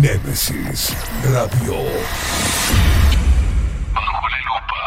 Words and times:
Nemesis 0.00 0.96
Radio. 1.30 1.74
Bajo 3.92 4.28
la 4.30 4.38
lupa. 4.46 4.80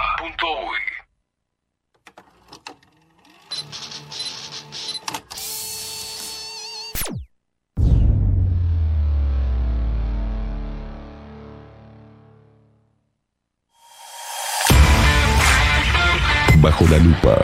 Bajo 16.58 16.88
la 16.88 16.98
lupa 16.98 17.36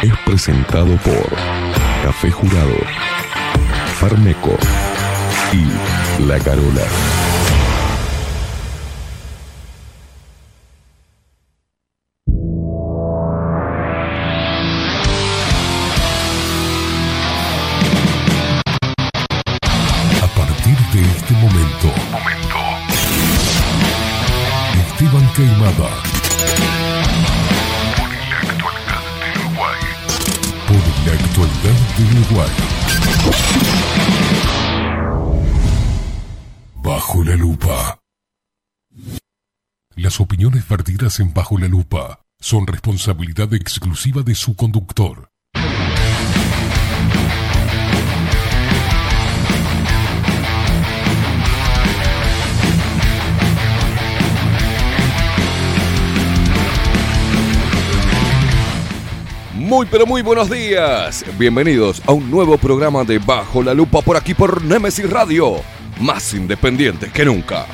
es 0.00 0.16
presentado 0.24 0.96
por 1.04 1.28
Café 2.04 2.30
Jurado, 2.30 2.78
Farmeco 4.00 4.56
y 5.52 6.22
La 6.26 6.38
Carola. 6.38 7.17
hacen 41.18 41.34
bajo 41.34 41.58
la 41.58 41.66
lupa 41.66 42.20
son 42.38 42.64
responsabilidad 42.64 43.52
exclusiva 43.52 44.22
de 44.22 44.36
su 44.36 44.54
conductor. 44.54 45.28
Muy 59.54 59.86
pero 59.86 60.06
muy 60.06 60.22
buenos 60.22 60.48
días. 60.48 61.24
Bienvenidos 61.36 62.00
a 62.06 62.12
un 62.12 62.30
nuevo 62.30 62.56
programa 62.58 63.02
de 63.02 63.18
Bajo 63.18 63.64
la 63.64 63.74
Lupa 63.74 64.02
por 64.02 64.16
aquí 64.16 64.34
por 64.34 64.62
Nemesis 64.62 65.10
Radio. 65.10 65.56
Más 66.00 66.32
independientes 66.32 67.12
que 67.12 67.24
nunca. 67.24 67.66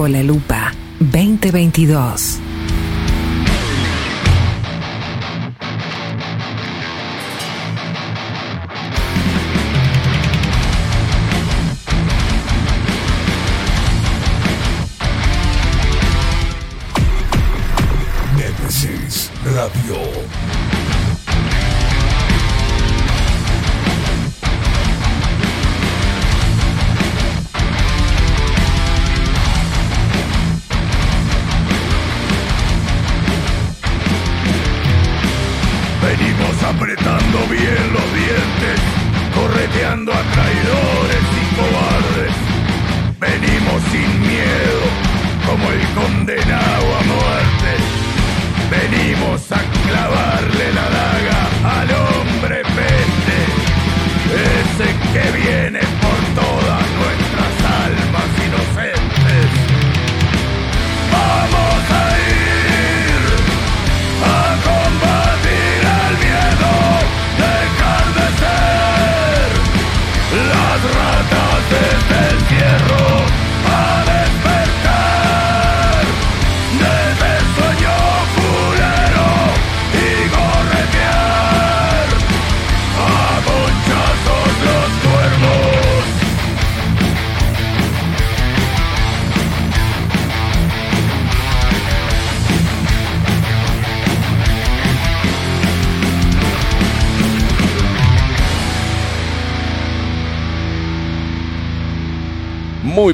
Bajo 0.00 0.08
la 0.08 0.22
Lupa 0.22 0.72
2022. 1.00 2.49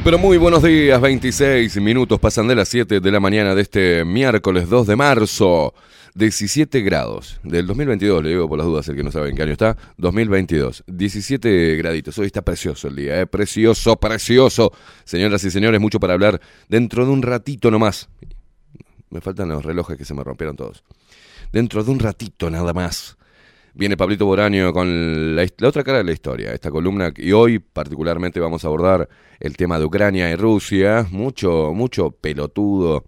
Pero 0.07 0.21
muy 0.21 0.39
buenos 0.39 0.63
días. 0.63 1.01
26 1.01 1.81
minutos 1.81 2.21
pasan 2.21 2.47
de 2.47 2.55
las 2.55 2.69
7 2.69 3.01
de 3.01 3.11
la 3.11 3.19
mañana 3.19 3.57
de 3.57 3.63
este 3.63 4.05
miércoles 4.05 4.69
2 4.69 4.87
de 4.87 4.95
marzo. 4.95 5.75
17 6.15 6.81
grados 6.83 7.41
del 7.43 7.67
2022, 7.67 8.23
le 8.23 8.29
digo 8.29 8.49
por 8.49 8.57
las 8.57 8.69
dudas, 8.69 8.87
el 8.87 8.95
que 8.95 9.03
no 9.03 9.11
sabe 9.11 9.31
en 9.31 9.35
qué 9.35 9.43
año 9.43 9.51
está. 9.51 9.77
2022, 9.97 10.85
17 10.87 11.75
graditos. 11.75 12.17
Hoy 12.19 12.27
está 12.27 12.43
precioso 12.43 12.87
el 12.87 12.95
día, 12.95 13.21
¿eh? 13.21 13.27
precioso, 13.27 13.97
precioso. 13.97 14.73
Señoras 15.03 15.43
y 15.43 15.51
señores, 15.51 15.81
mucho 15.81 15.99
para 15.99 16.13
hablar 16.13 16.41
dentro 16.69 17.05
de 17.05 17.11
un 17.11 17.23
ratito 17.23 17.73
nomás. 17.73 18.09
Me 19.11 19.21
faltan 19.21 19.49
los 19.49 19.65
relojes 19.65 19.97
que 19.97 20.05
se 20.05 20.15
me 20.15 20.23
rompieron 20.23 20.55
todos. 20.55 20.85
Dentro 21.53 21.83
de 21.83 21.91
un 21.91 21.99
ratito 21.99 22.49
nada 22.49 22.73
más. 22.73 23.17
Viene 23.79 23.99
Pablito 23.99 24.25
Boraño 24.25 24.73
con 24.73 25.37
la, 25.37 25.47
otra 25.65 25.85
cara 25.85 25.99
de 25.99 26.05
la 26.05 26.13
historia, 26.13 26.51
esta 26.55 26.71
columna, 26.71 27.13
y 27.15 27.33
hoy 27.33 27.59
particularmente 27.59 28.41
vamos 28.41 28.65
a 28.65 28.69
abordar 28.69 29.07
el 29.39 29.55
tema 29.55 29.79
de 29.79 29.85
Ucrania 29.85 30.31
y 30.31 30.35
Rusia, 30.35 31.07
mucho, 31.11 31.75
mucho 31.75 32.11
pelotudo, 32.11 33.05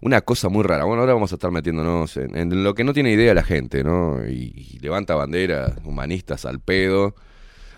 una 0.00 0.22
cosa 0.22 0.48
muy 0.48 0.64
rara. 0.64 0.86
Bueno, 0.86 1.02
ahora 1.02 1.14
vamos 1.14 1.30
a 1.30 1.36
estar 1.36 1.52
metiéndonos 1.52 2.16
en, 2.16 2.64
lo 2.64 2.74
que 2.74 2.82
no 2.82 2.92
tiene 2.92 3.12
idea 3.12 3.32
la 3.32 3.44
gente, 3.44 3.84
¿no? 3.84 4.26
Y, 4.26 4.80
levanta 4.82 5.14
banderas 5.14 5.74
humanistas 5.84 6.44
al 6.46 6.58
pedo. 6.58 7.14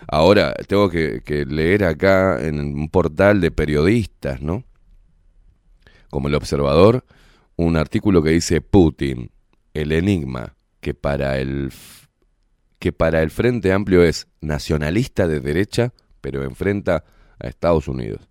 Ahora 0.07 0.55
tengo 0.67 0.89
que, 0.89 1.45
leer 1.47 1.83
acá 1.83 2.43
en 2.43 2.59
un 2.59 2.89
portal 2.89 3.39
de 3.39 3.51
periodistas, 3.51 4.41
¿no? 4.41 4.63
Como 6.09 6.27
el 6.27 6.33
observador, 6.33 7.05
un 7.55 7.77
artículo 7.77 8.23
que 8.23 8.31
dice 8.31 8.61
Putin, 8.61 9.29
el 9.75 9.91
enigma, 9.91 10.55
que 10.79 10.95
para 10.95 11.37
el 11.37 11.71
que 12.81 12.91
para 12.91 13.21
el 13.21 13.29
Frente 13.29 13.71
Amplio 13.71 14.03
es 14.03 14.27
nacionalista 14.41 15.27
de 15.27 15.39
derecha, 15.39 15.93
pero 16.19 16.43
enfrenta 16.43 17.03
a 17.37 17.47
Estados 17.47 17.87
Unidos. 17.87 18.27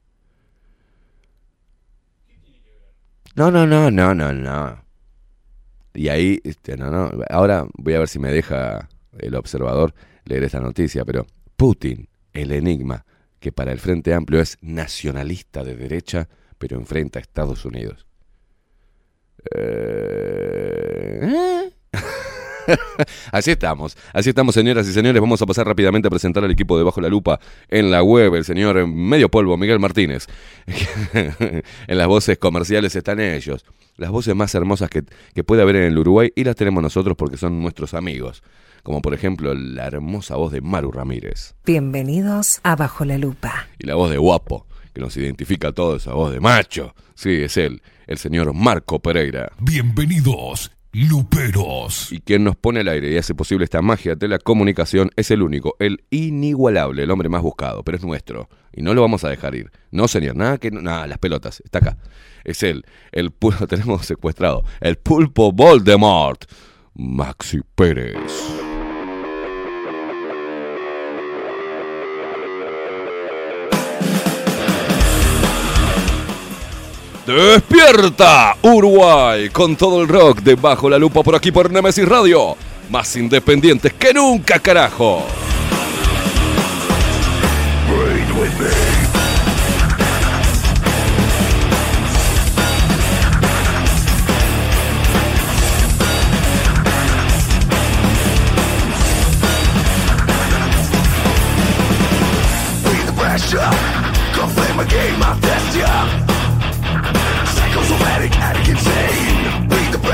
No, 3.36 3.52
no, 3.52 3.64
no, 3.64 3.92
no, 3.92 4.12
no, 4.12 4.32
no. 4.32 4.84
Y 5.94 6.08
ahí, 6.08 6.40
este, 6.42 6.76
no, 6.76 6.90
no. 6.90 7.12
Ahora 7.30 7.64
voy 7.74 7.94
a 7.94 8.00
ver 8.00 8.08
si 8.08 8.18
me 8.18 8.32
deja 8.32 8.88
el 9.20 9.36
observador 9.36 9.94
leer 10.24 10.42
esta 10.42 10.58
noticia, 10.58 11.04
pero 11.04 11.28
Putin, 11.54 12.08
el 12.32 12.50
enigma, 12.50 13.06
que 13.38 13.52
para 13.52 13.70
el 13.70 13.78
Frente 13.78 14.12
Amplio 14.14 14.40
es 14.40 14.58
nacionalista 14.62 15.62
de 15.62 15.76
derecha, 15.76 16.28
pero 16.58 16.76
enfrenta 16.76 17.20
a 17.20 17.22
Estados 17.22 17.64
Unidos. 17.64 18.04
Eh, 19.54 21.20
Así 23.32 23.50
estamos, 23.50 23.96
así 24.12 24.30
estamos 24.30 24.54
señoras 24.54 24.86
y 24.88 24.92
señores, 24.92 25.20
vamos 25.20 25.40
a 25.42 25.46
pasar 25.46 25.66
rápidamente 25.66 26.08
a 26.08 26.10
presentar 26.10 26.44
al 26.44 26.50
equipo 26.50 26.76
de 26.78 26.84
Bajo 26.84 27.00
la 27.00 27.08
Lupa 27.08 27.40
en 27.68 27.90
la 27.90 28.02
web, 28.02 28.34
el 28.34 28.44
señor 28.44 28.86
Medio 28.86 29.28
Polvo, 29.28 29.56
Miguel 29.56 29.78
Martínez. 29.78 30.26
en 31.14 31.98
las 31.98 32.06
voces 32.06 32.38
comerciales 32.38 32.94
están 32.94 33.20
ellos, 33.20 33.64
las 33.96 34.10
voces 34.10 34.34
más 34.34 34.54
hermosas 34.54 34.90
que, 34.90 35.04
que 35.34 35.44
puede 35.44 35.62
haber 35.62 35.76
en 35.76 35.84
el 35.84 35.98
Uruguay 35.98 36.32
y 36.34 36.44
las 36.44 36.56
tenemos 36.56 36.82
nosotros 36.82 37.16
porque 37.16 37.36
son 37.36 37.62
nuestros 37.62 37.94
amigos, 37.94 38.42
como 38.82 39.00
por 39.02 39.14
ejemplo 39.14 39.54
la 39.54 39.86
hermosa 39.86 40.36
voz 40.36 40.52
de 40.52 40.60
Maru 40.60 40.90
Ramírez 40.92 41.54
Bienvenidos 41.64 42.60
a 42.62 42.76
Bajo 42.76 43.04
la 43.04 43.18
Lupa. 43.18 43.68
y 43.78 43.86
la 43.86 43.94
voz 43.94 44.10
de 44.10 44.18
Guapo, 44.18 44.66
que 44.94 45.00
nos 45.00 45.16
identifica 45.16 45.68
a 45.68 45.72
todos, 45.72 46.02
esa 46.02 46.14
voz 46.14 46.32
de 46.32 46.40
macho. 46.40 46.94
Sí, 47.14 47.42
es 47.42 47.56
él, 47.56 47.82
el 48.06 48.18
señor 48.18 48.54
Marco 48.54 48.98
Pereira. 48.98 49.52
Bienvenidos, 49.60 50.72
Luperos. 50.92 52.10
Y 52.10 52.20
quien 52.20 52.42
nos 52.42 52.56
pone 52.56 52.80
al 52.80 52.88
aire 52.88 53.12
y 53.12 53.16
hace 53.16 53.34
posible 53.34 53.64
esta 53.64 53.80
magia 53.80 54.16
de 54.16 54.26
la 54.26 54.38
comunicación 54.38 55.10
es 55.14 55.30
el 55.30 55.42
único, 55.42 55.76
el 55.78 56.04
inigualable, 56.10 57.04
el 57.04 57.10
hombre 57.12 57.28
más 57.28 57.42
buscado, 57.42 57.84
pero 57.84 57.96
es 57.96 58.04
nuestro. 58.04 58.48
Y 58.72 58.82
no 58.82 58.92
lo 58.92 59.00
vamos 59.00 59.22
a 59.22 59.28
dejar 59.28 59.54
ir. 59.54 59.70
No, 59.92 60.08
señor, 60.08 60.34
nada 60.34 60.58
que... 60.58 60.70
Nada, 60.70 61.06
las 61.06 61.18
pelotas, 61.18 61.60
está 61.64 61.78
acá. 61.78 61.96
Es 62.44 62.62
él, 62.64 62.84
el 63.12 63.30
pulpo, 63.30 63.66
tenemos 63.68 64.04
secuestrado, 64.04 64.64
el 64.80 64.96
pulpo 64.96 65.52
Voldemort, 65.52 66.44
Maxi 66.94 67.60
Pérez. 67.74 68.69
Despierta 77.26 78.56
Uruguay 78.62 79.50
con 79.50 79.76
todo 79.76 80.02
el 80.02 80.08
rock 80.08 80.40
de 80.40 80.54
Bajo 80.54 80.88
la 80.88 80.98
Lupa 80.98 81.22
por 81.22 81.34
aquí 81.34 81.52
por 81.52 81.70
Nemesis 81.70 82.08
Radio. 82.08 82.56
Más 82.88 83.14
independientes 83.16 83.92
que 83.92 84.14
nunca, 84.14 84.58
carajo. 84.58 85.26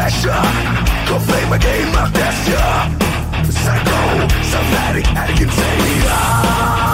Breathe 0.06 0.23
the 0.23 0.31
pressure. 0.31 1.06
Come 1.06 1.23
play 1.23 1.50
my 1.50 1.58
game, 1.58 1.94
I'll 1.97 2.11
test 2.12 2.49
ya. 2.49 2.88
Psycho, 3.50 4.29
somatic, 4.43 5.06
addict, 5.08 5.41
insane. 5.41 6.85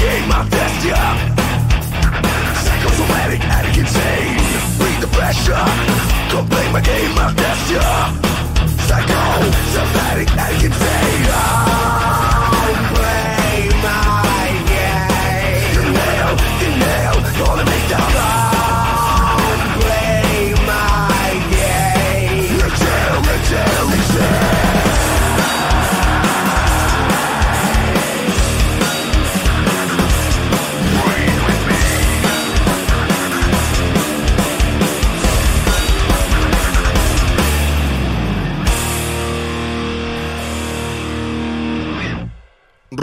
Come 0.00 0.08
play 0.08 0.22
my 0.22 0.30
game, 0.30 0.32
I'll 0.32 0.48
test 0.48 0.84
ya. 0.86 0.96
Psychosomatic, 2.64 3.40
addict, 3.44 3.76
insane. 3.76 4.36
Breathe 4.78 5.00
the 5.00 5.08
pressure. 5.08 5.64
Come 6.30 6.48
play 6.48 6.72
my 6.72 6.80
game, 6.80 7.18
I'll 7.18 7.34
test 7.34 7.70
ya. 7.70 8.12
Psycho, 8.88 9.50
somatic, 9.74 10.30
addict, 10.38 10.64
insane. 10.64 11.24
Come 11.26 12.09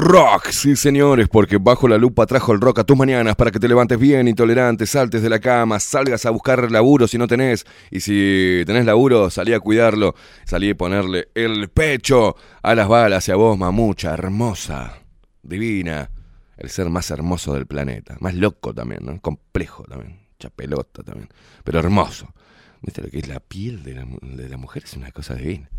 Rock, 0.07 0.51
sí 0.51 0.77
señores, 0.77 1.27
porque 1.27 1.57
bajo 1.57 1.89
la 1.89 1.97
lupa 1.97 2.25
trajo 2.25 2.53
el 2.53 2.61
rock 2.61 2.79
a 2.79 2.83
tus 2.85 2.95
mañanas 2.95 3.35
para 3.35 3.51
que 3.51 3.59
te 3.59 3.67
levantes 3.67 3.99
bien, 3.99 4.29
intolerante, 4.29 4.85
saltes 4.85 5.21
de 5.21 5.29
la 5.29 5.39
cama, 5.39 5.81
salgas 5.81 6.25
a 6.25 6.29
buscar 6.29 6.71
laburo 6.71 7.09
si 7.09 7.17
no 7.17 7.27
tenés, 7.27 7.65
y 7.91 7.99
si 7.99 8.63
tenés 8.65 8.85
laburo, 8.85 9.29
salí 9.29 9.51
a 9.51 9.59
cuidarlo, 9.59 10.15
salí 10.45 10.69
a 10.69 10.75
ponerle 10.75 11.27
el 11.35 11.67
pecho 11.67 12.37
a 12.61 12.73
las 12.73 12.87
balas 12.87 13.27
y 13.27 13.33
a 13.33 13.35
vos, 13.35 13.57
mamucha, 13.57 14.13
hermosa, 14.13 14.97
divina, 15.43 16.09
el 16.55 16.69
ser 16.69 16.89
más 16.89 17.11
hermoso 17.11 17.53
del 17.55 17.67
planeta, 17.67 18.15
más 18.21 18.33
loco 18.33 18.73
también, 18.73 19.01
¿no? 19.03 19.19
Complejo 19.19 19.83
también, 19.83 20.21
chapelota 20.39 21.03
también, 21.03 21.27
pero 21.65 21.79
hermoso. 21.79 22.33
¿Viste 22.81 23.01
lo 23.01 23.09
que 23.09 23.19
es 23.19 23.27
la 23.27 23.41
piel 23.41 23.83
de 23.83 23.95
la, 23.95 24.07
de 24.21 24.47
la 24.47 24.55
mujer? 24.55 24.83
Es 24.85 24.93
una 24.95 25.11
cosa 25.11 25.35
divina. 25.35 25.69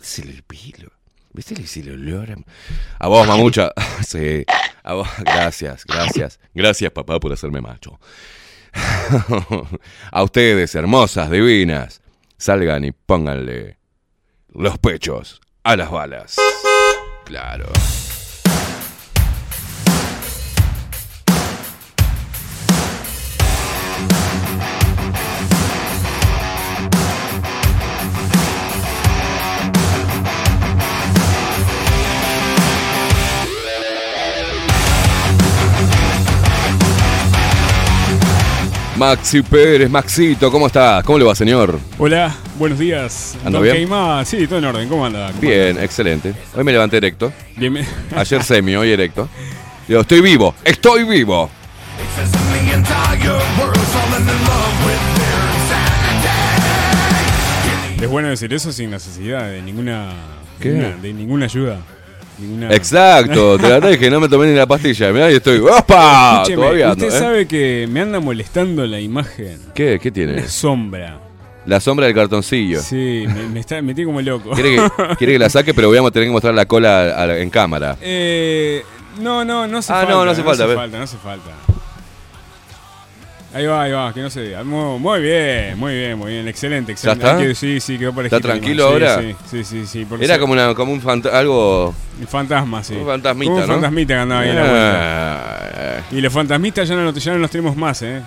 Es 0.00 0.20
el 0.20 0.42
pelo. 0.42 0.90
¿Viste 1.34 1.54
el- 1.54 1.88
el 1.88 1.94
olor 2.14 2.30
a- 2.30 2.36
A 3.04 3.08
vos, 3.08 3.26
mamucha. 3.26 3.70
sí. 4.06 4.44
A 4.82 4.94
gracias, 5.20 5.84
gracias. 5.84 6.40
Gracias, 6.54 6.90
papá, 6.92 7.20
por 7.20 7.32
hacerme 7.32 7.60
macho. 7.60 7.98
a 10.10 10.22
ustedes, 10.22 10.74
hermosas, 10.74 11.30
divinas, 11.30 12.00
salgan 12.38 12.84
y 12.84 12.92
pónganle 12.92 13.78
los 14.52 14.78
pechos 14.78 15.40
a 15.62 15.76
las 15.76 15.90
balas. 15.90 16.36
Claro. 17.24 17.66
Maxi 39.04 39.42
Pérez, 39.42 39.90
Maxito, 39.90 40.50
¿cómo 40.50 40.66
está? 40.66 41.02
¿Cómo 41.04 41.18
le 41.18 41.26
va, 41.26 41.34
señor? 41.34 41.78
Hola, 41.98 42.34
buenos 42.58 42.78
días. 42.78 43.36
¿Anda 43.44 43.58
Don 43.58 43.62
bien? 43.62 43.76
Keima, 43.76 44.24
sí, 44.24 44.46
todo 44.46 44.60
en 44.60 44.64
orden. 44.64 44.88
¿Cómo 44.88 45.04
anda? 45.04 45.26
¿Cómo 45.28 45.40
Bien, 45.42 45.78
excelente. 45.78 46.32
Hoy 46.56 46.64
me 46.64 46.72
levanté 46.72 46.96
erecto. 46.96 47.30
Bien. 47.54 47.86
Ayer 48.16 48.42
semi, 48.42 48.74
hoy 48.76 48.92
erecto. 48.92 49.28
Digo, 49.86 50.00
estoy 50.00 50.22
vivo, 50.22 50.54
estoy 50.64 51.04
vivo. 51.04 51.50
Es 58.00 58.10
bueno 58.10 58.28
decir 58.28 58.52
eso 58.52 58.72
sin 58.72 58.90
necesidad 58.90 59.48
de 59.50 59.62
ninguna, 59.62 60.10
¿Qué? 60.60 60.70
ninguna- 60.70 60.96
de 60.96 61.12
ninguna 61.12 61.44
ayuda. 61.46 61.78
Ninguna... 62.38 62.74
Exacto, 62.74 63.58
te 63.60 63.80
la 63.80 63.96
que 63.98 64.10
no 64.10 64.20
me 64.20 64.28
tomé 64.28 64.48
ni 64.48 64.54
la 64.54 64.66
pastilla. 64.66 65.12
Mirá, 65.12 65.30
y 65.30 65.36
estoy. 65.36 65.58
¡Opa! 65.58 66.36
Escúcheme, 66.42 66.62
Todavía 66.62 66.90
ando, 66.90 67.06
usted 67.06 67.16
¿eh? 67.16 67.20
sabe 67.20 67.46
que 67.46 67.86
me 67.90 68.00
anda 68.00 68.20
molestando 68.20 68.86
la 68.86 69.00
imagen. 69.00 69.58
¿Qué? 69.74 69.98
¿Qué 70.02 70.10
tiene? 70.10 70.34
La 70.40 70.48
sombra. 70.48 71.20
La 71.66 71.80
sombra 71.80 72.06
del 72.06 72.14
cartoncillo. 72.14 72.80
Sí, 72.82 73.24
me, 73.26 73.48
me 73.48 73.60
está, 73.60 73.80
me 73.80 73.94
tiene 73.94 74.06
como 74.08 74.20
loco. 74.20 74.50
¿Quiere 74.50 74.76
que, 74.76 75.16
quiere 75.16 75.32
que 75.34 75.38
la 75.38 75.48
saque, 75.48 75.72
pero 75.72 75.88
voy 75.88 75.96
a 75.96 76.10
tener 76.10 76.28
que 76.28 76.32
mostrar 76.32 76.52
la 76.54 76.66
cola 76.66 77.00
a- 77.14 77.22
a- 77.24 77.38
en 77.38 77.48
cámara. 77.48 77.96
Eh, 78.02 78.82
no, 79.20 79.44
no, 79.44 79.66
no 79.66 79.78
hace 79.78 79.90
Ah, 79.92 79.96
falta. 80.00 80.12
no, 80.12 80.24
no 80.26 80.30
hace 80.32 80.42
falta, 80.42 80.66
no 80.98 81.02
hace 81.04 81.16
falta. 81.16 81.50
Ahí 83.54 83.66
va, 83.66 83.82
ahí 83.84 83.92
va, 83.92 84.12
que 84.12 84.20
no 84.20 84.28
se 84.30 84.42
diga. 84.42 84.64
Muy, 84.64 84.98
muy 84.98 85.20
bien, 85.20 85.78
muy 85.78 85.94
bien, 85.94 86.18
muy 86.18 86.32
bien. 86.32 86.48
Excelente, 86.48 86.90
excelente. 86.90 87.24
está? 87.24 87.38
Hay 87.38 87.46
que- 87.46 87.54
sí, 87.54 87.78
sí, 87.78 87.96
quedó 87.98 88.12
por 88.12 88.24
¿Está 88.24 88.40
tranquilo 88.40 88.86
ahora? 88.86 89.20
Sí, 89.20 89.36
sí, 89.48 89.62
sí, 89.64 89.86
sí. 89.86 90.06
Era 90.20 90.34
se- 90.34 90.40
como, 90.40 90.54
una, 90.54 90.74
como 90.74 90.92
un 90.92 91.00
fanta- 91.00 91.30
algo. 91.30 91.94
Un 92.20 92.26
fantasma, 92.26 92.82
sí. 92.82 92.94
Un 92.94 93.06
fantasmita, 93.06 93.50
Como 93.52 93.62
un 93.62 93.68
¿no? 93.68 93.72
fantasmita 93.74 94.14
que 94.14 94.20
andaba 94.20 94.40
ahí 94.40 94.48
en 94.50 94.56
la 94.56 94.62
vuelta. 94.62 95.98
Ah, 95.98 96.00
Y 96.10 96.20
los 96.20 96.32
fantasmitas 96.32 96.88
ya 96.88 96.96
no, 96.96 97.12
ya 97.12 97.32
no 97.32 97.38
los 97.38 97.50
tenemos 97.50 97.76
más, 97.76 98.02
¿eh? 98.02 98.22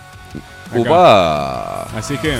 Acá. 0.71 0.79
Upa. 0.79 1.83
Así 1.97 2.17
que. 2.19 2.33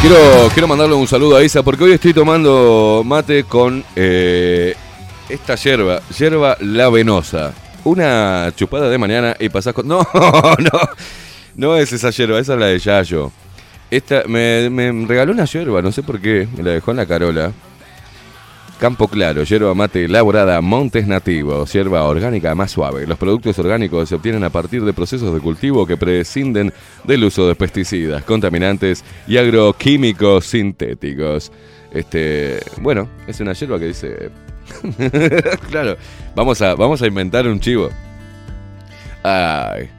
Quiero, 0.00 0.48
quiero 0.52 0.68
mandarle 0.68 0.94
un 0.94 1.08
saludo 1.08 1.36
a 1.36 1.42
Isa 1.42 1.62
porque 1.62 1.82
hoy 1.84 1.92
estoy 1.92 2.12
tomando 2.14 3.02
mate 3.04 3.42
con 3.44 3.84
eh, 3.96 4.76
esta 5.28 5.56
yerba, 5.56 6.00
yerba 6.16 6.56
la 6.60 6.88
venosa. 6.88 7.52
Una 7.88 8.52
chupada 8.54 8.90
de 8.90 8.98
mañana 8.98 9.34
y 9.40 9.48
pasás 9.48 9.72
con... 9.72 9.88
No, 9.88 10.06
no, 10.12 10.80
no 11.56 11.76
es 11.76 11.90
esa 11.90 12.10
yerba, 12.10 12.38
esa 12.38 12.52
es 12.52 12.60
la 12.60 12.66
de 12.66 12.78
Yayo. 12.78 13.32
Esta, 13.90 14.24
me, 14.26 14.68
regaló 15.08 15.32
una 15.32 15.46
yerba, 15.46 15.80
no 15.80 15.90
sé 15.90 16.02
por 16.02 16.20
qué, 16.20 16.46
me 16.54 16.62
la 16.62 16.72
dejó 16.72 16.90
en 16.90 16.98
la 16.98 17.06
carola. 17.06 17.50
Campo 18.78 19.08
Claro, 19.08 19.42
yerba 19.42 19.74
mate 19.74 20.04
elaborada 20.04 20.60
Montes 20.60 21.06
Nativos, 21.06 21.72
yerba 21.72 22.04
orgánica 22.04 22.54
más 22.54 22.72
suave. 22.72 23.06
Los 23.06 23.16
productos 23.16 23.58
orgánicos 23.58 24.10
se 24.10 24.16
obtienen 24.16 24.44
a 24.44 24.50
partir 24.50 24.84
de 24.84 24.92
procesos 24.92 25.32
de 25.32 25.40
cultivo 25.40 25.86
que 25.86 25.96
prescinden 25.96 26.70
del 27.04 27.24
uso 27.24 27.48
de 27.48 27.54
pesticidas, 27.54 28.22
contaminantes 28.22 29.02
y 29.26 29.38
agroquímicos 29.38 30.44
sintéticos. 30.44 31.50
Este, 31.90 32.60
bueno, 32.82 33.08
es 33.26 33.40
una 33.40 33.54
yerba 33.54 33.78
que 33.78 33.86
dice 33.86 34.30
claro, 35.70 35.96
vamos 36.34 36.60
a 36.62 36.74
vamos 36.74 37.02
a 37.02 37.06
inventar 37.06 37.46
un 37.46 37.60
chivo. 37.60 37.90
Ay. 39.22 39.90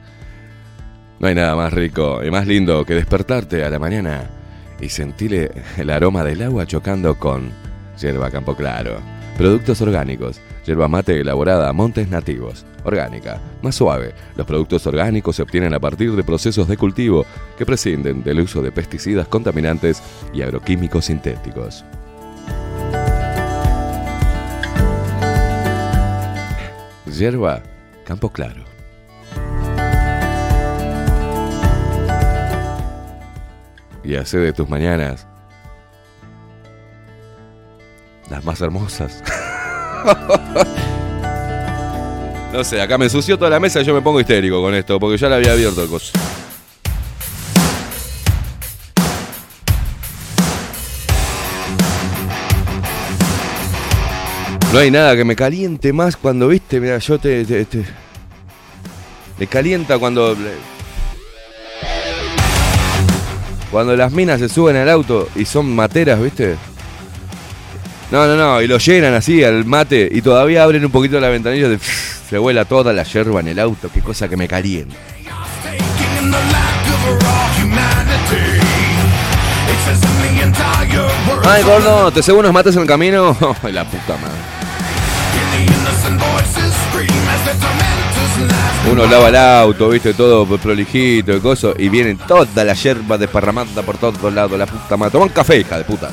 No 1.18 1.28
hay 1.28 1.34
nada 1.34 1.54
más 1.54 1.72
rico 1.72 2.24
y 2.24 2.30
más 2.30 2.46
lindo 2.46 2.84
que 2.84 2.94
despertarte 2.94 3.62
a 3.62 3.70
la 3.70 3.78
mañana 3.78 4.30
y 4.80 4.88
sentir 4.88 5.52
el 5.76 5.90
aroma 5.90 6.24
del 6.24 6.42
agua 6.42 6.66
chocando 6.66 7.18
con 7.18 7.52
Yerba 8.00 8.30
Campo 8.30 8.56
Claro. 8.56 8.98
Productos 9.36 9.80
orgánicos. 9.82 10.40
Yerba 10.66 10.88
mate 10.88 11.20
elaborada 11.20 11.68
a 11.68 11.72
montes 11.72 12.08
nativos. 12.08 12.64
Orgánica. 12.84 13.40
Más 13.62 13.74
suave. 13.74 14.14
Los 14.36 14.46
productos 14.46 14.86
orgánicos 14.86 15.36
se 15.36 15.42
obtienen 15.42 15.74
a 15.74 15.80
partir 15.80 16.12
de 16.12 16.24
procesos 16.24 16.68
de 16.68 16.76
cultivo 16.76 17.26
que 17.58 17.66
prescinden 17.66 18.22
del 18.22 18.40
uso 18.40 18.62
de 18.62 18.72
pesticidas 18.72 19.28
contaminantes 19.28 20.02
y 20.32 20.42
agroquímicos 20.42 21.06
sintéticos. 21.06 21.84
Yerba 27.10 27.62
Campo 28.04 28.30
Claro. 28.30 28.64
Y 34.02 34.16
hace 34.16 34.38
de 34.38 34.52
tus 34.52 34.68
mañanas 34.68 35.26
las 38.30 38.44
más 38.44 38.60
hermosas. 38.60 39.22
no 42.52 42.64
sé, 42.64 42.80
acá 42.80 42.96
me 42.96 43.06
ensució 43.06 43.36
toda 43.36 43.50
la 43.50 43.60
mesa 43.60 43.80
y 43.80 43.84
yo 43.84 43.92
me 43.92 44.00
pongo 44.00 44.20
histérico 44.20 44.62
con 44.62 44.74
esto, 44.74 44.98
porque 44.98 45.18
ya 45.18 45.28
la 45.28 45.36
había 45.36 45.52
abierto 45.52 45.82
el 45.82 45.88
coso. 45.88 46.12
No 54.72 54.78
hay 54.78 54.90
nada 54.90 55.16
que 55.16 55.24
me 55.24 55.34
caliente 55.34 55.92
más 55.92 56.16
cuando, 56.16 56.48
viste, 56.48 56.80
mira, 56.80 56.98
yo 56.98 57.18
te... 57.18 57.44
te- 57.44 57.64
te- 57.64 57.84
me 59.38 59.46
calienta 59.46 59.98
cuando... 59.98 60.36
Cuando 63.70 63.96
las 63.96 64.12
minas 64.12 64.40
se 64.40 64.48
suben 64.48 64.76
al 64.76 64.88
auto 64.88 65.28
y 65.36 65.44
son 65.44 65.74
materas, 65.74 66.20
viste. 66.20 66.56
No, 68.10 68.26
no, 68.26 68.36
no, 68.36 68.60
y 68.60 68.66
lo 68.66 68.78
llenan 68.78 69.14
así 69.14 69.42
al 69.44 69.64
mate 69.64 70.08
y 70.10 70.20
todavía 70.22 70.64
abren 70.64 70.84
un 70.84 70.90
poquito 70.90 71.20
la 71.20 71.28
ventanilla 71.28 71.68
de 71.68 71.78
se 71.78 72.38
vuela 72.38 72.64
toda 72.64 72.92
la 72.92 73.02
yerba 73.04 73.40
en 73.40 73.48
el 73.48 73.58
auto, 73.58 73.88
qué 73.92 74.00
cosa 74.00 74.28
que 74.28 74.36
me 74.36 74.46
calienta. 74.48 74.94
Ay, 81.44 81.62
gordo, 81.62 82.10
¿te 82.12 82.22
cebo 82.22 82.40
unos 82.40 82.52
mates 82.52 82.74
en 82.76 82.82
el 82.82 82.88
camino? 82.88 83.36
La 83.64 83.84
puta 83.84 84.16
madre. 84.16 84.59
Uno 88.88 89.06
lava 89.06 89.28
el 89.28 89.36
auto, 89.36 89.88
viste, 89.90 90.14
todo 90.14 90.46
prolijito 90.58 91.32
y 91.36 91.40
cosas, 91.40 91.74
y 91.78 91.88
viene 91.88 92.16
toda 92.26 92.64
la 92.64 92.74
yerba 92.74 93.18
desparramada 93.18 93.82
por 93.82 93.98
todos 93.98 94.32
lados, 94.32 94.58
la 94.58 94.66
puta 94.66 94.96
madre. 94.96 95.12
Toma 95.12 95.26
un 95.26 95.30
café, 95.32 95.58
hija 95.58 95.78
de 95.78 95.84
puta. 95.84 96.10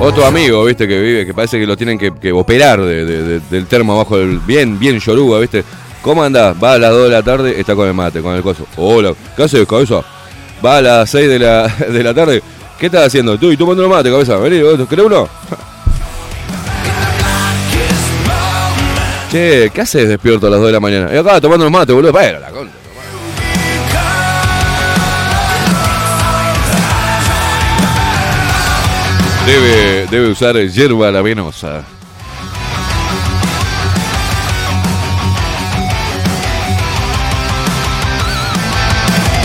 Otro 0.00 0.26
amigo, 0.26 0.64
viste, 0.64 0.86
que 0.86 1.00
vive, 1.00 1.24
que 1.24 1.32
parece 1.32 1.58
que 1.58 1.66
lo 1.66 1.76
tienen 1.76 1.98
que, 1.98 2.12
que 2.14 2.30
operar 2.32 2.80
de- 2.80 3.04
de- 3.06 3.22
de- 3.22 3.40
del 3.48 3.66
termo 3.66 3.94
abajo 3.94 4.18
del. 4.18 4.38
Bien, 4.40 4.78
bien 4.78 4.98
yoruba, 4.98 5.38
viste. 5.38 5.64
¿Cómo 6.02 6.22
andás? 6.22 6.54
Va 6.62 6.74
a 6.74 6.78
las 6.78 6.90
2 6.90 7.04
de 7.04 7.10
la 7.10 7.22
tarde, 7.22 7.58
está 7.58 7.74
con 7.74 7.88
el 7.88 7.94
mate, 7.94 8.20
con 8.20 8.34
el 8.34 8.42
coso. 8.42 8.66
Hola, 8.76 9.14
¿qué 9.36 9.44
haces, 9.44 9.66
cabeza? 9.66 10.02
Va 10.64 10.78
a 10.78 10.82
las 10.82 11.08
6 11.10 11.28
de 11.28 11.38
la, 11.38 11.66
de 11.88 12.02
la 12.02 12.12
tarde. 12.12 12.42
¿Qué 12.78 12.86
estás 12.86 13.06
haciendo? 13.06 13.38
Tú 13.38 13.50
y 13.50 13.56
tomando 13.56 13.88
mate, 13.88 14.10
cabeza. 14.10 14.36
Vení, 14.36 14.58
¿querés 14.86 15.06
uno? 15.06 15.26
Che, 19.34 19.72
¿qué 19.74 19.80
haces 19.80 20.08
despierto 20.08 20.46
a 20.46 20.50
las 20.50 20.60
2 20.60 20.68
de 20.68 20.72
la 20.74 20.78
mañana? 20.78 21.12
Y 21.12 21.16
acá 21.16 21.40
tomando 21.40 21.64
el 21.64 21.72
mate, 21.72 21.92
boludo. 21.92 22.12
Pero 22.12 22.38
la 22.38 22.50
concha. 22.50 22.72
Debe, 29.44 30.06
debe 30.08 30.28
usar 30.28 30.56
hierba 30.68 31.10
la 31.10 31.20
venosa. 31.20 31.82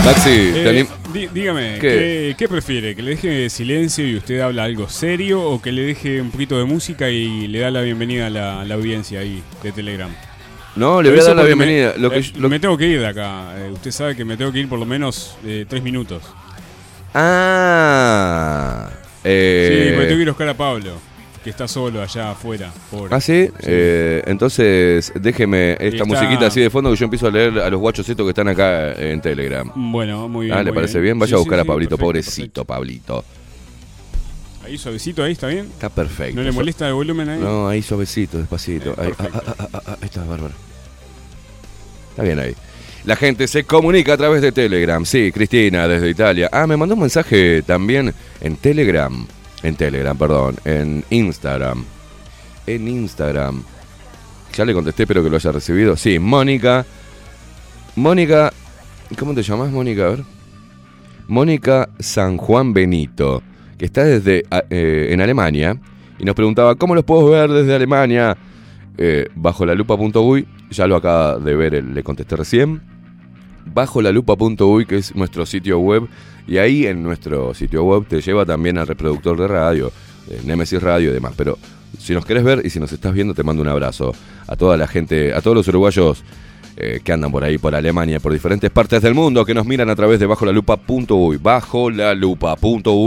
Maxi, 0.04 0.30
Eh, 0.30 0.86
dí- 1.12 1.28
dígame, 1.32 1.74
¿Qué? 1.74 1.80
¿qué? 1.80 2.34
qué 2.38 2.48
prefiere? 2.48 2.96
¿Que 2.96 3.02
le 3.02 3.10
deje 3.12 3.50
silencio 3.50 4.06
y 4.06 4.16
usted 4.16 4.40
habla 4.40 4.64
algo 4.64 4.88
serio 4.88 5.42
o 5.42 5.60
que 5.60 5.72
le 5.72 5.82
deje 5.82 6.20
un 6.22 6.30
poquito 6.30 6.58
de 6.58 6.64
música 6.64 7.10
y 7.10 7.46
le 7.48 7.58
da 7.60 7.70
la 7.70 7.82
bienvenida 7.82 8.26
a 8.26 8.30
la, 8.64 8.74
audiencia 8.74 9.20
ahí 9.20 9.42
de 9.62 9.72
Telegram? 9.72 10.10
No, 10.76 11.02
le 11.02 11.10
voy 11.10 11.18
a 11.20 11.22
dar 11.24 11.36
la 11.36 11.42
porque 11.42 11.54
me- 11.56 11.64
bienvenida. 11.66 11.94
Lo 11.98 12.10
que, 12.10 12.18
eh, 12.18 12.22
yo- 12.22 12.40
lo- 12.40 12.48
Me 12.48 12.58
tengo 12.58 12.78
que 12.78 12.86
ir 12.86 13.00
de 13.00 13.06
acá. 13.06 13.54
Eh, 13.58 13.70
usted 13.72 13.90
sabe 13.90 14.16
que 14.16 14.24
me 14.24 14.36
tengo 14.36 14.50
que 14.52 14.60
ir 14.60 14.68
por 14.68 14.78
lo 14.78 14.86
menos 14.86 15.36
tres 15.68 15.82
minutos. 15.82 16.22
Ah. 17.14 18.88
Sí, 19.22 19.28
porque 19.94 20.06
tengo 20.06 20.16
que 20.16 20.22
ir 20.22 20.28
a 20.28 20.32
buscar 20.32 20.48
a 20.48 20.54
Pablo, 20.54 20.98
que 21.42 21.50
está 21.50 21.66
solo 21.66 22.02
allá 22.02 22.32
afuera. 22.32 22.70
Pobre. 22.90 23.14
Ah, 23.14 23.20
sí. 23.20 23.48
Eh, 23.62 24.22
entonces, 24.26 25.12
déjeme 25.20 25.72
esta 25.72 25.86
está- 25.86 26.04
musiquita 26.04 26.46
así 26.46 26.60
de 26.60 26.68
fondo 26.70 26.90
que 26.90 26.96
yo 26.96 27.04
empiezo 27.04 27.28
a 27.28 27.30
leer 27.30 27.58
a 27.60 27.70
los 27.70 27.80
guachos 27.80 28.08
estos 28.08 28.24
que 28.26 28.30
están 28.30 28.48
acá 28.48 28.92
en 28.92 29.20
Telegram. 29.20 29.70
Bueno, 29.74 30.28
muy 30.28 30.46
bien. 30.46 30.58
Ah, 30.58 30.62
¿le 30.62 30.72
parece 30.72 31.00
bien? 31.00 31.18
Vaya 31.18 31.36
a 31.36 31.38
buscar 31.38 31.58
sí, 31.58 31.62
a 31.62 31.64
Pablito, 31.64 31.96
perfecto, 31.96 32.04
pobrecito, 32.06 32.64
Pablito. 32.64 33.24
Ahí 34.64 34.76
suavecito, 34.76 35.24
ahí 35.24 35.32
está 35.32 35.48
bien. 35.48 35.66
Está 35.66 35.88
perfecto. 35.88 36.36
¿No 36.36 36.42
le 36.42 36.52
molesta 36.52 36.86
el 36.86 36.94
volumen 36.94 37.28
ahí? 37.28 37.40
No, 37.40 37.66
ahí 37.66 37.82
suavecito, 37.82 38.38
despacito. 38.38 38.90
Eh, 38.90 38.94
Ahí, 38.98 39.12
ah, 39.18 39.24
ah, 39.34 39.42
ah, 39.58 39.66
ah, 39.72 39.82
ah, 39.86 39.96
ahí 40.00 40.04
está, 40.06 40.22
bárbaro. 40.24 40.54
Está 42.10 42.22
bien 42.22 42.38
ahí. 42.38 42.54
La 43.06 43.16
gente 43.16 43.48
se 43.48 43.64
comunica 43.64 44.12
a 44.12 44.16
través 44.18 44.42
de 44.42 44.52
Telegram. 44.52 45.04
Sí, 45.06 45.32
Cristina, 45.32 45.88
desde 45.88 46.10
Italia. 46.10 46.50
Ah, 46.52 46.66
me 46.66 46.76
mandó 46.76 46.94
un 46.94 47.00
mensaje 47.00 47.62
también 47.62 48.12
en 48.42 48.56
Telegram. 48.56 49.26
En 49.62 49.74
Telegram, 49.76 50.16
perdón. 50.16 50.56
En 50.64 51.04
Instagram. 51.10 51.84
En 52.66 52.88
Instagram. 52.88 53.62
Ya 54.56 54.64
le 54.64 54.72
contesté, 54.74 55.04
espero 55.04 55.22
que 55.22 55.30
lo 55.30 55.36
haya 55.36 55.52
recibido. 55.52 55.96
Sí, 55.96 56.18
Mónica. 56.18 56.84
Mónica. 57.96 58.52
¿Cómo 59.18 59.34
te 59.34 59.42
llamas, 59.42 59.70
Mónica? 59.70 60.06
A 60.06 60.08
ver. 60.10 60.24
Mónica 61.28 61.88
San 61.98 62.36
Juan 62.36 62.72
Benito, 62.72 63.42
que 63.78 63.84
está 63.86 64.04
desde 64.04 64.44
a- 64.50 64.64
eh, 64.70 65.08
en 65.12 65.20
Alemania 65.20 65.76
y 66.18 66.24
nos 66.24 66.34
preguntaba 66.34 66.74
cómo 66.74 66.94
los 66.94 67.04
puedo 67.04 67.26
ver 67.30 67.50
desde 67.50 67.74
Alemania 67.74 68.36
eh, 68.98 69.28
bajo 69.36 69.64
la 69.64 69.74
lupa.uy. 69.74 70.46
Ya 70.70 70.86
lo 70.86 70.96
acaba 70.96 71.38
de 71.38 71.54
ver, 71.54 71.84
le 71.84 72.02
contesté 72.02 72.34
recién. 72.36 72.82
Bajo 73.72 74.02
la 74.02 74.12
que 74.86 74.96
es 74.96 75.14
nuestro 75.14 75.46
sitio 75.46 75.78
web, 75.78 76.08
y 76.46 76.58
ahí 76.58 76.86
en 76.86 77.02
nuestro 77.02 77.54
sitio 77.54 77.84
web 77.84 78.06
te 78.06 78.20
lleva 78.20 78.44
también 78.44 78.78
al 78.78 78.86
reproductor 78.86 79.38
de 79.38 79.46
radio, 79.46 79.92
eh, 80.28 80.40
Nemesis 80.44 80.82
Radio 80.82 81.10
y 81.10 81.12
demás. 81.12 81.34
Pero 81.36 81.58
si 81.98 82.12
nos 82.12 82.24
querés 82.24 82.44
ver 82.44 82.62
y 82.64 82.70
si 82.70 82.80
nos 82.80 82.92
estás 82.92 83.14
viendo, 83.14 83.34
te 83.34 83.42
mando 83.42 83.62
un 83.62 83.68
abrazo 83.68 84.12
a 84.46 84.56
toda 84.56 84.76
la 84.76 84.86
gente, 84.86 85.32
a 85.32 85.40
todos 85.40 85.56
los 85.56 85.68
uruguayos 85.68 86.24
eh, 86.76 87.00
que 87.04 87.12
andan 87.12 87.30
por 87.30 87.44
ahí, 87.44 87.58
por 87.58 87.74
Alemania, 87.74 88.20
por 88.20 88.32
diferentes 88.32 88.70
partes 88.70 89.02
del 89.02 89.14
mundo, 89.14 89.44
que 89.44 89.54
nos 89.54 89.66
miran 89.66 89.90
a 89.90 89.96
través 89.96 90.18
de 90.18 90.26
bajo 90.26 90.46
la. 90.46 90.58
Bajo 91.40 91.90
la 91.90 92.16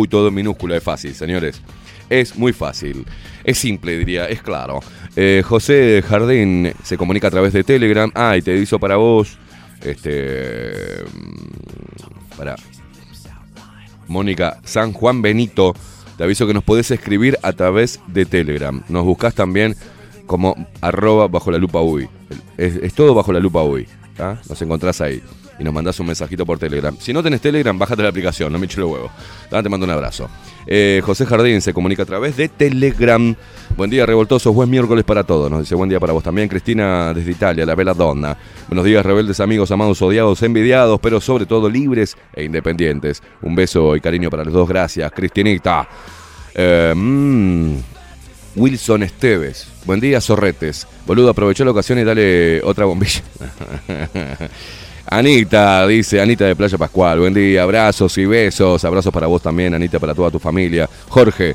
todo 0.09 0.27
en 0.27 0.33
minúscula, 0.33 0.77
es 0.77 0.83
fácil, 0.83 1.15
señores. 1.15 1.61
Es 2.09 2.35
muy 2.35 2.53
fácil. 2.53 3.05
Es 3.43 3.57
simple, 3.57 3.97
diría, 3.97 4.25
es 4.27 4.41
claro. 4.41 4.81
Eh, 5.15 5.41
José 5.45 6.03
Jardín 6.07 6.71
se 6.83 6.97
comunica 6.97 7.27
a 7.27 7.31
través 7.31 7.53
de 7.53 7.63
Telegram. 7.63 8.11
Ah, 8.13 8.37
y 8.37 8.41
te 8.41 8.55
hizo 8.55 8.79
para 8.79 8.97
vos. 8.97 9.37
Este. 9.83 11.03
Para. 12.37 12.55
Mónica 14.07 14.59
San 14.63 14.93
Juan 14.93 15.21
Benito. 15.21 15.73
Te 16.17 16.23
aviso 16.23 16.45
que 16.45 16.53
nos 16.53 16.63
podés 16.63 16.91
escribir 16.91 17.37
a 17.41 17.53
través 17.53 17.99
de 18.07 18.25
Telegram. 18.25 18.83
Nos 18.87 19.03
buscás 19.03 19.33
también 19.33 19.75
como 20.25 20.55
arroba 20.81 21.27
bajo 21.27 21.51
la 21.51 21.57
lupa 21.57 21.81
uy. 21.81 22.07
Es, 22.57 22.93
todo 22.93 23.13
bajo 23.13 23.33
la 23.33 23.39
lupa 23.39 23.63
uy. 23.63 23.87
¿tá? 24.15 24.39
Nos 24.47 24.61
encontrás 24.61 25.01
ahí. 25.01 25.21
Y 25.63 25.65
nos 25.65 25.73
mandás 25.73 25.97
un 26.01 26.07
mensajito 26.07 26.45
por 26.45 26.59
Telegram. 26.59 26.93
Si 26.99 27.13
no 27.13 27.23
tenés 27.23 27.39
Telegram, 27.39 27.79
bájate 27.79 28.03
la 28.03 28.09
aplicación, 28.09 28.51
no 28.51 28.59
me 28.59 28.65
eches 28.65 28.79
los 28.79 28.91
huevos. 28.91 29.11
¿tá? 29.49 29.63
Te 29.63 29.69
mando 29.69 29.85
un 29.85 29.91
abrazo. 29.91 30.29
Eh, 30.67 31.01
José 31.05 31.25
Jardín 31.25 31.61
se 31.61 31.73
comunica 31.73 32.03
a 32.03 32.05
través 32.05 32.35
de 32.35 32.49
Telegram. 32.49 33.33
Buen 33.77 33.89
día, 33.89 34.05
revoltosos. 34.05 34.53
Buen 34.53 34.69
miércoles 34.69 35.05
para 35.05 35.23
todos. 35.23 35.49
Nos 35.49 35.61
dice 35.61 35.73
buen 35.75 35.89
día 35.89 36.01
para 36.01 36.11
vos 36.11 36.21
también. 36.21 36.49
Cristina 36.49 37.13
desde 37.13 37.31
Italia, 37.31 37.65
la 37.65 37.75
Bella 37.75 37.93
Donna. 37.93 38.37
Buenos 38.67 38.83
días, 38.83 39.05
rebeldes 39.05 39.39
amigos, 39.39 39.71
amados, 39.71 40.01
odiados, 40.01 40.43
envidiados, 40.43 40.99
pero 40.99 41.21
sobre 41.21 41.45
todo 41.45 41.69
libres 41.69 42.17
e 42.33 42.43
independientes. 42.43 43.23
Un 43.41 43.55
beso 43.55 43.95
y 43.95 44.01
cariño 44.01 44.29
para 44.29 44.43
los 44.43 44.51
dos. 44.53 44.67
Gracias, 44.67 45.09
Cristinita. 45.13 45.87
Eh, 46.55 46.93
mm, 46.93 47.75
Wilson 48.57 49.03
Esteves. 49.03 49.65
Buen 49.85 50.01
día, 50.01 50.19
zorretes. 50.19 50.85
Boludo, 51.07 51.29
aprovechó 51.29 51.63
la 51.63 51.71
ocasión 51.71 51.99
y 51.99 52.03
dale 52.03 52.61
otra 52.63 52.83
bombilla. 52.83 53.21
Anita, 55.15 55.85
dice 55.85 56.19
Anita 56.19 56.45
de 56.45 56.55
Playa 56.55 56.75
Pascual. 56.75 57.19
Buen 57.19 57.35
día, 57.35 57.61
abrazos 57.61 58.17
y 58.17 58.25
besos. 58.25 58.83
Abrazos 58.83 59.13
para 59.13 59.27
vos 59.27 59.43
también, 59.43 59.71
Anita, 59.75 59.99
para 59.99 60.15
toda 60.15 60.31
tu 60.31 60.39
familia. 60.39 60.89
Jorge, 61.07 61.53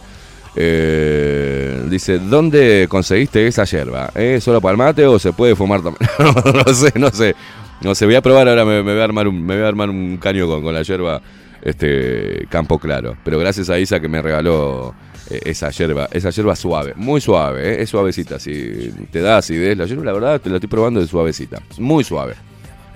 eh, 0.55 1.83
dice, 1.91 2.21
¿dónde 2.21 2.87
conseguiste 2.89 3.45
esa 3.49 3.65
yerba? 3.65 4.13
¿Es 4.15 4.45
solo 4.45 4.61
para 4.61 4.73
el 4.73 4.79
mate 4.79 5.05
o 5.07 5.19
se 5.19 5.33
puede 5.33 5.57
fumar 5.57 5.83
también? 5.83 6.09
no, 6.67 6.73
sé, 6.73 6.93
no 6.95 7.11
sé. 7.11 7.35
No 7.81 7.97
sé, 7.97 8.07
voy 8.07 8.15
a 8.15 8.23
probar 8.23 8.49
ahora, 8.49 8.65
me, 8.65 8.81
me 8.85 8.93
voy, 8.93 9.01
a 9.01 9.05
armar 9.05 9.27
un, 9.27 9.45
me 9.45 9.57
voy 9.57 9.65
a 9.65 9.69
armar 9.69 9.91
un 9.91 10.19
caño 10.19 10.47
con, 10.47 10.63
con 10.63 10.73
la 10.73 10.83
yerba 10.83 11.21
este, 11.61 12.47
Campo 12.49 12.79
Claro. 12.79 13.17
Pero 13.25 13.41
gracias 13.41 13.71
a 13.71 13.79
Isa 13.81 13.99
que 13.99 14.09
me 14.09 14.23
regaló 14.23 14.95
eh, 15.31 15.41
esa 15.47 15.71
yerba, 15.71 16.09
esa 16.13 16.31
yerba 16.31 16.55
suave, 16.55 16.93
muy 16.95 17.21
suave, 17.21 17.75
eh, 17.75 17.83
es 17.83 17.91
suavecita. 17.91 18.39
Si 18.39 18.93
te 19.11 19.21
da 19.21 19.39
acidez, 19.39 19.77
la 19.77 19.87
yerba, 19.87 20.05
la 20.05 20.13
verdad, 20.13 20.41
te 20.41 20.49
la 20.49 20.57
estoy 20.57 20.69
probando 20.69 21.01
de 21.01 21.09
suavecita. 21.09 21.61
Muy 21.79 22.05
suave, 22.05 22.35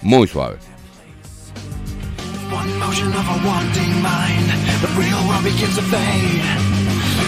muy 0.03 0.27
suave. 0.27 0.59
One 2.51 2.79
motion 2.79 3.09
of 3.09 3.27
a 3.27 3.47
wanting 3.47 4.03
mind, 4.03 4.49
the 4.83 4.89
real 4.99 5.21
world 5.29 5.45
begins 5.45 5.75
to 5.77 5.83
fade. 5.83 6.43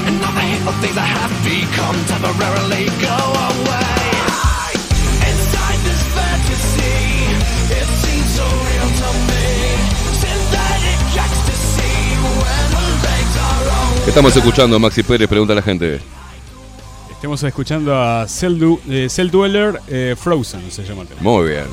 And 0.06 0.22
all 0.22 0.32
the 0.32 0.40
hateful 0.40 0.72
things 0.82 0.96
I 0.98 1.06
have 1.06 1.32
become 1.42 1.96
temporarily 2.12 2.84
go 3.00 3.18
away. 3.48 4.04
Inside 5.30 5.80
this 5.88 6.02
fantasy, 6.12 7.00
it 7.72 7.88
seems 8.04 8.30
so 8.36 8.44
real 8.44 8.88
to 9.00 9.08
me. 9.30 9.48
Synthetic 10.20 11.00
ecstasy 11.24 11.96
when 12.20 12.66
the 12.76 12.86
legs 13.06 13.34
are 13.48 13.64
all. 13.70 14.04
¿Qué 14.04 14.10
estamos 14.10 14.36
escuchando, 14.36 14.78
Maxi 14.78 15.02
Pérez? 15.02 15.28
Pregunta 15.28 15.54
a 15.54 15.56
la 15.56 15.62
gente. 15.62 16.00
Estamos 17.24 17.42
escuchando 17.42 17.98
a 17.98 18.28
Cell, 18.28 18.62
eh, 18.86 19.08
Dweller 19.32 19.80
eh, 19.88 20.14
Frozen, 20.14 20.70
se 20.70 20.84
llama 20.84 21.00
el 21.00 21.08
tema. 21.08 21.22
Muy 21.22 21.48
bien. 21.48 21.64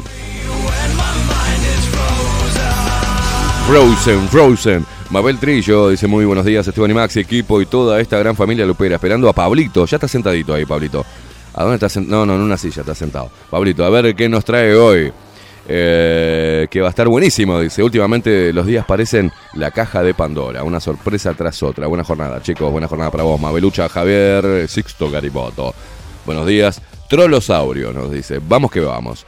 Frozen, 3.68 4.30
Frozen. 4.30 4.86
Mabel 5.10 5.38
Trillo 5.40 5.90
dice 5.90 6.08
muy 6.08 6.24
buenos 6.24 6.46
días, 6.46 6.66
Esteban 6.66 6.92
y 6.92 6.94
Maxi, 6.94 7.20
equipo 7.20 7.62
y 7.62 7.66
toda 7.66 8.00
esta 8.00 8.18
gran 8.18 8.34
familia 8.34 8.66
lupera. 8.66 8.96
Esperando 8.96 9.28
a 9.28 9.34
Pablito. 9.34 9.86
Ya 9.86 9.98
está 9.98 10.08
sentadito 10.08 10.54
ahí, 10.54 10.66
Pablito. 10.66 11.06
¿A 11.54 11.64
dónde 11.64 11.76
está 11.76 11.90
sentado? 11.90 12.26
No, 12.26 12.28
no, 12.28 12.36
en 12.40 12.44
una 12.44 12.56
silla 12.56 12.80
está 12.80 12.96
sentado. 12.96 13.30
Pablito, 13.50 13.84
a 13.84 13.90
ver 13.90 14.16
qué 14.16 14.30
nos 14.30 14.46
trae 14.46 14.74
hoy. 14.74 15.12
Eh, 15.68 16.68
que 16.72 16.82
va 16.82 16.88
a 16.88 16.90
estar 16.90 17.08
buenísimo, 17.08 17.60
dice. 17.60 17.84
Últimamente 17.84 18.52
los 18.52 18.66
días 18.66 18.86
parecen 18.86 19.32
la 19.54 19.72
caja 19.72 20.04
de 20.04 20.14
Pandora. 20.14 20.64
Una 20.64 20.80
sorpresa 20.80 21.34
tras 21.34 21.62
otra. 21.64 21.88
Buena 21.88 22.04
jornada, 22.04 22.42
chicos. 22.42 22.72
Buena 22.72 22.88
jornada 22.88 23.12
para 23.12 23.24
vos. 23.24 23.40
Mabelucha, 23.40 23.88
Javier, 23.90 24.68
Sixto 24.68 25.10
Gariboto. 25.10 25.74
Buenos 26.26 26.48
días. 26.48 26.82
Trolosaurio 27.10 27.94
nos 27.94 28.12
dice. 28.12 28.40
Vamos 28.48 28.72
que 28.72 28.80
vamos. 28.80 29.26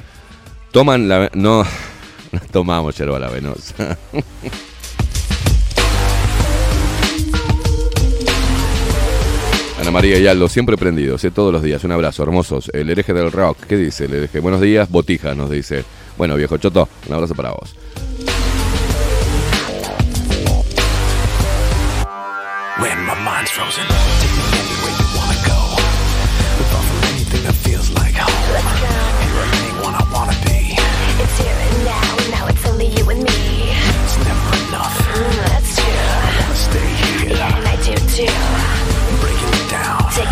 Toman 0.72 1.08
la... 1.08 1.30
No, 1.36 1.64
tomamos 2.52 2.98
yerba 2.98 3.20
la 3.20 3.30
venosa. 3.30 3.98
Ana 9.80 9.92
María 9.92 10.18
y 10.18 10.26
Aldo, 10.28 10.48
siempre 10.48 10.78
prendidos, 10.78 11.24
eh, 11.26 11.32
todos 11.32 11.52
los 11.52 11.62
días. 11.62 11.84
Un 11.84 11.92
abrazo, 11.92 12.24
hermosos. 12.24 12.72
El 12.74 12.90
hereje 12.90 13.14
del 13.14 13.32
rock, 13.32 13.58
¿qué 13.68 13.76
dice 13.76 14.06
el 14.06 14.14
hereje? 14.14 14.40
Buenos 14.40 14.62
días, 14.62 14.90
Botija 14.90 15.36
nos 15.36 15.50
dice. 15.50 15.84
Bueno, 16.18 16.36
viejo 16.36 16.58
Choto, 16.58 16.88
un 17.08 17.14
abrazo 17.14 17.36
para 17.36 17.52
vos. 17.52 17.76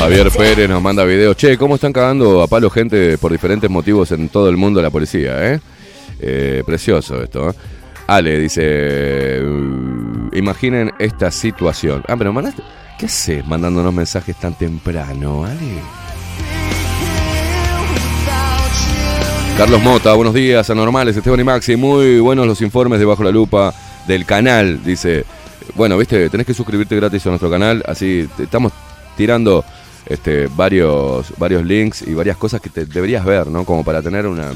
Javier 0.02 0.32
Pérez 0.32 0.68
nos 0.68 0.82
manda 0.82 1.04
videos. 1.06 1.38
Che, 1.38 1.60
¿cómo 1.60 1.76
están 1.76 1.94
cagando 1.94 2.42
a 2.42 2.48
palo 2.48 2.72
gente 2.72 3.20
por 3.20 3.32
diferentes 3.32 3.70
motivos 3.70 4.12
en 4.12 4.30
todo 4.30 4.50
el 4.50 4.58
mundo 4.58 4.82
la 4.82 4.90
policía, 4.90 5.54
eh? 5.54 5.60
Eh, 6.20 6.64
precioso 6.66 7.22
esto, 7.22 7.52
¿eh? 7.52 7.54
Ale 8.08 8.40
dice, 8.40 9.40
"Uh, 9.44 10.36
imaginen 10.36 10.92
esta 10.98 11.30
situación. 11.30 12.04
Ah, 12.08 12.16
pero 12.18 12.34
mandaste... 12.34 12.64
¿Qué 12.98 13.06
haces 13.06 13.46
mandándonos 13.46 13.94
mensajes 13.94 14.36
tan 14.40 14.58
temprano, 14.58 15.46
Ale? 15.46 15.58
Carlos 19.56 19.84
Mota, 19.84 20.14
buenos 20.16 20.34
días, 20.34 20.68
anormales, 20.72 21.16
Esteban 21.16 21.42
y 21.42 21.44
Maxi, 21.44 21.76
muy 21.76 22.20
buenos 22.20 22.48
los 22.48 22.60
informes 22.62 22.98
de 22.98 23.06
Bajo 23.06 23.24
la 23.24 23.30
Lupa 23.30 23.72
del 24.08 24.26
canal, 24.26 24.84
dice. 24.84 25.26
Bueno, 25.76 25.96
viste, 25.96 26.28
tenés 26.32 26.48
que 26.48 26.56
suscribirte 26.56 26.96
gratis 26.96 27.24
a 27.28 27.30
nuestro 27.30 27.52
canal, 27.52 27.84
así 27.88 28.28
te 28.36 28.44
estamos 28.46 28.74
tirando 29.16 29.64
este, 30.06 30.48
varios, 30.48 31.34
varios 31.38 31.66
links 31.66 32.02
y 32.02 32.14
varias 32.14 32.38
cosas 32.38 32.62
que 32.62 32.70
te 32.70 32.86
deberías 32.86 33.26
ver, 33.26 33.48
¿no? 33.48 33.66
Como 33.66 33.84
para 33.84 34.02
tener 34.02 34.26
una 34.26 34.52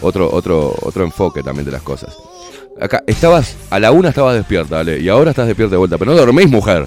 otro, 0.00 0.30
otro, 0.32 0.74
otro 0.82 1.04
enfoque 1.04 1.42
también 1.42 1.64
de 1.64 1.72
las 1.72 1.82
cosas. 1.82 2.16
Acá, 2.80 3.02
estabas, 3.06 3.56
a 3.70 3.78
la 3.78 3.92
una 3.92 4.08
estabas 4.08 4.34
despierta, 4.34 4.80
Ale, 4.80 4.98
y 5.00 5.08
ahora 5.08 5.30
estás 5.30 5.46
despierta 5.46 5.72
de 5.72 5.78
vuelta, 5.78 5.98
pero 5.98 6.10
no 6.10 6.16
dormís, 6.16 6.48
mujer. 6.48 6.86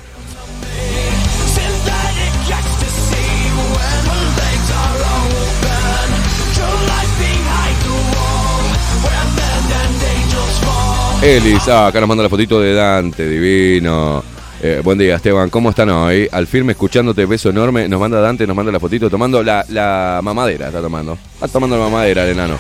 Elis, 11.22 11.68
ah, 11.68 11.88
acá 11.88 12.00
nos 12.00 12.08
manda 12.08 12.24
la 12.24 12.30
fotito 12.30 12.62
de 12.62 12.74
Dante, 12.74 13.28
divino. 13.28 14.24
Eh, 14.62 14.82
buen 14.84 14.98
día, 14.98 15.16
Esteban. 15.16 15.50
¿Cómo 15.50 15.70
están 15.70 15.90
hoy? 15.90 16.28
Al 16.32 16.48
firme, 16.48 16.72
escuchándote, 16.72 17.26
beso 17.26 17.50
enorme. 17.50 17.88
Nos 17.88 18.00
manda 18.00 18.20
Dante, 18.20 18.48
nos 18.48 18.56
manda 18.56 18.72
la 18.72 18.80
fotito, 18.80 19.10
tomando 19.10 19.44
la, 19.44 20.20
mamadera, 20.24 20.68
está 20.68 20.82
tomando. 20.82 21.18
Está 21.36 21.48
tomando 21.48 21.78
la 21.78 21.84
mamadera 21.84 22.24
el 22.24 22.32
enano. 22.32 22.58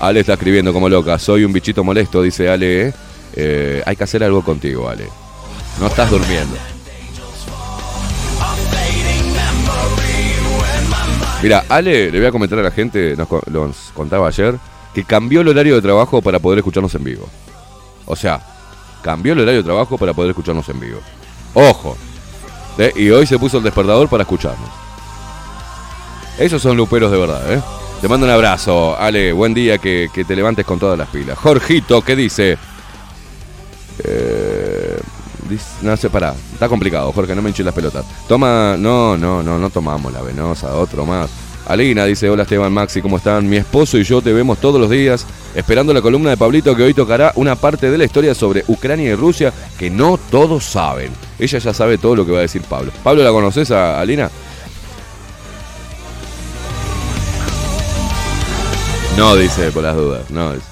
Ale 0.00 0.20
está 0.20 0.34
escribiendo 0.34 0.72
como 0.72 0.88
loca. 0.88 1.18
Soy 1.18 1.44
un 1.44 1.52
bichito 1.52 1.82
molesto, 1.82 2.22
dice 2.22 2.48
Ale. 2.48 2.94
eh. 3.34 3.82
Hay 3.84 3.96
que 3.96 4.04
hacer 4.04 4.22
algo 4.22 4.42
contigo, 4.42 4.88
Ale. 4.88 5.08
No 5.80 5.88
estás 5.88 6.10
durmiendo. 6.10 6.56
Mira, 11.42 11.64
Ale, 11.68 12.12
le 12.12 12.18
voy 12.18 12.28
a 12.28 12.30
comentar 12.30 12.56
a 12.60 12.62
la 12.62 12.70
gente, 12.70 13.16
nos, 13.16 13.26
nos 13.48 13.76
contaba 13.94 14.28
ayer, 14.28 14.54
que 14.94 15.02
cambió 15.02 15.40
el 15.40 15.48
horario 15.48 15.74
de 15.74 15.82
trabajo 15.82 16.22
para 16.22 16.38
poder 16.38 16.60
escucharnos 16.60 16.94
en 16.94 17.02
vivo. 17.02 17.28
O 18.06 18.14
sea, 18.14 18.40
cambió 19.02 19.32
el 19.32 19.40
horario 19.40 19.58
de 19.58 19.64
trabajo 19.64 19.98
para 19.98 20.12
poder 20.12 20.30
escucharnos 20.30 20.68
en 20.68 20.78
vivo. 20.78 21.00
Ojo. 21.54 21.96
Y 22.96 23.10
hoy 23.10 23.26
se 23.26 23.38
puso 23.38 23.58
el 23.58 23.64
despertador 23.64 24.08
para 24.08 24.22
escucharnos. 24.22 24.70
Esos 26.38 26.62
son 26.62 26.76
luperos 26.76 27.12
de 27.12 27.18
verdad, 27.18 27.52
¿eh? 27.52 27.62
Te 28.00 28.08
mando 28.08 28.26
un 28.26 28.32
abrazo, 28.32 28.96
Ale. 28.98 29.32
Buen 29.32 29.54
día, 29.54 29.78
que, 29.78 30.08
que 30.12 30.24
te 30.24 30.34
levantes 30.34 30.64
con 30.64 30.78
todas 30.78 30.98
las 30.98 31.08
pilas. 31.08 31.38
Jorgito, 31.38 32.02
¿qué 32.02 32.16
dice? 32.16 32.58
Eh, 34.02 34.98
no 35.82 35.96
sé, 35.96 36.10
pará. 36.10 36.34
Está 36.52 36.68
complicado, 36.68 37.12
Jorge, 37.12 37.34
no 37.34 37.42
me 37.42 37.50
hinches 37.50 37.66
las 37.66 37.74
pelotas. 37.74 38.04
Toma, 38.26 38.76
no, 38.78 39.16
no, 39.16 39.42
no, 39.42 39.58
no 39.58 39.70
tomamos 39.70 40.12
la 40.12 40.22
venosa, 40.22 40.74
otro 40.74 41.04
más. 41.04 41.30
Alina 41.66 42.04
dice, 42.04 42.28
hola 42.28 42.42
Esteban 42.42 42.72
Maxi, 42.72 43.00
¿cómo 43.00 43.16
están? 43.18 43.48
Mi 43.48 43.56
esposo 43.56 43.96
y 43.96 44.02
yo 44.04 44.20
te 44.20 44.32
vemos 44.32 44.58
todos 44.58 44.80
los 44.80 44.90
días, 44.90 45.24
esperando 45.54 45.94
la 45.94 46.02
columna 46.02 46.30
de 46.30 46.36
Pablito 46.36 46.74
que 46.74 46.82
hoy 46.82 46.92
tocará 46.92 47.32
una 47.36 47.54
parte 47.56 47.90
de 47.90 47.98
la 47.98 48.04
historia 48.04 48.34
sobre 48.34 48.64
Ucrania 48.66 49.10
y 49.10 49.14
Rusia 49.14 49.52
que 49.78 49.88
no 49.88 50.18
todos 50.30 50.64
saben. 50.64 51.12
Ella 51.38 51.58
ya 51.58 51.72
sabe 51.72 51.98
todo 51.98 52.16
lo 52.16 52.26
que 52.26 52.32
va 52.32 52.38
a 52.38 52.42
decir 52.42 52.62
Pablo. 52.62 52.90
¿Pablo 53.04 53.22
la 53.22 53.30
conoces 53.30 53.70
a 53.70 54.00
Alina? 54.00 54.28
No, 59.16 59.36
dice, 59.36 59.70
por 59.70 59.82
las 59.84 59.94
dudas. 59.94 60.30
No, 60.30 60.52
dice. 60.54 60.66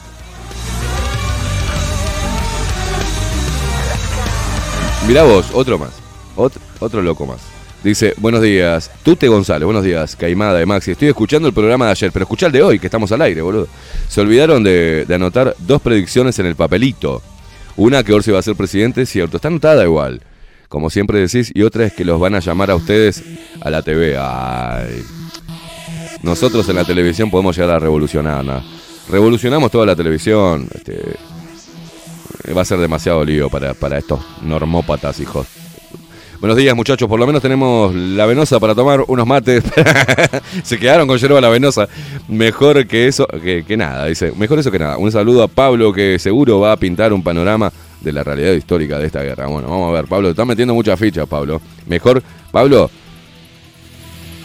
Mirá 5.07 5.23
vos, 5.25 5.47
otro 5.53 5.79
más. 5.79 5.91
Ot- 6.37 6.53
otro 6.81 7.03
loco 7.03 7.27
más. 7.27 7.39
Dice, 7.83 8.13
buenos 8.19 8.43
días. 8.43 8.91
Tute 9.03 9.27
González, 9.29 9.65
buenos 9.65 9.83
días. 9.83 10.15
Caimada 10.15 10.59
de 10.59 10.67
Maxi. 10.67 10.91
Estoy 10.91 11.09
escuchando 11.09 11.49
el 11.49 11.55
programa 11.55 11.87
de 11.87 11.93
ayer, 11.93 12.13
pero 12.13 12.25
escuchá 12.25 12.47
el 12.47 12.53
de 12.53 12.63
hoy, 12.63 12.79
que 12.79 12.89
estamos 12.89 13.11
al 13.11 13.23
aire, 13.23 13.41
boludo. 13.41 13.69
Se 14.07 14.21
olvidaron 14.21 14.63
de, 14.63 15.07
anotar 15.11 15.57
dos 15.61 15.81
predicciones 15.81 16.39
en 16.39 16.47
el 16.47 16.57
papelito. 16.57 17.23
Una 17.77 18.05
que 18.05 18.13
Orsi 18.13 18.33
va 18.33 18.39
a 18.39 18.43
ser 18.43 18.55
presidente, 18.55 19.07
cierto. 19.07 19.39
Está 19.39 19.49
anotada 19.49 19.83
igual. 19.85 20.21
Como 20.69 20.91
siempre 20.91 21.21
decís. 21.21 21.51
Y 21.55 21.63
otra 21.63 21.87
es 21.87 21.95
que 21.95 22.05
los 22.05 22.21
van 22.21 22.35
a 22.35 22.41
llamar 22.41 22.71
a 22.71 22.75
ustedes 22.75 23.23
a 23.63 23.71
la 23.71 23.81
TV. 23.81 24.19
Ay. 24.19 25.03
Nosotros 26.23 26.69
en 26.69 26.77
la 26.77 26.85
televisión 26.85 27.31
podemos 27.31 27.57
llegar 27.57 27.77
a 27.77 27.79
revolucionar. 27.79 28.45
¿no? 28.45 28.63
Revolucionamos 29.09 29.71
toda 29.71 29.87
la 29.87 29.97
televisión. 29.97 30.69
Este, 30.75 31.17
va 32.55 32.61
a 32.61 32.67
ser 32.67 32.79
demasiado 32.79 33.25
lío 33.25 33.49
para, 33.49 33.73
para 33.73 33.97
estos 33.97 34.21
normópatas, 34.43 35.19
hijos. 35.21 35.60
Buenos 36.41 36.57
días, 36.57 36.75
muchachos. 36.75 37.07
Por 37.07 37.21
lo 37.21 37.27
menos 37.27 37.43
tenemos 37.43 37.95
la 37.95 38.25
venosa 38.25 38.59
para 38.59 38.75
tomar 38.75 39.05
unos 39.07 39.27
mates. 39.27 39.63
Se 40.63 40.79
quedaron 40.79 41.07
con 41.07 41.19
yerba 41.19 41.39
la 41.39 41.51
venosa. 41.51 41.87
Mejor 42.29 42.87
que 42.87 43.09
eso, 43.09 43.27
que, 43.27 43.77
nada, 43.77 44.07
dice. 44.07 44.33
Mejor 44.33 44.59
eso 44.59 44.71
que 44.71 44.79
nada. 44.79 44.97
Un 44.97 45.13
saludo 45.13 45.43
a 45.43 45.49
Pablo, 45.49 45.93
que 45.93 46.19
seguro 46.19 46.59
va 46.59 46.73
a 46.73 46.79
pintar 46.79 47.13
un 47.13 47.23
panorama 47.23 47.71
de 48.01 48.13
la 48.15 48.25
realidad 48.25 48.55
histórica 48.55 48.99
de 48.99 49.09
esta 49.09 49.23
guerra. 49.23 49.49
Bueno, 49.49 49.69
vamos 49.69 49.91
a 49.91 49.93
ver, 49.93 50.07
Pablo. 50.07 50.29
Te 50.29 50.31
estás 50.31 50.47
metiendo 50.47 50.73
muchas 50.73 50.99
fichas, 50.99 51.29
Pablo. 51.29 51.61
Mejor, 51.87 52.23
Pablo, 52.51 52.91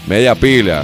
media 0.06 0.36
pila. 0.36 0.84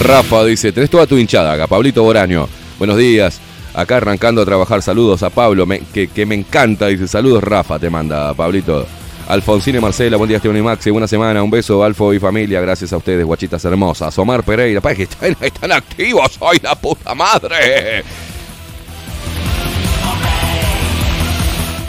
Rafa 0.00 0.44
dice, 0.46 0.72
tenés 0.72 0.88
toda 0.88 1.06
tu 1.06 1.18
hinchada 1.18 1.52
acá, 1.52 1.66
Pablito 1.66 2.02
Boraño. 2.02 2.48
Buenos 2.78 2.96
días. 2.96 3.42
Acá 3.78 3.98
arrancando 3.98 4.42
a 4.42 4.44
trabajar, 4.44 4.82
saludos 4.82 5.22
a 5.22 5.30
Pablo, 5.30 5.64
me- 5.64 5.78
que, 5.78 6.08
que 6.08 6.26
me 6.26 6.34
encanta, 6.34 6.88
dice, 6.88 7.06
saludos 7.06 7.44
Rafa, 7.44 7.78
te 7.78 7.88
manda 7.88 8.34
Pablito. 8.34 8.84
Alfonsine 9.28 9.80
Marcela, 9.80 10.16
buen 10.16 10.26
día 10.26 10.38
Esteban 10.38 10.56
y 10.56 10.62
Maxi, 10.62 10.90
buena 10.90 11.06
semana, 11.06 11.44
un 11.44 11.50
beso 11.50 11.84
Alfo 11.84 12.12
y 12.12 12.18
familia, 12.18 12.60
gracias 12.60 12.92
a 12.92 12.96
ustedes, 12.96 13.24
guachitas 13.24 13.64
hermosas. 13.64 14.18
Omar 14.18 14.42
Pereira, 14.42 14.80
pa, 14.80 14.96
que 14.96 15.04
están, 15.04 15.36
están 15.40 15.70
activos 15.70 16.36
hoy, 16.40 16.58
la 16.60 16.74
puta 16.74 17.14
madre. 17.14 18.02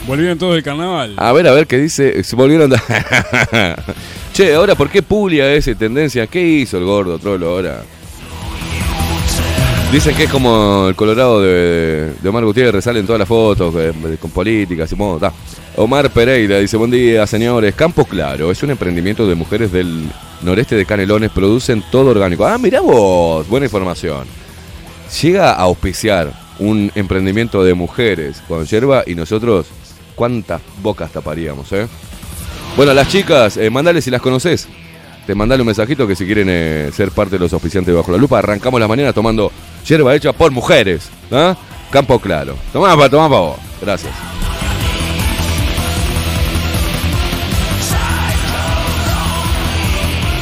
Volvieron 0.06 0.38
todos 0.38 0.54
del 0.54 0.62
carnaval. 0.62 1.14
A 1.16 1.32
ver, 1.32 1.48
a 1.48 1.52
ver 1.52 1.66
qué 1.66 1.78
dice, 1.78 2.22
se 2.22 2.36
volvieron... 2.36 2.72
che, 4.32 4.54
ahora, 4.54 4.76
¿por 4.76 4.90
qué 4.90 5.02
Puglia 5.02 5.52
ese 5.52 5.74
tendencia? 5.74 6.28
¿Qué 6.28 6.40
hizo 6.40 6.78
el 6.78 6.84
gordo 6.84 7.18
trolo 7.18 7.48
ahora? 7.50 7.82
Dicen 9.92 10.14
que 10.14 10.22
es 10.22 10.30
como 10.30 10.86
el 10.86 10.94
Colorado 10.94 11.42
de, 11.42 12.12
Omar 12.24 12.44
Gutiérrez, 12.44 12.84
salen 12.84 13.04
todas 13.06 13.18
las 13.18 13.26
fotos 13.26 13.74
eh, 13.76 13.92
con 14.20 14.30
políticas 14.30 14.92
y 14.92 14.94
modo. 14.94 15.32
Omar 15.74 16.10
Pereira 16.10 16.60
dice, 16.60 16.76
buen 16.76 16.92
día 16.92 17.26
señores, 17.26 17.74
Campo 17.74 18.04
Claro, 18.04 18.52
es 18.52 18.62
un 18.62 18.70
emprendimiento 18.70 19.26
de 19.26 19.34
mujeres 19.34 19.72
del 19.72 20.08
noreste 20.42 20.76
de 20.76 20.86
Canelones, 20.86 21.32
producen 21.32 21.82
todo 21.90 22.10
orgánico. 22.10 22.46
Ah, 22.46 22.56
mirá 22.56 22.80
vos, 22.80 23.48
buena 23.48 23.66
información. 23.66 24.28
Llega 25.20 25.50
a 25.50 25.62
auspiciar 25.62 26.32
un 26.60 26.92
emprendimiento 26.94 27.64
de 27.64 27.74
mujeres 27.74 28.40
con 28.46 28.64
yerba 28.66 29.02
y 29.04 29.16
nosotros, 29.16 29.66
¿cuántas 30.14 30.60
bocas 30.80 31.10
taparíamos, 31.10 31.72
eh? 31.72 31.88
Bueno, 32.76 32.94
las 32.94 33.08
chicas, 33.08 33.56
eh, 33.56 33.68
mandale 33.70 34.00
si 34.00 34.12
las 34.12 34.22
conoces. 34.22 34.68
Te 35.30 35.36
mandale 35.36 35.62
un 35.62 35.66
mensajito 35.66 36.08
que 36.08 36.16
si 36.16 36.26
quieren 36.26 36.48
eh, 36.50 36.90
ser 36.92 37.12
parte 37.12 37.36
de 37.36 37.38
los 37.38 37.52
auspiciantes 37.52 37.92
de 37.94 37.96
Bajo 37.96 38.10
la 38.10 38.18
Lupa, 38.18 38.40
arrancamos 38.40 38.80
la 38.80 38.88
mañana 38.88 39.12
tomando 39.12 39.52
yerba 39.86 40.12
hecha 40.16 40.32
por 40.32 40.50
mujeres. 40.50 41.08
¿ah? 41.30 41.56
Campo 41.92 42.18
claro. 42.18 42.56
Tomá, 42.72 42.96
pa, 42.96 43.08
tomá 43.08 43.28
pa 43.30 43.38
vos. 43.38 43.56
Gracias. 43.80 44.12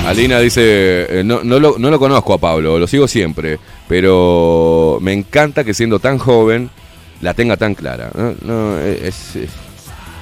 Alina 0.07 0.40
dice, 0.40 1.20
eh, 1.20 1.22
no, 1.24 1.44
no 1.44 1.59
lo, 1.61 1.74
no 1.79 1.90
lo 1.90 1.98
conozco 1.98 2.33
a 2.33 2.38
Pablo, 2.38 2.79
lo 2.79 2.87
sigo 2.87 3.07
siempre, 3.07 3.59
pero 3.88 4.96
me 5.03 5.12
encanta 5.12 5.64
que 5.64 5.74
siendo 5.74 5.98
tan 5.98 6.16
joven 6.16 6.70
la 7.20 7.35
tenga 7.35 7.59
tan 7.59 7.74
clara. 7.74 8.11
Es, 9.03 9.37
es- 9.37 9.51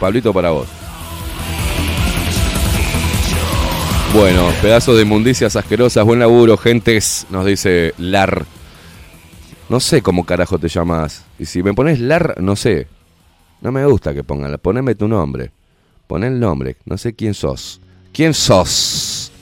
Pablito 0.01 0.33
para 0.35 0.51
vos. 0.51 0.67
Bueno, 4.15 4.51
pedazos 4.63 4.97
de 4.97 5.03
inmundicias 5.03 5.57
asquerosas, 5.57 6.05
buen 6.05 6.19
laburo, 6.19 6.57
gentes, 6.57 7.27
nos 7.31 7.45
dice 7.45 7.93
Lar. 7.99 8.47
No 9.69 9.81
sé 9.81 10.01
cómo 10.01 10.25
carajo 10.25 10.59
te 10.59 10.69
llamas. 10.69 11.25
Y 11.39 11.45
si 11.45 11.63
me 11.63 11.75
pones 11.75 12.01
Lar, 12.01 12.41
no 12.41 12.57
sé. 12.57 12.87
No 13.61 13.73
me 13.73 13.85
gusta 13.85 14.15
que 14.15 14.25
pongan, 14.25 14.57
poneme 14.59 14.95
tu 14.95 15.09
nombre. 15.09 15.51
Pon 16.07 16.25
el 16.25 16.39
nombre, 16.39 16.77
no 16.85 16.97
sé 16.97 17.15
quién 17.15 17.35
sos. 17.35 17.81
¿Quién 18.13 18.33
sos? 18.33 19.33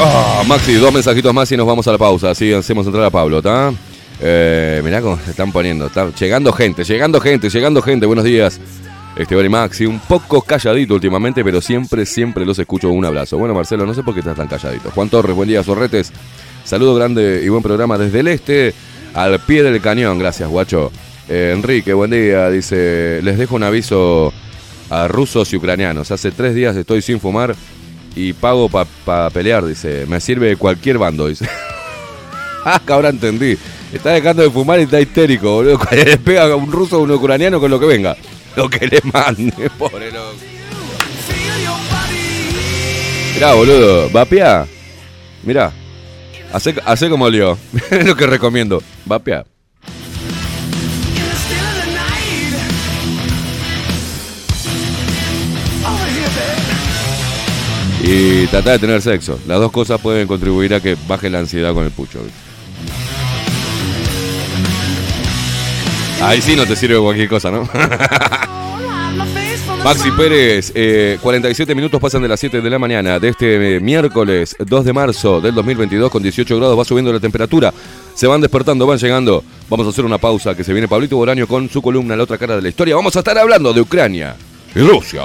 Ah, 0.00 0.44
Maxi, 0.46 0.74
dos 0.74 0.92
mensajitos 0.92 1.34
más 1.34 1.50
y 1.50 1.56
nos 1.56 1.66
vamos 1.66 1.86
a 1.88 1.92
la 1.92 1.98
pausa. 1.98 2.30
Así 2.30 2.52
hacemos 2.52 2.86
entrar 2.86 3.04
a 3.04 3.10
Pablo, 3.10 3.38
¿está? 3.38 3.72
Eh, 4.20 4.80
mirá 4.84 5.00
cómo 5.00 5.18
se 5.18 5.30
están 5.30 5.50
poniendo. 5.50 5.90
Llegando 6.18 6.52
gente, 6.52 6.84
llegando 6.84 7.20
gente, 7.20 7.50
llegando 7.50 7.82
gente. 7.82 8.06
Buenos 8.06 8.24
días. 8.24 8.60
Esteban 9.16 9.46
y 9.46 9.48
Maxi, 9.48 9.86
un 9.86 9.98
poco 9.98 10.42
calladito 10.42 10.94
últimamente, 10.94 11.42
pero 11.42 11.60
siempre, 11.60 12.06
siempre 12.06 12.46
los 12.46 12.58
escucho. 12.60 12.90
Un 12.90 13.04
abrazo. 13.04 13.38
Bueno, 13.38 13.54
Marcelo, 13.54 13.86
no 13.86 13.94
sé 13.94 14.04
por 14.04 14.14
qué 14.14 14.20
estás 14.20 14.36
tan 14.36 14.46
calladito. 14.46 14.92
Juan 14.92 15.08
Torres, 15.08 15.34
buen 15.34 15.48
día, 15.48 15.64
Sorretes. 15.64 16.12
Saludo 16.64 16.94
grande 16.94 17.42
y 17.44 17.48
buen 17.48 17.62
programa 17.62 17.98
desde 17.98 18.20
el 18.20 18.28
este 18.28 18.74
al 19.14 19.40
pie 19.40 19.64
del 19.64 19.80
cañón. 19.80 20.20
Gracias, 20.20 20.48
guacho. 20.48 20.92
Eh, 21.28 21.52
Enrique, 21.56 21.92
buen 21.92 22.12
día. 22.12 22.48
Dice, 22.50 23.20
les 23.22 23.36
dejo 23.36 23.56
un 23.56 23.64
aviso 23.64 24.32
a 24.90 25.08
rusos 25.08 25.52
y 25.52 25.56
ucranianos. 25.56 26.12
Hace 26.12 26.30
tres 26.30 26.54
días 26.54 26.76
estoy 26.76 27.02
sin 27.02 27.18
fumar 27.18 27.56
y 28.18 28.32
pago 28.32 28.68
para 28.68 29.30
pelear. 29.30 29.64
Dice, 29.64 30.04
me 30.06 30.20
sirve 30.20 30.56
cualquier 30.56 30.98
bando. 30.98 31.28
Dice. 31.28 31.48
ah, 32.64 32.82
ahora 32.88 33.10
entendí. 33.10 33.56
Está 33.92 34.10
dejando 34.10 34.42
de 34.42 34.50
fumar 34.50 34.80
y 34.80 34.82
está 34.82 35.00
histérico, 35.00 35.52
boludo. 35.52 35.78
Le 35.92 36.18
pega 36.18 36.44
a 36.44 36.56
un 36.56 36.70
ruso 36.70 36.98
o 36.98 37.02
un 37.02 37.12
ucraniano 37.12 37.60
con 37.60 37.70
lo 37.70 37.78
que 37.78 37.86
venga. 37.86 38.16
Lo 38.56 38.68
que 38.68 38.88
le 38.88 39.00
mande, 39.12 39.70
pobre 39.78 40.10
loco. 40.10 40.34
Mirá, 43.34 43.54
boludo, 43.54 44.10
vapea. 44.10 44.66
Mirá. 45.44 45.72
Hace, 46.52 46.74
hace 46.84 47.08
como 47.08 47.30
Leo. 47.30 47.56
es 47.90 48.04
lo 48.04 48.16
que 48.16 48.26
recomiendo. 48.26 48.82
Vapea. 49.04 49.44
Y 58.02 58.46
tratar 58.46 58.74
de 58.74 58.78
tener 58.78 59.02
sexo. 59.02 59.38
Las 59.46 59.58
dos 59.58 59.72
cosas 59.72 60.00
pueden 60.00 60.26
contribuir 60.28 60.74
a 60.74 60.80
que 60.80 60.96
baje 61.06 61.28
la 61.28 61.40
ansiedad 61.40 61.74
con 61.74 61.84
el 61.84 61.90
pucho. 61.90 62.20
Ahí 66.20 66.40
sí 66.42 66.56
no 66.56 66.66
te 66.66 66.74
sirve 66.74 66.98
cualquier 66.98 67.28
cosa, 67.28 67.50
¿no? 67.50 67.68
Maxi 69.84 70.10
Pérez, 70.10 70.72
eh, 70.74 71.18
47 71.22 71.74
minutos 71.74 72.00
pasan 72.00 72.20
de 72.22 72.28
las 72.28 72.40
7 72.40 72.60
de 72.60 72.70
la 72.70 72.78
mañana 72.78 73.20
de 73.20 73.28
este 73.28 73.76
eh, 73.76 73.80
miércoles 73.80 74.56
2 74.58 74.84
de 74.84 74.92
marzo 74.92 75.40
del 75.40 75.54
2022 75.54 76.10
con 76.10 76.22
18 76.22 76.56
grados, 76.56 76.78
va 76.78 76.84
subiendo 76.84 77.12
la 77.12 77.20
temperatura, 77.20 77.72
se 78.14 78.26
van 78.26 78.40
despertando, 78.40 78.86
van 78.86 78.98
llegando. 78.98 79.44
Vamos 79.70 79.86
a 79.86 79.90
hacer 79.90 80.04
una 80.04 80.18
pausa 80.18 80.56
que 80.56 80.64
se 80.64 80.72
viene 80.72 80.88
Pablito 80.88 81.16
Bolaño 81.16 81.46
con 81.46 81.68
su 81.70 81.80
columna 81.80 82.16
La 82.16 82.24
otra 82.24 82.38
cara 82.38 82.56
de 82.56 82.62
la 82.62 82.68
historia. 82.68 82.96
Vamos 82.96 83.14
a 83.14 83.20
estar 83.20 83.38
hablando 83.38 83.72
de 83.72 83.80
Ucrania 83.80 84.34
y 84.74 84.80
Rusia. 84.80 85.22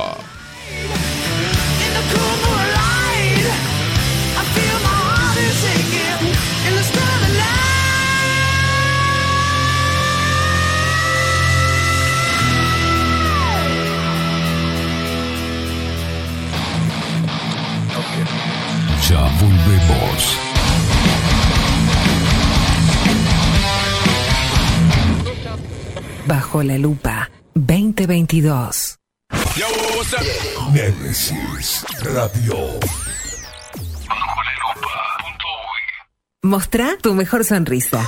Bajo 26.26 26.64
la 26.64 26.78
lupa 26.78 27.30
2022. 27.56 28.98
Nemesis 30.74 31.86
Radio. 32.02 32.80
Mostrá 36.42 36.98
tu 37.02 37.14
mejor 37.14 37.44
sonrisa. 37.44 38.08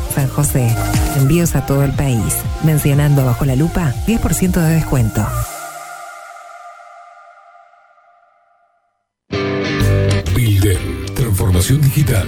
San 0.13 0.27
José. 0.27 0.75
Envíos 1.17 1.55
a 1.55 1.65
todo 1.65 1.83
el 1.83 1.91
país. 1.93 2.37
Mencionando 2.63 3.25
bajo 3.25 3.45
la 3.45 3.55
lupa 3.55 3.93
10% 4.07 4.51
de 4.51 4.73
descuento. 4.75 5.25
Bilden, 10.35 11.05
transformación 11.15 11.81
digital. 11.81 12.27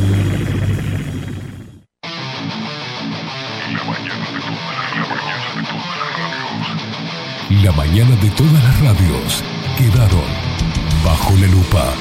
La 7.63 7.71
mañana 7.73 8.15
de 8.15 8.29
todas 8.31 8.53
las 8.53 8.79
radios 8.79 9.43
quedaron 9.77 10.25
bajo 11.05 11.31
la 11.35 11.45
lupa. 11.45 11.93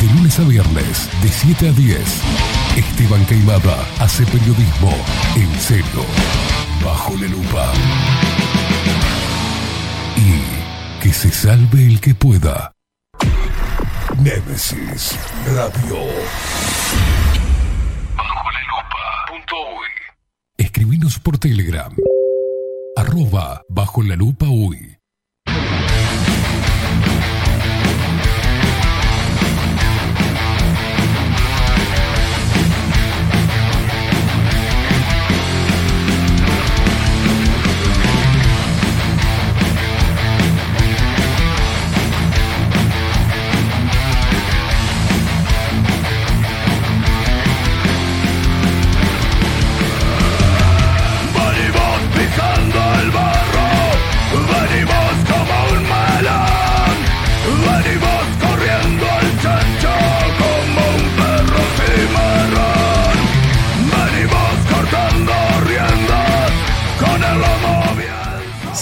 De 0.00 0.08
lunes 0.12 0.40
a 0.40 0.42
viernes, 0.42 1.08
de 1.22 1.28
7 1.28 1.68
a 1.68 1.72
10. 1.72 2.00
Esteban 2.76 3.24
Queimada 3.26 3.86
hace 4.00 4.26
periodismo 4.26 4.92
en 5.36 5.60
serio, 5.60 6.04
bajo 6.84 7.14
la 7.16 7.28
lupa. 7.28 7.72
Y 10.16 11.00
que 11.00 11.12
se 11.12 11.30
salve 11.30 11.86
el 11.86 12.00
que 12.00 12.16
pueda. 12.16 12.72
Némesis 14.18 15.16
Radio. 15.46 16.06
Bajo 18.16 18.50
la 18.50 18.60
lupa. 18.62 19.26
Punto. 19.28 19.56
Escribinos 20.58 21.20
por 21.20 21.38
Telegram. 21.38 21.94
Arroba 22.96 23.62
bajo 23.68 24.02
la 24.04 24.14
lupa 24.14 24.46
uy. 24.46 24.93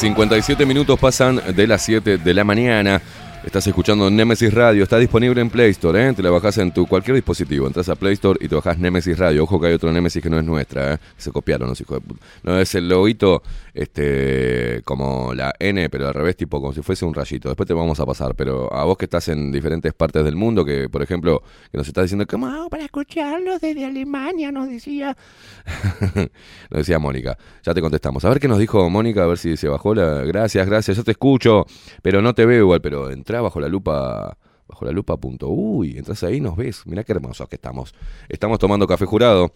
57 0.02 0.66
minutos 0.66 0.98
pasan 0.98 1.40
de 1.54 1.64
las 1.68 1.82
7 1.82 2.18
de 2.18 2.34
la 2.34 2.42
mañana. 2.42 3.00
Estás 3.44 3.66
escuchando 3.66 4.08
Nemesis 4.08 4.54
Radio, 4.54 4.84
está 4.84 4.98
disponible 4.98 5.40
en 5.40 5.50
Play 5.50 5.72
Store, 5.72 6.08
¿eh? 6.08 6.12
te 6.12 6.22
la 6.22 6.30
bajás 6.30 6.58
en 6.58 6.72
tu 6.72 6.86
cualquier 6.86 7.16
dispositivo, 7.16 7.66
entras 7.66 7.88
a 7.88 7.96
Play 7.96 8.12
Store 8.12 8.38
y 8.40 8.46
te 8.46 8.54
bajás 8.54 8.78
Nemesis 8.78 9.18
Radio. 9.18 9.42
Ojo 9.42 9.60
que 9.60 9.66
hay 9.66 9.74
otro 9.74 9.90
Nemesis 9.90 10.22
que 10.22 10.30
no 10.30 10.38
es 10.38 10.44
nuestra, 10.44 10.94
¿eh? 10.94 10.98
se 11.16 11.32
copiaron 11.32 11.68
los 11.68 11.80
hijos 11.80 12.00
de 12.00 12.06
puta. 12.06 12.24
No 12.44 12.56
es 12.56 12.72
el 12.76 12.88
loguito 12.88 13.42
este, 13.74 14.80
como 14.84 15.34
la 15.34 15.52
N, 15.58 15.90
pero 15.90 16.06
al 16.06 16.14
revés, 16.14 16.36
tipo 16.36 16.60
como 16.60 16.72
si 16.72 16.82
fuese 16.82 17.04
un 17.04 17.14
rayito. 17.14 17.48
Después 17.48 17.66
te 17.66 17.74
vamos 17.74 17.98
a 17.98 18.06
pasar, 18.06 18.36
pero 18.36 18.72
a 18.72 18.84
vos 18.84 18.96
que 18.96 19.06
estás 19.06 19.26
en 19.28 19.50
diferentes 19.50 19.92
partes 19.92 20.24
del 20.24 20.36
mundo, 20.36 20.64
que 20.64 20.88
por 20.88 21.02
ejemplo, 21.02 21.42
que 21.70 21.78
nos 21.78 21.88
estás 21.88 22.04
diciendo, 22.04 22.26
¿cómo 22.28 22.46
hago 22.46 22.70
para 22.70 22.84
escucharlos 22.84 23.60
desde 23.60 23.84
Alemania? 23.84 24.52
Nos 24.52 24.68
decía. 24.68 25.16
nos 26.14 26.78
decía 26.78 27.00
Mónica. 27.00 27.36
Ya 27.64 27.74
te 27.74 27.80
contestamos. 27.80 28.24
A 28.24 28.28
ver 28.28 28.38
qué 28.38 28.46
nos 28.46 28.60
dijo 28.60 28.88
Mónica, 28.88 29.24
a 29.24 29.26
ver 29.26 29.38
si 29.38 29.56
se 29.56 29.68
bajó 29.68 29.96
la. 29.96 30.22
Gracias, 30.22 30.64
gracias, 30.64 30.96
yo 30.96 31.02
te 31.02 31.10
escucho, 31.10 31.66
pero 32.02 32.22
no 32.22 32.34
te 32.34 32.46
veo 32.46 32.60
igual, 32.60 32.80
pero 32.80 33.10
bajo 33.40 33.60
la 33.60 33.68
lupa. 33.68 34.36
Bajo 34.68 34.84
la 34.84 34.92
lupa. 34.92 35.16
Punto. 35.16 35.48
Uy, 35.48 35.96
entras 35.98 36.22
ahí 36.24 36.40
nos 36.40 36.56
ves. 36.56 36.82
Mirá 36.86 37.04
qué 37.04 37.12
hermosos 37.12 37.48
que 37.48 37.56
estamos. 37.56 37.94
Estamos 38.28 38.58
tomando 38.58 38.86
café 38.86 39.04
jurado. 39.06 39.52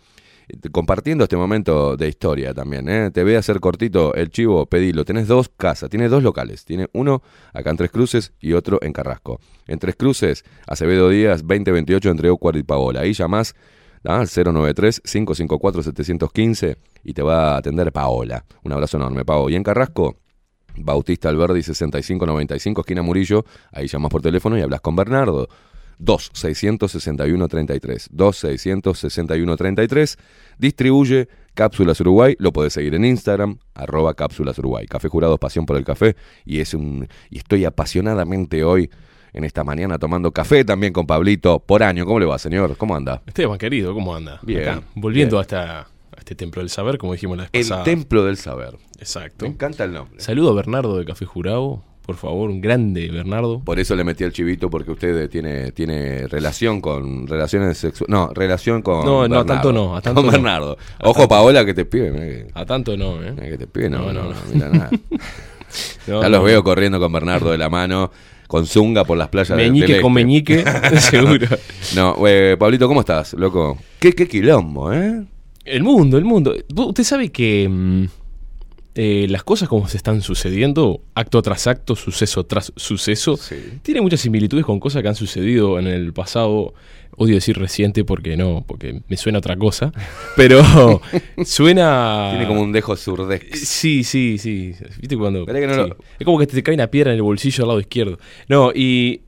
eh, 0.49 0.69
Compartiendo 0.71 1.25
este 1.25 1.37
momento 1.37 1.97
de 1.97 2.09
historia 2.09 2.53
también, 2.55 2.89
¿eh? 2.89 3.11
Te 3.11 3.23
voy 3.25 3.35
a 3.35 3.39
hacer 3.39 3.61
cortito 3.61 4.15
el 4.15 4.31
chivo, 4.31 4.67
pedilo. 4.67 5.05
Tenés 5.05 5.29
dos 5.29 5.51
casas, 5.57 5.91
tienes 5.91 6.11
dos 6.11 6.23
locales. 6.23 6.65
Tiene 6.65 6.89
uno 6.93 7.23
acá 7.53 7.71
en 7.71 7.77
Tres 7.77 7.91
Cruces 7.91 8.33
y 8.41 8.53
otro 8.53 8.79
en 8.83 8.93
Carrasco. 8.93 9.41
En 9.67 9.79
Tres 9.79 9.97
Cruces, 9.97 10.45
Acevedo 10.67 11.09
Díaz, 11.09 11.41
2028 11.43 12.11
entre 12.11 12.31
Ocuar 12.31 12.57
y 12.57 12.63
Paola. 12.63 13.01
Ahí 13.01 13.13
llamás 13.13 13.55
¿ah? 14.05 14.21
al 14.21 14.27
093-554-715 14.27 16.77
y 17.05 17.13
te 17.13 17.23
va 17.23 17.55
a 17.55 17.57
atender 17.59 17.93
Paola. 17.93 18.45
Un 18.65 18.73
abrazo 18.73 18.97
enorme, 18.99 19.25
Pao. 19.25 19.49
Y 19.51 19.57
en 19.57 19.63
Carrasco, 19.63 20.17
Bautista 20.79 21.29
Alberdi 21.29 21.63
6595, 21.63 22.81
esquina 22.81 23.03
Murillo. 23.03 23.45
Ahí 23.73 23.89
llamas 23.89 24.11
por 24.11 24.23
teléfono 24.23 24.59
y 24.59 24.63
hablas 24.63 24.81
con 24.81 24.97
Bernardo. 24.97 25.49
2-661-33. 26.01 28.11
2-661-33. 28.11 30.19
Distribuye 30.59 31.29
Cápsulas 31.55 32.01
Uruguay. 32.01 32.35
Lo 32.39 32.53
podés 32.53 32.73
seguir 32.75 32.95
en 32.95 33.05
Instagram, 33.05 33.59
arroba 33.75 34.15
Cápsulas 34.15 34.57
Uruguay. 34.59 34.87
Café 34.87 35.09
Jurado, 35.09 35.39
pasión 35.39 35.67
por 35.67 35.77
el 35.77 35.85
café. 35.85 36.15
Y, 36.45 36.61
es 36.61 36.75
un, 36.75 37.09
y 37.31 37.39
estoy 37.39 37.65
apasionadamente 37.65 38.63
hoy, 38.65 38.91
en 39.33 39.45
esta 39.45 39.65
mañana, 39.65 39.99
tomando 39.99 40.31
café 40.33 40.65
también 40.65 40.93
con 40.93 41.07
Pablito 41.07 41.59
por 41.61 41.83
año. 41.83 42.05
¿Cómo 42.07 42.21
le 42.21 42.27
va, 42.27 42.39
señor? 42.39 42.77
¿Cómo 42.77 42.95
anda? 42.97 43.23
Esteban, 43.27 43.59
querido, 43.59 43.95
¿cómo 43.95 44.15
anda? 44.15 44.39
Bien, 44.43 44.69
Acá, 44.69 44.83
volviendo 44.95 45.37
bien. 45.37 45.39
a, 45.39 45.43
esta, 45.43 45.89
a 46.17 46.21
este 46.21 46.35
templo 46.35 46.63
del 46.63 46.71
saber, 46.71 46.99
como 46.99 47.13
dijimos 47.13 47.37
la 47.37 47.49
vez 47.53 47.71
El. 47.71 47.83
Templo 47.85 48.25
del 48.25 48.37
Saber. 48.37 48.77
Exacto. 48.99 49.45
Me 49.45 49.51
encanta 49.51 49.85
el 49.85 49.93
nombre. 49.93 50.21
Saludo 50.21 50.51
a 50.51 50.55
Bernardo 50.55 50.97
de 50.97 51.05
Café 51.05 51.25
Jurado, 51.27 51.83
por 52.07 52.17
favor, 52.17 52.51
un 52.51 52.61
grande 52.61 53.09
Bernardo. 53.11 53.61
Por 53.65 53.81
eso 53.81 53.97
le 53.97 54.05
metí 54.05 54.23
al 54.25 54.33
chivito, 54.33 54.71
porque 54.71 54.93
usted 54.93 55.29
tiene, 55.29 55.73
tiene 55.73 56.29
relación 56.29 56.81
con 56.81 57.27
relaciones 57.27 57.79
sexuales. 57.79 58.09
No, 58.11 58.31
relación 58.33 58.81
con. 58.83 59.05
No, 59.05 59.05
no, 59.05 59.19
a 59.19 59.23
Bernardo. 59.23 59.47
tanto 59.47 59.73
no, 59.73 59.97
a 59.97 60.01
tanto 60.01 60.21
con 60.23 60.27
no. 60.27 60.33
Bernardo. 60.33 60.79
A 60.99 61.09
Ojo, 61.09 61.21
tanto. 61.21 61.29
Paola, 61.29 61.65
que 61.65 61.75
te 61.75 61.85
pide. 61.85 62.13
mirá 62.13 62.25
que, 62.25 62.47
A 62.55 62.65
tanto 62.65 62.97
no, 62.97 63.23
¿eh? 63.23 63.35
que 63.37 63.59
te 63.59 63.67
pide, 63.67 63.91
no, 63.91 64.13
No, 64.13 64.13
no, 64.13 64.23
no, 64.31 64.37
mira 64.53 64.69
nada. 64.69 64.91
No, 66.07 66.23
ya 66.23 66.29
los 66.29 66.45
veo 66.45 66.63
corriendo 66.63 67.01
con 67.01 67.13
Bernardo 67.13 67.51
de 67.51 67.59
la 67.59 67.69
mano, 67.69 68.13
con 68.47 68.67
Zunga 68.67 69.05
por 69.05 69.19
las 69.19 69.29
playas 69.29 69.49
del 69.57 69.67
Meñique 69.73 69.93
este. 69.93 70.01
con 70.01 70.13
meñique, 70.13 70.65
seguro. 71.01 71.49
No, 71.97 72.17
eh, 72.27 72.57
Pablito, 72.57 72.87
¿cómo 72.87 73.01
estás, 73.01 73.35
loco? 73.35 73.77
Qué, 73.99 74.13
qué 74.13 74.29
quilombo, 74.29 74.93
¿eh? 74.93 75.25
El 75.67 75.83
mundo, 75.83 76.17
el 76.19 76.25
mundo. 76.25 76.55
Usted 76.75 77.05
sabe 77.05 77.31
que 77.31 77.69
mm, 77.69 78.05
eh, 78.95 79.27
las 79.29 79.43
cosas 79.45 79.69
como 79.69 79.89
se 79.89 79.97
están 79.97 80.23
sucediendo, 80.23 81.03
acto 81.15 81.43
tras 81.43 81.67
acto, 81.67 81.97
suceso 81.97 82.45
tras 82.47 82.73
suceso, 82.77 83.37
Sí. 83.37 83.57
tiene 83.83 84.01
muchas 84.01 84.21
similitudes 84.21 84.65
con 84.65 84.81
cosas 84.81 85.03
que 85.03 85.09
han 85.09 85.15
sucedido 85.17 85.79
en 85.79 85.87
el 85.87 86.13
pasado. 86.13 86.75
Odio 87.19 87.35
decir 87.37 87.57
reciente 87.59 88.05
porque 88.05 88.37
no, 88.37 88.63
porque 88.67 89.01
me 89.09 89.17
suena 89.17 89.39
otra 89.39 89.57
cosa. 89.57 89.91
Pero 90.37 91.01
suena. 91.47 92.29
Tiene 92.33 92.47
como 92.47 92.61
un 92.61 92.73
dejo 92.73 92.95
surdex. 92.97 93.59
Sí, 93.67 94.05
sí, 94.05 94.37
sí. 94.39 94.75
¿Viste 95.01 95.17
cuando.? 95.17 95.47
Que 95.47 95.67
no 95.67 95.73
sí. 95.73 95.79
lo- 95.89 95.97
Es 96.19 96.25
como 96.25 96.39
que 96.39 96.47
te 96.47 96.63
cae 96.63 96.75
una 96.75 96.89
piedra 96.89 97.13
en 97.13 97.17
el 97.17 97.23
bolsillo 97.23 97.65
al 97.65 97.69
lado 97.69 97.81
izquierdo. 97.81 98.19
No, 98.49 98.71
y. 98.75 99.23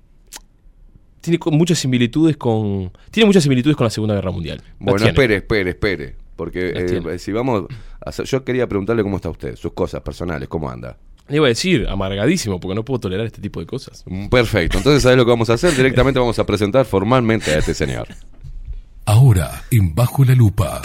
Tiene 1.20 1.39
muchas 1.51 1.78
similitudes 1.78 2.36
con. 2.36 2.93
Tiene 3.11 3.26
muchas 3.26 3.43
similitudes 3.43 3.76
con 3.76 3.84
la 3.84 3.91
Segunda 3.91 4.14
Guerra 4.14 4.30
Mundial. 4.30 4.62
Bueno, 4.78 5.07
espere, 5.07 5.36
espere, 5.36 5.70
espere. 5.70 6.14
Porque 6.39 6.70
eh, 6.74 6.84
tiene. 6.84 7.18
si 7.18 7.32
vamos 7.32 7.64
a 8.01 8.09
hacer- 8.09 8.24
Yo 8.24 8.45
quería 8.45 8.66
preguntarle 8.66 9.03
cómo 9.03 9.16
está 9.16 9.28
usted, 9.28 9.57
sus 9.57 9.72
cosas 9.74 10.01
personales, 10.01 10.49
cómo 10.49 10.70
anda. 10.70 10.97
Le 11.28 11.36
iba 11.36 11.45
a 11.47 11.49
decir, 11.49 11.86
amargadísimo, 11.91 12.59
porque 12.61 12.74
no 12.74 12.84
puedo 12.84 13.01
tolerar 13.01 13.26
este 13.26 13.43
tipo 13.43 13.61
de 13.61 13.66
cosas. 13.66 14.03
Mm, 14.07 14.28
Perfecto, 14.28 14.78
entonces 14.78 15.03
¿sabes 15.03 15.18
lo 15.18 15.24
que 15.26 15.30
vamos 15.32 15.51
a 15.51 15.55
hacer? 15.55 15.74
Directamente 15.76 16.18
vamos 16.18 16.39
a 16.39 16.47
presentar 16.47 16.86
formalmente 16.86 17.51
a 17.51 17.59
este 17.59 17.74
señor. 17.74 18.09
Ahora, 19.05 19.64
en 19.70 19.95
Bajo 19.95 20.24
la 20.24 20.34
Lupa. 20.34 20.80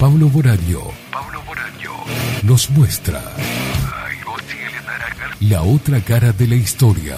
Pablo 0.00 0.28
Boraño. 0.28 0.80
Nos 2.42 2.68
muestra. 2.70 3.22
La 5.40 5.62
otra 5.62 6.00
cara 6.00 6.32
de 6.32 6.46
la 6.46 6.56
historia. 6.56 7.16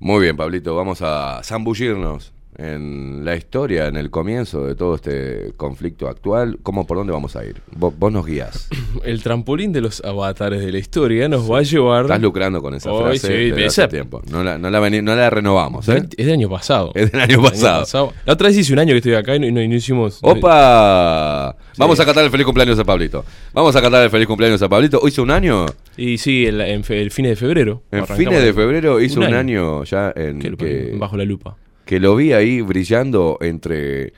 Muy 0.00 0.22
bien, 0.22 0.36
Pablito, 0.36 0.76
vamos 0.76 1.02
a 1.02 1.40
zambullirnos 1.42 2.32
en 2.58 3.24
la 3.24 3.36
historia, 3.36 3.86
en 3.86 3.96
el 3.96 4.10
comienzo 4.10 4.66
de 4.66 4.74
todo 4.74 4.96
este 4.96 5.52
conflicto 5.56 6.08
actual. 6.08 6.58
¿Cómo, 6.62 6.86
por 6.88 6.96
dónde 6.96 7.12
vamos 7.12 7.36
a 7.36 7.44
ir? 7.44 7.62
Vos, 7.76 7.94
vos 7.96 8.12
nos 8.12 8.26
guías. 8.26 8.68
El 9.04 9.22
trampolín 9.22 9.72
de 9.72 9.80
los 9.80 10.04
avatares 10.04 10.60
de 10.64 10.72
la 10.72 10.78
historia 10.78 11.28
nos 11.28 11.48
va 11.50 11.58
a 11.58 11.62
llevar. 11.62 12.02
Estás 12.06 12.20
lucrando 12.20 12.60
con 12.60 12.74
esa 12.74 12.90
Hoy 12.90 13.18
frase 13.18 13.26
sí, 13.28 13.50
desde 13.50 13.64
esa- 13.66 13.84
hace 13.84 13.92
tiempo. 13.92 14.22
No 14.30 14.42
la, 14.42 14.58
no 14.58 14.70
la, 14.70 14.80
veni- 14.80 15.02
no 15.02 15.14
la 15.14 15.30
renovamos, 15.30 15.88
¿eh? 15.88 16.02
Es 16.16 16.26
del 16.26 16.34
año 16.34 16.50
pasado. 16.50 16.90
Es 16.96 17.12
del 17.12 17.20
año 17.20 17.40
pasado. 17.40 18.12
La 18.26 18.32
otra 18.32 18.48
vez 18.48 18.58
hice 18.58 18.72
un 18.72 18.80
año 18.80 18.90
que 18.92 18.98
estoy 18.98 19.14
acá 19.14 19.36
y 19.36 19.38
no, 19.40 19.46
y 19.46 19.52
no- 19.52 19.62
y 19.62 19.68
no 19.68 19.76
hicimos. 19.76 20.18
¡Opa! 20.22 21.54
Vamos 21.76 22.00
a 22.00 22.04
cantar 22.04 22.24
el 22.24 22.30
feliz 22.30 22.44
cumpleaños 22.44 22.78
a 22.78 22.84
Pablito. 22.84 23.24
Vamos 23.52 23.74
a 23.76 23.80
cantar 23.80 24.02
el 24.02 24.10
feliz 24.10 24.26
cumpleaños 24.26 24.60
a 24.62 24.68
Pablito. 24.68 25.00
¿Hizo 25.06 25.22
un 25.22 25.30
año? 25.30 25.66
Y 25.96 26.18
sí, 26.18 26.44
el, 26.46 26.60
el 26.60 26.82
fines 27.10 27.30
de 27.30 27.36
febrero. 27.36 27.82
En 27.92 28.04
fines 28.06 28.42
de 28.42 28.52
febrero 28.52 29.00
hizo 29.00 29.20
un 29.20 29.32
año, 29.34 29.84
ya 29.84 30.12
en 30.16 30.40
que, 30.40 30.96
bajo 30.98 31.16
la 31.16 31.24
lupa. 31.24 31.56
Que 31.88 31.98
lo 32.00 32.14
vi 32.16 32.34
ahí 32.34 32.60
brillando 32.60 33.38
entre, 33.40 34.12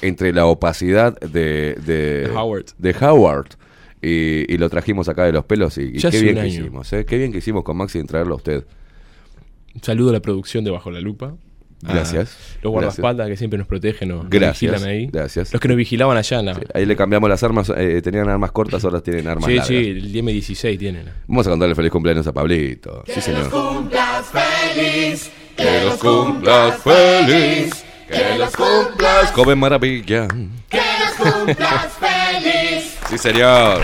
entre 0.00 0.32
la 0.32 0.46
opacidad 0.46 1.20
de, 1.20 1.74
de, 1.84 2.26
De 2.28 2.30
Howard. 2.34 2.64
de 2.78 2.96
Howard. 2.98 3.48
Y, 4.00 4.50
y 4.50 4.56
lo 4.56 4.70
trajimos 4.70 5.06
acá 5.10 5.24
de 5.26 5.32
los 5.32 5.44
pelos 5.44 5.76
y, 5.76 5.92
qué 5.92 6.08
bien 6.22 6.36
que 6.36 6.40
año. 6.40 6.48
hicimos, 6.48 6.90
¿eh? 6.94 7.04
Qué 7.04 7.18
bien 7.18 7.30
que 7.30 7.36
hicimos 7.38 7.62
con 7.62 7.76
Maxi 7.76 7.98
en 7.98 8.06
traerlo 8.06 8.32
a 8.32 8.36
usted. 8.38 8.64
Un 9.74 9.82
saludo 9.82 10.08
a 10.08 10.12
la 10.14 10.20
producción 10.20 10.64
de 10.64 10.70
Bajo 10.70 10.90
la 10.90 11.00
Lupa. 11.00 11.34
Gracias. 11.82 12.36
Los 12.62 12.72
guardaespaldas 12.72 13.28
que 13.28 13.36
siempre 13.36 13.58
nos 13.58 13.66
protegen, 13.66 14.08
nos, 14.08 14.22
nos 14.22 14.30
Gracias, 14.30 14.72
vigilan 14.72 14.88
ahí. 14.90 15.06
gracias. 15.12 15.52
Los 15.52 15.60
que 15.60 15.68
nos 15.68 15.76
vigilaban 15.76 16.16
allá. 16.16 16.42
la- 16.42 16.58
Ahí 16.72 16.86
le 16.86 16.96
cambiamos 16.96 17.28
las 17.28 17.42
armas, 17.42 17.70
eh, 17.76 18.00
tenían 18.02 18.28
armas 18.30 18.52
cortas, 18.52 18.82
ahora 18.84 19.02
tienen 19.02 19.28
armas 19.28 19.44
Sí, 19.44 19.50
largas. 19.56 19.66
sí, 19.68 19.76
el 19.76 20.12
DM16 20.12 20.78
tienen. 20.78 21.04
Vamos 21.26 21.46
a 21.46 21.50
contarle 21.50 21.74
feliz 21.74 21.90
cumpleaños 21.90 22.26
a 22.26 22.32
Pablito. 22.32 23.04
Sí, 23.06 23.20
señor. 23.20 23.50
cumplas 23.50 24.26
feliz, 24.30 25.30
Que 25.60 25.84
los 25.84 25.94
cumplas 25.96 26.76
feliz, 26.82 27.84
que 28.08 28.38
los 28.38 28.50
cumplas 28.56 29.30
come 29.32 29.54
maravilla. 29.54 30.26
que 30.68 30.80
los 31.20 31.32
cumplas 31.32 31.86
feliz. 31.98 32.96
Sí, 33.08 33.18
señor. 33.18 33.80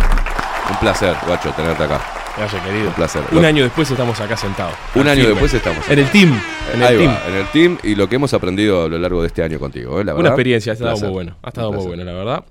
Un 0.70 0.76
placer, 0.80 1.14
guacho, 1.26 1.50
tenerte 1.52 1.82
acá. 1.84 2.00
Gracias, 2.36 2.62
querido. 2.64 2.88
Un 2.88 2.92
placer. 2.94 3.22
Un 3.32 3.40
Lo- 3.42 3.48
año 3.48 3.62
después 3.64 3.90
estamos 3.90 4.20
acá 4.20 4.36
sentados. 4.36 4.74
Un 4.94 5.06
año 5.08 5.20
firme. 5.22 5.30
después 5.30 5.54
estamos 5.54 5.88
En 5.88 5.98
el 5.98 6.10
team. 6.10 6.40
En 6.74 6.82
el 6.82 6.86
Ahí 6.88 6.98
team. 6.98 7.10
va, 7.10 7.22
en 7.28 7.34
el 7.34 7.46
team 7.46 7.78
y 7.82 7.94
lo 7.94 8.08
que 8.08 8.16
hemos 8.16 8.34
aprendido 8.34 8.84
a 8.84 8.88
lo 8.88 8.98
largo 8.98 9.20
de 9.22 9.28
este 9.28 9.42
año 9.42 9.58
contigo, 9.58 10.00
¿eh? 10.00 10.04
La 10.04 10.12
Una 10.12 10.22
verdad, 10.22 10.32
experiencia, 10.32 10.72
ha 10.72 10.74
estado 10.74 10.90
placer. 10.90 11.08
muy 11.08 11.14
bueno. 11.14 11.36
Ha 11.42 11.48
estado 11.48 11.72
muy 11.72 11.86
bueno, 11.86 12.04
la 12.04 12.12
verdad. 12.12 12.44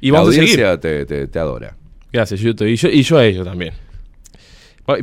Y 0.00 0.10
la 0.10 0.18
vamos 0.18 0.30
a 0.34 0.38
seguir. 0.38 0.64
audiencia 0.64 0.80
te, 0.80 1.06
te, 1.06 1.26
te 1.28 1.38
adora. 1.38 1.74
Gracias, 2.12 2.40
yo, 2.40 2.54
te- 2.54 2.68
y 2.68 2.76
yo, 2.76 2.88
y 2.88 3.02
yo 3.02 3.18
a 3.18 3.24
ellos 3.24 3.46
también. 3.46 3.72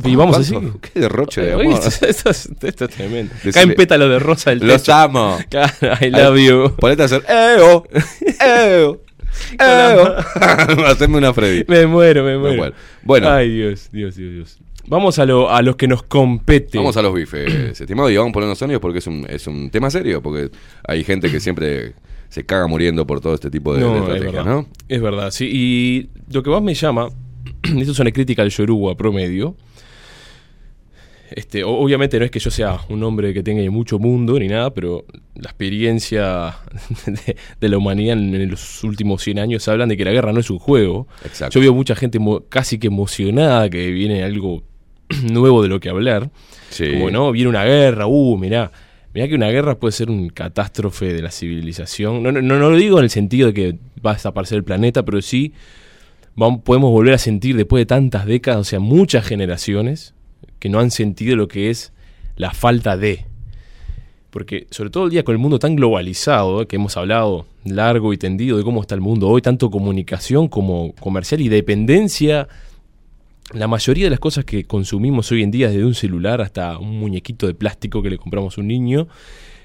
Y 0.04 0.16
vamos 0.16 0.36
a 0.36 0.40
¿Cuánto? 0.52 0.60
seguir. 0.60 0.80
Qué 0.92 1.00
derroche 1.00 1.40
de 1.42 1.52
amor. 1.54 1.66
Esto, 2.02 2.06
es, 2.30 2.50
esto 2.62 2.84
es 2.84 2.90
tremendo. 2.90 3.34
Decile- 3.42 3.52
Caen 3.54 3.74
pétalos 3.74 4.10
de 4.10 4.18
rosa 4.18 4.50
del 4.50 4.60
Los 4.66 4.82
techo. 4.82 4.94
amo. 4.94 5.38
Claro, 5.48 5.72
I 6.00 6.10
love 6.10 6.38
you. 6.38 6.76
Ponete 6.76 7.02
a 7.02 7.04
hacer 7.06 7.22
¡Eo! 7.28 7.84
¡Eo! 8.40 9.00
¡Eo! 9.58 10.16
Hacerme 10.86 11.18
una 11.18 11.32
Freddy. 11.32 11.64
Me 11.68 11.86
muero, 11.86 12.24
me 12.24 12.36
muero. 12.38 12.56
muero. 12.56 12.74
Bueno. 13.02 13.30
Ay, 13.30 13.50
Dios, 13.50 13.88
Dios, 13.92 14.16
Dios, 14.16 14.32
Dios. 14.34 14.58
Vamos 14.86 15.18
a, 15.18 15.26
lo, 15.26 15.50
a 15.50 15.60
los 15.62 15.76
que 15.76 15.86
nos 15.86 16.02
compete. 16.02 16.78
Vamos 16.78 16.96
a 16.96 17.02
los 17.02 17.12
bifes, 17.14 17.80
estimado, 17.80 18.08
y 18.10 18.16
vamos 18.16 18.34
unos 18.34 18.58
sonidos 18.58 18.80
porque 18.80 18.98
es 18.98 19.06
un, 19.06 19.26
es 19.28 19.46
un 19.46 19.70
tema 19.70 19.90
serio, 19.90 20.22
porque 20.22 20.50
hay 20.86 21.04
gente 21.04 21.30
que 21.30 21.40
siempre 21.40 21.92
se 22.30 22.44
caga 22.44 22.66
muriendo 22.66 23.06
por 23.06 23.20
todo 23.20 23.34
este 23.34 23.50
tipo 23.50 23.74
de, 23.74 23.80
No, 23.80 23.96
estrategias. 23.98 24.44
¿no? 24.46 24.66
Es 24.88 25.00
verdad, 25.02 25.30
sí. 25.30 25.48
Y 25.50 26.10
lo 26.32 26.42
que 26.42 26.48
más 26.50 26.62
me 26.62 26.74
llama, 26.74 27.08
esto 27.78 27.92
es 27.92 27.98
una 27.98 28.12
crítica 28.12 28.42
al 28.42 28.50
Yoruba 28.50 28.96
promedio. 28.96 29.56
Este, 31.30 31.62
obviamente 31.62 32.18
no 32.18 32.24
es 32.24 32.30
que 32.30 32.38
yo 32.38 32.50
sea 32.50 32.80
un 32.88 33.02
hombre 33.02 33.34
que 33.34 33.42
tenga 33.42 33.68
mucho 33.70 33.98
mundo 33.98 34.38
ni 34.38 34.48
nada, 34.48 34.72
pero 34.72 35.04
la 35.34 35.50
experiencia 35.50 36.56
de, 37.06 37.36
de 37.60 37.68
la 37.68 37.76
humanidad 37.76 38.16
en, 38.16 38.50
los 38.50 38.82
últimos 38.82 39.22
100 39.22 39.38
años 39.38 39.68
hablan 39.68 39.90
de 39.90 39.96
que 39.96 40.04
la 40.04 40.12
guerra 40.12 40.32
no 40.32 40.40
es 40.40 40.50
un 40.50 40.58
juego. 40.58 41.06
Exacto. 41.24 41.54
Yo 41.54 41.60
veo 41.60 41.74
mucha 41.74 41.94
gente 41.94 42.18
casi 42.48 42.78
que 42.78 42.86
emocionada 42.86 43.68
que 43.68 43.90
viene 43.90 44.22
algo 44.22 44.62
nuevo 45.30 45.62
de 45.62 45.68
lo 45.68 45.80
que 45.80 45.90
hablar. 45.90 46.30
Sí. 46.70 46.92
Como 46.92 47.10
no, 47.10 47.30
viene 47.32 47.50
una 47.50 47.64
guerra, 47.64 48.06
uh, 48.06 48.38
mirá. 48.38 48.72
Mirá 49.14 49.26
que 49.26 49.34
una 49.34 49.48
guerra 49.48 49.78
puede 49.78 49.92
ser 49.92 50.10
un 50.10 50.28
catástrofe 50.28 51.12
de 51.12 51.22
la 51.22 51.30
civilización. 51.30 52.22
No, 52.22 52.30
no, 52.30 52.42
no, 52.42 52.58
no 52.58 52.70
lo 52.70 52.76
digo 52.76 52.98
en 52.98 53.04
el 53.04 53.10
sentido 53.10 53.48
de 53.48 53.54
que 53.54 53.78
va 54.04 54.12
a 54.12 54.14
desaparecer 54.14 54.56
el 54.56 54.64
planeta, 54.64 55.04
pero 55.04 55.20
sí 55.22 55.52
podemos 56.38 56.90
volver 56.90 57.14
a 57.14 57.18
sentir 57.18 57.56
después 57.56 57.82
de 57.82 57.86
tantas 57.86 58.26
décadas, 58.26 58.60
o 58.60 58.64
sea, 58.64 58.80
muchas 58.80 59.26
generaciones, 59.26 60.14
que 60.58 60.68
no 60.68 60.80
han 60.80 60.90
sentido 60.90 61.36
lo 61.36 61.48
que 61.48 61.70
es 61.70 61.92
la 62.36 62.52
falta 62.52 62.96
de. 62.96 63.26
Porque 64.30 64.66
sobre 64.70 64.90
todo 64.90 65.04
el 65.04 65.10
día 65.10 65.24
con 65.24 65.34
el 65.34 65.38
mundo 65.38 65.58
tan 65.58 65.76
globalizado, 65.76 66.66
que 66.68 66.76
hemos 66.76 66.96
hablado 66.96 67.46
largo 67.64 68.12
y 68.12 68.18
tendido 68.18 68.56
de 68.56 68.64
cómo 68.64 68.80
está 68.80 68.94
el 68.94 69.00
mundo 69.00 69.28
hoy, 69.28 69.42
tanto 69.42 69.70
comunicación 69.70 70.48
como 70.48 70.92
comercial 71.00 71.40
y 71.40 71.48
dependencia 71.48 72.48
la 73.52 73.66
mayoría 73.66 74.04
de 74.04 74.10
las 74.10 74.20
cosas 74.20 74.44
que 74.44 74.64
consumimos 74.64 75.32
hoy 75.32 75.42
en 75.42 75.50
día, 75.50 75.68
desde 75.68 75.84
un 75.84 75.94
celular 75.94 76.40
hasta 76.40 76.78
un 76.78 76.98
muñequito 76.98 77.46
de 77.46 77.54
plástico 77.54 78.02
que 78.02 78.10
le 78.10 78.18
compramos 78.18 78.58
a 78.58 78.60
un 78.60 78.68
niño, 78.68 79.08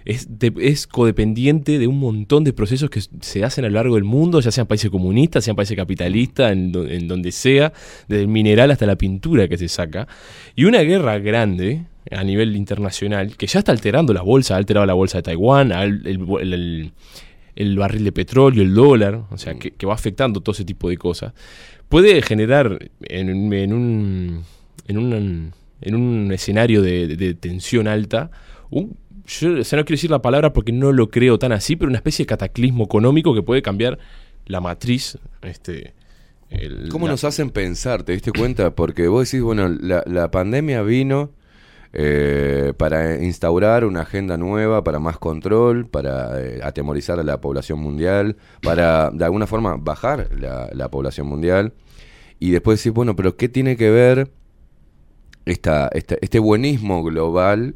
es, 0.06 0.40
de- 0.40 0.54
es 0.60 0.88
codependiente 0.88 1.80
de 1.80 1.88
un 1.88 2.00
montón 2.00 2.44
de 2.44 2.54
procesos 2.54 2.90
que 2.90 3.02
se 3.22 3.44
hacen 3.44 3.66
a 3.66 3.70
lo 3.70 3.76
largo 3.76 3.96
del 3.96 4.04
mundo, 4.04 4.40
ya 4.42 4.52
sean 4.52 4.68
países 4.68 4.90
comunistas, 4.92 5.44
sean 5.44 5.56
países 5.56 5.76
capitalistas, 5.78 6.52
en, 6.52 6.72
do- 6.72 6.88
en 6.88 7.08
donde 7.08 7.32
sea, 7.32 7.74
desde 8.08 8.22
el 8.24 8.28
mineral 8.28 8.72
hasta 8.72 8.86
la 8.86 8.96
pintura 8.98 9.48
que 9.48 9.58
se 9.58 9.68
saca. 9.68 10.08
Y 10.56 10.66
una 10.66 10.82
guerra 10.82 11.20
grande 11.20 11.86
a 12.12 12.24
nivel 12.24 12.56
internacional, 12.56 13.38
que 13.38 13.48
ya 13.48 13.60
está 13.60 13.72
alterando 13.72 14.14
la 14.14 14.22
bolsa, 14.22 14.56
ha 14.56 14.58
alterado 14.58 14.86
la 14.86 14.94
bolsa 14.94 15.20
de 15.20 15.24
Taiwán, 15.24 15.72
el, 15.72 16.92
el- 17.56 17.78
barril 17.78 18.04
de 18.04 18.12
petróleo, 18.12 18.64
el 18.64 18.74
dólar, 18.74 19.22
o 19.30 19.38
sea, 19.38 19.54
que, 19.56 19.72
que 19.72 19.86
va 19.86 19.94
afectando 19.94 20.42
todo 20.42 20.54
ese 20.54 20.66
tipo 20.66 20.90
de 20.90 20.98
cosas, 20.98 21.34
puede 21.88 22.22
generar 22.24 22.80
en, 23.04 23.30
en 23.54 23.74
un, 23.74 24.44
en, 24.88 24.98
un, 24.98 25.52
en 25.82 25.96
un 25.96 26.32
escenario 26.32 26.82
de- 26.82 27.16
de 27.16 27.34
tensión 27.36 27.88
alta, 27.88 28.32
un, 28.70 28.98
yo 29.26 29.60
o 29.60 29.64
sea, 29.64 29.78
no 29.80 29.86
quiero 29.86 29.98
decir 29.98 30.12
la 30.12 30.22
palabra 30.22 30.54
porque 30.54 30.72
no 30.72 30.92
lo 30.92 31.10
creo 31.10 31.40
tan 31.40 31.52
así, 31.52 31.76
pero 31.76 31.90
una 31.90 31.98
especie 31.98 32.24
de 32.24 32.28
cataclismo 32.28 32.84
económico 32.86 33.34
que 33.34 33.42
puede 33.44 33.62
cambiar 33.62 33.98
la 34.46 34.60
matriz. 34.62 35.18
Este, 35.42 35.94
el- 36.50 36.90
¿Cómo 36.90 37.06
la- 37.08 37.14
nos 37.14 37.24
hacen 37.24 37.50
pensar? 37.50 38.04
¿Te 38.04 38.12
diste 38.14 38.32
cuenta? 38.32 38.76
Porque 38.76 39.08
vos 39.08 39.30
decís, 39.30 39.44
bueno, 39.44 39.68
la, 39.70 40.04
la 40.06 40.30
pandemia 40.32 40.82
vino 40.82 41.32
eh, 41.94 42.74
para 42.78 43.24
instaurar 43.24 43.86
una 43.86 44.02
agenda 44.02 44.36
nueva, 44.36 44.84
para 44.84 45.00
más 45.00 45.18
control, 45.20 45.86
para 45.88 46.42
eh, 46.42 46.60
atemorizar 46.64 47.20
a 47.20 47.24
la 47.24 47.40
población 47.40 47.80
mundial, 47.80 48.36
para 48.64 49.12
de 49.12 49.24
alguna 49.26 49.46
forma 49.48 49.78
bajar 49.78 50.30
la, 50.38 50.70
la 50.74 50.90
población 50.90 51.28
mundial. 51.28 51.74
Y 52.40 52.50
después 52.52 52.80
decís, 52.80 52.94
bueno, 52.94 53.16
pero 53.16 53.38
¿qué 53.38 53.48
tiene 53.48 53.78
que 53.78 53.90
ver 53.92 54.32
esta, 55.46 55.88
esta- 55.94 56.16
este 56.22 56.40
buenismo 56.40 57.04
global 57.04 57.76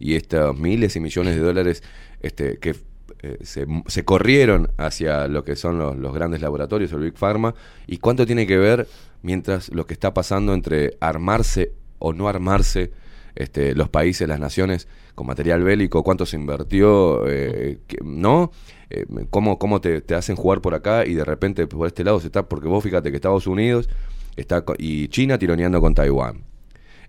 y 0.00 0.14
estos 0.14 0.58
miles 0.58 0.96
y 0.96 1.00
millones 1.00 1.36
de 1.36 1.42
dólares 1.42 1.84
este, 2.22 2.58
que 2.58 2.74
eh, 3.22 3.38
se, 3.42 4.04
corrieron 4.04 4.70
hacia 4.78 5.28
lo 5.28 5.44
que 5.44 5.54
son 5.54 5.78
los, 5.78 6.14
grandes 6.14 6.40
laboratorios, 6.40 6.90
el 6.92 7.00
Big 7.00 7.18
Pharma, 7.18 7.54
y 7.86 7.98
cuánto 7.98 8.24
tiene 8.24 8.46
que 8.46 8.56
ver 8.56 8.88
mientras 9.22 9.68
lo 9.68 9.86
que 9.86 9.92
está 9.92 10.14
pasando 10.14 10.54
entre 10.54 10.96
armarse 11.00 11.72
o 11.98 12.14
no 12.14 12.28
armarse 12.28 12.92
este, 13.34 13.74
los 13.74 13.90
países, 13.90 14.26
las 14.26 14.40
naciones 14.40 14.88
con 15.14 15.26
material 15.26 15.62
bélico, 15.62 16.02
cuánto 16.02 16.24
se 16.24 16.36
invirtió, 16.36 17.28
eh, 17.28 17.78
¿no? 18.02 18.52
Eh, 18.88 19.04
cómo, 19.28 19.58
cómo 19.58 19.82
te, 19.82 20.00
te 20.00 20.14
hacen 20.14 20.34
jugar 20.34 20.62
por 20.62 20.74
acá 20.74 21.04
y 21.04 21.12
de 21.12 21.24
repente 21.24 21.66
por 21.66 21.86
este 21.86 22.04
lado 22.04 22.20
se 22.20 22.28
está, 22.28 22.48
porque 22.48 22.68
vos 22.68 22.82
fíjate 22.82 23.10
que 23.10 23.16
Estados 23.16 23.46
Unidos 23.46 23.90
está 24.36 24.64
y 24.78 25.08
China 25.08 25.38
tironeando 25.38 25.80
con 25.82 25.94
Taiwán. 25.94 26.49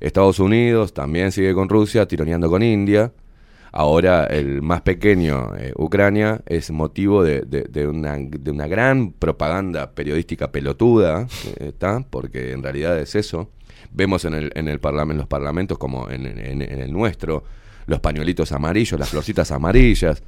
Estados 0.02 0.40
Unidos 0.40 0.94
también 0.94 1.32
sigue 1.32 1.54
con 1.54 1.70
Rusia, 1.70 2.08
tironeando 2.08 2.50
con 2.50 2.62
India. 2.64 3.12
Ahora 3.74 4.26
el 4.26 4.62
más 4.62 4.82
pequeño, 4.82 5.56
eh, 5.58 5.72
Ucrania, 5.78 6.42
es 6.46 6.72
motivo 6.72 7.24
de, 7.24 7.42
de- 7.42 7.64
de 7.64 7.88
una, 7.88 8.18
de 8.18 8.52
una 8.52 8.68
gran 8.68 9.14
propaganda 9.14 9.92
periodística 9.92 10.52
pelotuda, 10.52 11.28
¿está? 11.58 12.04
porque 12.10 12.52
en 12.52 12.64
realidad 12.64 13.00
es 13.00 13.16
eso. 13.16 13.50
Vemos 13.94 14.26
en 14.26 14.34
el, 14.34 14.52
en 14.56 14.68
el 14.68 14.82
parlamen- 14.82 15.16
los 15.16 15.28
parlamentos, 15.28 15.78
como 15.78 16.10
en, 16.10 16.26
en- 16.26 16.62
en 16.62 16.82
el 16.82 16.92
nuestro, 16.92 17.46
los 17.88 18.00
pañuelitos 18.02 18.52
amarillos, 18.52 19.00
las 19.00 19.10
florcitas 19.10 19.52
amarillas. 19.52 20.22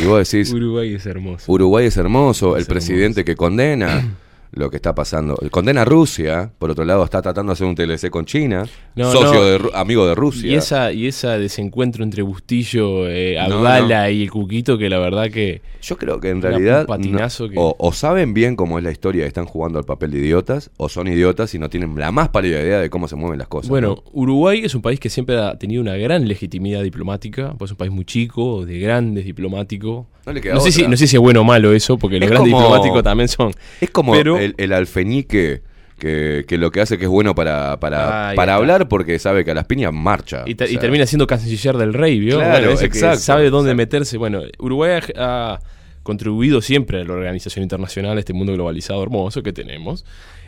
Y 0.00 0.06
vos 0.06 0.30
decís, 0.30 0.52
Uruguay 0.52 0.94
es 0.94 1.06
hermoso. 1.06 1.50
Uruguay 1.52 1.86
es 1.86 1.96
hermoso, 1.96 2.54
el 2.56 2.62
Es 2.62 2.68
presidente 2.68 3.24
que 3.24 3.34
condena 3.34 4.14
lo 4.52 4.70
que 4.70 4.76
está 4.76 4.94
pasando. 4.94 5.36
Condena 5.50 5.82
a 5.82 5.84
Rusia, 5.84 6.50
por 6.58 6.70
otro 6.70 6.84
lado 6.84 7.04
está 7.04 7.20
tratando 7.22 7.50
de 7.50 7.54
hacer 7.54 7.66
un 7.66 7.74
TLC 7.74 8.10
con 8.10 8.24
China, 8.24 8.64
No, 8.94 9.10
socio 9.12 9.34
no. 9.34 9.44
de 9.44 9.70
amigo 9.74 10.06
de 10.06 10.14
Rusia. 10.14 10.50
Y 10.50 10.54
esa, 10.54 10.92
y 10.92 11.06
esa 11.06 11.38
desencuentro 11.38 12.02
entre 12.04 12.22
Bustillo, 12.22 13.08
eh, 13.08 13.36
No, 13.48 13.56
Abdala 13.58 14.10
y 14.10 14.22
el 14.22 14.30
Cuquito, 14.30 14.78
que 14.78 14.88
la 14.88 14.98
verdad 14.98 15.30
que. 15.30 15.62
Yo 15.82 15.96
creo 15.96 16.20
que 16.20 16.30
en 16.30 16.40
realidad 16.42 16.80
un 16.82 16.86
patinazo 16.86 17.48
que- 17.48 17.56
o, 17.58 17.74
o 17.78 17.92
saben 17.92 18.34
bien 18.34 18.56
cómo 18.56 18.78
es 18.78 18.84
la 18.84 18.90
historia 18.90 19.24
y 19.24 19.28
están 19.28 19.46
jugando 19.46 19.78
al 19.78 19.84
papel 19.84 20.10
de 20.12 20.18
idiotas, 20.18 20.70
o 20.76 20.88
son 20.88 21.08
idiotas 21.08 21.54
y 21.54 21.58
no 21.58 21.68
tienen 21.68 21.94
la 21.98 22.10
más 22.12 22.28
pálida 22.30 22.60
idea 22.60 22.78
de 22.80 22.90
cómo 22.90 23.08
se 23.08 23.16
mueven 23.16 23.38
las 23.38 23.48
cosas. 23.48 23.68
Bueno, 23.68 23.88
¿no? 23.88 24.02
Uruguay 24.12 24.62
es 24.64 24.74
un 24.74 24.82
país 24.82 24.98
que 25.00 25.10
siempre 25.10 25.36
ha 25.38 25.58
tenido 25.58 25.82
una 25.82 25.96
gran 25.96 26.26
legitimidad 26.28 26.82
diplomática, 26.82 27.54
pues 27.58 27.68
es 27.68 27.72
un 27.72 27.78
país 27.78 27.92
muy 27.92 28.04
chico, 28.04 28.64
de 28.64 28.78
grandes 28.78 29.24
diplomáticos. 29.24 30.06
No 30.26 30.32
le 30.32 30.40
queda 30.40 30.54
no, 30.54 30.60
sé 30.60 30.72
si, 30.72 30.86
no 30.88 30.96
sé 30.96 31.06
si 31.06 31.14
es 31.16 31.22
bueno 31.22 31.42
o 31.42 31.44
malo 31.44 31.72
eso, 31.72 31.96
porque 31.98 32.16
los 32.18 32.24
Es 32.24 32.30
grandes 32.30 32.52
como- 32.52 32.62
diplomáticos 32.64 33.02
también 33.04 33.28
son. 33.28 33.52
Es 33.80 33.90
como 33.90 34.12
Pero- 34.12 34.35
el, 34.38 34.54
el 34.58 34.72
alfeñique 34.72 35.62
que, 35.98 36.44
que 36.46 36.58
lo 36.58 36.70
que 36.70 36.80
hace 36.82 36.98
que 36.98 37.04
es 37.04 37.10
bueno 37.10 37.34
para, 37.34 37.80
para, 37.80 38.28
Ahí 38.30 38.36
para 38.36 38.52
está. 38.52 38.56
hablar 38.60 38.88
porque 38.88 39.18
sabe 39.18 39.44
que 39.44 39.52
a 39.52 39.54
las 39.54 39.64
piñas 39.64 39.92
marcha. 39.94 40.42
Y, 40.46 40.54
te- 40.54 40.64
O 40.64 40.66
y 40.66 40.70
sea, 40.72 40.80
termina 40.80 41.06
siendo 41.06 41.26
canciller 41.26 41.76
del 41.78 41.94
rey, 41.94 42.18
¿vio? 42.18 42.36
Claro, 42.38 42.64
Bueno, 42.66 42.78
que 42.78 42.84
exacto, 42.86 43.18
sabe 43.20 43.44
dónde 43.50 43.70
exacto. 43.70 43.76
meterse. 43.76 44.18
Bueno, 44.18 44.42
Uruguay 44.58 45.00
ha, 45.16 45.54
ha 45.54 45.60
contribuido 46.02 46.60
siempre 46.60 47.00
a 47.00 47.04
la 47.04 47.12
organización 47.14 47.62
internacional, 47.62 48.16
a 48.16 48.20
este 48.20 48.32
mundo 48.34 48.52
globalizado 48.52 49.02
hermoso 49.02 49.42
que 49.42 49.52
tenemos. 49.52 50.04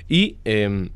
Y 0.08 0.36
eh, 0.44 0.90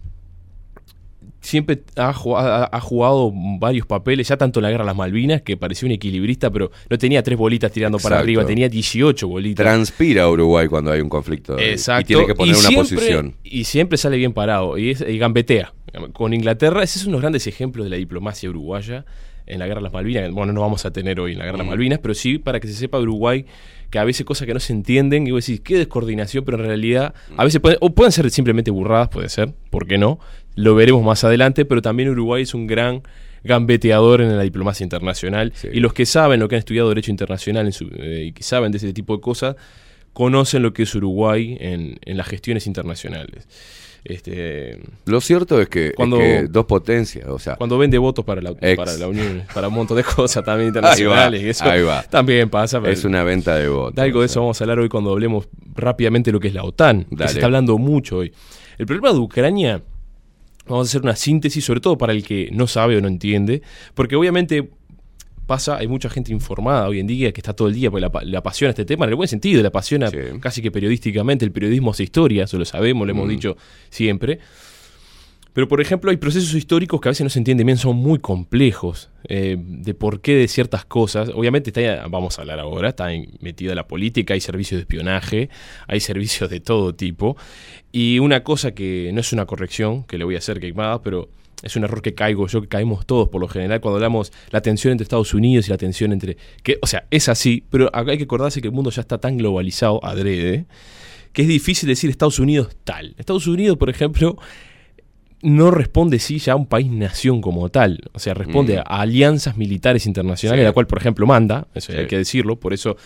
siempre 1.43 1.83
ha 1.97 2.13
jugado, 2.15 2.49
ha- 2.49 2.71
ha 2.73 2.81
jugado 2.81 3.31
varios 3.59 3.87
papeles, 3.87 4.29
ya 4.29 4.37
tanto 4.37 4.61
en 4.61 4.63
la 4.63 4.71
guerra 4.71 4.85
de 4.85 4.87
las 4.87 4.97
Malvinas, 4.97 5.43
que 5.43 5.57
parecía 5.59 5.87
un 5.87 5.93
equilibrista, 5.93 6.51
pero 6.51 6.71
no 6.89 6.97
tenía 6.97 7.23
tres 7.23 7.37
bolitas 7.37 7.71
tirando 7.73 7.99
para 7.99 8.19
arriba, 8.21 8.47
tenía 8.47 8.69
18 8.69 9.29
bolitas. 9.29 9.63
Transpira 9.65 10.29
Uruguay 10.31 10.69
cuando 10.69 10.91
hay 10.93 11.01
un 11.01 11.09
conflicto 11.11 11.59
Exacto. 11.59 12.01
y 12.03 12.05
tiene 12.07 12.27
que 12.27 12.35
poner 12.35 12.55
una 12.55 12.69
siempre- 12.69 12.97
posición. 12.97 13.35
Y 13.45 13.65
siempre 13.65 13.99
sale 13.99 14.17
bien 14.17 14.33
parado. 14.33 14.79
Y, 14.79 14.91
es, 14.91 15.01
y 15.07 15.19
gambetea. 15.19 15.73
Con 16.15 16.33
Inglaterra, 16.33 16.83
ese 16.83 16.99
es 16.99 17.05
uno 17.05 17.13
de 17.13 17.17
los 17.17 17.23
grandes 17.23 17.47
ejemplos 17.47 17.85
de 17.85 17.91
la 17.91 17.97
diplomacia 17.97 18.49
uruguaya. 18.49 19.05
en 19.45 19.59
la 19.59 19.67
guerra 19.67 19.81
de 19.81 19.85
las 19.85 19.93
Malvinas. 19.93 20.31
Bueno, 20.31 20.53
no 20.53 20.61
vamos 20.61 20.87
a 20.87 20.93
tener 20.93 21.19
hoy 21.19 21.33
en 21.33 21.39
la 21.39 21.45
guerra 21.45 21.57
de 21.57 21.65
las 21.65 21.67
Mm. 21.67 21.71
Malvinas, 21.71 21.99
pero 21.99 22.15
sí 22.15 22.39
para 22.39 22.61
que 22.61 22.69
se 22.69 22.75
sepa 22.75 22.99
de 22.99 23.03
Uruguay 23.03 23.45
que 23.91 23.99
a 23.99 24.05
veces 24.05 24.25
cosas 24.25 24.47
que 24.47 24.55
no 24.55 24.61
se 24.61 24.73
entienden 24.73 25.27
y 25.27 25.33
vos 25.33 25.45
decís, 25.45 25.61
qué 25.61 25.77
descoordinación, 25.77 26.45
pero 26.45 26.59
en 26.59 26.65
realidad 26.67 27.13
a 27.37 27.45
veces 27.45 27.61
pueden, 27.61 27.77
o 27.81 27.91
pueden 27.91 28.13
ser 28.13 28.31
simplemente 28.31 28.71
burradas, 28.71 29.09
puede 29.09 29.29
ser, 29.29 29.53
¿por 29.69 29.89
qué 29.89 29.99
no? 29.99 30.21
Lo 30.55 30.75
veremos 30.75 31.03
más 31.05 31.25
adelante, 31.25 31.65
pero 31.65 31.81
también 31.83 32.09
Uruguay 32.11 32.43
es 32.43 32.55
un 32.55 32.67
gran 32.67 33.03
gambeteador 33.45 34.21
en 34.21 34.37
la 34.37 34.43
diplomacia 34.43 34.85
internacional 34.85 35.53
y 35.73 35.81
los 35.81 35.93
que 35.93 36.07
saben 36.07 36.39
lo 36.41 36.49
que 36.49 36.55
han 36.55 36.61
estudiado 36.61 36.89
derecho 36.89 37.11
internacional 37.11 37.67
en 37.67 37.73
su- 37.73 37.91
eh, 37.97 38.27
y 38.29 38.33
que 38.33 38.43
saben 38.45 38.71
de 38.71 38.79
ese 38.79 38.93
tipo 38.93 39.17
de 39.17 39.21
cosas 39.21 39.57
conocen 40.13 40.63
lo 40.63 40.73
que 40.73 40.85
es 40.85 40.95
Uruguay 40.95 41.57
en, 41.61 41.99
en 42.05 42.17
las 42.17 42.27
gestiones 42.29 42.67
internacionales. 42.67 43.49
Este, 44.05 44.81
Lo 45.07 45.21
cierto 45.21 45.61
es 45.61 45.69
que, 45.69 45.89
es 45.89 45.93
Cuando- 45.95 46.19
que 46.19 46.47
dos 46.51 46.67
potencias, 46.67 47.29
o 47.29 47.39
sea, 47.39 47.55
cuando 47.57 47.79
vende 47.79 47.99
votos 47.99 48.25
para 48.25 48.41
la, 48.43 48.51
Ex. 48.61 48.77
para 48.77 48.95
la 48.97 49.07
Unión, 49.07 49.45
para 49.55 49.69
un 49.69 49.75
montón 49.75 49.97
de 49.97 50.03
cosas 50.05 50.45
también 50.45 50.69
internacionales. 50.69 51.41
Ahí 51.41 51.45
va, 51.45 51.47
y 51.47 51.51
eso 51.51 51.65
ahí 51.65 51.83
va. 51.83 52.03
También 52.03 52.51
pasa. 52.51 52.81
pero- 52.81 52.93
es 52.93 53.05
una 53.05 53.23
venta 53.23 53.55
de 53.57 53.69
votos. 53.69 53.95
de 53.95 54.03
algo 54.03 54.21
de 54.21 54.27
eso 54.27 54.41
vamos 54.41 54.61
a 54.61 54.65
hablar 54.65 54.81
hoy 54.81 54.89
cuando 54.89 55.11
hablemos 55.13 55.49
rápidamente 55.77 56.31
de 56.31 56.33
lo 56.33 56.41
que 56.41 56.49
es 56.49 56.55
la 56.55 56.65
OTAN. 56.65 57.05
que 57.05 57.29
se 57.29 57.35
está 57.35 57.47
hablando 57.47 57.79
mucho 57.79 58.19
hoy. 58.19 58.33
El 58.79 58.87
problema 58.87 59.13
de 59.13 59.19
Ucrania, 59.21 59.83
vamos 60.73 60.89
a 60.89 60.91
hacer 60.91 61.03
una 61.03 61.17
síntesis, 61.17 61.65
sobre 61.65 61.81
todo 61.81 61.97
para 61.99 62.13
el 62.13 62.23
que 62.25 62.49
no 62.53 62.67
sabe 62.67 62.97
o 62.97 63.01
no 63.01 63.09
entiende, 63.09 63.63
porque 63.95 64.17
obviamente 64.17 64.71
pasa, 65.47 65.77
hay 65.77 65.89
mucha 65.89 66.09
gente 66.09 66.33
informada 66.33 66.89
hoy 66.89 67.01
en 67.01 67.07
día 67.07 67.33
que 67.33 67.41
está 67.41 67.53
todo 67.53 67.69
el 67.69 67.75
día, 67.75 67.91
porque 67.91 68.07
le 68.25 68.37
apasiona 68.37 68.71
este 68.71 68.85
tema, 68.85 69.05
en 69.05 69.11
el 69.11 69.17
buen 69.17 69.29
sentido, 69.29 69.61
le 69.61 69.69
apasiona 69.69 70.11
casi 70.41 70.63
que 70.63 70.71
periodísticamente, 70.71 71.45
el 71.45 71.53
periodismo 71.53 71.91
hace 71.91 72.05
historia, 72.05 72.45
eso 72.45 72.59
lo 72.59 72.65
sabemos, 72.65 73.07
lo 73.07 73.11
hemos 73.13 73.27
Mm. 73.27 73.31
dicho 73.31 73.57
siempre. 73.91 74.39
Pero, 75.53 75.69
por 75.69 75.81
ejemplo, 75.81 76.11
hay 76.11 76.17
procesos 76.17 76.55
históricos 76.55 77.01
que 77.01 77.09
a 77.09 77.11
veces 77.11 77.25
no 77.25 77.31
se 77.31 77.39
entienden 77.39 77.67
bien, 77.67 77.77
son 77.77 77.97
muy 77.97 78.19
complejos, 78.19 79.11
eh, 79.29 79.57
de 79.59 79.95
por 79.95 80.21
qué 80.23 80.35
de 80.35 80.49
ciertas 80.49 80.85
cosas. 80.85 81.31
Obviamente, 81.35 81.71
está, 81.71 82.07
vamos 82.09 82.39
a 82.39 82.43
hablar 82.43 82.59
ahora, 82.59 82.91
está 82.91 83.09
metida 83.41 83.75
la 83.75 83.87
política, 83.87 84.35
hay 84.35 84.41
servicios 84.41 84.79
de 84.79 84.83
espionaje, 84.83 85.51
hay 85.89 86.01
servicios 86.01 86.49
de 86.49 86.61
todo 86.61 86.95
tipo. 86.95 87.37
Y 87.93 88.19
una 88.19 88.43
cosa 88.43 88.73
que 88.73 89.11
no 89.13 89.21
es 89.21 89.33
una 89.33 89.45
corrección, 89.45 90.05
que 90.05 90.17
le 90.17 90.25
voy 90.25 90.37
a 90.37 90.39
hacer 90.39 90.59
queimada, 90.59 91.03
pero 91.03 91.29
es 91.63 91.77
un 91.77 91.85
error 91.85 92.03
que 92.03 92.15
caigo 92.15 92.47
yo, 92.49 92.61
que 92.61 92.69
caemos 92.69 93.07
todos 93.07 93.29
por 93.29 93.41
lo 93.41 93.47
general 93.47 93.81
cuando 93.81 93.97
hablamos 93.97 94.33
la 94.51 94.61
tensión 94.63 94.93
entre 94.93 95.05
Estados 95.05 95.33
Unidos 95.33 95.69
y 95.69 95.71
la 95.71 95.79
tensión 95.79 96.13
entre... 96.13 96.37
que 96.63 96.79
O 96.83 96.87
sea, 96.87 97.07
es 97.11 97.29
así, 97.29 97.65
pero 97.71 97.91
hay 97.95 98.19
que 98.19 98.25
acordarse 98.25 98.61
que 98.61 98.69
el 98.69 98.75
mundo 98.75 98.91
ya 98.91 99.03
está 99.03 99.19
tan 99.19 99.37
globalizado, 99.37 100.05
adrede, 100.05 100.67
que 101.33 101.43
es 101.43 101.49
difícil 101.49 101.89
decir 101.89 102.11
Estados 102.11 102.39
Unidos 102.39 102.77
tal. 102.85 103.15
Estados 103.17 103.47
Unidos, 103.47 103.79
por 103.79 103.91
ejemplo, 103.91 104.37
no 105.43 105.71
responde 105.73 106.19
sí 106.21 106.39
ya 106.39 106.53
a 106.53 106.57
un 106.57 106.67
país-nación 106.67 107.41
como 107.41 107.69
tal. 107.69 108.01
O 108.13 108.19
sea, 108.19 108.33
responde 108.35 108.77
Mm. 108.77 108.81
a 108.87 109.01
alianzas 109.01 109.57
militares 109.57 110.07
internacionales, 110.07 110.63
Sí. 110.63 110.65
la 110.67 110.73
cual, 110.73 110.87
por 110.87 110.99
ejemplo, 110.99 111.27
manda, 111.27 111.67
eso 111.75 111.93
Sí. 111.93 111.99
hay 111.99 112.07
que 112.07 112.17
decirlo, 112.19 112.57
por 112.61 112.73
eso 112.73 112.97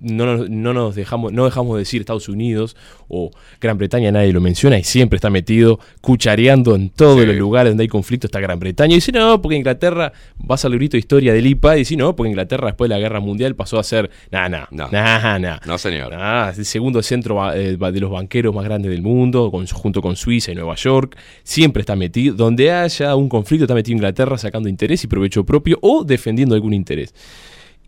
no 0.00 0.24
nos, 0.26 0.50
no 0.50 0.72
nos 0.74 0.94
dejamos, 0.94 1.32
no 1.32 1.44
dejamos 1.44 1.74
de 1.76 1.80
decir 1.80 2.00
Estados 2.00 2.28
Unidos 2.28 2.76
o 3.08 3.30
Gran 3.60 3.76
Bretaña, 3.78 4.10
nadie 4.12 4.32
lo 4.32 4.40
menciona 4.40 4.78
y 4.78 4.84
siempre 4.84 5.16
está 5.16 5.30
metido 5.30 5.78
cuchareando 6.00 6.74
en 6.74 6.90
todos 6.90 7.20
Sí. 7.20 7.26
los 7.26 7.36
lugares 7.36 7.70
donde 7.72 7.82
hay 7.82 7.88
conflicto 7.88 8.26
está 8.26 8.40
Gran 8.40 8.58
Bretaña. 8.58 8.92
Y 8.92 8.96
dice, 8.96 9.12
no, 9.12 9.40
porque 9.42 9.56
Inglaterra, 9.56 10.12
vas 10.38 10.64
al 10.64 10.72
librito 10.72 10.92
de 10.92 10.98
historia 11.00 11.32
del 11.32 11.46
IPA 11.46 11.76
y 11.76 11.78
dice, 11.80 11.96
no, 11.96 12.14
porque 12.16 12.30
Inglaterra 12.30 12.66
después 12.68 12.88
de 12.88 12.94
la 12.96 13.00
Guerra 13.00 13.20
Mundial 13.20 13.54
pasó 13.56 13.78
a 13.78 13.82
ser, 13.82 14.10
nada, 14.30 14.48
nada, 14.48 14.68
No. 14.70 14.88
nada. 14.90 15.60
No, 15.66 15.78
señor. 15.78 16.12
Ah, 16.14 16.52
el 16.56 16.64
segundo 16.64 17.02
centro 17.02 17.52
eh, 17.54 17.76
de 17.76 18.00
los 18.00 18.10
banqueros 18.10 18.54
más 18.54 18.64
grandes 18.64 18.90
del 18.90 19.02
mundo, 19.02 19.50
con- 19.50 19.66
junto 19.66 20.00
con 20.02 20.16
Suiza 20.16 20.52
y 20.52 20.54
Nueva 20.54 20.74
York. 20.76 21.16
Siempre 21.42 21.80
está 21.80 21.96
metido. 21.96 22.34
Donde 22.34 22.70
haya 22.72 23.14
un 23.16 23.28
conflicto, 23.28 23.64
está 23.64 23.74
metido 23.74 23.96
Inglaterra 23.96 24.38
sacando 24.38 24.68
interés 24.68 25.04
y 25.04 25.06
provecho 25.06 25.44
propio 25.44 25.78
o 25.82 26.04
defendiendo 26.04 26.54
algún 26.54 26.72
interés. 26.74 27.14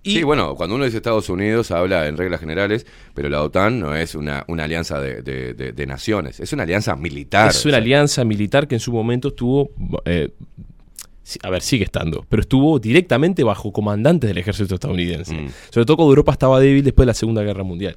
Y- 0.05 0.17
Sí, 0.17 0.23
bueno, 0.25 0.55
cuando 0.57 0.75
uno 0.77 0.85
dice 0.85 0.97
Estados 0.97 1.29
Unidos 1.29 1.71
habla 1.71 2.09
en 2.09 2.17
reglas 2.17 2.41
generales, 2.41 2.87
pero 3.15 3.29
la 3.29 3.41
OTAN 3.43 3.79
no 3.79 3.95
es 3.95 4.15
una, 4.17 4.45
una 4.49 4.65
alianza 4.65 5.01
de, 5.01 5.23
de- 5.23 5.55
de- 5.55 5.73
de 5.73 5.87
naciones, 5.87 6.41
es 6.41 6.53
una 6.53 6.65
alianza 6.65 6.97
militar. 6.97 7.51
Es 7.51 7.65
una 7.65 7.77
alianza 7.77 8.25
militar 8.25 8.67
que 8.67 8.75
en 8.75 8.81
su 8.81 8.93
momento 8.93 9.29
estuvo. 9.29 9.71
eh, 10.05 10.31
a 11.45 11.51
ver, 11.51 11.63
sigue 11.63 11.85
estando, 11.85 12.27
pero 12.29 12.41
estuvo 12.43 12.81
directamente 12.81 13.45
bajo 13.45 13.73
comandantes 13.73 14.27
del 14.29 14.39
ejército 14.39 14.75
estadounidense. 14.75 15.33
Mm. 15.35 15.49
Sobre 15.71 15.87
todo 15.87 15.97
cuando 15.97 16.11
Europa 16.11 16.33
estaba 16.33 16.59
débil 16.59 16.83
después 16.83 17.05
de 17.05 17.11
la 17.11 17.15
Segunda 17.15 17.43
Guerra 17.43 17.63
Mundial. 17.63 17.97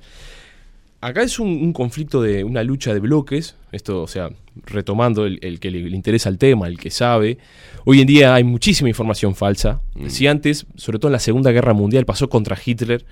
Acá 1.05 1.21
es 1.21 1.37
un, 1.37 1.49
un 1.49 1.71
conflicto 1.71 2.19
de 2.19 2.43
una 2.43 2.63
lucha 2.63 2.91
de 2.91 2.99
bloques, 2.99 3.55
esto, 3.71 4.01
o 4.01 4.07
sea, 4.07 4.31
retomando 4.65 5.27
el, 5.27 5.37
el 5.43 5.59
que 5.59 5.69
le, 5.69 5.87
le 5.87 5.95
interesa 5.95 6.29
el 6.29 6.39
tema, 6.39 6.67
el 6.67 6.79
que 6.79 6.89
sabe. 6.89 7.37
Hoy 7.85 8.01
en 8.01 8.07
día 8.07 8.33
hay 8.33 8.43
muchísima 8.43 8.89
información 8.89 9.35
falsa. 9.35 9.81
Mm. 9.93 10.07
Si 10.07 10.25
antes, 10.25 10.65
sobre 10.75 10.97
todo 10.97 11.09
en 11.09 11.13
la 11.13 11.19
Segunda 11.19 11.51
Guerra 11.51 11.73
Mundial, 11.73 12.07
pasó 12.07 12.27
contra 12.27 12.57
Hitler, 12.57 13.05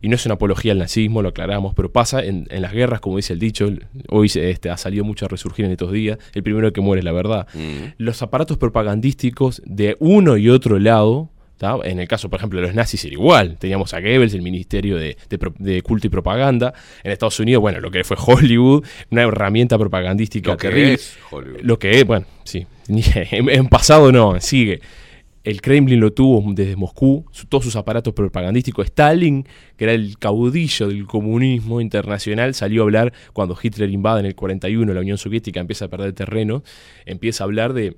y 0.00 0.08
no 0.08 0.14
es 0.14 0.24
una 0.26 0.36
apología 0.36 0.70
al 0.70 0.78
nazismo, 0.78 1.22
lo 1.22 1.30
aclaramos, 1.30 1.74
pero 1.74 1.90
pasa 1.90 2.22
en, 2.24 2.46
en 2.50 2.62
las 2.62 2.72
guerras, 2.72 3.00
como 3.00 3.16
dice 3.16 3.32
el 3.32 3.40
dicho, 3.40 3.68
hoy 4.10 4.30
este, 4.32 4.70
ha 4.70 4.76
salido 4.76 5.04
mucho 5.04 5.24
a 5.24 5.28
resurgir 5.28 5.64
en 5.64 5.72
estos 5.72 5.90
días, 5.90 6.18
el 6.34 6.44
primero 6.44 6.72
que 6.72 6.80
muere 6.80 7.00
es 7.00 7.04
la 7.04 7.10
verdad. 7.10 7.48
Mm. 7.54 7.94
Los 7.98 8.22
aparatos 8.22 8.58
propagandísticos 8.58 9.60
de 9.64 9.96
uno 9.98 10.36
y 10.36 10.50
otro 10.50 10.78
lado, 10.78 11.30
¿tá? 11.60 11.76
en 11.84 12.00
el 12.00 12.08
caso, 12.08 12.30
por 12.30 12.38
ejemplo, 12.38 12.58
de 12.58 12.66
los 12.68 12.74
nazis 12.74 13.04
era 13.04 13.12
igual, 13.12 13.58
teníamos 13.58 13.92
a 13.92 14.00
Goebbels, 14.00 14.32
el 14.32 14.40
Ministerio 14.40 14.96
de, 14.96 15.18
de 15.58 15.82
Culto 15.82 16.06
y 16.06 16.10
Propaganda, 16.10 16.72
en 17.04 17.12
Estados 17.12 17.38
Unidos, 17.38 17.60
bueno, 17.60 17.80
lo 17.80 17.90
que 17.90 18.02
fue 18.02 18.16
Hollywood, 18.18 18.82
una 19.10 19.22
herramienta 19.24 19.76
propagandística 19.78 20.52
Lo 20.52 20.56
que 20.56 20.68
terrible. 20.68 20.94
es 20.94 21.18
Hollywood. 21.30 21.60
Lo 21.60 21.78
que 21.78 22.00
es, 22.00 22.06
bueno, 22.06 22.24
sí, 22.44 22.66
en, 22.88 23.50
en 23.50 23.66
pasado 23.68 24.10
no, 24.10 24.40
sigue. 24.40 24.80
El 25.44 25.60
Kremlin 25.62 26.00
lo 26.00 26.12
tuvo 26.12 26.42
desde 26.54 26.76
Moscú, 26.76 27.24
su- 27.30 27.46
todos 27.46 27.64
sus 27.64 27.76
aparatos 27.76 28.12
propagandísticos. 28.14 28.86
Stalin, 28.86 29.46
que 29.76 29.84
era 29.84 29.92
el 29.94 30.18
caudillo 30.18 30.88
del 30.88 31.06
comunismo 31.06 31.80
internacional, 31.80 32.52
salió 32.54 32.82
a 32.82 32.84
hablar 32.84 33.12
cuando 33.32 33.56
Hitler 33.60 33.90
invade 33.90 34.20
en 34.20 34.26
el 34.26 34.34
41 34.34 34.92
la 34.94 35.00
Unión 35.00 35.16
Soviética, 35.18 35.60
empieza 35.60 35.86
a 35.86 35.88
perder 35.88 36.12
terreno, 36.14 36.62
empieza 37.06 37.44
a 37.44 37.46
hablar 37.46 37.72
de 37.72 37.96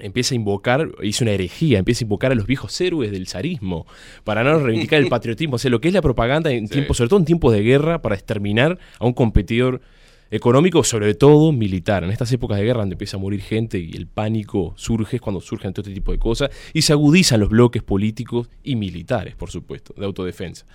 empieza 0.00 0.34
a 0.34 0.36
invocar, 0.36 0.90
hizo 1.02 1.24
una 1.24 1.32
herejía, 1.32 1.78
empieza 1.78 2.04
a 2.04 2.06
invocar 2.06 2.32
a 2.32 2.34
los 2.34 2.46
viejos 2.46 2.80
héroes 2.80 3.10
del 3.10 3.26
zarismo 3.26 3.86
para 4.24 4.42
no 4.44 4.58
reivindicar 4.58 5.00
el 5.00 5.08
patriotismo, 5.10 5.56
o 5.56 5.58
sea, 5.58 5.70
lo 5.70 5.80
que 5.80 5.88
es 5.88 5.94
la 5.94 6.02
propaganda 6.02 6.50
en 6.50 6.66
Sí. 6.68 6.74
tiempos, 6.74 6.96
sobre 6.96 7.08
todo 7.08 7.18
en 7.20 7.24
tiempos 7.26 7.52
de 7.52 7.62
guerra, 7.62 8.02
para 8.02 8.14
exterminar 8.14 8.78
a 8.98 9.06
un 9.06 9.12
competidor 9.12 9.80
económico, 10.30 10.84
sobre 10.84 11.14
todo 11.14 11.52
militar. 11.52 12.04
En 12.04 12.10
estas 12.10 12.30
épocas 12.32 12.58
de 12.58 12.64
guerra 12.64 12.80
donde 12.80 12.94
empieza 12.94 13.16
a 13.16 13.20
morir 13.20 13.40
gente 13.40 13.78
y 13.78 13.96
el 13.96 14.06
pánico 14.06 14.74
surge, 14.76 15.16
es 15.16 15.22
cuando 15.22 15.40
surgen 15.40 15.72
todo 15.72 15.82
este 15.82 15.94
tipo 15.94 16.12
de 16.12 16.18
cosas, 16.18 16.50
y 16.74 16.82
se 16.82 16.92
agudizan 16.92 17.40
los 17.40 17.48
bloques 17.48 17.82
políticos 17.82 18.50
y 18.62 18.76
militares, 18.76 19.34
por 19.36 19.50
supuesto, 19.50 19.94
de 19.96 20.04
autodefensa. 20.04 20.66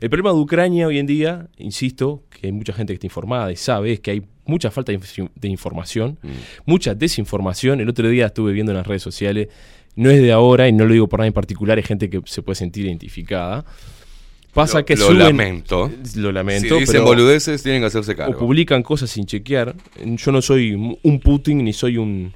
El 0.00 0.10
problema 0.10 0.30
de 0.32 0.40
Ucrania 0.40 0.86
hoy 0.86 0.98
en 0.98 1.06
día, 1.06 1.48
insisto, 1.56 2.22
que 2.28 2.48
hay 2.48 2.52
mucha 2.52 2.72
gente 2.74 2.92
que 2.92 2.96
está 2.96 3.06
informada 3.06 3.50
y 3.50 3.56
sabe, 3.56 3.92
es 3.94 4.00
que 4.00 4.10
hay 4.10 4.22
mucha 4.48 4.70
falta 4.72 4.90
de 4.90 4.98
inf- 4.98 5.30
de 5.34 5.48
información, 5.48 6.18
Mm. 6.22 6.28
mucha 6.66 6.94
desinformación. 6.96 7.80
El 7.80 7.88
otro 7.88 8.08
día 8.08 8.26
estuve 8.26 8.52
viendo 8.52 8.72
en 8.72 8.78
las 8.78 8.86
redes 8.86 9.02
sociales, 9.02 9.48
no 9.94 10.10
es 10.10 10.20
de 10.20 10.32
ahora 10.32 10.66
y 10.68 10.72
no 10.72 10.84
lo 10.86 10.92
digo 10.92 11.08
por 11.08 11.20
nada 11.20 11.28
en 11.28 11.32
particular, 11.32 11.76
hay 11.78 11.84
gente 11.84 12.10
que 12.10 12.20
se 12.24 12.42
puede 12.42 12.56
sentir 12.56 12.86
identificada. 12.86 13.64
Pasa 14.54 14.78
Lo- 14.78 14.84
que 14.86 14.96
lo 14.96 15.06
suben, 15.06 15.18
lamento. 15.18 15.90
Lo 16.16 16.32
lamento. 16.32 16.74
Si 16.74 16.80
dicen 16.80 16.92
pero- 16.94 17.04
boludeces, 17.04 17.62
tienen 17.62 17.82
que 17.82 17.86
hacerse 17.86 18.12
o 18.12 18.16
cargo. 18.16 18.38
publican 18.38 18.82
cosas 18.82 19.10
sin 19.10 19.26
chequear. 19.26 19.76
Yo 20.04 20.32
no 20.32 20.40
soy 20.42 20.72
un 21.02 21.20
Putin 21.20 21.62
ni 21.64 21.72
soy 21.72 21.98
un, 21.98 22.32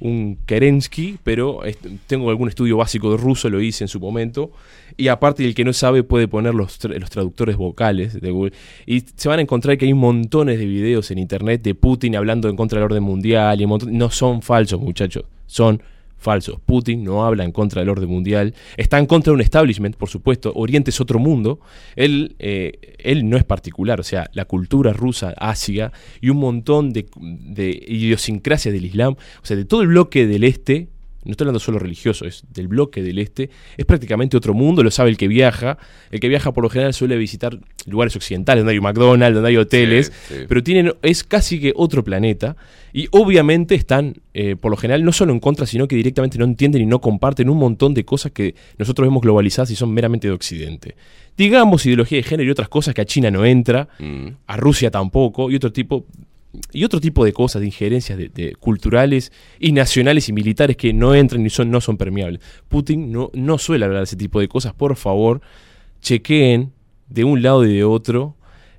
un 0.00 0.38
Kerensky, 0.46 1.18
pero 1.22 1.60
tengo 2.06 2.30
algún 2.30 2.48
estudio 2.48 2.76
básico 2.76 3.10
de 3.10 3.16
ruso, 3.16 3.48
lo 3.48 3.60
hice 3.60 3.84
en 3.84 3.88
su 3.88 4.00
momento. 4.00 4.50
Y 4.96 5.08
aparte, 5.08 5.44
el 5.44 5.54
que 5.54 5.64
no 5.64 5.72
sabe 5.72 6.02
puede 6.02 6.28
poner 6.28 6.54
los, 6.54 6.78
los 6.84 7.10
traductores 7.10 7.56
vocales 7.56 8.20
de 8.20 8.30
Google. 8.30 8.52
Y 8.86 9.00
se 9.00 9.28
van 9.28 9.38
a 9.38 9.42
encontrar 9.42 9.76
que 9.78 9.86
hay 9.86 9.94
montones 9.94 10.58
de 10.58 10.66
videos 10.66 11.10
en 11.10 11.18
internet 11.18 11.62
de 11.62 11.74
Putin 11.74 12.16
hablando 12.16 12.48
en 12.48 12.56
contra 12.56 12.78
del 12.78 12.84
orden 12.86 13.02
mundial. 13.02 13.60
Y 13.60 13.66
no 13.66 14.10
son 14.10 14.42
falsos, 14.42 14.80
muchachos. 14.80 15.24
Son 15.46 15.82
falsos. 16.16 16.58
Putin 16.64 17.04
no 17.04 17.24
habla 17.24 17.44
en 17.44 17.52
contra 17.52 17.80
del 17.80 17.88
orden 17.88 18.08
mundial. 18.08 18.54
Está 18.76 18.98
en 18.98 19.06
contra 19.06 19.30
de 19.30 19.34
un 19.34 19.40
establishment, 19.40 19.96
por 19.96 20.08
supuesto. 20.08 20.52
Oriente 20.54 20.90
es 20.90 21.00
otro 21.00 21.18
mundo. 21.18 21.60
Él, 21.94 22.36
eh, 22.38 22.96
él 22.98 23.28
no 23.28 23.36
es 23.36 23.44
particular. 23.44 24.00
O 24.00 24.04
sea, 24.04 24.28
la 24.32 24.44
cultura 24.44 24.92
rusa, 24.92 25.34
Asia 25.36 25.92
y 26.20 26.30
un 26.30 26.38
montón 26.38 26.92
de, 26.92 27.06
de 27.16 27.70
idiosincrasias 27.86 28.72
del 28.72 28.84
Islam. 28.84 29.16
O 29.42 29.46
sea, 29.46 29.56
de 29.56 29.64
todo 29.64 29.82
el 29.82 29.88
bloque 29.88 30.26
del 30.26 30.44
este. 30.44 30.88
No 31.26 31.32
estoy 31.32 31.44
hablando 31.44 31.58
solo 31.60 31.78
religioso, 31.78 32.24
es 32.24 32.44
del 32.54 32.68
bloque 32.68 33.02
del 33.02 33.18
este. 33.18 33.50
Es 33.76 33.84
prácticamente 33.84 34.36
otro 34.36 34.54
mundo, 34.54 34.82
lo 34.82 34.90
sabe 34.90 35.10
el 35.10 35.16
que 35.16 35.28
viaja. 35.28 35.76
El 36.10 36.20
que 36.20 36.28
viaja 36.28 36.52
por 36.52 36.62
lo 36.64 36.70
general 36.70 36.94
suele 36.94 37.16
visitar 37.16 37.58
lugares 37.86 38.16
occidentales, 38.16 38.62
donde 38.62 38.72
hay 38.72 38.78
un 38.78 38.84
McDonald's, 38.84 39.34
donde 39.34 39.48
hay 39.50 39.56
hoteles. 39.56 40.12
Sí, 40.28 40.34
sí. 40.34 40.40
Pero 40.48 40.62
tienen, 40.62 40.94
es 41.02 41.24
casi 41.24 41.60
que 41.60 41.72
otro 41.76 42.02
planeta. 42.04 42.56
Y 42.92 43.08
obviamente 43.10 43.74
están, 43.74 44.14
eh, 44.32 44.56
por 44.56 44.70
lo 44.70 44.76
general, 44.78 45.04
no 45.04 45.12
solo 45.12 45.32
en 45.32 45.40
contra, 45.40 45.66
sino 45.66 45.86
que 45.86 45.96
directamente 45.96 46.38
no 46.38 46.44
entienden 46.46 46.80
y 46.82 46.86
no 46.86 47.00
comparten 47.00 47.50
un 47.50 47.58
montón 47.58 47.92
de 47.92 48.04
cosas 48.04 48.32
que 48.32 48.54
nosotros 48.78 49.06
vemos 49.06 49.20
globalizadas 49.22 49.70
y 49.70 49.76
son 49.76 49.92
meramente 49.92 50.28
de 50.28 50.32
Occidente. 50.34 50.96
Digamos 51.36 51.84
ideología 51.84 52.16
de 52.16 52.22
género 52.22 52.48
y 52.48 52.50
otras 52.50 52.68
cosas 52.70 52.94
que 52.94 53.02
a 53.02 53.04
China 53.04 53.30
no 53.30 53.44
entra, 53.44 53.88
Mm. 53.98 54.28
a 54.46 54.56
Rusia 54.56 54.90
tampoco, 54.90 55.50
y 55.50 55.56
otro 55.56 55.72
tipo, 55.72 56.06
y 56.72 56.84
otro 56.84 57.00
tipo 57.00 57.24
de 57.24 57.32
cosas, 57.32 57.60
de 57.60 57.66
injerencias 57.66 58.18
de, 58.18 58.28
de 58.28 58.54
culturales 58.54 59.32
y 59.58 59.72
nacionales 59.72 60.28
y 60.28 60.32
militares 60.32 60.76
que 60.76 60.92
no 60.92 61.14
entran 61.14 61.42
ni 61.42 61.50
son, 61.50 61.70
no 61.70 61.80
son 61.80 61.96
permeables. 61.96 62.40
Putin 62.68 63.10
no, 63.12 63.30
no 63.34 63.58
suele 63.58 63.84
hablar 63.84 64.00
de 64.00 64.04
ese 64.04 64.16
tipo 64.16 64.40
de 64.40 64.48
cosas. 64.48 64.72
Por 64.74 64.96
favor, 64.96 65.40
chequeen 66.00 66.72
de 67.08 67.24
un 67.24 67.42
lado 67.42 67.64
y 67.64 67.74
de 67.74 67.84
otro. 67.84 68.36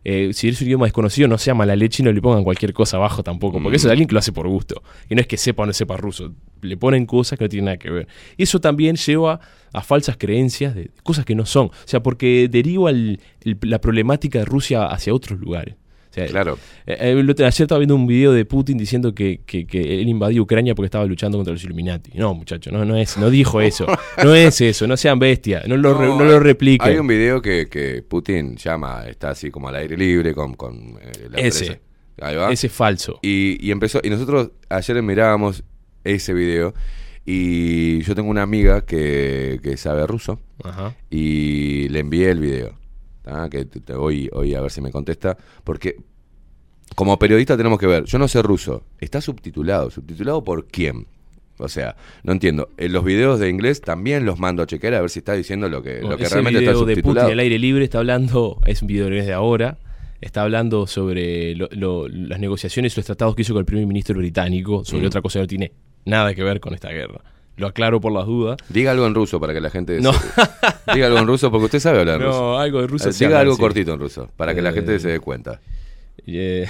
Eh, 0.09 0.31
si 0.33 0.47
es 0.47 0.61
un 0.61 0.67
idioma 0.67 0.85
desconocido, 0.85 1.27
no 1.27 1.37
sea 1.37 1.53
mala 1.53 1.75
leche 1.75 2.01
y 2.01 2.05
no 2.05 2.13
le 2.13 2.21
pongan 2.21 2.45
cualquier 2.45 2.71
cosa 2.71 2.95
abajo 2.95 3.23
tampoco, 3.23 3.61
porque 3.61 3.75
eso 3.75 3.87
es 3.87 3.91
alguien 3.91 4.07
que 4.07 4.13
lo 4.13 4.19
hace 4.19 4.31
por 4.31 4.47
gusto. 4.47 4.81
Y 5.09 5.15
no 5.15 5.21
es 5.21 5.27
que 5.27 5.35
sepa 5.35 5.63
o 5.63 5.65
no 5.65 5.73
sepa 5.73 5.97
ruso, 5.97 6.33
le 6.61 6.77
ponen 6.77 7.05
cosas 7.05 7.37
que 7.37 7.43
no 7.43 7.49
tienen 7.49 7.65
nada 7.65 7.77
que 7.77 7.89
ver. 7.89 8.07
Y 8.37 8.43
eso 8.43 8.61
también 8.61 8.95
lleva 8.95 9.41
a 9.73 9.81
falsas 9.81 10.15
creencias 10.17 10.75
de 10.75 10.91
cosas 11.03 11.25
que 11.25 11.35
no 11.35 11.45
son. 11.45 11.65
O 11.67 11.71
sea, 11.83 12.01
porque 12.01 12.47
deriva 12.49 12.89
el- 12.89 13.19
el- 13.41 13.57
la 13.63 13.81
problemática 13.81 14.39
de 14.39 14.45
Rusia 14.45 14.85
hacia 14.85 15.13
otros 15.13 15.41
lugares. 15.41 15.75
Sea, 16.17 16.27
Claro. 16.27 16.57
eh, 16.85 16.97
eh, 16.99 17.11
el 17.19 17.29
otro- 17.29 17.45
ayer 17.45 17.61
estaba 17.63 17.79
viendo 17.79 17.95
un 17.95 18.07
video 18.07 18.31
de 18.31 18.43
Putin 18.45 18.77
diciendo 18.77 19.13
que, 19.15 19.41
que- 19.45 19.65
que 19.67 20.01
él 20.01 20.07
invadió 20.09 20.41
Ucrania 20.43 20.75
porque 20.75 20.87
estaba 20.87 21.05
luchando 21.05 21.37
contra 21.37 21.53
los 21.53 21.63
Illuminati. 21.63 22.11
No, 22.15 22.33
muchacho, 22.33 22.71
no, 22.71 22.83
no 22.85 22.97
es, 22.97 23.17
no 23.17 23.29
dijo 23.29 23.61
eso. 23.61 23.85
No 24.23 24.33
es 24.35 24.59
eso, 24.61 24.87
no 24.87 24.97
sean 24.97 25.19
bestias, 25.19 25.67
no 25.67 25.77
lo, 25.77 25.93
re- 25.97 26.07
no 26.07 26.23
lo 26.23 26.39
repliquen. 26.39 26.87
Hay 26.89 26.97
un 26.97 27.07
video 27.07 27.41
que, 27.41 27.67
que 27.69 28.01
Putin 28.01 28.55
llama, 28.57 29.05
está 29.07 29.29
así 29.31 29.51
como 29.51 29.69
al 29.69 29.75
aire 29.75 29.95
libre 29.97 30.33
con, 30.33 30.53
con 30.55 30.97
eh, 31.01 31.27
la 31.31 31.37
Ese. 31.39 31.79
Ahí 32.19 32.35
va. 32.35 32.51
Ese 32.51 32.67
es 32.67 32.73
falso. 32.73 33.19
Y, 33.21 33.57
y 33.65 33.69
empezó, 33.71 33.99
y 34.03 34.09
nosotros 34.09 34.49
ayer 34.69 35.01
mirábamos 35.03 35.63
ese 36.03 36.33
video 36.33 36.73
y 37.25 38.01
yo 38.03 38.15
tengo 38.15 38.29
una 38.29 38.41
amiga 38.41 38.85
que, 38.85 39.59
que 39.61 39.75
sabe 39.77 40.07
ruso 40.07 40.39
Ajá. 40.63 40.95
y 41.09 41.89
le 41.89 41.99
envié 41.99 42.29
el 42.31 42.39
video. 42.39 42.73
¿Tá? 43.27 43.49
Que 43.49 43.65
te- 43.65 43.79
te- 43.81 43.93
hoy, 43.93 44.29
hoy 44.33 44.55
a 44.55 44.61
ver 44.61 44.71
si 44.71 44.81
me 44.81 44.91
contesta. 44.91 45.37
Porque 45.63 45.97
como 46.95 47.17
periodista 47.19 47.57
tenemos 47.57 47.79
que 47.79 47.87
ver, 47.87 48.05
yo 48.05 48.17
no 48.17 48.27
sé 48.27 48.41
ruso, 48.41 48.83
está 48.99 49.21
subtitulado. 49.21 49.91
¿Subtitulado 49.91 50.43
por 50.43 50.67
quién? 50.67 51.05
O 51.59 51.67
sea, 51.67 51.95
no 52.23 52.31
entiendo. 52.33 52.69
En 52.77 52.93
los 52.93 53.03
videos 53.03 53.39
de 53.39 53.49
inglés 53.49 53.81
también 53.81 54.25
los 54.25 54.39
mando 54.39 54.61
a 54.63 54.67
chequear 54.67 54.93
a 54.93 55.01
ver 55.01 55.09
si 55.09 55.19
está 55.19 55.33
diciendo 55.33 55.67
lo 55.69 55.81
que, 55.81 56.01
lo 56.01 56.15
que 56.17 56.27
realmente 56.29 56.59
está 56.59 56.71
video 56.71 56.85
de 56.85 56.93
Putin 56.95 56.95
subtitulado. 56.95 57.31
al 57.31 57.39
aire 57.39 57.57
libre 57.59 57.83
está 57.83 57.97
hablando, 57.97 58.59
es 58.65 58.81
un 58.83 58.87
video 58.87 59.09
de 59.09 59.33
ahora, 59.33 59.79
está 60.21 60.43
hablando 60.43 60.85
sobre 60.87 61.55
lo- 61.55 61.67
lo- 61.71 62.07
las 62.07 62.39
negociaciones 62.39 62.93
y 62.93 62.99
los 62.99 63.05
tratados 63.07 63.35
que 63.35 63.41
hizo 63.41 63.53
con 63.53 63.61
el 63.61 63.65
primer 63.65 63.87
ministro 63.87 64.17
británico, 64.19 64.85
sobre 64.85 65.03
Mm. 65.03 65.07
otra 65.07 65.21
cosa 65.21 65.39
que 65.39 65.43
no 65.43 65.47
tiene 65.47 65.71
nada 66.05 66.33
que 66.35 66.43
ver 66.43 66.59
con 66.59 66.73
esta 66.75 66.89
guerra. 66.89 67.21
Lo 67.56 67.66
aclaro 67.66 68.00
por 68.00 68.12
las 68.12 68.24
dudas. 68.26 68.56
Diga 68.70 68.92
algo 68.92 69.06
en 69.06 69.14
ruso 69.14 69.38
para 69.38 69.52
que 69.52 69.60
la 69.60 69.68
gente... 69.70 70.00
No. 70.00 70.12
se- 70.14 70.20
Diga 70.94 71.06
algo 71.06 71.18
en 71.18 71.26
ruso 71.26 71.50
porque 71.50 71.66
usted 71.66 71.80
sabe 71.80 72.00
hablar 72.00 72.18
No, 72.18 72.26
ruso. 72.26 72.58
algo 72.58 72.80
de 72.80 72.86
ruso 72.86 73.08
Eh, 73.10 73.12
sé 73.12 73.18
Diga 73.26 73.36
hablar, 73.36 73.40
algo 73.42 73.54
sí. 73.56 73.60
cortito 73.60 73.92
en 73.92 74.00
ruso 74.00 74.30
para 74.36 74.54
que 74.54 74.62
la 74.62 74.70
Eh, 74.70 74.72
gente 74.72 74.98
se 74.98 75.08
dé 75.08 75.20
cuenta. 75.20 75.60
Eh, 76.26 76.66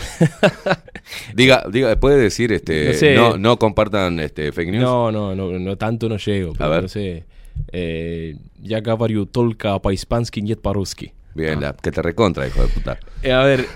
Diga, 1.35 1.65
diga, 1.71 1.95
puede 1.97 2.19
decir 2.21 2.53
este 2.53 2.87
No 2.87 2.93
sé. 2.95 3.15
no, 3.15 3.37
no 3.39 3.59
compartan 3.59 4.19
este 4.21 4.51
fake 4.53 4.71
news. 4.71 4.83
no, 4.83 5.13
no, 5.13 5.35
no, 5.35 5.59
no 5.59 5.77
tanto 5.77 6.09
no 6.09 6.17
llego. 6.17 6.53
Pero 6.55 6.71
ver. 6.71 6.83
No 6.83 6.89
sé. 6.89 7.25
Eh, 7.73 8.37
ya 8.61 8.81
говорю 8.81 9.27
только 9.27 9.79
по-испански, 9.81 10.41
нет 10.43 10.61
по-русски. 10.61 11.13
Bien, 11.35 11.61
la- 11.61 11.75
que 11.75 11.91
te 11.91 12.03
recontra, 12.03 12.47
hijo 12.47 12.61
de 12.63 12.69
puta. 12.69 12.99
Eh, 13.23 13.33
a 13.33 13.43
ver, 13.45 13.67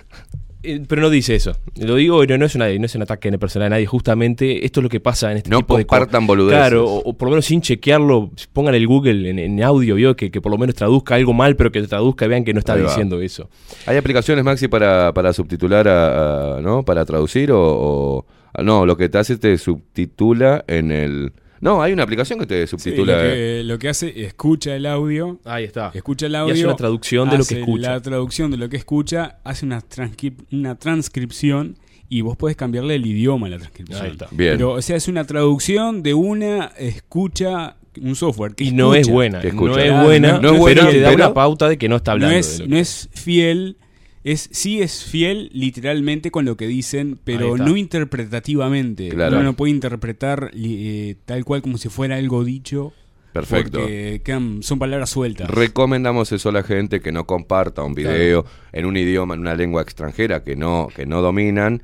eh, 0.64 0.82
pero 0.88 1.02
no 1.02 1.10
dice 1.10 1.36
eso. 1.36 1.54
Lo 1.76 1.96
digo, 1.96 2.26
no, 2.26 2.38
no 2.38 2.46
es, 2.46 2.56
una, 2.56 2.68
no 2.70 2.86
es 2.86 2.96
un 2.96 3.02
ataque 3.02 3.30
en 3.30 3.40
persona 3.40 3.66
de 3.66 3.70
nadie. 3.72 3.86
Justamente 3.86 4.66
esto 4.66 4.80
es 4.80 4.84
lo 4.84 4.90
que 4.90 5.00
pasa 5.00 5.32
en 5.32 5.38
este 5.38 5.50
No 5.50 5.58
tipo 5.60 5.78
de 5.78 5.86
cosas. 5.86 6.00
compartan 6.02 6.28
boludeces. 6.28 6.58
Claro, 6.60 6.86
o, 6.86 6.98
o 7.10 7.14
por 7.18 7.28
lo 7.28 7.32
menos 7.32 7.46
sin 7.46 7.62
chequearlo, 7.62 8.32
pongan 8.54 8.76
el 8.76 8.88
Google 8.88 9.30
en, 9.30 9.40
en 9.40 9.64
audio, 9.64 9.96
vio 9.96 10.16
que, 10.16 10.32
que 10.32 10.42
por 10.42 10.52
lo 10.52 10.58
menos 10.58 10.76
traduzca 10.76 11.16
algo 11.16 11.34
mal, 11.34 11.56
pero 11.56 11.72
que 11.72 11.82
traduzca 11.84 12.28
vean 12.28 12.44
que 12.44 12.54
no 12.54 12.60
está 12.60 12.76
diciendo 12.76 13.22
eso. 13.22 13.50
¿Hay 13.86 13.98
aplicaciones, 13.98 14.44
Maxi, 14.46 14.68
para, 14.68 15.14
para 15.14 15.34
subtitular, 15.34 15.88
a, 15.88 16.58
a- 16.58 16.62
¿no? 16.62 16.84
Para 16.84 17.06
traducir 17.06 17.52
o, 17.52 17.60
o- 17.62 18.26
No, 18.64 18.86
lo 18.86 18.98
que 18.98 19.10
te 19.10 19.18
hace 19.18 19.38
te 19.38 19.58
subtitula 19.58 20.64
en 20.68 20.92
el... 20.92 21.34
No, 21.62 21.82
hay 21.82 21.94
una 21.94 22.04
aplicación 22.04 22.40
que 22.40 22.46
te 22.48 22.66
Sí, 22.68 22.72
subtitula... 22.72 23.14
lo, 23.18 23.24
eh. 23.24 23.34
que, 23.34 23.64
lo 23.64 23.80
que 23.80 23.88
hace, 23.90 24.26
escucha 24.26 24.76
el 24.76 24.86
audio, 24.88 25.40
Ahí 25.46 25.64
está. 25.64 25.92
escucha 25.94 26.26
el 26.26 26.32
Y 26.34 26.36
audio. 26.36 26.54
hace 26.56 26.66
una 26.66 26.76
traducción 26.76 27.30
de 27.30 27.38
lo 27.38 27.46
que 27.46 27.60
escucha. 27.60 27.92
La 27.92 28.00
traducción 28.02 28.52
de 28.52 28.58
lo 28.58 28.68
que 28.70 28.78
escucha, 28.78 29.38
hace 29.44 29.66
una, 29.66 29.80
transcrip- 29.82 30.44
una 30.52 30.76
transcripción 30.76 31.78
y 32.10 32.22
vos 32.22 32.36
podés 32.36 32.58
cambiarle 32.58 32.96
el 32.96 33.06
idioma 33.06 33.48
a 33.48 33.52
la 33.52 33.58
transcripción. 33.60 34.02
Ahí 34.04 34.12
está. 34.12 34.28
Bien. 34.32 34.54
Pero, 34.54 34.72
o 34.72 34.82
sea, 34.82 34.96
es 34.98 35.08
una 35.08 35.24
traducción 35.24 36.04
de 36.04 36.14
una 36.14 36.72
escucha, 36.78 37.78
un 38.02 38.16
software 38.16 38.54
que 38.56 38.64
Y 38.66 38.72
no 38.72 38.96
es 38.96 39.08
buena. 39.08 39.40
Que 39.40 39.52
No 39.54 39.78
es 39.78 40.04
buena, 40.04 40.34
no- 40.40 40.54
no 40.54 40.68
es 40.68 40.76
pero 40.76 40.90
te 40.90 41.00
da 41.00 41.10
pero- 41.12 41.26
una 41.26 41.34
pauta 41.34 41.70
de 41.70 41.78
que 41.78 41.88
no 41.88 41.98
está 41.98 42.12
No 42.18 42.26
hablando. 42.26 42.48
de 42.58 42.68
no 42.68 42.78
es 42.78 43.10
fiel, 43.14 43.78
es 44.24 44.50
sí 44.52 44.82
es 44.82 45.04
fiel 45.04 45.50
literalmente 45.54 46.30
con 46.32 46.46
lo 46.46 46.56
que 46.58 46.68
dicen, 46.68 47.20
pero 47.24 47.58
no 47.58 47.76
interpretativamente. 47.78 49.10
Claro. 49.10 49.36
Uno 49.38 49.44
no 49.44 49.54
puede 49.54 49.72
interpretar 49.72 50.52
eh, 50.54 51.16
tal 51.26 51.44
cual 51.46 51.62
como 51.62 51.78
si 51.78 51.90
fuera 51.90 52.16
algo 52.18 52.44
dicho. 52.44 52.94
Perfecto. 53.34 53.80
Porque 53.80 54.22
quedan- 54.26 54.62
son 54.62 54.78
palabras 54.78 55.10
sueltas. 55.10 55.50
Recomendamos 55.50 56.32
eso 56.34 56.50
a 56.50 56.52
la 56.52 56.64
gente 56.64 57.00
que 57.00 57.12
no 57.14 57.26
comparta 57.26 57.82
un 57.82 57.94
video 57.96 58.46
en 58.74 58.86
un 58.86 58.98
idioma, 58.98 59.36
en 59.36 59.40
una 59.40 59.56
lengua 59.56 59.82
extranjera 59.82 60.44
que 60.44 60.56
no, 60.58 60.90
que 60.94 61.06
no 61.06 61.22
dominan 61.22 61.82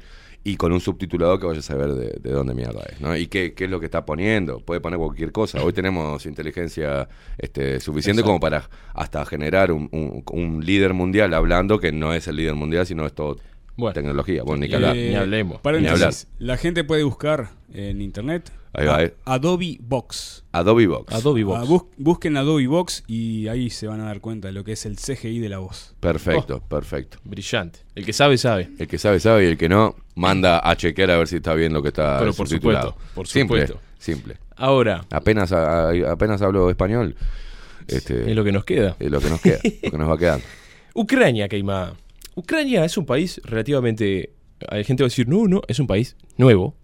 y 0.50 0.56
con 0.56 0.72
un 0.72 0.80
subtitulado 0.80 1.38
que 1.40 1.46
vaya 1.46 1.60
a 1.60 1.62
saber 1.62 1.90
de, 1.94 2.20
de 2.22 2.32
dónde 2.32 2.54
mierda 2.54 2.82
es, 2.92 3.02
¿no? 3.02 3.18
Y 3.18 3.28
qué, 3.28 3.54
qué 3.54 3.66
es 3.66 3.70
lo 3.70 3.80
que 3.82 3.86
está 3.88 4.06
poniendo. 4.06 4.60
Puede 4.62 4.80
poner 4.80 4.98
cualquier 4.98 5.32
cosa. 5.34 5.62
Hoy 5.62 5.74
tenemos 5.74 6.26
inteligencia 6.26 7.10
este, 7.38 7.80
suficiente 7.82 8.24
como 8.24 8.40
para 8.40 8.70
hasta 8.94 9.26
generar 9.26 9.72
un, 9.74 9.90
un- 9.92 10.24
un 10.32 10.66
líder 10.66 10.94
mundial 10.94 11.34
hablando 11.34 11.80
que 11.80 11.92
no 11.92 12.14
es 12.14 12.28
el 12.30 12.38
líder 12.38 12.56
mundial, 12.56 12.86
sino 12.86 13.06
es 13.06 13.14
todo 13.14 13.36
Bueno. 13.76 13.94
tecnología. 13.94 14.44
Bueno, 14.44 14.66
ni 14.66 14.72
Eh, 14.72 14.76
hablar. 14.76 14.96
ni 14.96 15.16
hablemos. 15.16 15.60
paréntesis, 15.60 16.28
Ni 16.40 16.46
La 16.48 16.56
gente 16.58 16.84
puede 16.86 17.04
buscar 17.04 17.50
en 17.74 18.02
internet 18.02 18.50
Ahí 18.78 18.86
va, 18.86 18.98
a- 18.98 19.04
eh. 19.04 19.14
Adobe 19.26 19.78
Box. 19.82 20.44
Adobe 20.52 20.86
Box. 20.88 21.14
Adobe 21.14 21.44
Box. 21.44 21.60
Ah, 21.62 21.66
bus- 21.66 21.84
busquen 21.98 22.38
Adobe 22.38 22.68
Box 22.68 23.04
y 23.08 23.48
ahí 23.48 23.70
se 23.70 23.88
van 23.88 24.00
a 24.02 24.06
dar 24.06 24.22
cuenta 24.22 24.48
de 24.50 24.54
lo 24.54 24.64
que 24.64 24.74
es 24.74 24.86
el 24.86 24.98
CGI 24.98 25.40
de 25.40 25.50
la 25.50 25.58
voz. 25.58 25.96
Perfecto, 26.00 26.62
perfecto. 26.62 27.18
Brillante. 27.24 27.80
El 27.96 28.06
que 28.06 28.14
sabe, 28.14 28.38
sabe. 28.38 28.70
El 28.78 28.88
que 28.88 28.98
sabe, 28.98 29.20
sabe 29.20 29.46
y 29.46 29.48
el 29.48 29.58
que 29.58 29.68
no, 29.68 29.96
manda 30.16 30.62
a 30.64 30.76
chequear 30.78 31.12
a 31.12 31.18
ver 31.18 31.28
si 31.28 31.38
está 31.38 31.54
bien 31.56 31.74
lo 31.74 31.82
que 31.82 31.88
está 31.90 32.20
Pero 32.20 32.34
por 32.34 32.48
subtitulado. 32.48 32.90
supuesto, 32.92 33.14
por 33.16 33.28
simple, 33.28 33.68
supuesto. 33.68 33.88
simple. 34.00 34.38
Ahora, 34.56 35.06
Apenas, 35.12 35.52
a- 35.52 35.90
a- 35.90 36.12
apenas 36.12 36.42
hablo 36.42 36.70
español. 36.70 37.16
Este, 37.88 38.30
es 38.30 38.36
lo 38.36 38.44
que 38.44 38.52
nos 38.52 38.64
queda. 38.66 38.96
es 39.00 39.10
lo 39.10 39.20
que 39.22 39.30
nos 39.30 39.42
queda, 39.42 39.60
lo 39.84 39.92
que 39.92 39.98
nos 39.98 40.10
va 40.10 40.18
quedando. 40.18 40.46
Ucrania, 40.94 41.48
Keima. 41.48 41.96
Ucrania 42.36 42.86
es 42.86 42.98
un 42.98 43.06
país 43.06 43.40
relativamente. 43.44 44.34
Hay 44.70 44.84
gente 44.84 45.02
que 45.02 45.04
va 45.04 45.08
a 45.08 45.10
decir, 45.10 45.28
no, 45.28 45.48
no, 45.48 45.62
es 45.68 45.80
un 45.80 45.88
país 45.88 46.16
nuevo. 46.38 46.76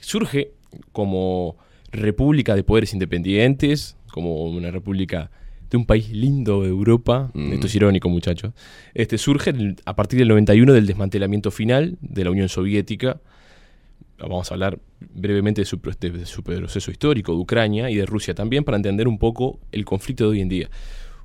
Surge 0.00 0.52
como 0.92 1.56
república 1.92 2.54
de 2.54 2.62
poderes 2.62 2.92
independientes, 2.92 3.96
como 4.10 4.44
una 4.44 4.70
república 4.70 5.30
de 5.70 5.76
un 5.76 5.86
país 5.86 6.10
lindo 6.10 6.62
de 6.62 6.68
Europa. 6.68 7.30
Mm. 7.34 7.52
Esto 7.52 7.66
es 7.66 7.74
irónico, 7.74 8.08
muchachos. 8.08 8.52
Este 8.94 9.18
surge 9.18 9.52
a 9.84 9.96
partir 9.96 10.18
del 10.18 10.28
91 10.28 10.72
del 10.72 10.86
desmantelamiento 10.86 11.50
final 11.50 11.98
de 12.00 12.24
la 12.24 12.30
Unión 12.30 12.48
Soviética. 12.48 13.20
Vamos 14.18 14.50
a 14.50 14.54
hablar 14.54 14.78
brevemente 15.00 15.60
de 15.60 15.66
su, 15.66 15.78
de 16.00 16.26
su 16.26 16.42
proceso 16.42 16.90
histórico 16.90 17.32
de 17.32 17.38
Ucrania 17.38 17.90
y 17.90 17.96
de 17.96 18.06
Rusia 18.06 18.34
también 18.34 18.64
para 18.64 18.76
entender 18.76 19.08
un 19.08 19.18
poco 19.18 19.58
el 19.72 19.84
conflicto 19.84 20.24
de 20.24 20.30
hoy 20.30 20.40
en 20.40 20.48
día. 20.48 20.70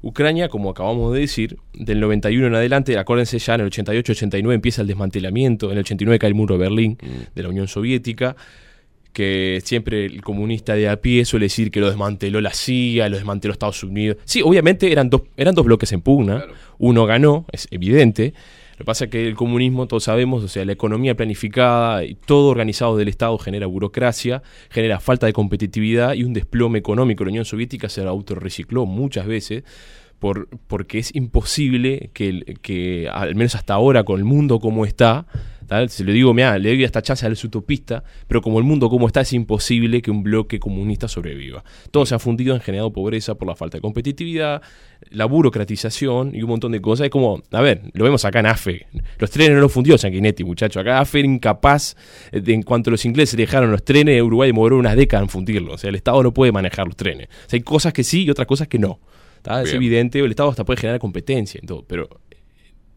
Ucrania, 0.03 0.49
como 0.49 0.71
acabamos 0.71 1.13
de 1.13 1.19
decir, 1.19 1.57
del 1.73 1.99
91 1.99 2.47
en 2.47 2.55
adelante, 2.55 2.97
acuérdense 2.97 3.37
ya 3.37 3.55
en 3.55 3.61
el 3.61 3.69
88-89 3.69 4.53
empieza 4.53 4.81
el 4.81 4.87
desmantelamiento, 4.87 5.67
en 5.67 5.73
el 5.73 5.79
89 5.79 6.17
cae 6.17 6.29
el 6.29 6.35
muro 6.35 6.57
de 6.57 6.59
Berlín 6.63 6.97
de 7.35 7.43
la 7.43 7.49
Unión 7.49 7.67
Soviética, 7.67 8.35
que 9.13 9.61
siempre 9.63 10.05
el 10.05 10.21
comunista 10.21 10.73
de 10.73 10.89
a 10.89 10.97
pie 10.97 11.25
suele 11.25 11.45
decir 11.45 11.71
que 11.71 11.79
lo 11.79 11.87
desmanteló 11.87 12.41
la 12.41 12.53
CIA, 12.53 13.09
lo 13.09 13.17
desmanteló 13.17 13.51
Estados 13.51 13.83
Unidos. 13.83 14.17
Sí, 14.25 14.41
obviamente 14.41 14.91
eran 14.91 15.09
dos, 15.09 15.23
eran 15.37 15.55
dos 15.55 15.65
bloques 15.65 15.91
en 15.91 16.01
pugna, 16.01 16.45
uno 16.77 17.05
ganó, 17.05 17.45
es 17.51 17.67
evidente. 17.71 18.33
Lo 18.73 18.83
que 18.83 18.85
pasa 18.85 19.05
es 19.05 19.11
que 19.11 19.27
el 19.27 19.35
comunismo, 19.35 19.87
todos 19.87 20.05
sabemos, 20.05 20.43
o 20.43 20.47
sea, 20.47 20.65
la 20.65 20.71
economía 20.71 21.15
planificada 21.15 22.03
y 22.03 22.15
todo 22.15 22.49
organizado 22.49 22.97
del 22.97 23.09
Estado 23.09 23.37
genera 23.37 23.67
burocracia, 23.67 24.41
genera 24.71 24.99
falta 24.99 25.27
de 25.27 25.33
competitividad 25.33 26.15
y 26.15 26.23
un 26.23 26.33
desplome 26.33 26.79
económico. 26.79 27.23
La 27.23 27.29
Unión 27.29 27.45
Soviética 27.45 27.89
se 27.89 28.01
autorrecicló 28.01 28.87
muchas 28.87 29.27
veces 29.27 29.63
por, 30.21 30.47
porque 30.67 30.99
es 30.99 31.13
imposible 31.15 32.11
que, 32.13 32.55
que, 32.61 33.09
al 33.11 33.33
menos 33.33 33.55
hasta 33.55 33.73
ahora, 33.73 34.03
con 34.03 34.19
el 34.19 34.23
mundo 34.23 34.59
como 34.59 34.85
está, 34.85 35.25
¿tal? 35.65 35.89
si 35.89 36.03
le 36.03 36.13
digo, 36.13 36.31
mira, 36.35 36.59
le 36.59 36.69
doy 36.69 36.83
esta 36.83 37.01
chance 37.01 37.25
al 37.25 37.33
utopista, 37.43 38.03
pero 38.27 38.39
como 38.43 38.59
el 38.59 38.63
mundo 38.63 38.87
como 38.87 39.07
está, 39.07 39.21
es 39.21 39.33
imposible 39.33 39.99
que 40.03 40.11
un 40.11 40.21
bloque 40.21 40.59
comunista 40.59 41.07
sobreviva. 41.07 41.63
Todo 41.89 42.05
se 42.05 42.13
ha 42.13 42.19
fundido, 42.19 42.53
han 42.53 42.61
generado 42.61 42.93
pobreza 42.93 43.33
por 43.33 43.47
la 43.47 43.55
falta 43.55 43.77
de 43.77 43.81
competitividad, 43.81 44.61
la 45.09 45.25
burocratización 45.25 46.35
y 46.35 46.43
un 46.43 46.49
montón 46.49 46.71
de 46.71 46.81
cosas. 46.81 47.05
Es 47.05 47.09
como, 47.09 47.41
a 47.51 47.61
ver, 47.61 47.81
lo 47.93 48.03
vemos 48.03 48.23
acá 48.23 48.41
en 48.41 48.45
AFE. 48.45 48.85
Los 49.17 49.31
trenes 49.31 49.55
no 49.55 49.61
los 49.61 49.71
fundió 49.71 49.97
Sanguinetti, 49.97 50.43
muchacho. 50.43 50.79
Acá 50.79 50.99
AFE 50.99 51.19
era 51.21 51.27
incapaz, 51.27 51.95
eh, 52.31 52.41
de- 52.41 52.53
en 52.53 52.61
cuanto 52.61 52.91
los 52.91 53.03
ingleses 53.05 53.35
dejaron 53.37 53.71
los 53.71 53.83
trenes, 53.83 54.21
Uruguay 54.21 54.49
demoró 54.49 54.77
unas 54.77 54.95
décadas 54.95 55.23
en 55.23 55.29
fundirlos. 55.29 55.73
O 55.73 55.77
sea, 55.79 55.89
el 55.89 55.95
Estado 55.95 56.21
no 56.21 56.31
puede 56.31 56.51
manejar 56.51 56.85
los 56.85 56.95
trenes. 56.95 57.27
O 57.27 57.49
sea, 57.49 57.57
hay 57.57 57.61
cosas 57.63 57.91
que 57.91 58.03
sí 58.03 58.23
y 58.25 58.29
otras 58.29 58.45
cosas 58.47 58.67
que 58.67 58.77
no. 58.77 58.99
Es 59.63 59.73
evidente, 59.73 60.19
el 60.19 60.29
Estado 60.29 60.49
hasta 60.49 60.63
puede 60.65 60.79
generar 60.79 60.99
competencia 60.99 61.59
y 61.61 61.65
todo, 61.65 61.83
pero 61.87 62.07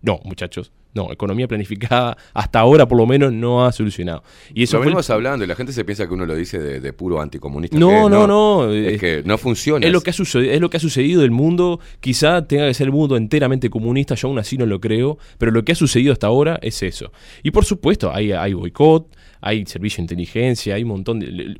no, 0.03 0.21
muchachos, 0.25 0.71
No, 0.97 1.11
economía 1.11 1.49
planificada 1.49 2.17
hasta 2.35 2.61
ahora 2.61 2.87
por 2.87 2.97
lo 2.97 3.05
menos 3.05 3.33
no 3.33 3.65
ha 3.67 3.73
solucionado. 3.73 4.23
Y 4.55 4.63
eso 4.63 4.77
lo 4.77 4.83
fue 4.83 4.87
el- 4.87 4.91
venimos 4.91 5.11
hablando 5.11 5.45
y 5.45 5.49
la 5.49 5.57
gente 5.57 5.73
se 5.73 5.85
piensa 5.85 6.07
que 6.07 6.15
uno 6.15 6.25
lo 6.25 6.37
dice 6.37 6.61
de, 6.61 6.79
de 6.79 6.93
puro 6.93 7.21
anticomunista. 7.21 7.77
No, 7.77 8.05
es, 8.05 8.11
no, 8.13 8.27
no, 8.29 8.71
Es 8.73 9.01
que 9.01 9.23
no 9.25 9.37
funciona. 9.37 9.85
Es 9.85 9.93
lo 9.93 10.03
que, 10.03 10.11
ha 10.11 10.13
sucedido, 10.13 10.53
es 10.53 10.61
lo 10.61 10.71
que 10.71 10.77
ha 10.77 10.81
sucedido 10.81 11.23
del 11.23 11.33
mundo. 11.33 11.81
Quizá 11.99 12.47
tenga 12.47 12.69
que 12.69 12.75
ser 12.75 12.87
el 12.87 12.93
mundo 12.93 13.17
enteramente 13.17 13.71
comunista, 13.71 14.15
yo 14.15 14.29
aún 14.29 14.39
así 14.39 14.57
no 14.57 14.67
lo 14.67 14.81
creo, 14.81 15.19
pero 15.39 15.51
lo 15.51 15.65
que 15.65 15.73
ha 15.73 15.75
sucedido 15.75 16.13
hasta 16.13 16.29
ahora 16.29 16.61
es 16.63 16.81
eso. 16.85 17.11
Y 17.43 17.51
por 17.51 17.65
supuesto, 17.65 18.15
hay, 18.15 18.31
hay 18.31 18.53
boicot, 18.53 19.09
hay 19.41 19.67
servicio 19.67 19.97
de 19.97 20.03
inteligencia, 20.05 20.77
hay 20.77 20.83
un 20.85 20.91
montón 20.91 21.19
de... 21.19 21.57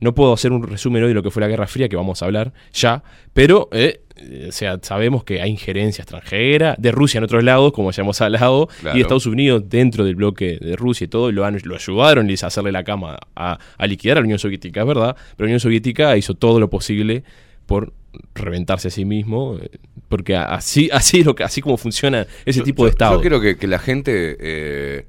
No 0.00 0.14
puedo 0.14 0.32
hacer 0.32 0.52
un 0.52 0.62
resumen 0.62 1.02
hoy 1.02 1.08
de 1.08 1.14
lo 1.14 1.22
que 1.22 1.30
fue 1.30 1.40
la 1.40 1.48
Guerra 1.48 1.66
Fría, 1.66 1.88
que 1.88 1.96
vamos 1.96 2.22
a 2.22 2.26
hablar 2.26 2.52
ya, 2.72 3.02
pero 3.32 3.68
eh, 3.72 4.00
o 4.48 4.52
sea, 4.52 4.78
sabemos 4.82 5.24
que 5.24 5.40
hay 5.42 5.50
injerencia 5.50 6.02
extranjera, 6.02 6.74
de 6.78 6.92
Rusia 6.92 7.18
en 7.18 7.24
otros 7.24 7.42
lados, 7.44 7.72
como 7.72 7.90
ya 7.90 8.02
hemos 8.02 8.20
hablado, 8.20 8.68
Claro. 8.80 8.96
y 8.96 8.98
de 8.98 9.02
Estados 9.02 9.26
Unidos 9.26 9.64
dentro 9.68 10.04
del 10.04 10.14
bloque 10.16 10.58
de 10.60 10.76
Rusia 10.76 11.04
y 11.04 11.08
todo, 11.08 11.30
lo, 11.32 11.44
han- 11.44 11.60
lo 11.64 11.74
ayudaron 11.74 12.28
a 12.30 12.46
hacerle 12.46 12.72
la 12.72 12.84
cama 12.84 13.18
a, 13.36 13.58
a 13.76 13.86
liquidar 13.86 14.18
a 14.18 14.20
la 14.20 14.24
Unión 14.24 14.38
Soviética, 14.38 14.80
es 14.82 14.86
verdad, 14.86 15.16
pero 15.36 15.46
la 15.46 15.50
Unión 15.50 15.60
Soviética 15.60 16.16
hizo 16.16 16.34
todo 16.34 16.58
lo 16.60 16.68
posible 16.70 17.22
por 17.66 17.92
reventarse 18.34 18.88
a 18.88 18.90
sí 18.90 19.04
mismo, 19.04 19.58
eh, 19.60 19.68
porque 20.08 20.34
así, 20.36 20.88
así, 20.92 21.20
es 21.20 21.26
lo 21.26 21.34
que, 21.34 21.44
así 21.44 21.60
como 21.60 21.76
funciona 21.76 22.26
ese 22.46 22.60
Yo- 22.60 22.64
tipo 22.64 22.82
yo- 22.82 22.86
de 22.86 22.90
Estado. 22.90 23.14
Yo 23.16 23.20
quiero 23.20 23.40
que, 23.40 23.56
que 23.56 23.66
la 23.66 23.78
gente 23.78 24.36
eh, 24.40 25.06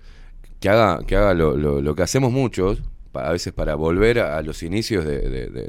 que 0.60 0.70
haga, 0.70 1.00
que 1.08 1.16
haga 1.16 1.34
lo, 1.34 1.56
lo- 1.56 1.82
lo 1.82 1.96
que 1.96 2.04
hacemos 2.04 2.32
muchos, 2.32 2.80
a 3.14 3.32
veces 3.32 3.54
para 3.54 3.76
volver 3.76 4.20
a, 4.20 4.42
los 4.42 4.62
inicios 4.64 5.06
de, 5.06 5.20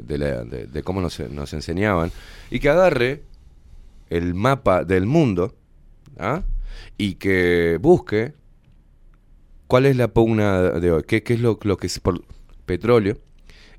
de- 0.03 0.17
la- 0.17 0.43
de- 0.43 0.83
cómo 0.83 1.01
nos, 1.01 1.19
nos 1.31 1.53
enseñaban, 1.53 2.11
y 2.49 2.59
que 2.59 2.69
agarre 2.69 3.23
el 4.09 4.33
mapa 4.35 4.83
del 4.83 5.05
mundo 5.05 5.55
¿ah? 6.19 6.43
y 6.97 7.15
que 7.15 7.77
busque 7.81 8.33
cuál 9.67 9.85
es 9.85 9.95
la 9.95 10.09
pugna 10.09 10.61
de 10.61 10.91
hoy, 10.91 11.03
qué, 11.07 11.23
qué 11.23 11.33
es 11.35 11.39
lo, 11.39 11.57
lo 11.63 11.77
que 11.77 11.87
es 11.87 11.99
por 11.99 12.21
petróleo, 12.65 13.17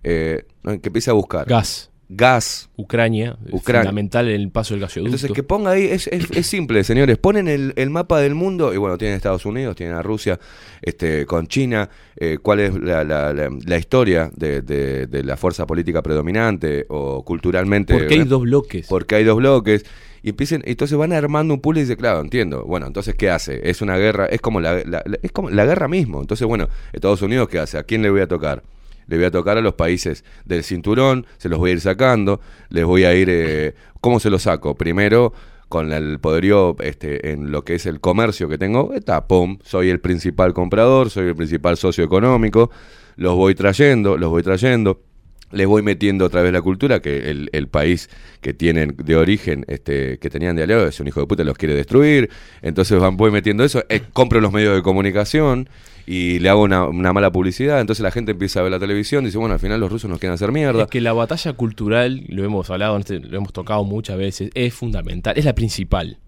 eh, 0.03 0.47
que 0.65 0.89
empiece 0.89 1.11
a 1.11 1.15
buscar. 1.15 1.47
Gas. 1.47 1.91
Gas. 2.15 2.69
Ucrania, 2.77 3.37
Ucrania. 3.51 3.83
fundamental 3.85 4.29
en 4.29 4.41
el 4.41 4.51
paso 4.51 4.75
del 4.75 4.81
gasoducto. 4.83 5.07
Entonces, 5.09 5.33
que 5.33 5.43
ponga 5.43 5.71
ahí, 5.71 5.85
es, 5.85 6.07
es- 6.09 6.31
es 6.31 6.47
simple, 6.47 6.85
señores. 6.85 7.17
Ponen 7.19 7.49
el, 7.49 7.73
el 7.77 7.91
mapa 7.91 8.21
del 8.21 8.35
mundo 8.35 8.75
y 8.75 8.77
bueno, 8.77 8.99
tienen 8.99 9.17
Estados 9.17 9.47
Unidos, 9.47 9.77
tienen 9.77 9.95
a 9.95 10.03
Rusia, 10.03 10.39
este, 10.83 11.25
con 11.27 11.47
China, 11.47 11.89
eh, 12.17 12.39
cuál 12.43 12.61
es 12.61 12.75
la, 12.75 13.03
la- 13.05 13.33
la- 13.33 13.51
la 13.65 13.79
historia 13.79 14.31
de, 14.37 14.61
de- 14.63 15.07
de 15.07 15.23
la 15.25 15.37
fuerza 15.37 15.67
política 15.67 16.03
predominante 16.03 16.85
o 16.89 17.25
culturalmente. 17.25 17.95
Porque 17.95 18.15
hay 18.15 18.25
dos 18.25 18.43
bloques. 18.43 18.87
Porque 18.89 19.15
hay 19.15 19.25
dos 19.25 19.37
bloques. 19.37 19.85
Y 20.25 20.29
empiecen, 20.31 20.63
entonces 20.67 20.97
van 20.97 21.13
armando 21.13 21.53
un 21.55 21.61
pool 21.61 21.79
y 21.79 21.81
dice, 21.81 21.97
claro, 21.97 22.21
entiendo. 22.21 22.65
Bueno, 22.65 22.87
entonces, 22.87 23.15
¿qué 23.17 23.29
hace? 23.31 23.69
Es 23.69 23.83
una 23.83 23.97
guerra, 23.97 24.27
es 24.27 24.41
como 24.41 24.61
la- 24.61 24.79
es 25.23 25.33
como 25.33 25.51
la 25.51 25.65
guerra 25.65 25.89
mismo. 25.89 26.21
Entonces, 26.21 26.47
bueno, 26.47 26.69
Estados 26.93 27.23
Unidos, 27.23 27.49
¿qué 27.49 27.59
hace? 27.59 27.79
¿A 27.79 27.83
quién 27.83 28.03
le 28.03 28.11
voy 28.11 28.21
a 28.21 28.29
tocar? 28.29 28.63
Le 29.07 29.17
voy 29.17 29.27
a 29.27 29.31
tocar 29.31 29.59
a 29.59 29.61
los 29.61 29.75
países 29.75 30.25
del 30.45 30.65
cinturón, 30.65 31.27
se 31.39 31.49
los 31.49 31.59
voy 31.59 31.71
a 31.71 31.73
ir 31.75 31.81
sacando, 31.81 32.41
les 32.69 32.85
voy 32.85 33.05
a 33.05 33.15
ir... 33.15 33.29
eh, 33.31 33.75
¿Cómo 34.01 34.19
se 34.19 34.31
los 34.31 34.43
saco? 34.43 34.75
Primero, 34.75 35.33
con 35.69 35.93
el 35.93 36.19
poderío 36.19 36.77
este, 36.81 37.31
en 37.31 37.51
lo 37.51 37.65
que 37.65 37.77
es 37.77 37.87
el 37.87 38.01
comercio 38.01 38.49
que 38.49 38.59
tengo, 38.59 38.93
está, 38.95 39.27
pum, 39.27 39.59
soy 39.65 39.91
el 39.91 40.01
principal 40.01 40.53
comprador, 40.55 41.09
soy 41.09 41.29
el 41.29 41.37
principal 41.37 41.77
socio 41.77 42.05
económico, 42.05 42.71
los 43.17 43.35
voy 43.37 43.55
trayendo, 43.55 44.19
los 44.19 44.31
voy 44.31 44.43
trayendo 44.43 45.01
les 45.53 45.67
voy 45.67 45.83
metiendo 45.83 46.25
otra 46.25 46.43
vez 46.43 46.53
la 46.53 46.63
cultura 46.63 47.01
que 47.01 47.31
el, 47.31 47.69
país 47.69 48.09
que 48.41 48.55
tienen 48.55 48.97
de 48.97 49.17
origen, 49.17 49.65
este, 49.69 50.19
que 50.19 50.31
tenían 50.31 50.57
de 50.57 50.65
aliado, 50.65 50.87
es 50.87 50.99
un 50.99 51.09
hijo 51.09 51.21
de 51.21 51.27
puta, 51.27 51.45
los 51.45 51.57
quiere 51.57 51.75
destruir. 51.75 52.31
Entonces 52.63 52.99
van, 52.99 53.17
voy 53.17 53.31
metiendo 53.31 53.63
eso, 53.63 53.85
eh, 53.89 54.03
compro 54.13 54.41
los 54.41 54.53
medios 54.53 54.75
de 54.75 54.83
comunicación 54.83 55.69
y 56.07 56.39
le 56.41 56.49
hago 56.49 56.63
una, 56.63 57.13
mala 57.13 57.31
publicidad. 57.31 57.81
Entonces 57.81 58.03
la 58.03 58.11
gente 58.11 58.33
empieza 58.33 58.61
a 58.61 58.63
ver 58.63 58.73
la 58.73 58.79
televisión 58.81 59.25
dice, 59.25 59.39
bueno, 59.39 59.55
al 59.55 59.61
final 59.61 59.81
los 59.81 59.91
rusos 59.91 60.09
nos 60.11 60.19
quieren 60.19 60.35
hacer 60.35 60.53
mierda. 60.53 60.83
Es 60.83 60.89
que 60.89 61.01
la 61.01 61.13
batalla 61.13 61.53
cultural, 61.53 62.25
lo 62.29 62.45
hemos 62.45 62.69
hablado, 62.71 62.97
este- 62.99 63.21
lo 63.21 63.37
hemos 63.37 63.53
tocado 63.53 63.85
muchas 63.85 64.17
veces, 64.19 64.51
es 64.55 64.75
fundamental, 64.75 65.35
es 65.37 65.45
la 65.45 65.55
principal. 65.55 66.19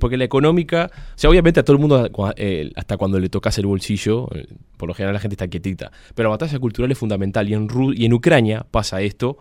Porque 0.00 0.16
la 0.16 0.24
económica, 0.24 0.90
o 0.94 1.12
sea, 1.14 1.28
obviamente 1.28 1.60
a 1.60 1.62
todo 1.62 1.74
el 1.76 1.80
mundo, 1.80 2.08
eh, 2.36 2.70
hasta 2.74 2.96
cuando 2.96 3.20
le 3.20 3.28
tocas 3.28 3.58
el 3.58 3.66
bolsillo, 3.66 4.26
eh, 4.34 4.46
por 4.78 4.88
lo 4.88 4.94
general 4.94 5.12
la 5.12 5.20
gente 5.20 5.34
está 5.34 5.46
quietita, 5.46 5.92
pero 6.14 6.28
la 6.30 6.36
batalla 6.36 6.58
cultural 6.58 6.90
es 6.90 6.96
fundamental 6.96 7.46
y 7.50 7.52
en, 7.52 7.68
Ru- 7.68 7.92
y 7.94 8.06
en 8.06 8.14
Ucrania 8.14 8.64
pasa 8.70 9.02
esto, 9.02 9.36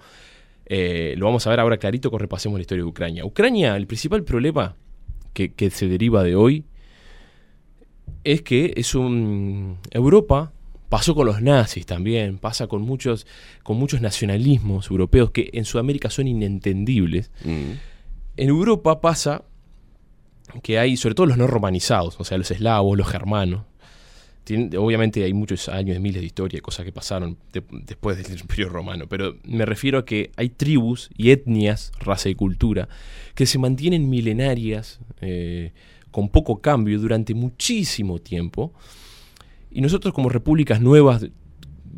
eh, 0.66 1.16
lo 1.18 1.28
vamos 1.28 1.48
a 1.48 1.50
ver 1.50 1.62
ahora 1.62 1.78
clarito 1.78 2.10
cuando 2.10 2.24
repasemos 2.24 2.58
la 2.60 2.62
historia 2.62 2.84
de 2.84 2.90
Ucrania. 2.90 3.24
Ucrania, 3.26 3.78
el 3.78 3.88
principal 3.88 4.24
problema 4.26 4.76
que, 5.32 5.54
que 5.54 5.70
se 5.70 5.88
deriva 5.88 6.24
de 6.24 6.36
hoy 6.36 6.66
es 8.34 8.42
que 8.42 8.74
es 8.76 8.94
un 8.96 9.78
Europa 9.92 10.52
pasó 10.90 11.14
con 11.16 11.26
los 11.26 11.42
nazis 11.42 11.86
también, 11.86 12.38
pasa 12.38 12.68
con 12.68 12.82
muchos 12.82 13.28
con 13.64 13.78
muchos 13.78 14.00
nacionalismos 14.02 14.90
europeos 14.90 15.32
que 15.32 15.50
en 15.54 15.66
Sudamérica 15.66 16.10
son 16.10 16.28
inentendibles. 16.28 17.30
Mm. 17.44 17.72
En 18.38 18.50
Europa 18.50 19.02
pasa 19.02 19.44
que 20.64 20.80
hay 20.80 20.96
sobre 20.98 21.16
todo 21.16 21.26
los 21.28 21.38
no 21.38 21.48
romanizados, 21.48 22.16
o 22.20 22.24
sea, 22.24 22.38
los 22.38 22.52
eslavos, 22.52 22.98
los 22.98 23.08
germanos. 23.08 23.64
Tienen- 24.46 24.74
obviamente 24.78 25.22
hay 25.26 25.34
muchos 25.34 25.68
años, 25.68 25.94
de 25.96 26.00
miles 26.00 26.22
de 26.22 26.26
historia, 26.28 26.62
cosas 26.62 26.86
que 26.86 26.94
pasaron 26.94 27.38
de- 27.52 27.64
después 27.84 28.16
del 28.18 28.40
Imperio 28.40 28.70
Romano, 28.70 29.08
pero 29.10 29.36
me 29.44 29.66
refiero 29.66 30.00
a 30.00 30.06
que 30.06 30.32
hay 30.38 30.48
tribus 30.50 31.10
y 31.18 31.32
etnias, 31.32 31.92
raza 32.00 32.30
y 32.30 32.36
cultura, 32.36 32.88
que 33.36 33.46
se 33.46 33.60
mantienen 33.60 34.10
milenarias, 34.10 35.00
eh, 35.20 35.74
con 36.12 36.30
poco 36.30 36.62
cambio 36.62 37.00
durante 37.00 37.34
muchísimo 37.34 38.20
tiempo, 38.20 38.74
y 39.70 39.82
nosotros 39.82 40.14
como 40.14 40.30
repúblicas 40.30 40.82
nuevas 40.82 41.28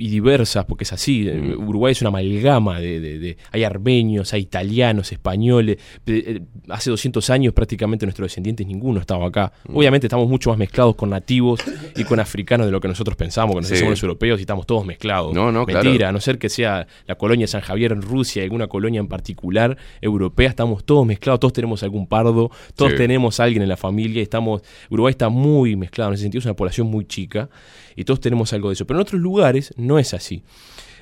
y 0.02 0.08
diversas, 0.10 0.64
porque 0.66 0.86
es 0.86 0.94
así, 0.94 1.28
eh, 1.28 1.56
Uruguay 1.58 1.92
es 1.92 2.00
una 2.02 2.08
amalgama 2.08 2.80
de, 2.80 3.00
de- 3.02 3.20
de- 3.20 3.38
hay 3.52 3.64
armenios, 3.66 4.32
hay 4.34 4.42
italianos, 4.44 5.12
españoles, 5.12 5.78
de- 6.06 6.18
eh, 6.20 6.42
hace 6.70 6.90
200 6.90 7.30
años 7.30 7.54
prácticamente 7.54 8.06
nuestros 8.06 8.28
descendientes 8.28 8.66
ninguno 8.66 9.02
estaba 9.02 9.28
acá. 9.28 9.52
Obviamente 9.74 10.08
estamos 10.08 10.30
mucho 10.30 10.52
más 10.52 10.58
mezclados 10.58 10.96
con 10.96 11.10
nativos 11.10 11.60
y 11.98 12.06
con 12.06 12.20
africanos 12.22 12.66
de 12.66 12.72
lo 12.72 12.80
que 12.80 12.88
nosotros 12.88 13.18
pensamos, 13.18 13.56
que 13.56 13.60
nos 13.62 13.68
Sí. 13.68 13.74
decimos 13.74 13.92
los 13.92 14.04
europeos 14.04 14.40
y 14.40 14.44
estamos 14.44 14.66
todos 14.66 14.86
mezclados. 14.86 15.34
No, 15.36 15.52
no, 15.52 15.66
claro. 15.66 15.84
Mentira, 15.84 16.10
a 16.10 16.12
no 16.14 16.22
ser 16.22 16.38
que 16.40 16.48
sea 16.48 16.88
la 17.06 17.16
colonia 17.16 17.44
de 17.44 17.48
San 17.50 17.62
Javier 17.62 17.92
en 17.92 18.02
Rusia, 18.02 18.42
alguna 18.44 18.68
colonia 18.68 19.02
en 19.02 19.08
particular 19.10 19.78
europea, 20.02 20.48
estamos 20.50 20.86
todos 20.86 21.06
mezclados, 21.06 21.42
todos 21.42 21.52
tenemos 21.54 21.84
algún 21.84 22.08
pardo, 22.08 22.50
todos 22.76 22.92
Sí. 22.94 22.98
tenemos 22.98 23.40
a 23.40 23.44
alguien 23.44 23.64
en 23.64 23.70
la 23.70 23.78
familia, 23.78 24.24
estamos 24.24 24.62
Uruguay 24.90 25.12
está 25.12 25.28
muy 25.28 25.76
mezclado 25.76 26.10
en 26.12 26.14
ese 26.14 26.24
sentido, 26.24 26.40
es 26.40 26.46
una 26.46 26.56
población 26.56 26.88
muy 26.88 27.06
chica 27.06 27.50
y 27.98 28.06
todos 28.06 28.22
tenemos 28.22 28.54
algo 28.54 28.70
de 28.70 28.74
eso, 28.76 28.88
pero 28.88 28.98
en 29.00 29.02
otros 29.02 29.20
lugares 29.22 29.74
no 29.90 30.00
es 30.00 30.14
así. 30.14 30.44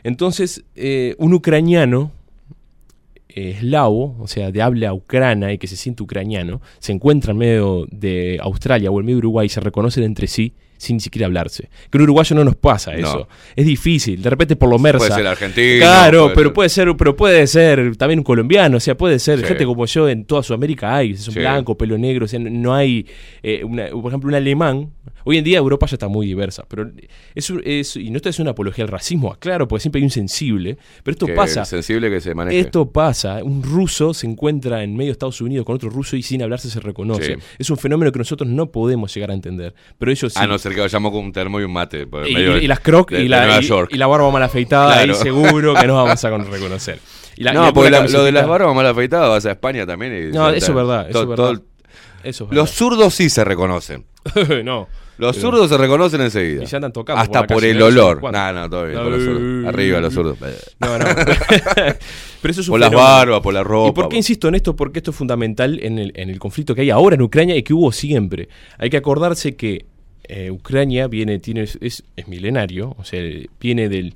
Entonces, 0.04 0.64
eh, 0.76 1.16
un 1.20 1.34
ucraniano 1.34 2.12
eh, 3.28 3.52
eslavo, 3.58 4.16
o 4.20 4.28
sea, 4.28 4.52
de 4.52 4.62
habla 4.62 4.94
ucrana 4.94 5.52
y 5.52 5.58
que 5.58 5.68
se 5.68 5.76
siente 5.76 6.02
ucraniano, 6.02 6.62
se 6.80 6.94
encuentra 6.94 7.34
en 7.34 7.38
medio 7.38 7.86
de 7.92 8.40
Australia 8.42 8.90
o 8.90 9.00
en 9.00 9.06
medio 9.06 9.18
de 9.18 9.28
Uruguay 9.28 9.48
y 9.48 9.50
se 9.50 9.60
reconocen 9.60 10.06
entre 10.06 10.28
sí 10.28 10.54
sin 10.78 10.98
ni 10.98 11.00
siquiera 11.00 11.26
hablarse. 11.28 11.70
Que 11.90 11.98
en 11.98 12.04
uruguayo 12.04 12.36
no 12.36 12.44
nos 12.44 12.56
pasa 12.56 12.94
No. 12.94 12.98
eso. 13.00 13.28
Es 13.56 13.66
difícil, 13.66 14.22
de 14.22 14.30
repente 14.30 14.56
por 14.56 14.70
lo 14.70 14.80
mersa. 14.80 15.00
Puede 15.00 15.14
ser 15.14 15.28
argentino. 15.28 15.80
Claro, 15.80 16.24
puede 16.24 16.36
pero 16.36 16.48
ser- 16.50 16.54
puede 16.54 16.70
ser, 16.70 16.96
pero 16.98 17.16
puede 17.16 17.48
ser 17.48 17.96
también 17.98 18.20
un 18.20 18.24
colombiano, 18.24 18.78
o 18.78 18.80
sea, 18.80 18.96
puede 18.98 19.20
ser 19.20 19.40
Sí. 19.40 19.46
gente 19.46 19.66
como 19.66 19.86
yo 19.86 20.08
en 20.10 20.26
toda 20.26 20.44
Sudamérica 20.44 20.96
hay, 20.96 21.16
son 21.16 21.34
Sí. 21.34 21.40
blanco, 21.40 21.78
pelo 21.78 21.98
negro, 21.98 22.26
o 22.26 22.28
sea, 22.28 22.40
no- 22.40 22.74
hay, 22.74 23.06
eh, 23.44 23.64
una- 23.64 23.88
por 23.90 24.08
ejemplo, 24.08 24.30
un 24.30 24.36
alemán. 24.36 24.92
Hoy 25.30 25.38
en 25.38 25.44
día 25.44 25.58
Europa 25.58 25.86
ya 25.88 25.96
está 25.96 26.08
muy 26.08 26.26
diversa, 26.26 26.64
pero 26.70 26.90
eso 27.36 27.58
es, 27.66 27.98
y 27.98 28.10
no 28.12 28.16
esto 28.16 28.30
es 28.30 28.40
una 28.40 28.52
apología 28.52 28.86
al 28.86 28.90
racismo, 28.90 29.36
claro, 29.40 29.68
porque 29.68 29.82
siempre 29.82 30.00
hay 30.00 30.06
un 30.06 30.10
sensible, 30.10 30.78
pero 31.04 31.14
esto 31.14 31.26
que 31.26 31.34
pasa. 31.34 31.64
es 31.64 31.68
sensible 31.68 32.10
que 32.10 32.22
se 32.22 32.34
maneje. 32.34 32.60
Esto 32.60 32.90
pasa, 32.90 33.44
un 33.44 33.62
ruso 33.62 34.14
se 34.14 34.26
encuentra 34.26 34.84
en 34.84 34.96
medio 34.96 35.08
de 35.08 35.12
Estados 35.14 35.42
Unidos 35.42 35.66
con 35.66 35.76
otro 35.76 35.90
ruso 35.90 36.16
y 36.16 36.24
sin 36.24 36.42
hablarse 36.44 36.70
se 36.70 36.80
reconoce. 36.80 37.36
Sí. 37.36 37.42
Es 37.60 37.70
un 37.70 37.76
fenómeno 37.78 38.10
que 38.14 38.20
nosotros 38.20 38.50
no 38.50 38.72
podemos 38.72 39.14
llegar 39.14 39.32
a 39.32 39.34
entender, 39.34 39.74
pero 39.98 40.12
ellos 40.14 40.32
sí. 40.32 40.40
A 40.42 40.48
no 40.48 40.58
ser 40.68 40.76
que 40.76 40.82
vayamos 40.82 41.12
con 41.12 41.26
un 41.26 41.32
termo 41.32 41.60
y 41.60 41.64
un 41.64 41.74
mate. 41.74 42.02
el 42.02 42.28
Y, 42.30 42.34
medio 42.34 42.54
de- 42.56 42.64
y 42.64 42.68
las 42.68 42.80
crocs 42.80 43.14
de- 43.14 43.24
y, 43.24 43.28
la, 43.28 43.60
y- 43.90 43.98
la 43.98 44.08
barba 44.08 44.30
mal 44.32 44.44
afeitada, 44.44 44.94
Claro. 44.94 45.14
ahí 45.14 45.20
seguro 45.20 45.74
que 45.76 45.88
nos 45.88 46.04
vamos 46.04 46.24
a 46.24 46.30
con- 46.30 46.46
reconocer. 46.52 47.00
Y 47.36 47.44
la- 47.44 47.52
y 47.52 47.54
no, 47.56 47.74
porque 47.74 47.90
la 47.92 48.08
lo 48.08 48.24
de 48.24 48.32
las 48.32 48.48
barbas 48.48 48.76
mal 48.76 48.88
afeitadas 48.88 49.30
vas 49.30 49.46
a 49.46 49.52
España 49.52 49.86
también. 49.86 50.32
No, 50.32 50.50
eso 50.50 50.72
es 50.72 50.76
verdad, 50.76 51.10
eso 51.10 51.12
todo- 51.14 51.24
es 51.24 51.30
verdad. 51.30 51.44
todo 51.44 51.52
el- 51.52 51.62
Eso 52.24 52.48
es 52.50 52.56
Los 52.56 52.72
zurdos 52.72 53.14
sí 53.14 53.30
se 53.30 53.44
reconocen. 53.44 54.06
no. 54.64 54.88
Los 55.20 55.36
Pero- 55.36 55.48
zurdos 55.50 55.70
se 55.70 55.78
reconocen 55.78 56.22
enseguida. 56.22 56.62
Y 56.64 56.66
ya 56.68 56.78
andan 56.78 56.94
tocando 56.94 57.22
Hasta 57.22 57.48
por 57.48 57.64
el 57.66 57.82
olor. 57.82 58.22
No, 58.32 58.54
no, 58.54 58.70
todo 58.70 58.86
bien. 58.86 59.00
Por 59.00 59.08
los 59.12 59.24
zurdos. 59.24 59.68
Arriba 59.68 60.00
los 60.00 60.14
zurdos. 60.14 60.38
No, 60.80 60.98
no. 61.00 61.06
Pero 62.42 62.52
eso 62.52 62.62
es 62.62 62.68
un 62.68 62.74
Por 62.74 62.80
las 62.80 62.90
fenómeno. 62.90 63.10
barbas, 63.16 63.42
por 63.42 63.54
la 63.54 63.64
ropa. 63.64 63.90
¿Y 63.90 63.94
por 63.94 64.10
qué 64.10 64.18
insisto 64.18 64.48
en 64.48 64.56
esto? 64.56 64.76
Porque 64.76 65.00
esto 65.00 65.12
es 65.12 65.18
fundamental 65.18 65.80
en 65.82 65.98
el, 66.00 66.12
en 66.16 66.30
el 66.30 66.38
conflicto 66.40 66.76
que 66.76 66.82
hay 66.82 66.90
ahora 66.92 67.16
en 67.16 67.22
Ucrania 67.24 67.56
y 67.56 67.64
que 67.64 67.74
hubo 67.74 67.92
siempre. 67.92 68.48
Hay 68.78 68.90
que 68.92 68.98
acordarse 68.98 69.56
que 69.56 69.86
eh, 70.28 70.52
Ucrania 70.52 71.08
viene, 71.08 71.40
tiene, 71.40 71.62
es, 71.62 71.78
es 71.82 72.28
milenario, 72.28 72.96
o 72.98 73.04
sea, 73.04 73.22
viene 73.60 73.90
del, 73.90 74.14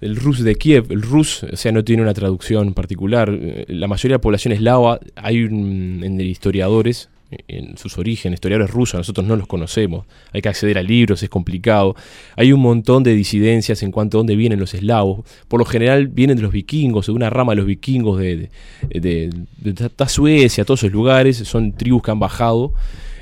del 0.00 0.16
Rus 0.16 0.40
de 0.42 0.54
Kiev. 0.54 0.86
El 0.90 1.02
Rus, 1.02 1.42
o 1.44 1.56
sea, 1.56 1.72
no 1.72 1.84
tiene 1.84 2.02
una 2.02 2.14
traducción 2.14 2.74
particular. 2.74 3.30
Eh, 3.32 3.64
La 3.68 3.88
mayoría 3.88 4.14
de 4.14 4.18
la 4.18 4.20
población 4.20 4.52
eslava, 4.52 5.00
hay 5.16 5.44
un, 5.44 6.02
en 6.04 6.20
historiadores 6.20 7.08
en 7.46 7.76
sus 7.76 7.98
orígenes, 7.98 8.38
historiadores 8.38 8.70
rusos, 8.70 8.96
nosotros 8.96 9.26
no 9.26 9.36
los 9.36 9.46
conocemos, 9.46 10.06
hay 10.32 10.40
que 10.40 10.48
acceder 10.48 10.78
a 10.78 10.82
libros, 10.82 11.22
es 11.22 11.28
complicado, 11.28 11.94
hay 12.36 12.52
un 12.54 12.60
montón 12.60 13.02
de 13.02 13.14
disidencias 13.14 13.82
en 13.82 13.90
cuanto 13.92 14.16
a 14.16 14.20
dónde 14.20 14.34
vienen 14.34 14.58
los 14.58 14.72
eslavos, 14.72 15.26
por 15.46 15.60
lo 15.60 15.66
general 15.66 16.08
vienen 16.08 16.38
de 16.38 16.42
los 16.42 16.52
vikingos, 16.52 17.04
de 17.04 17.12
una 17.12 17.28
rama 17.28 17.52
de 17.52 17.56
los 17.56 17.66
vikingos 17.66 18.18
de, 18.18 18.48
de, 18.88 19.30
de- 19.58 19.72
de 19.72 20.08
Suecia, 20.08 20.64
todos 20.64 20.80
esos 20.82 20.90
lugares, 20.92 21.36
son 21.36 21.72
tribus 21.72 22.02
que 22.02 22.10
han 22.12 22.18
bajado 22.18 22.72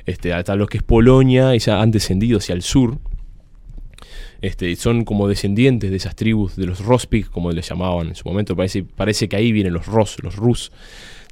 este, 0.06 0.32
hasta 0.32 0.54
lo 0.56 0.66
que 0.66 0.78
es 0.78 0.82
Polonia 0.82 1.54
y 1.54 1.58
ya 1.58 1.80
han 1.82 1.90
descendido 1.90 2.38
hacia 2.38 2.54
el 2.54 2.62
sur, 2.62 2.98
este, 4.42 4.76
son 4.76 5.04
como 5.04 5.28
descendientes 5.28 5.90
de 5.90 5.96
esas 5.96 6.14
tribus, 6.14 6.56
de 6.56 6.66
los 6.66 6.80
Rospig, 6.84 7.28
como 7.30 7.50
les 7.52 7.68
llamaban 7.68 8.08
en 8.08 8.14
su 8.14 8.28
momento. 8.28 8.54
Parece, 8.54 8.84
parece 8.84 9.28
que 9.28 9.36
ahí 9.36 9.50
vienen 9.52 9.72
los 9.72 9.86
Ros, 9.86 10.16
los 10.22 10.36
Rus. 10.36 10.72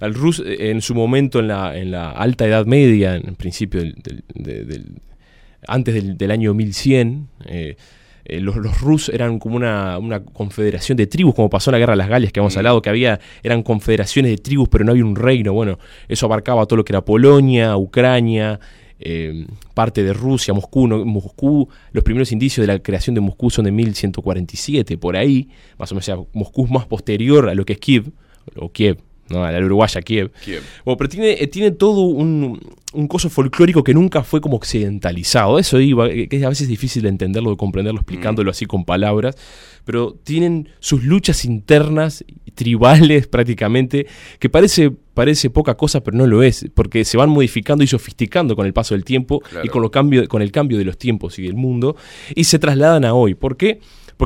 Al 0.01 0.15
Rus, 0.15 0.41
eh, 0.45 0.71
en 0.71 0.81
su 0.81 0.95
momento, 0.95 1.39
en 1.41 1.49
la, 1.49 1.77
en 1.77 1.91
la 1.91 2.11
alta 2.11 2.47
Edad 2.47 2.67
Media, 2.67 3.15
en 3.17 3.37
principio, 3.37 3.81
del, 3.81 3.95
del- 4.03 4.25
de- 4.35 4.65
del- 4.65 5.01
antes 5.69 5.95
del, 5.95 6.17
del 6.19 6.31
año 6.31 6.53
1100, 6.55 7.29
eh, 7.47 7.77
eh, 8.25 8.41
los, 8.41 8.57
los 8.57 8.81
Rus 8.81 9.09
eran 9.11 9.39
como 9.39 9.57
una, 9.57 9.99
una 9.99 10.25
confederación 10.25 10.97
de 10.97 11.07
tribus, 11.07 11.35
como 11.35 11.51
pasó 11.51 11.71
en 11.71 11.73
la 11.73 11.79
Guerra 11.79 11.93
de 11.93 11.99
las 11.99 12.09
Galias 12.09 12.33
que 12.33 12.41
hemos 12.41 12.57
hablado, 12.57 12.81
que 12.83 12.89
había, 12.91 13.21
eran 13.43 13.63
confederaciones 13.63 14.31
de 14.31 14.39
tribus, 14.39 14.69
pero 14.69 14.85
no 14.85 14.93
había 14.93 15.05
un 15.05 15.17
reino. 15.17 15.53
Bueno, 15.53 15.79
eso 16.09 16.27
abarcaba 16.27 16.65
todo 16.67 16.79
lo 16.79 16.85
que 16.85 16.93
era 16.93 17.05
Polonia, 17.05 17.77
Ucrania, 17.77 18.59
eh, 19.01 19.47
parte 19.75 20.03
de 20.03 20.13
Rusia, 20.13 20.55
Moscú, 20.55 20.87
no- 20.89 21.05
Moscú, 21.05 21.69
los 21.93 22.03
primeros 22.05 22.33
indicios 22.33 22.67
de 22.67 22.73
la 22.73 22.79
creación 22.79 23.15
de 23.15 23.21
Moscú 23.21 23.51
son 23.51 23.67
de 23.67 23.73
1147, 23.73 24.97
por 24.99 25.17
ahí, 25.17 25.49
más 25.79 25.91
o 25.93 25.95
menos, 25.95 26.09
o 26.09 26.15
sea, 26.15 26.25
Moscú 26.33 26.65
es 26.65 26.71
más 26.71 26.87
posterior 26.87 27.49
a 27.49 27.55
lo 27.55 27.65
que 27.65 27.75
es 27.75 27.79
Kiev, 27.79 28.11
o 28.57 28.71
Kiev, 28.71 28.99
¿no? 29.29 29.45
a 29.45 29.53
la 29.53 29.65
uruguaya 29.65 30.03
Kiev. 30.03 30.31
Kiev. 30.45 30.63
Bueno, 30.85 30.97
pero 30.97 31.09
tiene, 31.09 31.33
eh, 31.33 31.47
tiene 31.47 31.71
todo 31.71 32.03
un, 32.03 32.61
un 32.95 33.09
coso 33.09 33.29
folclórico 33.29 33.85
que 33.85 33.93
nunca 33.93 34.23
fue 34.23 34.41
como 34.41 34.57
occidentalizado. 34.57 35.59
Eso 35.59 35.81
iba, 35.81 36.09
eh, 36.09 36.29
que 36.29 36.45
a 36.45 36.49
veces 36.49 36.63
es 36.63 36.69
difícil 36.69 37.03
de 37.03 37.09
entenderlo, 37.09 37.51
de 37.51 37.57
comprenderlo, 37.57 38.01
explicándolo 38.01 38.51
así 38.51 38.67
con 38.67 38.85
palabras. 38.85 39.37
Pero 39.85 40.17
tienen 40.25 40.69
sus 40.81 41.05
luchas 41.05 41.45
internas, 41.45 42.25
tribales 42.55 43.27
prácticamente, 43.29 44.07
que 44.39 44.49
parece, 44.49 44.91
parece 44.91 45.51
poca 45.51 45.77
cosa, 45.77 46.03
pero 46.03 46.17
no 46.17 46.27
lo 46.27 46.43
es, 46.43 46.67
porque 46.75 47.05
se 47.05 47.17
van 47.17 47.31
modificando 47.31 47.85
y 47.85 47.87
sofisticando 47.87 48.57
con 48.57 48.67
el 48.67 48.73
paso 48.73 48.95
del 48.95 49.05
tiempo 49.05 49.43
y 49.63 49.69
con, 49.69 49.83
lo 49.83 49.91
cambio, 49.91 50.27
con 50.29 50.43
el 50.43 50.53
cambio 50.53 50.79
de 50.79 50.85
los 50.85 50.97
tiempos 50.97 51.39
y 51.39 51.43
del 51.43 51.55
mundo, 51.55 51.97
y 52.35 52.45
se 52.45 52.59
trasladan 52.59 53.05
a 53.05 53.15
hoy. 53.15 53.35
¿Por 53.35 53.57
qué? 53.57 53.75
Porque 53.75 53.85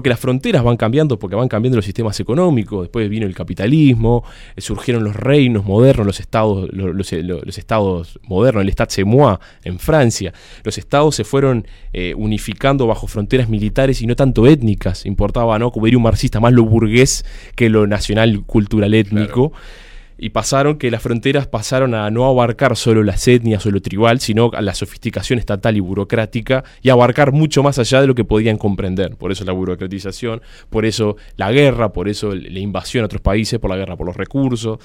las 0.09 0.21
fronteras 0.21 0.63
van 0.63 0.77
cambiando, 0.77 1.19
porque 1.19 1.37
van 1.37 1.49
cambiando 1.49 1.77
los 1.77 1.85
sistemas 1.85 2.19
económicos, 2.21 2.83
después 2.83 3.09
vino 3.09 3.27
el 3.27 3.35
capitalismo, 3.35 4.25
eh, 4.57 4.61
surgieron 4.61 5.05
los 5.05 5.17
reinos 5.17 5.65
modernos, 5.65 6.07
los 6.07 6.21
estados, 6.21 6.69
lo- 6.73 6.93
los, 6.93 7.13
eh, 7.13 7.23
lo- 7.23 7.41
los 7.43 7.59
estados 7.59 8.19
modernos, 8.23 8.63
el 8.63 8.69
Stade 8.71 8.91
Semois 8.91 9.39
en 9.65 9.79
Francia. 9.79 10.33
Los 10.65 10.79
estados 10.79 11.15
se 11.15 11.25
fueron 11.25 11.67
eh, 11.93 12.15
unificando 12.17 12.87
bajo 12.87 13.07
fronteras 13.07 13.49
militares 13.49 14.03
y 14.03 14.07
no 14.07 14.15
tanto 14.15 14.47
étnicas. 14.47 15.07
Importaba, 15.07 15.59
¿no? 15.59 15.71
Como 15.73 15.87
diría 15.87 15.99
un 15.99 16.05
marxista, 16.05 16.39
más 16.41 16.53
lo 16.53 16.65
burgués 16.65 17.25
que 17.57 17.69
lo 17.69 17.87
nacional 17.87 18.43
cultural 18.45 18.95
étnico. 18.95 19.53
Y 20.19 20.31
pasaron 20.31 20.79
que 20.79 20.91
las 20.91 21.01
fronteras 21.01 21.47
pasaron 21.47 21.95
a 21.95 22.11
no 22.11 22.27
abarcar 22.27 22.77
solo 22.77 23.05
las 23.05 23.27
etnias 23.29 23.65
o 23.65 23.71
lo 23.71 23.81
tribal, 23.81 24.21
sino 24.21 24.51
a 24.53 24.61
la 24.61 24.75
sofisticación 24.75 25.39
estatal 25.39 25.77
y 25.77 25.81
burocrática 25.81 26.65
y 26.83 26.91
abarcar 26.91 27.33
mucho 27.33 27.63
más 27.63 27.79
allá 27.79 28.01
de 28.01 28.09
lo 28.09 28.15
que 28.17 28.25
podían 28.25 28.59
comprender. 28.59 29.17
Por 29.17 29.31
eso 29.31 29.45
la 29.45 29.53
burocratización, 29.53 30.43
por 30.71 30.85
eso 30.85 31.17
la 31.37 31.53
guerra, 31.53 31.93
por 31.93 32.09
eso 32.09 32.35
la 32.35 32.59
invasión 32.59 33.03
a 33.03 33.07
otros 33.07 33.23
países, 33.23 33.59
por 33.61 33.71
la 33.71 33.77
guerra 33.77 33.97
por 33.97 34.07
los 34.07 34.17
recursos, 34.17 34.79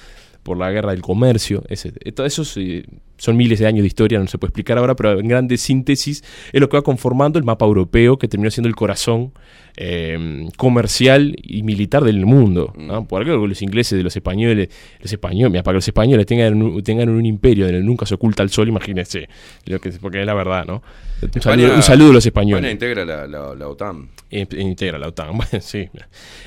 por 0.44 0.56
la 0.56 0.70
guerra 0.70 0.92
del 0.92 1.02
comercio. 1.02 1.64
Ese, 1.68 1.90
todo 2.12 2.26
eso 2.26 2.44
son 2.44 3.36
miles 3.36 3.58
de 3.58 3.66
años 3.66 3.82
de 3.82 3.88
historia, 3.88 4.18
no 4.20 4.26
se 4.28 4.38
puede 4.38 4.50
explicar 4.50 4.78
ahora, 4.78 4.94
pero 4.94 5.18
en 5.18 5.26
grandes 5.26 5.60
síntesis 5.60 6.22
es 6.52 6.60
lo 6.60 6.68
que 6.68 6.76
va 6.76 6.82
conformando 6.82 7.38
el 7.38 7.44
mapa 7.44 7.64
europeo 7.64 8.18
que 8.18 8.28
terminó 8.28 8.50
siendo 8.50 8.68
el 8.68 8.76
corazón 8.76 9.32
eh, 9.76 10.48
comercial 10.56 11.34
y 11.42 11.62
militar 11.62 12.04
del 12.04 12.24
mundo. 12.26 12.72
¿no? 12.76 13.06
Por 13.06 13.22
algo 13.22 13.46
los 13.46 13.62
ingleses, 13.62 13.96
de 13.96 14.04
los 14.04 14.14
españoles, 14.14 14.68
los 15.00 15.12
españoles, 15.12 15.50
mira, 15.50 15.62
para 15.62 15.74
que 15.74 15.78
los 15.78 15.88
españoles 15.88 16.26
tengan 16.26 16.62
un, 16.62 16.82
tengan 16.82 17.08
un 17.08 17.24
imperio 17.26 17.66
el 17.66 17.84
nunca 17.84 18.06
se 18.06 18.14
oculta 18.14 18.42
el 18.42 18.50
sol, 18.50 18.68
imagínense, 18.68 19.28
lo 19.66 19.80
que, 19.80 19.90
porque 19.92 20.20
es 20.20 20.26
la 20.26 20.34
verdad, 20.34 20.64
¿no? 20.66 20.82
Un 21.22 21.40
saludo, 21.42 21.74
un 21.74 21.82
saludo 21.82 22.10
a 22.10 22.14
los 22.14 22.26
españoles. 22.26 22.58
España 22.64 22.72
integra 22.72 23.04
la, 23.04 23.26
la- 23.26 23.54
la 23.54 23.68
OTAN. 23.68 24.08
Eh, 24.30 24.46
integra 24.58 24.98
la 24.98 25.08
OTAN. 25.08 25.28
Bueno, 25.36 25.60
sí, 25.60 25.88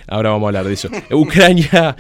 ahora 0.08 0.30
vamos 0.30 0.46
a 0.46 0.50
hablar 0.50 0.66
de 0.66 0.74
eso. 0.74 0.90
Ucrania, 1.12 1.96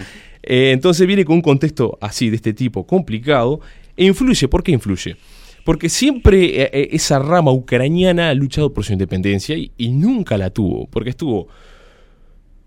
eh, 0.49 0.71
entonces 0.71 1.05
viene 1.05 1.25
con 1.25 1.35
un 1.35 1.41
contexto 1.41 1.97
así, 1.99 2.29
de 2.29 2.37
este 2.37 2.53
tipo, 2.53 2.87
complicado, 2.87 3.59
e 3.97 4.05
influye. 4.05 4.47
¿Por 4.47 4.63
qué 4.63 4.71
influye? 4.71 5.17
Porque 5.65 5.89
siempre 5.89 6.61
eh, 6.61 6.69
eh, 6.71 6.89
esa 6.93 7.19
rama 7.19 7.51
ucraniana 7.51 8.29
ha 8.29 8.33
luchado 8.33 8.73
por 8.73 8.85
su 8.85 8.93
independencia 8.93 9.57
y, 9.57 9.89
nunca 9.89 10.37
la 10.37 10.49
tuvo, 10.49 10.87
porque 10.87 11.09
estuvo 11.09 11.49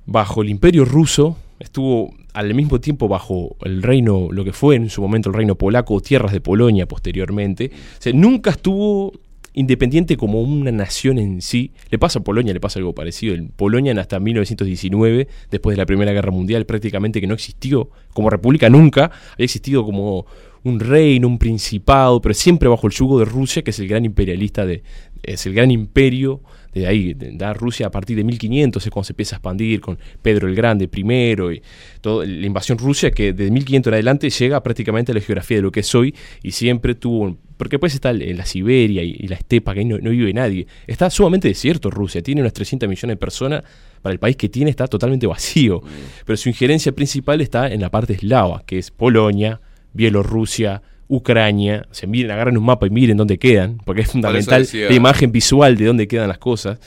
bajo 0.04 0.42
el 0.42 0.50
imperio 0.50 0.84
ruso, 0.84 1.38
estuvo 1.58 2.12
al 2.34 2.52
mismo 2.52 2.80
tiempo 2.80 3.08
bajo 3.08 3.56
el 3.62 3.82
reino, 3.82 4.28
lo 4.30 4.44
que 4.44 4.52
fue 4.52 4.76
en 4.76 4.90
su 4.90 5.00
momento 5.00 5.30
el 5.30 5.34
reino 5.34 5.54
polaco 5.54 6.00
tierras 6.00 6.32
de 6.32 6.42
Polonia 6.42 6.86
posteriormente. 6.86 7.70
Nunca 8.12 8.50
estuvo 8.50 9.12
independiente 9.60 10.16
como 10.16 10.42
una 10.42 10.72
nación 10.72 11.18
en 11.18 11.40
sí. 11.42 11.72
Le 11.90 11.98
pasa 11.98 12.18
a 12.18 12.22
Polonia, 12.22 12.52
le 12.52 12.60
pasa 12.60 12.78
algo 12.78 12.94
parecido. 12.94 13.34
En 13.34 13.48
Polonia 13.48 13.94
hasta 14.00 14.18
1919, 14.18 15.28
después 15.50 15.76
de 15.76 15.78
la 15.78 15.86
Primera 15.86 16.12
Guerra 16.12 16.30
Mundial, 16.30 16.66
prácticamente 16.66 17.20
que 17.20 17.26
no 17.26 17.34
existió 17.34 17.90
como 18.12 18.30
república 18.30 18.68
nunca, 18.68 19.10
había 19.34 19.44
existido 19.44 19.84
como 19.84 20.26
un 20.62 20.80
reino, 20.80 21.26
un 21.26 21.38
principado, 21.38 22.20
pero 22.20 22.34
siempre 22.34 22.68
bajo 22.68 22.86
el 22.86 22.92
yugo 22.92 23.18
de 23.18 23.24
Rusia, 23.24 23.62
que 23.62 23.70
es 23.70 23.78
el 23.78 23.88
gran 23.88 24.04
imperialista 24.04 24.66
de, 24.66 24.82
es 25.22 25.46
el 25.46 25.54
gran 25.54 25.70
imperio 25.70 26.42
de 26.72 26.86
ahí, 26.86 27.14
de 27.14 27.54
Rusia 27.54 27.88
a 27.88 27.90
partir 27.90 28.16
de 28.16 28.24
1500 28.24 28.84
es 28.84 28.90
cuando 28.90 29.04
se 29.04 29.12
empieza 29.12 29.36
a 29.36 29.38
expandir 29.38 29.80
con 29.80 29.98
Pedro 30.22 30.46
el 30.46 30.54
Grande 30.54 30.86
primero 30.86 31.52
y 31.52 31.62
toda 32.00 32.24
la 32.24 32.46
invasión 32.46 32.78
Rusia 32.78 33.10
que 33.10 33.32
de 33.32 33.50
1500 33.50 33.90
en 33.90 33.94
adelante 33.94 34.30
llega 34.30 34.62
prácticamente 34.62 35.10
a 35.10 35.14
la 35.16 35.20
geografía 35.20 35.56
de 35.56 35.62
lo 35.62 35.72
que 35.72 35.80
es 35.80 35.94
hoy 35.94 36.14
y 36.42 36.52
siempre 36.52 36.94
tuvo, 36.94 37.36
porque 37.60 37.78
pues 37.78 37.92
está 37.92 38.08
en 38.08 38.38
la 38.38 38.46
Siberia 38.46 39.02
y, 39.02 39.28
la 39.28 39.36
estepa 39.36 39.74
que 39.74 39.80
ahí 39.80 39.84
no, 39.84 39.98
no 39.98 40.08
vive 40.08 40.32
nadie, 40.32 40.66
está 40.86 41.10
sumamente 41.10 41.46
desierto 41.46 41.90
Rusia, 41.90 42.22
tiene 42.22 42.40
unas 42.40 42.54
300 42.54 42.88
millones 42.88 43.16
de 43.16 43.18
personas, 43.18 43.64
para 44.00 44.14
el 44.14 44.18
país 44.18 44.36
que 44.36 44.48
tiene 44.48 44.70
está 44.70 44.86
totalmente 44.86 45.26
vacío, 45.26 45.82
pero 46.24 46.38
su 46.38 46.48
injerencia 46.48 46.92
principal 46.92 47.42
está 47.42 47.70
en 47.70 47.82
la 47.82 47.90
parte 47.90 48.14
eslava, 48.14 48.62
que 48.64 48.78
es 48.78 48.90
Polonia, 48.90 49.60
Bielorrusia, 49.92 50.80
Ucrania, 51.06 51.86
o 51.90 51.92
sea, 51.92 52.08
miren, 52.08 52.30
agarren 52.30 52.56
un 52.56 52.64
mapa 52.64 52.86
y 52.86 52.90
miren 52.90 53.18
dónde 53.18 53.38
quedan, 53.38 53.76
porque 53.84 54.00
es 54.00 54.10
fundamental 54.10 54.66
la 54.72 54.94
imagen 54.94 55.30
visual 55.30 55.76
de 55.76 55.84
dónde 55.84 56.08
quedan 56.08 56.28
las 56.28 56.38
cosas. 56.38 56.78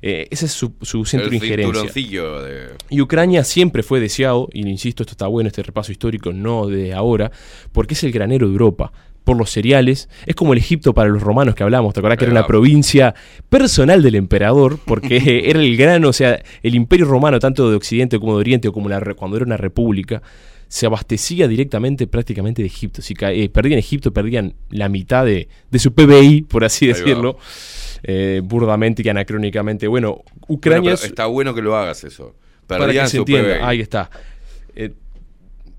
Eh, 0.00 0.26
ese 0.30 0.46
es 0.46 0.52
su, 0.52 0.72
su 0.80 1.04
centro 1.04 1.28
de 1.28 1.36
injerencia. 1.36 1.82
de... 1.82 2.68
Y 2.88 3.02
Ucrania 3.02 3.44
siempre 3.44 3.82
fue 3.82 4.00
deseado, 4.00 4.48
y 4.54 4.66
insisto, 4.66 5.02
esto 5.02 5.12
está 5.12 5.26
bueno, 5.26 5.48
este 5.48 5.62
repaso 5.62 5.92
histórico, 5.92 6.32
no 6.32 6.66
de 6.66 6.94
ahora, 6.94 7.30
porque 7.72 7.92
es 7.92 8.04
el 8.04 8.12
granero 8.12 8.46
de 8.46 8.52
Europa. 8.52 8.90
Por 9.24 9.38
los 9.38 9.50
cereales, 9.50 10.08
es 10.26 10.34
como 10.34 10.52
el 10.52 10.58
Egipto 10.58 10.92
para 10.92 11.08
los 11.08 11.22
romanos 11.22 11.54
que 11.54 11.62
hablamos, 11.62 11.94
¿te 11.94 12.00
acordás 12.00 12.18
que 12.18 12.24
era 12.26 12.32
una 12.32 12.46
provincia 12.46 13.14
personal 13.48 14.02
del 14.02 14.16
emperador? 14.16 14.78
Porque 14.84 15.44
era 15.48 15.60
el 15.60 15.76
grano, 15.76 16.10
o 16.10 16.12
sea, 16.12 16.42
el 16.62 16.74
imperio 16.74 17.06
romano, 17.06 17.38
tanto 17.38 17.70
de 17.70 17.76
Occidente 17.76 18.18
como 18.18 18.34
de 18.34 18.40
Oriente, 18.40 18.68
o 18.68 18.72
como 18.72 18.88
la 18.88 19.00
cuando 19.14 19.36
era 19.38 19.46
una 19.46 19.56
república, 19.56 20.22
se 20.68 20.86
abastecía 20.86 21.46
directamente 21.48 22.06
prácticamente 22.06 22.62
de 22.62 22.66
Egipto. 22.66 23.00
Si 23.00 23.14
eh, 23.20 23.48
perdían 23.48 23.78
Egipto, 23.78 24.12
perdían 24.12 24.54
la 24.70 24.88
mitad 24.88 25.24
de, 25.24 25.48
de 25.70 25.78
su 25.78 25.94
PBI, 25.94 26.42
por 26.42 26.64
así 26.64 26.86
decirlo, 26.86 27.38
eh, 28.02 28.40
burdamente 28.44 29.02
y 29.04 29.08
anacrónicamente. 29.08 29.86
Bueno, 29.86 30.22
Bueno, 30.24 30.24
Ucrania 30.48 30.94
pero 30.96 31.06
está 31.06 31.26
bueno 31.26 31.54
que 31.54 31.62
lo 31.62 31.76
hagas 31.76 32.04
eso. 32.04 32.34
para 32.66 32.86
Perdían 32.86 33.04
que 33.06 33.10
se 33.10 33.16
entienda. 33.18 33.54
PBI. 33.54 33.62
Ahí 33.62 33.80
está. 33.80 34.10
Eh, 34.74 34.92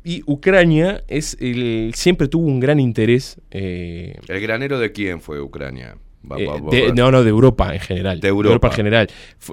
y 0.05 0.21
Ucrania 0.27 1.03
es 1.09 1.35
el, 1.41 1.91
siempre 1.95 2.27
tuvo 2.29 2.45
un 2.47 2.59
gran 2.61 2.79
interés. 2.79 3.41
eh, 3.51 4.15
¿El 4.27 4.39
granero 4.39 4.79
de 4.79 4.91
quién 4.93 5.19
fue 5.19 5.41
Ucrania? 5.41 5.97
Va- 6.31 6.39
eh, 6.39 6.45
va- 6.47 6.59
va- 6.61 6.69
de- 6.71 6.87
va- 6.87 6.93
no, 6.93 7.11
no, 7.11 7.23
de 7.23 7.29
Europa 7.29 7.73
en 7.73 7.79
general. 7.81 8.19
De 8.21 8.27
Europa. 8.29 8.67
en 8.69 8.73
general. 8.73 9.07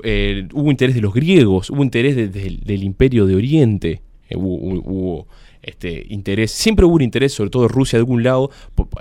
Eh, 0.04 0.46
hubo 0.54 0.70
interés 0.70 0.94
de 0.94 1.00
los 1.00 1.12
griegos, 1.12 1.68
hubo 1.70 1.82
interés 1.82 2.14
de- 2.16 2.28
de- 2.28 2.58
del 2.64 2.84
imperio 2.84 3.26
de 3.26 3.34
Oriente. 3.34 4.00
eh, 4.30 4.36
hubo, 4.36 4.54
hubo- 4.56 5.26
este, 5.62 6.06
interés. 6.08 6.50
Siempre 6.52 6.86
hubo 6.86 6.94
un 6.94 7.02
interés, 7.02 7.32
sobre 7.34 7.50
todo 7.50 7.64
de 7.64 7.68
Rusia, 7.68 7.98
de 7.98 8.00
algún 8.00 8.22
lado. 8.22 8.50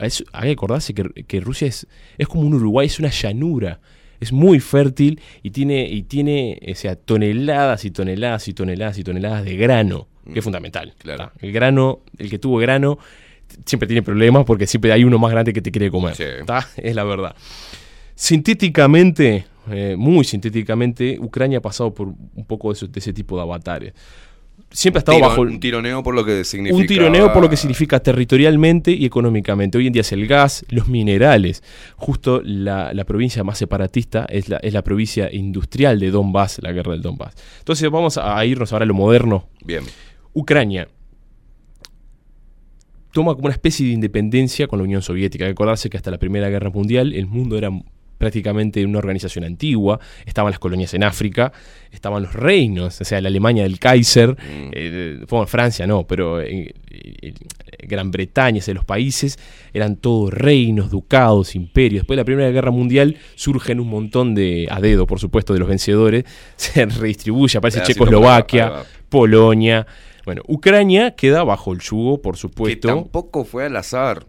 Es- 0.02 0.24
hay 0.34 0.50
que 0.50 0.54
acordarse 0.54 0.94
que, 0.94 1.04
que 1.26 1.40
Rusia 1.40 1.68
es, 1.70 1.88
es 2.18 2.28
como 2.28 2.44
un 2.44 2.54
Uruguay, 2.54 2.88
es 2.88 3.00
una 3.00 3.10
llanura. 3.10 3.80
Es 4.20 4.32
muy 4.34 4.60
fértil 4.60 5.20
y 5.42 5.50
tiene, 5.52 5.88
y 5.90 6.04
tiene 6.04 6.60
o 6.70 6.76
sea, 6.76 6.96
toneladas 6.96 7.86
y 7.86 7.92
toneladas 7.92 8.48
y 8.48 8.54
toneladas 8.54 8.98
y 9.00 9.04
toneladas 9.04 9.44
de 9.46 9.56
grano, 9.56 10.08
que 10.32 10.40
es 10.40 10.44
fundamental. 10.44 10.94
¿tá? 11.04 11.32
El 11.40 11.52
grano, 11.52 12.02
el 12.18 12.30
que 12.30 12.40
tuvo 12.40 12.58
grano, 12.58 12.98
siempre 13.66 13.88
tiene 13.88 14.02
problemas 14.02 14.46
porque 14.46 14.66
siempre 14.68 14.92
hay 14.92 15.04
uno 15.04 15.18
más 15.20 15.32
grande 15.32 15.54
que 15.54 15.62
te 15.62 15.72
quiere 15.72 15.90
comer. 15.92 16.16
¿tá? 16.46 16.68
Es 16.78 16.96
la 16.96 17.04
verdad. 17.04 17.36
Sintéticamente, 18.16 19.46
eh, 19.72 19.96
muy 19.98 20.24
sintéticamente, 20.24 21.18
Ucrania 21.20 21.58
ha 21.58 21.62
pasado 21.62 21.94
por 21.94 22.08
un 22.08 22.46
poco 22.46 22.70
de, 22.70 22.74
eso- 22.78 22.88
de 22.88 23.00
ese 23.00 23.14
tipo 23.14 23.36
de 23.36 23.42
avatares. 23.42 23.94
siempre 24.70 25.00
ha 25.00 25.02
estado 25.02 25.18
Tiro- 25.18 25.28
bajo 25.30 25.42
un 25.42 25.60
tironeo 25.60 26.02
por 26.04 26.14
lo 26.16 26.24
que 26.24 26.44
significa. 26.44 26.80
un 26.80 26.88
tironeo 26.88 27.34
por 27.34 27.42
lo 27.42 27.50
que 27.50 27.58
significa 27.58 28.00
territorialmente 28.00 28.92
y 28.92 29.06
económicamente. 29.06 29.78
Hoy 29.78 29.88
en 29.88 29.94
día 29.94 30.02
es 30.02 30.12
el 30.12 30.28
gas, 30.28 30.64
los 30.70 30.88
minerales. 30.88 31.62
Justo 31.98 32.42
la, 32.46 32.94
la 32.94 33.04
provincia 33.04 33.44
más 33.44 33.58
separatista 33.58 34.26
es 34.30 34.48
la, 34.50 34.58
es 34.58 34.72
la 34.74 34.84
provincia 34.84 35.30
industrial 35.34 36.00
de 36.00 36.12
Donbass, 36.12 36.60
la 36.62 36.72
guerra 36.72 36.92
del 36.94 37.02
Donbass. 37.02 37.34
Entonces 37.60 37.90
vamos 37.90 38.18
a 38.18 38.46
irnos 38.46 38.72
ahora 38.72 38.84
a 38.84 38.88
lo 38.88 38.94
moderno. 38.94 39.48
Bien. 39.66 39.84
Ucrania 40.34 40.88
toma 43.12 43.34
como 43.34 43.46
una 43.46 43.54
especie 43.54 43.86
de 43.86 43.94
independencia 43.94 44.68
con 44.68 44.80
la 44.80 44.84
Unión 44.84 45.02
Soviética. 45.02 45.46
Hay 45.46 45.50
que 45.50 45.54
acordarse 45.54 45.90
que 45.90 45.98
hasta 45.98 46.12
la 46.12 46.18
Primera 46.18 46.50
Guerra 46.50 46.70
Mundial 46.70 47.14
el 47.14 47.28
mundo 47.28 47.58
era 47.58 47.70
prácticamente 48.18 48.86
una 48.86 49.00
organización 49.00 49.44
antigua, 49.46 50.00
estaban 50.28 50.52
las 50.52 50.60
colonias 50.60 50.94
en 50.94 51.04
África, 51.04 51.52
estaban 51.92 52.22
los 52.22 52.34
reinos, 52.34 53.02
o 53.02 53.04
sea, 53.04 53.20
la 53.20 53.30
Alemania 53.30 53.64
del 53.64 53.80
Kaiser, 53.80 54.38
eh, 54.48 55.26
bueno, 55.28 55.48
Francia 55.48 55.88
no, 55.88 56.06
pero 56.06 56.40
eh, 56.40 56.72
eh, 56.92 57.34
Gran 57.80 58.12
Bretaña, 58.12 58.60
o 58.60 58.62
sea, 58.62 58.76
los 58.76 58.86
países 58.86 59.40
eran 59.74 59.96
todos 59.96 60.32
reinos, 60.32 60.92
ducados, 60.92 61.56
imperios. 61.56 62.02
Después 62.02 62.16
de 62.16 62.22
la 62.22 62.26
Primera 62.26 62.52
Guerra 62.52 62.70
Mundial 62.70 63.18
surgen 63.34 63.80
un 63.80 63.90
montón 63.90 64.36
de, 64.36 64.68
a 64.70 64.80
dedo, 64.80 65.08
por 65.08 65.20
supuesto, 65.20 65.54
de 65.54 65.60
los 65.60 65.68
vencedores, 65.68 66.24
se 66.58 66.86
redistribuye, 66.86 67.58
aparece 67.58 67.82
Checoslovaquia. 67.82 68.84
Polonia. 69.10 69.86
Bueno, 70.26 70.42
Ucrania 70.48 71.12
queda 71.16 71.44
bajo 71.44 71.74
el 71.74 71.80
yugo, 71.80 72.22
por 72.22 72.36
Que 72.36 72.42
supuesto. 72.42 72.88
tampoco 72.88 73.44
fue 73.46 73.66
al 73.66 73.76
azar. 73.76 74.26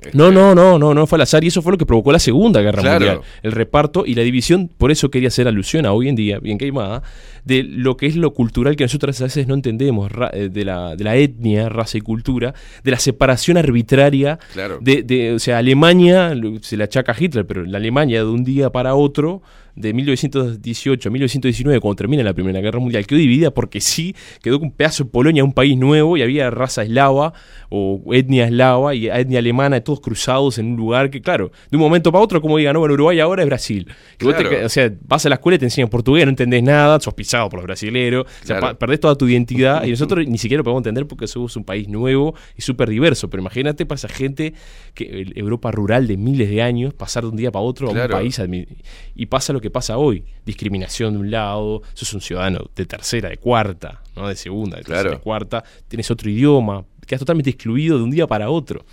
Este, 0.00 0.18
No, 0.18 0.30
no, 0.30 0.54
no, 0.54 0.78
no, 0.78 0.92
no 0.92 1.06
fue 1.06 1.16
al 1.16 1.22
azar 1.22 1.44
y 1.44 1.46
eso 1.46 1.62
fue 1.62 1.72
lo 1.72 1.78
que 1.78 1.86
provocó 1.86 2.12
la 2.12 2.18
Segunda 2.18 2.60
Guerra 2.60 2.82
Claro. 2.82 3.06
Mundial. 3.06 3.20
El 3.42 3.52
reparto 3.52 4.04
y 4.04 4.14
la 4.14 4.22
división, 4.22 4.68
por 4.76 4.90
eso 4.90 5.10
quería 5.10 5.28
hacer 5.28 5.48
alusión 5.48 5.86
a 5.86 5.92
hoy 5.92 6.08
en 6.08 6.14
día, 6.16 6.40
bien 6.40 6.58
queimada, 6.58 7.02
de 7.44 7.62
lo 7.62 7.96
que 7.96 8.06
es 8.06 8.16
lo 8.16 8.34
cultural 8.34 8.76
que 8.76 8.84
nosotros 8.84 9.18
a 9.20 9.24
veces 9.24 9.46
no 9.46 9.54
entendemos, 9.54 10.10
eh, 10.32 10.48
de 10.52 10.64
la, 10.64 10.94
de 10.96 11.04
la 11.04 11.16
etnia, 11.16 11.68
raza 11.70 11.96
y 11.96 12.00
cultura, 12.02 12.52
de 12.82 12.90
la 12.90 12.98
separación 12.98 13.56
arbitraria 13.56 14.38
Claro. 14.52 14.78
de, 14.82 15.02
de- 15.04 15.32
o 15.34 15.38
sea, 15.38 15.58
Alemania, 15.58 16.34
se 16.60 16.76
la 16.76 16.84
achaca 16.84 17.12
a 17.12 17.16
Hitler, 17.18 17.46
pero 17.46 17.64
la 17.64 17.78
Alemania 17.78 18.18
de 18.24 18.28
un 18.28 18.44
día 18.44 18.70
para 18.70 18.94
otro, 18.96 19.40
de 19.76 19.92
1918 19.92 21.08
a 21.08 21.12
1919, 21.12 21.80
cuando 21.80 21.96
termina 21.96 22.22
la 22.22 22.32
Primera 22.34 22.60
Guerra 22.60 22.78
Mundial, 22.78 23.06
quedó 23.06 23.18
dividida 23.18 23.50
porque 23.52 23.80
sí, 23.80 24.14
quedó 24.42 24.58
un 24.58 24.70
pedazo 24.72 25.04
de 25.04 25.10
Polonia, 25.10 25.44
un 25.44 25.52
país 25.52 25.76
nuevo, 25.76 26.16
y 26.16 26.22
había 26.22 26.50
raza 26.50 26.82
eslava 26.82 27.32
o 27.70 28.00
etnia 28.12 28.44
eslava 28.46 28.94
y 28.94 29.08
etnia 29.08 29.38
alemana, 29.40 29.80
todos 29.80 30.00
cruzados 30.00 30.58
en 30.58 30.66
un 30.66 30.76
lugar 30.76 31.10
que, 31.10 31.20
claro, 31.20 31.50
de 31.70 31.76
un 31.76 31.82
momento 31.82 32.12
para 32.12 32.22
otro, 32.22 32.40
como 32.40 32.56
digan, 32.58 32.74
no, 32.74 32.80
bueno, 32.80 32.94
Uruguay 32.94 33.18
ahora 33.20 33.42
es 33.42 33.48
Brasil. 33.48 33.88
Y 34.20 34.24
vos 34.24 34.36
te 34.36 34.42
Claro. 34.42 34.58
que- 34.58 34.64
o 34.64 34.68
sea, 34.68 34.92
vas 35.06 35.24
a 35.26 35.28
la 35.28 35.36
escuela 35.36 35.56
y 35.56 35.58
te 35.58 35.64
enseñan 35.66 35.88
portugués, 35.90 36.24
no 36.24 36.30
entendés 36.30 36.62
nada, 36.62 37.00
sos 37.00 37.14
pisado 37.14 37.48
por 37.48 37.58
los 37.60 37.64
brasileros, 37.66 38.26
o 38.42 38.46
sea, 38.46 38.58
Claro. 38.58 38.78
perdés 38.78 39.00
toda 39.00 39.16
tu 39.16 39.26
identidad 39.28 39.84
y 39.84 39.90
nosotros 40.18 40.26
ni 40.26 40.38
siquiera 40.38 40.58
lo 40.60 40.64
podemos 40.64 40.80
entender 40.80 41.06
porque 41.06 41.26
somos 41.26 41.56
un 41.56 41.64
país 41.64 41.88
nuevo 41.88 42.34
y 42.56 42.62
súper 42.62 42.88
diverso. 42.88 43.28
Pero 43.30 43.40
imagínate 43.40 43.86
para 43.86 43.96
esa 43.96 44.08
gente 44.08 44.54
que 44.94 45.32
Europa 45.34 45.70
rural 45.72 46.06
de 46.06 46.16
miles 46.16 46.48
de 46.48 46.62
años, 46.62 46.94
pasar 46.94 47.24
de 47.24 47.30
un 47.30 47.36
día 47.36 47.50
para 47.50 47.64
otro 47.64 47.88
a 47.88 47.90
un 47.90 48.08
país 48.10 48.40
y 49.14 49.26
pasa 49.26 49.52
lo 49.52 49.60
que 49.60 49.63
pasa 49.70 49.98
hoy. 49.98 50.24
Discriminación 50.44 51.14
de 51.14 51.20
un 51.20 51.30
lado, 51.30 51.82
sos 51.94 52.12
un 52.14 52.20
ciudadano 52.20 52.70
de 52.74 52.86
tercera, 52.86 53.28
de 53.28 53.38
cuarta, 53.38 54.02
no 54.16 54.28
de 54.28 54.36
segunda, 54.36 54.76
de 54.76 54.84
tercera, 54.84 55.10
de 55.10 55.18
cuarta, 55.18 55.64
tienes 55.88 56.10
otro 56.10 56.30
idioma, 56.30 56.84
quedas 57.06 57.20
totalmente 57.20 57.50
excluido 57.50 57.98
de 57.98 58.04
un 58.04 58.10
día 58.10 58.26
para 58.26 58.50
otro. 58.50 58.84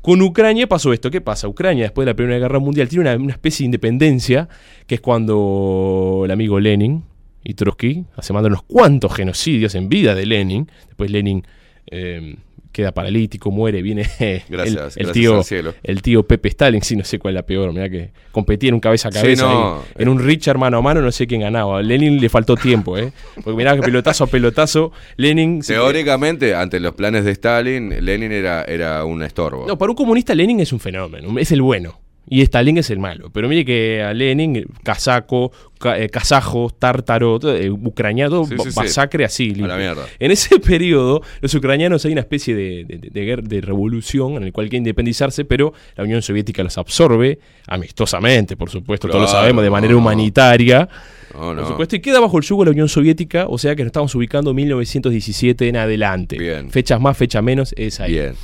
Con 0.00 0.20
Ucrania 0.20 0.66
pasó 0.66 0.92
esto. 0.92 1.10
¿Qué 1.10 1.20
pasa? 1.20 1.46
Ucrania, 1.46 1.84
después 1.84 2.04
de 2.04 2.10
la 2.10 2.16
Primera 2.16 2.38
Guerra 2.38 2.58
Mundial, 2.58 2.88
tiene 2.88 3.08
una, 3.08 3.22
una 3.22 3.32
especie 3.32 3.62
de 3.62 3.66
independencia, 3.66 4.48
que 4.88 4.96
es 4.96 5.00
cuando 5.00 6.22
el 6.24 6.30
amigo 6.32 6.58
Lenin 6.58 7.04
y 7.44 7.54
Trotsky 7.54 8.04
se 8.20 8.32
mandan 8.32 8.52
unos 8.52 8.64
cuantos 8.64 9.14
genocidios 9.14 9.74
en 9.74 9.88
vida 9.88 10.14
de 10.14 10.26
Lenin. 10.26 10.70
Después 10.88 11.10
Lenin 11.10 11.46
eh, 11.86 12.36
queda 12.72 12.92
paralítico, 12.92 13.50
muere, 13.50 13.82
viene 13.82 14.02
el- 14.18 14.42
Gracias, 14.48 14.96
el, 14.96 15.04
gracias 15.06 15.12
tío, 15.12 15.36
al 15.38 15.44
cielo. 15.44 15.74
el 15.82 16.02
tío 16.02 16.26
Pepe 16.26 16.48
Stalin, 16.48 16.82
sí, 16.82 16.96
no 16.96 17.04
sé 17.04 17.18
cuál 17.18 17.34
es 17.34 17.36
la 17.36 17.46
peor, 17.46 17.72
mira 17.72 17.88
que 17.88 18.10
competía 18.32 18.68
en 18.68 18.74
un 18.74 18.80
cabeza 18.80 19.08
a 19.08 19.12
Sí, 19.12 19.18
cabeza. 19.20 19.44
no, 19.44 19.74
ahí. 19.76 19.80
en 19.98 20.08
un 20.08 20.18
Richard 20.18 20.58
mano 20.58 20.78
a 20.78 20.82
mano, 20.82 21.00
no 21.00 21.12
sé 21.12 21.26
quién 21.26 21.42
ganaba. 21.42 21.78
A 21.78 21.82
Lenin 21.82 22.20
le 22.20 22.28
faltó 22.28 22.56
tiempo, 22.56 22.98
¿eh? 22.98 23.12
Porque 23.36 23.52
mirá 23.56 23.74
que 23.76 23.82
pelotazo 23.82 24.24
a 24.24 24.26
pelotazo, 24.26 24.92
Lenin... 25.16 25.62
se- 25.62 25.74
Teóricamente, 25.74 26.54
ante 26.54 26.80
los 26.80 26.94
planes 26.94 27.24
de 27.24 27.30
Stalin, 27.32 28.04
Lenin 28.04 28.32
era, 28.32 28.64
era 28.64 29.04
un 29.04 29.22
estorbo. 29.22 29.66
No, 29.66 29.78
para 29.78 29.90
un 29.90 29.96
comunista 29.96 30.34
Lenin 30.34 30.60
es 30.60 30.72
un 30.72 30.80
fenómeno, 30.80 31.38
es 31.38 31.52
el 31.52 31.62
bueno. 31.62 32.00
Y 32.28 32.40
Stalin 32.42 32.78
es 32.78 32.88
el 32.90 32.98
malo. 32.98 33.30
Pero 33.30 33.48
mire 33.48 33.64
que 33.64 34.02
a 34.02 34.14
Lenin, 34.14 34.64
casaco, 34.84 35.50
ca- 35.78 35.98
eh, 35.98 36.08
kazajo, 36.08 36.70
tártaro, 36.70 37.38
eh, 37.54 37.68
ucraniano, 37.68 38.30
todo 38.46 38.64
Sí, 38.64 38.70
masacre 38.76 39.24
así. 39.24 39.52
A 39.62 39.66
la. 39.66 39.94
En 40.18 40.30
ese 40.30 40.58
periodo, 40.60 41.20
los 41.40 41.52
ucranianos 41.54 42.04
hay 42.04 42.12
una 42.12 42.20
especie 42.22 42.54
de, 42.54 42.84
de- 42.86 43.36
de 43.42 43.60
revolución 43.60 44.34
en 44.36 44.44
el 44.44 44.52
cual 44.52 44.68
quieren 44.68 44.82
independizarse, 44.82 45.44
pero 45.44 45.74
la 45.96 46.04
Unión 46.04 46.22
Soviética 46.22 46.62
los 46.62 46.78
absorbe, 46.78 47.38
amistosamente, 47.66 48.56
por 48.56 48.70
supuesto, 48.70 49.08
todos 49.08 49.20
lo 49.22 49.26
Claro, 49.26 49.40
sabemos, 49.40 49.64
de 49.64 49.70
manera 49.70 49.92
no. 49.92 49.98
humanitaria. 49.98 50.88
No, 51.34 51.54
no. 51.54 51.62
Por 51.62 51.70
supuesto, 51.70 51.96
y 51.96 52.00
queda 52.00 52.20
bajo 52.20 52.38
el 52.38 52.44
yugo 52.44 52.62
de 52.62 52.66
la 52.66 52.72
Unión 52.72 52.88
Soviética, 52.88 53.46
o 53.48 53.58
sea 53.58 53.74
que 53.74 53.82
nos 53.82 53.88
estamos 53.88 54.14
ubicando 54.14 54.54
1917 54.54 55.68
en 55.68 55.76
adelante. 55.76 56.38
Bien. 56.38 56.70
Fechas 56.70 57.00
más, 57.00 57.16
fecha 57.16 57.42
menos, 57.42 57.74
es 57.76 58.00
ahí. 58.00 58.12
Bien. 58.12 58.34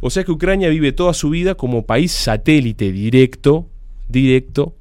O 0.00 0.10
sea 0.10 0.24
que 0.24 0.32
Ucrania 0.32 0.68
vive 0.68 0.92
toda 0.92 1.12
su 1.12 1.30
vida 1.30 1.54
como 1.54 1.84
país 1.84 2.12
satélite 2.12 2.92
directo, 2.92 3.68
directo, 4.08 4.74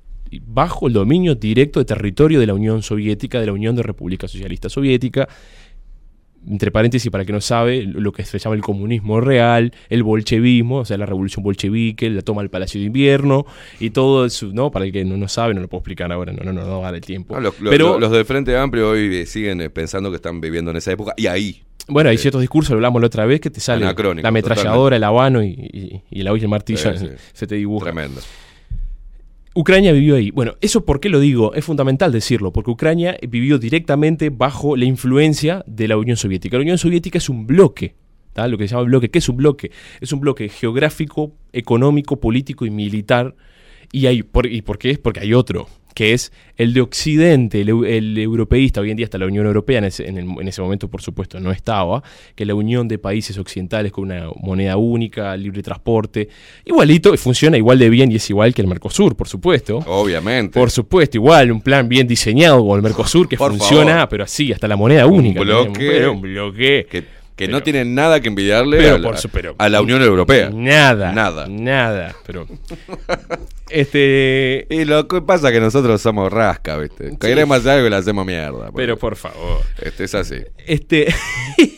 bajo 0.46 0.88
el 0.88 0.94
dominio 0.94 1.36
directo 1.36 1.80
de 1.80 1.86
territorio 1.86 2.40
de 2.40 2.48
la 2.48 2.54
Unión 2.54 2.84
Soviética, 2.84 3.40
de 3.40 3.48
la 3.48 3.54
Unión 3.54 3.76
de 3.76 3.84
República 3.84 4.28
Socialista 4.28 4.70
Soviética. 4.70 5.28
Entre 6.50 6.72
paréntesis, 6.72 7.12
para 7.12 7.24
el 7.24 7.28
que 7.28 7.34
no 7.34 7.42
sabe, 7.42 7.84
lo 7.84 8.12
que 8.12 8.24
se 8.24 8.40
llama 8.40 8.56
el 8.56 8.62
comunismo 8.62 9.20
real, 9.20 9.74
el 9.90 10.04
bolchevismo, 10.04 10.78
o 10.78 10.86
sea, 10.86 10.98
la 10.98 11.06
revolución 11.06 11.44
bolchevique, 11.44 12.10
la 12.10 12.22
toma 12.22 12.42
del 12.42 12.50
Palacio 12.50 12.80
de 12.80 12.88
Invierno 12.88 13.46
y 13.80 13.90
todo 13.90 14.26
eso, 14.26 14.48
¿no? 14.54 14.72
Para 14.72 14.86
el 14.86 14.92
que 14.92 15.04
no, 15.04 15.18
no 15.18 15.28
sabe, 15.28 15.54
no 15.54 15.62
lo 15.62 15.68
puedo 15.68 15.80
explicar 15.80 16.12
ahora, 16.12 16.32
no, 16.32 16.44
no, 16.44 16.54
no, 16.54 16.66
no 16.66 16.80
va 16.80 16.88
a 16.88 16.92
dar 16.92 16.96
el 16.96 17.02
tiempo. 17.02 17.36
Ah, 17.36 17.42
los, 17.42 17.60
los- 17.60 17.70
Pero, 17.72 18.00
los 18.00 18.12
del 18.12 18.24
Frente 18.26 18.56
Amplio 18.58 18.90
hoy 18.92 19.14
eh, 19.18 19.26
siguen 19.26 19.60
eh, 19.62 19.70
pensando 19.70 20.10
que 20.10 20.16
están 20.16 20.40
viviendo 20.40 20.72
en 20.72 20.78
esa 20.78 20.92
época 20.92 21.14
y 21.18 21.28
ahí. 21.28 21.64
bueno, 21.90 22.10
hay 22.10 22.18
ciertos 22.18 22.42
discursos, 22.42 22.72
lo 22.72 22.78
hablamos 22.78 23.02
la 23.02 23.08
otra 23.08 23.26
vez, 23.26 23.42
que 23.42 23.50
te 23.50 23.60
sale 23.60 23.86
la 23.86 24.30
ametralladora, 24.30 24.96
el 24.96 25.04
habano 25.04 25.44
y, 25.44 25.48
y, 25.50 26.02
y 26.10 26.24
la 26.24 26.32
el 26.32 26.48
martillo, 26.48 26.94
Sí, 26.98 27.06
sí. 27.08 27.12
se 27.34 27.48
te 27.48 27.56
dibuja. 27.56 27.86
Tremendo. 27.92 28.22
Ucrania 29.60 29.92
vivió 29.92 30.18
ahí. 30.18 30.30
Bueno, 30.30 30.54
eso 30.62 30.86
por 30.86 31.00
qué 31.00 31.10
lo 31.10 31.20
digo, 31.20 31.56
es 31.56 31.66
fundamental 31.66 32.12
decirlo, 32.12 32.54
porque 32.54 32.70
Ucrania 32.70 33.18
vivió 33.28 33.58
directamente 33.58 34.30
bajo 34.30 34.78
la 34.78 34.86
influencia 34.86 35.64
de 35.66 35.88
la 35.88 35.98
Unión 35.98 36.16
Soviética. 36.16 36.58
La 36.58 36.62
Unión 36.62 36.78
Soviética 36.78 37.18
es 37.18 37.28
un 37.28 37.48
bloque, 37.48 37.96
¿tá? 38.34 38.48
lo 38.48 38.60
que 38.60 38.68
se 38.68 38.76
llama 38.76 38.84
bloque. 38.84 39.10
¿Qué 39.10 39.18
es 39.18 39.28
un 39.28 39.38
bloque? 39.38 39.72
Es 40.00 40.14
un 40.14 40.20
bloque 40.20 40.48
geográfico, 40.50 41.32
económico, 41.54 42.20
político 42.20 42.68
y 42.68 42.70
militar. 42.70 43.34
¿Y, 43.92 44.06
hay, 44.06 44.22
por, 44.22 44.46
¿Y 44.46 44.62
por 44.62 44.78
qué? 44.78 44.96
Porque 45.00 45.22
hay 45.22 45.34
otro, 45.34 45.68
que 45.98 46.14
es 46.14 46.32
el 46.58 46.76
de 46.76 46.82
Occidente, 46.82 47.62
el, 47.62 47.70
eu- 47.70 47.84
el 47.88 48.16
europeísta, 48.20 48.82
hoy 48.82 48.92
en 48.92 48.98
día 48.98 49.06
está 49.06 49.18
la 49.18 49.26
Unión 49.26 49.48
Europea, 49.48 49.80
en 49.80 49.86
ese, 49.86 50.08
en 50.08 50.20
el- 50.20 50.28
en 50.40 50.48
ese 50.48 50.62
momento 50.62 50.88
por 50.90 51.02
supuesto 51.02 51.40
no 51.40 51.52
estaba, 51.52 52.04
que 52.36 52.44
es 52.44 52.48
la 52.48 52.54
unión 52.54 52.88
de 52.88 53.00
países 53.00 53.36
occidentales 53.40 53.92
con 53.92 54.04
una 54.04 54.30
moneda 54.40 54.78
única, 54.78 55.36
libre 55.36 55.64
transporte, 55.64 56.30
igualito, 56.66 57.18
funciona 57.18 57.58
igual 57.58 57.80
de 57.80 57.90
bien 57.90 58.12
y 58.12 58.18
es 58.18 58.30
igual 58.30 58.54
que 58.54 58.62
el 58.62 58.68
Mercosur, 58.68 59.16
por 59.16 59.28
supuesto. 59.28 59.80
Obviamente. 59.88 60.60
Por 60.60 60.70
supuesto, 60.70 61.18
igual, 61.18 61.52
un 61.52 61.62
plan 61.62 61.90
bien 61.90 62.08
diseñado 62.08 62.60
como 62.60 62.76
el 62.76 62.84
Mercosur 62.84 63.28
que 63.28 63.36
Por 63.38 63.50
funciona, 63.58 63.94
favor. 63.94 64.10
pero 64.10 64.24
así, 64.26 64.54
hasta 64.54 64.68
la 64.68 64.76
moneda 64.76 65.08
Un 65.08 65.18
única. 65.18 65.42
bloque 65.42 65.72
tenemos, 65.80 65.94
pero 65.98 66.12
un 66.14 66.22
bloque. 66.22 66.86
que, 66.92 67.04
que 67.38 67.46
Pero- 67.46 67.58
no 67.60 67.64
tienen 67.64 67.96
nada 67.96 68.20
que 68.20 68.28
envidiarle 68.28 68.90
a, 68.90 68.98
la, 68.98 69.08
por 69.08 69.18
su- 69.18 69.30
pero- 69.30 69.56
a 69.58 69.70
la 69.70 69.80
Unión 69.80 70.02
Europea. 70.02 70.50
Nada. 70.52 71.14
Nada. 71.14 71.48
Nada. 71.48 72.16
Pero. 72.26 72.48
este. 73.70 74.66
Y 74.70 74.86
lo 74.86 75.08
que 75.08 75.22
pasa 75.22 75.48
es 75.50 75.54
que 75.54 75.60
nosotros 75.60 76.02
somos 76.02 76.32
rasca, 76.32 76.78
¿viste? 76.78 77.16
Queremos 77.20 77.58
hacer 77.60 77.72
algo 77.74 77.88
y 77.88 77.90
le 77.90 77.96
hacemos 77.96 78.26
mierda. 78.26 78.72
Pero 78.76 78.98
por 78.98 79.16
favor. 79.16 79.62
Este 79.82 80.06
es 80.06 80.16
así. 80.16 80.38
Este. 80.66 81.14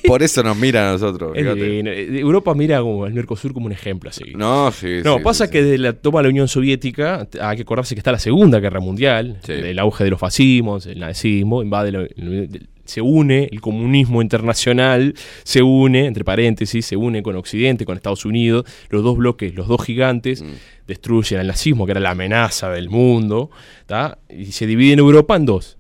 Por 0.08 0.24
eso 0.24 0.42
nos 0.42 0.58
miran 0.58 0.88
a 0.88 0.92
nosotros. 0.94 1.34
Europa 1.38 2.56
mira 2.56 2.80
como 2.82 3.06
el 3.06 3.14
Mercosur 3.14 3.54
como 3.54 3.68
un 3.68 3.72
ejemplo 3.72 4.10
a 4.10 4.14
seguir. 4.14 4.36
No, 4.36 4.72
sí. 4.72 5.02
No, 5.04 5.18
sí, 5.18 5.24
pasa 5.24 5.46
sí, 5.46 5.52
que 5.52 5.62
desde 5.62 5.78
la 5.78 5.94
toma 5.94 6.20
de 6.20 6.24
la 6.24 6.30
Unión 6.30 6.48
Soviética, 6.48 7.28
hay 7.40 7.58
que 7.58 7.62
acordarse 7.62 7.94
que 7.94 8.00
está 8.00 8.12
la 8.12 8.18
Segunda 8.20 8.60
Guerra 8.60 8.80
Mundial, 8.80 9.38
Sí. 9.46 9.52
el 9.52 9.78
auge 9.78 10.06
de 10.06 10.10
los 10.10 10.20
fascismos, 10.20 10.88
el 10.88 11.00
nazismo, 11.00 11.62
invade 11.62 11.90
el- 11.90 12.68
se 12.90 13.02
une 13.02 13.48
el 13.52 13.62
comunismo 13.62 14.22
internacional, 14.22 15.14
se 15.44 15.62
une, 15.62 16.06
entre 16.08 16.24
paréntesis, 16.26 16.86
se 16.86 16.96
une 16.98 17.22
con 17.24 17.36
Occidente, 17.38 17.86
con 17.86 17.96
Estados 17.96 18.26
Unidos, 18.26 18.66
los 18.90 19.04
dos 19.04 19.16
bloques, 19.18 19.56
los 19.56 19.68
dos 19.68 19.82
gigantes, 19.86 20.42
Mm. 20.42 20.54
destruyen 20.88 21.40
al 21.40 21.48
nazismo, 21.48 21.86
que 21.86 21.92
era 21.92 22.02
la 22.02 22.12
amenaza 22.12 22.70
del 22.72 22.90
mundo, 22.90 23.52
¿tá? 23.86 24.18
y 24.30 24.46
se 24.52 24.66
divide 24.66 24.94
en 24.94 25.00
Europa 25.00 25.36
en 25.36 25.46
dos. 25.46 25.78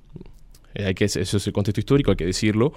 Eh, 0.75 0.85
hay 0.85 0.93
que, 0.93 1.05
eso 1.05 1.19
es 1.37 1.47
el 1.47 1.53
contexto 1.53 1.79
histórico, 1.79 2.11
hay 2.11 2.17
que 2.17 2.25
decirlo. 2.25 2.73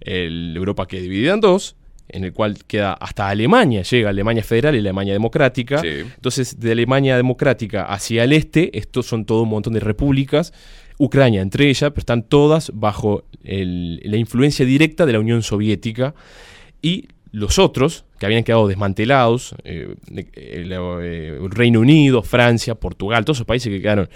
El 0.00 0.54
Europa 0.56 0.86
queda 0.86 1.02
dividida 1.02 1.34
en 1.34 1.40
dos, 1.40 1.76
en 2.08 2.24
el 2.24 2.32
cual 2.32 2.56
queda 2.66 2.94
hasta 2.94 3.28
Alemania, 3.28 3.82
llega 3.82 4.10
Alemania 4.10 4.42
Federal 4.42 4.74
y 4.74 4.78
Alemania 4.78 5.12
Democrática. 5.12 5.78
Sí. 5.78 5.88
Entonces, 6.16 6.58
de 6.60 6.72
Alemania 6.72 7.16
Democrática 7.16 7.84
hacia 7.84 8.24
el 8.24 8.32
este, 8.32 8.76
estos 8.78 9.06
son 9.06 9.24
todo 9.24 9.42
un 9.42 9.48
montón 9.50 9.72
de 9.72 9.80
repúblicas. 9.80 10.52
Ucrania 10.98 11.42
entre 11.42 11.68
ellas, 11.68 11.90
pero 11.90 12.00
están 12.00 12.22
todas 12.22 12.70
bajo 12.74 13.24
el- 13.42 14.00
la 14.04 14.16
influencia 14.16 14.64
directa 14.64 15.06
de 15.06 15.12
la 15.12 15.20
Unión 15.20 15.42
Soviética. 15.42 16.14
Y 16.82 17.08
los 17.32 17.58
otros, 17.58 18.04
que 18.18 18.26
habían 18.26 18.44
quedado 18.44 18.68
desmantelados, 18.68 19.56
eh, 19.64 19.96
de- 20.08 20.28
el, 20.34 20.72
eh, 20.72 21.38
el 21.42 21.50
Reino 21.50 21.80
Unido, 21.80 22.22
Francia, 22.22 22.76
Portugal, 22.76 23.24
todos 23.24 23.38
esos 23.38 23.46
países 23.46 23.72
que 23.72 23.80
quedaron 23.82 24.08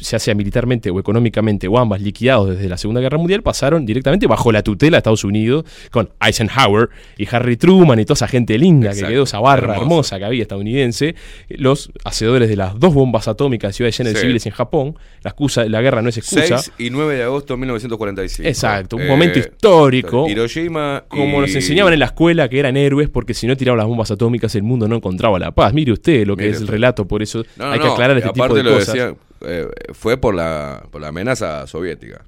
ya 0.00 0.18
sea 0.18 0.34
militarmente 0.34 0.90
o 0.90 0.98
económicamente 0.98 1.68
o 1.68 1.78
ambas 1.78 2.00
liquidados 2.00 2.50
desde 2.50 2.68
la 2.68 2.76
Segunda 2.76 3.00
Guerra 3.00 3.18
Mundial, 3.18 3.42
pasaron 3.42 3.86
directamente 3.86 4.26
bajo 4.26 4.50
la 4.52 4.62
tutela 4.62 4.96
de 4.96 4.98
Estados 4.98 5.24
Unidos 5.24 5.64
con 5.90 6.10
Eisenhower 6.20 6.88
y 7.16 7.26
Harry 7.34 7.56
Truman 7.56 7.98
y 8.00 8.04
toda 8.04 8.14
esa 8.14 8.28
gente 8.28 8.58
linda 8.58 8.88
Exacto, 8.88 9.06
que 9.08 9.12
quedó 9.14 9.22
esa 9.24 9.40
barra 9.40 9.76
hermosa 9.76 10.18
que 10.18 10.24
había 10.24 10.42
estadounidense, 10.42 11.14
los 11.48 11.90
hacedores 12.04 12.48
de 12.48 12.56
las 12.56 12.78
dos 12.78 12.94
bombas 12.94 13.28
atómicas 13.28 13.68
de 13.70 13.72
ciudades 13.74 13.98
llenas 13.98 14.14
de 14.14 14.18
Sí. 14.20 14.22
civiles 14.22 14.46
en 14.46 14.52
Japón, 14.52 14.96
la 15.22 15.30
excusa, 15.30 15.64
la 15.66 15.80
guerra 15.80 16.02
no 16.02 16.08
es 16.08 16.16
excusa. 16.18 16.58
6 16.58 16.72
y 16.78 16.90
9 16.90 17.14
de 17.16 17.22
agosto 17.24 17.54
de 17.54 17.58
1945. 17.60 18.48
Exacto, 18.48 18.96
un 18.96 19.02
Eh, 19.02 19.06
momento 19.08 19.38
histórico. 19.38 20.28
Hiroshima. 20.28 21.04
Como 21.08 21.38
y- 21.38 21.40
nos 21.42 21.54
enseñaban 21.54 21.92
en 21.92 21.98
la 22.00 22.06
escuela 22.06 22.48
que 22.48 22.58
eran 22.58 22.76
héroes 22.76 23.08
porque 23.08 23.34
si 23.34 23.46
no 23.46 23.56
tiraban 23.56 23.78
las 23.78 23.86
bombas 23.86 24.10
atómicas 24.10 24.54
el 24.54 24.62
mundo 24.62 24.88
no 24.88 24.96
encontraba 24.96 25.38
la 25.38 25.50
paz. 25.52 25.72
Mire 25.74 25.92
usted 25.92 26.26
lo 26.26 26.36
que 26.36 26.44
Mire 26.44 26.54
es 26.56 26.60
el 26.62 26.68
relato, 26.68 27.06
por 27.06 27.22
eso 27.22 27.42
No, 27.56 27.66
no, 27.66 27.72
hay 27.72 27.78
que 27.80 27.86
aclarar 27.88 28.16
este 28.18 28.30
tipo 28.30 28.54
de 28.54 28.62
lo 28.62 28.72
cosas. 28.74 28.94
decía, 28.94 29.14
eh, 29.42 29.66
fue 29.92 30.16
por 30.18 30.34
la, 30.34 30.84
por 30.90 31.00
la 31.00 31.08
amenaza 31.08 31.66
soviética. 31.66 32.24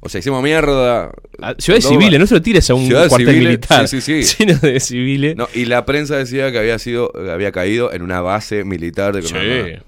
O 0.00 0.08
sea, 0.08 0.20
hicimos 0.20 0.42
mierda. 0.44 1.10
Ah, 1.42 1.54
Ciudades 1.58 1.84
No, 1.86 1.90
civiles, 1.90 2.20
no 2.20 2.26
se 2.28 2.34
lo 2.34 2.42
tires 2.42 2.70
a 2.70 2.74
un 2.74 2.88
cuartel 2.88 3.10
civiles, 3.18 3.36
militar, 3.42 3.88
Sí, 3.88 4.00
sí, 4.00 4.22
sí. 4.22 4.36
sino 4.38 4.54
de 4.56 4.78
civiles. 4.78 5.34
No, 5.36 5.48
y 5.54 5.64
la 5.64 5.84
prensa 5.84 6.16
decía 6.16 6.52
que 6.52 6.58
había 6.58 6.78
sido, 6.78 7.10
había 7.32 7.50
caído 7.50 7.92
en 7.92 8.02
una 8.02 8.20
base 8.20 8.62
militar 8.64 9.12
de 9.12 9.22
Sí, 9.22 9.34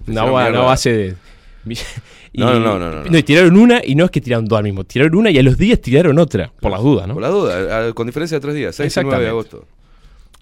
una, 0.08 0.24
una 0.24 0.42
mierda. 0.50 0.60
base 0.62 0.92
de. 0.92 1.14
y- 2.32 2.40
No, 2.40 2.58
no, 2.58 2.78
no, 2.78 2.90
no, 2.90 3.04
no. 3.04 3.18
y 3.18 3.22
tiraron 3.22 3.56
una 3.56 3.80
y 3.84 3.94
no 3.94 4.04
es 4.04 4.10
que 4.10 4.20
tiraron 4.20 4.46
dos 4.46 4.56
al 4.58 4.64
mismo. 4.64 4.82
Tiraron 4.84 5.14
una 5.14 5.30
y 5.30 5.38
a 5.38 5.42
los 5.44 5.56
días 5.56 5.80
tiraron 5.80 6.18
otra, 6.18 6.52
por 6.60 6.72
las 6.72 6.82
dudas, 6.82 7.06
¿no? 7.06 7.14
Por 7.14 7.22
la 7.22 7.28
duda, 7.28 7.88
a- 7.88 7.92
con 7.92 8.06
diferencia 8.08 8.36
de 8.38 8.40
tres 8.40 8.54
días, 8.56 8.74
6 8.74 8.96
y 8.96 9.00
9 9.04 9.22
de 9.22 9.28
agosto. 9.28 9.64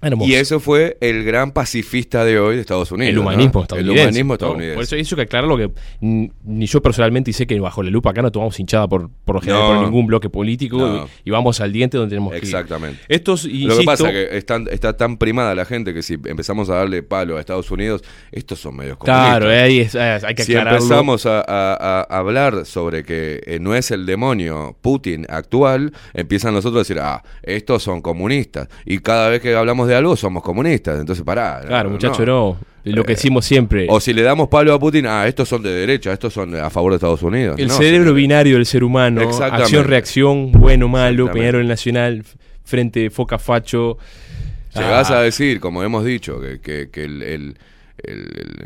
Hermoso. 0.00 0.30
Y 0.30 0.34
eso 0.34 0.60
fue 0.60 0.96
el 1.00 1.24
gran 1.24 1.50
pacifista 1.50 2.24
de 2.24 2.38
hoy 2.38 2.54
de 2.54 2.60
Estados 2.60 2.92
Unidos. 2.92 3.08
el 3.10 3.14
¿no? 3.16 3.22
humanismo 3.22 3.62
estadounidense. 3.62 4.00
El 4.00 4.06
humanismo 4.08 4.28
¿no? 4.28 4.34
estadounidense. 4.34 4.74
Por 4.74 4.84
eso 4.84 4.94
hay 4.96 5.04
que 5.04 5.22
aclararlo 5.22 5.56
que 5.56 5.70
mm, 6.00 6.26
ni 6.44 6.66
yo 6.66 6.80
personalmente 6.80 7.32
sé 7.32 7.46
que 7.48 7.58
bajo 7.58 7.82
la 7.82 7.90
lupa 7.90 8.10
acá 8.10 8.22
no 8.22 8.30
tomamos 8.30 8.58
hinchada 8.60 8.86
por, 8.86 9.10
por 9.24 9.34
lo 9.36 9.40
general 9.40 9.62
No. 9.62 9.74
por 9.74 9.84
ningún 9.86 10.06
bloque 10.06 10.30
político 10.30 10.78
No. 10.78 11.04
y, 11.24 11.28
y 11.28 11.30
vamos 11.32 11.60
al 11.60 11.72
diente 11.72 11.96
donde 11.96 12.10
tenemos 12.10 12.30
que 12.32 12.38
ir. 12.38 12.44
Exactamente. 12.44 13.00
Estos, 13.08 13.44
Lo 13.44 13.76
que 13.76 13.84
pasa 13.84 14.08
es 14.08 14.12
que 14.30 14.36
están- 14.38 14.68
está 14.70 14.96
tan 14.96 15.16
primada 15.16 15.54
la 15.56 15.64
gente 15.64 15.92
que 15.92 16.02
si 16.02 16.14
empezamos 16.14 16.70
a 16.70 16.74
darle 16.76 17.02
palo 17.02 17.36
a 17.36 17.40
Estados 17.40 17.68
Unidos, 17.70 18.02
estos 18.30 18.60
son 18.60 18.76
medios 18.76 18.98
comunistas. 18.98 19.28
Claro, 19.38 19.50
eh, 19.52 19.60
ahí 19.62 19.80
es- 19.80 19.94
eh, 19.96 20.00
hay 20.22 20.34
que 20.36 20.44
si 20.44 20.52
aclararlo. 20.52 20.78
empezamos 20.84 21.26
a, 21.26 21.40
a- 21.40 22.06
a 22.08 22.18
hablar 22.18 22.64
sobre 22.66 23.02
que 23.02 23.40
eh, 23.46 23.58
no 23.60 23.74
es 23.74 23.90
el 23.90 24.06
demonio 24.06 24.76
Putin 24.80 25.26
actual, 25.28 25.92
empiezan 26.14 26.54
nosotros 26.54 26.76
a 26.76 26.82
decir, 26.82 26.98
ah, 27.00 27.22
estos 27.42 27.82
son 27.82 28.00
comunistas. 28.00 28.68
Y 28.86 28.98
cada 28.98 29.28
vez 29.28 29.40
que 29.40 29.54
hablamos 29.56 29.87
de 29.88 29.96
algo 29.96 30.14
somos 30.16 30.42
comunistas. 30.42 31.00
Entonces, 31.00 31.24
pará. 31.24 31.60
Claro, 31.66 31.88
no, 31.88 31.94
muchacho, 31.94 32.24
no. 32.24 32.58
no. 32.84 32.92
Lo 32.94 33.04
que 33.04 33.12
Eh, 33.12 33.16
decimos 33.16 33.44
siempre. 33.44 33.86
O 33.90 34.00
si 34.00 34.12
le 34.14 34.22
damos 34.22 34.48
palo 34.48 34.72
a 34.72 34.78
Putin, 34.78 35.06
ah, 35.06 35.26
estos 35.26 35.48
son 35.48 35.62
de 35.62 35.70
derecha, 35.70 36.12
estos 36.12 36.32
son 36.32 36.54
a 36.54 36.70
favor 36.70 36.92
de 36.92 36.96
Estados 36.96 37.22
Unidos. 37.22 37.58
El 37.58 37.68
No, 37.68 37.74
cerebro 37.74 38.14
binario 38.14 38.54
del 38.54 38.64
ser 38.66 38.82
humano, 38.84 39.20
acción-reacción, 39.22 40.52
bueno, 40.52 40.88
malo. 40.88 41.30
Peñarol 41.30 41.66
Nacional, 41.66 42.24
frente 42.64 43.10
Foca 43.10 43.38
Facho. 43.38 43.98
Llegás 44.74 45.10
Ah, 45.10 45.18
a 45.18 45.22
decir, 45.22 45.60
como 45.60 45.82
hemos 45.82 46.04
dicho, 46.04 46.40
que, 46.40 46.60
que- 46.60 46.88
que 46.90 47.04
el, 47.04 47.22
el- 47.22 47.58
el- 48.02 48.18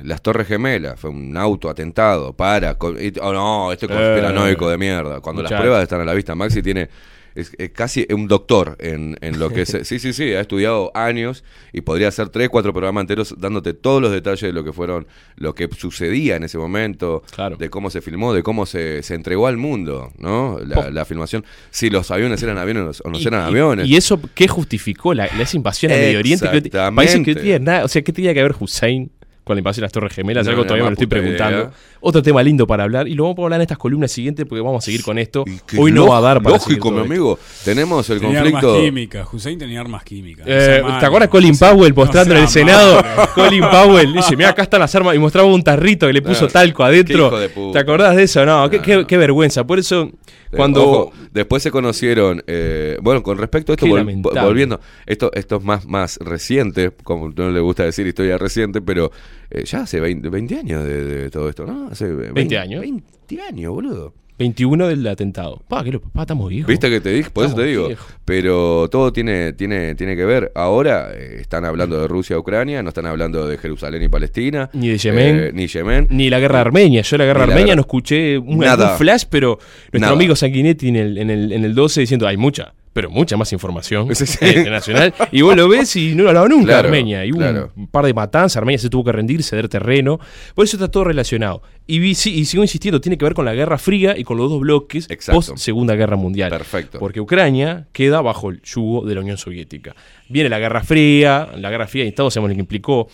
el- 0.03 0.09
las 0.09 0.21
Torres 0.23 0.47
Gemelas 0.47 1.01
fue 1.01 1.11
un 1.11 1.37
auto 1.37 1.69
atentado 1.71 2.33
para. 2.33 2.75
con- 2.77 2.97
y- 3.03 3.13
oh, 3.21 3.33
no, 3.33 3.73
este 3.73 3.87
conspiranoico 3.89 4.69
de 4.69 4.79
mierda. 4.79 5.21
Cuando 5.21 5.43
las 5.43 5.53
pruebas 5.53 5.83
están 5.83 6.01
a 6.01 6.05
la 6.05 6.15
vista, 6.15 6.35
Maxi 6.35 6.63
tiene. 6.63 6.89
Es, 7.35 7.53
es 7.59 7.71
casi 7.71 8.07
un 8.13 8.29
doctor 8.29 8.77
en, 8.81 9.17
en 9.21 9.39
lo 9.39 9.51
que 9.51 9.63
es. 9.63 9.77
sí, 9.85 9.99
sí, 9.99 10.13
sí, 10.13 10.33
ha 10.35 10.41
estudiado 10.41 10.91
años 10.95 11.45
y 11.73 11.81
podría 11.81 12.09
hacer 12.09 12.29
tres, 12.29 12.49
cuatro 12.49 12.73
programas 12.73 13.03
enteros 13.03 13.35
dándote 13.39 13.73
todos 13.75 14.03
los 14.03 14.13
detalles 14.13 14.43
de 14.43 14.53
lo 14.53 14.65
que 14.65 14.73
fueron, 14.73 15.07
lo 15.37 15.55
que 15.55 15.69
sucedía 15.77 16.37
en 16.37 16.45
ese 16.45 16.59
momento, 16.59 17.23
Claro. 17.35 17.57
de 17.57 17.71
cómo 17.71 17.91
se 17.91 18.01
filmó, 18.01 18.35
de 18.35 18.43
cómo 18.43 18.67
se, 18.67 19.03
se 19.03 19.15
entregó 19.15 19.47
al 19.47 19.57
mundo, 19.57 20.13
¿no? 20.19 20.59
La, 20.67 20.91
la 20.91 21.05
filmación, 21.05 21.45
si 21.71 21.89
los 21.91 22.11
aviones 22.11 22.43
eran 22.43 22.59
aviones 22.59 23.01
o 23.05 23.11
no 23.11 23.19
y- 23.19 23.27
eran 23.27 23.43
aviones. 23.43 23.87
Y, 23.89 23.97
eso 23.97 24.21
qué 24.35 24.49
justificó 24.49 25.15
la, 25.15 25.27
la- 25.27 25.47
invasión 25.53 25.93
a 25.93 25.97
Medio 25.97 26.19
Oriente? 26.19 26.47
Países 26.95 27.21
que 27.25 27.35
no 27.35 27.41
tienen 27.41 27.65
nada. 27.65 27.85
O 27.85 27.89
sea, 27.89 28.03
¿qué 28.03 28.13
tenía 28.13 28.33
que 28.35 28.43
ver 28.43 28.55
Hussein 28.59 29.11
con 29.45 29.57
la 29.57 29.61
invasión 29.61 29.83
de 29.83 29.87
las 29.87 29.93
Torres 29.93 30.13
Gemelas? 30.15 30.45
No, 30.47 30.51
Algo 30.53 30.63
todavía 30.65 30.85
me 30.85 30.91
lo 30.91 30.95
estoy 30.95 31.07
preguntando. 31.07 31.59
idea. 31.59 31.71
Otro 32.03 32.21
tema 32.23 32.43
lindo 32.43 32.67
para 32.67 32.83
hablar. 32.83 33.07
Y 33.09 33.15
lo 33.15 33.23
vamos 33.23 33.39
a 33.39 33.43
hablar 33.45 33.59
en 33.59 33.63
estas 33.63 33.79
columnas 33.79 34.11
siguientes 34.11 34.45
porque 34.47 34.61
vamos 34.61 34.83
a 34.83 34.85
seguir 34.85 35.03
con 35.03 35.19
esto. 35.19 35.45
Hoy 35.79 35.93
no 35.93 36.09
va 36.09 36.19
a 36.19 36.21
dar 36.21 36.43
para 36.43 36.57
Lógico, 36.57 36.91
mi 36.91 36.99
esto. 36.99 37.07
amigo. 37.13 37.39
Tenemos 37.65 38.11
el 38.11 38.21
Tenía 38.21 38.41
conflicto. 38.41 38.69
armas 38.71 38.83
químicas. 38.85 39.29
Hussein 39.33 39.59
tenía 39.59 39.81
armas 39.81 40.03
químicas. 40.05 40.47
Eh. 40.49 40.83
¿Te 41.01 41.07
acuerdas 41.07 41.29
Colin 41.29 41.57
Powell 41.57 41.95
postrando 41.95 42.35
No 42.35 42.39
en 42.41 42.45
el 42.47 42.51
Senado? 42.51 43.03
Colin 43.35 43.63
Powell 43.71 44.13
dice, 44.13 44.37
mira, 44.37 44.51
acá 44.51 44.63
están 44.63 44.81
las 44.81 44.95
armas. 44.95 45.15
Y 45.15 45.19
mostraba 45.19 45.47
un 45.49 45.63
tarrito 45.63 46.07
que 46.07 46.13
le 46.13 46.23
puso 46.23 46.47
Ah, 46.47 46.49
talco 46.49 46.83
adentro. 46.85 47.33
¿Te 47.73 47.79
acordás 47.79 48.17
de 48.17 48.25
eso? 48.25 48.45
No, 48.45 48.69
qué, 48.69 48.79
No, 48.79 48.83
qué- 48.83 48.97
no. 48.97 49.07
qué 49.07 49.17
vergüenza. 49.17 49.65
Por 49.65 49.79
eso, 49.79 50.03
Eh, 50.03 50.57
cuando... 50.57 50.83
ojo, 50.83 51.13
después 51.33 51.63
se 51.63 51.71
conocieron. 51.71 52.43
eh, 52.49 52.99
bueno, 53.01 53.23
con 53.23 53.39
respecto 53.39 53.73
a 53.73 53.75
esto, 53.75 53.87
Qué 53.87 53.93
vol- 53.93 53.99
lamentable. 53.99 54.41
volviendo. 54.43 54.81
Esto, 55.07 55.31
esto 55.35 55.57
es 55.57 55.63
más, 55.63 55.87
más 55.87 56.19
reciente, 56.19 56.91
como 57.05 57.31
no 57.31 57.51
le 57.51 57.61
gusta 57.61 57.85
decir 57.85 58.07
historia 58.07 58.39
reciente, 58.39 58.81
pero 58.83 59.13
eh, 59.51 59.65
ya 59.65 59.81
hace 59.83 60.01
20, 60.01 60.29
20 60.29 60.59
años 60.59 60.85
de, 60.85 61.05
de 61.05 61.31
todo 61.31 61.49
esto, 61.49 61.65
¿no? 61.67 61.92
Hace 61.93 62.07
20 62.13 62.59
años. 62.59 62.81
20 62.81 63.41
años, 63.43 63.73
boludo. 63.73 64.15
21 64.39 64.89
del 64.89 65.07
atentado. 65.07 65.63
Pa, 65.69 65.85
que 65.85 65.93
lo, 65.93 66.01
pa, 66.01 66.23
estamos 66.23 66.49
viejos. 66.49 66.67
¿Viste 66.67 66.91
que 66.91 67.01
te 67.01 67.11
dije? 67.13 67.31
Por 67.31 67.45
eso 67.45 67.55
te 67.55 67.65
digo. 67.65 67.87
viejos. 67.87 68.07
Pero 68.25 68.89
todo 68.91 69.13
tiene, 69.13 69.53
tiene, 69.53 69.95
tiene 69.95 70.17
que 70.17 70.25
ver. 70.25 70.51
Ahora 70.57 71.11
eh, 71.15 71.37
están 71.41 71.65
hablando 71.65 72.01
de 72.01 72.09
Rusia, 72.09 72.37
Ucrania, 72.39 72.83
no 72.83 72.89
están 72.89 73.07
hablando 73.07 73.47
de 73.47 73.57
Jerusalén 73.59 74.03
y 74.03 74.09
Palestina. 74.09 74.69
Ni 74.73 74.89
de 74.89 74.99
Yemen. 74.99 75.37
eh, 75.39 75.51
ni 75.53 75.67
Yemen. 75.69 76.09
Ni 76.11 76.29
la 76.31 76.41
guerra 76.41 76.61
armenia. 76.63 77.03
Yo 77.03 77.19
la 77.19 77.25
guerra 77.27 77.47
Ni 77.47 77.53
armenia 77.53 77.77
no 77.77 77.83
escuché 77.83 78.37
un, 78.39 78.59
Nada. 78.59 78.97
flash, 78.97 79.25
pero 79.31 79.59
nuestro 79.93 80.01
Nada. 80.01 80.13
amigo 80.15 80.35
Sanguinetti 80.35 80.89
en 80.89 80.97
el, 80.97 81.19
en, 81.19 81.31
el, 81.31 81.53
en 81.53 81.65
el 81.65 81.75
12 81.75 82.01
diciendo, 82.01 82.27
hay 82.27 82.37
mucha, 82.39 82.75
pero 82.93 83.11
mucha 83.11 83.37
más 83.37 83.53
información 83.53 84.15
Sí, 84.15 84.27
sí. 84.27 84.45
internacional. 84.45 85.15
Y 85.31 85.43
vos 85.43 85.57
lo 85.57 85.69
ves 85.69 85.97
y 85.97 86.15
no 86.15 86.25
lo 86.25 86.29
hablaba 86.31 86.49
nunca 86.49 86.67
Claro, 86.67 86.89
Armenia. 86.89 87.25
Y 87.25 87.33
hubo 87.33 87.39
claro. 87.39 87.73
un 87.77 87.87
par 87.89 88.05
de 88.05 88.15
matanzas, 88.15 88.59
Armenia 88.59 88.79
se 88.79 88.91
tuvo 88.91 89.05
que 89.05 89.13
rendir, 89.13 89.43
ceder 89.43 89.69
terreno. 89.69 90.21
Por 90.55 90.65
eso 90.65 90.77
está 90.77 90.91
todo 90.91 91.05
relacionado. 91.05 91.63
Y, 91.87 92.01
y 92.05 92.15
sigo 92.15 92.63
insistiendo, 92.63 93.01
tiene 93.01 93.17
que 93.19 93.25
ver 93.25 93.35
con 93.35 93.45
la 93.45 93.55
Guerra 93.55 93.79
Fría 93.79 94.17
y 94.17 94.25
con 94.25 94.37
los 94.37 94.51
dos 94.51 94.61
bloques 94.61 95.07
Exacto. 95.11 95.39
post 95.39 95.57
Segunda 95.57 95.95
Guerra 95.95 96.17
Mundial. 96.17 96.51
Perfecto. 96.51 96.99
Porque 96.99 97.21
Ucrania 97.21 97.87
queda 97.93 98.21
bajo 98.21 98.51
el 98.51 98.61
yugo 98.63 99.07
de 99.07 99.15
la 99.15 99.21
Unión 99.23 99.37
Soviética. 99.39 99.95
Viene 100.29 100.49
la 100.49 100.59
Guerra 100.59 100.83
Fría, 100.85 101.49
la 101.57 101.71
Guerra 101.71 101.87
Fría 101.87 102.05
y 102.05 102.13
sabemos 102.13 102.51
lo 102.51 102.55
que 102.55 102.61
implicó 102.61 103.09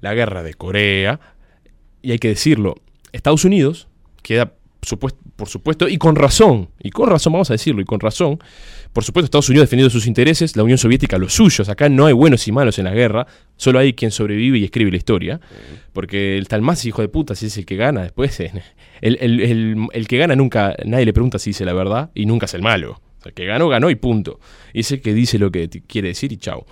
la 0.00 0.14
Guerra 0.14 0.42
de 0.42 0.54
Corea. 0.54 1.20
Y 2.02 2.12
hay 2.12 2.18
que 2.18 2.28
decirlo, 2.28 2.76
Estados 3.12 3.44
Unidos 3.44 3.88
queda, 4.22 4.52
por 5.36 5.48
supuesto, 5.48 5.88
y 5.88 5.98
con 5.98 6.16
razón, 6.16 6.70
y 6.80 6.90
con 6.90 7.08
razón 7.10 7.32
vamos 7.32 7.50
a 7.50 7.54
decirlo, 7.54 7.80
y 7.80 7.84
con 7.84 8.00
razón, 8.00 8.38
por 8.92 9.04
supuesto 9.04 9.26
Estados 9.26 9.48
Unidos 9.48 9.66
defendiendo 9.68 9.90
sus 9.90 10.06
intereses, 10.06 10.56
la 10.56 10.62
Unión 10.62 10.78
Soviética 10.78 11.18
los 11.18 11.32
suyos, 11.34 11.68
acá 11.68 11.88
no 11.88 12.06
hay 12.06 12.12
buenos 12.14 12.46
y 12.48 12.52
malos 12.52 12.78
en 12.78 12.84
la 12.86 12.92
guerra, 12.92 13.26
solo 13.56 13.78
hay 13.78 13.92
quien 13.94 14.10
sobrevive 14.10 14.58
y 14.58 14.64
escribe 14.64 14.90
la 14.90 14.96
historia, 14.96 15.40
porque 15.92 16.36
el 16.38 16.48
tal 16.48 16.62
más 16.62 16.84
hijo 16.84 17.02
de 17.02 17.08
puta, 17.08 17.34
si 17.34 17.46
es 17.46 17.56
el 17.58 17.66
que 17.66 17.76
gana, 17.76 18.02
después 18.02 18.40
el, 18.40 18.50
el- 19.00 19.40
el- 19.40 19.86
el 19.92 20.08
que 20.08 20.18
gana 20.18 20.34
nunca, 20.36 20.74
nadie 20.84 21.04
le 21.06 21.12
pregunta 21.12 21.38
si 21.38 21.50
dice 21.50 21.64
la 21.64 21.72
verdad, 21.72 22.10
y 22.14 22.26
nunca 22.26 22.46
es 22.46 22.54
el 22.54 22.62
malo. 22.62 23.00
El 23.24 23.34
que 23.34 23.44
ganó, 23.44 23.68
ganó 23.68 23.90
y 23.90 23.96
punto. 23.96 24.38
Y 24.72 24.80
es 24.80 24.92
el 24.92 25.02
que 25.02 25.12
dice 25.12 25.38
lo 25.38 25.50
que 25.50 25.68
quiere 25.86 26.08
decir 26.08 26.32
y 26.32 26.36
chao. 26.38 26.64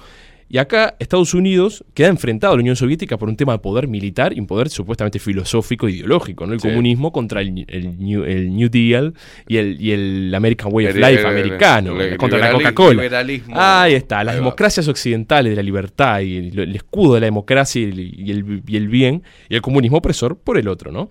Y 0.49 0.59
acá 0.59 0.95
Estados 1.01 1.35
Unidos 1.35 1.85
queda 1.93 2.07
enfrentado 2.07 2.53
a 2.53 2.57
la 2.57 2.61
Unión 2.61 2.77
Soviética 2.77 3.17
por 3.19 3.29
un 3.29 3.37
tema 3.37 3.53
de 3.55 3.59
poder 3.59 3.89
militar 3.89 4.33
y 4.33 4.39
un 4.39 4.47
poder 4.47 4.69
supuestamente 4.69 5.19
filosófico 5.19 5.89
e 5.89 5.93
ideológico, 5.93 6.47
¿no? 6.47 6.53
El 6.53 6.61
Sí. 6.61 6.69
comunismo 6.69 7.11
contra 7.13 7.41
el, 7.41 7.65
el 7.69 7.99
New, 7.99 8.23
el 8.23 8.55
New 8.55 8.69
Deal 8.69 9.15
y 9.49 9.57
el, 9.57 9.81
y 9.81 9.91
el 9.91 10.33
American 10.35 10.73
Way 10.73 10.87
of 10.87 10.95
Life 10.97 11.27
americano, 11.27 11.95
contra 12.17 12.39
la 12.39 12.53
Coca-Cola. 12.53 13.03
Ahí 13.55 13.95
está, 13.95 14.23
las 14.23 14.35
Ahí 14.35 14.41
democracias 14.41 14.87
occidentales 14.87 15.51
de 15.51 15.57
la 15.57 15.63
libertad 15.63 16.21
y 16.21 16.37
el, 16.37 16.77
escudo 16.77 17.15
de 17.15 17.21
la 17.21 17.27
democracia 17.27 17.81
y 17.83 17.85
el, 17.85 17.99
y 18.01 18.31
el- 18.31 18.63
y 18.67 18.77
el 18.77 18.89
bien, 18.89 19.23
y 19.49 19.57
el 19.57 19.63
comunismo 19.63 19.97
opresor 19.99 20.39
por 20.39 20.59
el 20.59 20.69
otro, 20.69 20.93
¿no? 20.93 21.11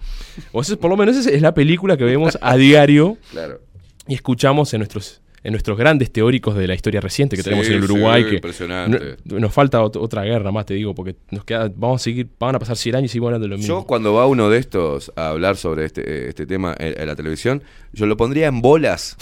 O 0.53 0.63
sea, 0.63 0.77
por 0.77 0.89
lo 0.89 0.95
menos 0.95 1.15
esa 1.17 1.29
es 1.29 1.41
la 1.41 1.53
película 1.53 1.97
que 1.97 2.05
vemos 2.05 2.37
a 2.41 2.55
diario 2.55 3.17
Claro. 3.31 3.59
y 4.07 4.13
escuchamos 4.13 4.73
en 4.73 4.79
nuestros 4.79 5.21
en 5.45 5.51
nuestros 5.53 5.77
grandes 5.77 6.11
teóricos 6.11 6.55
de 6.55 6.67
la 6.67 6.73
historia 6.73 6.99
reciente 6.99 7.35
que 7.37 7.43
Sí, 7.43 7.49
tenemos 7.49 7.67
en 7.67 7.73
el 7.75 7.79
sí, 7.85 7.91
Uruguay 7.91 8.25
que 8.25 8.35
impresionante. 8.35 9.15
no- 9.25 9.39
nos 9.39 9.53
falta 9.53 9.81
ot- 9.81 9.95
otra 10.01 10.23
guerra 10.23 10.51
más 10.51 10.65
te 10.65 10.73
digo 10.73 10.93
porque 10.95 11.15
nos 11.31 11.45
queda 11.45 11.71
vamos 11.73 12.01
a 12.01 12.03
seguir 12.03 12.27
van 12.39 12.55
a 12.55 12.59
pasar 12.59 12.75
100 12.75 12.95
años 12.95 13.05
y 13.05 13.09
seguimos 13.13 13.27
hablando 13.27 13.45
de 13.45 13.49
lo 13.51 13.57
mismo 13.57 13.81
Yo 13.81 13.85
cuando 13.87 14.13
va 14.13 14.25
uno 14.27 14.49
de 14.49 14.57
estos 14.57 15.11
a 15.15 15.29
hablar 15.29 15.55
sobre 15.55 15.85
este, 15.85 16.27
este 16.29 16.45
tema 16.45 16.75
en, 16.79 16.99
en 16.99 17.07
la 17.07 17.15
televisión, 17.15 17.61
yo 17.93 18.05
lo 18.07 18.17
pondría 18.17 18.47
en 18.47 18.61
bolas. 18.61 19.15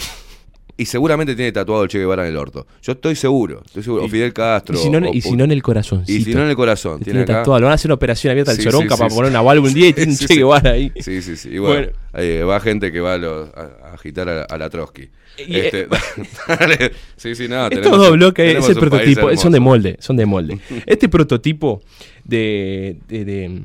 Y 0.76 0.86
seguramente 0.86 1.36
tiene 1.36 1.52
tatuado 1.52 1.84
el 1.84 1.88
Che 1.88 1.98
Guevara 2.00 2.24
en 2.24 2.30
el 2.32 2.36
orto. 2.36 2.66
Yo 2.82 2.92
estoy 2.92 3.14
seguro. 3.14 3.62
Estoy 3.64 3.84
seguro. 3.84 4.04
O 4.04 4.08
Fidel 4.08 4.32
Castro. 4.32 4.74
Y 4.74 4.78
si 4.82 4.90
no, 4.90 4.98
o- 5.08 5.14
y 5.14 5.20
si 5.20 5.36
no 5.36 5.44
en 5.44 5.52
el 5.52 5.62
corazón. 5.62 6.02
y 6.08 6.20
si 6.24 6.34
no 6.34 6.42
en 6.42 6.48
el 6.48 6.56
corazón. 6.56 6.98
Tiene, 7.00 7.24
Tiene 7.24 7.38
tatuado. 7.38 7.60
Le 7.60 7.64
van 7.66 7.70
a 7.72 7.74
hacer 7.76 7.88
una 7.90 7.94
operación 7.94 8.32
abierta 8.32 8.50
al 8.50 8.56
Sí, 8.56 8.64
Soronca 8.64 8.96
sí, 8.96 8.98
para 8.98 9.10
sí, 9.10 9.14
poner 9.16 9.30
una 9.30 9.40
válvula 9.42 9.68
un 9.68 9.74
día 9.74 9.88
y 9.88 9.92
tiene 9.94 10.10
un 10.12 10.18
Che. 10.18 10.34
Guevara 10.34 10.70
ahí. 10.72 10.90
Sí, 10.96 11.22
sí, 11.22 11.36
sí. 11.36 11.50
Y 11.50 11.58
bueno, 11.58 11.74
Bueno. 11.86 11.92
ahí 12.12 12.42
va 12.42 12.58
gente 12.58 12.90
que 12.90 12.98
va 12.98 13.14
a, 13.14 13.18
los- 13.18 13.48
a- 13.54 13.88
a 13.90 13.94
agitar 13.94 14.28
a, 14.28 14.42
a 14.42 14.58
la 14.58 14.68
Trotsky. 14.68 15.10
Y, 15.46 15.56
Este, 15.56 15.82
eh, 15.82 15.88
dale. 16.48 16.92
sí, 17.16 17.36
sí, 17.36 17.46
no. 17.46 17.66
Estos 17.70 17.96
dos 17.96 18.10
bloques 18.10 18.56
es 18.56 18.68
el 18.68 18.74
prototipo, 18.74 19.36
son 19.36 19.52
de 19.52 19.60
molde, 19.60 19.96
son 20.00 20.16
de 20.16 20.26
molde. 20.26 20.58
Este 20.86 21.08
prototipo 21.08 21.82
de, 22.24 22.96
de, 23.06 23.24
de, 23.24 23.62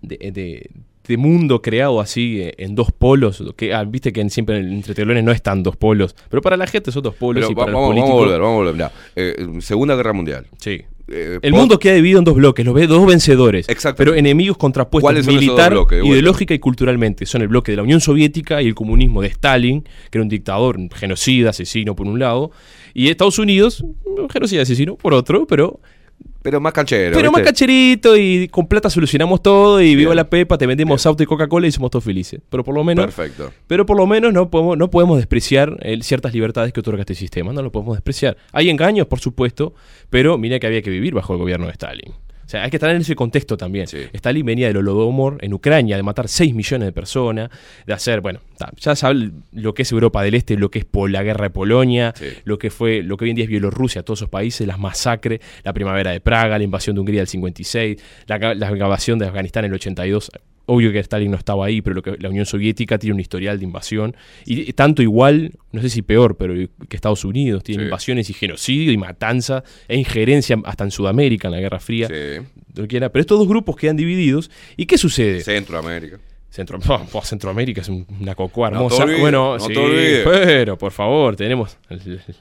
de- 0.00 0.30
de- 0.32 0.70
de 1.08 1.16
mundo 1.16 1.60
creado 1.62 2.00
así 2.00 2.40
eh, 2.40 2.54
en 2.58 2.74
dos 2.76 2.92
polos, 2.92 3.42
que 3.56 3.74
ah, 3.74 3.82
viste 3.84 4.12
que 4.12 4.28
siempre 4.30 4.58
en- 4.58 4.72
entre 4.74 4.94
telones 4.94 5.24
no 5.24 5.32
están 5.32 5.62
dos 5.62 5.76
polos, 5.76 6.14
pero 6.28 6.40
para 6.42 6.56
la 6.56 6.66
gente 6.66 6.92
son 6.92 7.02
dos 7.02 7.14
polos 7.14 7.40
Pero 7.42 7.50
y 7.50 7.54
va- 7.54 7.64
para 7.64 7.72
vamos, 7.76 7.94
el 7.96 8.00
vamos 8.02 8.10
a 8.10 8.14
volver, 8.14 8.40
vamos 8.40 8.52
a 8.52 8.56
volver. 8.56 8.74
Mirá, 8.74 8.92
eh, 9.16 9.60
Segunda 9.60 9.96
Guerra 9.96 10.12
Mundial. 10.12 10.46
Sí. 10.58 10.82
Eh, 11.10 11.38
El 11.40 11.54
mundo 11.54 11.78
queda 11.78 11.94
dividido 11.94 12.18
en 12.18 12.26
dos 12.26 12.34
bloques, 12.34 12.66
los 12.66 12.74
ve 12.74 12.86
dos 12.86 13.06
vencedores, 13.06 13.66
pero 13.96 14.14
enemigos 14.14 14.58
contrapuestos 14.58 15.02
¿Cuáles 15.06 15.24
son 15.24 15.36
esos 15.36 15.46
dos 15.46 15.54
militar, 15.54 15.72
bloques, 15.72 16.04
ideológica 16.04 16.52
y 16.52 16.58
culturalmente. 16.58 17.24
Son 17.24 17.40
el 17.40 17.48
bloque 17.48 17.72
de 17.72 17.76
la 17.76 17.82
Unión 17.82 18.02
Soviética 18.02 18.60
y 18.60 18.66
el 18.66 18.74
comunismo 18.74 19.22
de 19.22 19.28
Stalin, 19.28 19.80
que 20.10 20.18
era 20.18 20.22
un 20.22 20.28
dictador, 20.28 20.76
un 20.76 20.90
genocida, 20.90 21.48
asesino 21.48 21.96
por 21.96 22.06
un 22.06 22.18
lado, 22.18 22.50
y 22.92 23.08
Estados 23.08 23.38
Unidos, 23.38 23.82
un 24.04 24.28
genocida, 24.28 24.60
asesino 24.60 24.96
por 24.96 25.14
otro, 25.14 25.46
pero 25.46 25.80
Pero 26.42 26.60
más 26.60 26.72
canchero. 26.72 27.16
pero 27.16 27.30
más 27.30 27.40
¿viste? 27.40 27.52
cacherito 27.52 28.16
y 28.16 28.48
con 28.48 28.68
plata 28.68 28.88
solucionamos 28.88 29.42
todo 29.42 29.82
y 29.82 29.96
viva 29.96 30.14
la 30.14 30.30
pepa, 30.30 30.56
te 30.56 30.66
vendemos 30.66 31.04
auto 31.04 31.22
y 31.22 31.26
Coca-Cola 31.26 31.66
y 31.66 31.72
somos 31.72 31.90
todos 31.90 32.04
felices. 32.04 32.40
Pero 32.48 32.64
por 32.64 32.74
lo 32.74 32.84
menos 32.84 33.06
Perfecto. 33.06 33.52
pero 33.66 33.84
por 33.84 33.96
lo 33.96 34.06
menos 34.06 34.32
no 34.32 34.48
podemos, 34.48 34.78
no 34.78 34.88
podemos 34.88 35.18
despreciar 35.18 35.76
ciertas 36.00 36.32
libertades 36.32 36.72
que 36.72 36.80
otorga 36.80 37.00
este 37.00 37.14
sistema, 37.14 37.52
no 37.52 37.62
lo 37.62 37.72
podemos 37.72 37.96
despreciar. 37.96 38.36
Hay 38.52 38.70
engaños, 38.70 39.06
por 39.08 39.20
supuesto, 39.20 39.74
pero 40.10 40.38
mira 40.38 40.58
que 40.58 40.66
había 40.66 40.80
que 40.80 40.90
vivir 40.90 41.12
bajo 41.12 41.32
el 41.32 41.38
gobierno 41.38 41.66
de 41.66 41.72
Stalin. 41.72 42.14
O 42.48 42.50
sea, 42.50 42.62
hay 42.64 42.70
que 42.70 42.78
estar 42.78 42.88
en 42.88 43.02
ese 43.02 43.14
contexto 43.14 43.58
también. 43.58 43.86
Stalin 44.14 44.46
venía 44.46 44.68
del 44.68 44.78
Holodomor 44.78 45.36
en 45.42 45.52
Ucrania, 45.52 45.96
de 45.98 46.02
matar 46.02 46.28
6 46.28 46.54
millones 46.54 46.86
de 46.86 46.92
personas, 46.92 47.50
de 47.86 47.92
hacer, 47.92 48.22
bueno, 48.22 48.40
ya 48.78 48.96
sabe 48.96 49.32
lo 49.52 49.74
que 49.74 49.82
es 49.82 49.92
Europa 49.92 50.22
del 50.22 50.32
Este, 50.34 50.56
lo 50.56 50.70
que 50.70 50.78
es 50.78 50.86
la 51.10 51.22
guerra 51.22 51.44
de 51.44 51.50
Polonia, 51.50 52.14
lo 52.44 52.58
que 52.58 52.70
fue, 52.70 53.02
lo 53.02 53.18
que 53.18 53.24
hoy 53.26 53.30
en 53.30 53.36
día 53.36 53.44
es 53.44 53.50
Bielorrusia, 53.50 54.02
todos 54.02 54.20
esos 54.20 54.30
países, 54.30 54.66
las 54.66 54.78
masacres, 54.78 55.40
la 55.62 55.74
primavera 55.74 56.10
de 56.10 56.20
Praga, 56.20 56.56
la 56.56 56.64
invasión 56.64 56.96
de 56.96 57.00
Hungría 57.00 57.20
del 57.20 57.28
56, 57.28 58.02
la, 58.26 58.38
ga- 58.40 58.54
la 58.54 58.70
invasión 58.70 59.18
de 59.18 59.26
Afganistán 59.26 59.66
en 59.66 59.72
el 59.72 59.74
82. 59.74 60.30
Obvio 60.70 60.92
que 60.92 60.98
Stalin 60.98 61.30
no 61.30 61.38
estaba 61.38 61.64
ahí, 61.64 61.80
pero 61.80 61.94
lo 61.96 62.02
que, 62.02 62.16
la 62.18 62.28
Unión 62.28 62.44
Soviética 62.44 62.98
tiene 62.98 63.14
un 63.14 63.20
historial 63.20 63.58
de 63.58 63.64
invasión. 63.64 64.14
Y 64.44 64.70
tanto 64.74 65.02
igual, 65.02 65.52
no 65.72 65.80
sé 65.80 65.88
si 65.88 66.02
peor, 66.02 66.36
pero 66.36 66.54
que 66.54 66.94
Estados 66.96 67.24
Unidos 67.24 67.64
tiene 67.64 67.82
Sí. 67.82 67.86
invasiones 67.86 68.28
y 68.28 68.34
genocidio 68.34 68.92
y 68.92 68.98
matanza 68.98 69.64
e 69.88 69.96
injerencia 69.96 70.58
hasta 70.64 70.84
en 70.84 70.90
Sudamérica, 70.90 71.48
en 71.48 71.52
la 71.52 71.60
Guerra 71.60 71.80
Fría. 71.80 72.08
Lo 72.74 72.86
que 72.86 72.98
era. 72.98 73.08
Pero 73.10 73.20
estos 73.22 73.38
dos 73.38 73.48
grupos 73.48 73.76
quedan 73.76 73.96
divididos. 73.96 74.50
¿Y 74.76 74.84
qué 74.86 74.98
sucede? 74.98 75.40
Centroamérica. 75.40 76.18
Centro, 76.50 76.78
oh, 77.12 77.22
Centroamérica 77.22 77.82
es 77.82 77.88
un- 77.90 78.06
una 78.20 78.34
cocoa 78.34 78.70
No 78.70 78.76
hermosa. 78.76 79.04
olvides, 79.04 79.20
bueno, 79.20 79.58
no 79.58 79.60
sí, 79.66 79.74
pero 80.24 80.78
por 80.78 80.92
favor, 80.92 81.36
tenemos 81.36 81.76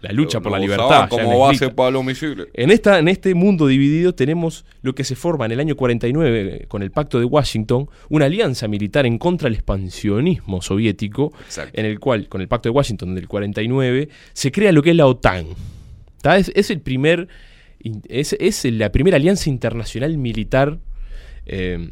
la 0.01 0.11
lucha 0.13 0.39
por 0.39 0.53
la 0.53 0.59
libertad. 0.59 1.09
como 1.09 1.39
base 1.39 1.69
para 1.71 1.91
los 1.91 2.05
misiles. 2.05 2.47
En, 2.53 2.71
esta, 2.71 2.99
en 2.99 3.09
este 3.09 3.35
mundo 3.35 3.67
dividido 3.67 4.15
tenemos 4.15 4.65
lo 4.81 4.95
que 4.95 5.03
se 5.03 5.15
forma 5.15 5.45
en 5.45 5.51
el 5.51 5.59
año 5.59 5.75
49 5.75 6.55
eh, 6.63 6.65
con 6.67 6.83
el 6.83 6.91
Pacto 6.91 7.19
de 7.19 7.25
Washington, 7.25 7.89
una 8.09 8.25
alianza 8.25 8.67
militar 8.69 9.05
en 9.05 9.17
contra 9.17 9.47
del 9.47 9.55
expansionismo 9.55 10.61
soviético, 10.61 11.33
en 11.73 11.85
el 11.85 11.99
cual, 11.99 12.29
con 12.29 12.39
el 12.41 12.47
Pacto 12.47 12.69
de 12.69 12.75
Washington 12.75 13.13
del 13.13 13.27
49, 13.27 14.07
se 14.31 14.51
crea 14.53 14.71
lo 14.71 14.81
que 14.81 14.91
es 14.91 14.95
la 14.95 15.05
OTAN. 15.05 15.47
Es, 16.23 16.49
es 16.55 16.71
el 16.71 16.79
primer, 16.81 17.27
es 18.09 18.65
la 18.65 18.91
primera 18.91 19.17
alianza 19.17 19.49
internacional 19.49 20.17
militar 20.17 20.79
eh, 21.45 21.91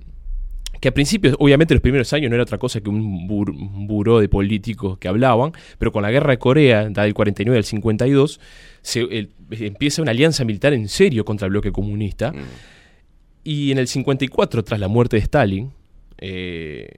que 0.81 0.89
a 0.89 0.93
principios, 0.93 1.35
obviamente 1.39 1.73
los 1.73 1.81
primeros 1.81 2.11
años 2.13 2.29
no 2.29 2.35
era 2.35 2.43
otra 2.43 2.57
cosa 2.57 2.81
que 2.81 2.89
un, 2.89 3.27
bur- 3.27 3.49
un 3.55 3.87
buró 3.87 4.19
de 4.19 4.29
políticos 4.29 4.97
que 4.97 5.07
hablaban, 5.07 5.51
pero 5.77 5.91
con 5.91 6.01
la 6.03 6.11
guerra 6.11 6.31
de 6.31 6.37
Corea, 6.37 6.89
del 6.89 7.13
49 7.13 7.57
al 7.57 7.63
52, 7.63 8.39
se, 8.81 9.01
el- 9.01 9.29
empieza 9.51 10.01
una 10.01 10.11
alianza 10.11 10.43
militar 10.45 10.73
en 10.73 10.87
serio 10.87 11.23
contra 11.25 11.45
el 11.45 11.51
bloque 11.51 11.71
comunista. 11.71 12.33
Y 13.43 13.71
en 13.71 13.77
el 13.77 13.87
54, 13.87 14.63
tras 14.63 14.79
la 14.79 14.87
muerte 14.87 15.17
de 15.17 15.21
Stalin, 15.21 15.71
eh, 16.17 16.89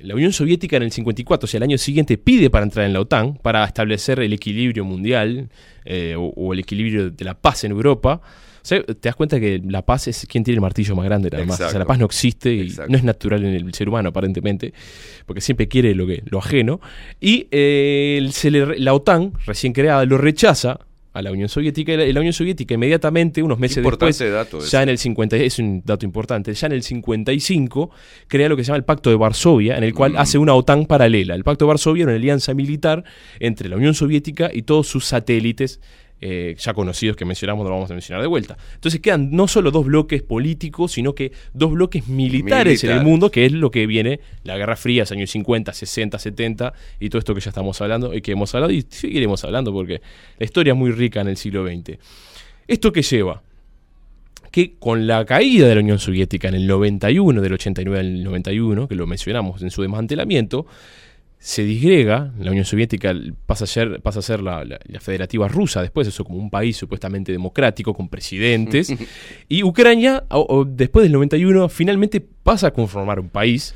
la 0.00 0.14
Unión 0.14 0.32
Soviética 0.32 0.76
en 0.76 0.82
el 0.82 0.90
54, 0.92 1.44
o 1.44 1.48
sea, 1.48 1.58
el 1.58 1.62
año 1.62 1.78
siguiente, 1.78 2.18
pide 2.18 2.50
para 2.50 2.64
entrar 2.64 2.84
en 2.84 2.92
la 2.92 3.00
OTAN, 3.00 3.36
para 3.36 3.64
establecer 3.64 4.18
el 4.20 4.32
equilibrio 4.32 4.84
mundial 4.84 5.48
eh, 5.84 6.14
o, 6.18 6.24
o 6.36 6.52
el 6.52 6.58
equilibrio 6.58 7.10
de 7.10 7.24
la 7.24 7.34
paz 7.34 7.64
en 7.64 7.70
Europa. 7.70 8.20
O 8.64 8.66
sea, 8.66 8.82
te 8.82 8.94
das 9.02 9.14
cuenta 9.14 9.38
que 9.38 9.60
la 9.62 9.82
paz 9.84 10.08
es 10.08 10.26
quien 10.26 10.42
tiene 10.42 10.54
el 10.56 10.62
martillo 10.62 10.96
más 10.96 11.04
grande, 11.04 11.28
nada 11.28 11.44
más. 11.44 11.60
O 11.60 11.68
sea, 11.68 11.78
la 11.78 11.84
paz 11.84 11.98
no 11.98 12.06
existe 12.06 12.50
y 12.54 12.60
Exacto. 12.62 12.90
no 12.90 12.96
es 12.96 13.04
natural 13.04 13.44
en 13.44 13.52
el 13.54 13.74
ser 13.74 13.90
humano, 13.90 14.08
aparentemente, 14.08 14.72
porque 15.26 15.42
siempre 15.42 15.68
quiere 15.68 15.94
lo, 15.94 16.06
que, 16.06 16.22
lo 16.24 16.38
ajeno. 16.38 16.80
Y 17.20 17.46
eh, 17.50 18.26
se 18.32 18.50
le 18.50 18.64
re- 18.64 18.78
la 18.78 18.94
OTAN, 18.94 19.34
recién 19.44 19.74
creada, 19.74 20.06
lo 20.06 20.16
rechaza 20.16 20.80
a 21.12 21.22
la 21.22 21.30
Unión 21.30 21.48
Soviética 21.48 21.92
y 21.92 22.12
la, 22.12 22.18
Unión 22.20 22.32
Soviética 22.32 22.74
inmediatamente, 22.74 23.40
unos 23.42 23.58
meses 23.58 23.76
Importante 23.76 24.24
después, 24.24 24.32
dato 24.32 24.60
ya 24.66 24.82
en 24.82 24.88
el 24.88 24.98
50, 24.98 25.36
es 25.36 25.58
un 25.60 25.82
dato 25.84 26.04
importante, 26.06 26.52
ya 26.54 26.66
en 26.66 26.72
el 26.72 26.82
55 26.82 27.90
crea 28.26 28.48
lo 28.48 28.56
que 28.56 28.64
se 28.64 28.68
llama 28.68 28.78
el 28.78 28.84
Pacto 28.84 29.10
de 29.10 29.16
Varsovia, 29.16 29.76
en 29.76 29.84
el 29.84 29.92
Mm. 29.92 29.96
cual 29.96 30.16
hace 30.16 30.38
una 30.38 30.54
OTAN 30.54 30.86
paralela. 30.86 31.34
El 31.34 31.44
Pacto 31.44 31.66
de 31.66 31.68
Varsovia 31.68 32.02
era 32.02 32.10
una 32.12 32.16
alianza 32.16 32.52
militar 32.54 33.04
entre 33.38 33.68
la 33.68 33.76
Unión 33.76 33.94
Soviética 33.94 34.50
y 34.52 34.62
todos 34.62 34.88
sus 34.88 35.04
satélites 35.04 35.80
eh, 36.20 36.56
ya 36.58 36.72
conocidos 36.72 37.16
que 37.16 37.24
mencionamos, 37.24 37.64
no 37.64 37.70
lo 37.70 37.76
vamos 37.76 37.90
a 37.90 37.94
mencionar 37.94 38.22
de 38.22 38.28
vuelta. 38.28 38.56
Entonces 38.74 39.00
quedan 39.00 39.30
no 39.32 39.46
solo 39.46 39.70
dos 39.70 39.84
bloques 39.84 40.22
políticos, 40.22 40.92
sino 40.92 41.14
que 41.14 41.32
dos 41.52 41.72
bloques 41.72 42.08
militares 42.08 42.82
en 42.84 42.92
el 42.92 43.02
mundo, 43.02 43.30
que 43.30 43.46
es 43.46 43.52
lo 43.52 43.70
que 43.70 43.86
viene 43.86 44.20
la 44.42 44.56
Guerra 44.56 44.76
Fría, 44.76 45.02
los 45.02 45.12
años 45.12 45.30
50, 45.30 45.72
60, 45.72 46.18
70 46.18 46.72
y 47.00 47.08
todo 47.10 47.18
esto 47.18 47.34
que 47.34 47.40
ya 47.40 47.50
estamos 47.50 47.80
hablando 47.80 48.14
y 48.14 48.22
que 48.22 48.32
hemos 48.32 48.54
hablado 48.54 48.72
y 48.72 48.86
seguiremos 48.88 49.44
hablando 49.44 49.72
porque 49.72 50.00
la 50.38 50.44
historia 50.44 50.72
es 50.72 50.78
muy 50.78 50.92
rica 50.92 51.20
en 51.20 51.28
el 51.28 51.36
siglo 51.36 51.66
XX. 51.66 51.98
¿Esto 52.66 52.92
qué 52.92 53.02
lleva? 53.02 53.42
que 54.54 54.76
con 54.78 55.08
la 55.08 55.24
caída 55.24 55.66
de 55.66 55.74
la 55.74 55.80
Unión 55.80 55.98
Soviética 55.98 56.46
en 56.46 56.54
el 56.54 56.68
91, 56.68 57.40
del 57.40 57.54
89 57.54 57.98
al 57.98 58.22
91, 58.22 58.86
que 58.86 58.94
lo 58.94 59.04
mencionamos 59.04 59.60
en 59.62 59.72
su 59.72 59.82
desmantelamiento, 59.82 60.64
se 61.46 61.62
disgrega, 61.62 62.32
la 62.38 62.52
Unión 62.52 62.64
Soviética 62.64 63.14
pasa 63.44 63.64
a 63.64 63.66
ser, 63.66 64.00
pasa 64.00 64.20
a 64.20 64.22
ser 64.22 64.40
la, 64.40 64.64
la- 64.64 64.80
la 64.86 64.98
federativa 64.98 65.46
rusa, 65.46 65.82
después 65.82 66.08
eso 66.08 66.24
como 66.24 66.38
un 66.38 66.48
país 66.48 66.74
supuestamente 66.74 67.32
democrático, 67.32 67.92
con 67.92 68.08
presidentes, 68.08 68.90
y 69.48 69.62
Ucrania, 69.62 70.24
o- 70.30 70.46
o 70.48 70.64
después 70.64 71.02
del 71.02 71.12
91, 71.12 71.68
finalmente 71.68 72.22
pasa 72.42 72.68
a 72.68 72.70
conformar 72.72 73.20
un 73.20 73.28
país, 73.28 73.74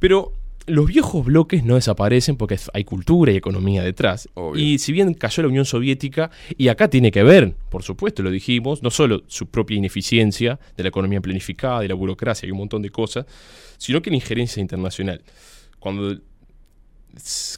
pero 0.00 0.32
los 0.66 0.86
viejos 0.88 1.24
bloques 1.24 1.62
no 1.62 1.76
desaparecen 1.76 2.34
porque 2.36 2.58
hay 2.74 2.82
cultura 2.82 3.30
y 3.30 3.36
economía 3.36 3.84
detrás. 3.84 4.28
Y 4.56 4.78
si 4.78 4.90
bien 4.90 5.14
cayó 5.14 5.44
la 5.44 5.48
Unión 5.50 5.64
Soviética, 5.66 6.32
y 6.58 6.66
acá 6.66 6.88
tiene 6.90 7.12
que 7.12 7.22
ver, 7.22 7.54
por 7.70 7.84
supuesto, 7.84 8.24
lo 8.24 8.30
dijimos, 8.32 8.82
no 8.82 8.90
solo 8.90 9.22
su 9.28 9.46
propia 9.46 9.76
ineficiencia 9.76 10.58
de 10.76 10.82
la 10.82 10.88
economía 10.88 11.20
planificada, 11.20 11.78
de 11.82 11.86
la 11.88 11.94
burocracia 11.94 12.48
y 12.48 12.50
un 12.50 12.58
montón 12.58 12.82
de 12.82 12.90
cosas, 12.90 13.24
sino 13.78 14.02
que 14.02 14.10
la 14.10 14.16
injerencia 14.16 14.60
internacional. 14.60 15.22
Cuando 15.78 16.18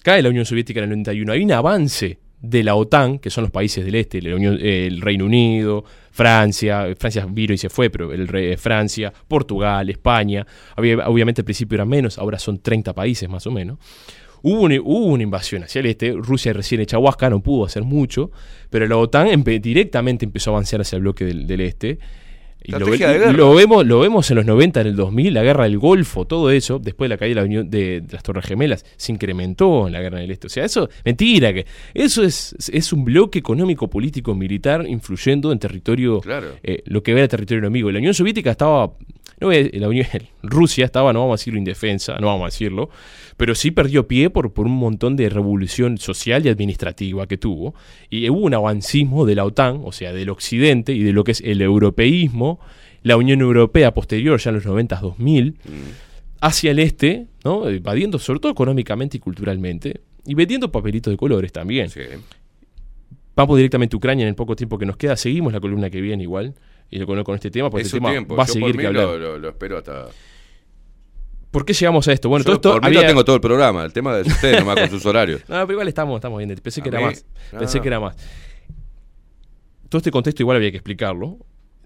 cae 0.03 0.23
la 0.23 0.29
Unión 0.31 0.45
Soviética 0.45 0.79
en 0.81 0.85
el 0.85 0.91
91, 0.91 1.33
hay 1.33 1.43
un 1.43 1.53
avance 1.53 2.19
de 2.41 2.63
la 2.63 2.77
OTAN, 2.77 3.19
que 3.19 3.31
son 3.31 3.43
los 3.45 3.51
países 3.51 3.85
del 3.85 3.97
este, 3.97 4.19
el 4.19 5.01
Reino 5.01 5.25
Unido, 5.25 5.85
Francia, 6.13 6.87
Francia 6.99 7.27
vino 7.29 7.53
y 7.53 7.59
se 7.59 7.69
fue, 7.69 7.91
pero 7.91 8.13
el 8.13 8.29
re- 8.29 8.57
Francia, 8.57 9.13
Portugal, 9.27 9.91
España, 9.91 10.47
había- 10.77 11.09
obviamente 11.09 11.41
al 11.41 11.45
principio 11.45 11.75
eran 11.77 11.89
menos, 11.89 12.17
ahora 12.19 12.39
son 12.39 12.61
30 12.61 12.95
países 12.95 13.29
más 13.29 13.47
o 13.47 13.51
menos. 13.51 13.79
Hubo 14.43 14.61
una, 14.63 14.77
hubo 14.81 15.07
una 15.07 15.25
invasión 15.25 15.65
hacia 15.65 15.81
el 15.81 15.87
este, 15.87 16.13
Rusia 16.13 16.53
recién 16.53 16.81
hecha 16.81 16.97
huasca, 16.99 17.29
no 17.29 17.43
pudo 17.43 17.65
hacer 17.67 17.83
mucho, 17.83 18.31
pero 18.71 18.87
la 18.87 18.97
OTAN 18.97 19.43
directamente 19.43 20.25
empezó 20.25 20.51
a 20.51 20.55
avanzar 20.55 20.81
hacia 20.81 20.95
el 20.95 21.03
bloque 21.03 21.25
del, 21.25 21.45
del 21.49 21.61
este. 21.63 21.99
Y 22.65 22.73
lo, 22.73 23.55
vemos, 23.55 23.87
lo 23.87 24.01
vemos 24.01 24.31
en 24.31 24.37
los 24.37 24.45
90, 24.45 24.81
en 24.81 24.87
el 24.89 24.97
2000, 24.97 25.33
la 25.33 25.43
guerra 25.43 25.65
del 25.65 25.79
Golfo, 25.79 26.27
todo 26.27 26.51
eso, 26.51 26.79
después 26.79 27.09
de 27.09 27.15
la 27.15 27.19
caída 27.19 27.35
de, 27.37 27.41
la 27.41 27.45
Unión, 27.47 27.71
de, 27.71 28.01
de 28.01 28.13
las 28.13 28.23
Torres 28.23 28.45
Gemelas, 28.45 28.85
se 28.97 29.13
incrementó 29.13 29.87
en 29.87 29.93
la 29.93 30.01
guerra 30.01 30.19
del 30.19 30.31
Este. 30.31 30.49
O 30.49 30.51
sea, 30.51 30.65
eso, 30.65 30.89
mentira, 31.05 31.53
que 31.55 31.67
eso 31.95 32.23
es, 32.25 32.55
es 32.73 32.93
un 32.93 33.05
bloque 33.05 33.39
económico, 33.39 33.89
político, 33.89 34.35
militar, 34.35 34.85
influyendo 34.89 35.53
en 35.53 35.59
territorio, 35.59 36.21
Claro. 36.21 36.49
eh, 36.63 36.83
lo 36.87 37.03
que 37.03 37.13
era 37.13 37.27
territorio 37.29 37.61
enemigo. 37.61 37.91
La 37.91 37.99
Unión 38.01 38.13
Soviética 38.15 38.51
estaba, 38.51 38.91
no 39.41 39.51
la 39.51 39.89
Unión, 39.89 40.07
Rusia 40.43 40.85
estaba, 40.85 41.13
no 41.13 41.21
vamos 41.21 41.35
a 41.35 41.41
decirlo 41.41 41.59
indefensa, 41.59 42.19
no 42.19 42.27
vamos 42.27 42.43
a 42.43 42.47
decirlo, 42.47 42.91
pero 43.37 43.55
sí 43.55 43.71
perdió 43.71 44.09
pie 44.09 44.31
por, 44.31 44.53
por 44.53 44.67
un 44.67 44.77
montón 44.77 45.17
de 45.17 45.29
revolución 45.29 45.99
social 45.99 46.45
y 46.45 46.49
administrativa 46.49 47.27
que 47.27 47.39
tuvo. 47.39 47.75
Y 48.11 48.29
hubo 48.31 48.41
un 48.41 48.55
avancismo 48.55 49.27
de 49.27 49.35
la 49.37 49.45
OTAN, 49.45 49.83
o 49.85 49.93
sea, 49.93 50.13
del 50.13 50.31
occidente 50.31 50.93
y 50.93 51.03
de 51.03 51.13
lo 51.13 51.25
que 51.25 51.33
es 51.33 51.41
el 51.41 51.63
europeísmo, 51.63 52.59
la 53.03 53.17
Unión 53.17 53.41
Europea 53.41 53.95
posterior, 53.95 54.41
ya 54.41 54.51
en 54.51 54.57
los 54.57 54.67
90-2000, 54.67 55.55
hacia 56.41 56.71
el 56.71 56.79
este, 56.81 57.27
¿no? 57.45 57.71
invadiendo 57.71 58.19
sobre 58.19 58.41
todo 58.41 58.53
económicamente 58.53 59.17
y 59.17 59.21
culturalmente. 59.21 60.01
Y 60.27 60.35
vendiendo 60.35 60.71
papelitos 60.71 61.13
de 61.13 61.17
colores 61.17 61.53
también. 61.53 61.89
Sí. 61.89 62.01
Vamos 63.35 63.57
directamente 63.57 63.95
a 63.95 63.99
Ucrania 63.99 64.25
en 64.25 64.31
el 64.31 64.35
poco 64.35 64.57
tiempo 64.57 64.79
que 64.79 64.85
nos 64.85 64.97
queda. 64.97 65.17
Seguimos 65.17 65.53
la 65.53 65.61
columna 65.61 65.91
que 65.91 66.01
viene 66.01 66.25
igual. 66.25 66.55
Y 66.91 67.05
con, 67.05 67.23
con 67.23 67.35
este 67.35 67.51
tema, 67.51 67.69
porque 67.71 67.83
Es 67.83 67.89
este 67.89 67.99
tema 67.99 68.11
tiempo. 68.11 68.35
va 68.37 68.45
a 68.45 68.47
Yo 68.47 68.53
seguir 68.55 68.69
por 68.69 68.77
que 68.77 68.79
mí 68.83 68.87
hablar. 68.87 69.05
lo, 69.05 69.19
lo- 69.19 69.39
lo 69.39 69.49
espero 69.51 69.79
hasta. 69.79 70.07
¿Por 71.51 71.65
qué 71.65 71.73
llegamos 71.73 72.07
a 72.09 72.13
esto? 72.13 72.29
Bueno, 72.29 72.45
Yo 72.45 72.59
todo 72.61 72.73
esto 72.75 72.81
por 72.81 72.89
mí 72.89 72.95
lo 72.95 72.99
había- 73.01 73.09
tengo 73.09 73.25
todo 73.25 73.37
el 73.37 73.41
programa. 73.43 73.85
El 73.85 73.93
tema 73.93 74.15
de 74.17 74.23
ustedes 74.23 74.59
nomás 74.61 74.79
con 74.81 74.91
sus 74.91 75.05
horarios. 75.07 75.41
No, 75.49 75.55
pero 75.67 75.73
igual 75.73 75.89
estamos, 75.89 76.17
estamos 76.17 76.39
bien. 76.39 76.55
Pensé 76.63 76.83
que 76.83 76.89
A 76.89 76.93
era 76.93 77.01
mí- 77.01 77.05
más. 77.07 77.25
Pensé 77.59 77.81
que 77.81 77.89
era 77.89 78.01
más. 78.01 78.17
Todo 79.89 79.99
este 79.99 80.11
contexto 80.11 80.43
igual 80.43 80.57
había 80.57 80.71
que 80.71 80.77
explicarlo. 80.77 81.39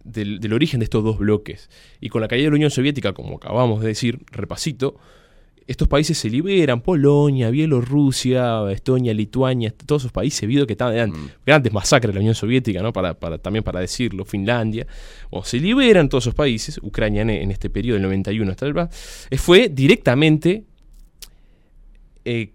Del, 0.05 0.41
del 0.41 0.53
origen 0.53 0.81
de 0.81 0.85
estos 0.85 1.05
dos 1.05 1.19
bloques. 1.19 1.71
Y 2.01 2.09
con 2.09 2.21
la 2.23 2.27
caída 2.27 2.47
de 2.47 2.51
la 2.51 2.57
Unión 2.57 2.71
Soviética, 2.73 3.13
como 3.13 3.37
acabamos 3.37 3.81
de 3.83 3.87
decir, 3.87 4.19
repasito, 4.33 4.97
estos 5.67 5.89
países 5.89 6.19
se 6.19 6.29
liberan, 6.29 6.81
Polonia, 6.81 7.51
Bielorrusia, 7.51 8.71
Estonia, 8.71 9.15
Lituania, 9.15 9.73
todos 9.87 10.03
esos 10.03 10.13
países, 10.13 10.47
vido 10.49 10.67
que 10.67 10.73
estaban, 10.73 10.95
eran 10.95 11.11
Mm. 11.11 11.29
grandes 11.47 11.73
masacres 11.73 12.09
de 12.11 12.15
la 12.15 12.21
Unión 12.21 12.35
Soviética, 12.35 12.83
¿no? 12.83 12.93
Para, 12.93 13.15
para- 13.15 13.39
también 13.39 13.63
para 13.63 13.81
decirlo, 13.81 14.25
Finlandia, 14.25 14.87
o 15.31 15.45
se 15.45 15.59
liberan 15.59 16.09
todos 16.09 16.25
esos 16.25 16.35
países, 16.35 16.79
Ucrania 16.83 17.23
en, 17.23 17.31
en 17.31 17.51
este 17.51 17.71
periodo 17.71 17.95
del 17.95 18.03
91 18.05 18.51
hasta 18.51 18.67
el 18.67 18.75
eh, 19.31 19.39
fue 19.39 19.69
directamente 19.69 20.65
eh, 22.25 22.51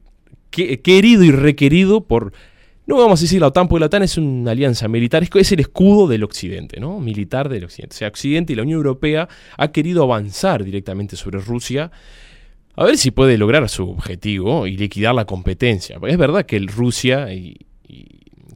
que- 0.50 0.80
querido 0.82 1.24
y 1.24 1.32
requerido 1.32 2.02
por, 2.02 2.32
no 2.86 2.98
vamos 2.98 3.20
a 3.20 3.24
decir 3.24 3.42
la 3.42 3.48
OTAN, 3.48 3.68
porque 3.68 3.82
la 3.82 3.86
OTAN 3.88 4.04
es 4.04 4.18
una 4.18 4.52
alianza 4.52 4.88
militar, 4.88 5.24
es, 5.24 5.30
es 5.36 5.52
el 5.52 5.60
escudo 5.60 6.08
del 6.08 6.24
Occidente, 6.24 6.80
¿no? 6.80 7.00
Militar 7.00 7.50
del 7.50 7.66
Occidente. 7.66 7.96
O 7.96 7.98
sea, 7.98 8.08
Occidente 8.08 8.54
y 8.54 8.56
la 8.56 8.62
Unión 8.64 8.78
Europea 8.78 9.28
ha 9.58 9.72
querido 9.72 10.04
avanzar 10.04 10.64
directamente 10.64 11.16
sobre 11.18 11.40
Rusia. 11.40 11.92
A 12.78 12.86
ver 12.86 12.98
si 12.98 13.10
puede 13.10 13.40
lograr 13.40 13.68
su 13.70 13.90
objetivo 13.90 14.68
y 14.68 14.78
liquidar 14.78 15.16
la 15.16 15.26
competencia. 15.26 15.98
Es 16.08 16.18
verdad 16.18 16.46
que 16.46 16.60
Rusia 16.60 17.34
y, 17.34 17.58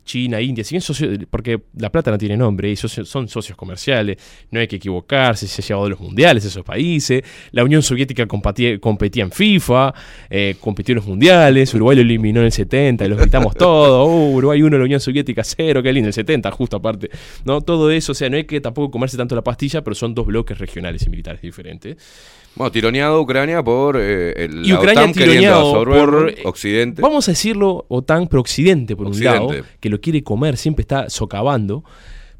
China, 0.05 0.41
India, 0.41 0.63
si 0.63 0.75
bien 0.75 0.81
socios, 0.81 1.17
porque 1.29 1.61
la 1.77 1.91
plata 1.91 2.11
no 2.11 2.17
tiene 2.17 2.35
nombre 2.35 2.69
y 2.69 2.75
son 2.75 3.27
socios 3.27 3.55
comerciales, 3.55 4.17
no 4.51 4.59
hay 4.59 4.67
que 4.67 4.75
equivocarse, 4.75 5.47
se 5.47 5.61
ha 5.61 5.65
llevado 5.65 5.89
los 5.89 5.99
mundiales 5.99 6.43
esos 6.43 6.63
países, 6.63 7.23
la 7.51 7.63
Unión 7.63 7.81
Soviética 7.81 8.27
competía 8.27 9.23
en 9.23 9.31
FIFA, 9.31 9.93
eh, 10.29 10.55
compitió 10.59 10.93
en 10.93 10.97
los 10.97 11.07
mundiales, 11.07 11.73
Uruguay 11.73 11.95
lo 11.95 12.01
eliminó 12.01 12.41
en 12.41 12.47
el 12.47 12.51
70 12.51 13.05
y 13.05 13.07
los 13.07 13.19
gritamos 13.19 13.55
todo, 13.55 14.03
oh, 14.03 14.31
Uruguay 14.33 14.61
1, 14.61 14.77
la 14.77 14.83
Unión 14.83 14.99
Soviética 14.99 15.43
0, 15.43 15.81
qué 15.81 15.93
lindo, 15.93 16.07
el 16.07 16.13
70 16.13 16.51
justo 16.51 16.77
aparte, 16.77 17.09
¿no? 17.45 17.61
Todo 17.61 17.89
eso, 17.91 18.11
o 18.11 18.15
sea, 18.15 18.29
no 18.29 18.37
hay 18.37 18.43
que 18.43 18.59
tampoco 18.59 18.91
comerse 18.91 19.17
tanto 19.17 19.35
la 19.35 19.43
pastilla, 19.43 19.83
pero 19.83 19.95
son 19.95 20.13
dos 20.13 20.25
bloques 20.25 20.57
regionales 20.57 21.05
y 21.05 21.09
militares 21.09 21.41
diferentes. 21.41 21.97
Bueno, 22.55 22.71
tironeado 22.71 23.21
Ucrania 23.21 23.63
por 23.63 23.97
eh, 23.97 24.33
el, 24.45 24.65
Y 24.65 24.69
la 24.69 24.79
Ucrania 24.79 25.01
OTAN 25.03 25.13
tironeado 25.13 25.73
por, 25.85 26.29
eh, 26.29 26.41
Occidente. 26.43 27.01
Vamos 27.01 27.27
a 27.27 27.31
decirlo 27.31 27.85
OTAN, 27.87 28.27
pero 28.27 28.41
Occidente 28.41 28.95
por 28.95 29.05
un 29.07 29.13
Occidente. 29.13 29.53
lado, 29.55 29.65
que 29.79 29.89
lo 29.89 30.01
quiere 30.01 30.21
comer, 30.23 30.57
siempre 30.57 30.81
está 30.81 31.09
socavando, 31.09 31.83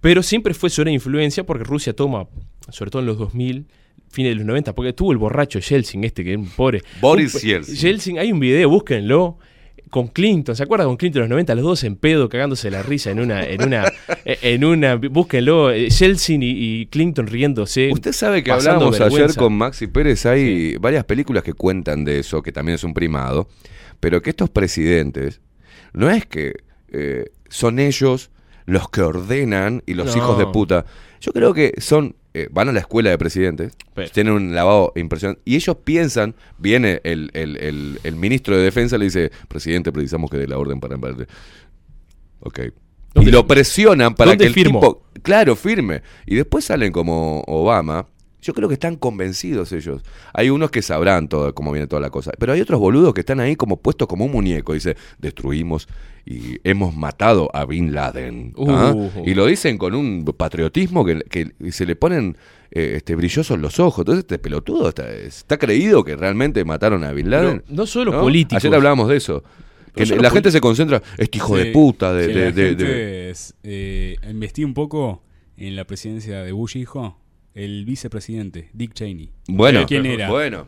pero 0.02 0.22
siempre 0.22 0.54
fue 0.54 0.70
sobre 0.70 0.92
influencia 0.92 1.46
porque 1.46 1.64
Rusia 1.64 1.94
toma, 1.94 2.28
sobre 2.70 2.92
todo 2.92 3.02
en 3.02 3.06
los 3.08 3.18
2000, 3.18 3.66
fines 4.10 4.32
de 4.32 4.36
los 4.36 4.46
90, 4.46 4.76
porque 4.76 4.92
tuvo 4.94 5.14
el 5.14 5.18
borracho 5.18 5.60
Yeltsin 5.60 6.04
este, 6.04 6.24
que 6.26 6.34
es 6.34 6.38
un 6.38 6.50
pobre... 6.50 6.82
Boris 7.00 7.34
un- 7.36 7.42
Yeltsin. 7.42 7.76
Yeltsin, 7.76 8.20
hay 8.20 8.32
un 8.34 8.40
video, 8.42 8.70
búsquenlo, 8.70 9.38
con 9.92 10.08
Clinton, 10.08 10.56
¿se 10.56 10.64
acuerdan 10.64 10.88
con 10.88 10.98
Clinton 10.98 11.20
en 11.22 11.30
los 11.30 11.36
90? 11.36 11.54
Los 11.56 11.64
dos 11.64 11.84
en 11.84 11.96
pedo, 11.96 12.28
cagándose 12.30 12.72
la 12.72 12.82
risa 12.82 13.12
en 13.12 13.20
una... 13.20 13.44
En 13.44 13.64
una, 13.64 13.92
en 14.26 14.66
una 14.66 14.96
búsquenlo, 14.96 15.70
eh, 15.72 15.90
Yeltsin 15.90 16.42
y, 16.42 16.50
y 16.50 16.86
Clinton 16.88 17.28
riéndose. 17.28 17.92
Usted 17.94 18.14
sabe 18.14 18.44
que 18.44 18.52
hablábamos 18.52 19.00
ayer 19.00 19.36
con 19.36 19.54
Maxi 19.54 19.86
Pérez, 19.88 20.26
hay 20.26 20.78
varias 20.78 21.04
películas 21.04 21.44
que 21.44 21.54
cuentan 21.54 22.04
de 22.06 22.20
eso, 22.20 22.42
que 22.42 22.52
también 22.52 22.76
es 22.76 22.84
un 22.84 22.94
primado, 22.96 23.48
pero 24.00 24.22
que 24.22 24.32
estos 24.32 24.50
presidentes 24.50 25.42
no 25.94 26.10
es 26.10 26.26
que 26.26 26.54
eh, 26.92 27.26
son 27.50 27.78
ellos 27.80 28.32
los 28.66 28.90
que 28.90 29.02
ordenan 29.02 29.84
y 29.86 29.94
los 29.94 30.16
No. 30.16 30.18
hijos 30.18 30.38
de 30.38 30.48
puta. 30.48 30.86
Yo 31.20 31.34
creo 31.34 31.54
que 31.54 31.74
son, 31.80 32.16
eh, 32.34 32.48
van 32.52 32.70
a 32.70 32.72
la 32.72 32.80
escuela 32.80 33.10
de 33.10 33.18
presidentes, 33.18 33.74
Pero- 33.94 34.10
tienen 34.12 34.34
un 34.34 34.56
lavado 34.56 34.94
impresionante, 34.96 35.42
y 35.46 35.56
ellos 35.56 35.76
piensan, 35.84 36.36
viene 36.58 37.02
el, 37.04 37.30
el- 37.34 37.58
el- 37.58 38.00
el 38.04 38.16
ministro 38.16 38.56
de 38.58 38.64
defensa, 38.64 38.98
le 38.98 39.06
dice, 39.06 39.32
presidente, 39.48 39.92
precisamos 39.92 40.30
que 40.30 40.38
dé 40.38 40.48
la 40.48 40.58
orden 40.58 40.80
para... 40.80 40.96
Ok. 42.40 42.60
Y 42.60 42.72
¿Dónde- 43.14 43.32
lo 43.32 43.46
presionan 43.46 44.16
para 44.16 44.38
que 44.38 44.46
el 44.46 44.54
firmo? 44.54 44.80
tipo, 44.80 45.04
claro, 45.22 45.56
firme. 45.56 46.02
Y 46.26 46.36
después 46.36 46.64
salen 46.66 46.92
como 46.92 47.42
Obama. 47.48 48.08
Yo 48.42 48.54
creo 48.54 48.68
que 48.68 48.74
están 48.74 48.96
convencidos 48.96 49.72
ellos. 49.72 50.02
Hay 50.34 50.50
unos 50.50 50.72
que 50.72 50.82
sabrán 50.82 51.28
todo 51.28 51.54
cómo 51.54 51.72
viene 51.72 51.88
toda 51.88 52.02
la 52.02 52.10
cosa. 52.10 52.32
Pero 52.40 52.54
hay 52.54 52.62
otros 52.62 52.80
boludos 52.80 53.14
que 53.14 53.20
están 53.22 53.40
ahí 53.40 53.56
como 53.56 53.78
puestos 53.78 54.08
como 54.08 54.26
un 54.26 54.32
muñeco. 54.32 54.74
Dice, 54.74 54.98
destruimos 55.20 55.88
y 56.26 56.58
hemos 56.64 56.96
matado 56.96 57.50
a 57.54 57.66
Bin 57.66 57.94
Laden. 57.94 58.54
¿ah? 58.68 58.94
Uh. 58.96 59.10
Y 59.26 59.34
lo 59.36 59.46
dicen 59.46 59.78
con 59.78 59.94
un 59.96 60.26
patriotismo 60.38 61.06
que, 61.06 61.22
que 61.22 61.52
se 61.72 61.86
le 61.86 61.96
ponen 61.96 62.36
eh, 62.72 62.94
este, 62.98 63.16
brillosos 63.16 63.60
los 63.60 63.80
ojos. 63.80 64.00
Entonces 64.00 64.24
este 64.24 64.40
pelotudo 64.40 64.90
está, 64.90 65.10
está 65.12 65.58
creído 65.58 66.04
que 66.04 66.16
realmente 66.16 66.64
mataron 66.66 67.04
a 67.04 67.12
Bin 67.12 67.30
Laden. 67.30 67.64
no 67.70 67.86
solo 67.86 68.20
políticos. 68.20 68.64
Ayer 68.64 68.74
hablábamos 68.76 69.08
de 69.10 69.18
eso. 69.18 69.44
Que 69.94 70.06
No 70.06 70.16
la 70.16 70.30
gente 70.30 70.52
se 70.52 70.62
concentra, 70.62 71.04
este 71.18 71.38
hijo 71.38 71.58
de 71.58 71.66
puta, 71.66 72.14
de, 72.14 72.26
sí, 72.28 72.32
de- 72.32 72.52
de- 72.54 72.76
de- 72.76 73.30
es, 73.30 73.54
eh, 73.64 74.16
investigué 74.30 74.66
un 74.66 74.74
poco 74.74 75.22
en 75.58 75.76
la 75.76 75.84
presidencia 75.86 76.42
de 76.44 76.54
Bush 76.54 76.78
hijo, 76.78 77.18
el 77.54 77.86
vicepresidente, 77.86 78.70
Dick 78.74 78.94
Cheney. 78.94 79.32
Bueno, 79.48 79.86
¿Quién 79.86 80.06
era? 80.06 80.30
Bueno. 80.30 80.68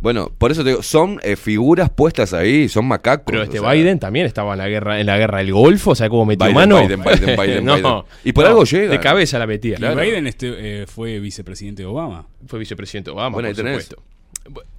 Bueno, 0.00 0.30
por 0.36 0.52
eso 0.52 0.62
te 0.62 0.70
digo, 0.70 0.82
son 0.82 1.18
eh, 1.22 1.36
figuras 1.36 1.88
puestas 1.88 2.34
ahí, 2.34 2.68
son 2.68 2.86
macacos. 2.86 3.24
Pero 3.26 3.42
este 3.42 3.58
o 3.60 3.62
sea, 3.62 3.72
Biden 3.72 3.98
también 3.98 4.26
estaba 4.26 4.52
en 4.52 4.58
la 4.58 4.68
guerra 4.68 5.00
en 5.00 5.06
la 5.06 5.16
guerra 5.16 5.38
del 5.38 5.52
Golfo, 5.52 5.92
o 5.92 5.94
sea, 5.94 6.10
cómo 6.10 6.26
metió 6.26 6.44
Biden, 6.46 6.54
mano. 6.54 6.80
Biden, 6.82 7.02
Biden, 7.02 7.36
Biden, 7.40 7.64
no, 7.64 7.76
Biden. 7.76 8.02
Y 8.24 8.32
por 8.32 8.44
no, 8.44 8.50
algo 8.50 8.64
llega. 8.64 8.92
De 8.92 9.00
cabeza 9.00 9.38
la 9.38 9.46
metía. 9.46 9.78
Biden 9.78 10.26
este, 10.26 10.82
eh, 10.82 10.86
fue 10.86 11.18
vicepresidente 11.18 11.82
de 11.82 11.86
Obama. 11.86 12.26
Fue 12.46 12.58
vicepresidente 12.58 13.10
Obama, 13.10 13.30
Bueno, 13.34 13.48
ahí 13.48 13.54
por 13.54 13.64
tenés. 13.64 13.84
supuesto. 13.86 14.02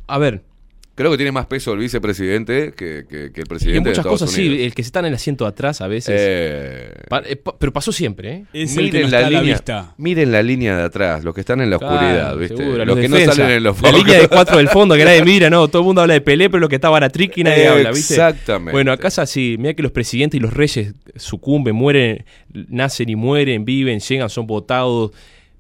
A 0.05 0.17
ver, 0.19 0.43
Creo 0.97 1.11
que 1.11 1.17
tiene 1.17 1.31
más 1.31 1.45
peso 1.45 1.73
el 1.73 1.79
vicepresidente 1.79 2.73
que, 2.75 3.05
que- 3.07 3.31
que 3.31 3.41
el 3.41 3.45
y 3.45 3.49
presidente 3.49 3.77
en 3.77 3.83
de 3.83 3.89
muchas 3.91 3.97
Estados 3.99 4.19
cosas 4.21 4.35
Unidos. 4.35 4.57
sí, 4.57 4.63
el 4.65 4.73
que 4.73 4.81
se 4.81 4.87
está 4.87 4.99
en 5.01 5.05
el 5.05 5.13
asiento 5.13 5.45
de 5.45 5.49
atrás 5.49 5.79
a 5.81 5.87
veces. 5.87 6.15
Eh, 6.19 6.91
Pa- 7.07 7.21
eh, 7.23 7.35
pa- 7.35 7.55
pero 7.57 7.71
pasó 7.71 7.91
siempre, 7.91 8.31
¿eh? 8.33 8.45
Es 8.51 8.75
el 8.77 8.89
que 8.89 8.97
miren 8.97 9.01
no 9.03 9.07
la 9.09 9.17
está 9.17 9.27
a 9.27 9.29
la 9.31 9.39
línea, 9.41 9.53
vista. 9.55 9.93
miren 9.97 10.31
la 10.31 10.41
línea 10.41 10.75
de 10.75 10.83
atrás, 10.83 11.23
los 11.23 11.35
que 11.35 11.41
están 11.41 11.61
en 11.61 11.69
la 11.69 11.77
Claro, 11.77 11.93
oscuridad, 11.95 12.35
¿viste? 12.37 12.57
seguro, 12.57 12.83
los 12.85 12.95
que 12.95 13.01
defensa. 13.03 13.25
no 13.27 13.33
salen 13.35 13.57
en 13.57 13.63
los 13.63 13.81
La 13.81 13.89
focos. 13.89 14.03
línea 14.05 14.21
de 14.21 14.27
cuatro 14.27 14.57
del 14.57 14.69
fondo 14.69 14.95
que 14.95 15.05
nadie 15.05 15.23
mira, 15.23 15.49
no, 15.51 15.67
todo 15.67 15.83
el 15.83 15.85
mundo 15.85 16.01
habla 16.01 16.15
de 16.15 16.21
Pelé, 16.21 16.49
pero 16.49 16.61
lo 16.61 16.67
que 16.67 16.75
estaba 16.75 17.07
Trick 17.09 17.37
y 17.37 17.43
nadie 17.43 17.67
habla, 17.67 17.91
¿viste? 17.91 18.15
Exactamente. 18.15 18.71
Bueno, 18.71 18.91
acá 18.91 19.09
es 19.09 19.19
así, 19.19 19.55
mira 19.59 19.75
que 19.75 19.83
los 19.83 19.91
presidentes 19.91 20.37
y 20.39 20.41
los 20.41 20.51
reyes 20.51 20.95
sucumben, 21.15 21.75
mueren, 21.75 22.25
nacen 22.69 23.07
y 23.07 23.15
mueren, 23.15 23.65
viven, 23.65 23.99
llegan, 23.99 24.29
son 24.31 24.47
votados, 24.47 25.11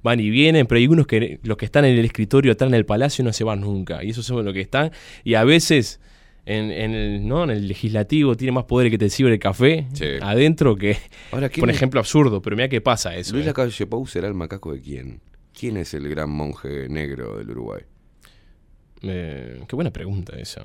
van 0.03 0.19
y 0.19 0.29
vienen, 0.29 0.67
pero 0.67 0.79
hay 0.79 0.87
unos 0.87 1.07
que 1.07 1.39
los 1.43 1.57
que 1.57 1.65
están 1.65 1.85
en 1.85 1.97
el 1.97 2.05
escritorio, 2.05 2.51
están 2.51 2.69
en 2.69 2.75
el 2.75 2.85
palacio 2.85 3.23
no 3.23 3.33
se 3.33 3.43
van 3.43 3.61
nunca, 3.61 4.03
y 4.03 4.09
esos 4.11 4.25
son 4.25 4.43
los 4.45 4.53
que 4.53 4.61
están, 4.61 4.91
y 5.23 5.33
a 5.33 5.43
veces 5.43 5.99
en, 6.45 6.71
en 6.71 6.93
el, 6.93 7.27
¿no? 7.27 7.43
en 7.43 7.49
el 7.49 7.67
legislativo 7.67 8.35
tiene 8.37 8.53
más 8.53 8.63
poder 8.65 8.89
que 8.89 8.97
te 8.97 9.09
sirve 9.09 9.33
el 9.33 9.39
café 9.39 9.85
Sí. 9.93 10.05
adentro 10.21 10.75
que, 10.77 10.97
Ahora, 11.31 11.49
¿quién 11.49 11.61
por 11.61 11.69
es- 11.69 11.75
ejemplo, 11.75 11.99
absurdo, 11.99 12.41
pero 12.41 12.55
mira 12.55 12.69
qué 12.69 12.79
pasa 12.79 13.15
eso. 13.15 13.33
Luis 13.33 13.43
¿eh? 13.45 13.47
Lacalle 13.47 13.71
será 14.05 14.27
el 14.27 14.33
macaco 14.33 14.71
de 14.73 14.79
quién? 14.81 15.19
¿Quién 15.53 15.75
es 15.77 15.93
el 15.93 16.07
gran 16.07 16.29
monje 16.29 16.87
negro 16.87 17.37
del 17.37 17.49
Uruguay? 17.49 17.81
Eh, 19.01 19.61
qué 19.67 19.75
buena 19.75 19.91
pregunta 19.91 20.37
esa. 20.39 20.63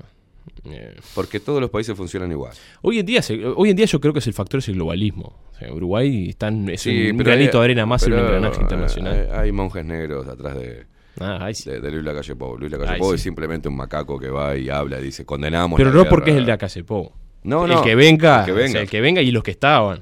Eh, 0.64 0.94
Porque 1.14 1.40
todos 1.40 1.60
los 1.60 1.70
países 1.70 1.96
funcionan 1.96 2.30
igual. 2.30 2.52
Hoy 2.82 2.98
en 3.00 3.06
día, 3.06 3.22
se- 3.22 3.44
hoy 3.44 3.70
en 3.70 3.76
día 3.76 3.86
yo 3.86 4.00
creo 4.00 4.12
que 4.12 4.20
es 4.20 4.26
el 4.26 4.32
factor 4.34 4.58
es 4.58 4.68
el 4.68 4.74
globalismo. 4.74 5.36
O 5.52 5.58
sea, 5.58 5.72
Uruguay 5.72 6.28
están, 6.30 6.68
es 6.68 6.82
Sí, 6.82 7.10
un 7.10 7.16
granito 7.18 7.58
de 7.58 7.64
arena 7.64 7.86
más 7.86 8.02
en 8.06 8.12
un 8.14 8.18
engranaje 8.20 8.60
internacional. 8.60 9.28
Hay, 9.32 9.38
hay 9.40 9.52
monjes 9.52 9.84
negros 9.84 10.26
atrás 10.28 10.56
de, 10.56 10.86
Ah, 11.20 11.48
sí. 11.52 11.68
de, 11.70 11.80
de 11.80 11.90
Luis 11.90 12.04
Lacalle 12.04 12.34
Pou. 12.36 12.56
Luis 12.56 12.70
Lacalle 12.72 12.98
Pou 12.98 13.10
sí. 13.10 13.14
es 13.16 13.22
simplemente 13.22 13.68
un 13.68 13.76
macaco 13.76 14.18
que 14.18 14.28
va 14.30 14.56
y 14.56 14.68
habla 14.70 14.98
y 15.00 15.04
dice, 15.04 15.24
condenamos 15.26 15.76
Pero 15.76 15.90
la 15.90 15.94
no 15.96 16.00
guerra". 16.02 16.10
porque 16.10 16.30
es 16.30 16.36
el 16.36 16.46
de 16.46 16.52
Acasepó. 16.52 17.12
No, 17.44 17.64
el 17.64 17.72
no, 17.72 17.82
que 17.82 17.94
venga, 17.96 18.40
el 18.40 18.46
que 18.46 18.52
o 18.52 18.54
sea, 18.56 18.64
venga. 18.66 18.80
el 18.80 18.88
que 18.88 19.00
venga 19.00 19.20
y 19.20 19.30
los 19.32 19.42
que 19.42 19.50
estaban. 19.50 20.00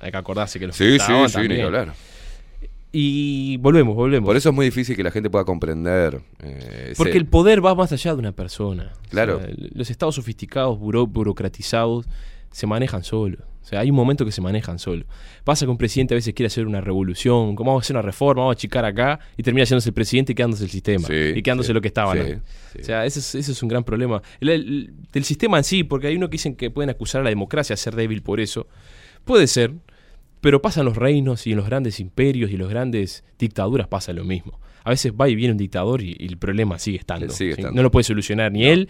Hay 0.00 0.10
que 0.10 0.16
acordarse 0.18 0.58
que 0.58 0.66
los 0.66 0.76
que 0.76 0.84
Sí, 0.84 0.90
sí, 0.90 0.96
estaban 0.96 1.28
sí, 1.28 1.48
ni 1.48 1.60
hablar. 1.60 1.92
Y 2.94 3.56
volvemos, 3.56 3.94
volvemos. 3.94 4.26
Por 4.28 4.36
eso 4.36 4.50
es 4.50 4.54
muy 4.54 4.66
difícil 4.66 4.94
que 4.96 5.02
la 5.02 5.10
gente 5.10 5.30
pueda 5.30 5.44
comprender. 5.46 6.20
eh, 6.40 6.88
ese- 6.90 6.94
Porque 6.96 7.16
el 7.16 7.26
poder 7.26 7.64
va 7.64 7.74
más 7.74 7.90
allá 7.92 8.12
de 8.12 8.18
una 8.18 8.32
persona. 8.32 8.92
O 9.06 9.10
Claro. 9.10 9.38
sea, 9.40 9.48
los 9.74 9.88
estados 9.90 10.14
sofisticados, 10.16 10.78
buro- 10.78 11.06
burocratizados, 11.06 12.06
se 12.50 12.66
manejan 12.66 13.02
solos. 13.02 13.40
O 13.62 13.64
sea, 13.64 13.80
hay 13.80 13.88
un 13.90 13.96
momento 13.96 14.24
que 14.26 14.32
se 14.32 14.40
manejan 14.42 14.78
solos. 14.78 15.06
Pasa 15.44 15.64
que 15.64 15.70
un 15.70 15.78
presidente 15.78 16.12
a 16.12 16.16
veces 16.16 16.34
quiere 16.34 16.48
hacer 16.48 16.66
una 16.66 16.80
revolución, 16.82 17.54
como 17.54 17.70
vamos 17.70 17.82
a 17.82 17.84
hacer 17.86 17.96
una 17.96 18.02
reforma, 18.02 18.42
vamos 18.42 18.56
a 18.56 18.58
achicar 18.58 18.84
acá, 18.84 19.20
y 19.38 19.42
termina 19.42 19.64
siéndose 19.64 19.88
el 19.88 19.94
presidente 19.94 20.32
y 20.32 20.34
quedándose 20.34 20.64
el 20.64 20.70
sistema. 20.70 21.06
Sí, 21.06 21.14
y 21.36 21.42
quedándose 21.42 21.68
sí, 21.68 21.72
lo 21.72 21.80
que 21.80 21.88
estaba. 21.88 22.12
sí. 22.14 22.34
O 22.80 22.84
sea, 22.84 23.06
ese 23.06 23.20
es, 23.20 23.34
ese 23.36 23.52
es 23.52 23.62
un 23.62 23.68
gran 23.70 23.84
problema. 23.84 24.20
El- 24.40 24.48
el- 24.50 24.92
del 25.12 25.24
sistema 25.24 25.56
en 25.58 25.64
sí, 25.64 25.84
porque 25.84 26.08
hay 26.08 26.16
uno 26.16 26.28
que 26.28 26.32
dicen 26.34 26.56
que 26.56 26.70
pueden 26.70 26.90
acusar 26.90 27.20
a 27.22 27.24
la 27.24 27.30
democracia 27.30 27.72
de 27.74 27.78
ser 27.78 27.94
débil 27.94 28.20
por 28.20 28.40
eso. 28.40 28.66
Puede 29.24 29.46
ser, 29.46 29.72
pero 30.42 30.60
pasa 30.60 30.80
en 30.80 30.86
los 30.86 30.96
reinos 30.96 31.46
y 31.46 31.52
en 31.52 31.56
los 31.56 31.66
grandes 31.66 32.00
imperios 32.00 32.50
y 32.50 32.54
en 32.56 32.60
las 32.60 32.68
grandes 32.68 33.24
dictaduras 33.38 33.88
pasa 33.88 34.12
lo 34.12 34.24
mismo. 34.24 34.60
A 34.84 34.90
veces 34.90 35.12
va 35.18 35.28
y 35.28 35.34
viene 35.36 35.52
un 35.52 35.58
dictador 35.58 36.02
y, 36.02 36.16
y 36.18 36.26
el 36.26 36.36
problema 36.36 36.78
sigue 36.78 36.98
estando. 36.98 37.30
Sigue 37.30 37.54
¿sí? 37.54 37.60
estando. 37.60 37.76
No 37.76 37.82
lo 37.82 37.90
puede 37.90 38.04
solucionar 38.04 38.50
ni 38.52 38.66
él 38.66 38.88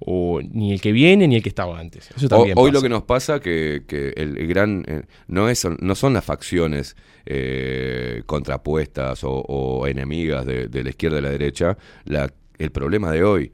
o 0.00 0.40
ni 0.42 0.72
el 0.72 0.80
que 0.80 0.92
viene 0.92 1.28
ni 1.28 1.36
el 1.36 1.42
que 1.42 1.50
estaba 1.50 1.78
antes. 1.78 2.10
Eso 2.16 2.28
también 2.28 2.56
Hoy 2.56 2.70
pasa. 2.70 2.78
lo 2.78 2.82
que 2.82 2.88
nos 2.88 3.02
pasa 3.02 3.40
que, 3.40 3.82
que 3.86 4.14
el, 4.16 4.38
el 4.38 4.46
gran 4.48 4.82
eh, 4.88 5.02
no 5.28 5.48
es 5.50 5.66
no 5.80 5.94
son 5.94 6.14
las 6.14 6.24
facciones 6.24 6.96
eh, 7.26 8.22
contrapuestas 8.26 9.22
o, 9.24 9.30
o 9.30 9.86
enemigas 9.86 10.46
de, 10.46 10.68
de 10.68 10.82
la 10.82 10.90
izquierda 10.90 11.18
y 11.18 11.22
la 11.22 11.30
derecha 11.30 11.76
la, 12.06 12.32
el 12.58 12.70
problema 12.70 13.12
de 13.12 13.22
hoy. 13.24 13.52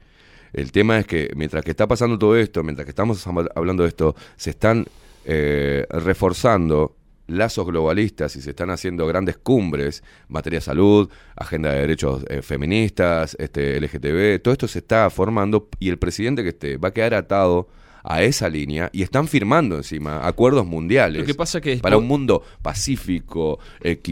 El 0.53 0.71
tema 0.71 0.97
es 0.99 1.05
que 1.05 1.29
mientras 1.35 1.63
que 1.63 1.71
está 1.71 1.87
pasando 1.87 2.17
todo 2.17 2.35
esto, 2.37 2.63
mientras 2.63 2.85
que 2.85 2.91
estamos 2.91 3.25
hab- 3.27 3.51
hablando 3.55 3.83
de 3.83 3.89
esto, 3.89 4.15
se 4.35 4.49
están 4.51 4.85
eh, 5.25 5.85
reforzando 5.89 6.95
lazos 7.31 7.65
globalistas 7.65 8.35
y 8.35 8.41
se 8.41 8.51
están 8.51 8.69
haciendo 8.69 9.07
grandes 9.07 9.37
cumbres, 9.37 10.03
materia 10.27 10.59
de 10.59 10.65
salud, 10.65 11.09
agenda 11.35 11.71
de 11.71 11.81
derechos 11.81 12.23
eh, 12.27 12.41
feministas, 12.41 13.35
este, 13.39 13.79
LGTB, 13.79 14.41
todo 14.41 14.51
esto 14.51 14.67
se 14.67 14.79
está 14.79 15.09
formando 15.09 15.69
y 15.79 15.89
el 15.89 15.97
presidente 15.97 16.43
que 16.43 16.49
esté 16.49 16.77
va 16.77 16.89
a 16.89 16.93
quedar 16.93 17.13
atado 17.13 17.67
a 18.03 18.23
esa 18.23 18.49
línea 18.49 18.89
y 18.93 19.01
están 19.03 19.27
firmando 19.27 19.75
encima 19.77 20.25
acuerdos 20.27 20.65
mundiales 20.65 21.21
Lo 21.21 21.25
que 21.25 21.33
pasa 21.35 21.61
que 21.61 21.77
para 21.77 21.97
un 21.97 22.07
mundo 22.07 22.43
pacífico, 22.61 23.59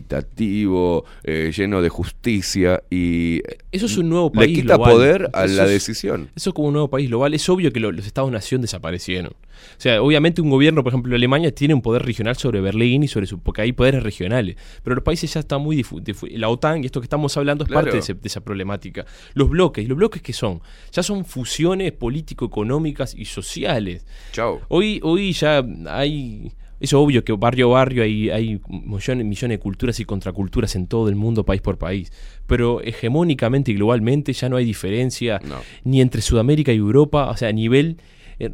equitativo, 0.03 1.05
eh, 1.23 1.51
lleno 1.55 1.81
de 1.81 1.89
justicia 1.89 2.81
y 2.89 3.41
Eso 3.71 3.85
es 3.85 3.97
un 3.97 4.09
nuevo 4.09 4.31
le 4.33 4.39
país 4.41 4.59
quita 4.59 4.75
global. 4.75 4.91
poder 4.93 5.29
a 5.33 5.45
Eso 5.45 5.55
la 5.55 5.63
es- 5.65 5.69
decisión. 5.71 6.29
Eso 6.35 6.49
es 6.49 6.53
como 6.53 6.67
un 6.69 6.73
nuevo 6.73 6.89
país 6.89 7.07
global. 7.09 7.33
Es 7.33 7.47
obvio 7.49 7.71
que 7.71 7.79
lo- 7.79 7.91
los 7.91 8.05
estados-nación 8.05 8.61
desaparecieron. 8.61 9.33
O 9.33 9.81
sea, 9.81 10.01
obviamente 10.01 10.41
un 10.41 10.49
gobierno, 10.49 10.83
por 10.83 10.91
ejemplo, 10.93 11.13
Alemania 11.15 11.53
tiene 11.53 11.73
un 11.73 11.81
poder 11.81 12.03
regional 12.03 12.35
sobre 12.37 12.61
Berlín 12.61 13.03
y 13.03 13.07
sobre 13.09 13.27
su... 13.27 13.39
porque 13.39 13.61
hay 13.61 13.73
poderes 13.73 14.01
regionales. 14.03 14.55
Pero 14.83 14.95
los 14.95 15.03
países 15.03 15.33
ya 15.33 15.41
están 15.41 15.61
muy 15.61 15.75
difu- 15.75 16.01
difu- 16.01 16.29
La 16.37 16.47
OTAN 16.49 16.81
y 16.83 16.85
esto 16.85 17.01
que 17.01 17.05
estamos 17.05 17.35
hablando 17.35 17.65
es 17.65 17.67
Claro. 17.67 17.83
parte 17.85 17.97
de, 17.97 17.99
ese- 17.99 18.13
de 18.13 18.21
esa 18.27 18.39
problemática. 18.41 19.05
Los 19.33 19.49
bloques. 19.49 19.87
¿Los 19.87 19.97
bloques 19.97 20.21
qué 20.21 20.31
son? 20.33 20.61
Ya 20.93 21.03
son 21.03 21.25
fusiones 21.25 21.91
político-económicas 21.91 23.13
y 23.15 23.25
sociales. 23.25 23.78
Chao. 24.31 24.61
Hoy, 24.67 24.99
hoy 25.03 25.33
ya 25.33 25.63
hay... 25.87 26.51
Es 26.79 26.93
obvio 26.93 27.25
que 27.25 27.33
barrio 27.33 27.71
a 27.71 27.79
barrio 27.79 28.03
hay, 28.03 28.29
hay 28.29 28.61
millones, 28.69 29.25
millones 29.25 29.57
de 29.57 29.59
culturas 29.59 29.99
y 29.99 30.05
contraculturas 30.05 30.77
en 30.77 30.87
todo 30.87 31.09
el 31.09 31.15
mundo, 31.15 31.43
país 31.43 31.61
por 31.61 31.77
país. 31.77 32.09
Pero 32.47 32.81
hegemónicamente 32.81 33.71
y 33.71 33.75
globalmente 33.75 34.31
ya 34.31 34.47
no 34.47 34.55
hay 34.55 34.63
diferencia 34.63 35.41
No. 35.43 35.57
ni 35.83 35.99
entre 35.99 36.21
Sudamérica 36.21 36.71
y 36.71 36.77
Europa, 36.77 37.29
o 37.29 37.35
sea, 37.35 37.49
a 37.49 37.51
nivel 37.51 37.97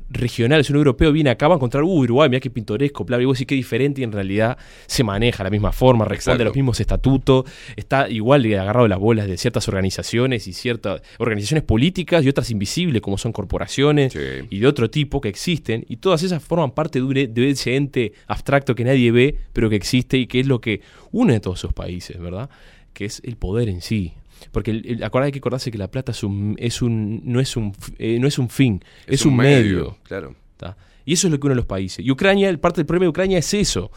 regional. 0.09 0.63
Si 0.65 0.71
un 0.73 0.77
europeo 0.77 1.11
viene 1.11 1.29
acá 1.29 1.47
va 1.47 1.55
a 1.55 1.57
encontrar, 1.57 1.83
uh, 1.83 1.87
Uruguay, 1.99 2.29
mira 2.29 2.39
qué 2.39 2.49
pintoresco, 2.49 3.05
bla, 3.05 3.21
y 3.21 3.25
vos 3.25 3.37
decís 3.37 3.47
qué 3.47 3.55
diferente 3.55 4.01
y 4.01 4.03
en 4.03 4.11
realidad 4.11 4.57
se 4.87 5.03
maneja 5.03 5.39
de 5.43 5.43
la 5.45 5.49
misma 5.51 5.71
forma, 5.71 6.05
responde 6.05 6.15
Exacto. 6.35 6.41
a 6.41 6.45
los 6.45 6.55
mismos 6.55 6.79
estatutos, 6.79 7.45
está 7.75 8.09
igual 8.09 8.43
de 8.43 8.57
agarrado 8.57 8.87
las 8.87 8.99
bolas 8.99 9.27
de 9.27 9.37
ciertas 9.37 9.67
organizaciones 9.67 10.47
y 10.47 10.53
ciertas 10.53 11.01
organizaciones 11.19 11.63
políticas 11.63 12.23
y 12.25 12.29
otras 12.29 12.49
invisibles 12.51 13.01
como 13.01 13.17
son 13.17 13.31
corporaciones 13.31 14.13
Sí. 14.13 14.19
y 14.49 14.59
de 14.59 14.67
otro 14.67 14.89
tipo 14.89 15.21
que 15.21 15.29
existen 15.29 15.85
y 15.87 15.97
todas 15.97 16.23
esas 16.23 16.43
forman 16.43 16.71
parte 16.71 16.99
de, 16.99 17.05
un 17.05 17.17
e- 17.17 17.27
de 17.27 17.49
ese 17.49 17.75
ente 17.75 18.13
abstracto 18.27 18.75
que 18.75 18.83
nadie 18.83 19.11
ve 19.11 19.35
pero 19.53 19.69
que 19.69 19.75
existe 19.75 20.17
y 20.17 20.27
que 20.27 20.39
es 20.39 20.47
lo 20.47 20.59
que 20.61 20.81
une 21.11 21.35
a 21.35 21.39
todos 21.41 21.59
esos 21.59 21.73
países, 21.73 22.19
¿verdad? 22.19 22.49
Que 22.93 23.05
es 23.05 23.21
el 23.25 23.35
poder 23.35 23.69
en 23.69 23.81
sí. 23.81 24.13
Porque 24.51 24.71
el, 24.71 24.85
el- 24.85 25.03
acordá- 25.03 25.25
hay 25.25 25.31
que 25.31 25.39
acordarse 25.39 25.71
que 25.71 25.77
la 25.77 25.89
plata 25.89 26.11
es 26.11 26.23
un, 26.23 26.55
es 26.59 26.81
un, 26.81 27.21
no, 27.23 27.39
es 27.39 27.55
un, 27.57 27.73
eh, 27.97 28.17
no 28.19 28.27
es 28.27 28.37
un 28.39 28.49
fin, 28.49 28.83
es, 29.07 29.25
un, 29.25 29.35
medio. 29.35 29.97
Claro. 30.03 30.35
¿tá? 30.57 30.77
Y 31.05 31.13
eso 31.13 31.27
es 31.27 31.31
lo 31.31 31.39
que 31.39 31.47
une 31.47 31.53
a 31.53 31.55
los 31.57 31.65
países. 31.65 32.05
Y 32.05 32.11
Ucrania, 32.11 32.55
parte 32.59 32.77
del 32.77 32.85
problema 32.85 33.05
de 33.05 33.09
Ucrania 33.09 33.37
es 33.37 33.53
eso. 33.53 33.91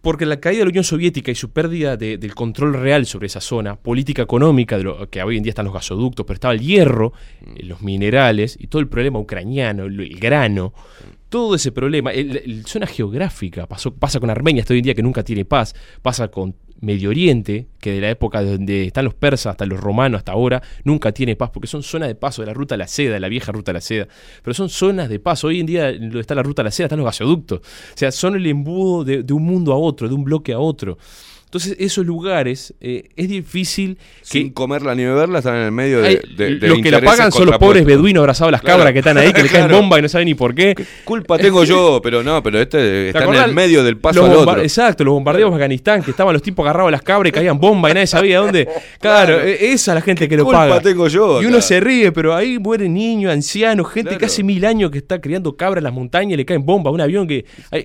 Porque 0.00 0.26
la 0.26 0.38
caída 0.38 0.58
de 0.58 0.64
la 0.66 0.68
Unión 0.70 0.84
Soviética 0.84 1.30
y 1.30 1.34
su 1.34 1.50
pérdida 1.50 1.96
de- 1.96 2.18
del 2.18 2.34
control 2.34 2.74
real 2.74 3.06
sobre 3.06 3.26
esa 3.26 3.40
zona, 3.40 3.76
política 3.76 4.20
económica, 4.20 4.76
de 4.76 4.84
lo, 4.84 5.08
que 5.08 5.22
hoy 5.22 5.38
en 5.38 5.42
día 5.42 5.50
están 5.50 5.64
los 5.64 5.72
gasoductos, 5.72 6.26
pero 6.26 6.34
estaba 6.34 6.52
el 6.52 6.60
hierro, 6.60 7.14
eh, 7.56 7.62
los 7.64 7.80
minerales 7.80 8.54
y 8.60 8.66
todo 8.66 8.80
el 8.80 8.88
problema 8.88 9.18
ucraniano, 9.18 9.84
el, 9.84 9.98
el 9.98 10.18
grano, 10.20 10.74
todo 11.30 11.54
ese 11.54 11.72
problema, 11.72 12.12
el- 12.12 12.66
zona 12.66 12.86
geográfica, 12.86 13.66
pasó, 13.66 13.94
pasa 13.94 14.20
con 14.20 14.28
Armenia 14.28 14.60
hasta 14.62 14.74
hoy 14.74 14.80
en 14.80 14.84
día 14.84 14.94
que 14.94 15.02
nunca 15.02 15.22
tiene 15.22 15.46
paz, 15.46 15.74
pasa 16.02 16.28
con 16.28 16.54
Medio 16.84 17.10
Oriente, 17.10 17.66
que 17.80 17.92
de 17.92 18.00
la 18.00 18.10
época 18.10 18.42
donde 18.42 18.84
están 18.84 19.04
los 19.04 19.14
persas 19.14 19.52
hasta 19.52 19.66
los 19.66 19.80
romanos 19.80 20.18
hasta 20.18 20.32
ahora, 20.32 20.62
nunca 20.84 21.12
tiene 21.12 21.36
paz, 21.36 21.50
porque 21.50 21.66
son 21.66 21.82
zonas 21.82 22.08
de 22.08 22.14
paso 22.14 22.42
de 22.42 22.46
la 22.46 22.54
ruta 22.54 22.74
de 22.74 22.78
la 22.78 22.88
seda, 22.88 23.14
de 23.14 23.20
la 23.20 23.28
vieja 23.28 23.52
ruta 23.52 23.72
de 23.72 23.74
la 23.74 23.80
seda, 23.80 24.08
pero 24.42 24.54
son 24.54 24.68
zonas 24.68 25.08
de 25.08 25.18
paso. 25.18 25.48
Hoy 25.48 25.60
en 25.60 25.66
día 25.66 25.92
donde 25.92 26.20
está 26.20 26.34
la 26.34 26.42
ruta 26.42 26.62
de 26.62 26.68
la 26.68 26.70
seda 26.70 26.86
están 26.86 26.98
los 26.98 27.06
gasoductos, 27.06 27.60
o 27.60 27.96
sea, 27.96 28.12
son 28.12 28.36
el 28.36 28.46
embudo 28.46 29.04
de, 29.04 29.22
de 29.22 29.32
un 29.32 29.44
mundo 29.44 29.72
a 29.72 29.76
otro, 29.76 30.08
de 30.08 30.14
un 30.14 30.24
bloque 30.24 30.52
a 30.52 30.58
otro. 30.58 30.98
Entonces, 31.54 31.76
esos 31.78 32.04
lugares 32.04 32.74
eh, 32.80 33.04
es 33.14 33.28
difícil 33.28 33.96
Sin 34.22 34.48
que 34.48 34.54
comerla 34.54 34.92
ni 34.96 35.04
beberla 35.04 35.38
están 35.38 35.54
en 35.54 35.62
el 35.62 35.70
medio 35.70 36.02
de, 36.02 36.20
de- 36.36 36.56
de 36.56 36.68
los 36.68 36.80
que 36.80 36.90
la 36.90 37.00
pagan 37.00 37.30
son 37.30 37.46
los 37.46 37.58
pobres 37.58 37.84
beduinos 37.84 38.22
abrazados 38.22 38.48
a 38.48 38.52
las 38.52 38.60
Claro. 38.60 38.78
cabras 38.78 38.92
que 38.92 38.98
están 38.98 39.18
ahí, 39.18 39.32
que 39.32 39.44
le 39.44 39.48
caen 39.48 39.70
bomba 39.70 40.00
y 40.00 40.02
no 40.02 40.08
saben 40.08 40.26
ni 40.26 40.34
por 40.34 40.52
qué. 40.52 40.74
Culpa 41.04 41.38
tengo 41.38 41.62
yo, 41.62 42.00
pero 42.02 42.24
no, 42.24 42.42
pero 42.42 42.60
este 42.60 42.78
¿Te 42.78 43.08
está 43.10 43.24
en 43.24 43.34
el 43.34 43.54
medio 43.54 43.84
del 43.84 43.98
paso 43.98 44.24
al 44.24 44.32
bomba- 44.32 44.52
otro. 44.54 44.62
Exacto, 44.62 45.04
los 45.04 45.14
bombardeos 45.14 45.50
de 45.50 45.54
Afganistán, 45.54 46.02
que 46.02 46.10
estaban 46.10 46.32
los 46.32 46.42
tipos 46.42 46.64
agarrados 46.64 46.88
a 46.88 46.90
las 46.90 47.02
cabras 47.02 47.28
y 47.28 47.32
caían 47.32 47.60
bombas 47.60 47.92
y 47.92 47.94
nadie 47.94 48.06
sabía 48.08 48.38
dónde. 48.40 48.66
Claro, 49.00 49.34
Claro. 49.36 49.48
e- 49.48 49.72
esa 49.72 49.92
es 49.92 49.94
la 49.94 50.00
gente 50.00 50.28
que 50.28 50.36
lo 50.36 50.44
culpa 50.44 50.58
paga. 50.66 50.80
tengo 50.80 51.06
yo 51.06 51.40
Y 51.40 51.46
uno 51.46 51.60
se 51.60 51.78
ríe, 51.78 52.10
pero 52.10 52.34
ahí 52.34 52.58
mueren 52.58 52.94
niños, 52.94 53.32
ancianos, 53.32 53.88
gente 53.92 54.18
que 54.18 54.24
hace 54.24 54.42
mil 54.42 54.64
años 54.64 54.90
que 54.90 54.98
está 54.98 55.20
criando 55.20 55.56
cabras 55.56 55.78
en 55.78 55.84
las 55.84 55.92
montañas 55.92 56.32
y 56.32 56.36
le 56.38 56.44
caen 56.44 56.66
bombas 56.66 56.90
a 56.90 56.94
un 56.94 57.00
avión 57.00 57.28
que. 57.28 57.44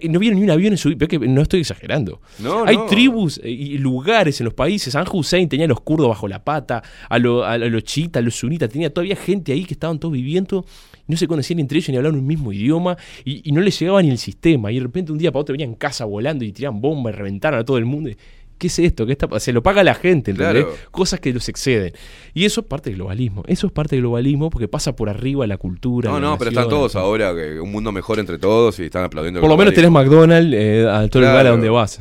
no 0.10 0.18
vieron 0.18 0.40
ni 0.40 0.44
un 0.46 0.50
avión 0.50 0.74
en 0.74 0.78
su 0.78 0.98
que 0.98 1.20
no 1.20 1.42
estoy 1.44 1.60
exagerando. 1.60 2.20
No, 2.40 2.66
Hay 2.66 2.78
no. 2.78 2.86
tribus 2.86 3.40
eh, 3.44 3.50
y 3.60 3.78
lugares 3.78 4.40
en 4.42 4.46
los 4.46 4.54
países. 4.54 4.94
San 4.94 5.06
Hussein 5.12 5.48
tenía 5.50 5.66
a 5.66 5.70
los 5.70 5.82
kurdos 5.82 6.08
bajo 6.10 6.28
la 6.28 6.44
pata, 6.44 6.82
a, 7.10 7.20
lo- 7.20 7.44
a 7.46 7.58
los 7.58 7.84
chiitas, 7.84 8.22
a 8.22 8.24
los 8.24 8.36
sunitas, 8.36 8.70
tenía 8.70 8.94
todavía 8.94 9.16
gente 9.16 9.52
ahí 9.52 9.66
que 9.66 9.74
estaban 9.74 10.00
todos 10.00 10.14
viviendo. 10.14 10.66
No 11.08 11.18
se 11.18 11.28
conocían 11.28 11.60
entre 11.60 11.78
ellos 11.80 11.90
ni 11.90 11.98
hablaban 11.98 12.20
un 12.20 12.28
mismo 12.28 12.54
idioma 12.54 12.96
y, 13.26 13.48
y 13.50 13.52
no 13.52 13.62
les 13.62 13.80
llegaba 13.80 14.02
ni 14.02 14.10
el 14.12 14.18
sistema. 14.20 14.72
Y 14.72 14.76
de 14.76 14.82
repente 14.82 15.12
un 15.12 15.18
día 15.18 15.32
para 15.32 15.42
otro 15.42 15.54
venían 15.54 15.74
casa 15.76 16.06
volando 16.06 16.46
y 16.46 16.52
tiraban 16.52 16.82
bombas 16.82 17.14
y 17.14 17.18
reventaron 17.18 17.60
a 17.60 17.66
todo 17.66 17.78
el 17.78 17.86
mundo. 17.86 18.12
¿Qué 18.60 18.68
es 18.68 18.78
esto? 18.78 19.06
¿Qué 19.08 19.14
está 19.14 19.40
Se 19.40 19.52
lo 19.54 19.64
paga 19.64 19.84
la 19.84 19.96
gente, 19.96 20.32
¿entendés? 20.32 20.66
Claro. 20.66 20.78
Cosas 20.92 21.20
que 21.20 21.34
los 21.34 21.50
exceden. 21.50 21.94
Y 22.36 22.46
eso 22.46 22.62
es 22.62 22.68
parte 22.68 22.90
del 22.92 22.98
globalismo. 22.98 23.44
Eso 23.48 23.66
es 23.66 23.74
parte 23.74 23.96
del 23.96 24.02
globalismo 24.04 24.50
porque 24.52 24.68
pasa 24.68 24.96
por 24.96 25.10
arriba 25.10 25.48
la 25.48 25.58
cultura. 25.58 26.12
No, 26.12 26.20
la 26.20 26.28
no, 26.28 26.38
pero 26.38 26.52
están 26.52 26.70
todos 26.70 26.92
todo. 26.92 27.02
ahora, 27.02 27.34
que 27.34 27.60
un 27.60 27.72
mundo 27.72 27.92
mejor 27.92 28.20
entre 28.20 28.38
todos 28.38 28.78
y 28.80 28.84
están 28.84 29.06
aplaudiendo. 29.06 29.40
Por 29.42 29.50
lo 29.50 29.58
menos 29.58 29.74
tenés. 29.74 29.90
McDonald's 29.90 30.54
eh, 30.54 30.86
a 30.88 31.08
todo 31.08 31.24
el 31.24 31.30
lugar 31.30 31.48
a 31.48 31.50
donde 31.50 31.70
vas. 31.70 32.00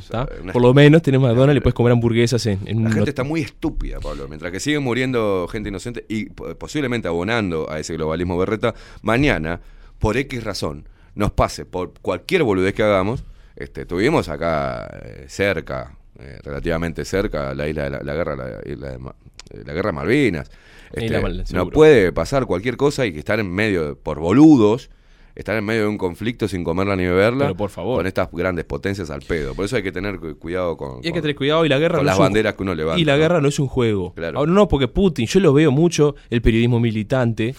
Por 0.52 0.60
lo 0.60 0.74
menos 0.74 1.00
tenés 1.00 1.20
McDonald's 1.20 1.58
y 1.58 1.60
puedes 1.60 1.74
comer 1.74 1.92
hamburguesas 1.92 2.44
en, 2.46 2.58
en 2.66 2.82
La 2.82 2.88
un 2.88 2.92
gente 2.92 3.10
está 3.10 3.24
muy 3.24 3.40
estúpida, 3.40 4.00
Pablo. 4.00 4.26
Mientras 4.28 4.50
que 4.52 4.60
sigue 4.60 4.80
muriendo 4.80 5.46
gente 5.50 5.68
inocente 5.68 6.04
y 6.08 6.26
po- 6.26 6.54
posiblemente 6.56 7.06
abonando 7.08 7.70
a 7.70 7.78
ese 7.78 7.94
globalismo 7.94 8.36
berreta, 8.36 8.74
mañana, 9.02 9.60
por 10.00 10.16
X 10.16 10.42
razón, 10.42 10.88
nos 11.14 11.30
pase 11.30 11.64
por 11.64 11.92
cualquier 12.02 12.42
boludez 12.42 12.74
que 12.74 12.82
hagamos. 12.82 13.22
Este, 13.56 13.84
tuvimos 13.86 14.28
acá 14.28 14.88
eh, 15.04 15.24
cerca, 15.28 15.96
eh, 16.18 16.38
relativamente 16.42 17.04
cerca, 17.04 17.54
la 17.54 17.68
isla 17.68 17.84
de 17.84 17.90
la, 17.90 18.00
la 18.02 18.14
guerra, 18.14 18.36
la, 18.36 18.60
isla 18.70 18.90
de 18.90 18.98
Ma- 18.98 19.14
eh, 19.50 19.62
la 19.64 19.72
guerra 19.72 19.90
de 19.90 19.96
Malvinas. 19.96 20.50
Este, 20.92 21.20
Mal- 21.20 21.44
no 21.52 21.68
puede 21.68 22.12
pasar 22.12 22.46
cualquier 22.46 22.76
cosa 22.76 23.04
y 23.06 23.12
que 23.12 23.18
estar 23.18 23.38
en 23.40 23.50
medio, 23.52 23.88
de- 23.88 23.94
por 23.94 24.18
boludos, 24.20 24.90
estar 25.34 25.56
en 25.56 25.64
medio 25.64 25.82
de 25.82 25.88
un 25.88 25.98
conflicto 25.98 26.48
sin 26.48 26.64
comerla 26.64 26.96
ni 26.96 27.04
beberla. 27.04 27.44
Pero 27.44 27.56
por 27.56 27.70
favor. 27.70 27.98
Con 27.98 28.06
estas 28.08 28.28
grandes 28.32 28.64
potencias 28.64 29.08
al 29.10 29.20
pedo. 29.22 29.54
Por 29.54 29.66
eso 29.66 29.76
hay 29.76 29.82
que 29.84 29.92
tener 29.92 30.18
cu- 30.18 30.36
cuidado 30.38 30.76
con, 30.76 31.00
Y 31.04 31.08
hay 31.08 31.12
que 31.12 31.20
tener 31.20 31.36
cuidado 31.36 31.64
y 31.64 31.68
la 31.68 31.78
guerra 31.78 31.98
con 31.98 32.04
no 32.04 32.06
las 32.06 32.14
es 32.16 32.18
un- 32.18 32.24
banderas 32.24 32.54
que 32.54 32.62
uno 32.62 32.74
levanta. 32.74 33.00
Y 33.00 33.04
la 33.04 33.12
¿no? 33.14 33.18
guerra 33.20 33.40
no 33.40 33.48
es 33.48 33.58
un 33.60 33.68
juego. 33.68 34.12
Claro. 34.14 34.38
Ahora, 34.38 34.50
no, 34.50 34.66
porque 34.66 34.88
Putin, 34.88 35.26
yo 35.26 35.38
lo 35.40 35.52
veo 35.52 35.70
mucho, 35.70 36.16
el 36.30 36.42
periodismo 36.42 36.80
militante. 36.80 37.54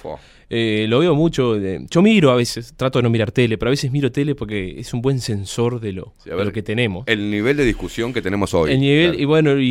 Eh, 0.50 0.86
lo 0.90 1.00
veo 1.00 1.16
mucho. 1.16 1.56
eh, 1.56 1.86
yo 1.90 2.02
miro 2.02 2.32
a 2.32 2.36
veces, 2.36 2.74
trato 2.76 3.00
de 3.00 3.04
no 3.04 3.10
mirar 3.10 3.32
tele, 3.32 3.58
pero 3.58 3.70
a 3.70 3.72
veces 3.72 3.92
miro 3.92 4.12
tele 4.12 4.34
porque 4.36 4.80
es 4.80 4.94
un 4.94 5.02
buen 5.02 5.20
sensor 5.20 5.80
de 5.80 5.94
lo, 5.94 6.14
Sí, 6.18 6.30
a 6.30 6.34
de 6.34 6.38
ver, 6.38 6.46
lo 6.48 6.52
que 6.52 6.64
tenemos. 6.64 7.04
El 7.08 7.30
nivel 7.30 7.56
de 7.58 7.66
discusión 7.66 8.14
que 8.14 8.22
tenemos 8.22 8.54
hoy. 8.54 8.72
El 8.72 8.80
nivel, 8.80 9.08
Claro. 9.12 9.22
y 9.22 9.26
bueno, 9.26 9.60
y, 9.60 9.66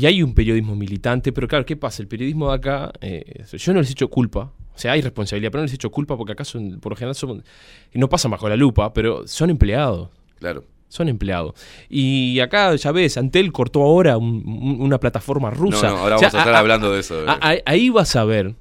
y 0.00 0.06
hay 0.06 0.22
un 0.22 0.34
periodismo 0.34 0.76
militante, 0.76 1.32
pero 1.32 1.48
claro, 1.48 1.64
¿qué 1.66 1.76
pasa? 1.76 2.02
El 2.02 2.08
periodismo 2.08 2.48
de 2.50 2.54
acá, 2.56 2.92
eh, 3.00 3.44
yo 3.52 3.72
no 3.74 3.80
les 3.80 3.90
echo 3.90 4.08
culpa. 4.08 4.52
O 4.74 4.78
sea, 4.78 4.92
hay 4.92 5.02
responsabilidad, 5.02 5.50
pero 5.50 5.60
no 5.60 5.66
les 5.66 5.74
echo 5.74 5.90
culpa 5.90 6.16
porque 6.16 6.32
acá 6.32 6.44
son, 6.44 6.80
por 6.80 6.92
lo 6.92 6.96
general 6.96 7.14
son, 7.14 7.44
no 7.92 8.08
pasan 8.08 8.30
bajo 8.30 8.48
la 8.48 8.56
lupa, 8.56 8.92
pero 8.94 9.26
son 9.26 9.50
empleados. 9.50 10.08
Claro. 10.38 10.64
Son 10.88 11.08
empleados. 11.08 11.54
Y 11.88 12.38
acá, 12.40 12.74
ya 12.76 12.92
ves, 12.92 13.16
Antel 13.16 13.50
cortó 13.50 13.82
ahora 13.82 14.18
un- 14.18 14.42
un- 14.46 14.80
una 14.82 14.98
plataforma 15.00 15.50
rusa. 15.50 15.88
No, 15.88 15.94
no, 15.96 15.98
ahora 16.02 16.16
O 16.16 16.18
sea, 16.18 16.28
vamos 16.28 16.34
a 16.34 16.38
estar 16.40 16.54
a- 16.54 16.58
hablando 16.58 16.92
de 16.92 17.00
eso. 17.00 17.24
a- 17.26 17.38
a- 17.40 17.56
ahí 17.64 17.88
vas 17.90 18.14
a 18.16 18.24
ver. 18.24 18.54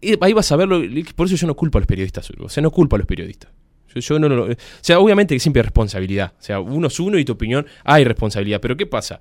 Eh, 0.00 0.16
Ahí 0.20 0.32
vas 0.32 0.50
a 0.52 0.56
ver. 0.56 0.68
lo- 0.68 0.80
por 1.16 1.26
eso 1.26 1.36
yo 1.36 1.46
no 1.46 1.54
culpo 1.54 1.78
a 1.78 1.80
los 1.80 1.86
periodistas. 1.86 2.30
O 2.38 2.48
sea, 2.48 2.62
no 2.62 2.70
culpo 2.70 2.96
a 2.96 2.98
los 2.98 3.06
periodistas. 3.06 3.50
Yo, 3.94 4.00
yo 4.00 4.18
no, 4.18 4.28
lo- 4.28 4.44
o 4.52 4.56
sea, 4.80 4.98
obviamente 4.98 5.34
que 5.34 5.40
siempre 5.40 5.60
hay 5.60 5.64
responsabilidad. 5.64 6.32
O 6.38 6.42
sea, 6.42 6.60
uno 6.60 6.88
es 6.88 6.98
uno 7.00 7.18
y 7.18 7.24
tu 7.24 7.32
opinión 7.32 7.66
hay 7.84 8.04
responsabilidad. 8.04 8.60
Pero 8.60 8.76
¿qué 8.76 8.86
pasa? 8.86 9.20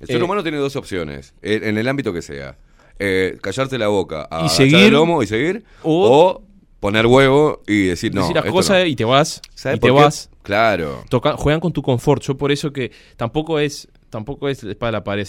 El 0.00 0.06
ser 0.08 0.16
eh, 0.20 0.22
humano 0.24 0.42
tiene 0.42 0.58
dos 0.58 0.74
opciones, 0.76 1.34
en, 1.42 1.78
el 1.78 1.86
ámbito 1.88 2.12
que 2.12 2.22
sea. 2.22 2.56
Eh, 2.98 3.38
callarte 3.40 3.78
la 3.78 3.88
boca, 3.88 4.28
Y 4.30 4.34
agachar 4.34 4.50
seguir, 4.56 4.78
el 4.86 4.92
lomo 4.92 5.22
y 5.22 5.26
seguir, 5.26 5.64
o- 5.82 6.08
o, 6.40 6.42
poner 6.80 7.06
huevo 7.06 7.62
y 7.66 7.86
decir 7.86 8.12
no. 8.12 8.22
decir 8.22 8.34
las 8.36 8.44
cosas 8.46 8.80
no. 8.80 8.86
y 8.86 8.96
te 8.96 9.04
vas. 9.04 9.40
¿Sabes 9.54 9.76
Y 9.76 9.80
te 9.80 9.86
qué? 9.86 9.92
vas. 9.92 10.30
Claro. 10.42 11.04
Toca- 11.08 11.36
juegan 11.36 11.60
con 11.60 11.72
tu 11.72 11.82
confort. 11.82 12.22
Yo 12.24 12.36
por 12.36 12.50
eso 12.50 12.72
que 12.72 12.90
tampoco 13.16 13.60
es 13.60 13.88
tampoco 14.10 14.48
es 14.48 14.60
de 14.62 14.76
la 14.90 15.04
pared. 15.04 15.26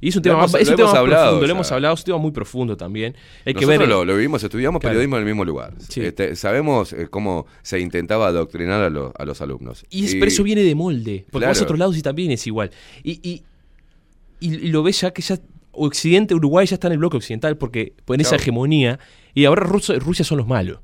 Y 0.00 0.08
es 0.08 0.16
un 0.16 0.20
Lo 0.20 0.22
tema, 0.24 0.34
hemos- 0.40 0.52
más- 0.52 0.60
es 0.62 0.68
un 0.68 0.76
tema 0.76 0.82
hemos 0.88 0.92
más 0.94 1.00
hablado, 1.00 1.22
profundo, 1.24 1.44
o 1.44 1.46
lo 1.46 1.52
hemos 1.54 1.72
hablado, 1.72 1.94
es 1.94 2.00
un 2.00 2.04
tema 2.04 2.18
muy 2.18 2.30
profundo 2.32 2.76
también. 2.76 3.14
Hay 3.44 3.54
que 3.54 3.60
Nosotros 3.62 3.78
ver. 3.78 3.88
lo, 3.88 4.04
lo 4.04 4.14
vivimos, 4.14 4.42
estudiamos 4.42 4.80
Claro. 4.80 4.92
periodismo 4.92 5.16
en 5.16 5.20
el 5.22 5.26
mismo 5.26 5.44
lugar. 5.44 5.74
Sí. 5.88 6.02
Este, 6.02 6.36
sabemos 6.36 6.92
eh, 6.92 7.08
cómo 7.10 7.46
se 7.62 7.80
intentaba 7.80 8.26
adoctrinar 8.28 8.82
a, 8.82 8.90
lo- 8.90 9.12
a 9.16 9.24
los 9.24 9.40
alumnos. 9.40 9.84
Y, 9.90 10.04
es- 10.04 10.14
pero 10.14 10.26
eso 10.26 10.42
viene 10.42 10.62
de 10.62 10.74
molde. 10.74 11.24
Porque 11.30 11.44
Claro. 11.44 11.50
vas 11.52 11.60
a 11.60 11.64
otros 11.64 11.78
lados 11.78 11.96
y 11.96 12.02
también 12.02 12.30
es 12.30 12.46
igual. 12.46 12.70
Y, 13.02 13.12
y, 13.28 13.42
y- 14.40 14.54
y 14.54 14.68
lo 14.68 14.82
ves 14.82 15.00
ya 15.00 15.10
que 15.12 15.22
ya 15.22 15.38
Occidente, 15.78 16.34
Uruguay 16.34 16.66
ya 16.66 16.74
está 16.76 16.86
en 16.88 16.92
el 16.94 16.98
bloque 16.98 17.18
occidental 17.18 17.56
porque 17.58 17.92
en 18.08 18.20
esa 18.20 18.36
hegemonía. 18.36 18.98
Y 19.34 19.44
ahora 19.44 19.62
Rusia 19.64 20.24
son 20.24 20.38
los 20.38 20.46
malos. 20.46 20.78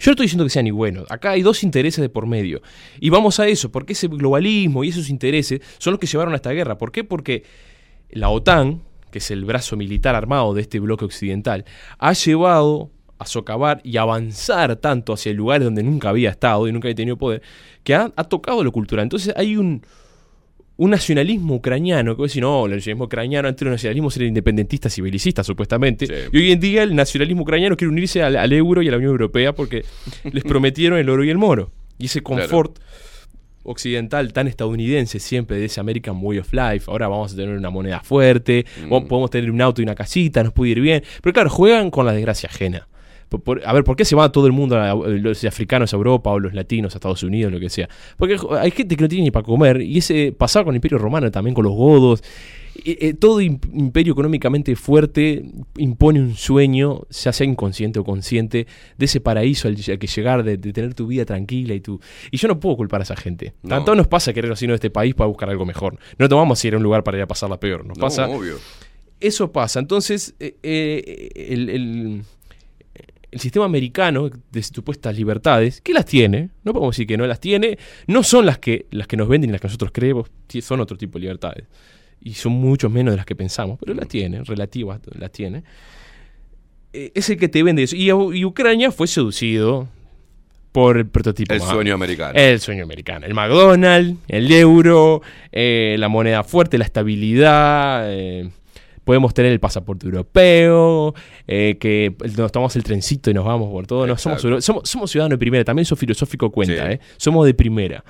Yo 0.00 0.10
no 0.10 0.12
estoy 0.12 0.24
diciendo 0.24 0.44
que 0.44 0.50
sean 0.50 0.64
ni 0.66 0.70
buenos. 0.70 1.10
Acá 1.10 1.30
hay 1.30 1.40
dos 1.42 1.62
intereses 1.62 2.02
de 2.02 2.08
por 2.10 2.26
medio. 2.26 2.60
Y 3.00 3.08
vamos 3.10 3.40
a 3.40 3.46
eso, 3.48 3.70
porque 3.70 3.92
ese 3.94 4.08
globalismo 4.08 4.84
y 4.84 4.88
esos 4.88 5.08
intereses 5.08 5.60
son 5.78 5.92
los 5.92 6.00
que 6.00 6.06
llevaron 6.06 6.32
a 6.34 6.36
esta 6.36 6.50
guerra. 6.50 6.76
¿Por 6.76 6.92
qué? 6.92 7.04
Porque 7.04 7.44
la 8.10 8.28
OTAN, 8.30 8.82
que 9.10 9.18
es 9.18 9.30
el 9.30 9.44
brazo 9.44 9.76
militar 9.76 10.14
armado 10.14 10.54
de 10.54 10.62
este 10.62 10.80
bloque 10.80 11.04
occidental, 11.04 11.64
ha 11.98 12.12
llevado 12.12 12.90
a 13.18 13.26
socavar 13.26 13.80
y 13.84 13.96
avanzar 13.96 14.76
tanto 14.76 15.12
hacia 15.12 15.32
lugares 15.32 15.64
donde 15.64 15.82
nunca 15.82 16.08
había 16.08 16.30
estado 16.30 16.66
y 16.68 16.72
nunca 16.72 16.88
había 16.88 16.96
tenido 16.96 17.16
poder, 17.16 17.42
que 17.82 17.94
ha, 17.94 18.12
ha 18.16 18.24
tocado 18.24 18.64
lo 18.64 18.72
cultural. 18.72 19.04
Entonces 19.04 19.32
hay 19.36 19.56
un, 19.56 19.82
un 20.76 20.90
nacionalismo 20.90 21.54
ucraniano, 21.54 22.16
que 22.16 22.22
vos 22.22 22.30
decís, 22.30 22.42
no, 22.42 22.66
el 22.66 22.72
nacionalismo 22.72 23.04
ucraniano, 23.04 23.48
antes 23.48 23.64
los 23.64 23.72
nacionalismos 23.72 24.16
eran 24.16 24.28
independentistas 24.28 24.98
y 24.98 25.02
belicistas, 25.02 25.46
supuestamente. 25.46 26.06
Sí. 26.06 26.12
Y 26.32 26.36
hoy 26.38 26.52
en 26.52 26.60
día 26.60 26.82
el 26.82 26.94
nacionalismo 26.96 27.42
ucraniano 27.42 27.76
quiere 27.76 27.92
unirse 27.92 28.22
al, 28.22 28.36
al 28.36 28.52
euro 28.52 28.82
y 28.82 28.88
a 28.88 28.90
la 28.90 28.96
Unión 28.96 29.12
Europea 29.12 29.54
porque 29.54 29.84
les 30.24 30.42
prometieron 30.44 30.98
el 30.98 31.08
oro 31.08 31.24
y 31.24 31.30
el 31.30 31.38
moro. 31.38 31.70
Y 31.98 32.06
ese 32.06 32.22
Claro. 32.22 32.74
Occidental 33.64 34.32
tan 34.32 34.46
estadounidense 34.46 35.18
siempre 35.18 35.58
de 35.58 35.64
ese 35.66 35.80
American 35.80 36.18
Way 36.22 36.38
of 36.38 36.52
Life. 36.52 36.90
Ahora 36.90 37.08
vamos 37.08 37.32
a 37.32 37.36
tener 37.36 37.56
una 37.56 37.70
moneda 37.70 38.00
fuerte, 38.00 38.64
Mm. 38.84 38.88
po- 38.88 39.06
podemos 39.08 39.30
tener 39.30 39.50
un 39.50 39.60
auto 39.60 39.80
y 39.82 39.84
una 39.84 39.94
casita, 39.94 40.42
nos 40.44 40.52
puede 40.52 40.72
ir 40.72 40.80
bien. 40.80 41.02
Pero 41.22 41.32
claro, 41.32 41.50
juegan 41.50 41.90
con 41.90 42.06
la 42.06 42.12
desgracia 42.12 42.48
ajena. 42.52 42.86
Por- 43.28 43.42
por- 43.42 43.62
a 43.66 43.72
ver, 43.72 43.82
¿por 43.84 43.96
qué 43.96 44.04
se 44.04 44.14
va 44.14 44.30
todo 44.30 44.46
el 44.46 44.52
mundo, 44.52 44.78
a- 44.78 44.94
los 44.94 45.42
africanos 45.44 45.92
a 45.92 45.96
Europa 45.96 46.30
o 46.30 46.38
los 46.38 46.52
latinos 46.54 46.94
a 46.94 46.98
Estados 46.98 47.22
Unidos, 47.22 47.52
lo 47.52 47.58
que 47.58 47.70
sea? 47.70 47.88
Porque 48.16 48.36
hay 48.60 48.70
gente 48.70 48.94
que 48.96 49.02
no 49.02 49.08
tiene 49.08 49.24
ni 49.24 49.30
para 49.30 49.44
comer 49.44 49.80
y 49.80 49.98
ese 49.98 50.32
pasaba 50.36 50.64
con 50.66 50.74
el 50.74 50.76
Imperio 50.76 50.98
Romano 50.98 51.30
también, 51.30 51.54
con 51.54 51.64
los 51.64 51.72
godos. 51.74 52.22
Eh, 52.84 52.98
eh, 53.00 53.14
todo 53.14 53.40
im- 53.40 53.60
imperio 53.72 54.12
económicamente 54.14 54.74
fuerte 54.74 55.44
impone 55.76 56.20
un 56.20 56.34
sueño, 56.34 57.02
ya 57.10 57.32
sea 57.32 57.46
inconsciente 57.46 57.98
o 58.00 58.04
consciente, 58.04 58.66
de 58.98 59.04
ese 59.04 59.20
paraíso 59.20 59.68
al, 59.68 59.76
al 59.76 59.98
que 59.98 60.06
llegar, 60.06 60.42
de, 60.42 60.56
de 60.56 60.72
tener 60.72 60.94
tu 60.94 61.06
vida 61.06 61.24
tranquila 61.24 61.74
y 61.74 61.80
tu... 61.80 62.00
Y 62.30 62.36
yo 62.36 62.48
no 62.48 62.58
puedo 62.58 62.76
culpar 62.76 63.00
a 63.00 63.04
esa 63.04 63.16
gente. 63.16 63.54
No. 63.62 63.68
Tanto 63.70 63.94
nos 63.94 64.08
pasa 64.08 64.32
querer 64.32 64.50
irnos 64.62 64.74
de 64.80 64.86
este 64.86 64.90
país 64.90 65.14
para 65.14 65.28
buscar 65.28 65.48
algo 65.50 65.64
mejor. 65.64 65.98
No 66.18 66.28
a 66.64 66.66
ir 66.68 66.74
a 66.74 66.76
un 66.78 66.82
lugar 66.82 67.04
para 67.04 67.16
ir 67.18 67.22
a 67.22 67.26
pasarla 67.28 67.60
peor. 67.60 67.86
Nos 67.86 67.96
No, 67.96 68.02
pasa 68.02 68.28
obvio. 68.28 68.56
eso 69.20 69.52
pasa. 69.52 69.78
Entonces, 69.78 70.34
eh, 70.40 70.56
eh, 70.62 71.30
el, 71.50 71.68
el- 71.70 72.22
el 73.30 73.40
sistema 73.40 73.64
americano 73.64 74.30
de 74.52 74.62
supuestas 74.62 75.16
libertades, 75.16 75.80
que 75.80 75.92
las 75.92 76.04
tiene, 76.06 76.50
no 76.62 76.72
podemos 76.72 76.94
decir 76.94 77.08
que 77.08 77.16
no 77.16 77.26
las 77.26 77.40
tiene, 77.40 77.78
no 78.06 78.22
son 78.22 78.46
las 78.46 78.58
que, 78.58 78.86
las 78.92 79.08
que 79.08 79.16
nos 79.16 79.26
venden 79.26 79.50
y 79.50 79.52
las 79.52 79.60
que 79.60 79.66
nosotros 79.66 79.90
creemos, 79.92 80.30
son 80.62 80.78
otro 80.80 80.96
tipo 80.96 81.18
de 81.18 81.22
libertades. 81.22 81.64
Y 82.24 82.34
son 82.34 82.52
mucho 82.52 82.88
menos 82.90 83.12
de 83.12 83.16
las 83.18 83.26
que 83.26 83.36
pensamos, 83.36 83.78
pero 83.78 83.94
las 83.94 84.08
tiene, 84.08 84.42
relativas 84.42 84.98
las 85.16 85.30
tiene. 85.30 85.62
Eh, 86.92 87.12
es 87.14 87.28
el 87.30 87.36
que 87.36 87.48
te 87.48 87.62
vende 87.62 87.82
eso. 87.82 87.94
Y, 87.94 88.06
y 88.08 88.44
Ucrania 88.44 88.90
fue 88.90 89.06
seducido 89.06 89.88
por 90.72 90.96
el 90.96 91.06
prototipo. 91.06 91.54
El 91.54 91.60
sueño 91.60 91.94
americano. 91.94 92.32
el 92.34 92.58
sueño 92.60 92.82
americano. 92.82 93.26
El 93.26 93.34
McDonald's, 93.34 94.18
el 94.26 94.50
euro, 94.50 95.22
eh, 95.52 95.94
la 95.98 96.08
moneda 96.08 96.42
fuerte, 96.42 96.78
la 96.78 96.84
estabilidad. 96.84 98.10
eh, 98.12 98.50
podemos 99.04 99.34
tener 99.34 99.52
el 99.52 99.60
pasaporte 99.60 100.06
europeo, 100.06 101.14
eh, 101.46 101.76
que 101.78 102.14
nos 102.36 102.50
tomamos 102.50 102.74
el 102.74 102.82
trencito 102.82 103.30
y 103.30 103.34
nos 103.34 103.44
vamos 103.44 103.70
por 103.70 103.86
todo. 103.86 104.06
No, 104.06 104.16
somos, 104.16 104.40
somos, 104.64 104.88
somos 104.88 105.10
ciudadanos 105.10 105.34
de 105.34 105.38
primera. 105.38 105.62
También 105.62 105.82
eso 105.82 105.94
filosófico 105.94 106.50
cuenta. 106.50 106.86
Sí. 106.86 106.92
eh, 106.94 107.00
somos 107.18 107.46
de 107.46 107.54
primera. 107.54 108.02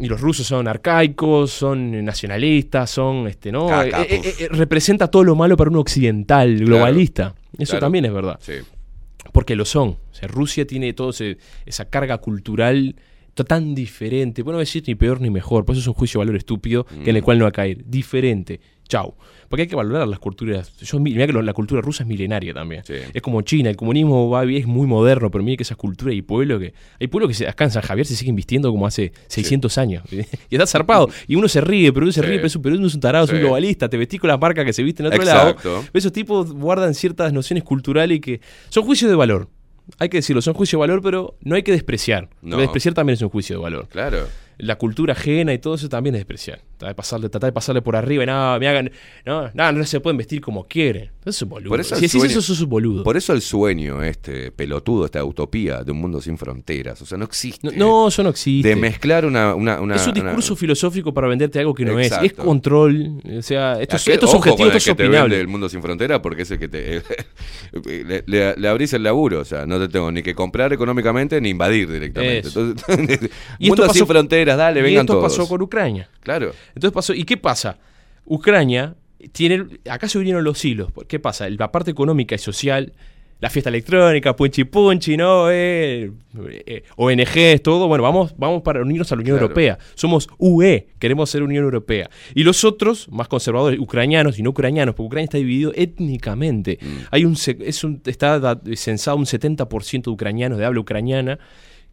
Y 0.00 0.06
los 0.08 0.20
rusos 0.20 0.46
son 0.46 0.68
arcaicos, 0.68 1.50
son 1.50 2.04
nacionalistas, 2.04 2.90
son, 2.90 3.26
este, 3.26 3.50
¿no? 3.50 3.82
Eh, 3.82 3.90
eh, 4.08 4.34
eh, 4.40 4.48
representa 4.50 5.08
todo 5.08 5.24
lo 5.24 5.34
malo 5.34 5.56
para 5.56 5.70
un 5.70 5.76
occidental, 5.76 6.56
globalista. 6.58 7.34
Eso 7.58 7.72
claro. 7.72 7.86
también 7.86 8.04
es 8.04 8.12
verdad 8.12 8.38
Sí. 8.40 8.54
porque 9.32 9.56
lo 9.56 9.64
son. 9.64 9.88
O 9.88 10.14
sea, 10.14 10.28
Rusia 10.28 10.66
tiene 10.66 10.92
toda 10.92 11.12
esa 11.66 11.84
carga 11.86 12.18
cultural 12.18 12.94
to- 13.38 13.44
tan 13.44 13.74
diferente. 13.74 14.42
Bueno, 14.42 14.56
no 14.56 14.60
decir 14.60 14.82
ni 14.86 14.94
peor 14.94 15.20
ni 15.20 15.30
mejor, 15.30 15.64
por 15.64 15.74
eso 15.74 15.80
es 15.80 15.86
un 15.88 15.94
juicio 15.94 16.18
de 16.20 16.26
valor 16.26 16.36
estúpido 16.36 16.84
que 16.84 17.10
en 17.10 17.16
el 17.16 17.22
Mm. 17.22 17.24
cual 17.24 17.38
no 17.38 17.44
va 17.44 17.48
a 17.50 17.52
caer. 17.52 17.84
Diferente. 17.86 18.60
Chau. 18.88 19.14
Porque 19.50 19.62
hay 19.62 19.68
que 19.68 19.76
valorar 19.76 20.08
las 20.08 20.18
culturas. 20.18 20.74
Yo, 20.78 20.98
mira 20.98 21.26
que 21.26 21.32
la 21.34 21.52
cultura 21.52 21.82
rusa 21.82 22.04
es 22.04 22.06
milenaria 22.08 22.54
también. 22.54 22.82
Sí. 22.86 22.94
Es 23.12 23.20
como 23.20 23.42
China, 23.42 23.68
el 23.68 23.76
comunismo 23.76 24.30
va, 24.30 24.44
es 24.44 24.66
muy 24.66 24.86
moderno, 24.86 25.30
pero 25.30 25.44
mira 25.44 25.58
que 25.58 25.62
esas 25.62 25.76
culturas 25.76 26.14
y 26.14 26.22
pueblos 26.22 26.58
que. 26.58 26.72
Hay 26.98 27.06
pueblos 27.08 27.28
que 27.28 27.34
se, 27.34 27.46
acá 27.48 27.64
en 27.64 27.70
San 27.70 27.82
Javier 27.82 28.06
se 28.06 28.16
siguen 28.16 28.34
vistiendo 28.34 28.70
como 28.70 28.86
hace 28.86 29.12
600 29.26 29.76
años. 29.76 30.04
y 30.10 30.54
está 30.54 30.66
zarpado. 30.66 31.08
Y 31.26 31.36
uno 31.36 31.48
se 31.48 31.60
ríe, 31.60 31.92
pero 31.92 32.04
uno 32.04 32.12
se 32.12 32.20
Sí. 32.22 32.26
ríe, 32.26 32.36
pero, 32.36 32.46
es 32.46 32.56
un- 32.56 32.62
pero 32.62 32.76
uno 32.76 32.86
es 32.86 32.94
un 32.94 33.00
tarado, 33.00 33.26
es 33.26 33.30
un 33.32 33.40
globalista. 33.40 33.88
Te 33.90 33.98
vestís 33.98 34.20
con 34.20 34.28
las 34.28 34.40
marcas 34.40 34.64
que 34.64 34.72
se 34.72 34.82
visten 34.82 35.04
en 35.06 35.12
otro 35.12 35.22
Exacto. 35.22 35.68
lado. 35.68 35.84
Esos 35.92 36.12
tipos 36.12 36.52
guardan 36.54 36.94
ciertas 36.94 37.30
nociones 37.32 37.64
culturales 37.64 38.20
que 38.20 38.40
son 38.70 38.84
juicios 38.84 39.10
de 39.10 39.16
valor. 39.16 39.48
Hay 39.98 40.08
que 40.08 40.18
decirlo, 40.18 40.42
son 40.42 40.54
juicios 40.54 40.78
de 40.78 40.86
valor, 40.86 41.02
pero 41.02 41.36
no 41.40 41.54
hay 41.56 41.62
que 41.62 41.72
despreciar. 41.72 42.28
No. 42.42 42.50
Porque 42.50 42.62
despreciar 42.62 42.94
también 42.94 43.14
es 43.14 43.22
un 43.22 43.30
juicio 43.30 43.56
de 43.56 43.62
valor. 43.62 43.88
Claro. 43.88 44.26
La 44.58 44.76
cultura 44.76 45.12
ajena 45.12 45.52
y 45.52 45.58
todo 45.58 45.76
eso 45.76 45.88
también 45.88 46.14
es 46.16 46.20
despreciar. 46.20 46.58
Tratar 46.76 46.88
de 46.88 46.94
pasarle, 46.94 47.28
tratar 47.28 47.48
de 47.48 47.52
pasarle 47.52 47.80
por 47.80 47.94
arriba 47.96 48.24
y 48.24 48.26
nada, 48.26 48.58
me 48.58 48.68
hagan. 48.68 48.90
No, 49.24 49.50
no, 49.54 49.72
no 49.72 49.84
se 49.84 50.00
pueden 50.00 50.16
vestir 50.16 50.40
como 50.40 50.64
quieren. 50.64 51.10
Eso 51.28 51.44
es 51.44 51.48
boludo. 51.48 51.68
Por 51.70 51.80
eso 51.80 51.94
si 51.96 52.02
decís 52.02 52.12
sueño- 52.20 52.30
eso, 52.30 52.42
sos 52.42 52.60
un 52.60 52.68
boludo. 52.68 53.04
Por 53.04 53.16
eso 53.16 53.32
el 53.32 53.40
sueño, 53.42 54.02
este 54.02 54.50
pelotudo, 54.52 55.04
esta 55.04 55.24
utopía 55.24 55.82
de 55.84 55.92
un 55.92 56.00
mundo 56.00 56.20
sin 56.20 56.38
fronteras. 56.38 57.00
O 57.02 57.06
sea, 57.06 57.16
no 57.18 57.24
existe. 57.24 57.66
no, 57.66 57.72
no, 57.76 58.08
eso 58.08 58.22
no 58.22 58.30
existe. 58.30 58.68
De 58.68 58.76
mezclar 58.76 59.24
una. 59.26 59.54
una, 59.54 59.80
una- 59.80 59.96
es 59.96 60.06
un 60.06 60.12
una- 60.18 60.22
discurso 60.24 60.56
filosófico 60.56 61.12
para 61.14 61.28
venderte 61.28 61.58
algo 61.58 61.74
que 61.74 61.84
no 61.84 61.98
es. 61.98 62.06
Exacto. 62.08 62.26
Es 62.26 62.32
control. 62.32 63.20
O 63.38 63.42
sea, 63.42 63.80
esto, 63.80 63.96
es- 63.96 64.02
Aquel- 64.02 64.14
esto 64.14 64.26
es 64.26 64.30
ojo 64.30 64.38
objetivo, 64.38 64.68
esto 64.68 64.78
es 64.78 64.88
opinable. 64.88 65.40
el 65.40 65.48
mundo 65.48 65.68
sin 65.68 65.82
fronteras 65.82 66.20
porque 66.20 66.42
es 66.42 66.50
el 66.50 66.58
que 66.58 66.68
te. 66.68 67.02
le, 67.84 68.24
le- 68.26 68.56
le 68.56 68.68
abrís 68.68 68.92
el 68.92 69.02
laburo. 69.02 69.40
O 69.40 69.44
sea, 69.44 69.66
no 69.66 69.78
te 69.78 69.88
tengo 69.88 70.10
ni 70.10 70.22
que 70.22 70.34
comprar 70.34 70.72
económicamente 70.72 71.40
ni 71.40 71.50
invadir 71.50 71.90
directamente. 71.90 72.48
Eso. 72.48 72.74
Entonces, 72.86 73.30
Y 73.58 73.68
mundo 73.68 73.84
esto 73.84 73.94
sin 73.94 74.06
fronteras, 74.06 74.56
dale, 74.56 74.80
y 74.80 74.82
vengan 74.82 75.02
esto 75.06 75.14
todos. 75.14 75.32
pasó 75.36 75.48
con 75.48 75.62
Ucrania. 75.62 76.08
Claro. 76.20 76.52
Entonces 76.74 76.92
pasó, 76.92 77.14
¿y 77.14 77.24
qué 77.24 77.36
pasa? 77.36 77.78
Ucrania 78.24 78.94
tiene, 79.32 79.66
acá 79.90 80.08
se 80.08 80.18
unieron 80.18 80.44
los 80.44 80.64
hilos. 80.64 80.90
¿Qué 81.08 81.18
pasa? 81.18 81.48
La 81.50 81.70
parte 81.72 81.90
económica 81.90 82.34
y 82.34 82.38
social, 82.38 82.92
la 83.40 83.50
fiesta 83.50 83.70
electrónica, 83.70 84.34
punchi 84.34 84.64
punchi, 84.64 85.16
¿no? 85.16 85.50
Eh, 85.50 86.10
eh, 86.66 86.82
ONGs, 86.96 87.62
todo. 87.62 87.86
Bueno, 87.86 88.02
vamos, 88.02 88.34
vamos 88.36 88.62
para 88.62 88.82
unirnos 88.82 89.10
a 89.12 89.16
la 89.16 89.20
Unión 89.20 89.36
Claro. 89.36 89.46
Europea. 89.46 89.78
Somos 89.94 90.28
UE, 90.38 90.88
queremos 90.98 91.30
ser 91.30 91.42
Unión 91.42 91.64
Europea. 91.64 92.10
Y 92.34 92.42
los 92.42 92.64
otros, 92.64 93.08
más 93.10 93.28
conservadores, 93.28 93.78
ucranianos 93.78 94.38
y 94.38 94.42
no 94.42 94.50
ucranianos, 94.50 94.94
porque 94.94 95.06
Ucrania 95.06 95.24
está 95.26 95.38
dividido 95.38 95.72
étnicamente. 95.76 96.78
Hay 97.10 97.24
un, 97.24 97.34
es 97.34 97.84
un, 97.84 98.02
está 98.06 98.60
censado 98.74 99.16
un 99.16 99.26
70% 99.26 100.02
de 100.02 100.10
ucranianos 100.10 100.58
de 100.58 100.64
habla 100.64 100.80
ucraniana, 100.80 101.38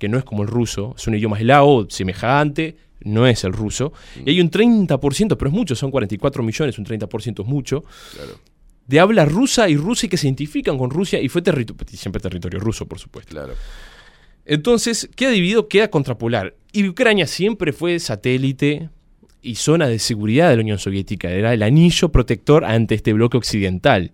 que 0.05 0.09
no 0.09 0.19
es 0.19 0.23
como 0.23 0.43
el 0.43 0.49
ruso, 0.49 0.93
es 0.95 1.07
un 1.07 1.15
idioma 1.15 1.39
eslavo 1.39 1.87
semejante, 1.89 2.75
no 3.01 3.25
es 3.25 3.43
el 3.43 3.53
ruso. 3.53 3.91
Y 4.23 4.29
hay 4.29 4.39
un 4.39 4.51
30%, 4.51 5.35
pero 5.35 5.49
es 5.49 5.53
mucho, 5.53 5.75
son 5.75 5.89
44 5.89 6.43
millones, 6.43 6.77
un 6.77 6.85
30% 6.85 7.41
es 7.41 7.47
mucho, 7.47 7.83
Claro. 8.13 8.39
de 8.85 8.99
habla 8.99 9.25
rusa 9.25 9.67
y 9.67 9.77
rusa 9.77 10.05
y 10.05 10.09
que 10.09 10.17
se 10.17 10.27
identifican 10.27 10.77
con 10.77 10.91
Rusia 10.91 11.19
y 11.19 11.27
fue 11.27 11.41
territorio, 11.41 11.83
siempre 11.97 12.21
territorio 12.21 12.59
ruso, 12.59 12.85
por 12.85 12.99
supuesto. 12.99 13.31
Claro. 13.31 13.53
Entonces, 14.45 15.09
queda 15.15 15.31
dividido, 15.31 15.67
queda 15.67 15.87
contrapolar. 15.89 16.53
Y 16.71 16.87
Ucrania 16.87 17.25
siempre 17.25 17.73
fue 17.73 17.97
satélite 17.99 18.89
y 19.41 19.55
zona 19.55 19.87
de 19.87 19.97
seguridad 19.97 20.49
de 20.51 20.57
la 20.57 20.61
Unión 20.61 20.77
Soviética, 20.77 21.31
era 21.31 21.51
el 21.51 21.63
anillo 21.63 22.09
protector 22.09 22.63
ante 22.63 22.93
este 22.93 23.13
bloque 23.13 23.37
occidental. 23.37 24.11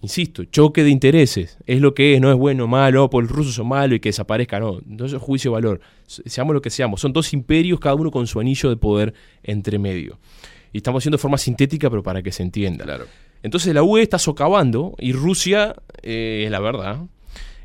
Insisto, 0.00 0.44
choque 0.44 0.84
de 0.84 0.90
intereses, 0.90 1.58
es 1.66 1.80
lo 1.80 1.92
que 1.92 2.14
es, 2.14 2.20
no 2.20 2.30
es 2.30 2.36
bueno 2.36 2.64
o 2.64 2.66
malo, 2.68 3.10
por 3.10 3.24
el 3.24 3.28
ruso 3.28 3.50
son 3.50 3.66
malo 3.68 3.96
y 3.96 4.00
que 4.00 4.10
desaparezca, 4.10 4.60
no, 4.60 4.80
no 4.86 5.06
es 5.06 5.14
juicio 5.14 5.50
de 5.50 5.54
valor, 5.54 5.80
Se- 6.06 6.22
seamos 6.30 6.54
lo 6.54 6.62
que 6.62 6.70
seamos, 6.70 7.00
son 7.00 7.12
dos 7.12 7.32
imperios, 7.32 7.80
cada 7.80 7.96
uno 7.96 8.10
con 8.12 8.26
su 8.28 8.38
anillo 8.38 8.70
de 8.70 8.76
poder 8.76 9.12
entre 9.42 9.76
medio. 9.78 10.20
Y 10.72 10.76
estamos 10.78 11.02
haciendo 11.02 11.16
de 11.16 11.22
forma 11.22 11.36
sintética, 11.36 11.90
pero 11.90 12.02
para 12.04 12.22
que 12.22 12.30
se 12.30 12.44
entienda. 12.44 12.84
Claro. 12.84 13.06
Entonces 13.42 13.74
la 13.74 13.82
UE 13.82 14.02
está 14.02 14.18
socavando 14.20 14.94
y 15.00 15.12
Rusia, 15.12 15.74
eh, 16.02 16.42
es 16.44 16.50
la 16.52 16.60
verdad, 16.60 17.00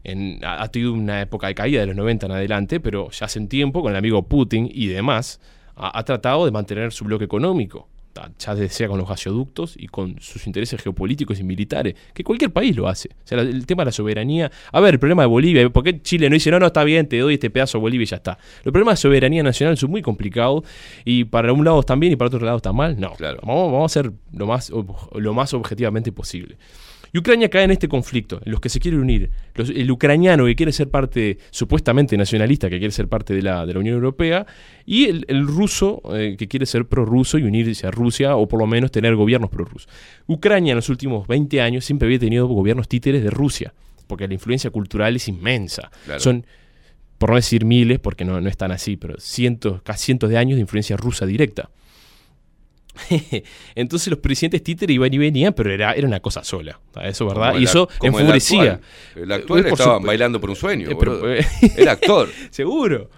en- 0.03 0.43
ha, 0.43 0.63
ha 0.63 0.71
tenido 0.71 0.91
una 0.93 1.21
época 1.21 1.45
de 1.47 1.53
caída 1.53 1.81
de 1.81 1.85
los 1.87 1.95
90 1.95 2.25
en 2.25 2.31
adelante, 2.31 2.79
pero 2.79 3.11
ya 3.11 3.27
hace 3.27 3.37
un 3.37 3.47
tiempo 3.47 3.83
con 3.83 3.91
el 3.91 3.97
amigo 3.97 4.23
Putin 4.27 4.67
y 4.73 4.87
demás, 4.87 5.39
ha, 5.75 5.97
ha 5.99 6.03
tratado 6.03 6.45
de 6.45 6.51
mantener 6.51 6.91
su 6.93 7.05
bloque 7.05 7.25
económico. 7.25 7.89
Ya 8.37 8.69
sea 8.69 8.87
con 8.87 8.97
los 8.97 9.07
gasoductos 9.07 9.75
y 9.77 9.87
con 9.87 10.19
sus 10.19 10.45
intereses 10.47 10.81
geopolíticos 10.81 11.39
y 11.39 11.43
militares, 11.43 11.95
que 12.13 12.23
cualquier 12.23 12.51
país 12.51 12.75
lo 12.75 12.87
hace. 12.87 13.09
O 13.23 13.27
sea, 13.27 13.39
el 13.39 13.65
tema 13.65 13.81
de 13.83 13.85
la 13.87 13.91
soberanía. 13.91 14.51
A 14.71 14.79
ver, 14.79 14.95
el 14.95 14.99
problema 14.99 15.23
de 15.23 15.27
Bolivia, 15.27 15.69
¿por 15.69 15.83
qué 15.83 16.01
Chile 16.01 16.29
no 16.29 16.35
dice, 16.35 16.51
no, 16.51 16.59
no, 16.59 16.67
está 16.67 16.83
bien, 16.83 17.07
te 17.07 17.17
doy 17.19 17.35
este 17.35 17.49
pedazo 17.49 17.77
a 17.77 17.81
Bolivia 17.81 18.03
y 18.03 18.07
ya 18.07 18.17
está? 18.17 18.37
Los 18.63 18.71
problemas 18.71 18.99
de 18.99 19.01
soberanía 19.01 19.43
nacional 19.43 19.77
son 19.77 19.91
muy 19.91 20.01
complicados 20.01 20.63
y 21.05 21.25
para 21.25 21.51
un 21.53 21.65
lado 21.65 21.79
están 21.79 21.99
bien 21.99 22.13
y 22.13 22.15
para 22.15 22.27
otro 22.27 22.45
lado 22.45 22.57
están 22.57 22.75
mal. 22.75 22.99
No, 22.99 23.13
Claro. 23.13 23.39
vamos, 23.43 23.71
vamos 23.71 23.91
a 23.91 23.93
ser 23.93 24.11
lo 24.31 24.47
más, 24.47 24.71
lo 25.15 25.33
más 25.33 25.53
objetivamente 25.53 26.11
posible. 26.11 26.57
Y 27.13 27.19
Ucrania 27.19 27.47
cae 27.47 27.63
en 27.63 27.69
este 27.71 27.87
conflicto, 27.87 28.41
en 28.43 28.51
los 28.51 28.59
que 28.59 28.69
se 28.69 28.79
quiere 28.79 28.97
unir. 28.97 29.29
Los- 29.53 29.69
el 29.69 29.89
ucraniano 29.91 30.45
que 30.45 30.55
quiere 30.55 30.71
ser 30.71 30.89
parte, 30.89 31.37
supuestamente 31.51 32.17
nacionalista, 32.17 32.69
que 32.71 32.79
quiere 32.79 32.91
ser 32.91 33.07
parte 33.07 33.35
de 33.35 33.43
la, 33.43 33.65
de 33.67 33.73
la 33.73 33.79
Unión 33.79 33.95
Europea, 33.95 34.47
y 34.85 35.05
el, 35.05 35.23
el 35.27 35.45
ruso 35.45 36.01
eh, 36.15 36.35
que 36.37 36.47
quiere 36.47 36.65
ser 36.65 36.85
prorruso 36.87 37.37
y 37.37 37.43
unirse 37.43 37.85
a 37.85 37.91
Rusia, 37.91 38.35
o 38.35 38.47
por 38.47 38.59
lo 38.59 38.65
menos 38.65 38.89
tener 38.91 39.15
gobiernos 39.15 39.51
prorrusos. 39.51 39.87
Ucrania 40.25 40.71
en 40.71 40.77
los 40.77 40.89
últimos 40.89 41.27
20 41.27 41.61
años 41.61 41.85
siempre 41.85 42.07
había 42.07 42.17
tenido 42.19 42.47
gobiernos 42.47 42.87
títeres 42.87 43.23
de 43.23 43.29
Rusia, 43.29 43.73
porque 44.07 44.27
la 44.27 44.33
influencia 44.33 44.71
cultural 44.71 45.15
es 45.15 45.27
inmensa. 45.27 45.91
Claro. 46.05 46.19
Son, 46.19 46.45
por 47.19 47.29
no 47.29 47.35
decir 47.35 47.63
miles, 47.63 47.99
porque 47.99 48.25
no, 48.25 48.41
no 48.41 48.49
están 48.49 48.71
así, 48.71 48.97
pero 48.97 49.19
cientos, 49.19 49.83
casi 49.83 50.05
cientos 50.05 50.31
de 50.31 50.37
años 50.39 50.55
de 50.55 50.61
influencia 50.61 50.97
rusa 50.97 51.27
directa. 51.27 51.69
Entonces 53.75 54.07
los 54.09 54.19
presidentes 54.19 54.63
títeres 54.63 54.93
iban 54.95 55.13
y 55.13 55.17
venían, 55.17 55.53
pero 55.53 55.71
era, 55.73 55.93
era 55.93 56.07
una 56.07 56.19
cosa 56.19 56.43
sola. 56.43 56.79
Eso, 57.03 57.27
¿verdad? 57.27 57.47
Como 57.49 57.59
y 57.59 57.63
el 57.63 57.69
eso 57.69 57.89
como 57.97 58.19
el 58.19 58.25
enfurecía. 58.25 58.73
actual. 58.73 59.23
El 59.23 59.31
actual 59.31 59.65
Eh, 59.65 59.69
estaban 59.69 60.03
bailando 60.03 60.39
por 60.41 60.49
un 60.49 60.55
sueño. 60.55 60.89
Eh, 60.89 60.95
pero, 60.99 61.17
boludo. 61.19 61.33
eh, 61.33 61.45
Era 61.77 61.93
actor. 61.93 62.29
Seguro. 62.51 63.09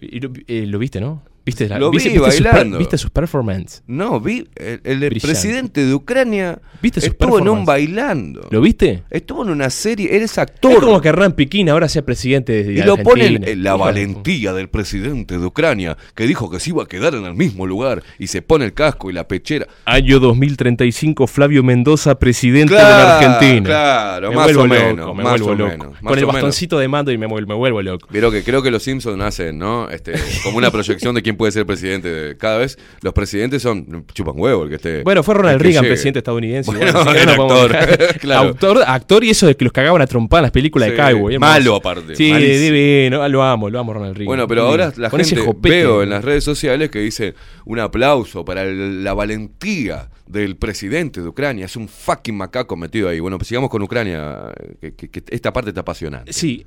Y 0.00 0.20
lo, 0.20 0.30
eh, 0.46 0.66
lo 0.66 0.78
viste, 0.78 1.00
¿no? 1.00 1.22
¿Viste, 1.44 1.68
la- 1.68 1.78
Lo 1.78 1.90
viste- 1.90 2.10
vi 2.10 2.14
viste 2.18 2.30
sus 2.32 2.40
per- 2.42 2.52
bailando. 2.52 2.78
¿Viste 2.78 2.98
sus 2.98 3.10
performances? 3.10 3.82
No, 3.86 4.20
vi 4.20 4.46
el, 4.56 4.80
el 4.84 4.98
Brillante. 4.98 5.20
presidente 5.20 5.84
de 5.86 5.94
Ucrania 5.94 6.60
¿Viste 6.82 7.00
sus 7.00 7.10
estuvo 7.10 7.38
en 7.38 7.48
un 7.48 7.64
bailando. 7.64 8.46
¿Lo 8.50 8.60
viste? 8.60 9.02
Estuvo 9.10 9.42
en 9.44 9.50
una 9.50 9.70
serie, 9.70 10.14
eres 10.14 10.32
Es 10.32 10.38
actor. 10.38 10.80
como 10.80 11.00
que 11.00 11.08
Hernán 11.08 11.32
Piquín 11.32 11.68
ahora 11.70 11.88
sea 11.88 12.02
presidente 12.04 12.62
de 12.64 12.72
y 12.72 12.76
lo 12.82 12.96
ponen 12.98 13.26
Argentina. 13.26 13.50
en 13.52 13.62
la 13.64 13.74
valentía 13.76 14.52
del 14.52 14.68
presidente 14.68 15.38
de 15.38 15.44
Ucrania, 15.44 15.96
que 16.14 16.26
dijo 16.26 16.50
que 16.50 16.60
se 16.60 16.70
iba 16.70 16.82
a 16.84 16.86
quedar 16.86 17.14
en 17.14 17.24
el 17.24 17.34
mismo 17.34 17.66
lugar 17.66 18.02
y 18.18 18.26
se 18.28 18.42
pone 18.42 18.64
el 18.66 18.72
casco 18.74 19.10
y 19.10 19.12
la 19.14 19.26
pechera. 19.26 19.66
Año 19.86 20.20
2035, 20.20 21.26
Flavio 21.26 21.62
Mendoza, 21.62 22.18
presidente 22.18 22.74
Claro, 22.74 22.88
de 22.96 23.02
la 23.02 23.18
Argentina. 23.18 23.66
claro, 23.66 24.30
Me 24.30 24.36
más 24.36 24.48
o 24.48 24.52
loco, 24.52 24.66
menos, 24.68 25.16
me 25.16 25.22
más 25.22 25.32
vuelvo 25.40 25.46
o 25.46 25.54
loco. 25.54 25.70
menos, 25.70 25.98
Con 26.00 26.08
el 26.10 26.16
menos. 26.16 26.32
bastoncito 26.34 26.78
de 26.78 26.88
mando 26.88 27.12
y 27.12 27.18
me 27.18 27.26
vuelvo, 27.26 27.48
me 27.48 27.54
vuelvo 27.54 27.82
loco. 27.82 28.08
Pero 28.12 28.30
que 28.30 28.42
creo 28.42 28.62
que 28.62 28.70
los 28.70 28.82
Simpsons 28.82 29.20
hacen, 29.22 29.58
¿no? 29.58 29.88
Este, 29.90 30.12
como 30.44 30.58
una 30.58 30.70
proyección 30.72 31.14
de 31.14 31.22
quién 31.22 31.29
puede 31.36 31.52
ser 31.52 31.66
presidente. 31.66 32.08
de- 32.08 32.36
Cada 32.36 32.58
vez 32.58 32.78
los 33.02 33.12
presidentes 33.12 33.62
son 33.62 34.06
chupan 34.14 34.34
huevo 34.36 34.64
el 34.64 34.68
que 34.70 34.76
esté. 34.76 35.02
Bueno, 35.02 35.22
fue 35.22 35.34
Ronald 35.34 35.60
Reagan, 35.60 35.82
llegue. 35.82 35.92
presidente 35.94 36.18
estadounidense. 36.20 36.70
Bueno, 36.70 36.92
no 36.92 37.00
actor, 37.00 37.76
claro. 38.20 38.48
Autor- 38.50 38.84
actor 38.86 39.24
y 39.24 39.30
eso 39.30 39.46
de 39.46 39.56
que 39.56 39.64
los 39.64 39.72
cagaban 39.72 40.00
a 40.02 40.06
trompar 40.06 40.38
en 40.38 40.42
las 40.42 40.50
películas 40.52 40.88
Sí, 40.90 40.94
de 40.94 40.96
Cowboy. 41.12 41.38
malo 41.38 41.76
aparte, 41.76 42.16
Sí, 42.16 42.32
divino, 42.32 43.26
lo 43.28 43.42
amo, 43.42 43.68
lo 43.70 43.78
amo 43.80 43.92
Ronald 43.94 44.14
Reagan. 44.16 44.26
Bueno, 44.26 44.48
pero 44.48 44.62
ahora 44.66 44.92
la 44.96 45.10
Con 45.10 45.20
gente 45.24 45.42
veo 45.60 46.02
en 46.02 46.10
las 46.10 46.24
redes 46.24 46.44
sociales 46.44 46.90
que 46.90 47.00
dice 47.00 47.34
un 47.64 47.78
aplauso 47.80 48.44
para 48.44 48.62
el- 48.62 49.02
la 49.04 49.14
valentía 49.14 50.08
del 50.26 50.56
presidente 50.56 51.20
de 51.20 51.28
Ucrania. 51.28 51.64
Es 51.64 51.76
un 51.76 51.88
fucking 51.88 52.36
macaco 52.36 52.76
metido 52.76 53.08
ahí. 53.08 53.18
Bueno, 53.20 53.36
pues 53.38 53.48
sigamos 53.48 53.68
con 53.70 53.82
Ucrania, 53.82 54.52
que, 54.80 54.94
que- 54.94 55.08
que 55.08 55.22
esta 55.28 55.52
parte 55.52 55.70
está 55.70 55.80
apasionante. 55.80 56.32
Sí. 56.32 56.66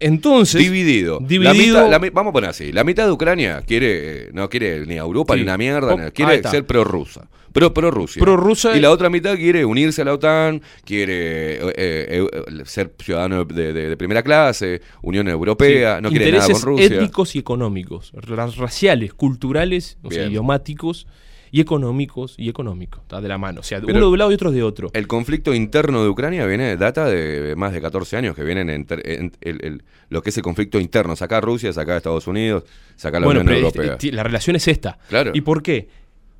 Entonces. 0.00 0.60
Dividido. 0.62 1.18
La 1.20 1.26
Dividido. 1.26 1.78
mitad- 1.78 1.90
la 1.90 1.98
mi- 1.98 2.10
vamos 2.10 2.30
a 2.30 2.32
poner 2.32 2.50
así. 2.50 2.72
La 2.72 2.84
mitad 2.84 3.04
de 3.06 3.12
Ucrania 3.12 3.62
quiere, 3.66 4.26
eh, 4.26 4.30
no 4.32 4.48
quiere 4.48 4.86
ni 4.86 4.94
a 4.94 5.00
Europa 5.00 5.34
Sí. 5.34 5.40
ni 5.40 5.42
una 5.44 5.58
mierda, 5.58 5.94
Oh, 5.94 6.12
quiere 6.12 6.42
ser 6.48 6.64
prorrusa. 6.66 7.28
Pro, 7.52 7.72
prorrusia. 7.74 8.20
Prorrusa- 8.22 8.76
Y 8.76 8.80
la 8.80 8.90
otra 8.90 9.08
mitad 9.10 9.34
quiere 9.34 9.64
unirse 9.64 10.02
a 10.02 10.04
la 10.04 10.12
OTAN, 10.14 10.60
quiere 10.84 11.54
eh, 11.54 11.60
eh, 11.76 12.26
eh, 12.32 12.62
ser 12.66 12.92
ciudadano 13.02 13.44
de, 13.44 13.72
de- 13.72 13.88
de 13.88 13.96
primera 13.96 14.22
clase, 14.22 14.82
Unión 15.02 15.26
Europea, 15.28 15.96
Sí, 15.96 16.02
no 16.02 16.10
quiere 16.10 16.30
nada 16.30 16.46
con 16.52 16.62
Rusia. 16.62 16.86
étnicos 16.86 17.34
y 17.34 17.38
económicos, 17.40 18.12
ra- 18.14 18.46
raciales, 18.48 19.14
culturales, 19.14 19.96
o 20.02 20.10
sea, 20.10 20.26
idiomáticos 20.26 21.06
y 21.50 21.60
económicos 21.60 22.34
y 22.38 22.48
económicos, 22.48 23.00
está 23.02 23.20
de 23.20 23.28
la 23.28 23.38
mano, 23.38 23.60
o 23.60 23.62
sea, 23.62 23.80
Pero- 23.80 23.92
uno 23.98 24.06
de 24.06 24.12
un 24.12 24.18
lado 24.18 24.30
y 24.30 24.34
otro 24.34 24.50
de 24.52 24.62
otro. 24.62 24.90
El 24.92 25.06
conflicto 25.06 25.54
interno 25.54 26.02
de 26.02 26.08
Ucrania 26.08 26.46
viene, 26.46 26.76
data 26.76 27.06
de 27.06 27.54
más 27.56 27.72
de 27.72 27.80
14 27.80 28.16
años 28.16 28.34
que 28.36 28.44
vienen 28.44 28.70
en, 28.70 28.86
en- 29.04 29.32
el- 29.40 29.64
el- 29.64 29.82
lo 30.10 30.22
que 30.22 30.30
es 30.30 30.36
el 30.36 30.42
conflicto 30.42 30.80
interno. 30.80 31.14
Sacar 31.16 31.44
Rusia, 31.44 31.72
sacar 31.72 31.96
Estados 31.96 32.26
Unidos, 32.26 32.64
sacar 32.96 33.20
la 33.20 33.26
bueno, 33.26 33.40
Unión 33.40 33.54
pero 33.54 33.66
Europea. 33.68 33.92
este- 33.92 34.12
la 34.12 34.22
relación 34.22 34.56
es 34.56 34.68
esta. 34.68 34.98
Claro. 35.08 35.32
¿Y 35.34 35.40
por 35.42 35.62
qué? 35.62 35.88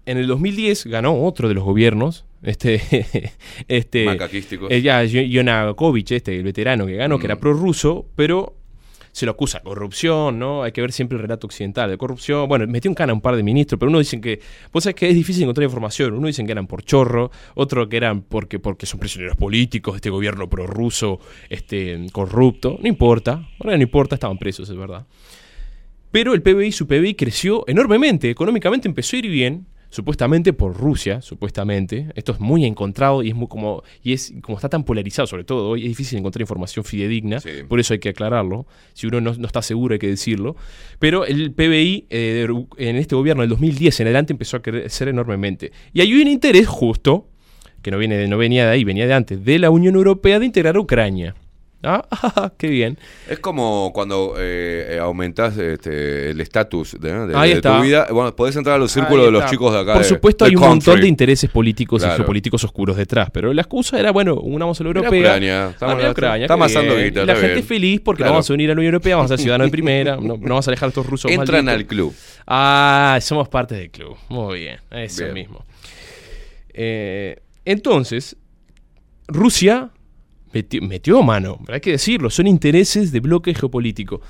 En 0.07 0.17
el 0.17 0.27
2010 0.27 0.87
ganó 0.87 1.23
otro 1.25 1.49
de 1.49 1.55
los 1.55 1.65
gobiernos, 1.65 2.25
este, 2.43 2.81
este, 3.69 4.07
eh, 4.71 4.83
ya, 4.83 5.05
Yo- 5.05 5.21
Yonakovich, 5.23 6.13
este, 6.13 6.37
el 6.37 6.45
veterano 6.45 6.87
que 6.87 6.95
ganó, 6.97 7.19
que 7.19 7.27
era 7.27 7.35
Mm. 7.37 7.41
prorruso, 7.41 8.07
pero 8.17 8.55
se 9.19 9.27
lo 9.27 9.33
acusa 9.33 9.59
de 9.59 9.65
corrupción, 9.65 10.39
¿no? 10.39 10.63
Hay 10.63 10.71
que 10.71 10.81
ver 10.81 10.93
siempre 10.93 11.17
el 11.17 11.23
relato 11.23 11.49
occidental 11.49 11.91
de 11.91 11.99
corrupción. 11.99 12.49
Bueno, 12.49 12.69
metió 12.69 12.89
en 12.89 12.95
cana 12.95 13.13
un 13.13 13.21
par 13.21 13.35
de 13.35 13.43
ministros, 13.43 13.77
pero 13.77 13.91
uno 13.91 13.99
dicen 13.99 14.21
que, 14.21 14.41
vos 14.73 14.85
sabés 14.85 14.95
que 14.95 15.09
es 15.09 15.15
difícil 15.17 15.43
encontrar 15.43 15.65
información. 15.65 16.15
Uno 16.15 16.29
dicen 16.29 16.47
que 16.47 16.53
eran 16.53 16.69
por 16.69 16.85
chorro, 16.85 17.33
otro 17.57 17.89
que 17.89 17.97
eran 17.97 18.23
porque, 18.23 18.61
porque 18.61 18.87
son 18.87 19.01
prisioneros 19.01 19.37
políticos, 19.37 19.97
este 19.97 20.09
gobierno 20.09 20.49
prorruso, 20.49 21.19
este, 21.51 22.07
corrupto. 22.13 22.79
No 22.81 22.89
importa, 22.89 23.49
ahora 23.59 23.77
no 23.77 23.83
importa, 23.83 24.15
estaban 24.15 24.39
presos, 24.39 24.71
es 24.71 24.77
verdad. 24.77 25.05
Pero 26.13 26.33
el 26.33 26.41
PBI, 26.41 26.71
su 26.71 26.87
PBI 26.87 27.15
creció 27.15 27.65
enormemente, 27.67 28.31
económicamente 28.31 28.87
empezó 28.87 29.17
a 29.17 29.19
ir 29.19 29.29
bien, 29.29 29.67
supuestamente 29.91 30.53
por 30.53 30.77
Rusia, 30.77 31.21
supuestamente. 31.23 32.09
Esto 32.15 32.33
es 32.33 32.41
muy 32.41 32.65
encontrado 32.65 33.23
y 33.23 33.29
es 33.31 33.35
muy 33.35 33.47
como 33.49 33.83
y 34.03 34.13
es 34.13 34.33
como 34.43 34.59
está 34.59 34.69
tan 34.69 34.85
polarizado, 34.85 35.27
sobre 35.27 35.45
todo 35.45 35.71
hoy 35.71 35.83
es 35.83 35.89
difícil 35.89 36.19
encontrar 36.19 36.41
información 36.43 36.85
fidedigna, 36.85 37.41
Sí. 37.41 37.51
por 37.69 37.81
eso 37.81 37.95
hay 37.95 37.99
que 38.01 38.11
aclararlo. 38.11 38.67
Si 38.95 39.07
uno 39.07 39.21
no, 39.21 39.33
no 39.35 39.47
está 39.47 39.63
seguro 39.63 39.95
hay 39.95 39.99
que 39.99 40.09
decirlo. 40.09 40.57
Pero 40.99 41.25
el 41.25 41.53
PBI 41.53 42.07
eh, 42.11 42.47
en 42.77 42.97
este 42.97 43.15
gobierno 43.15 43.43
del 43.43 43.51
2010 43.51 44.01
en 44.01 44.07
adelante 44.09 44.33
empezó 44.33 44.57
a 44.59 44.63
crecer 44.63 45.09
enormemente. 45.09 45.73
Y 45.93 46.01
hay 46.01 46.13
un 46.15 46.29
interés 46.29 46.67
justo 46.67 47.29
que 47.83 47.91
no 47.91 47.99
viene 47.99 48.17
de- 48.17 48.29
no 48.29 48.37
venía 48.39 48.65
de 48.67 48.73
ahí, 48.73 48.85
venía 48.85 49.07
de 49.07 49.15
antes, 49.15 49.45
de 49.45 49.59
la 49.59 49.71
Unión 49.71 49.95
Europea 49.95 50.39
de 50.39 50.47
integrar 50.47 50.77
a 50.77 50.81
Ucrania. 50.81 51.35
Ah, 51.81 52.51
qué 52.59 52.67
bien. 52.69 52.99
Es 53.29 53.39
como 53.39 53.93
cuando 53.95 54.35
eh, 54.37 54.97
eh, 54.97 54.99
aumentás 54.99 55.57
este, 55.59 56.31
el 56.31 56.41
estatus 56.41 56.97
de, 56.99 57.13
de- 57.29 57.55
de 57.55 57.63
tu 57.63 57.81
vida. 57.81 58.09
Bueno, 58.11 58.35
podés 58.35 58.57
entrar 58.57 58.75
a 58.75 58.79
los 58.79 58.91
círculos 58.91 59.27
de 59.27 59.31
los 59.31 59.47
chicos 59.49 59.73
de 59.73 59.79
acá. 59.79 59.93
Por 59.93 60.03
de- 60.03 60.09
supuesto, 60.09 60.45
hay 60.45 60.57
un 60.57 60.63
montón 60.63 61.01
de 61.01 61.07
intereses 61.07 61.49
políticos 61.49 62.03
y 62.05 62.11
geopolíticos 62.11 62.65
oscuros 62.65 62.97
detrás, 62.97 63.31
pero 63.33 63.53
la 63.53 63.63
excusa 63.63 63.99
era, 64.01 64.11
bueno, 64.11 64.35
unamos 64.35 64.81
a 64.81 64.85
la 64.85 64.89
Mira 64.91 65.01
europea. 65.03 65.21
Ucrania, 65.21 65.69
estamos- 65.71 65.97
mira 65.97 66.11
Ucrania, 66.11 66.45
está 66.47 66.55
amasando 66.55 66.97
guita, 66.97 67.25
la 67.25 67.33
está 67.33 67.41
gente 67.43 67.55
bien. 67.55 67.67
feliz 67.67 68.01
porque 68.05 68.19
Claro. 68.23 68.33
vamos 68.33 68.51
a 68.51 68.55
unir 68.55 68.71
a 68.71 68.75
la 68.75 68.79
Unión 68.81 68.95
Europea, 68.95 69.15
vamos 69.17 69.31
a 69.31 69.37
ser 69.37 69.43
ciudadanos 69.45 69.67
de 69.69 69.71
primera, 69.79 70.17
no, 70.17 70.23
no 70.37 70.37
vamos 70.37 70.67
a 70.67 70.71
alejar 70.73 70.87
a 70.87 70.89
estos 70.89 71.07
rusos 71.07 71.31
Entran 71.31 71.65
malditos. 71.65 71.81
al 71.83 71.87
club. 71.87 72.15
Ah, 72.49 73.19
somos 73.21 73.49
parte 73.49 73.77
del 73.77 73.91
club. 73.93 74.17
Muy 74.29 74.59
bien, 74.59 74.79
eso 74.91 75.23
Bien. 75.23 75.35
mismo. 75.35 75.65
Eh, 76.75 77.37
entonces, 77.65 78.37
Rusia 79.29 79.91
metió, 80.53 81.23
mano, 81.23 81.59
hay 81.69 81.81
que 81.81 81.93
decirlo, 81.93 82.31
son 82.31 82.47
intereses 82.47 83.13
de 83.13 83.21
bloque 83.21 83.55
geopolítico. 83.55 84.21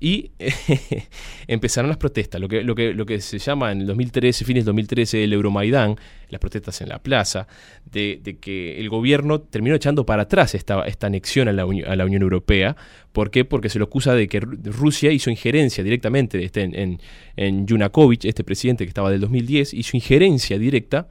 Y 0.00 0.30
empezaron 1.48 1.88
las 1.88 1.96
protestas, 1.96 2.40
lo 2.40 2.48
que, 2.48 3.20
se 3.20 3.38
llama 3.38 3.72
en 3.72 3.80
el 3.80 3.86
2013, 3.88 4.44
fines 4.44 4.62
del 4.64 4.66
2013, 4.66 5.24
el 5.24 5.32
Euromaidán, 5.32 5.96
las 6.28 6.40
protestas 6.40 6.80
en 6.82 6.90
la 6.90 7.02
plaza, 7.02 7.48
de, 7.90 8.20
que 8.40 8.78
el 8.78 8.88
gobierno 8.90 9.40
terminó 9.40 9.74
echando 9.74 10.06
para 10.06 10.22
atrás 10.22 10.54
esta, 10.54 10.84
anexión 11.00 11.48
a 11.48 11.52
la, 11.52 11.66
Unión 11.66 12.22
Europea. 12.22 12.76
¿Por 13.12 13.32
qué? 13.32 13.44
Porque 13.44 13.68
se 13.70 13.80
lo 13.80 13.86
acusa 13.86 14.14
de 14.14 14.28
que 14.28 14.40
Ru- 14.40 14.62
Rusia 14.72 15.10
hizo 15.10 15.30
injerencia 15.30 15.82
directamente 15.82 16.44
este, 16.44 16.62
en, 16.62 16.76
en, 16.76 17.00
en 17.36 17.66
Yunakovich, 17.66 18.24
este 18.24 18.44
presidente 18.44 18.84
que 18.84 18.90
estaba 18.90 19.10
del 19.10 19.20
2010, 19.20 19.74
hizo 19.74 19.96
injerencia 19.96 20.58
directa 20.60 21.08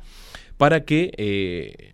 para 0.58 0.86
que 0.86 1.12
eh, 1.18 1.92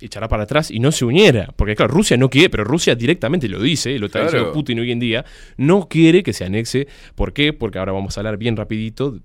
echara 0.00 0.28
para 0.28 0.44
atrás 0.44 0.70
y 0.70 0.78
no 0.80 0.92
se 0.92 1.04
uniera. 1.04 1.52
Porque 1.56 1.74
claro, 1.76 1.92
Rusia 1.94 2.16
no 2.16 2.30
quiere, 2.30 2.50
pero 2.50 2.64
Rusia 2.64 2.94
directamente 2.94 3.48
lo 3.48 3.60
dice, 3.60 3.98
lo 3.98 4.06
está 4.06 4.20
Claro. 4.20 4.30
diciendo 4.32 4.52
Putin 4.52 4.78
hoy 4.80 4.92
en 4.92 5.00
día, 5.00 5.24
no 5.56 5.88
quiere 5.88 6.22
que 6.22 6.32
se 6.32 6.44
anexe. 6.44 6.86
¿Por 7.14 7.32
qué? 7.32 7.52
Porque 7.52 7.78
ahora 7.78 7.92
vamos 7.92 8.16
a 8.16 8.20
hablar 8.20 8.36
bien 8.36 8.56
rapidito 8.56 9.18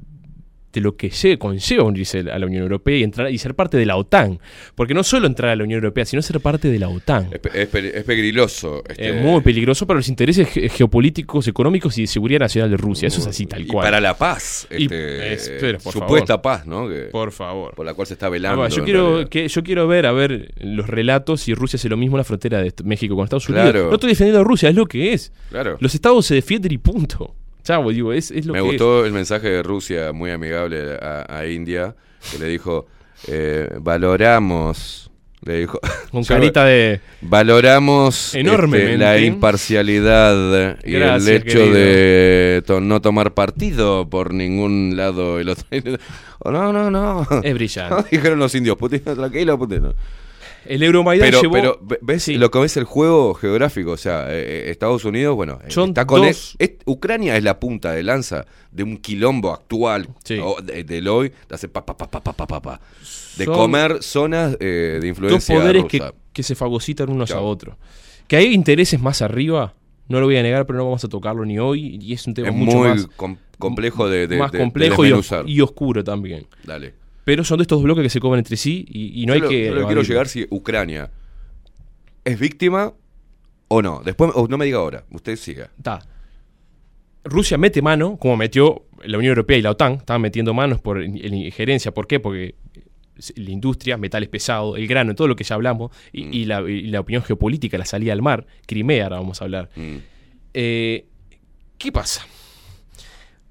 de 0.72 0.82
lo 0.82 0.96
que 0.96 1.10
se 1.12 1.38
conlleva 1.40 1.84
unirse 1.84 2.20
a 2.20 2.38
la 2.38 2.46
Unión 2.46 2.62
Europea 2.64 2.98
y 2.98 3.04
entrar 3.04 3.32
y 3.32 3.38
ser 3.40 3.56
parte 3.56 3.78
de 3.78 3.86
la 3.86 3.96
OTAN. 3.98 4.40
Porque 4.76 4.94
no 4.94 5.04
solo 5.04 5.26
entrar 5.28 5.50
a 5.52 5.56
la 5.56 5.64
Unión 5.64 5.78
Europea, 5.80 6.06
sino 6.06 6.22
ser 6.22 6.40
parte 6.42 6.70
de 6.70 6.78
la 6.80 6.90
OTAN. 6.90 7.30
Es, 7.54 7.74
es 7.74 7.74
es 7.96 8.04
peligroso. 8.04 8.84
este, 8.88 9.10
Es 9.18 9.24
muy 9.24 9.42
peligroso 9.42 9.88
para 9.88 9.98
los 9.98 10.08
intereses 10.10 10.48
ge- 10.50 10.70
geopolíticos, 10.70 11.48
económicos 11.48 11.98
y 11.98 12.02
de 12.02 12.08
seguridad 12.08 12.40
nacional 12.42 12.70
de 12.70 12.78
Rusia. 12.78 13.08
Eso 13.08 13.20
es 13.22 13.28
así, 13.28 13.46
tal 13.48 13.62
y 13.64 13.68
cual. 13.68 13.84
para 13.86 14.00
la 14.00 14.18
paz. 14.18 14.68
Y- 14.70 14.84
este, 14.86 15.34
espera, 15.34 15.78
por 15.80 15.94
supuesta 15.94 16.34
favor. 16.38 16.42
paz, 16.42 16.68
¿no? 16.68 16.88
Que- 16.88 17.06
Por 17.12 17.32
favor. 17.32 17.74
por 17.74 17.86
la 17.86 17.94
cual 17.94 18.06
se 18.08 18.14
está 18.14 18.30
velando. 18.30 18.68
yo, 18.68 18.84
quiero, 18.84 19.28
que, 19.30 19.48
yo 19.48 19.64
quiero 19.64 19.88
ver, 19.88 20.06
a 20.06 20.12
ver, 20.12 20.54
los 20.60 20.88
relatos 20.88 21.42
si 21.42 21.54
Rusia 21.54 21.78
hace 21.78 21.90
lo 21.90 21.98
mismo 21.98 22.16
en 22.18 22.20
la 22.20 22.24
frontera 22.26 22.62
de 22.62 22.74
México 22.84 23.16
con 23.16 23.24
Estados 23.24 23.50
Unidos. 23.50 23.72
Claro. 23.72 23.88
No 23.88 23.94
estoy 23.96 24.10
defendiendo 24.10 24.42
a 24.42 24.44
Rusia, 24.44 24.70
es 24.70 24.76
lo 24.76 24.86
que 24.86 25.14
es. 25.14 25.32
Claro. 25.50 25.78
Los 25.80 25.96
estados 25.96 26.26
se 26.26 26.36
defienden 26.36 26.72
y 26.72 26.78
punto. 26.78 27.36
Chavo, 27.64 27.92
digo, 27.92 28.14
es, 28.14 28.32
es 28.32 28.46
lo 28.46 28.54
Me 28.54 28.60
que 28.60 28.66
gustó 28.66 29.06
el 29.06 29.12
mensaje 29.12 29.50
de 29.50 29.64
Rusia, 29.64 30.12
muy 30.14 30.32
amigable 30.32 30.98
a, 31.02 31.26
a 31.30 31.46
India, 31.48 31.96
que 32.32 32.40
le 32.40 32.46
dijo, 32.48 32.88
eh, 33.28 33.70
valoramos, 33.80 35.12
le 35.42 35.60
dijo, 35.60 35.80
Con 36.12 36.24
carita 36.24 36.66
de... 36.66 37.00
valoramos 37.22 38.34
Enormemente. 38.36 38.94
este, 38.94 38.98
la 39.06 39.20
imparcialidad 39.20 40.78
y 40.84 40.92
Gracias, 40.94 41.28
el 41.28 41.36
hecho 41.36 41.58
querido. 41.60 41.74
de 41.76 42.64
to- 42.66 42.82
no 42.82 43.02
tomar 43.02 43.34
partido 43.34 44.10
por 44.10 44.34
ningún 44.34 44.94
lado. 44.96 45.40
El 45.40 45.50
otro, 45.50 45.66
no, 46.46 46.74
no, 46.74 46.90
no. 46.92 47.28
Es 47.44 47.54
brillante. 47.54 48.06
Dijeron 48.16 48.40
los 48.40 48.54
indios, 48.56 48.78
Putin, 48.78 49.02
tranquilo, 49.02 49.58
Putin. 49.58 49.94
El 50.66 50.84
Euromaidán 50.84 51.28
pero, 51.28 51.42
llevó... 51.42 51.54
Pero, 51.54 51.80
¿ves 52.02 52.28
lo 52.30 52.52
que 52.52 52.60
ves 52.60 52.78
el 52.78 52.84
juego 52.84 53.34
geográfico? 53.34 53.92
O 53.92 53.98
sea, 53.98 54.28
eh, 54.30 54.68
eh, 54.68 54.70
Estados 54.70 55.06
Unidos, 55.06 55.36
bueno, 55.36 55.60
eh, 55.64 55.70
John 55.74 55.90
está 55.90 56.06
con... 56.06 56.22
Dos... 56.22 56.58
Ucrania 56.86 57.38
es 57.38 57.44
la 57.44 57.60
punta 57.60 57.92
de 57.92 58.04
lanza 58.04 58.46
de 58.72 58.84
un 58.84 58.98
quilombo 58.98 59.52
actual 59.52 60.10
sí. 60.24 60.40
de, 60.64 60.84
del 60.84 61.08
hoy, 61.08 61.30
de 61.30 61.56
hacer 61.56 61.72
pa, 61.72 61.86
pa, 61.86 61.96
pa, 61.96 62.82
De 63.38 63.46
comer 63.46 64.02
zonas 64.02 64.58
de 64.60 65.02
influencia 65.06 65.56
Dos 65.56 65.62
poderes. 65.62 65.86
Que, 66.34 66.44
se 66.44 66.56
fagocitan 66.56 67.10
unos 67.10 67.32
a 67.32 67.42
otros. 67.42 67.76
Que 68.28 68.38
hay 68.38 68.54
intereses 68.54 69.02
más 69.02 69.22
arriba, 69.22 69.74
no 70.08 70.20
lo 70.20 70.28
voy 70.28 70.38
a 70.38 70.44
negar, 70.44 70.66
pero 70.66 70.80
no 70.80 70.86
vamos 70.86 71.04
a 71.04 71.10
tocarlo 71.10 71.44
ni 71.44 71.60
hoy. 71.60 72.00
Y 72.02 72.14
es 72.14 72.26
un 72.28 72.34
tema 72.34 72.50
es 72.50 72.56
muy 72.56 73.08
complejo 73.60 74.08
de, 74.10 74.28
de, 74.28 74.38
más 74.38 74.52
complejo 74.52 75.04
y, 75.46 75.62
oscuro 75.62 76.04
también. 76.04 76.48
Dale. 76.64 76.94
Pero 77.30 77.44
son 77.44 77.58
de 77.60 77.62
estos 77.62 77.84
bloques 77.84 78.02
que 78.02 78.10
se 78.10 78.20
comen 78.20 78.40
entre 78.40 78.58
sí 78.58 78.84
y, 78.90 79.22
y 79.22 79.26
no 79.28 79.34
Yo 79.34 79.36
hay 79.36 79.42
lo- 79.42 79.50
que... 79.50 79.66
yo 79.68 79.76
lo 79.76 79.86
quiero 79.86 80.02
llegar 80.02 80.28
si 80.28 80.48
Ucrania 80.50 81.12
es 82.26 82.40
víctima 82.40 82.92
o 83.68 83.82
no. 83.84 84.02
Después, 84.04 84.32
o 84.34 84.48
no 84.48 84.58
me 84.58 84.66
diga 84.66 84.80
ahora, 84.80 85.04
usted 85.12 85.36
siga. 85.36 85.70
Está. 85.78 86.00
Rusia 87.24 87.60
mete 87.60 87.84
mano, 87.84 88.18
como 88.18 88.36
metió 88.36 88.84
la 89.04 89.20
Unión 89.20 89.30
Europea 89.30 89.58
y 89.58 89.62
la 89.62 89.70
OTAN, 89.70 89.94
estaban 89.94 90.24
metiendo 90.24 90.56
manos 90.56 90.82
por 90.82 91.04
in- 91.04 91.24
en 91.24 91.36
injerencia. 91.36 91.92
¿Por 91.94 92.08
qué? 92.08 92.20
Porque 92.20 92.56
la 93.36 93.52
industria, 93.52 93.96
metales 93.98 94.28
pesados, 94.30 94.76
el 94.80 94.88
grano, 94.88 95.14
todo 95.14 95.28
lo 95.28 95.36
que 95.36 95.44
ya 95.44 95.54
hablamos, 95.54 95.92
y, 96.12 96.24
Mm. 96.26 96.34
y 96.34 96.46
la, 96.46 96.62
y 96.68 96.82
la 96.88 97.02
opinión 97.02 97.22
geopolítica, 97.22 97.78
la 97.78 97.86
salida 97.86 98.12
al 98.12 98.24
mar, 98.24 98.48
Crimea, 98.66 99.04
ahora 99.04 99.18
vamos 99.18 99.40
a 99.40 99.44
hablar. 99.46 99.70
Mm. 99.76 99.98
Eh, 100.56 101.06
¿Qué 101.78 101.92
pasa? 101.92 102.26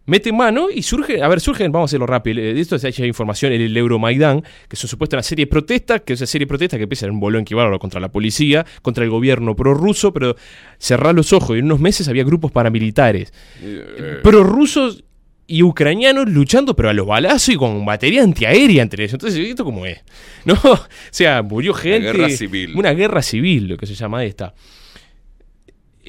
Mete 0.09 0.33
mano 0.33 0.69
y 0.75 0.83
surge, 0.83 1.23
a 1.23 1.29
ver, 1.29 1.39
surgen, 1.39 1.71
vamos 1.71 1.89
a 1.89 1.91
hacerlo 1.91 2.07
rápido, 2.07 2.41
eh, 2.41 2.55
de 2.55 2.61
esto 2.61 2.77
hay 2.83 3.07
información, 3.07 3.53
el, 3.53 3.61
el 3.61 3.77
Euromaidán, 3.77 4.43
que 4.67 4.75
son 4.75 4.89
supuestas 4.89 5.19
una 5.19 5.23
serie 5.23 5.45
de 5.45 5.51
protestas, 5.51 6.01
que 6.01 6.15
es 6.15 6.21
una 6.21 6.27
serie 6.27 6.47
de 6.47 6.49
protestas 6.49 6.79
que 6.79 6.85
empieza 6.85 7.05
en 7.05 7.13
un 7.13 7.21
bolón 7.21 7.45
que 7.45 7.55
contra 7.79 8.01
la 8.01 8.11
policía, 8.11 8.65
contra 8.81 9.05
el 9.05 9.11
gobierno 9.11 9.55
prorruso, 9.55 10.15
pero 10.15 10.35
cerrar 10.79 11.15
los 11.15 11.35
ojos, 11.35 11.57
y 11.57 11.59
en 11.59 11.67
unos 11.67 11.81
meses 11.81 12.09
había 12.09 12.25
grupos 12.25 12.51
paramilitares, 12.53 13.35
Eh, 13.61 14.21
prorrusos 14.23 15.05
y 15.47 15.63
ucranianos 15.63 16.29
luchando, 16.29 16.75
pero 16.75 16.91
a 16.91 16.93
los 16.93 17.07
balazos 17.07 17.49
y 17.51 17.57
con 17.57 17.85
batería 17.85 18.23
antiaérea 18.23 18.83
entre 18.83 19.05
ellos. 19.05 19.15
Entonces, 19.15 19.47
¿esto 19.47 19.65
cómo 19.65 19.85
es? 19.87 19.99
¿No? 20.47 20.55
O 20.55 20.79
sea, 21.11 21.43
murió 21.43 21.75
gente. 21.75 22.13
guerra 22.13 22.31
civil. 22.31 22.77
Una 22.77 22.93
guerra 22.93 23.23
civil, 23.23 23.69
lo 23.69 23.77
que 23.77 23.87
se 23.87 23.95
llama 23.95 24.25
esta. 24.25 24.55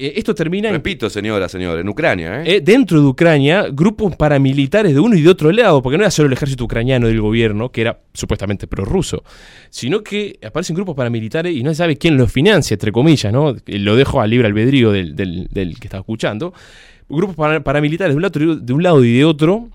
Eh, 0.02 0.14
esto 0.16 0.34
termina 0.34 0.68
en 0.68 0.74
Repito, 0.76 1.10
señora, 1.10 1.46
señor, 1.46 1.78
en 1.78 1.86
Ucrania, 1.88 2.40
¿eh? 2.42 2.56
eh, 2.56 2.60
dentro 2.62 2.98
de 3.02 3.06
Ucrania, 3.06 3.66
grupos 3.70 4.16
paramilitares 4.16 4.94
de 4.94 5.00
uno 5.00 5.14
y 5.14 5.20
de 5.20 5.28
otro 5.28 5.52
lado, 5.52 5.82
porque 5.82 5.98
no 5.98 6.04
era 6.04 6.10
solo 6.10 6.28
el 6.28 6.32
ejército 6.32 6.64
ucraniano 6.64 7.06
del 7.06 7.20
gobierno, 7.20 7.70
que 7.70 7.82
era 7.82 8.00
supuestamente 8.14 8.66
prorruso, 8.66 9.22
sino 9.68 10.02
que 10.02 10.38
aparecen 10.42 10.74
grupos 10.74 10.96
paramilitares 10.96 11.54
y 11.54 11.62
no 11.62 11.68
se 11.70 11.76
sabe 11.76 11.96
quién 11.98 12.16
los 12.16 12.32
financia, 12.32 12.74
entre 12.74 12.92
comillas, 12.92 13.30
¿no? 13.30 13.54
Lo 13.66 13.94
dejo 13.96 14.22
al 14.22 14.30
libre 14.30 14.46
albedrío 14.46 14.90
del, 14.90 15.14
del- 15.14 15.48
del 15.50 15.78
que 15.78 15.88
está 15.88 15.98
escuchando. 15.98 16.54
Grupos 17.08 17.36
para- 17.36 17.60
paramilitares 17.62 18.14
de 18.14 18.16
un, 18.16 18.22
lado, 18.22 18.56
de 18.56 18.72
un 18.72 18.82
lado 18.82 19.04
y 19.04 19.12
de 19.18 19.24
otro. 19.26 19.68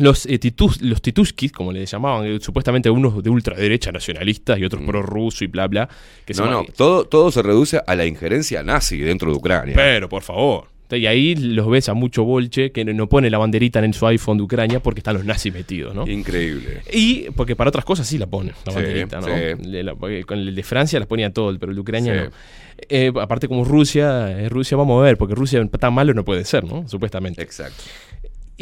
Los, 0.00 0.26
eh, 0.26 0.38
titus- 0.38 0.80
los 0.82 1.00
tituskis, 1.02 1.52
como 1.52 1.72
les 1.72 1.90
llamaban, 1.90 2.26
eh, 2.26 2.38
supuestamente 2.40 2.88
unos 2.90 3.22
de 3.22 3.30
ultraderecha 3.30 3.92
nacionalistas 3.92 4.58
y 4.58 4.64
otros 4.64 4.82
prorruso 4.84 5.44
y 5.44 5.46
bla, 5.46 5.66
bla. 5.68 5.88
Que 6.24 6.32
Mm. 6.34 6.36
no, 6.38 6.50
no, 6.50 6.64
todo, 6.76 7.04
todo 7.04 7.30
se 7.30 7.42
reduce 7.42 7.80
a 7.86 7.94
la 7.94 8.06
injerencia 8.06 8.62
nazi 8.62 8.98
dentro 8.98 9.30
de 9.30 9.36
Ucrania. 9.36 9.74
pero, 9.76 10.08
por 10.08 10.22
favor. 10.22 10.64
Y 10.92 11.06
ahí 11.06 11.36
los 11.36 11.68
ves 11.70 11.88
a 11.88 11.94
mucho 11.94 12.24
bolche 12.24 12.72
que 12.72 12.84
no 12.84 13.08
pone 13.08 13.30
la 13.30 13.38
banderita 13.38 13.78
en 13.84 13.94
su 13.94 14.08
iPhone 14.08 14.38
de 14.38 14.42
Ucrania 14.42 14.80
porque 14.80 14.98
están 14.98 15.14
los 15.14 15.24
nazis 15.24 15.54
metidos, 15.54 15.94
¿no? 15.94 16.04
Increíble. 16.04 16.82
Y 16.92 17.30
porque 17.36 17.54
para 17.54 17.68
otras 17.68 17.84
cosas 17.84 18.08
sí 18.08 18.18
la 18.18 18.26
ponen, 18.26 18.54
la 18.66 18.72
Sí, 18.72 18.76
banderita, 18.76 19.20
¿no? 19.20 19.26
sí. 19.28 19.68
Le- 19.68 19.84
la- 19.84 19.94
con 19.94 20.38
el 20.40 20.52
de 20.52 20.62
Francia 20.64 20.98
las 20.98 21.06
ponía 21.06 21.32
todo, 21.32 21.56
pero 21.60 21.70
el 21.70 21.76
de 21.76 21.80
Ucrania 21.80 22.14
Sí. 22.14 22.20
no. 22.24 22.30
Eh, 22.88 23.12
aparte 23.20 23.46
como 23.46 23.64
Rusia, 23.64 24.32
eh, 24.36 24.48
Rusia 24.48 24.76
vamos 24.76 25.00
a 25.00 25.04
ver, 25.04 25.16
porque 25.16 25.34
Rusia 25.36 25.64
tan 25.78 25.92
malo 25.94 26.12
no 26.12 26.24
puede 26.24 26.44
ser, 26.44 26.64
¿no? 26.64 26.88
Supuestamente. 26.88 27.40
Exacto. 27.40 27.84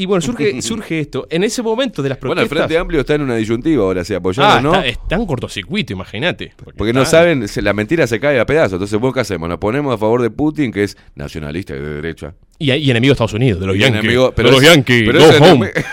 Y 0.00 0.06
bueno, 0.06 0.20
surge, 0.22 0.62
surge 0.62 1.00
esto. 1.00 1.26
En 1.30 1.44
ese 1.44 1.62
momento 1.62 2.02
de 2.02 2.08
las 2.10 2.20
Bueno, 2.20 2.40
el 2.40 2.48
protestas... 2.48 2.66
Frente 2.68 2.78
Amplio 2.78 3.00
está 3.00 3.14
en 3.14 3.22
una 3.22 3.36
disyuntiva 3.36 3.82
ahora, 3.84 4.04
si 4.04 4.14
apoyar 4.14 4.46
ah, 4.46 4.58
o 4.58 4.60
no. 4.62 4.74
está, 4.74 4.86
está 4.86 5.14
en 5.16 5.26
cortocircuito, 5.26 5.92
imagínate. 5.92 6.52
Porque 6.76 6.92
no 6.92 7.02
está- 7.02 7.18
saben, 7.18 7.48
se- 7.48 7.62
la 7.62 7.72
mentira 7.72 8.06
se 8.06 8.18
cae 8.20 8.38
a 8.40 8.46
pedazos. 8.46 8.74
Entonces, 8.74 8.98
¿vos 9.00 9.12
qué 9.12 9.20
hacemos? 9.20 9.48
Nos 9.48 9.58
ponemos 9.58 9.94
a 9.94 9.98
favor 9.98 10.22
de 10.22 10.30
Putin, 10.30 10.70
que 10.72 10.84
es 10.84 10.96
nacionalista 11.14 11.74
y 11.74 11.80
de 11.80 11.88
derecha. 11.94 12.34
Y, 12.58 12.72
y 12.72 12.90
enemigo 12.90 13.10
de 13.10 13.14
Estados 13.14 13.34
Unidos, 13.34 13.60
de 13.60 13.66
los 13.66 13.76
Yankees. 13.78 14.00
enemigo- 14.04 14.32
pero 14.34 14.48
de 14.50 14.54
los 14.54 14.62
es- 14.62 14.68
Yankees, 14.68 15.02
pero 15.06 15.20
go 15.20 15.44
home. 15.52 15.72
enemi- 15.72 15.84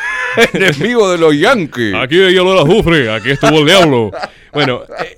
enemigo 0.53 1.11
de 1.11 1.17
los 1.17 1.37
Yankees. 1.39 1.93
Aquí 1.95 2.19
hay 2.21 2.37
olor 2.37 2.57
a 2.57 2.61
azufre, 2.61 3.11
aquí 3.11 3.31
estuvo 3.31 3.59
el 3.59 3.65
diablo. 3.65 4.11
Bueno, 4.53 4.81
eh, 4.99 5.17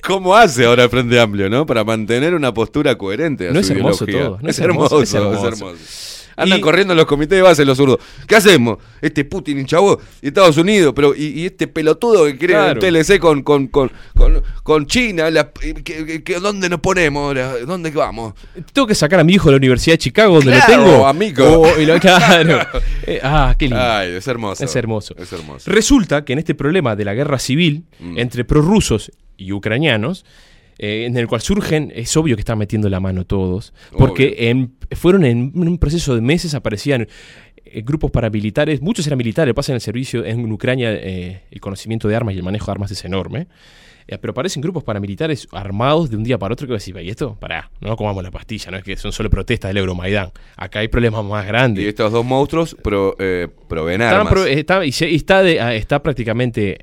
¿Cómo 0.00 0.34
hace 0.36 0.64
ahora 0.64 0.84
el 0.84 0.90
Frente 0.90 1.18
Amplio, 1.20 1.50
no? 1.50 1.66
Para 1.66 1.82
mantener 1.84 2.32
una 2.32 2.54
postura 2.54 2.96
coherente 2.96 3.48
a 3.48 3.52
No 3.52 3.56
su 3.56 3.60
es 3.60 3.70
hermoso 3.76 4.04
ideología. 4.04 4.28
todo, 4.28 4.38
no 4.40 4.48
es, 4.48 4.56
es 4.58 4.64
hermoso, 4.64 5.02
es 5.02 5.12
hermoso. 5.12 5.74
Andan 6.38 6.58
Y- 6.58 6.62
corriendo 6.62 6.92
en 6.94 6.96
los 6.98 7.06
comités 7.06 7.36
de 7.36 7.42
base 7.42 7.64
los 7.64 7.76
zurdos. 7.76 7.98
¿Qué 8.26 8.36
hacemos? 8.36 8.78
Este 9.02 9.24
Putin 9.24 9.58
y 9.58 9.66
Estados 10.26 10.56
Unidos, 10.56 10.92
pero 10.94 11.14
y, 11.14 11.26
y 11.40 11.46
este 11.46 11.66
pelotudo 11.66 12.24
que 12.26 12.36
quiere 12.38 12.54
Claro. 12.54 12.80
el 12.80 13.04
TLC 13.04 13.18
con, 13.18 13.42
con, 13.42 13.66
con, 13.66 13.90
con, 14.14 14.42
con 14.62 14.86
China, 14.86 15.30
la- 15.30 15.50
que- 15.50 15.74
que- 15.74 16.22
que- 16.22 16.40
¿dónde 16.40 16.68
nos 16.68 16.80
ponemos? 16.80 17.34
¿Dónde 17.66 17.90
vamos? 17.90 18.34
tengo 18.72 18.86
que 18.86 18.94
sacar 18.94 19.20
a 19.20 19.24
mi 19.24 19.34
hijo 19.34 19.46
de 19.48 19.52
la 19.52 19.56
Universidad 19.58 19.94
de 19.94 19.98
Chicago, 19.98 20.36
donde 20.36 20.52
Claro, 20.52 20.76
lo 20.84 20.90
tengo. 20.92 21.06
amigo. 21.06 21.44
Oh, 21.62 21.80
y 21.80 21.84
lo- 21.86 21.98
claro. 21.98 22.60
Eh, 23.10 23.20
ah, 23.22 23.54
qué 23.58 23.66
lindo. 23.66 23.80
Ay, 23.82 24.10
es 24.16 24.28
hermoso. 24.28 24.62
Es 24.62 24.76
hermoso. 24.76 25.14
Es 25.18 25.32
hermoso. 25.32 25.70
Resulta 25.70 26.24
que 26.26 26.34
en 26.34 26.40
este 26.40 26.54
problema 26.54 26.94
de 26.94 27.04
la 27.06 27.14
guerra 27.14 27.38
civil 27.38 27.84
Mm. 28.00 28.18
entre 28.18 28.44
prorrusos 28.44 29.10
y 29.38 29.52
ucranianos, 29.52 30.24
eh, 30.78 31.04
en 31.06 31.16
el 31.16 31.26
cual 31.26 31.40
surgen, 31.40 31.92
es 31.94 32.16
obvio 32.16 32.36
que 32.36 32.40
están 32.42 32.58
metiendo 32.58 32.88
la 32.88 33.00
mano 33.00 33.24
todos, 33.26 33.74
porque 33.96 34.36
en- 34.50 34.74
fueron 34.92 35.24
en 35.24 35.52
un 35.54 35.78
proceso 35.78 36.14
de 36.14 36.20
meses, 36.20 36.54
aparecían 36.54 37.06
eh, 37.64 37.82
grupos 37.84 38.10
paramilitares, 38.10 38.80
muchos 38.80 39.06
eran 39.06 39.18
militares, 39.18 39.52
pasan 39.54 39.74
el 39.74 39.80
servicio 39.80 40.24
en 40.24 40.50
Ucrania, 40.50 40.92
eh, 40.94 41.42
el 41.50 41.60
conocimiento 41.60 42.08
de 42.08 42.16
armas 42.16 42.34
y 42.34 42.38
el 42.38 42.42
manejo 42.44 42.66
de 42.66 42.72
armas 42.72 42.90
es 42.90 43.04
enorme. 43.04 43.46
Eh, 44.10 44.16
pero 44.16 44.30
aparecen 44.30 44.62
grupos 44.62 44.84
paramilitares 44.84 45.46
armados 45.52 46.08
de 46.08 46.16
un 46.16 46.24
día 46.24 46.38
para 46.38 46.54
otro 46.54 46.66
que 46.66 46.72
decir, 46.72 46.96
¿y 46.96 47.10
esto? 47.10 47.36
Pará, 47.38 47.70
no 47.82 47.94
comamos 47.94 48.24
la 48.24 48.30
pastilla, 48.30 48.70
no 48.70 48.78
es 48.78 48.82
que 48.82 48.96
son 48.96 49.12
solo 49.12 49.28
protestas 49.28 49.68
del 49.68 49.76
Euromaidán. 49.76 50.30
Acá 50.56 50.78
hay 50.78 50.88
problemas 50.88 51.22
más 51.26 51.46
grandes. 51.46 51.84
Y 51.84 51.88
estos 51.88 52.10
dos 52.10 52.24
monstruos 52.24 52.74
pro, 52.82 53.14
eh, 53.18 53.48
proveen 53.68 54.00
armas. 54.00 54.32
pro- 54.32 54.46
está, 54.46 54.82
y 54.86 54.88
está, 54.88 55.42
de- 55.42 55.60
ah, 55.60 55.74
está 55.74 56.02
prácticamente 56.02 56.78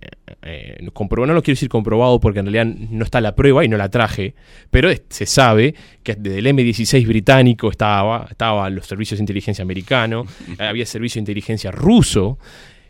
eh, 0.45 0.77
no 0.79 1.25
lo 1.25 1.41
quiero 1.41 1.55
decir 1.55 1.69
comprobado 1.69 2.19
porque 2.19 2.39
en 2.39 2.45
realidad 2.45 2.65
no 2.65 3.03
está 3.03 3.19
la 3.19 3.35
prueba 3.35 3.65
y 3.65 3.67
no 3.67 3.77
la 3.77 3.89
traje, 3.89 4.35
pero 4.69 4.89
se 5.09 5.25
sabe 5.25 5.75
que 6.03 6.15
desde 6.15 6.39
el 6.39 6.45
M16 6.45 7.07
británico 7.07 7.69
estaba, 7.69 8.27
estaba 8.29 8.69
los 8.69 8.85
servicios 8.85 9.17
de 9.17 9.23
inteligencia 9.23 9.63
americano, 9.63 10.25
había 10.59 10.85
servicio 10.85 11.19
de 11.19 11.21
inteligencia 11.21 11.71
ruso, 11.71 12.37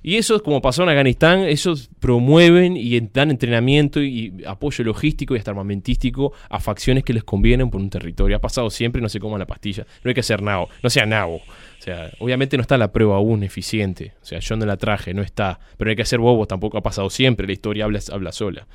y 0.07 0.17
eso, 0.17 0.43
como 0.43 0.61
pasó 0.61 0.83
en 0.83 0.89
Afganistán, 0.89 1.39
esos 1.45 1.89
promueven 1.99 2.77
y 2.77 2.99
dan 3.11 3.31
entrenamiento 3.31 4.03
y 4.03 4.31
apoyo 4.45 4.83
logístico 4.83 5.33
y 5.33 5.39
hasta 5.39 5.49
armamentístico 5.49 6.31
a 6.47 6.59
facciones 6.59 7.03
que 7.03 7.11
les 7.11 7.23
convienen 7.23 7.71
por 7.71 7.81
un 7.81 7.89
territorio. 7.89 8.37
Ha 8.37 8.39
pasado 8.39 8.69
siempre, 8.69 9.01
no 9.01 9.09
se 9.09 9.19
coman 9.19 9.39
la 9.39 9.47
pastilla. 9.47 9.83
No 10.03 10.09
hay 10.09 10.13
que 10.13 10.21
ser 10.21 10.43
nabo, 10.43 10.69
no 10.83 10.91
sea 10.91 11.07
nabo. 11.07 11.41
O 11.85 11.87
sea, 11.87 12.09
obviamente 12.17 12.57
no 12.57 12.61
está 12.61 12.79
la 12.79 12.91
prueba 12.91 13.17
aún 13.17 13.43
eficiente. 13.43 14.13
O 14.19 14.25
sea, 14.25 14.39
yo 14.39 14.55
no 14.55 14.65
la 14.65 14.75
traje, 14.75 15.13
no 15.13 15.21
está. 15.21 15.59
Pero 15.77 15.91
hay 15.91 15.95
que 15.95 16.03
ser 16.03 16.17
bobos, 16.17 16.47
tampoco 16.47 16.79
ha 16.79 16.81
pasado 16.81 17.11
siempre. 17.11 17.45
La 17.45 17.53
historia 17.53 17.85
habla, 17.85 17.99
habla 18.11 18.31
sola. 18.31 18.65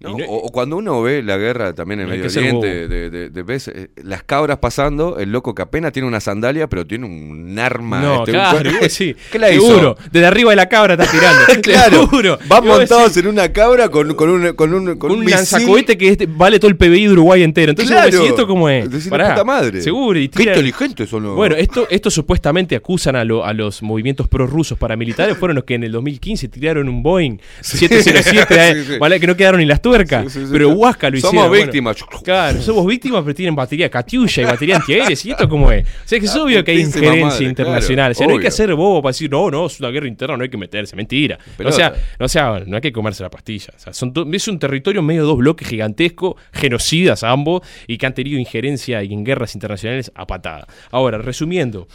¿No? 0.00 0.16
O, 0.28 0.50
cuando 0.52 0.76
uno 0.76 1.00
ve 1.02 1.22
la 1.22 1.36
guerra 1.38 1.72
también 1.74 2.00
en 2.00 2.10
hay 2.10 2.18
Medio 2.18 2.30
Oriente, 2.38 2.88
de, 2.88 3.10
de- 3.10 3.30
de- 3.30 3.42
ves 3.42 3.68
eh, 3.68 3.88
las 4.02 4.22
cabras 4.22 4.58
pasando, 4.58 5.18
el 5.18 5.32
loco 5.32 5.54
que 5.54 5.62
apenas 5.62 5.92
tiene 5.92 6.06
una 6.06 6.20
sandalia, 6.20 6.66
pero 6.68 6.86
tiene 6.86 7.06
un 7.06 7.58
arma. 7.58 8.00
No, 8.02 8.14
este, 8.20 8.32
claro, 8.32 8.70
un- 8.82 8.90
sí. 8.90 9.16
Seguro. 9.32 9.96
Desde 10.12 10.26
arriba 10.26 10.50
de 10.50 10.56
la 10.56 10.68
cabra 10.68 10.94
está 10.94 11.06
tirando. 11.10 11.40
claro, 11.62 12.00
Seguro. 12.02 12.38
van 12.48 12.66
montados 12.66 13.14
decís, 13.14 13.24
en 13.24 13.28
una 13.30 13.52
cabra 13.52 13.88
con, 13.88 14.14
con 14.14 14.28
un, 14.28 14.52
con 14.54 14.74
un, 14.74 14.84
con 14.86 14.98
con 14.98 15.10
un 15.12 15.18
un 15.18 15.24
misil. 15.24 15.36
lanzacohete 15.36 15.96
que 15.96 16.08
este- 16.08 16.26
vale 16.26 16.58
todo 16.58 16.70
el 16.70 16.76
PBI 16.76 17.06
de 17.06 17.12
Uruguay 17.12 17.42
entero. 17.42 17.70
Entonces, 17.70 17.94
vos 17.94 18.02
Claro. 18.02 18.16
decís, 18.18 18.30
¿esto 18.30 18.46
cómo 18.46 18.68
es? 18.68 18.90
Decís, 18.90 19.08
Pará. 19.08 19.30
puta 19.30 19.44
madre. 19.44 19.80
Seguro. 19.80 20.18
Y 20.18 20.28
Qué 20.28 20.42
inteligentes 20.42 21.08
son 21.08 21.22
los. 21.22 21.36
Bueno, 21.36 21.54
esto, 21.56 21.86
esto 21.90 22.10
supuestamente 22.10 22.76
acusan 22.76 23.16
a, 23.16 23.24
lo- 23.24 23.44
a 23.44 23.52
los 23.54 23.82
movimientos 23.82 24.28
prorrusos 24.28 24.76
paramilitares. 24.78 25.36
Fueron 25.38 25.54
los 25.54 25.64
que 25.64 25.74
en 25.74 25.84
el 25.84 25.92
2015 25.92 26.48
tiraron 26.48 26.88
un 26.88 27.02
Boeing 27.02 27.38
707, 27.60 28.74
Sí, 28.86 28.92
sí. 28.92 28.98
¿vale? 28.98 29.20
que 29.20 29.26
no 29.26 29.36
quedaron 29.36 29.60
ni 29.60 29.66
las 29.66 29.80
tuerca. 29.88 30.22
Sí, 30.24 30.30
sí, 30.30 30.46
sí, 30.46 30.52
pero. 30.52 30.70
Huasca 30.70 31.10
lo 31.10 31.18
Somos 31.18 31.32
hicieron. 31.32 31.48
bueno. 31.48 31.64
víctimas. 31.64 31.96
claro, 32.22 32.62
somos 32.62 32.86
víctimas, 32.86 33.22
pero 33.22 33.34
tienen 33.34 33.54
batería 33.54 33.88
Katyusha 33.88 34.42
y 34.42 34.44
batería 34.44 34.76
antiaérea. 34.76 35.08
¿Y 35.10 35.30
esto 35.30 35.48
cómo 35.48 35.70
es? 35.72 35.86
O 35.86 35.90
sea, 36.04 36.20
que 36.20 36.26
es 36.26 36.36
obvio 36.36 36.64
que 36.64 36.72
hay 36.72 36.80
injerencia 36.80 37.26
madre, 37.26 37.44
internacional. 37.44 37.94
claro, 37.96 38.12
o 38.12 38.14
sea, 38.14 38.26
no 38.26 38.32
hay 38.34 38.40
que 38.40 38.48
hacer 38.48 38.74
bobo 38.74 39.02
para 39.02 39.10
decir, 39.10 39.30
no, 39.30 39.50
no, 39.50 39.66
es 39.66 39.80
una 39.80 39.90
guerra 39.90 40.08
interna, 40.08 40.36
no 40.36 40.42
hay 40.42 40.50
que 40.50 40.56
meterse. 40.56 40.96
Mentira. 40.96 41.38
O 41.64 41.72
sea, 41.72 41.94
no, 42.18 42.28
sea, 42.28 42.62
no 42.66 42.76
hay 42.76 42.82
que 42.82 42.92
comerse 42.92 43.22
la 43.22 43.30
pastilla. 43.30 43.72
O 43.76 43.78
sea, 43.78 43.92
son 43.92 44.12
es 44.32 44.48
un 44.48 44.58
territorio 44.58 45.02
medio 45.02 45.22
de 45.22 45.28
dos 45.28 45.38
bloques 45.38 45.68
gigantescos, 45.68 46.34
genocidas 46.52 47.22
ambos, 47.22 47.62
y 47.86 47.98
que 47.98 48.06
han 48.06 48.14
tenido 48.14 48.38
injerencia 48.38 49.02
y 49.02 49.12
en 49.12 49.24
guerras 49.24 49.54
internacionales 49.54 50.12
a 50.14 50.26
patada. 50.26 50.66
Ahora, 50.90 51.18
resumiendo. 51.18 51.88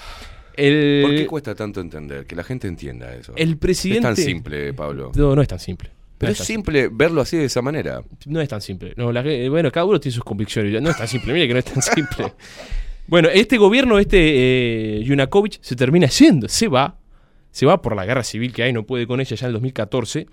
El, 0.53 1.01
¿Por 1.03 1.15
qué 1.15 1.27
cuesta 1.27 1.55
tanto 1.55 1.79
entender? 1.79 2.25
Que 2.25 2.35
la 2.35 2.43
gente 2.43 2.67
entienda 2.67 3.13
eso. 3.15 3.33
el 3.35 3.57
presidente. 3.57 4.09
Es 4.09 4.15
tan 4.15 4.23
simple, 4.23 4.73
Pablo. 4.73 5.11
No, 5.15 5.35
no 5.35 5.41
es 5.41 5.47
tan 5.47 5.59
simple. 5.59 5.91
Pero 6.21 6.29
No 6.29 6.31
es 6.33 6.37
tan 6.37 6.47
simple 6.47 6.89
verlo 6.91 7.19
así 7.21 7.35
de 7.37 7.45
esa 7.45 7.61
manera. 7.61 8.01
No 8.27 8.39
es 8.41 8.47
tan 8.47 8.61
simple. 8.61 8.93
No, 8.95 9.11
la- 9.11 9.23
bueno, 9.49 9.71
cada 9.71 9.85
uno 9.85 9.99
tiene 9.99 10.13
sus 10.15 10.23
convicciones. 10.23 10.81
No 10.81 10.89
es 10.89 10.97
tan 10.97 11.07
simple. 11.07 11.33
Mire 11.33 11.47
que 11.47 11.53
no 11.53 11.59
es 11.59 11.65
tan 11.65 11.81
simple. 11.81 12.33
Bueno, 13.07 13.27
este 13.33 13.57
gobierno, 13.57 13.97
este 13.99 14.99
eh, 14.99 15.03
Yunakovich, 15.03 15.59
se 15.61 15.75
termina 15.75 16.07
yendo. 16.07 16.47
Se 16.47 16.67
va. 16.67 16.97
Se 17.51 17.65
va 17.65 17.81
por 17.81 17.95
la 17.95 18.05
guerra 18.05 18.23
civil 18.23 18.53
que 18.53 18.63
hay. 18.63 18.71
No 18.71 18.85
puede 18.85 19.07
con 19.07 19.19
ella 19.19 19.35
ya 19.35 19.45
en 19.45 19.49
el 19.49 19.53
2014. 19.53 20.27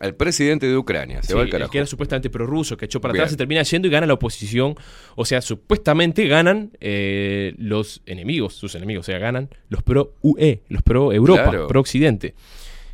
El 0.00 0.14
presidente 0.14 0.66
de 0.66 0.76
Ucrania 0.76 1.22
se 1.22 1.28
Sí, 1.28 1.32
va 1.32 1.40
al 1.40 1.46
el 1.46 1.52
carajo. 1.52 1.70
que 1.70 1.78
era 1.78 1.86
supuestamente 1.86 2.28
prorruso, 2.28 2.76
que 2.76 2.84
echó 2.84 3.00
para 3.00 3.12
Bien. 3.12 3.22
atrás, 3.22 3.30
se 3.30 3.38
termina 3.38 3.62
yendo 3.62 3.88
y 3.88 3.90
gana 3.90 4.06
la 4.06 4.12
oposición. 4.12 4.74
O 5.14 5.24
sea, 5.24 5.40
supuestamente 5.40 6.26
ganan 6.28 6.72
eh, 6.80 7.54
los 7.56 8.02
enemigos, 8.04 8.52
sus 8.54 8.74
enemigos. 8.74 9.06
O 9.06 9.10
sea, 9.10 9.18
ganan 9.18 9.48
los 9.70 9.82
pro-UE, 9.82 10.60
los 10.68 10.82
pro-Europa, 10.82 11.44
Claro. 11.44 11.66
pro-Occidente. 11.68 12.34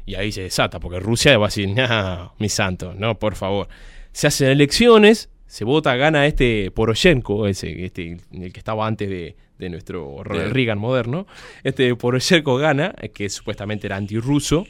Y 0.04 0.14
ahí 0.16 0.32
se 0.32 0.42
desata, 0.42 0.80
porque 0.80 1.00
Rusia 1.00 1.36
va 1.38 1.46
a 1.46 1.48
decir, 1.48 1.68
no, 1.68 2.34
mi 2.38 2.48
santo, 2.48 2.94
no, 2.96 3.18
por 3.18 3.34
favor. 3.34 3.68
Se 4.12 4.26
hacen 4.26 4.48
elecciones, 4.48 5.30
se 5.46 5.64
vota, 5.64 5.94
gana 5.96 6.26
este 6.26 6.70
Poroshenko, 6.70 7.46
ese, 7.46 7.84
este, 7.84 8.18
el 8.32 8.52
que 8.52 8.58
estaba 8.58 8.86
antes 8.86 9.08
de, 9.08 9.36
de 9.58 9.70
nuestro 9.70 10.22
Ronald. 10.22 10.52
Reagan 10.52 10.78
moderno. 10.78 11.26
Este 11.62 11.94
Poroshenko 11.94 12.56
gana, 12.56 12.94
que 13.14 13.28
supuestamente 13.30 13.86
era 13.86 13.96
antirruso. 13.96 14.66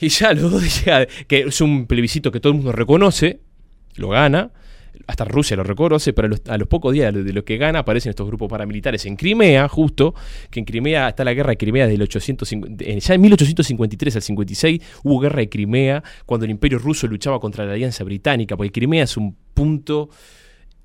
Y 0.00 0.08
ya 0.08 0.32
los 0.32 0.50
dos 0.50 0.62
días, 0.62 1.06
que 1.26 1.40
es 1.40 1.60
un 1.60 1.86
plebiscito 1.86 2.32
que 2.32 2.40
todo 2.40 2.52
el 2.52 2.56
mundo 2.56 2.72
reconoce, 2.72 3.40
lo 3.96 4.08
gana, 4.08 4.50
hasta 5.06 5.24
Rusia 5.24 5.56
lo 5.56 5.62
reconoce, 5.64 6.12
pero 6.12 6.26
a 6.26 6.28
los, 6.30 6.42
a 6.48 6.56
los 6.58 6.68
pocos 6.68 6.92
días 6.92 7.12
de 7.12 7.32
lo 7.32 7.44
que 7.44 7.56
gana 7.56 7.80
aparecen 7.80 8.10
estos 8.10 8.26
grupos 8.26 8.48
paramilitares 8.48 9.04
en 9.06 9.16
Crimea, 9.16 9.68
justo, 9.68 10.14
que 10.50 10.60
en 10.60 10.64
Crimea 10.66 11.08
está 11.08 11.24
la 11.24 11.34
guerra 11.34 11.50
de 11.50 11.56
Crimea 11.56 11.84
desde 11.86 11.96
el 11.96 12.02
850, 12.02 12.84
eh, 12.84 13.00
ya 13.00 13.14
en 13.14 13.20
1853 13.20 14.16
al 14.16 14.22
56 14.22 14.80
hubo 15.04 15.18
guerra 15.20 15.38
de 15.40 15.48
Crimea 15.48 16.02
cuando 16.26 16.44
el 16.44 16.50
imperio 16.50 16.78
ruso 16.78 17.06
luchaba 17.06 17.40
contra 17.40 17.64
la 17.64 17.72
alianza 17.72 18.04
británica, 18.04 18.56
porque 18.56 18.72
Crimea 18.72 19.04
es 19.04 19.16
un 19.16 19.36
punto 19.54 20.10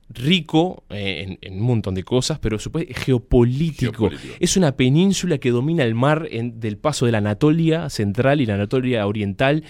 rico 0.09 0.83
eh, 0.89 1.25
en, 1.27 1.37
en 1.41 1.59
un 1.59 1.65
montón 1.65 1.95
de 1.95 2.03
cosas, 2.03 2.37
pero 2.39 2.59
supone- 2.59 2.87
geopolítico. 2.93 3.91
Geopolítico. 4.09 4.35
Es 4.39 4.55
una 4.55 4.75
península 4.75 5.39
que 5.39 5.49
domina 5.51 5.83
el 5.83 5.95
mar 5.95 6.27
en- 6.29 6.59
del 6.59 6.77
paso 6.77 7.05
de 7.05 7.11
la 7.11 7.17
Anatolia 7.19 7.89
central 7.89 8.39
y 8.41 8.45
la 8.45 8.53
Anatolia 8.53 9.07
oriental, 9.07 9.63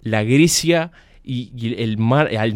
la 0.00 0.24
Grecia 0.24 0.92
y, 1.24 1.52
y 1.56 1.82
el 1.82 1.98
mar, 1.98 2.28
el 2.32 2.54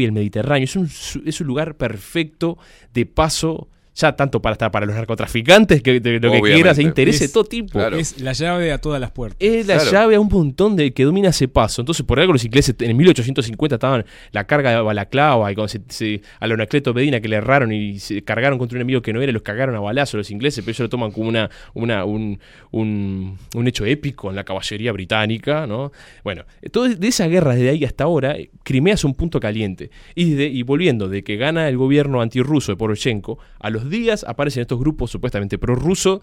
y 0.00 0.04
el 0.04 0.12
Mediterráneo. 0.12 0.64
Es 0.64 0.76
un, 0.76 0.86
es 1.26 1.40
un 1.40 1.46
lugar 1.46 1.76
perfecto 1.76 2.58
de 2.92 3.06
paso. 3.06 3.68
Ya 3.94 4.16
tanto 4.16 4.40
para 4.40 4.54
estar 4.54 4.70
para 4.70 4.86
los 4.86 4.94
narcotraficantes, 4.94 5.82
que 5.82 6.00
de 6.00 6.18
lo 6.18 6.32
que 6.32 6.40
quieras, 6.40 6.78
e 6.78 6.82
interés 6.82 7.18
de 7.18 7.26
Es- 7.26 7.32
todo 7.32 7.44
tipo. 7.44 7.72
Claro. 7.72 7.96
Es 7.98 8.20
la 8.20 8.32
llave 8.32 8.72
a 8.72 8.78
todas 8.78 9.00
las 9.00 9.10
puertas. 9.10 9.36
Es 9.40 9.66
la 9.66 9.74
Claro. 9.76 9.90
llave 9.90 10.14
a 10.16 10.20
un 10.20 10.28
montón 10.28 10.76
de 10.76 10.92
que 10.94 11.04
domina 11.04 11.28
ese 11.28 11.46
paso. 11.48 11.82
Entonces, 11.82 12.04
por 12.06 12.18
algo 12.18 12.32
los 12.32 12.44
ingleses 12.44 12.74
en 12.80 12.96
1850 12.96 13.76
estaban 13.76 14.04
la 14.30 14.44
carga 14.46 14.70
de 14.70 14.80
Balaclava 14.80 15.52
y 15.52 15.54
cuando 15.54 15.68
se, 15.68 15.80
se- 15.88 16.22
a 16.40 16.46
Leonacleto 16.46 16.94
Medina 16.94 17.20
que 17.20 17.28
le 17.28 17.36
erraron 17.36 17.70
y 17.72 17.98
se 17.98 18.22
cargaron 18.22 18.58
contra 18.58 18.76
un 18.76 18.80
enemigo 18.80 19.02
que 19.02 19.12
no 19.12 19.20
era, 19.20 19.30
los 19.30 19.42
cagaron 19.42 19.74
a 19.76 19.80
balazo 19.80 20.16
los 20.16 20.30
ingleses, 20.30 20.64
pero 20.64 20.70
ellos 20.70 20.80
lo 20.80 20.88
toman 20.88 21.10
como 21.10 21.28
una, 21.28 21.50
una, 21.74 22.04
un, 22.06 22.38
un, 22.70 23.36
un 23.54 23.68
hecho 23.68 23.84
épico 23.84 24.30
en 24.30 24.36
la 24.36 24.44
caballería 24.44 24.92
británica, 24.92 25.66
¿no? 25.66 25.92
Bueno, 26.24 26.44
todo 26.70 26.88
de 26.88 27.08
esa 27.08 27.26
guerra 27.28 27.54
desde 27.54 27.70
ahí 27.70 27.84
hasta 27.84 28.04
ahora, 28.04 28.36
eh, 28.36 28.50
Crimea 28.62 28.94
es 28.94 29.04
un 29.04 29.14
punto 29.14 29.38
caliente. 29.40 29.90
Y, 30.14 30.30
de- 30.32 30.46
y 30.46 30.62
volviendo 30.62 31.08
de 31.08 31.22
que 31.22 31.36
gana 31.36 31.68
el 31.68 31.76
gobierno 31.76 32.20
antirruso 32.22 32.72
de 32.72 32.76
Poroshenko, 32.76 33.38
a 33.60 33.70
los 33.70 33.81
días 33.88 34.24
aparecen 34.28 34.62
estos 34.62 34.78
grupos 34.78 35.10
supuestamente 35.10 35.58
prorrusos, 35.58 36.20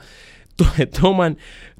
to- 0.56 0.66
toman, 1.00 1.38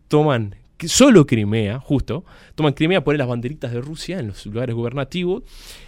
toman 0.08 0.56
solo 0.86 1.26
Crimea, 1.28 1.80
justo, 1.80 2.24
toman 2.56 2.72
Crimea, 2.74 3.04
ponen 3.04 3.18
las 3.20 3.28
banderitas 3.28 3.72
de 3.74 3.82
Rusia 3.82 4.20
en 4.20 4.28
los 4.28 4.46
lugares 4.46 4.74
gubernativos 4.76 5.44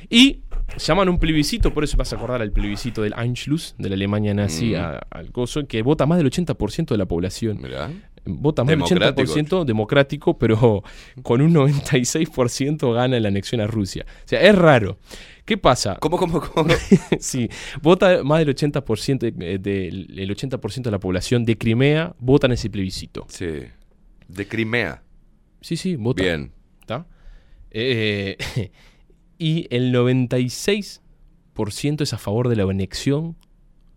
y 0.09 0.41
llaman 0.77 1.07
un 1.07 1.17
plebiscito, 1.17 1.73
por 1.73 1.85
eso 1.85 1.95
vas 1.95 2.11
a 2.11 2.17
acordar 2.17 2.41
al 2.41 2.51
plebiscito 2.51 3.01
del 3.01 3.13
Anschluss, 3.15 3.73
de 3.77 3.87
la 3.89 3.95
Alemania 3.95 4.33
nazi 4.33 4.73
Mm. 4.73 4.75
a- 4.75 4.97
al 5.09 5.31
coso, 5.31 5.65
que 5.65 5.81
vota 5.81 6.05
más 6.05 6.17
del 6.17 6.27
80% 6.27 6.93
de 6.93 6.97
la 6.97 7.05
población. 7.05 7.59
Mirá. 7.61 7.89
Vota 8.25 8.63
más 8.63 8.69
del 8.69 8.79
Democrático. 8.79 9.21
80% 9.33 9.63
democrático, 9.65 10.37
pero 10.37 10.83
con 11.23 11.41
un 11.41 11.53
96% 11.53 12.93
gana 12.93 13.19
la 13.19 13.29
anexión 13.29 13.61
a 13.61 13.67
Rusia. 13.67 14.05
O 14.09 14.27
sea, 14.27 14.41
es 14.41 14.55
raro. 14.55 14.97
¿Qué 15.45 15.57
pasa? 15.57 15.97
¿Cómo, 15.99 16.17
cómo, 16.17 16.39
cómo? 16.39 16.73
sí, 17.19 17.49
vota 17.81 18.23
más 18.23 18.39
del 18.45 18.55
80%, 18.55 19.31
de- 19.33 19.57
del 19.59 20.19
el 20.19 20.29
80% 20.35 20.83
de 20.83 20.91
la 20.91 20.99
población 20.99 21.45
de 21.45 21.57
Crimea 21.57 22.15
vota 22.19 22.47
en 22.47 22.53
ese 22.53 22.69
plebiscito. 22.69 23.25
sí. 23.29 23.63
De 24.27 24.47
Crimea. 24.47 25.03
Sí, 25.59 25.75
sí, 25.75 25.97
vota. 25.97 26.23
Bien. 26.23 26.53
¿Está? 26.79 27.05
Eh, 27.69 28.37
y 29.37 29.67
el 29.75 29.93
96% 29.93 31.01
es 32.01 32.13
a 32.13 32.17
favor 32.17 32.47
de 32.47 32.55
la 32.55 32.63
anexión 32.63 33.35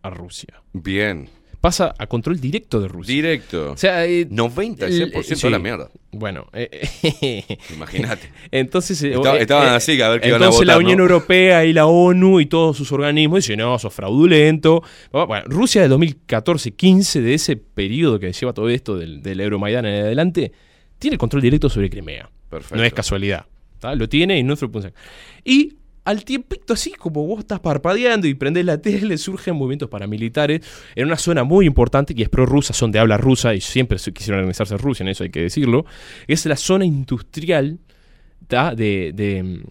a 0.03 0.11
Rusia. 0.11 0.63
Bien. 0.73 1.29
Pasa 1.65 1.95
a 1.99 2.07
control 2.07 2.39
directo 2.39 2.79
de 2.79 2.89
Rusia. 2.89 3.15
Directo. 3.15 3.73
O 3.73 3.77
sea, 3.79 4.05
eh, 4.05 4.27
96% 4.29 5.33
el- 5.33 5.41
de 5.41 5.51
la 5.51 5.59
mierda. 5.59 5.89
Bueno, 6.13 6.47
eh, 6.53 7.43
Imagínate. 7.75 8.29
entonces 8.51 9.03
eh, 9.03 9.15
Estaba- 9.15 9.39
eh, 9.39 9.41
estaban 9.41 9.69
eh, 9.69 9.77
así, 9.77 9.99
a 10.03 10.11
ver 10.11 10.21
qué 10.21 10.29
iban 10.29 10.43
a 10.43 10.45
entonces 10.45 10.67
la 10.67 10.75
votar, 10.75 10.85
Unión 10.85 10.99
¿no? 10.99 11.05
Europea 11.05 11.65
y 11.65 11.73
la 11.73 11.87
ONU 11.87 12.41
y 12.41 12.45
todos 12.47 12.77
sus 12.77 12.93
organismos 12.93 13.39
dicen, 13.39 13.61
no, 13.61 13.79
sos 13.79 13.95
fraudulento. 13.95 14.83
Bueno, 15.11 15.43
Rusia 15.47 15.81
del 15.81 15.93
2014-15, 15.93 17.21
de 17.23 17.33
ese 17.33 17.57
periodo 17.57 18.19
que 18.21 18.31
lleva 18.31 18.53
todo 18.53 18.69
esto 18.69 18.99
del, 18.99 19.23
del 19.23 19.41
Euromaidán 19.41 19.87
en 19.87 20.03
adelante, 20.05 20.53
tiene 20.99 21.15
el 21.15 21.19
control 21.19 21.41
directo 21.41 21.71
sobre 21.71 21.89
Crimea. 21.89 22.29
Perfecto. 22.51 22.77
No 22.77 22.85
es 22.85 22.93
casualidad. 22.93 23.47
¿tá? 23.79 23.95
Lo 23.95 24.07
tiene 24.07 24.39
y 24.39 24.43
no 24.43 24.55
sacar. 24.57 24.93
Y 25.45 25.77
al 26.05 26.25
tiempito, 26.25 26.75
así 26.75 26.93
como 26.93 27.27
vos 27.27 27.41
estás 27.41 27.61
parpadeando 27.61 28.27
y 28.27 28.35
prendés 28.35 28.65
la 28.65 28.79
tele, 28.79 29.17
surgen 29.19 29.57
movimientos 29.57 29.89
paramilitares 29.89 30.61
en 30.95 31.07
una 31.07 31.17
zona 31.17 31.45
muy 31.45 31.67
importante 31.67 32.15
que 32.15 32.23
es 32.23 32.29
prorrusa, 32.29 32.73
son 32.73 32.93
de 32.93 32.99
habla 32.99 33.17
rusa 33.17 33.55
y 33.55 33.61
siempre 33.61 33.99
se 33.99 34.13
quisieron 34.13 34.41
organizarse 34.41 34.75
en 34.75 34.81
Rusia, 34.81 35.05
en 35.05 35.09
eso 35.09 35.25
hay 35.25 35.31
que 35.31 35.41
decirlo. 35.41 35.87
Es 36.27 36.45
la 36.47 36.57
zona 36.57 36.85
industrial 36.85 37.79
de, 38.49 39.13
de, 39.15 39.63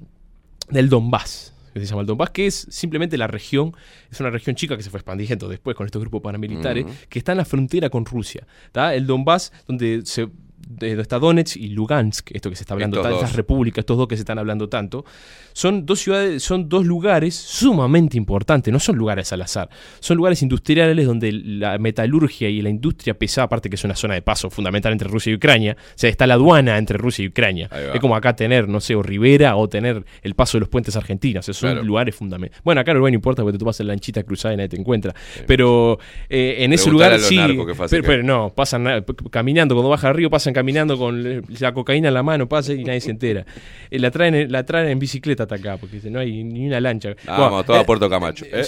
del 0.70 0.90
Donbass. 0.90 1.52
Que 1.74 1.80
se 1.80 1.88
llama 1.88 2.02
el 2.02 2.08
Donbass, 2.08 2.30
que 2.30 2.46
es 2.46 2.68
simplemente 2.70 3.18
la 3.18 3.26
región, 3.26 3.76
es 4.12 4.20
una 4.20 4.30
región 4.30 4.56
chica 4.56 4.78
que 4.78 4.84
se 4.84 4.92
fue 4.92 5.00
expandiendo 5.00 5.50
después 5.50 5.76
con 5.76 5.88
estos 5.88 6.02
grupos 6.02 6.22
paramilitares, 6.22 6.86
que 7.10 7.18
está 7.18 7.32
en 7.32 7.40
la 7.40 7.46
frontera 7.46 7.90
con 7.90 8.06
Rusia. 8.06 8.46
¿tá? 8.72 8.94
El 8.94 9.08
Donbass, 9.08 9.52
donde 9.68 10.02
se 10.06 10.30
de 10.68 10.90
donde 10.90 11.02
está 11.02 11.20
Donetsk 11.20 11.58
y 11.58 11.70
Lugansk, 11.70 12.32
esto 12.32 12.50
que 12.50 12.56
se 12.56 12.64
está 12.64 12.74
hablando 12.74 13.02
tanto, 13.02 13.18
estas 13.18 13.36
repúblicas, 13.36 13.80
estos 13.82 13.98
dos 13.98 14.08
que 14.08 14.16
se 14.16 14.22
están 14.22 14.40
hablando 14.40 14.70
tanto, 14.70 15.06
son 15.54 15.86
dos 15.86 16.00
ciudades, 16.00 16.44
son 16.44 16.70
dos 16.70 16.86
lugares 16.86 17.36
sumamente 17.36 18.18
importantes, 18.18 18.72
no 18.72 18.80
son 18.80 18.96
lugares 18.96 19.32
al 19.34 19.42
azar, 19.42 19.70
son 20.00 20.18
lugares 20.18 20.42
industriales 20.42 21.06
donde 21.06 21.32
la 21.32 21.78
metalurgia 21.78 22.50
y 22.50 22.62
la 22.62 22.70
industria 22.70 23.14
pesada, 23.14 23.46
aparte 23.46 23.70
que 23.70 23.76
es 23.76 23.84
una 23.84 23.96
zona 23.96 24.14
de 24.16 24.22
paso 24.22 24.50
fundamental 24.50 24.92
entre 24.92 25.08
Rusia 25.08 25.32
y 25.32 25.36
Ucrania, 25.36 25.76
o 25.80 25.92
sea, 25.96 26.10
está 26.10 26.28
la 26.28 26.36
aduana 26.36 26.78
entre 26.78 26.98
Rusia 26.98 27.24
y 27.24 27.28
Ucrania. 27.28 27.70
Es 27.94 28.00
como 28.00 28.16
acá 28.16 28.36
tener, 28.36 28.68
no 28.68 28.80
sé, 28.80 28.96
o 28.96 29.04
Rivera 29.04 29.56
o 29.56 29.68
tener 29.70 30.04
el 30.22 30.36
paso 30.36 30.58
de 30.58 30.62
los 30.62 30.70
puentes 30.70 30.96
argentinos, 30.96 31.46
esos 31.48 31.58
son 31.58 31.72
Claro. 31.74 31.84
lugares 31.86 32.16
fundamentales. 32.16 32.62
Bueno, 32.64 32.82
acá 32.82 32.92
Uruguay 32.92 33.12
no 33.12 33.16
importa 33.16 33.42
porque 33.44 33.58
tú 33.58 33.66
vas 33.66 33.80
en 33.80 33.88
la 33.88 33.94
lanchita 33.94 34.24
cruzada 34.24 34.54
y 34.54 34.58
nadie 34.58 34.70
te 34.70 34.80
encuentra, 34.80 35.14
pero 35.48 36.00
eh, 36.30 36.58
en 36.60 36.74
ese 36.74 36.90
lugar 36.90 37.20
sí, 37.20 37.38
pero, 37.38 37.66
que 37.66 38.04
pero 38.04 38.24
no, 38.24 38.54
pasan 38.56 39.04
caminando, 39.30 39.76
cuando 39.76 39.90
baja 39.90 40.10
al 40.10 40.16
río 40.16 40.30
pasan 40.30 40.53
caminando 40.54 40.98
con 40.98 41.44
la 41.60 41.74
cocaína 41.74 42.08
en 42.08 42.14
la 42.14 42.24
mano, 42.24 42.48
pasa 42.48 42.74
y 42.74 42.84
nadie 42.84 43.02
se 43.02 43.12
entera. 43.12 43.46
Eh, 43.90 44.00
la, 44.00 44.12
traen, 44.12 44.52
la 44.52 44.64
traen 44.66 44.90
en 44.90 45.00
bicicleta 45.00 45.44
hasta 45.44 45.56
acá, 45.56 45.78
porque 45.78 46.00
no 46.10 46.20
hay 46.20 46.44
ni 46.44 46.68
una 46.68 46.80
lancha. 46.80 47.16
Vamos, 47.26 47.50
Bueno, 47.50 47.64
todo 47.64 47.78
a 47.78 47.82
eh, 47.82 47.86
Puerto 47.86 48.10
Camacho. 48.10 48.46
¿eh? 48.52 48.64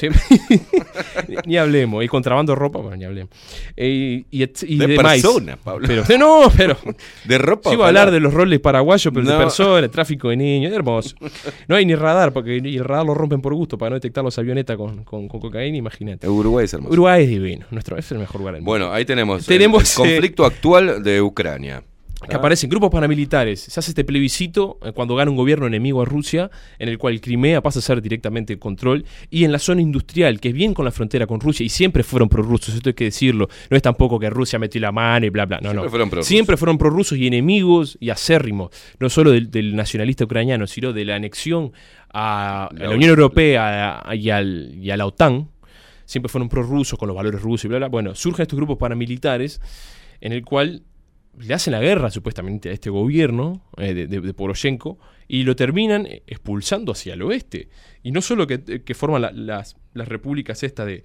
Ni 1.46 1.58
hablemos. 1.58 2.04
Y 2.04 2.08
contrabando 2.08 2.54
de 2.54 2.60
ropa, 2.60 2.80
bueno, 2.80 2.98
ni 2.98 3.06
hablemos. 3.06 3.30
Eh, 3.76 4.24
y, 4.30 4.46
De 4.78 4.98
maíz. 5.02 5.24
personas, 5.24 5.58
Pablo. 5.64 5.88
Pero, 5.88 6.18
no, 6.18 6.52
pero. 6.56 6.78
De 7.26 7.38
ropa. 7.38 7.74
Iba 7.74 7.86
a 7.86 7.88
hablar 7.88 8.12
de 8.12 8.20
los 8.20 8.34
roles 8.34 8.60
paraguayos, 8.60 9.14
pero 9.14 9.26
de 9.26 9.38
personas, 9.38 9.92
tráfico 9.96 10.30
de 10.30 10.38
niños, 10.38 10.74
hermoso. 10.74 11.16
No 11.68 11.76
hay 11.76 11.86
ni 11.86 11.96
radar, 11.96 12.34
porque 12.34 12.58
el 12.58 12.84
radar 12.84 13.06
lo 13.06 13.14
rompen 13.14 13.42
por 13.42 13.54
gusto 13.54 13.78
para 13.78 13.92
no 13.92 13.96
detectar 13.96 14.24
los 14.24 14.38
avionetas 14.38 14.78
con, 14.78 15.04
con, 15.04 15.28
con 15.28 15.40
cocaína, 15.40 15.78
imagínate. 15.78 16.28
Uruguay 16.28 16.66
es 16.66 16.74
hermoso. 16.74 16.94
Uruguay 16.94 17.24
es 17.24 17.30
divino, 17.30 17.66
nuestro, 17.72 17.98
es 17.98 18.12
el 18.12 18.20
mejor 18.20 18.42
lugar 18.42 18.56
del 18.56 18.62
mundo. 18.62 18.72
Bueno, 18.72 18.92
ahí 18.92 19.06
tenemos, 19.06 19.46
Tenemos, 19.46 19.98
el, 20.00 20.06
conflicto 20.06 20.46
actual 20.46 21.04
de 21.04 21.22
Ucrania. 21.22 21.75
Que 22.30 22.36
aparecen 22.36 22.70
grupos 22.70 22.90
paramilitares. 22.90 23.60
Se 23.62 23.80
hace 23.80 23.92
este 23.92 24.04
plebiscito 24.04 24.78
eh, 24.84 24.92
cuando 24.94 25.16
gana 25.16 25.32
un 25.32 25.38
gobierno 25.38 25.68
enemigo 25.68 26.02
a 26.02 26.06
Rusia, 26.06 26.50
en 26.80 26.90
el 26.90 26.98
cual 26.98 27.20
Crimea 27.22 27.62
pasa 27.62 27.80
a 27.80 27.82
ser 27.82 28.02
directamente 28.02 28.54
el 28.54 28.60
control. 28.60 29.06
Y 29.30 29.44
en 29.44 29.52
la 29.52 29.60
zona 29.60 29.82
industrial, 29.82 30.40
que 30.40 30.50
es 30.50 30.54
bien 30.54 30.74
con 30.74 30.86
la 30.86 30.92
frontera 30.92 31.28
con 31.28 31.40
Rusia, 31.40 31.66
y 31.66 31.70
siempre 31.70 32.04
fueron 32.04 32.30
prorrusos, 32.30 32.76
esto 32.76 32.90
hay 32.90 32.94
que 32.96 33.06
decirlo. 33.06 33.48
No 33.70 33.78
es 33.78 33.84
tampoco 33.84 34.20
que 34.20 34.30
Rusia 34.30 34.60
metió 34.60 34.80
la 34.82 34.92
mano 34.92 35.26
y 35.26 35.30
bla, 35.30 35.46
bla. 35.46 35.58
No, 35.62 35.70
Siempre 35.70 35.84
no. 35.84 35.90
fueron 35.90 36.10
prorrusos. 36.10 36.28
Siempre 36.28 36.58
fueron 36.58 36.78
prorrusos 36.78 37.18
y 37.18 37.28
enemigos 37.28 37.98
y 38.00 38.10
acérrimos. 38.10 38.70
No 39.00 39.10
solo 39.10 39.32
del, 39.32 39.50
del 39.52 39.76
nacionalista 39.76 40.24
ucraniano, 40.26 40.68
sino 40.68 40.94
de 40.94 41.06
la 41.06 41.16
anexión 41.16 41.72
a, 42.14 42.70
La 42.74 42.88
la 42.88 42.96
Unión 42.96 43.10
Europea 43.10 44.00
a- 44.08 44.16
y, 44.16 44.30
al- 44.30 44.76
y 44.82 44.90
a 44.92 44.98
la 44.98 45.06
OTAN. 45.06 45.50
Siempre 46.06 46.30
fueron 46.30 46.50
prorrusos 46.50 47.00
con 47.00 47.08
los 47.08 47.16
valores 47.18 47.42
rusos 47.42 47.66
y 47.66 47.68
bla, 47.68 47.78
bla. 47.80 47.88
Bueno, 47.88 48.14
surgen 48.16 48.44
estos 48.44 48.58
grupos 48.58 48.78
paramilitares 48.78 49.60
en 50.22 50.34
el 50.34 50.44
cual 50.46 50.84
le 51.40 51.54
hacen 51.54 51.72
la 51.74 51.82
guerra 51.82 52.10
supuestamente 52.12 52.70
a 52.70 52.72
este 52.72 52.90
gobierno 52.90 53.62
eh, 53.78 53.94
de, 53.94 54.08
de- 54.08 54.22
de 54.22 54.34
Poroshenko 54.34 54.98
y 55.28 55.44
lo 55.44 55.56
terminan 55.56 56.08
expulsando 56.28 56.92
hacia 56.92 57.14
el 57.16 57.22
oeste. 57.24 57.70
Y 58.04 58.12
no 58.12 58.22
solo 58.22 58.48
que, 58.48 58.82
que 58.84 58.94
forman 58.94 59.22
la- 59.22 59.32
las, 59.32 59.76
las 59.94 60.08
repúblicas 60.08 60.64
estas 60.64 60.86
de, 60.86 61.04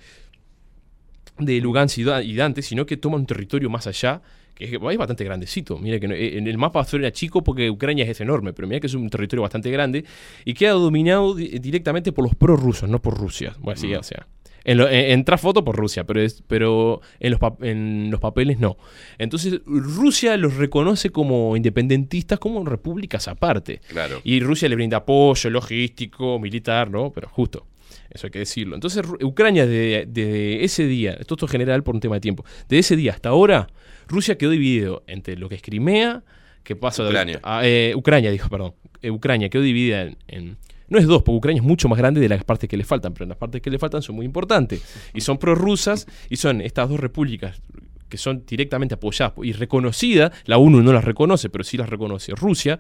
de 1.39 1.61
Lugansk 1.61 1.99
y 1.99 2.05
Da- 2.05 2.23
y 2.23 2.35
Dante, 2.35 2.63
sino 2.63 2.85
que 2.87 2.97
toman 2.97 3.21
un 3.21 3.27
territorio 3.27 3.71
más 3.71 3.87
allá, 3.87 4.21
que 4.55 4.67
es, 4.67 4.73
es 4.73 4.99
bastante 4.99 5.25
grandecito. 5.25 5.79
Mira 5.79 5.99
que 5.99 6.09
no- 6.09 6.15
eh, 6.15 6.37
en 6.37 6.47
el 6.47 6.59
mapa 6.59 6.85
suena 6.85 7.11
chico 7.13 7.43
porque 7.43 7.71
Ucrania 7.71 8.05
es 8.05 8.21
enorme, 8.21 8.53
pero 8.53 8.69
mira 8.69 8.81
que 8.81 8.87
es 8.89 8.95
un 8.95 9.09
territorio 9.09 9.43
bastante 9.43 9.71
grande 9.71 10.05
y 10.45 10.55
queda 10.55 10.73
dominado 10.73 11.35
di- 11.35 11.59
directamente 11.59 12.13
por 12.13 12.25
los 12.25 12.35
prorrusos, 12.35 12.89
no 12.89 13.01
por 13.01 13.17
Rusia. 13.19 13.55
Bueno, 13.59 13.81
sí, 13.81 13.95
o 13.95 14.03
sea. 14.03 14.27
En, 14.65 14.77
lo- 14.79 14.89
en, 14.89 15.11
en 15.13 15.25
trasfoto 15.25 15.65
por 15.65 15.77
Rusia, 15.77 16.05
pero, 16.05 16.21
es, 16.21 16.43
pero 16.47 17.01
en, 17.19 17.31
los 17.33 17.41
en 17.63 18.11
los 18.11 18.21
papeles 18.21 18.59
no. 18.59 18.77
Entonces 19.19 19.61
Rusia 19.67 20.37
los 20.37 20.57
reconoce 20.57 21.11
como 21.11 21.57
independentistas, 21.57 22.39
como 22.39 22.65
repúblicas 22.65 23.27
aparte. 23.29 23.81
Claro. 23.89 24.21
Y 24.25 24.41
Rusia 24.41 24.69
le 24.69 24.75
brinda 24.75 24.99
apoyo 24.99 25.51
logístico, 25.51 26.39
militar, 26.39 26.91
¿no? 26.91 27.11
Pero 27.13 27.29
justo. 27.29 27.67
Eso 28.11 28.27
hay 28.27 28.31
que 28.33 28.41
decirlo. 28.41 28.75
Entonces, 28.75 29.03
Ucrania, 29.23 29.67
desde, 29.67 30.05
desde 30.07 30.65
ese 30.65 30.85
día, 30.87 31.13
esto 31.15 31.37
es 31.41 31.51
general 31.51 31.83
por 31.85 31.95
un 31.95 32.01
tema 32.01 32.17
de 32.17 32.21
tiempo, 32.21 32.45
de 32.69 32.79
ese 32.81 32.97
día 32.97 33.13
hasta 33.13 33.29
ahora, 33.29 33.69
Rusia 34.09 34.37
quedó 34.37 34.51
dividido 34.51 35.05
entre 35.07 35.37
lo 35.37 35.49
que 35.49 35.55
es 35.55 35.63
Crimea, 35.63 36.25
que 36.65 36.75
pasa 36.77 37.05
de- 37.05 37.09
Ucrania. 37.11 37.41
a- 37.45 37.65
eh, 37.65 37.93
Ucrania, 37.95 38.31
dijo, 38.33 38.49
perdón. 38.49 38.75
Eh, 39.01 39.11
Ucrania 39.13 39.49
quedó 39.49 39.63
dividida 39.63 40.03
en, 40.03 40.17
en- 40.29 40.57
No 40.91 40.99
es 40.99 41.07
dos, 41.07 41.23
porque 41.23 41.37
Ucrania 41.39 41.61
es 41.63 41.67
mucho 41.67 41.89
más 41.89 41.99
grande 41.99 42.21
de 42.21 42.29
las 42.29 42.45
partes 42.45 42.69
que 42.69 42.77
le 42.77 42.85
faltan, 42.85 43.15
pero 43.15 43.27
las 43.27 43.39
partes 43.39 43.63
que 43.63 43.71
le 43.71 43.79
faltan 43.79 44.03
son 44.03 44.17
muy 44.17 44.27
importantes. 44.27 44.83
Y 45.15 45.21
son 45.23 45.39
prorrusas, 45.39 46.07
y 46.29 46.37
son 46.37 46.61
estas 46.61 46.89
dos 46.89 47.01
repúblicas 47.01 47.63
que 48.09 48.19
son 48.19 48.45
directamente 48.45 48.95
apoyadas 48.97 49.35
y 49.43 49.53
reconocidas. 49.53 50.33
La 50.45 50.59
ONU 50.59 50.83
no 50.83 50.93
las 50.93 51.05
reconoce, 51.05 51.49
pero 51.49 51.63
sí 51.65 51.77
las 51.77 51.89
reconoce 51.89 52.35
Rusia 52.35 52.79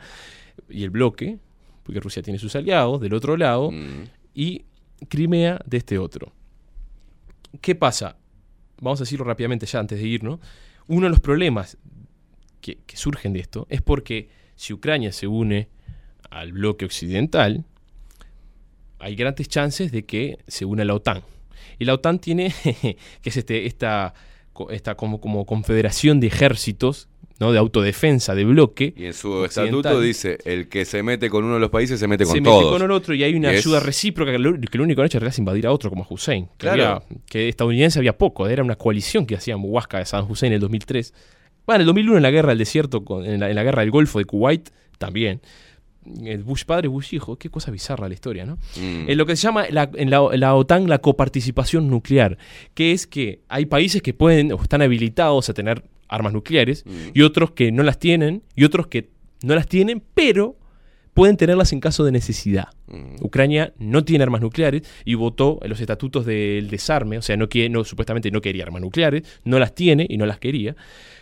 y 0.68 0.82
el 0.82 0.90
bloque, 0.90 1.38
porque 1.84 2.00
Rusia 2.00 2.20
tiene 2.20 2.38
sus 2.40 2.54
aliados 2.56 3.00
del 3.00 3.14
otro 3.14 3.36
lado, 3.36 3.70
Mm. 3.70 4.04
y 4.34 4.64
Crimea 5.08 5.60
de 5.64 5.76
este 5.78 5.96
otro. 5.98 6.32
¿Qué 7.60 7.74
pasa? 7.74 8.16
Vamos 8.80 9.00
a 9.00 9.04
decirlo 9.04 9.24
rápidamente 9.24 9.66
ya 9.66 9.78
antes 9.78 9.98
de 9.98 10.06
irnos. 10.06 10.40
Uno 10.88 11.06
de 11.06 11.10
los 11.10 11.20
problemas 11.20 11.78
que, 12.60 12.78
que 12.86 12.96
surgen 12.96 13.32
de 13.32 13.40
esto 13.40 13.66
es 13.70 13.80
porque 13.82 14.28
si 14.56 14.72
Ucrania 14.72 15.12
se 15.12 15.26
une 15.26 15.68
al 16.28 16.52
bloque 16.52 16.84
occidental, 16.84 17.64
hay 19.00 19.16
grandes 19.16 19.48
chances 19.48 19.90
de 19.92 20.04
que 20.04 20.38
se 20.46 20.64
una 20.64 20.84
la 20.84 20.94
OTAN. 20.94 21.22
Y 21.78 21.84
la 21.86 21.94
OTAN 21.94 22.18
tiene, 22.18 22.52
que 22.62 22.96
es 23.30 23.36
este, 23.36 23.66
esta, 23.66 24.14
esta 24.70 24.94
como, 24.96 25.20
como 25.20 25.46
confederación 25.46 26.20
de 26.20 26.26
ejércitos, 26.26 27.08
¿no? 27.38 27.52
de 27.52 27.58
autodefensa, 27.58 28.34
de 28.34 28.44
bloque. 28.44 28.92
Y 28.96 29.06
en 29.06 29.14
su 29.14 29.44
estatuto 29.46 29.98
dice, 30.00 30.36
el 30.44 30.68
que 30.68 30.84
se 30.84 31.02
mete 31.02 31.30
con 31.30 31.44
uno 31.44 31.54
de 31.54 31.60
los 31.60 31.70
países 31.70 31.98
se 31.98 32.06
mete 32.06 32.24
con 32.24 32.34
se 32.34 32.40
mete 32.42 32.50
todos. 32.50 32.72
con 32.72 32.82
el 32.82 32.90
otro 32.90 33.14
y 33.14 33.22
hay 33.24 33.34
una 33.34 33.50
Y 33.52 33.56
es- 33.56 33.64
ayuda 33.66 33.80
recíproca 33.80 34.30
que 34.32 34.38
lo, 34.38 34.60
que 34.60 34.76
lo 34.76 34.84
único 34.84 34.98
que 34.98 35.02
han 35.02 35.06
hecho 35.06 35.24
es 35.26 35.38
invadir 35.38 35.66
a 35.66 35.72
otro 35.72 35.88
como 35.88 36.04
a 36.04 36.06
Hussein. 36.10 36.46
Que, 36.46 36.52
Claro. 36.58 36.84
había- 36.84 37.02
que 37.30 37.48
estadounidense 37.48 37.98
había 37.98 38.18
poco, 38.18 38.46
era 38.46 38.62
una 38.62 38.76
coalición 38.76 39.24
que 39.24 39.34
hacía 39.36 39.56
Huasca 39.56 39.98
de 39.98 40.04
Saddam 40.04 40.30
Hussein 40.30 40.52
en 40.52 40.56
el 40.56 40.60
2003. 40.60 41.14
Bueno, 41.66 41.76
en 41.76 41.80
el 41.82 41.86
2001 41.86 42.16
en 42.18 42.22
la 42.22 42.30
guerra 42.30 42.48
del 42.50 42.58
desierto, 42.58 43.04
con- 43.06 43.24
en, 43.24 43.40
la, 43.40 43.48
en 43.48 43.56
la 43.56 43.62
guerra 43.62 43.80
del 43.80 43.90
Golfo 43.90 44.18
de 44.18 44.26
Kuwait, 44.26 44.68
también. 44.98 45.40
Bush 46.04 46.64
padre, 46.64 46.88
Bush 46.88 47.14
hijo, 47.14 47.36
qué 47.36 47.50
cosa 47.50 47.70
bizarra 47.70 48.08
la 48.08 48.14
historia, 48.14 48.46
¿no? 48.46 48.56
Mm. 48.76 49.10
En 49.10 49.18
lo 49.18 49.26
que 49.26 49.36
se 49.36 49.42
llama 49.42 49.66
la- 49.70 49.90
en, 49.94 50.10
la, 50.10 50.54
OTAN 50.54 50.88
la 50.88 50.98
coparticipación 50.98 51.88
nuclear, 51.88 52.38
que 52.74 52.92
es 52.92 53.06
que 53.06 53.40
hay 53.48 53.66
países 53.66 54.00
que 54.02 54.14
pueden 54.14 54.52
o 54.52 54.62
están 54.62 54.82
habilitados 54.82 55.48
a 55.50 55.54
tener 55.54 55.84
armas 56.08 56.32
nucleares 56.32 56.84
y 57.14 57.22
otros 57.22 57.52
que 57.52 57.70
no 57.70 57.82
las 57.82 57.98
tienen 57.98 58.42
y 58.56 58.64
otros 58.64 58.86
que 58.88 59.10
no 59.42 59.54
las 59.54 59.66
tienen, 59.68 60.02
pero 60.14 60.56
pueden 61.14 61.36
tenerlas 61.36 61.72
en 61.72 61.80
caso 61.80 62.04
de 62.04 62.12
necesidad. 62.12 62.68
Ucrania 63.20 63.72
no 63.78 64.04
tiene 64.04 64.24
armas 64.24 64.40
nucleares 64.40 64.82
y 65.04 65.14
votó 65.14 65.58
en 65.62 65.68
los 65.70 65.80
estatutos 65.80 66.24
del 66.24 66.68
desarme, 66.70 67.18
o 67.18 67.22
sea, 67.22 67.36
no, 67.36 67.48
quiere, 67.48 67.68
no 67.68 67.84
supuestamente 67.84 68.30
no 68.30 68.40
quería 68.40 68.64
armas 68.64 68.80
nucleares, 68.82 69.22
no 69.44 69.58
las 69.58 69.74
tiene 69.74 70.06
y 70.08 70.16
no 70.16 70.26
las 70.26 70.38
quería, 70.38 70.74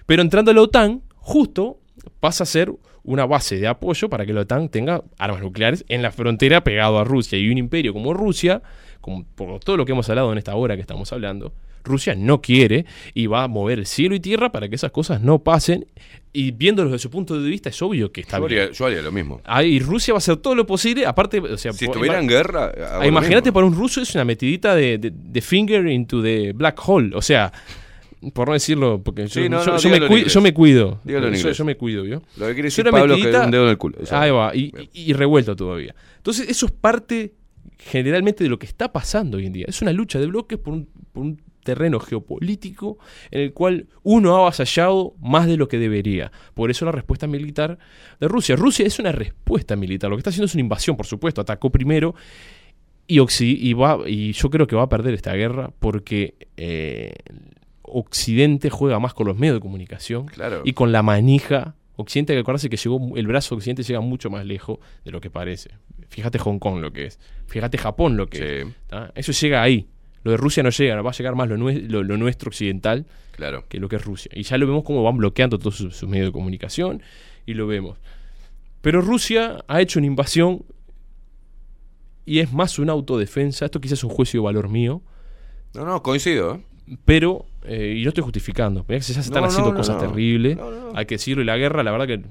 pero 0.06 0.22
entrando 0.22 0.50
a 0.52 0.54
la 0.54 0.62
OTAN, 0.62 1.02
justo 1.16 1.80
pasa 2.20 2.44
a 2.44 2.46
ser 2.46 2.72
una 3.08 3.24
base 3.26 3.56
de 3.56 3.66
apoyo 3.66 4.08
para 4.08 4.26
que 4.26 4.32
la 4.34 4.42
OTAN 4.42 4.68
tenga 4.68 5.02
armas 5.18 5.40
nucleares 5.40 5.84
en 5.88 6.02
la 6.02 6.10
frontera 6.12 6.62
pegado 6.62 6.98
a 6.98 7.04
Rusia 7.04 7.38
y 7.38 7.48
un 7.48 7.56
imperio 7.58 7.92
como 7.94 8.12
Rusia, 8.12 8.60
como 9.00 9.24
por 9.34 9.60
todo 9.60 9.76
lo 9.78 9.84
que 9.86 9.92
hemos 9.92 10.08
hablado 10.10 10.30
en 10.32 10.38
esta 10.38 10.54
hora 10.54 10.74
que 10.76 10.82
estamos 10.82 11.10
hablando, 11.12 11.52
Rusia 11.84 12.14
no 12.14 12.42
quiere 12.42 12.84
y 13.14 13.26
va 13.26 13.44
a 13.44 13.48
mover 13.48 13.86
cielo 13.86 14.14
y 14.14 14.20
tierra 14.20 14.52
para 14.52 14.68
que 14.68 14.74
esas 14.74 14.90
cosas 14.90 15.22
no 15.22 15.38
pasen. 15.38 15.86
Y 16.34 16.50
viéndolo 16.50 16.90
desde 16.90 17.02
su 17.04 17.10
punto 17.10 17.40
de 17.40 17.48
vista, 17.48 17.70
es 17.70 17.80
obvio 17.80 18.12
que 18.12 18.20
está 18.20 18.38
Yo 18.38 18.46
bien. 18.46 18.60
haría, 18.60 18.72
yo 18.74 18.84
haría 18.86 19.00
lo 19.00 19.10
mismo. 19.10 19.40
Ah, 19.44 19.62
y 19.64 19.78
Rusia 19.80 20.12
va 20.12 20.18
a 20.18 20.18
hacer 20.18 20.36
todo 20.36 20.54
lo 20.54 20.66
posible, 20.66 21.06
aparte, 21.06 21.38
o 21.40 21.56
sea, 21.56 21.72
Si 21.72 21.86
estuviera 21.86 22.20
en 22.20 22.26
guerra, 22.28 22.72
Imagínate 23.06 23.50
para 23.52 23.64
un 23.64 23.74
ruso 23.74 24.02
es 24.02 24.14
una 24.14 24.26
metidita 24.26 24.74
de, 24.74 24.98
de- 24.98 25.12
de 25.14 25.40
finger 25.40 25.86
into 25.88 26.22
the 26.22 26.52
black 26.52 26.78
hole. 26.86 27.12
O 27.14 27.22
sea, 27.22 27.50
por 28.34 28.48
no 28.48 28.54
decirlo, 28.54 29.02
porque 29.02 29.26
yo, 29.28 29.40
no, 29.48 29.64
yo- 29.64 29.72
no, 29.72 29.78
yo 29.78 29.88
me, 29.88 29.94
dígalo 29.96 30.06
en 30.06 30.12
cui- 30.12 30.16
inglés. 30.18 30.32
yo 30.34 30.40
me 30.40 30.54
cuido. 30.54 31.00
Yo- 31.04 31.52
yo 31.52 31.64
me 31.64 31.76
cuido, 31.76 32.02
¿vio? 32.02 32.22
Lo 32.36 32.46
que 32.46 32.52
quiere 32.54 32.66
decir 32.66 32.84
Pablo 32.90 33.14
que 33.16 33.22
metidita- 33.22 33.44
un 33.44 33.50
dedo 33.50 33.64
en 33.64 33.70
el 33.70 33.78
culo. 33.78 33.98
Ahí 34.10 34.30
va, 34.30 34.54
y, 34.54 34.72
y- 34.92 35.10
y 35.10 35.12
revuelto 35.12 35.54
todavía. 35.56 35.94
Entonces, 36.16 36.48
eso 36.48 36.66
es 36.66 36.72
parte 36.72 37.34
generalmente 37.78 38.42
de 38.44 38.50
lo 38.50 38.58
que 38.58 38.66
está 38.66 38.92
pasando 38.92 39.36
hoy 39.38 39.46
en 39.46 39.52
día. 39.52 39.66
Es 39.68 39.80
una 39.82 39.92
lucha 39.92 40.18
de 40.18 40.26
bloques 40.26 40.58
por 40.58 40.74
un, 40.74 40.88
por 41.12 41.22
un 41.22 41.40
terreno 41.62 42.00
geopolítico 42.00 42.98
en 43.30 43.40
el 43.42 43.52
cual 43.52 43.86
uno 44.02 44.34
ha 44.34 44.38
avasallado 44.40 45.14
más 45.20 45.46
de 45.46 45.56
lo 45.56 45.68
que 45.68 45.78
debería. 45.78 46.32
Por 46.54 46.70
eso 46.70 46.84
la 46.86 46.92
respuesta 46.92 47.26
militar 47.26 47.78
de 48.18 48.26
Rusia. 48.26 48.56
Rusia 48.56 48.86
es 48.86 48.98
una 48.98 49.12
respuesta 49.12 49.76
militar. 49.76 50.08
Lo 50.10 50.16
que 50.16 50.20
está 50.20 50.30
haciendo 50.30 50.46
es 50.46 50.54
una 50.54 50.62
invasión, 50.62 50.96
por 50.96 51.06
supuesto. 51.06 51.40
Atacó 51.42 51.70
primero 51.70 52.14
y, 53.06 53.18
Occi- 53.18 53.56
y, 53.60 53.74
va, 53.74 53.98
y 54.06 54.32
yo 54.32 54.48
creo 54.50 54.66
que 54.66 54.76
va 54.76 54.82
a 54.84 54.88
perder 54.88 55.14
esta 55.14 55.34
guerra 55.34 55.70
porque 55.78 56.34
eh, 56.56 57.12
Occidente 57.92 58.70
juega 58.70 58.98
más 58.98 59.14
con 59.14 59.26
los 59.26 59.36
medios 59.38 59.56
de 59.56 59.60
comunicación 59.60 60.26
Claro. 60.26 60.62
y 60.64 60.72
con 60.72 60.92
la 60.92 61.02
manija. 61.02 61.74
Occidente, 61.96 62.32
hay 62.32 62.36
que 62.36 62.40
acordarse 62.42 62.70
que 62.70 62.76
llegó, 62.76 63.16
el 63.16 63.26
brazo 63.26 63.56
occidente 63.56 63.82
llega 63.82 64.00
mucho 64.00 64.30
más 64.30 64.46
lejos 64.46 64.78
de 65.04 65.10
lo 65.10 65.20
que 65.20 65.30
parece. 65.30 65.70
Fíjate 66.08 66.38
Hong 66.38 66.58
Kong 66.60 66.80
lo 66.80 66.92
que 66.92 67.06
es. 67.06 67.18
Fíjate 67.46 67.76
Japón 67.76 68.16
lo 68.16 68.28
que 68.28 68.60
es. 68.60 68.66
¿tá? 68.86 69.10
Eso 69.16 69.32
llega 69.32 69.62
ahí. 69.62 69.88
Lo 70.22 70.30
de 70.30 70.36
Rusia 70.36 70.62
no 70.62 70.70
llega, 70.70 71.00
va 71.02 71.10
a 71.10 71.12
llegar 71.12 71.34
más 71.34 71.48
lo, 71.48 71.56
nue- 71.56 71.88
lo- 71.88 72.02
lo 72.04 72.16
nuestro 72.16 72.48
occidental 72.50 73.06
Claro. 73.32 73.64
que 73.68 73.78
lo 73.80 73.88
que 73.88 73.96
es 73.96 74.04
Rusia. 74.04 74.30
Y 74.34 74.42
ya 74.44 74.58
lo 74.58 74.66
vemos 74.66 74.84
como 74.84 75.02
van 75.02 75.16
bloqueando 75.16 75.58
todos 75.58 75.76
sus, 75.76 75.96
sus 75.96 76.08
medios 76.08 76.28
de 76.28 76.32
comunicación 76.32 77.02
y 77.46 77.54
lo 77.54 77.66
vemos. 77.66 77.98
Pero 78.80 79.00
Rusia 79.00 79.64
ha 79.66 79.80
hecho 79.80 79.98
una 79.98 80.06
invasión 80.06 80.62
y 82.24 82.40
es 82.40 82.52
más 82.52 82.78
una 82.78 82.92
autodefensa. 82.92 83.64
Esto 83.64 83.80
quizás 83.80 83.98
es 83.98 84.04
un 84.04 84.10
juicio 84.10 84.40
de 84.40 84.44
valor 84.44 84.68
mío, 84.68 85.02
No, 85.74 85.84
no, 85.84 86.02
coincido. 86.02 86.54
¿eh? 86.56 86.60
Pero, 87.04 87.46
eh, 87.64 87.96
y 87.98 88.02
no 88.02 88.08
estoy 88.08 88.24
justificando, 88.24 88.84
mirá 88.88 89.00
que 89.00 89.06
ya 89.06 89.14
se 89.14 89.20
están 89.20 89.42
No, 89.42 89.48
haciendo 89.48 89.70
no, 89.70 89.74
no, 89.74 89.80
cosas 89.80 89.96
no. 89.96 90.08
terribles, 90.08 90.56
No, 90.56 90.70
no. 90.70 90.92
hay 90.94 91.06
que 91.06 91.16
decirlo, 91.16 91.42
y 91.42 91.46
la 91.46 91.56
guerra, 91.56 91.82
la 91.82 91.90
verdad 91.90 92.06
que 92.06 92.22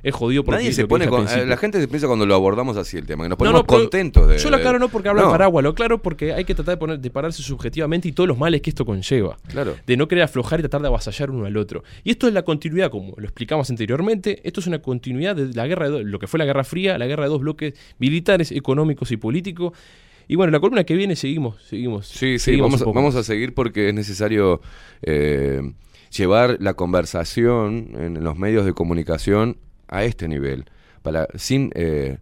es 0.00 0.14
jodido 0.14 0.44
porque 0.44 0.58
Nadie 0.60 0.72
se 0.72 0.86
pone 0.86 1.08
con, 1.08 1.22
principio. 1.24 1.46
La 1.46 1.56
gente 1.56 1.80
se 1.80 1.88
piensa 1.88 2.06
cuando 2.06 2.24
lo 2.24 2.32
abordamos 2.36 2.76
así 2.76 2.96
el 2.96 3.04
tema, 3.04 3.24
que 3.24 3.30
nos 3.30 3.36
No, 3.36 3.38
ponemos 3.38 3.60
no, 3.62 3.66
pero 3.66 3.80
contentos 3.80 4.28
de. 4.28 4.38
Yo 4.38 4.48
lo 4.48 4.56
aclaro 4.56 4.78
no 4.78 4.88
porque 4.88 5.08
hablo 5.08 5.22
No, 5.22 5.26
de 5.26 5.32
paraguas, 5.32 5.64
lo 5.64 5.70
aclaro 5.70 5.98
porque 6.00 6.32
hay 6.32 6.44
que 6.44 6.54
tratar 6.54 6.74
de, 6.74 6.78
poner, 6.78 7.00
de 7.00 7.10
pararse 7.10 7.42
subjetivamente 7.42 8.06
y 8.06 8.12
todos 8.12 8.28
los 8.28 8.38
males 8.38 8.62
que 8.62 8.70
esto 8.70 8.86
conlleva. 8.86 9.36
Claro. 9.48 9.74
De 9.86 9.96
no 9.96 10.06
querer 10.06 10.22
aflojar 10.22 10.60
y 10.60 10.62
tratar 10.62 10.82
de 10.82 10.86
avasallar 10.86 11.32
uno 11.32 11.46
al 11.46 11.56
otro. 11.56 11.82
Y 12.04 12.10
esto 12.12 12.28
es 12.28 12.32
la 12.32 12.42
continuidad, 12.42 12.90
como 12.92 13.14
lo 13.16 13.24
explicamos 13.24 13.68
anteriormente, 13.70 14.40
esto 14.44 14.60
es 14.60 14.68
una 14.68 14.78
continuidad 14.80 15.34
de 15.34 15.52
la 15.52 15.66
guerra 15.66 15.90
de 15.90 16.04
lo 16.04 16.20
que 16.20 16.28
fue 16.28 16.38
la 16.38 16.44
Guerra 16.44 16.62
Fría, 16.62 16.96
la 16.96 17.06
guerra 17.08 17.24
de 17.24 17.30
dos 17.30 17.40
bloques 17.40 17.74
militares, 17.98 18.52
económicos 18.52 19.10
y 19.10 19.16
políticos. 19.16 19.72
Y 20.28 20.36
bueno, 20.36 20.50
la 20.52 20.60
columna 20.60 20.84
que 20.84 20.94
viene 20.94 21.16
seguimos, 21.16 21.60
seguimos. 21.64 22.06
Sí, 22.06 22.32
sí, 22.32 22.38
seguimos 22.38 22.72
vamos, 22.72 22.82
a- 22.82 22.92
vamos 22.92 23.14
a 23.16 23.22
seguir 23.24 23.54
porque 23.54 23.88
es 23.88 23.94
necesario 23.94 24.60
eh, 25.02 25.72
llevar 26.16 26.58
la 26.60 26.74
conversación 26.74 27.90
en 27.98 28.22
los 28.22 28.36
medios 28.38 28.64
de 28.66 28.72
comunicación 28.74 29.56
a 29.88 30.04
este 30.04 30.28
nivel, 30.28 30.66
para 31.02 31.26
sin 31.36 31.70
eh, 31.74 32.18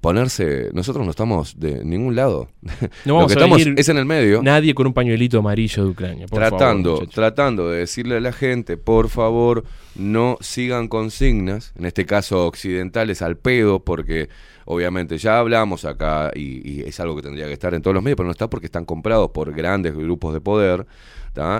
ponerse. 0.00 0.70
Nosotros 0.74 1.04
no 1.04 1.10
estamos 1.10 1.58
de 1.60 1.84
ningún 1.84 2.16
lado. 2.16 2.48
No 3.04 3.12
Lo 3.12 3.14
vamos 3.14 3.32
que 3.32 3.38
a 3.38 3.44
estamos 3.44 3.78
es 3.78 3.88
en 3.88 3.98
el 3.98 4.04
medio. 4.04 4.42
Nadie 4.42 4.74
con 4.74 4.86
un 4.88 4.92
pañuelito 4.92 5.38
amarillo 5.38 5.84
de 5.84 5.90
Ucrania. 5.90 6.26
por 6.26 6.38
tratando, 6.40 7.06
tratando 7.06 7.70
de 7.70 7.78
decirle 7.80 8.16
a 8.16 8.20
la 8.20 8.32
gente, 8.32 8.76
por 8.76 9.08
favor, 9.08 9.64
no 9.94 10.36
sigan 10.40 10.88
consignas, 10.88 11.72
en 11.78 11.86
este 11.86 12.04
caso 12.04 12.46
occidentales 12.46 13.22
al 13.22 13.36
pedo, 13.36 13.78
porque 13.84 14.28
obviamente 14.66 15.18
ya 15.18 15.38
hablamos 15.38 15.84
acá 15.84 16.30
y, 16.34 16.68
y 16.68 16.80
es 16.82 16.98
algo 17.00 17.16
que 17.16 17.22
tendría 17.22 17.46
que 17.46 17.52
estar 17.52 17.74
en 17.74 17.82
todos 17.82 17.94
los 17.94 18.02
medios, 18.02 18.16
pero 18.16 18.26
no 18.26 18.32
está 18.32 18.48
porque 18.48 18.66
están 18.66 18.84
comprados 18.84 19.30
por 19.30 19.52
grandes 19.52 19.94
grupos 19.94 20.32
de 20.34 20.40
poder. 20.40 20.86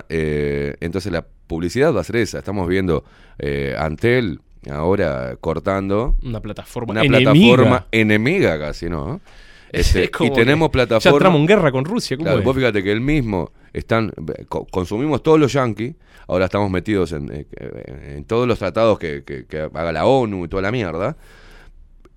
Eh, 0.09 0.75
entonces 0.81 1.13
la 1.13 1.25
publicidad 1.47 1.95
va 1.95 2.01
a 2.01 2.05
ser 2.05 2.17
esa. 2.17 2.39
Estamos 2.39 2.69
viendo 2.69 3.05
eh, 3.39 3.75
Antel 3.79 4.41
ahora 4.71 5.37
cortando 5.41 6.17
Una 6.23 6.41
plataforma 6.41 6.93
una 6.93 7.03
enemiga. 7.05 7.33
plataforma 7.33 7.87
enemiga 7.93 8.59
casi, 8.59 8.89
¿no? 8.89 9.21
Este, 9.75 10.09
y 10.21 10.31
tenemos 10.31 10.71
plataformas. 10.71 11.03
Ya 11.03 11.11
entramos 11.11 11.41
en 11.41 11.47
guerra 11.49 11.73
con 11.73 11.85
Rusia. 11.85 12.17
¿cómo 12.17 12.27
Claro, 12.27 12.39
es? 12.39 12.45
vos 12.45 12.55
fíjate 12.55 12.81
que 12.85 12.93
el 12.93 13.01
mismo 13.01 13.51
están 13.73 14.13
co- 14.49 14.65
consumimos 14.71 15.21
todos 15.21 15.41
los 15.41 15.53
yanquis, 15.53 15.97
ahora 16.29 16.45
estamos 16.45 16.71
metidos 16.71 17.11
en, 17.11 17.29
eh, 17.33 18.15
en 18.15 18.25
todos 18.25 18.47
los 18.47 18.57
tratados 18.61 19.01
que, 19.01 19.25
que- 19.25 19.47
que 19.47 19.59
haga 19.63 19.91
la 19.91 20.07
ONU 20.07 20.45
y 20.45 20.49
toda 20.49 20.63
la 20.63 20.71
mierda, 20.71 21.17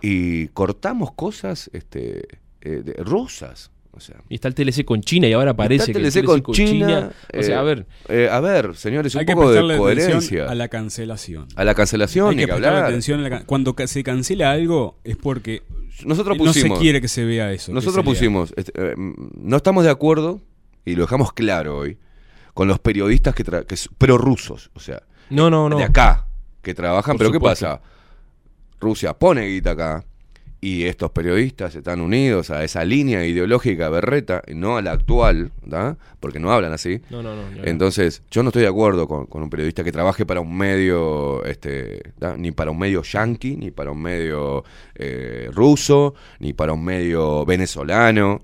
y 0.02 0.48
cortamos 0.50 1.12
cosas 1.14 1.70
este, 1.74 2.28
eh, 2.62 2.82
de- 2.84 2.94
rusas. 3.04 3.72
O 3.92 4.00
sea, 4.00 4.18
Y 4.30 4.36
está 4.36 4.48
el 4.48 4.54
TLC 4.54 4.86
con 4.86 5.02
China 5.02 5.28
y 5.28 5.34
ahora 5.34 5.56
parece 5.56 5.90
está 5.92 6.00
que 6.00 6.06
el 6.06 6.14
TLC 6.14 6.24
con 6.44 6.54
China. 6.54 7.10
O 7.36 7.42
sea, 7.42 7.56
eh, 7.56 7.58
a 7.58 7.62
ver, 7.64 7.88
eh, 8.10 8.30
a 8.32 8.40
ver, 8.40 8.76
señores, 8.76 9.16
un 9.16 9.22
Hay 9.22 9.26
que 9.26 9.34
poco 9.34 9.50
de 9.50 9.58
prestarle 9.60 9.74
atención 9.74 10.06
coherencia. 10.12 10.46
a 10.52 10.54
la 10.56 10.68
cancelación. 10.68 11.48
A 11.56 11.64
la 11.64 11.74
cancelación, 11.74 12.30
Hay 12.30 12.36
que 12.36 12.42
que 12.42 12.48
prestarle 12.48 12.68
hablar. 12.78 12.86
atención 12.92 13.20
a 13.22 13.24
la 13.24 13.30
can- 13.32 13.46
Cuando 13.48 13.76
se 13.88 14.04
cancela 14.04 14.52
algo 14.52 15.00
es 15.04 15.16
porque 15.18 15.64
Nosotros 16.06 16.38
no 16.38 16.54
se 16.54 16.60
pusimos. 16.60 16.80
quiere 16.80 17.02
que 17.02 17.08
se 17.08 17.26
vea 17.26 17.52
eso. 17.52 17.72
que 17.72 17.74
Nosotros 17.74 18.06
pusimos, 18.06 18.54
este, 18.56 18.72
eh, 18.76 18.94
no 18.98 19.58
estamos 19.58 19.84
de 19.84 19.90
acuerdo, 19.90 20.42
y 20.86 20.94
lo 20.94 21.02
dejamos 21.02 21.34
claro 21.34 21.78
hoy, 21.80 21.98
con 22.54 22.68
los 22.68 22.78
periodistas 22.78 23.34
que, 23.34 23.44
tra- 23.44 23.66
que 23.66 23.76
prorrusos, 23.98 24.70
o 24.76 24.80
sea, 24.80 25.02
no, 25.32 25.50
no, 25.50 25.70
no. 25.70 25.78
de 25.78 25.84
acá, 25.86 26.28
que 26.62 26.76
trabajan, 26.76 27.14
Por 27.16 27.20
pero 27.20 27.32
¿qué 27.32 27.38
supuesto. 27.38 27.66
pasa? 27.66 27.82
Rusia 28.80 29.14
pone 29.14 29.48
guita 29.48 29.72
acá, 29.72 30.04
y 30.60 30.86
estos 30.86 31.12
periodistas 31.12 31.76
están 31.76 32.02
unidos 32.02 32.50
a 32.50 32.64
esa 32.64 32.84
línea 32.84 33.24
ideológica 33.26 33.90
berreta, 33.90 34.42
no 34.54 34.76
a 34.78 34.82
la 34.82 34.92
actual, 34.92 35.52
¿da? 35.64 35.98
porque 36.20 36.40
no 36.40 36.52
hablan 36.52 36.74
así. 36.74 37.00
No, 37.12 37.22
no, 37.22 37.36
no. 37.36 37.44
Entonces, 37.64 38.24
yo 38.32 38.42
no 38.42 38.50
estoy 38.50 38.64
de 38.64 38.68
acuerdo 38.68 39.08
con, 39.08 39.28
con 39.28 39.44
un 39.44 39.52
periodista 39.52 39.84
que 39.84 39.92
trabaje 39.92 40.26
para 40.26 40.42
un 40.42 40.58
medio, 40.58 41.44
este, 41.46 42.02
¿da? 42.20 42.36
ni 42.36 42.52
para 42.52 42.72
un 42.72 42.80
medio 42.80 43.04
yanqui, 43.04 43.56
ni 43.56 43.70
para 43.70 43.92
un 43.92 44.02
medio 44.02 44.64
eh, 44.96 45.50
ruso, 45.54 46.16
ni 46.40 46.54
para 46.54 46.74
un 46.74 46.84
medio 46.84 47.46
venezolano. 47.46 48.42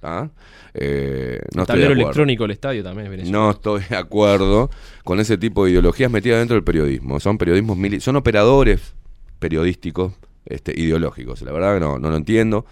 ¿da? 0.00 0.30
Eh, 0.74 1.40
no 1.56 1.62
estoy 1.62 1.62
de 1.62 1.66
tablero 1.66 1.86
acuerdo. 1.86 2.02
electrónico 2.02 2.44
del 2.44 2.50
estadio 2.52 2.84
también 2.84 3.12
es. 3.20 3.28
No 3.30 3.50
estoy 3.50 3.82
de 3.90 3.96
acuerdo 3.96 4.70
con 5.02 5.18
ese 5.18 5.36
tipo 5.36 5.64
de 5.64 5.72
ideologías 5.72 6.08
metidas 6.10 6.38
dentro 6.38 6.54
del 6.54 6.62
periodismo. 6.62 7.18
Son 7.18 7.36
periodismos 7.36 7.76
mili- 7.76 7.98
son 8.00 8.14
operadores 8.14 8.94
periodísticos 9.38 10.12
este, 10.46 10.78
ideológicos. 10.78 11.42
La 11.42 11.52
verdad 11.52 11.74
que 11.74 11.80
no, 11.80 11.98
no 11.98 12.10
lo 12.10 12.16
entiendo. 12.16 12.64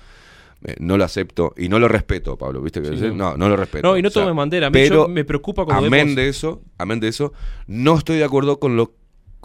eh, 0.64 0.74
no 0.80 0.96
lo 0.96 1.04
acepto 1.04 1.52
y 1.56 1.68
no 1.68 1.78
lo 1.78 1.86
respeto, 1.88 2.36
Pablo. 2.38 2.62
¿Viste 2.62 2.80
que 2.80 2.88
Sí, 2.96 3.02
no. 3.08 3.14
no. 3.14 3.36
no, 3.36 3.48
lo 3.50 3.56
respeto. 3.56 3.86
No, 3.86 3.96
y 3.96 4.02
no 4.02 4.08
O 4.08 4.10
sea, 4.10 4.22
tomen 4.22 4.36
bandera. 4.36 4.68
A 4.68 4.70
mí 4.70 4.74
pero 4.74 5.02
yo 5.04 5.08
me 5.08 5.24
preocupa 5.24 5.64
cuando 5.66 5.86
amén 5.86 6.06
vemos- 6.08 6.16
de 6.16 6.28
eso, 6.28 6.62
amén 6.78 6.98
de 7.00 7.08
eso, 7.08 7.32
no 7.66 7.96
estoy 7.98 8.16
de 8.16 8.24
acuerdo 8.24 8.58
con 8.58 8.74
lo 8.76 8.94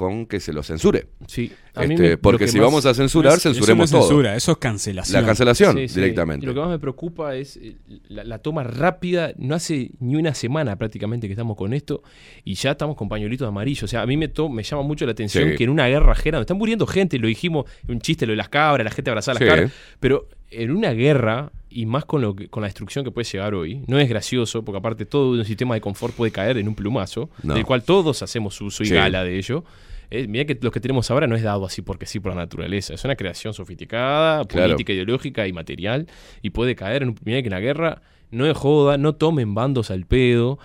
con 0.02 0.26
que 0.26 0.40
se 0.40 0.52
lo 0.54 0.64
censure. 0.64 1.08
Sí, 1.28 1.52
a 1.76 1.84
mí 1.86 1.94
Este, 1.94 2.10
me- 2.10 2.18
porque 2.18 2.46
que 2.46 2.52
si 2.52 2.58
más- 2.58 2.66
vamos 2.68 2.86
a 2.86 2.94
censurar, 2.94 3.34
Eso 3.38 3.50
no 3.50 3.52
es 3.52 3.58
censuremos 3.58 3.92
todo. 3.92 4.02
censura, 4.02 4.36
eso 4.36 4.52
es 4.54 4.58
cancelación. 4.58 5.22
La 5.22 5.26
cancelación 5.28 5.78
Sí, 5.78 5.88
sí. 5.88 5.96
directamente. 6.02 6.46
Lo 6.46 6.54
que 6.54 6.60
más 6.60 6.70
me 6.70 6.80
preocupa 6.80 7.36
es 7.36 7.58
eh, 7.58 7.78
la, 8.10 8.24
la 8.24 8.40
toma 8.40 8.64
rápida. 8.64 9.34
No 9.38 9.56
hace 9.56 9.92
ni 10.00 10.16
una 10.16 10.34
semana 10.34 10.76
prácticamente 10.76 11.28
que 11.28 11.34
estamos 11.34 11.56
con 11.56 11.74
esto 11.74 12.04
y 12.44 12.56
ya 12.56 12.72
estamos 12.72 12.96
con 12.96 13.08
pañuelitos 13.08 13.48
amarillos. 13.48 13.84
O 13.84 13.88
sea, 13.88 14.02
a 14.02 14.06
mí 14.06 14.18
me, 14.18 14.28
to- 14.28 14.50
me 14.50 14.64
llama 14.64 14.84
mucho 14.84 15.06
la 15.06 15.12
atención 15.14 15.52
Sí. 15.52 15.56
que 15.58 15.64
en 15.64 15.70
una 15.70 15.88
guerra 15.88 16.12
ajena, 16.12 16.38
donde 16.38 16.44
están 16.46 16.58
muriendo 16.58 16.86
gente, 16.88 17.18
lo 17.20 17.28
dijimos, 17.28 17.66
un 17.88 18.00
chiste 18.02 18.26
lo 18.26 18.32
de 18.32 18.38
las 18.38 18.50
cabras, 18.50 18.84
la 18.84 18.92
gente 18.92 19.10
abrazada 19.12 19.38
a 19.38 19.40
las 19.40 19.48
Sí. 19.48 19.56
cabras, 19.56 19.72
pero 20.00 20.28
en 20.50 20.72
una 20.72 20.92
guerra 20.92 21.52
y 21.70 21.86
más 21.86 22.04
con, 22.04 22.22
lo 22.22 22.36
que- 22.36 22.50
con 22.50 22.60
la 22.62 22.68
destrucción 22.68 23.06
que 23.06 23.12
puede 23.12 23.24
llegar 23.24 23.54
hoy, 23.54 23.82
no 23.88 23.98
es 23.98 24.10
gracioso, 24.10 24.64
porque 24.66 24.80
aparte 24.80 25.06
todo 25.06 25.32
un 25.32 25.46
sistema 25.46 25.76
de 25.76 25.80
confort 25.80 26.14
puede 26.14 26.30
caer 26.34 26.58
en 26.58 26.68
un 26.68 26.76
plumazo, 26.76 27.30
No. 27.44 27.54
del 27.54 27.64
cual 27.66 27.84
todos 27.84 28.22
hacemos 28.22 28.60
uso 28.60 28.84
y 28.84 28.88
Sí. 28.88 28.94
gala 28.94 29.24
de 29.24 29.38
ello. 29.38 29.64
Eh, 30.12 30.28
mirá 30.28 30.44
que 30.46 30.58
lo 30.62 30.72
que 30.72 30.80
tenemos 30.82 31.10
ahora 31.10 31.26
no 31.26 31.36
es 31.38 31.42
dado 31.42 31.66
así 31.66 31.82
porque 31.82 32.06
sí 32.06 32.20
por 32.20 32.34
la 32.34 32.42
naturaleza, 32.42 32.94
es 32.94 33.04
una 33.06 33.16
creación 33.16 33.54
sofisticada, 33.54 34.44
Claro. 34.46 34.68
política, 34.68 34.92
ideológica 34.94 35.48
y 35.48 35.54
material, 35.54 36.08
y 36.42 36.50
puede 36.52 36.76
caer 36.76 37.04
en 37.04 37.10
un... 37.10 37.16
Mirá 37.24 37.42
que 37.42 37.48
en 37.48 37.54
la 37.54 37.60
guerra 37.62 38.02
no 38.30 38.46
es 38.46 38.56
joda, 38.58 38.98
no 38.98 39.14
tomen 39.16 39.56
bandos 39.56 39.90
al 39.90 40.06
pedo, 40.06 40.60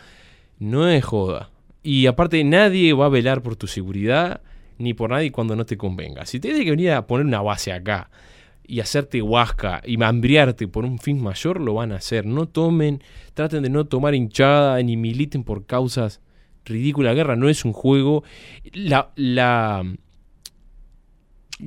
no 0.58 0.88
es 0.88 1.04
joda. 1.04 1.50
Y 1.82 2.06
aparte 2.06 2.42
nadie 2.42 2.92
va 2.92 3.06
a 3.06 3.08
velar 3.08 3.42
por 3.42 3.54
tu 3.54 3.68
seguridad, 3.68 4.40
ni 4.78 4.94
por 4.94 5.10
nadie 5.10 5.30
cuando 5.30 5.54
no 5.54 5.64
te 5.64 5.76
convenga. 5.76 6.26
Si 6.26 6.40
tienes 6.40 6.64
que 6.64 6.70
venir 6.70 6.90
a 6.90 7.06
poner 7.06 7.24
una 7.24 7.40
base 7.40 7.72
acá 7.72 8.10
y 8.66 8.80
hacerte 8.80 9.22
huasca 9.22 9.80
y 9.86 10.02
hambriarte 10.02 10.66
por 10.66 10.84
un 10.84 10.98
fin 10.98 11.22
mayor, 11.22 11.60
lo 11.60 11.74
van 11.74 11.92
a 11.92 11.96
hacer. 11.96 12.26
No 12.26 12.46
tomen, 12.46 13.00
traten 13.34 13.62
de 13.62 13.70
no 13.70 13.84
tomar 13.86 14.16
hinchada 14.16 14.82
ni 14.82 14.96
militen 14.96 15.44
por 15.44 15.66
causas 15.66 16.20
ridículas. 16.66 17.10
La 17.10 17.14
guerra 17.14 17.36
no 17.36 17.48
es 17.48 17.64
un 17.64 17.72
juego. 17.72 18.22
La, 18.74 19.10
la, 19.16 19.82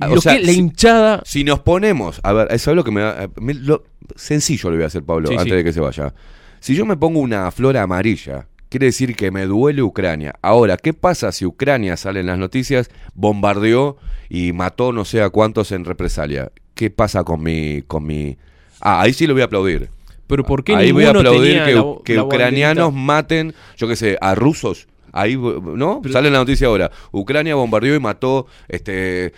Ah, 0.00 0.06
lo 0.06 0.14
o 0.14 0.20
sea, 0.20 0.36
que- 0.38 0.44
la 0.44 0.52
hinchada. 0.52 1.22
Si 1.24 1.42
nos 1.42 1.60
ponemos, 1.60 2.20
a 2.22 2.32
ver, 2.32 2.48
eso 2.52 2.70
es 2.70 2.76
lo 2.76 2.84
que 2.84 2.92
me 2.92 3.00
da. 3.00 3.28
me- 3.40 3.54
lo- 3.54 3.82
sencillo 4.14 4.70
lo 4.70 4.76
voy 4.76 4.84
a 4.84 4.86
hacer, 4.86 5.02
Pablo, 5.02 5.28
Sí, 5.28 5.34
antes 5.34 5.50
sí. 5.50 5.56
de 5.56 5.64
que 5.64 5.72
se 5.72 5.80
vaya. 5.80 6.14
Si 6.60 6.74
yo 6.76 6.86
me 6.86 6.96
pongo 6.96 7.18
una 7.20 7.50
flor 7.50 7.76
amarilla, 7.76 8.46
quiere 8.68 8.86
decir 8.86 9.16
que 9.16 9.30
me 9.32 9.46
duele 9.46 9.82
Ucrania. 9.82 10.34
Ahora, 10.42 10.76
¿qué 10.76 10.92
pasa 10.92 11.32
si 11.32 11.44
Ucrania 11.44 11.96
sale 11.96 12.20
en 12.20 12.26
las 12.26 12.38
noticias, 12.38 12.88
bombardeó 13.14 13.96
y 14.28 14.52
mató 14.52 14.92
no 14.92 15.04
sé 15.04 15.22
a 15.22 15.30
cuántos 15.30 15.72
en 15.72 15.84
represalia? 15.84 16.52
¿Qué 16.74 16.90
pasa 16.90 17.24
con 17.24 17.42
mi. 17.42 17.82
con 17.82 18.06
mi. 18.06 18.36
Ah, 18.80 19.00
ahí 19.00 19.12
sí 19.12 19.26
lo 19.26 19.32
voy 19.34 19.42
a 19.42 19.46
aplaudir. 19.46 19.90
Pero 20.30 20.44
¿por 20.44 20.64
qué 20.64 20.74
Ahí 20.74 20.92
voy 20.92 21.04
a 21.04 21.10
aplaudir 21.10 21.62
que, 21.64 21.74
la 21.74 21.80
bo- 21.82 22.02
que 22.02 22.14
la 22.14 22.22
ucranianos 22.24 22.94
maten, 22.94 23.52
yo 23.76 23.86
qué 23.88 23.96
sé, 23.96 24.16
a 24.20 24.34
rusos. 24.34 24.86
Ahí, 25.12 25.36
¿no? 25.36 26.00
Sale 26.10 26.30
la 26.30 26.38
noticia 26.38 26.68
ahora. 26.68 26.90
Ucrania 27.12 27.54
bombardeó 27.56 27.94
y 27.94 28.00
mató 28.00 28.46
este 28.68 29.32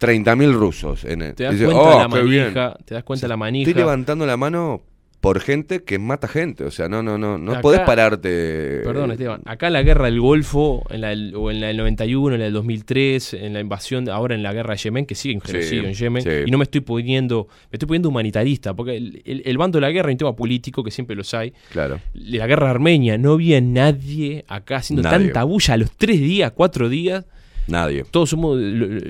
30.000 0.00 0.52
rusos. 0.54 1.04
En 1.04 1.22
el- 1.22 1.34
Te 1.34 1.44
das 1.44 1.52
Dice, 1.52 1.66
cuenta 1.66 1.82
"Oh, 1.82 1.98
la 2.00 2.08
qué 2.08 2.22
bien". 2.24 2.42
manija, 2.54 2.76
te 2.84 2.94
das 2.94 3.04
cuenta 3.04 3.28
la 3.28 3.36
manija. 3.36 3.68
Estoy 3.68 3.82
levantando 3.82 4.24
la 4.26 4.36
mano 4.36 4.80
por 5.20 5.40
gente 5.40 5.82
que 5.82 5.98
mata 5.98 6.28
gente. 6.28 6.62
O 6.64 6.70
sea, 6.70 6.88
no, 6.88 7.02
no, 7.02 7.18
no, 7.18 7.38
no 7.38 7.52
Acá- 7.52 7.60
podés 7.60 7.80
pararte. 7.80 8.82
Perdón, 8.84 9.10
Esteban. 9.10 9.40
Acá 9.46 9.66
en 9.66 9.72
la 9.72 9.82
guerra 9.82 10.04
del 10.04 10.20
Golfo, 10.20 10.84
en 10.90 11.00
la 11.00 11.08
del- 11.08 11.34
o 11.34 11.50
en 11.50 11.60
la 11.60 11.66
del 11.68 11.76
91, 11.76 12.34
en 12.34 12.38
la 12.40 12.44
del 12.44 12.54
2003, 12.54 13.34
en 13.34 13.52
la 13.52 13.60
invasión, 13.60 14.08
ahora 14.08 14.34
en 14.36 14.42
la 14.42 14.52
guerra 14.52 14.74
de 14.74 14.78
Yemen, 14.78 15.06
que 15.06 15.14
sigue 15.16 15.40
Sí, 15.44 15.52
genocidio 15.52 15.88
en 15.88 15.94
Yemen, 15.94 16.22
sí. 16.22 16.28
y 16.46 16.50
no 16.50 16.58
me 16.58 16.64
estoy 16.64 16.82
poniendo, 16.82 17.48
me 17.70 17.76
estoy 17.76 17.86
poniendo 17.88 18.08
humanitarista, 18.10 18.74
porque 18.74 18.96
el, 18.96 19.22
el- 19.24 19.42
el 19.44 19.58
bando 19.58 19.78
de 19.78 19.80
la 19.82 19.90
guerra 19.90 20.10
es 20.10 20.14
un 20.14 20.18
tema 20.18 20.36
político, 20.36 20.84
que 20.84 20.90
siempre 20.92 21.16
los 21.16 21.34
hay. 21.34 21.52
Claro. 21.72 22.00
La 22.14 22.46
guerra 22.46 22.70
armenia, 22.70 23.18
no 23.18 23.32
había 23.32 23.60
nadie 23.60 24.44
acá 24.48 24.76
haciendo 24.76 25.02
Nadie. 25.02 25.26
tanta 25.26 25.44
bulla 25.44 25.74
a 25.74 25.76
los 25.78 25.90
tres 25.96 26.20
días, 26.20 26.52
cuatro 26.54 26.88
días. 26.88 27.24
Nadie. 27.68 28.04
Todos 28.10 28.30
somos, 28.30 28.58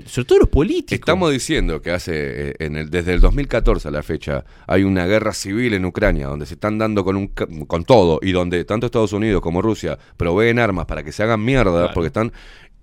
sobre 0.06 0.24
todo 0.26 0.38
los 0.40 0.48
políticos. 0.48 0.92
Estamos 0.98 1.30
diciendo 1.32 1.80
que 1.80 1.90
hace 1.92 2.50
eh, 2.50 2.54
en 2.58 2.76
el, 2.76 2.90
desde 2.90 3.14
el 3.14 3.20
2014 3.20 3.88
a 3.88 3.90
la 3.90 4.02
fecha 4.02 4.44
hay 4.66 4.82
una 4.84 5.06
guerra 5.06 5.32
civil 5.32 5.74
en 5.74 5.84
Ucrania 5.84 6.26
donde 6.26 6.44
se 6.46 6.54
están 6.54 6.76
dando 6.78 7.04
con 7.04 7.16
un 7.16 7.28
con 7.28 7.84
todo 7.84 8.18
y 8.22 8.32
donde 8.32 8.64
tanto 8.64 8.86
Estados 8.86 9.12
Unidos 9.12 9.40
como 9.42 9.62
Rusia 9.62 9.98
proveen 10.16 10.58
armas 10.58 10.86
para 10.86 11.02
que 11.02 11.12
se 11.12 11.22
hagan 11.22 11.44
mierda 11.44 11.70
Claro. 11.72 11.90
porque 11.94 12.08
están 12.08 12.32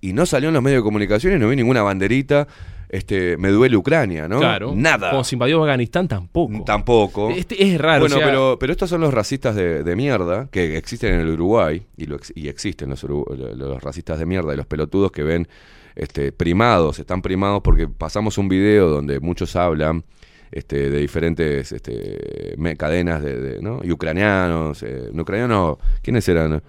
y 0.00 0.12
no 0.12 0.26
salió 0.26 0.48
en 0.48 0.54
los 0.54 0.62
medios 0.62 0.80
de 0.80 0.84
comunicación 0.84 1.34
y 1.34 1.38
no 1.38 1.48
vi 1.48 1.56
ninguna 1.56 1.82
banderita 1.82 2.46
este 2.88 3.36
me 3.36 3.48
duele 3.50 3.76
Ucrania, 3.76 4.28
¿no? 4.28 4.38
Claro. 4.38 4.72
Nada. 4.74 5.10
Cuando 5.10 5.24
se 5.24 5.34
invadió 5.34 5.60
Afganistán 5.62 6.08
tampoco. 6.08 6.62
Tampoco. 6.64 7.30
Este 7.30 7.62
es 7.62 7.80
raro. 7.80 8.00
Bueno, 8.00 8.16
o 8.16 8.18
sea, 8.18 8.26
pero, 8.28 8.56
pero 8.60 8.72
estos 8.72 8.88
son 8.90 9.00
los 9.00 9.12
racistas 9.12 9.54
de, 9.56 9.82
de 9.82 9.96
mierda 9.96 10.48
que 10.50 10.76
existen 10.76 11.14
en 11.14 11.20
el 11.20 11.30
Uruguay 11.30 11.82
y, 11.96 12.06
lo 12.06 12.16
ex- 12.16 12.32
y 12.34 12.48
existen 12.48 12.90
los, 12.90 13.02
los 13.04 13.82
racistas 13.82 14.18
de 14.18 14.26
mierda 14.26 14.54
y 14.54 14.56
los 14.56 14.66
pelotudos 14.66 15.10
que 15.12 15.22
ven 15.22 15.48
este, 15.94 16.30
primados, 16.32 16.98
están 16.98 17.22
primados 17.22 17.62
porque 17.62 17.88
pasamos 17.88 18.36
un 18.38 18.48
video 18.48 18.88
donde 18.88 19.18
muchos 19.20 19.56
hablan 19.56 20.04
este, 20.52 20.90
de 20.90 20.98
diferentes 20.98 21.72
este, 21.72 22.54
me- 22.58 22.76
cadenas 22.76 23.22
de, 23.22 23.40
de- 23.40 23.62
¿no? 23.62 23.80
y 23.82 23.90
ucranianos, 23.90 24.82
eh, 24.82 25.08
no 25.12 25.22
ucranianos, 25.22 25.78
¿quiénes 26.02 26.28
eran? 26.28 26.62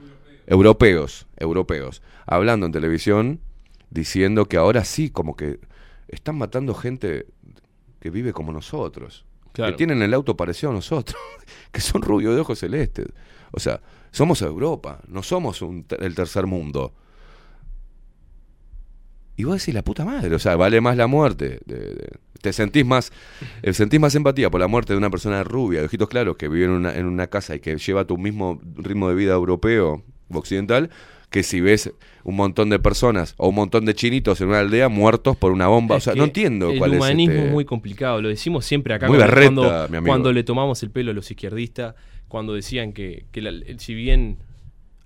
Europeos, 0.48 1.28
europeos, 1.38 2.02
hablando 2.26 2.66
en 2.66 2.72
televisión 2.72 3.40
diciendo 3.90 4.46
que 4.46 4.58
ahora 4.58 4.84
sí, 4.86 5.10
como 5.10 5.36
que 5.36 5.60
están 6.08 6.38
matando 6.38 6.74
gente 6.74 7.26
que 8.00 8.10
vive 8.10 8.34
como 8.34 8.52
nosotros 8.54 9.26
Claro. 9.54 9.72
que 9.74 9.78
tienen 9.78 10.02
el 10.04 10.14
auto 10.14 10.38
parecido 10.38 10.70
a 10.72 10.76
nosotros, 10.76 11.18
que 11.72 11.82
son 11.82 12.02
rubios 12.04 12.36
de 12.36 12.42
ojos 12.42 12.60
celestes. 12.60 13.08
O 13.52 13.60
sea, 13.60 13.82
somos 14.12 14.42
Europa, 14.44 15.00
no 15.08 15.24
somos 15.24 15.62
un 15.64 15.86
el 16.00 16.14
tercer 16.14 16.46
mundo. 16.46 16.94
Y 19.36 19.44
vos 19.44 19.60
decís, 19.60 19.74
la 19.74 19.84
puta 19.84 20.04
madre, 20.06 20.34
o 20.34 20.40
sea, 20.40 20.56
vale 20.56 20.82
más 20.82 20.98
la 20.98 21.08
muerte 21.08 21.60
de, 21.66 21.76
de- 21.76 22.10
te 22.42 22.54
sentís 22.54 22.86
más, 22.86 23.12
eh, 23.64 23.74
sentís 23.74 24.00
más 24.00 24.14
empatía 24.16 24.50
por 24.52 24.60
la 24.60 24.68
muerte 24.68 24.94
de 24.94 24.98
una 24.98 25.10
persona 25.10 25.44
rubia, 25.44 25.80
de 25.80 25.86
ojitos 25.88 26.08
claros, 26.08 26.38
que 26.38 26.48
vive 26.48 26.66
en 26.66 26.72
una, 26.72 26.96
en 26.96 27.06
una 27.08 27.28
casa 27.28 27.56
y 27.56 27.60
que 27.60 27.78
lleva 27.78 28.06
tu 28.06 28.18
mismo 28.18 28.60
ritmo 28.76 29.10
de 29.10 29.16
vida 29.16 29.34
europeo 29.34 30.04
o 30.30 30.38
occidental, 30.38 30.90
que 31.30 31.44
si 31.44 31.60
ves 31.60 31.92
un 32.24 32.36
montón 32.36 32.70
de 32.70 32.80
personas 32.80 33.34
o 33.38 33.50
un 33.50 33.56
montón 33.56 33.86
de 33.86 33.94
chinitos 33.94 34.40
en 34.42 34.48
una 34.50 34.60
aldea 34.60 34.88
muertos 34.90 35.36
por 35.36 35.52
una 35.52 35.68
bomba. 35.68 35.98
o 35.98 36.00
sea, 36.00 36.16
no 36.16 36.24
entiendo 36.26 36.70
el 36.72 36.78
cuál 36.78 36.94
es 36.94 36.98
humanismo 36.98 37.34
este- 37.36 37.46
es 37.48 37.52
muy 37.52 37.66
complicado, 37.66 38.22
lo 38.22 38.30
decimos 38.30 38.66
siempre 38.66 38.94
acá 38.94 39.08
Muy 39.08 39.18
berreta, 39.18 39.88
cuando- 39.88 40.02
cuando 40.08 40.32
le 40.34 40.44
tomamos 40.44 40.82
el 40.84 40.90
pelo 40.92 41.12
a 41.12 41.14
los 41.14 41.30
izquierdistas, 41.30 41.96
cuando 42.28 42.54
decían 42.54 42.94
que, 42.94 43.26
que 43.32 43.42
la- 43.42 43.50
el- 43.50 43.80
si 43.80 43.94
bien 43.94 44.38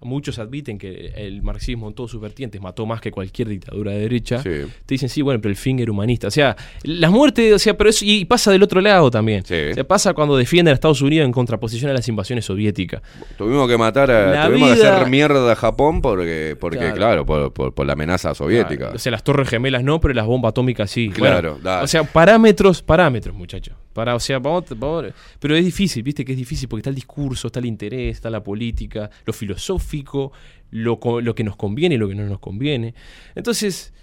muchos 0.01 0.39
admiten 0.39 0.77
que 0.77 1.13
el 1.15 1.41
marxismo 1.41 1.87
en 1.87 1.93
todas 1.93 2.11
sus 2.11 2.19
vertientes 2.21 2.59
mató 2.61 2.85
más 2.85 3.01
que 3.01 3.11
cualquier 3.11 3.47
dictadura 3.47 3.91
de 3.91 3.99
derecha, 3.99 4.37
Sí. 4.41 4.49
te 4.85 4.93
dicen, 4.95 5.09
sí, 5.09 5.21
bueno, 5.21 5.39
pero 5.41 5.51
el 5.51 5.55
fin 5.55 5.79
era 5.79 5.91
humanista. 5.91 6.27
O 6.27 6.31
sea, 6.31 6.55
las 6.83 7.11
muertes, 7.11 7.53
o 7.53 7.59
sea, 7.59 7.77
pero 7.77 7.89
eso, 7.89 8.03
y 8.05 8.25
pasa 8.25 8.51
del 8.51 8.63
otro 8.63 8.81
lado 8.81 9.09
también. 9.11 9.45
Sí. 9.45 9.55
O 9.71 9.73
sea, 9.73 9.83
pasa 9.83 10.13
cuando 10.13 10.35
defienden 10.37 10.71
a 10.71 10.75
Estados 10.75 11.01
Unidos 11.01 11.25
en 11.25 11.31
contraposición 11.31 11.91
a 11.91 11.93
las 11.93 12.07
invasiones 12.07 12.45
soviéticas. 12.45 13.01
Tuvimos 13.37 13.67
que 13.69 13.77
matar 13.77 14.09
a, 14.11 14.31
La 14.31 14.47
tuvimos 14.47 14.75
que 14.77 14.85
hacer 14.87 15.07
mierda 15.09 15.51
a 15.51 15.55
Japón 15.55 16.01
porque, 16.01 16.55
porque 16.59 16.77
Claro. 16.79 16.95
claro, 16.95 17.25
por, 17.25 17.53
por- 17.53 17.73
por 17.73 17.85
la 17.85 17.93
amenaza 17.93 18.33
soviética. 18.33 18.77
Claro, 18.85 18.95
o 18.95 18.99
sea, 18.99 19.11
las 19.11 19.23
torres 19.23 19.47
gemelas 19.49 19.83
no, 19.83 19.99
pero 19.99 20.13
las 20.13 20.25
bombas 20.25 20.49
atómicas 20.49 20.89
sí. 20.89 21.09
Claro, 21.09 21.57
Bueno, 21.61 21.81
o 21.83 21.87
sea, 21.87 22.03
parámetros, 22.03 22.81
parámetros, 22.81 23.35
muchachos. 23.35 23.75
Para, 23.93 24.15
o 24.15 24.19
sea, 24.19 24.39
vamos, 24.39 24.65
vamos- 24.77 25.13
pero 25.39 25.55
es 25.55 25.65
difícil, 25.65 26.03
viste 26.03 26.23
que 26.23 26.31
es 26.31 26.37
difícil 26.37 26.67
porque 26.69 26.81
está 26.81 26.89
el 26.89 26.95
discurso, 26.95 27.47
está 27.47 27.59
el 27.59 27.65
interés, 27.65 28.15
está 28.17 28.29
la 28.29 28.41
política, 28.43 29.09
lo 29.25 29.33
filosófico, 29.33 30.31
lo, 30.71 30.99
lo 31.21 31.35
que 31.35 31.43
nos 31.43 31.55
conviene 31.55 31.95
y 31.95 31.97
lo 31.97 32.07
que 32.07 32.15
no 32.15 32.25
nos 32.25 32.39
conviene. 32.39 32.93
Entonces, 33.35 33.93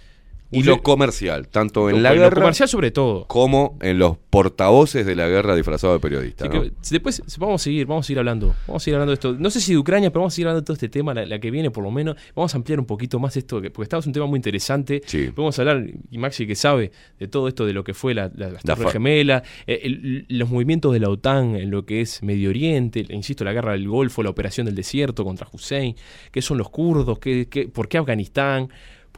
y 0.51 0.63
lo 0.63 0.81
comercial, 0.81 1.47
tanto 1.47 1.89
en 1.89 1.97
lo- 1.97 2.01
la 2.01 2.13
lo 2.15 2.21
guerra 2.21 2.35
comercial 2.41 2.67
sobre 2.67 2.91
todo. 2.91 3.25
como 3.27 3.77
en 3.81 3.99
los 3.99 4.17
portavoces 4.29 5.05
de 5.05 5.15
la 5.15 5.27
guerra 5.27 5.55
disfrazados 5.55 5.97
de 5.97 5.99
periodistas. 5.99 6.49
¿no? 6.53 6.63
después 6.89 7.21
vamos 7.37 7.61
a 7.61 7.63
seguir, 7.63 7.85
vamos 7.85 8.05
a 8.05 8.07
seguir 8.07 8.19
hablando, 8.19 8.55
vamos 8.67 8.81
a 8.81 8.85
seguir 8.85 8.95
hablando 8.95 9.11
de 9.11 9.13
esto. 9.15 9.35
No 9.37 9.49
sé 9.49 9.59
si 9.61 9.73
de 9.73 9.77
Ucrania, 9.77 10.09
pero 10.09 10.21
vamos 10.21 10.33
a 10.33 10.35
seguir 10.35 10.47
hablando 10.47 10.61
de 10.61 10.65
todo 10.65 10.73
este 10.73 10.89
tema, 10.89 11.13
la, 11.13 11.25
la 11.25 11.39
que 11.39 11.51
viene 11.51 11.69
por 11.71 11.83
lo 11.83 11.91
menos. 11.91 12.15
Vamos 12.35 12.53
a 12.53 12.57
ampliar 12.57 12.79
un 12.79 12.85
poquito 12.85 13.19
más 13.19 13.35
esto, 13.37 13.61
que- 13.61 13.69
porque 13.69 13.83
estaba 13.83 13.99
es 13.99 14.07
un 14.07 14.13
tema 14.13 14.25
muy 14.25 14.37
interesante. 14.37 15.01
Sí. 15.05 15.29
Podemos 15.35 15.57
hablar, 15.59 15.85
y 16.09 16.17
Maxi 16.17 16.47
que 16.47 16.55
sabe 16.55 16.91
de 17.19 17.27
todo 17.27 17.47
esto 17.47 17.65
de 17.65 17.73
lo 17.73 17.83
que 17.83 17.93
fue 17.93 18.13
la, 18.13 18.31
la, 18.35 18.49
las 18.49 18.65
La 18.65 18.75
Torres 18.75 18.85
fa- 18.85 18.91
Gemelas, 18.93 19.43
eh, 19.67 19.79
el- 19.83 20.25
los 20.29 20.49
movimientos 20.49 20.93
de 20.93 20.99
la 20.99 21.09
OTAN 21.09 21.55
en 21.55 21.69
lo 21.71 21.85
que 21.85 22.01
es 22.01 22.23
Medio 22.23 22.49
Oriente, 22.49 23.05
insisto, 23.09 23.43
la 23.43 23.53
guerra 23.53 23.73
del 23.73 23.87
Golfo, 23.87 24.23
la 24.23 24.29
operación 24.29 24.65
del 24.65 24.75
desierto 24.75 25.23
contra 25.23 25.47
Hussein, 25.51 25.95
qué 26.31 26.41
son 26.41 26.57
los 26.57 26.69
kurdos, 26.69 27.19
qué, 27.19 27.47
qué- 27.49 27.67
por 27.67 27.87
qué 27.87 27.97
Afganistán. 27.99 28.69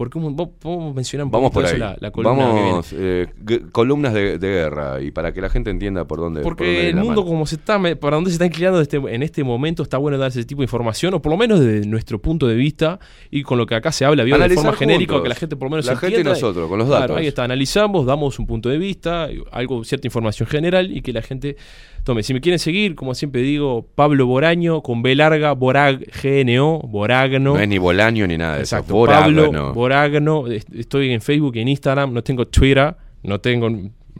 ¿Por 0.01 0.09
qué 0.09 0.17
un- 0.17 0.35
vamos 0.35 0.53
vamos 0.63 1.13
un 1.13 1.29
Vamos 1.31 1.51
por 1.51 1.63
ahí. 1.63 1.77
la, 1.77 1.95
la 1.99 2.09
columna 2.09 2.43
que 2.47 2.53
viene. 2.53 2.69
Vamos, 2.71 2.95
eh, 2.97 3.27
columnas 3.71 4.15
de, 4.15 4.39
de 4.39 4.47
guerra 4.47 4.99
y 4.99 5.11
para 5.11 5.31
que 5.31 5.41
la 5.41 5.49
gente 5.51 5.69
entienda 5.69 6.05
por 6.05 6.17
dónde. 6.19 6.41
por 6.41 6.55
dónde 6.57 6.63
Porque 6.65 6.89
el 6.89 6.95
mundo 6.95 7.23
como 7.23 7.45
se 7.45 7.53
está, 7.57 7.79
para 7.99 8.15
dónde 8.15 8.31
se 8.31 8.35
está 8.35 8.47
inclinando 8.47 8.81
este, 8.81 8.97
en 8.97 9.21
este 9.21 9.43
momento, 9.43 9.83
está 9.83 9.99
bueno 9.99 10.17
dar 10.17 10.29
ese 10.29 10.43
tipo 10.43 10.61
de 10.61 10.65
información, 10.65 11.13
o 11.13 11.21
por 11.21 11.31
lo 11.31 11.37
menos 11.37 11.59
desde 11.59 11.85
nuestro 11.87 12.19
punto 12.19 12.47
de 12.47 12.55
vista, 12.55 12.99
y 13.29 13.43
con 13.43 13.59
lo 13.59 13.67
que 13.67 13.75
acá 13.75 13.91
se 13.91 14.03
habla, 14.03 14.23
¿vio? 14.23 14.39
de 14.39 14.49
forma 14.55 14.73
genérica, 14.73 15.21
que 15.21 15.29
la 15.29 15.35
gente 15.35 15.55
por 15.55 15.67
lo 15.67 15.71
menos 15.71 15.85
La 15.85 15.95
gente 15.95 16.21
y 16.21 16.23
nosotros, 16.23 16.67
con 16.67 16.79
los 16.79 16.87
Claro, 16.87 17.01
datos. 17.01 17.17
ahí 17.17 17.27
está, 17.27 17.43
analizamos, 17.43 18.07
damos 18.07 18.39
un 18.39 18.47
punto 18.47 18.69
de 18.69 18.79
vista, 18.79 19.29
algo, 19.51 19.83
cierta 19.83 20.07
información 20.07 20.47
general, 20.49 20.89
y 20.97 21.03
que 21.03 21.13
la 21.13 21.21
gente 21.21 21.57
tome. 22.03 22.23
Si 22.23 22.33
me 22.33 22.41
quieren 22.41 22.59
seguir, 22.59 22.95
como 22.95 23.13
siempre 23.15 23.41
digo, 23.41 23.87
Pablo 23.95 24.25
Boraño, 24.27 24.81
con 24.81 25.01
B 25.01 25.15
larga, 25.15 25.53
Borag, 25.53 25.99
GNO, 26.21 26.79
Boragno. 26.79 27.53
No 27.55 27.59
es 27.59 27.67
ni 27.67 27.77
Bolaño 27.77 28.27
ni 28.27 28.37
nada 28.37 28.57
de 28.57 28.63
eso. 28.63 28.75
Exacto, 28.77 28.93
Borágano. 28.95 29.43
Pablo 29.45 29.73
Boragno, 29.73 30.47
est- 30.47 30.73
estoy 30.75 31.11
en 31.11 31.21
Facebook 31.21 31.55
y 31.55 31.59
en 31.61 31.67
Instagram, 31.67 32.13
no 32.13 32.23
tengo 32.23 32.47
Twitter, 32.47 32.95
no 33.23 33.39
tengo... 33.39 33.69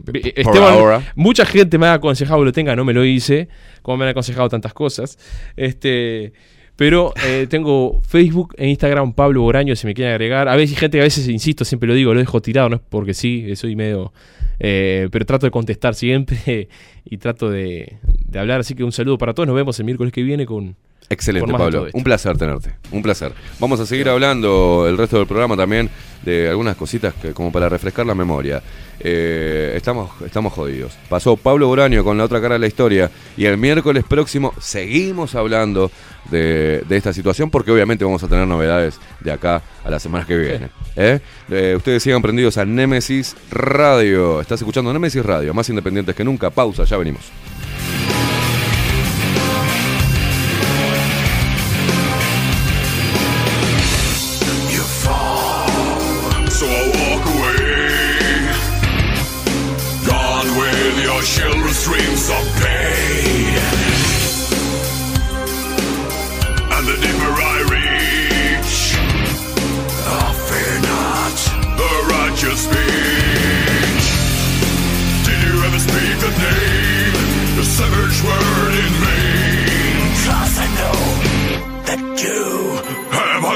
Por 0.04 0.16
Esteban, 0.16 0.72
ahora. 0.74 1.12
mucha 1.14 1.44
gente 1.44 1.76
me 1.78 1.86
ha 1.86 1.92
aconsejado 1.92 2.40
que 2.40 2.46
lo 2.46 2.52
tenga, 2.52 2.74
no 2.74 2.84
me 2.84 2.92
lo 2.94 3.04
hice, 3.04 3.48
como 3.82 3.98
me 3.98 4.04
han 4.04 4.10
aconsejado 4.10 4.48
tantas 4.48 4.72
cosas. 4.72 5.18
Este, 5.54 6.32
pero 6.76 7.12
eh, 7.24 7.46
tengo 7.48 8.00
Facebook 8.02 8.54
e 8.56 8.68
Instagram 8.68 9.12
Pablo 9.12 9.42
Boraño, 9.42 9.76
si 9.76 9.86
me 9.86 9.94
quieren 9.94 10.12
agregar. 10.12 10.48
A 10.48 10.56
veces 10.56 10.76
hay 10.76 10.80
gente 10.80 10.98
que 10.98 11.02
a 11.02 11.04
veces, 11.04 11.28
insisto, 11.28 11.64
siempre 11.64 11.86
lo 11.88 11.94
digo, 11.94 12.14
lo 12.14 12.20
dejo 12.20 12.40
tirado, 12.40 12.68
no 12.68 12.76
es 12.76 12.82
porque 12.88 13.14
sí, 13.14 13.54
soy 13.56 13.76
medio... 13.76 14.12
eh, 14.58 15.08
pero 15.10 15.24
trato 15.26 15.46
de 15.46 15.50
contestar 15.50 15.94
siempre 15.94 16.68
y 17.04 17.16
trato 17.18 17.50
de, 17.50 17.98
de 18.26 18.38
hablar. 18.38 18.60
Así 18.60 18.74
que 18.74 18.84
un 18.84 18.92
saludo 18.92 19.18
para 19.18 19.34
todos. 19.34 19.46
Nos 19.46 19.56
vemos 19.56 19.78
el 19.78 19.84
miércoles 19.84 20.12
que 20.12 20.22
viene 20.22 20.46
con... 20.46 20.76
Excelente, 21.10 21.52
Pablo. 21.52 21.88
Un 21.92 22.04
placer 22.04 22.38
tenerte. 22.38 22.74
Un 22.90 23.02
placer. 23.02 23.32
Vamos 23.60 23.78
a 23.80 23.84
seguir 23.86 24.08
hablando 24.08 24.86
el 24.88 24.96
resto 24.96 25.18
del 25.18 25.26
programa 25.26 25.56
también 25.56 25.90
de 26.24 26.48
algunas 26.48 26.74
cositas 26.76 27.12
que, 27.14 27.32
como 27.32 27.52
para 27.52 27.68
refrescar 27.68 28.06
la 28.06 28.14
memoria. 28.14 28.62
Eh, 29.04 29.72
estamos, 29.76 30.10
estamos 30.24 30.52
jodidos. 30.52 30.96
Pasó 31.08 31.36
Pablo 31.36 31.66
Boraño 31.66 32.04
con 32.04 32.16
la 32.16 32.24
otra 32.24 32.40
cara 32.40 32.54
de 32.54 32.60
la 32.60 32.66
historia 32.66 33.10
y 33.36 33.46
el 33.46 33.58
miércoles 33.58 34.04
próximo 34.04 34.54
seguimos 34.60 35.34
hablando 35.34 35.90
de, 36.30 36.84
de 36.88 36.96
esta 36.96 37.12
situación 37.12 37.50
porque 37.50 37.72
obviamente 37.72 38.04
vamos 38.04 38.22
a 38.22 38.28
tener 38.28 38.46
novedades 38.46 39.00
de 39.20 39.32
acá 39.32 39.62
a 39.84 39.90
la 39.90 39.98
semana 39.98 40.24
que 40.24 40.36
viene. 40.36 40.68
¿eh? 40.96 41.20
Eh, 41.50 41.74
ustedes 41.76 42.02
sigan 42.02 42.22
prendidos 42.22 42.58
a 42.58 42.64
Nemesis 42.64 43.36
Radio. 43.50 44.40
Estás 44.40 44.60
escuchando 44.60 44.92
Nemesis 44.92 45.24
Radio, 45.24 45.52
más 45.52 45.68
independientes 45.68 46.14
que 46.14 46.24
nunca. 46.24 46.50
Pausa, 46.50 46.84
ya 46.84 46.96
venimos. 46.96 47.30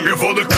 Eu 0.07 0.17
vou 0.17 0.56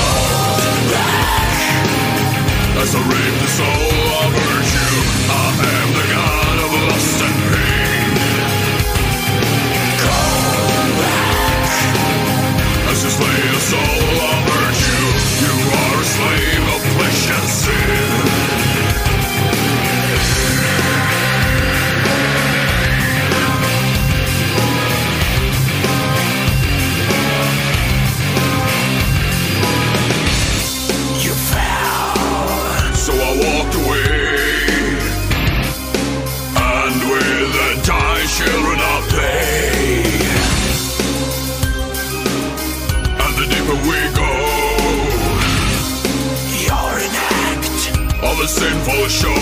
ever 48.38 48.46
sing 48.46 48.78
for 48.84 49.08
show? 49.08 49.34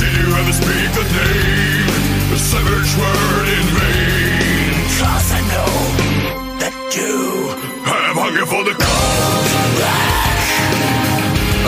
Did 0.00 0.12
you 0.16 0.28
ever 0.34 0.52
speak 0.52 0.92
a 0.96 1.04
name, 1.12 1.88
a 2.32 2.38
savage 2.38 2.92
word 2.96 3.48
in 3.56 3.66
vain? 3.76 4.72
Cause 4.98 5.32
I 5.32 5.40
know 5.52 5.72
that 6.60 6.74
you 6.96 7.48
have 7.84 8.16
hunger 8.16 8.46
for 8.46 8.64
the 8.64 8.74
cold 8.80 9.46
black 9.76 10.40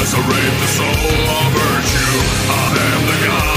As 0.00 0.14
I 0.14 0.20
rape 0.32 0.56
the 0.64 0.70
soul 0.76 1.16
of 1.36 1.48
virtue, 1.60 2.16
I 2.48 2.64
am 2.94 3.06
the 3.06 3.26
god. 3.26 3.55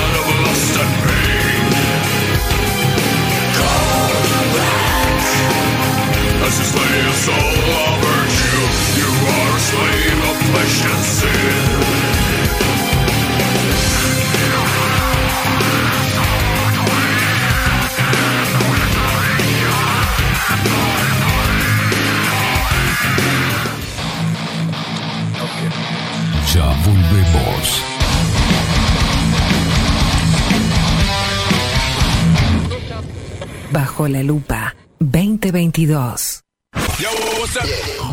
La 34.10 34.23
Lupa 34.23 34.76
2022. 34.99 36.41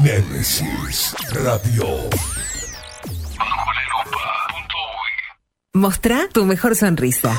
Nemesis 0.02 1.14
Radio. 1.32 2.10
Mostrá 5.72 6.28
tu 6.32 6.44
mejor 6.44 6.76
sonrisa. 6.76 7.38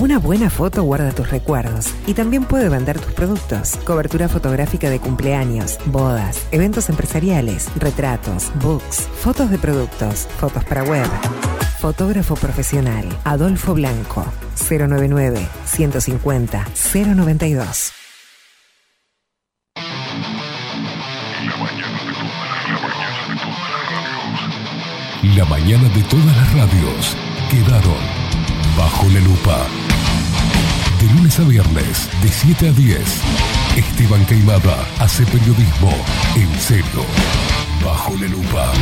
Una 0.00 0.20
buena 0.20 0.48
foto 0.48 0.84
guarda 0.84 1.10
tus 1.10 1.28
recuerdos 1.28 1.92
y 2.06 2.14
también 2.14 2.44
puede 2.44 2.68
vender 2.68 3.00
tus 3.00 3.12
productos. 3.14 3.74
Cobertura 3.84 4.28
fotográfica 4.28 4.88
de 4.90 5.00
cumpleaños, 5.00 5.76
bodas, 5.86 6.46
eventos 6.52 6.88
empresariales, 6.88 7.68
retratos, 7.74 8.52
books, 8.62 9.08
fotos 9.20 9.50
de 9.50 9.58
productos, 9.58 10.28
fotos 10.38 10.64
para 10.64 10.84
web. 10.84 11.08
Fotógrafo 11.80 12.36
profesional, 12.36 13.08
Adolfo 13.24 13.74
Blanco, 13.74 14.24
099 14.70 15.48
150 15.64 16.64
092. 16.94 17.92
La 25.34 25.44
mañana 25.44 25.88
de 25.88 26.02
todas 26.04 26.36
las 26.36 26.52
radios 26.54 27.16
quedaron 27.50 28.28
bajo 28.78 29.08
la 29.08 29.20
lupa. 29.20 29.87
De 31.00 31.06
lunes 31.14 31.38
a 31.38 31.44
viernes, 31.44 32.10
de 32.22 32.28
7 32.28 32.68
a 32.68 32.72
10, 32.72 33.00
Esteban 33.76 34.26
Queimada 34.26 34.84
hace 34.98 35.24
periodismo 35.26 35.92
en 36.34 36.60
serio, 36.60 37.04
bajo 37.84 38.14
la 38.16 38.26
lupa. 38.26 38.72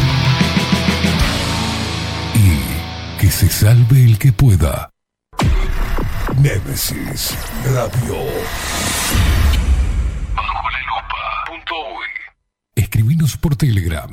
Y 2.35 3.21
que 3.21 3.31
se 3.31 3.49
salve 3.49 4.05
el 4.05 4.19
que 4.19 4.33
pueda. 4.33 4.91
Némesis 6.39 7.37
Radio. 7.65 8.17
Bajo 10.35 10.71
la 10.71 10.81
lupa. 10.81 11.17
Escribinos 12.75 13.37
por 13.37 13.57
Telegram. 13.57 14.11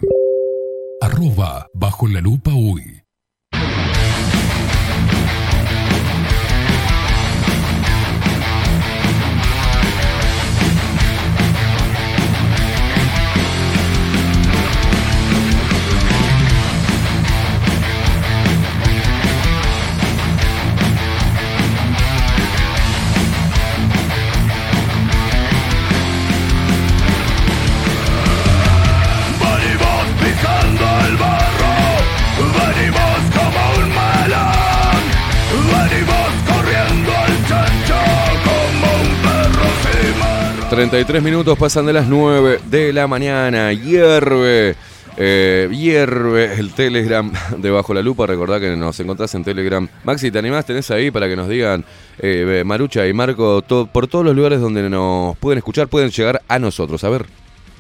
Arroba 1.01 1.67
bajo 1.73 2.07
la 2.07 2.21
lupa 2.21 2.51
uy. 2.53 3.02
33 40.75 41.21
minutos 41.21 41.57
pasan 41.57 41.85
de 41.85 41.93
las 41.93 42.07
9 42.07 42.59
de 42.65 42.93
la 42.93 43.05
mañana. 43.07 43.71
Hierve. 43.73 44.75
eh, 45.17 45.69
hierve 45.71 46.55
el 46.55 46.73
Telegram 46.73 47.31
de 47.57 47.69
Bajo 47.69 47.93
la 47.93 48.01
Lupa. 48.01 48.25
Recordá 48.25 48.59
que 48.59 48.75
nos 48.75 48.99
encontrás 48.99 49.35
en 49.35 49.43
Telegram. 49.43 49.87
Maxi, 50.03 50.31
¿te 50.31 50.39
animás? 50.39 50.65
¿Tenés 50.65 50.89
ahí 50.89 51.11
para 51.11 51.27
que 51.27 51.35
nos 51.35 51.47
digan 51.47 51.85
eh, 52.17 52.63
Marucha 52.65 53.05
y 53.07 53.13
Marco 53.13 53.61
to- 53.61 53.85
por 53.85 54.07
todos 54.07 54.25
los 54.25 54.35
lugares 54.35 54.59
donde 54.61 54.89
nos 54.89 55.37
pueden 55.37 55.59
escuchar, 55.59 55.87
pueden 55.89 56.09
llegar 56.09 56.41
a 56.47 56.57
nosotros? 56.57 57.03
A 57.03 57.09
ver. 57.09 57.27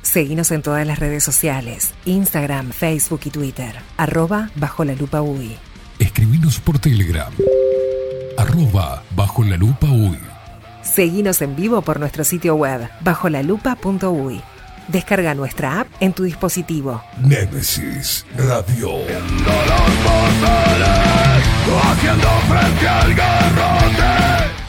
Seguinos 0.03 0.51
en 0.51 0.61
todas 0.61 0.85
las 0.85 0.99
redes 0.99 1.23
sociales, 1.23 1.91
Instagram, 2.05 2.71
Facebook 2.71 3.21
y 3.25 3.29
Twitter. 3.31 3.73
Arroba 3.97 4.49
bajo 4.55 4.83
la 4.85 4.93
lupa 4.93 5.21
UI. 5.21 5.55
Escribinos 5.97 6.59
por 6.59 6.77
Telegram. 6.77 7.31
Arroba 8.37 9.01
bajo 9.15 9.43
la 9.43 9.57
lupa 9.57 9.87
uy. 9.87 10.17
Seguinos 10.93 11.41
en 11.41 11.55
vivo 11.55 11.81
por 11.81 11.99
nuestro 11.99 12.23
sitio 12.23 12.53
web, 12.53 12.87
bajolalupa.uy. 13.01 14.39
Descarga 14.89 15.33
nuestra 15.33 15.79
app 15.79 15.87
en 15.99 16.13
tu 16.13 16.21
dispositivo. 16.21 17.01
Némesis 17.17 18.23
Radio. 18.37 18.91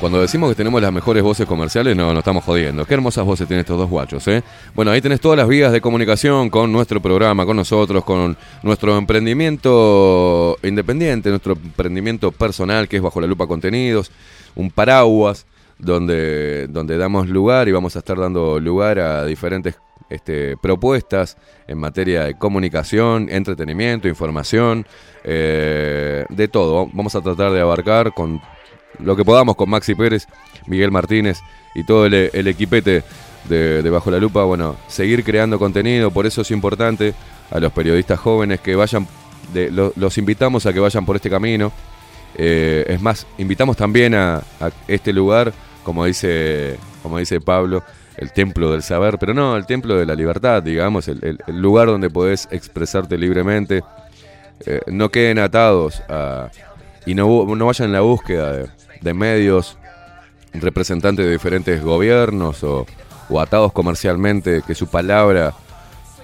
Cuando 0.01 0.23
decimos 0.23 0.49
que 0.49 0.55
tenemos 0.55 0.81
las 0.81 0.93
mejores 0.93 1.23
voces 1.23 1.47
comerciales, 1.47 1.95
no, 1.95 2.15
no 2.15 2.21
estamos 2.21 2.43
jodiendo. 2.43 2.87
Qué 2.87 2.95
hermosas 2.95 3.27
voces 3.27 3.47
tienen 3.47 3.61
estos 3.61 3.77
dos 3.77 3.91
guachos, 3.91 4.27
¿eh? 4.29 4.43
Bueno, 4.75 4.93
ahí 4.93 5.03
tenés 5.03 5.21
todas 5.21 5.37
las 5.37 5.47
vías 5.47 5.73
de 5.73 5.83
comunicación 5.83 6.49
con 6.49 6.73
nuestro 6.73 7.03
programa, 7.03 7.45
con 7.45 7.59
nosotros, 7.59 8.03
con 8.03 8.35
nuestro 8.63 8.97
emprendimiento 8.97 10.57
independiente, 10.63 11.29
nuestro 11.29 11.53
emprendimiento 11.53 12.33
personal, 12.33 12.89
que 12.89 12.97
es 12.97 13.03
Bajo 13.03 13.21
la 13.21 13.27
Lupa 13.27 13.47
Contenidos, 13.47 14.11
un 14.55 14.71
paraguas 14.71 15.45
donde, 15.85 16.67
donde 16.69 16.97
damos 16.97 17.29
lugar 17.29 17.69
y 17.69 17.73
vamos 17.73 17.97
a 17.97 18.01
estar 18.01 18.19
dando 18.19 18.59
lugar 18.59 18.99
a 18.99 19.25
diferentes 19.25 19.77
este, 20.11 20.57
propuestas 20.57 21.37
en 21.67 21.79
materia 21.79 22.25
de 22.25 22.35
comunicación, 22.39 23.29
entretenimiento, 23.31 24.09
información, 24.09 24.87
eh, 25.25 26.25
de 26.29 26.49
todo. 26.49 26.89
Vamos 26.93 27.15
a 27.15 27.21
tratar 27.21 27.53
de 27.53 27.61
abarcar 27.61 28.13
con 28.13 28.41
lo 28.99 29.17
que 29.17 29.25
podamos 29.25 29.57
con 29.57 29.71
Maxi 29.71 29.95
Pérez, 29.95 30.27
Miguel 30.67 30.91
Martínez 30.91 31.41
y 31.75 31.85
todo 31.85 32.07
el, 32.07 32.15
el 32.33 32.47
equipete 32.47 33.03
de, 33.49 33.91
Bajo 33.91 34.11
la 34.11 34.19
Lupa. 34.19 34.45
Bueno, 34.45 34.77
seguir 34.89 35.25
creando 35.25 35.59
contenido, 35.59 36.11
por 36.11 36.27
eso 36.27 36.43
es 36.43 36.51
importante 36.51 37.15
a 37.51 37.59
los 37.61 37.73
periodistas 37.73 38.19
jóvenes 38.21 38.61
que 38.61 38.75
vayan, 38.77 39.07
de- 39.53 39.71
lo- 39.71 39.93
los 39.97 40.17
invitamos 40.19 40.67
a 40.67 40.73
que 40.73 40.81
vayan 40.81 41.05
por 41.05 41.17
este 41.17 41.29
camino. 41.31 41.73
Eh, 42.37 42.85
es 42.89 43.01
más, 43.01 43.27
invitamos 43.39 43.77
también 43.77 44.15
a 44.15 44.43
este 44.89 45.13
lugar, 45.13 45.53
como 45.85 46.05
dice, 46.05 46.77
como 47.03 47.19
dice 47.19 47.41
Pablo, 47.41 47.85
el 48.17 48.33
templo 48.33 48.73
del 48.73 48.83
saber, 48.83 49.19
pero 49.19 49.35
no, 49.35 49.57
el 49.57 49.67
templo 49.67 49.97
de 49.97 50.07
la 50.07 50.15
libertad, 50.15 50.63
digamos, 50.63 51.09
el, 51.09 51.39
lugar 51.47 51.89
donde 51.89 52.11
podés 52.11 52.49
expresarte 52.51 53.19
libremente. 53.19 53.83
Eh, 54.67 54.81
no 54.87 55.11
queden 55.11 55.39
atados 55.41 56.03
y 57.07 57.15
no, 57.15 57.45
vayan 57.47 57.87
en 57.87 57.93
la 57.93 58.01
búsqueda 58.01 58.67
de, 59.01 59.15
medios 59.15 59.77
representantes 60.55 61.27
de 61.27 61.33
diferentes 61.33 61.83
gobiernos 61.83 62.63
o, 62.63 62.87
o 63.29 63.41
atados 63.41 63.73
comercialmente, 63.73 64.63
que 64.67 64.75
su 64.75 64.87
palabra, 64.87 65.53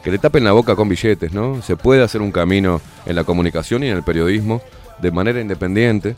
que 0.03 0.11
le 0.11 0.19
tapen 0.19 0.45
la 0.45 0.53
boca 0.53 0.77
con 0.77 0.89
billetes, 0.89 1.33
¿no? 1.33 1.61
Se 1.61 1.77
puede 1.77 2.03
hacer 2.03 2.23
un 2.23 2.33
camino 2.33 2.81
en 3.05 3.17
la 3.17 3.25
comunicación 3.25 3.83
y 3.83 3.89
en 3.89 3.97
el 3.97 4.03
periodismo 4.03 4.63
de 5.01 5.11
manera 5.11 5.41
independiente. 5.41 6.17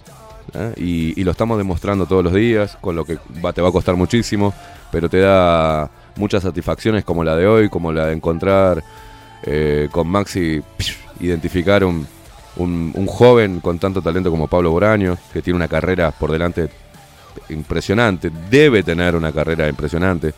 ¿Eh? 0.55 0.73
Y, 1.17 1.25
lo 1.25 1.31
estamos 1.31 1.59
demostrando 1.59 2.07
todos 2.07 2.25
los 2.25 2.33
días, 2.35 2.77
con 2.81 2.97
lo 2.97 3.05
que 3.05 3.19
te 3.55 3.63
va 3.63 3.69
a 3.69 3.73
costar 3.73 3.97
muchísimo, 3.97 4.53
pero 4.91 5.09
te 5.09 5.19
da 5.21 5.91
muchas 6.17 6.43
satisfacciones 6.43 7.05
como 7.05 7.25
la 7.25 7.37
de 7.37 7.47
hoy, 7.47 7.69
como 7.69 7.93
la 7.93 8.07
de 8.07 8.13
encontrar 8.15 8.83
eh, 9.45 9.89
con 9.91 10.09
Maxi, 10.09 10.63
identificar 11.21 11.85
un, 11.85 12.07
un- 12.57 13.07
joven 13.07 13.61
con 13.61 13.79
tanto 13.79 14.03
talento 14.03 14.31
como 14.31 14.47
Pablo 14.47 14.71
Boraño, 14.71 15.17
que 15.33 15.43
tiene 15.43 15.57
una 15.57 15.69
carrera 15.69 16.11
por 16.11 16.31
delante 16.31 16.69
impresionante, 17.49 18.31
debe 18.51 18.83
tener 18.83 19.17
una 19.17 19.33
carrera 19.33 19.69
impresionante. 19.69 20.35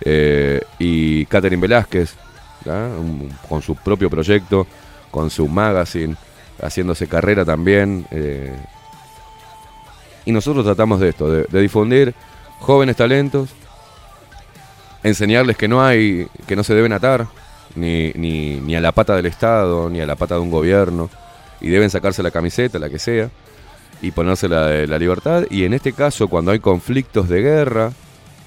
Eh, 0.00 0.60
y 0.78 1.26
Catherine 1.26 1.60
Velázquez, 1.60 2.14
con 3.48 3.62
su 3.62 3.74
propio 3.76 4.10
proyecto, 4.10 4.66
con 5.10 5.30
su 5.30 5.48
magazine, 5.48 6.16
haciéndose 6.60 7.06
carrera 7.06 7.44
también. 7.44 8.06
Y 10.28 10.32
nosotros 10.32 10.62
tratamos 10.62 11.00
de 11.00 11.08
esto, 11.08 11.30
de, 11.30 11.60
difundir 11.62 12.12
jóvenes 12.60 12.96
talentos, 12.96 13.48
enseñarles 15.02 15.56
que 15.56 15.68
no 15.68 15.82
hay, 15.82 16.26
que 16.46 16.54
no 16.54 16.62
se 16.62 16.74
deben 16.74 16.92
atar, 16.92 17.26
ni, 17.74 18.12
ni, 18.12 18.60
ni 18.60 18.76
a 18.76 18.80
la 18.82 18.92
pata 18.92 19.16
del 19.16 19.24
Estado, 19.24 19.88
ni 19.88 20.02
a 20.02 20.06
la 20.06 20.16
pata 20.16 20.34
de 20.34 20.42
un 20.42 20.50
gobierno, 20.50 21.08
y 21.62 21.70
deben 21.70 21.88
sacarse 21.88 22.22
la 22.22 22.30
camiseta, 22.30 22.78
la 22.78 22.90
que 22.90 22.98
sea, 22.98 23.30
y 24.02 24.10
ponerse 24.10 24.50
la 24.50 24.66
de 24.66 24.86
la 24.86 24.98
libertad. 24.98 25.44
Y 25.48 25.64
en 25.64 25.72
este 25.72 25.94
caso, 25.94 26.28
cuando 26.28 26.50
hay 26.50 26.58
conflictos 26.58 27.30
de 27.30 27.40
guerra 27.40 27.92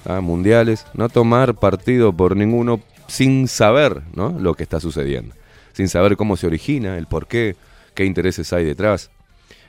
¿ah? 0.06 0.20
mundiales, 0.20 0.86
no 0.94 1.08
tomar 1.08 1.56
partido 1.56 2.12
por 2.12 2.36
ninguno 2.36 2.80
sin 3.08 3.48
saber 3.48 4.02
¿no? 4.14 4.30
lo 4.38 4.54
que 4.54 4.62
está 4.62 4.78
sucediendo, 4.78 5.34
sin 5.72 5.88
saber 5.88 6.16
cómo 6.16 6.36
se 6.36 6.46
origina, 6.46 6.96
el 6.96 7.08
por 7.08 7.26
qué, 7.26 7.56
qué 7.96 8.04
intereses 8.04 8.52
hay 8.52 8.64
detrás. 8.64 9.10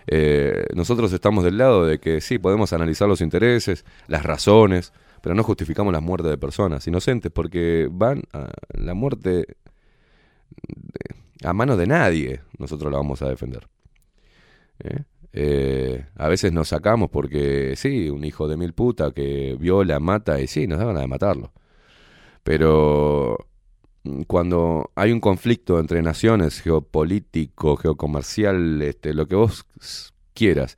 Eh, 0.08 0.66
nosotros 0.76 1.14
estamos 1.14 1.44
del 1.44 1.58
lado 1.58 1.86
de 1.86 2.00
que 2.00 2.22
sí, 2.22 2.40
podemos 2.40 2.74
analizar 2.74 3.08
los 3.08 3.22
intereses, 3.22 3.86
las 4.08 4.24
razones, 4.24 4.94
pero 5.22 5.36
no 5.36 5.44
justificamos 5.44 5.94
la 5.94 6.02
muerte 6.02 6.28
de 6.28 6.38
personas 6.38 6.86
inocentes 6.88 7.32
porque 7.32 7.88
van 7.92 8.24
a 8.34 8.52
la 8.74 8.94
muerte 8.94 9.58
a 11.44 11.54
manos 11.54 11.78
de 11.78 11.88
nadie. 11.88 12.42
Nosotros 12.58 12.92
la 12.92 12.98
vamos 12.98 13.22
a 13.22 13.30
defender. 13.30 13.68
¿Eh? 14.80 15.04
Eh, 15.36 16.06
a 16.16 16.28
veces 16.28 16.54
nos 16.54 16.68
sacamos 16.68 17.10
porque 17.10 17.76
sí, 17.76 18.10
un 18.10 18.24
hijo 18.24 18.48
de 18.48 18.58
mil 18.58 18.74
puta 18.74 19.12
que 19.12 19.58
viola, 19.60 20.00
mata 20.00 20.40
y 20.40 20.48
sí, 20.48 20.68
nos 20.68 20.80
da 20.80 20.86
ganas 20.86 21.02
de 21.02 21.08
matarlo. 21.08 21.52
Pero 22.44 23.38
cuando 24.28 24.92
hay 24.96 25.12
un 25.12 25.20
conflicto 25.20 25.80
entre 25.80 26.02
naciones, 26.02 26.62
geopolítico, 26.62 27.78
geocomercial, 27.78 28.82
este, 28.82 29.14
lo 29.14 29.28
que 29.28 29.36
vos 29.36 29.66
quieras, 30.34 30.78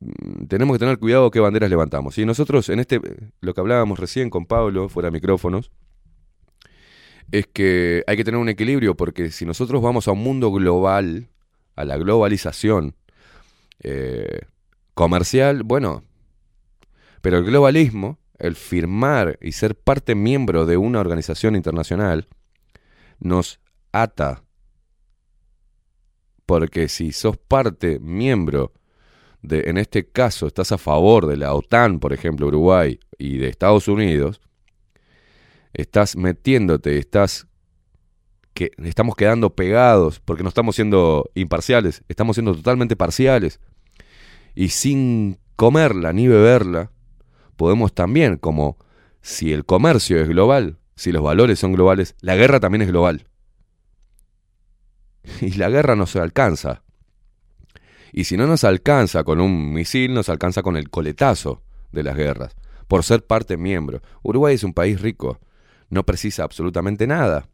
mm, 0.00 0.46
tenemos 0.46 0.74
que 0.74 0.80
tener 0.80 0.98
cuidado 0.98 1.30
qué 1.30 1.40
banderas 1.40 1.70
levantamos. 1.70 2.18
Y 2.18 2.26
nosotros, 2.26 2.68
en 2.68 2.80
este, 2.80 3.00
lo 3.40 3.54
que 3.54 3.60
hablábamos 3.60 3.98
recién 3.98 4.30
con 4.30 4.46
Pablo, 4.46 4.88
fuera 4.88 5.08
de 5.08 5.12
micrófonos, 5.12 5.70
es 7.30 7.46
que 7.46 8.04
hay 8.06 8.16
que 8.16 8.24
tener 8.24 8.40
un 8.40 8.48
equilibrio, 8.48 8.96
porque 8.96 9.30
si 9.30 9.46
nosotros 9.46 9.80
vamos 9.80 10.08
a 10.08 10.12
un 10.12 10.22
mundo 10.22 10.50
global, 10.50 11.28
a 11.76 11.84
la 11.84 11.96
globalización 11.96 12.94
eh, 13.80 14.40
comercial, 14.94 15.62
bueno, 15.62 16.04
pero 17.22 17.38
el 17.38 17.44
globalismo, 17.44 18.18
el 18.42 18.56
firmar 18.56 19.38
y 19.40 19.52
ser 19.52 19.76
parte 19.76 20.14
miembro 20.14 20.66
de 20.66 20.76
una 20.76 20.98
organización 21.00 21.54
internacional, 21.54 22.28
nos 23.20 23.60
ata. 23.92 24.42
Porque 26.44 26.88
si 26.88 27.12
sos 27.12 27.38
parte, 27.38 28.00
miembro 28.00 28.72
de, 29.42 29.70
en 29.70 29.78
este 29.78 30.08
caso, 30.08 30.48
estás 30.48 30.72
a 30.72 30.78
favor 30.78 31.26
de 31.26 31.36
la 31.36 31.54
OTAN, 31.54 32.00
por 32.00 32.12
ejemplo, 32.12 32.48
Uruguay, 32.48 32.98
y 33.16 33.38
de 33.38 33.48
Estados 33.48 33.86
Unidos, 33.86 34.40
estás 35.72 36.16
metiéndote, 36.16 36.98
estás 36.98 37.46
que 38.54 38.72
estamos 38.78 39.14
quedando 39.14 39.54
pegados 39.54 40.20
porque 40.20 40.42
no 40.42 40.48
estamos 40.48 40.74
siendo 40.74 41.30
imparciales, 41.34 42.02
estamos 42.08 42.36
siendo 42.36 42.54
totalmente 42.54 42.96
parciales. 42.96 43.60
Y 44.54 44.68
sin 44.68 45.38
comerla 45.56 46.12
ni 46.12 46.26
beberla, 46.26 46.90
podemos 47.56 47.94
también, 47.94 48.36
como 48.36 48.76
si 49.20 49.52
el 49.52 49.64
comercio 49.64 50.20
es 50.20 50.28
global, 50.28 50.78
si 50.96 51.12
los 51.12 51.22
valores 51.22 51.58
son 51.58 51.72
globales, 51.72 52.14
la 52.20 52.36
guerra 52.36 52.60
también 52.60 52.82
es 52.82 52.88
global. 52.88 53.26
Y 55.40 55.52
la 55.52 55.70
guerra 55.70 55.94
no 55.94 56.06
se 56.06 56.18
alcanza. 56.18 56.82
Y 58.12 58.24
si 58.24 58.36
no 58.36 58.46
nos 58.46 58.64
alcanza 58.64 59.24
con 59.24 59.40
un 59.40 59.72
misil, 59.72 60.12
nos 60.12 60.28
alcanza 60.28 60.62
con 60.62 60.76
el 60.76 60.90
coletazo 60.90 61.62
de 61.92 62.02
las 62.02 62.16
guerras, 62.16 62.56
por 62.88 63.04
ser 63.04 63.24
parte 63.24 63.56
miembro. 63.56 64.02
Uruguay 64.22 64.54
es 64.54 64.64
un 64.64 64.74
país 64.74 65.00
rico, 65.00 65.40
no 65.88 66.04
precisa 66.04 66.44
absolutamente 66.44 67.06
nada. 67.06 67.48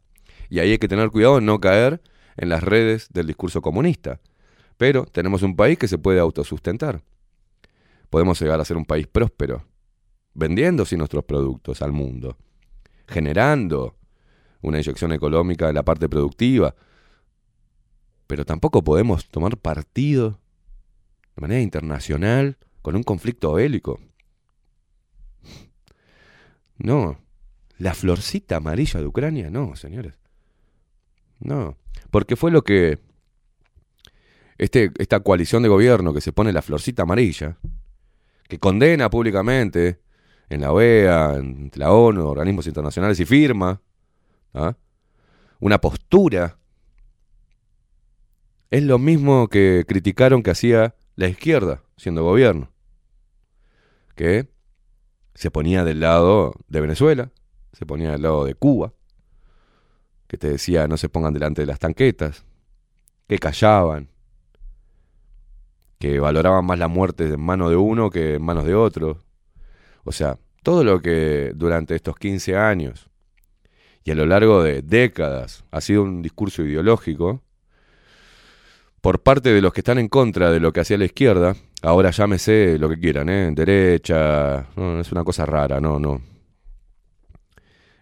Y 0.49 0.59
ahí 0.59 0.71
hay 0.71 0.77
que 0.79 0.87
tener 0.87 1.11
cuidado 1.11 1.37
en 1.37 1.45
no 1.45 1.59
caer 1.59 2.01
en 2.35 2.49
las 2.49 2.63
redes 2.63 3.09
del 3.11 3.27
discurso 3.27 3.61
comunista. 3.61 4.19
Pero 4.77 5.05
tenemos 5.05 5.43
un 5.43 5.55
país 5.55 5.77
que 5.77 5.87
se 5.87 5.97
puede 5.97 6.19
autosustentar. 6.19 7.03
Podemos 8.09 8.41
llegar 8.41 8.59
a 8.59 8.65
ser 8.65 8.77
un 8.77 8.85
país 8.85 9.07
próspero, 9.07 9.65
vendiendo 10.33 10.85
sí 10.85 10.97
nuestros 10.97 11.23
productos 11.23 11.81
al 11.81 11.91
mundo, 11.91 12.37
generando 13.07 13.95
una 14.61 14.79
inyección 14.79 15.11
económica 15.13 15.69
en 15.69 15.75
la 15.75 15.83
parte 15.83 16.09
productiva. 16.09 16.75
Pero 18.27 18.45
tampoco 18.45 18.83
podemos 18.83 19.27
tomar 19.29 19.57
partido 19.57 20.39
de 21.35 21.41
manera 21.41 21.61
internacional 21.61 22.57
con 22.81 22.95
un 22.95 23.03
conflicto 23.03 23.53
bélico. 23.53 23.99
No, 26.77 27.19
la 27.77 27.93
florcita 27.93 28.57
amarilla 28.57 28.99
de 28.99 29.07
Ucrania, 29.07 29.49
no, 29.49 29.75
señores. 29.75 30.13
No, 31.39 31.77
porque 32.11 32.35
fue 32.35 32.51
lo 32.51 32.63
que 32.63 32.99
este, 34.57 34.91
esta 34.97 35.21
coalición 35.21 35.63
de 35.63 35.69
gobierno 35.69 36.13
que 36.13 36.21
se 36.21 36.33
pone 36.33 36.51
la 36.51 36.61
florcita 36.61 37.03
amarilla, 37.03 37.57
que 38.47 38.59
condena 38.59 39.09
públicamente 39.09 40.01
en 40.49 40.61
la 40.61 40.71
OEA, 40.71 41.35
en 41.35 41.71
la 41.75 41.91
ONU, 41.91 42.27
organismos 42.27 42.67
internacionales 42.67 43.19
y 43.19 43.25
firma 43.25 43.81
¿ah? 44.53 44.75
una 45.59 45.79
postura, 45.79 46.57
es 48.71 48.83
lo 48.83 48.99
mismo 48.99 49.47
que 49.47 49.85
criticaron 49.87 50.43
que 50.43 50.51
hacía 50.51 50.95
la 51.15 51.27
izquierda 51.27 51.83
siendo 51.97 52.23
gobierno, 52.23 52.71
que 54.15 54.47
se 55.33 55.51
ponía 55.51 55.83
del 55.83 55.99
lado 55.99 56.53
de 56.67 56.81
Venezuela, 56.81 57.31
se 57.73 57.85
ponía 57.85 58.11
del 58.11 58.21
lado 58.21 58.45
de 58.45 58.55
Cuba, 58.55 58.93
que 60.27 60.37
te 60.37 60.49
decía 60.49 60.87
no 60.87 60.97
se 60.97 61.09
pongan 61.09 61.33
delante 61.33 61.61
de 61.61 61.65
las 61.65 61.79
tanquetas, 61.79 62.45
que 63.27 63.39
callaban, 63.39 64.09
que 65.99 66.19
valoraban 66.19 66.65
más 66.65 66.79
la 66.79 66.87
muerte 66.87 67.25
en 67.25 67.41
manos 67.41 67.69
de 67.69 67.75
uno 67.75 68.09
que 68.09 68.35
en 68.35 68.41
manos 68.41 68.65
de 68.65 68.75
otro. 68.75 69.23
O 70.09 70.11
sea, 70.11 70.39
todo 70.63 70.83
lo 70.83 71.03
que 71.03 71.51
durante 71.53 71.93
estos 71.93 72.15
15 72.15 72.57
años 72.57 73.11
y 74.03 74.09
a 74.09 74.15
lo 74.15 74.25
largo 74.25 74.63
de 74.63 74.81
décadas 74.81 75.63
ha 75.69 75.81
sido 75.81 76.01
un 76.01 76.23
discurso 76.23 76.63
ideológico 76.63 77.43
por 79.01 79.21
parte 79.21 79.53
de 79.53 79.61
los 79.61 79.71
que 79.71 79.81
están 79.81 79.99
en 79.99 80.07
contra 80.07 80.49
de 80.49 80.59
lo 80.59 80.73
que 80.73 80.79
hacía 80.79 80.97
la 80.97 81.05
izquierda, 81.05 81.55
ahora 81.83 82.09
llámese 82.09 82.79
lo 82.79 82.89
que 82.89 82.99
quieran, 82.99 83.29
¿eh? 83.29 83.51
derecha, 83.53 84.61
es 84.99 85.11
una 85.11 85.23
cosa 85.23 85.45
rara, 85.45 85.79
no, 85.79 85.99
no. 85.99 86.23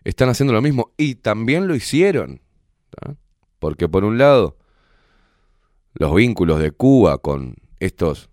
Están 0.06 0.30
haciendo 0.30 0.53
lo 0.53 0.61
mismo 0.61 0.94
y 0.95 1.16
también 1.16 1.68
lo 1.68 1.76
hicieron. 1.76 2.40
Porque 3.60 3.90
por 3.90 4.06
un 4.06 4.18
lado, 4.18 4.56
los 5.94 6.16
vínculos 6.16 6.61
de 6.61 6.72
Cuba 6.72 7.18
con 7.18 7.56
estos 7.82 8.30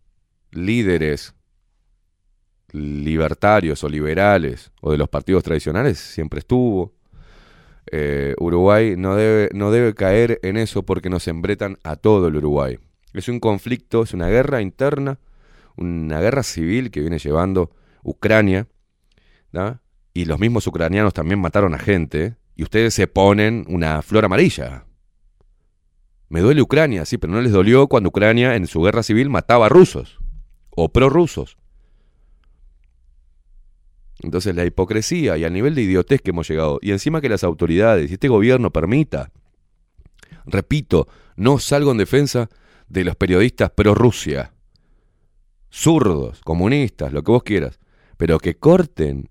líderes 0.52 1.34
libertarios 2.74 3.84
o 3.84 3.88
liberales 3.88 4.72
o 4.80 4.90
de 4.90 4.98
los 4.98 5.08
partidos 5.08 5.44
tradicionales 5.44 5.98
siempre 5.98 6.40
estuvo. 6.40 6.92
Eh, 7.90 8.34
Uruguay 8.38 8.94
no 8.96 9.14
debe, 9.14 9.48
no 9.54 9.70
debe 9.70 9.94
caer 9.94 10.40
en 10.42 10.56
eso 10.56 10.82
porque 10.82 11.08
nos 11.08 11.28
embretan 11.28 11.78
a 11.84 11.96
todo 11.96 12.28
el 12.28 12.36
Uruguay. 12.36 12.78
Es 13.12 13.28
un 13.28 13.38
conflicto, 13.38 14.02
es 14.02 14.12
una 14.12 14.28
guerra 14.28 14.60
interna, 14.60 15.20
una 15.76 16.20
guerra 16.20 16.42
civil 16.42 16.90
que 16.90 17.00
viene 17.00 17.18
llevando 17.18 17.70
Ucrania, 18.02 18.66
y 20.12 20.24
los 20.24 20.40
mismos 20.40 20.66
ucranianos 20.66 21.14
también 21.14 21.40
mataron 21.40 21.74
a 21.74 21.78
gente, 21.78 22.34
y 22.56 22.64
ustedes 22.64 22.92
se 22.92 23.06
ponen 23.06 23.64
una 23.68 24.02
flor 24.02 24.24
amarilla. 24.24 24.84
Me 26.28 26.40
duele 26.40 26.60
Ucrania, 26.60 27.04
sí, 27.04 27.18
pero 27.18 27.32
no 27.32 27.40
les 27.40 27.52
dolió 27.52 27.86
cuando 27.86 28.08
Ucrania 28.08 28.56
en 28.56 28.66
su 28.66 28.82
guerra 28.82 29.04
civil 29.04 29.30
mataba 29.30 29.66
a 29.66 29.68
rusos 29.68 30.18
o 30.70 30.88
prorrusos. 30.88 31.56
Entonces 34.20 34.54
la 34.54 34.64
hipocresía 34.64 35.36
y 35.36 35.44
al 35.44 35.52
nivel 35.52 35.74
de 35.74 35.82
idiotez 35.82 36.22
que 36.22 36.30
hemos 36.30 36.48
llegado, 36.48 36.78
y 36.80 36.92
encima 36.92 37.20
que 37.20 37.28
las 37.28 37.44
autoridades 37.44 38.10
y 38.10 38.14
este 38.14 38.28
gobierno 38.28 38.72
permita, 38.72 39.32
repito, 40.46 41.08
no 41.36 41.58
salgo 41.58 41.90
en 41.92 41.98
defensa 41.98 42.48
de 42.88 43.04
los 43.04 43.16
periodistas 43.16 43.70
pro 43.70 43.94
Rusia, 43.94 44.52
zurdos, 45.70 46.40
comunistas, 46.42 47.12
lo 47.12 47.22
que 47.22 47.32
vos 47.32 47.42
quieras, 47.42 47.80
pero 48.16 48.38
que 48.38 48.56
corten. 48.56 49.28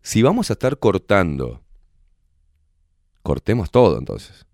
Si 0.00 0.22
vamos 0.22 0.50
a 0.50 0.52
estar 0.52 0.78
cortando, 0.78 1.62
cortemos 3.22 3.70
todo 3.70 3.98
entonces. 3.98 4.46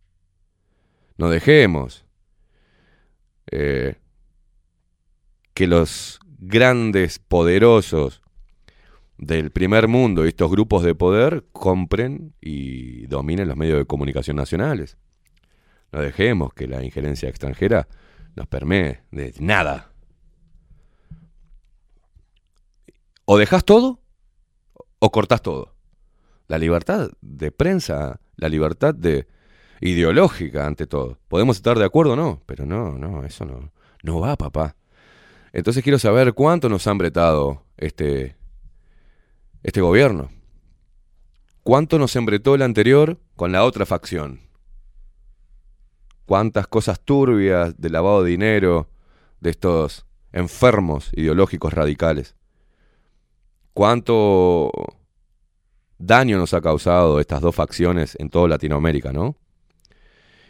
No 1.17 1.29
dejemos 1.29 2.07
eh, 3.51 3.97
que 5.53 5.67
los 5.67 6.19
grandes, 6.39 7.19
poderosos 7.19 8.24
del 9.19 9.51
primer 9.51 9.89
mundo 9.89 10.25
y 10.25 10.29
estos 10.29 10.51
grupos 10.51 10.83
de 10.83 10.95
poder 10.95 11.45
compren 11.53 12.35
y 12.41 13.07
dominen 13.07 13.49
los 13.49 13.57
medios 13.57 13.79
de 13.79 13.87
comunicación 13.87 14.37
nacionales. 14.37 14.99
No 15.93 16.01
dejemos 16.01 16.53
que 16.53 16.67
la 16.67 16.83
injerencia 16.83 17.29
extranjera 17.29 17.89
nos 18.35 18.47
permee 18.49 19.03
de 19.11 19.33
nada. 19.39 19.93
O 23.25 23.39
dejas 23.39 23.65
todo 23.65 24.01
o 24.99 25.13
cortás 25.13 25.43
todo. 25.43 25.75
La 26.47 26.59
libertad 26.59 27.11
de 27.21 27.53
prensa, 27.53 28.21
la 28.37 28.49
libertad 28.49 28.95
de 28.95 29.29
ideológica 29.81 30.67
ante 30.67 30.87
todo. 30.87 31.19
Podemos 31.29 31.57
estar 31.57 31.79
de 31.79 31.85
acuerdo 31.85 32.13
o 32.13 32.17
no, 32.17 32.43
pero 32.47 32.67
no, 32.67 32.99
no, 32.99 33.25
eso 33.25 33.45
no, 33.45 33.73
no 34.03 34.21
va, 34.21 34.37
papá. 34.37 34.77
Entonces 35.53 35.83
quiero 35.83 35.99
saber 35.99 36.35
cuánto 36.35 36.69
nos 36.69 36.87
han 36.87 36.99
bretado 36.99 37.65
este, 37.77 38.37
este 39.65 39.81
gobierno. 39.81 40.31
¿Cuánto 41.65 41.99
nos 41.99 42.15
embretó 42.15 42.55
el 42.55 42.63
anterior 42.63 43.19
con 43.35 43.51
la 43.51 43.65
otra 43.65 43.87
facción? 43.87 44.41
¿Cuántas 46.27 46.69
cosas 46.69 47.01
turbias 47.01 47.75
de 47.81 47.91
lavado 47.91 48.23
de 48.23 48.31
dinero 48.31 48.89
de 49.41 49.51
estos 49.51 50.07
enfermos 50.33 51.11
ideológicos 51.15 51.73
radicales? 51.73 52.37
¿Cuánto 53.73 54.71
daño 55.99 56.37
nos 56.37 56.53
ha 56.53 56.61
causado 56.61 57.19
estas 57.19 57.41
dos 57.41 57.55
facciones 57.55 58.17
en 58.21 58.29
toda 58.29 58.49
Latinoamérica, 58.49 59.13
no? 59.13 59.37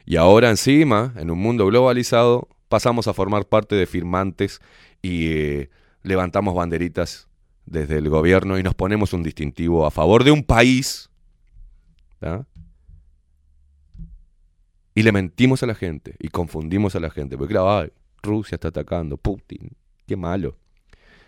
Y 0.04 0.16
ahora 0.16 0.50
encima, 0.50 1.14
en 1.16 1.30
un 1.30 1.38
mundo 1.38 1.66
globalizado, 1.66 2.48
pasamos 2.68 3.06
a 3.06 3.14
formar 3.14 3.46
parte 3.46 3.76
de 3.76 3.86
firmantes 3.86 4.60
y 5.00 5.28
eh, 5.28 5.70
levantamos 6.02 6.54
banderitas 6.54 7.28
desde 7.66 7.98
el 7.98 8.08
gobierno 8.08 8.58
y 8.58 8.62
nos 8.62 8.74
ponemos 8.74 9.12
un 9.12 9.22
distintivo 9.22 9.86
a 9.86 9.90
favor 9.90 10.24
de 10.24 10.30
un 10.30 10.44
país. 10.44 11.10
¿tá? 12.18 12.46
Y 14.94 15.02
le 15.02 15.12
mentimos 15.12 15.62
a 15.62 15.66
la 15.66 15.74
gente 15.74 16.14
y 16.18 16.28
confundimos 16.28 16.94
a 16.94 17.00
la 17.00 17.10
gente. 17.10 17.36
Porque 17.36 17.52
claro, 17.52 17.78
ay, 17.78 17.92
Rusia 18.22 18.56
está 18.56 18.68
atacando, 18.68 19.16
Putin, 19.16 19.76
qué 20.06 20.16
malo. 20.16 20.56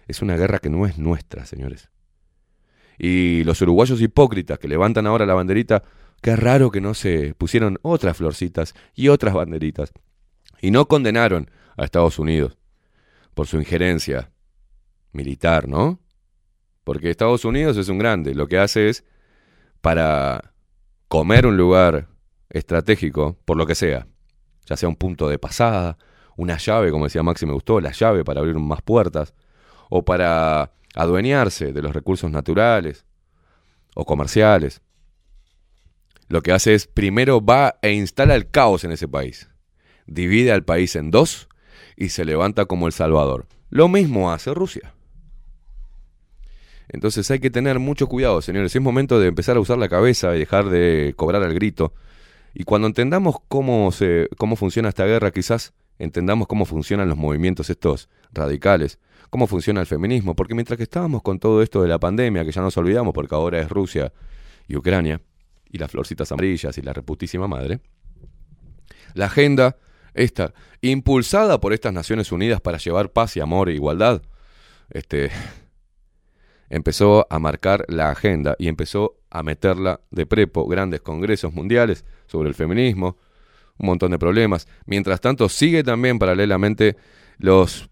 Es 0.07 0.23
una 0.23 0.37
guerra 0.37 0.59
que 0.59 0.71
no 0.71 0.87
es 0.87 0.99
nuestra, 0.99 1.47
señores. 1.47 1.91
Y 2.99 3.45
los 3.45 3.61
uruguayos 3.61 4.01
hipócritas 4.01 4.59
que 4.59 4.69
levantan 4.69 5.07
ahora 5.07 5.27
la 5.27 5.35
banderita, 5.35 5.83
qué 6.23 6.37
raro 6.37 6.71
que 6.71 6.81
no 6.81 6.95
se 6.95 7.35
pusieron 7.35 7.79
otras 7.83 8.17
florcitas 8.17 8.75
y 8.95 9.09
otras 9.09 9.35
banderitas. 9.35 9.93
Y 10.61 10.71
no 10.71 10.87
condenaron 10.87 11.51
a 11.77 11.85
Estados 11.85 12.19
Unidos 12.19 12.57
por 13.35 13.47
su 13.47 13.59
injerencia 13.59 14.31
militar, 15.13 15.69
¿no? 15.69 16.01
Porque 16.87 17.11
Estados 17.11 17.45
Unidos 17.45 17.77
es 17.79 17.89
un 17.89 17.99
grande. 17.99 18.33
Lo 18.33 18.47
que 18.47 18.61
hace 18.61 18.89
es, 18.89 19.03
para 19.81 20.53
comer 21.09 21.45
un 21.45 21.57
lugar 21.57 22.07
estratégico, 22.49 23.37
por 23.45 23.57
lo 23.57 23.67
que 23.67 23.75
sea, 23.75 24.07
ya 24.67 24.77
sea 24.77 24.89
un 24.89 24.95
punto 24.95 25.29
de 25.29 25.37
pasada, 25.37 25.99
una 26.37 26.59
llave, 26.59 26.93
como 26.93 27.07
decía 27.07 27.25
Maxi, 27.25 27.45
me 27.45 27.55
gustó, 27.55 27.81
la 27.81 27.91
llave 27.91 28.23
para 28.23 28.39
abrir 28.39 28.55
más 28.55 28.83
puertas, 28.83 29.35
o 29.91 30.05
para 30.05 30.75
adueñarse 30.95 31.73
de 31.73 31.83
los 31.83 31.93
recursos 31.93 32.31
naturales 32.31 33.05
o 33.97 34.05
comerciales. 34.05 34.81
Lo 36.29 36.41
que 36.41 36.53
hace 36.53 36.75
es, 36.75 36.87
primero 36.87 37.45
va 37.45 37.81
e 37.83 37.95
instala 37.95 38.37
el 38.37 38.49
caos 38.49 38.85
en 38.85 38.93
ese 38.93 39.09
país, 39.09 39.51
divide 40.07 40.53
al 40.53 40.63
país 40.63 40.95
en 40.95 41.11
dos 41.11 41.49
y 41.97 42.11
se 42.11 42.25
levanta 42.25 42.67
como 42.67 42.87
el 42.87 42.93
Salvador. 42.93 43.49
Lo 43.71 43.89
mismo 43.89 44.31
hace 44.31 44.55
Rusia. 44.55 44.96
Entonces 46.89 47.31
hay 47.31 47.41
que 47.41 47.51
tener 47.51 47.79
mucho 47.79 48.07
cuidado, 48.07 48.41
señores. 48.43 48.75
Es 48.75 48.83
momento 48.83 49.19
de 49.19 49.29
empezar 49.29 49.57
a 49.57 49.61
usar 49.61 49.79
la 49.79 49.89
cabeza 49.89 50.37
y 50.37 50.41
dejar 50.41 50.69
de 50.71 51.15
cobrar 51.17 51.43
al 51.43 51.55
grito. 51.55 51.95
Y 52.55 52.65
cuando 52.65 52.87
entendamos 52.87 53.37
cómo, 53.49 53.91
se, 53.93 54.29
cómo 54.39 54.57
funciona 54.57 54.89
esta 54.89 55.05
guerra, 55.05 55.31
quizás 55.31 55.75
entendamos 55.99 56.47
cómo 56.47 56.65
funcionan 56.65 57.09
los 57.09 57.19
movimientos 57.19 57.71
estos 57.71 58.09
radicales, 58.33 58.99
cómo 59.31 59.47
funciona 59.47 59.81
el 59.81 59.87
feminismo. 59.87 60.35
Porque 60.35 60.55
mientras 60.55 60.77
que 60.77 60.85
estábamos 60.85 61.23
con 61.23 61.39
todo 61.39 61.63
esto 61.63 61.83
de 61.83 61.89
la 61.89 61.99
pandemia, 61.99 62.45
que 62.45 62.53
ya 62.53 62.63
nos 62.63 62.77
olvidamos 62.77 63.13
porque 63.13 63.35
ahora 63.35 63.61
es 63.61 63.69
Rusia 63.69 64.13
y 64.69 64.77
Ucrania, 64.77 65.21
y 65.71 65.79
las 65.79 65.91
florcitas 65.91 66.31
amarillas 66.33 66.79
y 66.79 66.83
la 66.83 66.93
reputísima 66.93 67.49
madre, 67.49 67.81
la 69.15 69.27
agenda 69.27 69.77
esta, 70.17 70.55
impulsada 70.81 71.61
por 71.61 71.73
estas 71.73 71.93
Naciones 71.93 72.33
Unidas 72.33 72.61
para 72.61 72.79
llevar 72.79 73.11
paz 73.13 73.37
y 73.37 73.41
amor 73.41 73.69
e 73.69 73.75
igualdad, 73.75 74.23
este, 74.91 75.31
empezó 76.69 77.27
a 77.31 77.39
marcar 77.39 77.85
la 77.89 78.11
agenda 78.11 78.57
y 78.59 78.69
empezó 78.69 79.17
a 79.31 79.43
meterla 79.43 80.01
de 80.11 80.27
prepo, 80.27 80.67
grandes 80.67 81.01
congresos 81.01 81.53
mundiales 81.53 82.05
sobre 82.27 82.49
el 82.49 82.55
feminismo, 82.55 83.17
un 83.79 83.87
montón 83.87 84.11
de 84.11 84.19
problemas. 84.19 84.67
Mientras 84.87 85.21
tanto, 85.21 85.49
sigue 85.49 85.85
también 85.85 86.19
paralelamente 86.19 86.97
los 87.39 87.91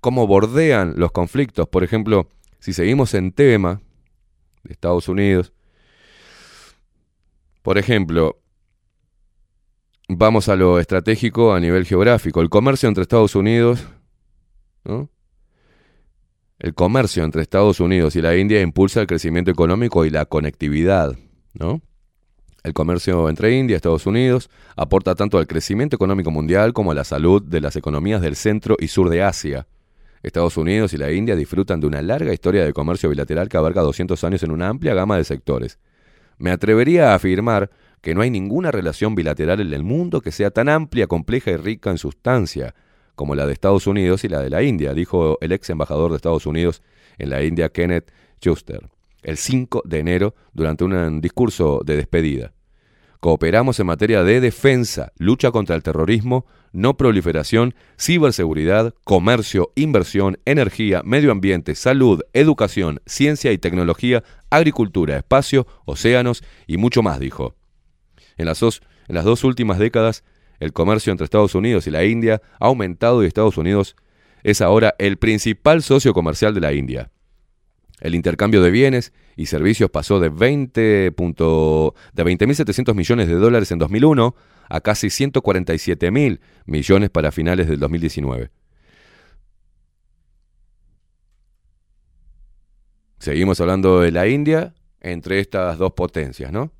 cómo 0.00 0.26
bordean 0.26 0.94
los 0.96 1.12
conflictos. 1.12 1.68
Por 1.68 1.84
ejemplo, 1.84 2.28
si 2.58 2.72
seguimos 2.72 3.14
en 3.14 3.32
tema 3.32 3.80
de 4.62 4.72
Estados 4.72 5.08
Unidos, 5.08 5.52
por 7.62 7.76
ejemplo, 7.76 8.40
vamos 10.08 10.48
a 10.48 10.56
lo 10.56 10.78
estratégico 10.78 11.52
a 11.52 11.60
nivel 11.60 11.84
geográfico, 11.84 12.40
el 12.40 12.48
comercio 12.48 12.88
entre 12.88 13.02
Estados 13.02 13.34
Unidos, 13.34 13.86
¿no? 14.84 15.10
El 16.60 16.74
comercio 16.74 17.24
entre 17.24 17.40
Estados 17.40 17.80
Unidos 17.80 18.16
y 18.16 18.20
la 18.20 18.36
India 18.36 18.60
impulsa 18.60 19.00
el 19.00 19.06
crecimiento 19.06 19.50
económico 19.50 20.04
y 20.04 20.10
la 20.10 20.26
conectividad, 20.26 21.16
¿no? 21.54 21.80
El 22.62 22.74
comercio 22.74 23.30
entre 23.30 23.56
India 23.56 23.74
y 23.74 23.76
Estados 23.76 24.04
Unidos 24.04 24.50
aporta 24.76 25.14
tanto 25.14 25.38
al 25.38 25.46
crecimiento 25.46 25.96
económico 25.96 26.30
mundial 26.30 26.74
como 26.74 26.90
a 26.90 26.94
la 26.94 27.04
salud 27.04 27.42
de 27.42 27.62
las 27.62 27.76
economías 27.76 28.20
del 28.20 28.36
centro 28.36 28.76
y 28.78 28.88
sur 28.88 29.08
de 29.08 29.22
Asia. 29.22 29.68
Estados 30.22 30.58
Unidos 30.58 30.92
y 30.92 30.98
la 30.98 31.10
India 31.10 31.34
disfrutan 31.34 31.80
de 31.80 31.86
una 31.86 32.02
larga 32.02 32.34
historia 32.34 32.62
de 32.62 32.74
comercio 32.74 33.08
bilateral 33.08 33.48
que 33.48 33.56
abarca 33.56 33.80
200 33.80 34.22
años 34.24 34.42
en 34.42 34.50
una 34.50 34.68
amplia 34.68 34.92
gama 34.92 35.16
de 35.16 35.24
sectores. 35.24 35.78
Me 36.36 36.50
atrevería 36.50 37.12
a 37.12 37.14
afirmar 37.14 37.70
que 38.02 38.14
no 38.14 38.20
hay 38.20 38.28
ninguna 38.28 38.70
relación 38.70 39.14
bilateral 39.14 39.60
en 39.60 39.72
el 39.72 39.82
mundo 39.82 40.20
que 40.20 40.30
sea 40.30 40.50
tan 40.50 40.68
amplia, 40.68 41.06
compleja 41.06 41.52
y 41.52 41.56
rica 41.56 41.90
en 41.90 41.96
sustancia 41.96 42.74
como 43.20 43.34
la 43.34 43.46
de 43.46 43.52
Estados 43.52 43.86
Unidos 43.86 44.24
y 44.24 44.30
la 44.30 44.40
de 44.40 44.48
la 44.48 44.62
India, 44.62 44.94
dijo 44.94 45.36
el 45.42 45.52
ex 45.52 45.68
embajador 45.68 46.10
de 46.10 46.16
Estados 46.16 46.46
Unidos 46.46 46.80
en 47.18 47.28
la 47.28 47.44
India, 47.44 47.68
Kenneth 47.68 48.10
Schuster, 48.40 48.88
el 49.22 49.36
5 49.36 49.82
de 49.84 49.98
enero 49.98 50.34
durante 50.54 50.84
un 50.84 51.20
discurso 51.20 51.82
de 51.84 51.96
despedida. 51.96 52.54
Cooperamos 53.20 53.78
en 53.78 53.88
materia 53.88 54.24
de 54.24 54.40
defensa, 54.40 55.12
lucha 55.18 55.50
contra 55.50 55.76
el 55.76 55.82
terrorismo, 55.82 56.46
no 56.72 56.96
proliferación, 56.96 57.74
ciberseguridad, 57.98 58.94
comercio, 59.04 59.70
inversión, 59.74 60.38
energía, 60.46 61.02
medio 61.04 61.30
ambiente, 61.30 61.74
salud, 61.74 62.22
educación, 62.32 63.02
ciencia 63.04 63.52
y 63.52 63.58
tecnología, 63.58 64.24
agricultura, 64.48 65.18
espacio, 65.18 65.66
océanos 65.84 66.42
y 66.66 66.78
mucho 66.78 67.02
más, 67.02 67.20
dijo. 67.20 67.54
En 68.38 68.46
las 68.46 68.60
dos, 68.60 68.80
en 69.08 69.14
las 69.14 69.26
dos 69.26 69.44
últimas 69.44 69.78
décadas, 69.78 70.24
el 70.60 70.72
comercio 70.72 71.10
entre 71.10 71.24
Estados 71.24 71.54
Unidos 71.54 71.86
y 71.86 71.90
la 71.90 72.04
India 72.04 72.40
ha 72.60 72.66
aumentado 72.66 73.22
y 73.22 73.26
Estados 73.26 73.56
Unidos 73.58 73.96
es 74.42 74.60
ahora 74.60 74.94
el 74.98 75.16
principal 75.16 75.82
socio 75.82 76.14
comercial 76.14 76.54
de 76.54 76.60
la 76.60 76.72
India. 76.72 77.10
El 78.00 78.14
intercambio 78.14 78.62
de 78.62 78.70
bienes 78.70 79.12
y 79.36 79.46
servicios 79.46 79.90
pasó 79.90 80.20
de 80.20 80.28
20 80.30 81.12
punto- 81.12 81.94
de 82.12 82.24
20.700 82.24 82.94
millones 82.94 83.28
de 83.28 83.34
dólares 83.34 83.70
en 83.72 83.78
2001 83.78 84.34
a 84.68 84.80
casi 84.80 85.08
147.000 85.08 86.40
millones 86.64 87.10
para 87.10 87.32
finales 87.32 87.68
del 87.68 87.78
2019. 87.80 88.50
Seguimos 93.18 93.60
hablando 93.60 94.00
de 94.00 94.12
la 94.12 94.26
India 94.28 94.74
entre 95.00 95.40
estas 95.40 95.76
dos 95.76 95.92
potencias, 95.92 96.52
¿no? 96.52 96.72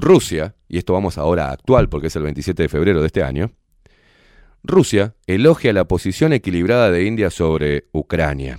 Rusia, 0.00 0.54
y 0.68 0.76
esto 0.76 0.92
vamos 0.92 1.16
ahora 1.16 1.48
a 1.48 1.52
actual 1.52 1.88
porque 1.88 2.08
es 2.08 2.16
el 2.16 2.22
27 2.22 2.64
de 2.64 2.68
febrero 2.68 3.00
de 3.00 3.06
este 3.06 3.22
año, 3.22 3.52
Rusia 4.62 5.14
elogia 5.26 5.72
la 5.72 5.86
posición 5.86 6.32
equilibrada 6.32 6.90
de 6.90 7.04
India 7.04 7.30
sobre 7.30 7.86
Ucrania. 7.92 8.58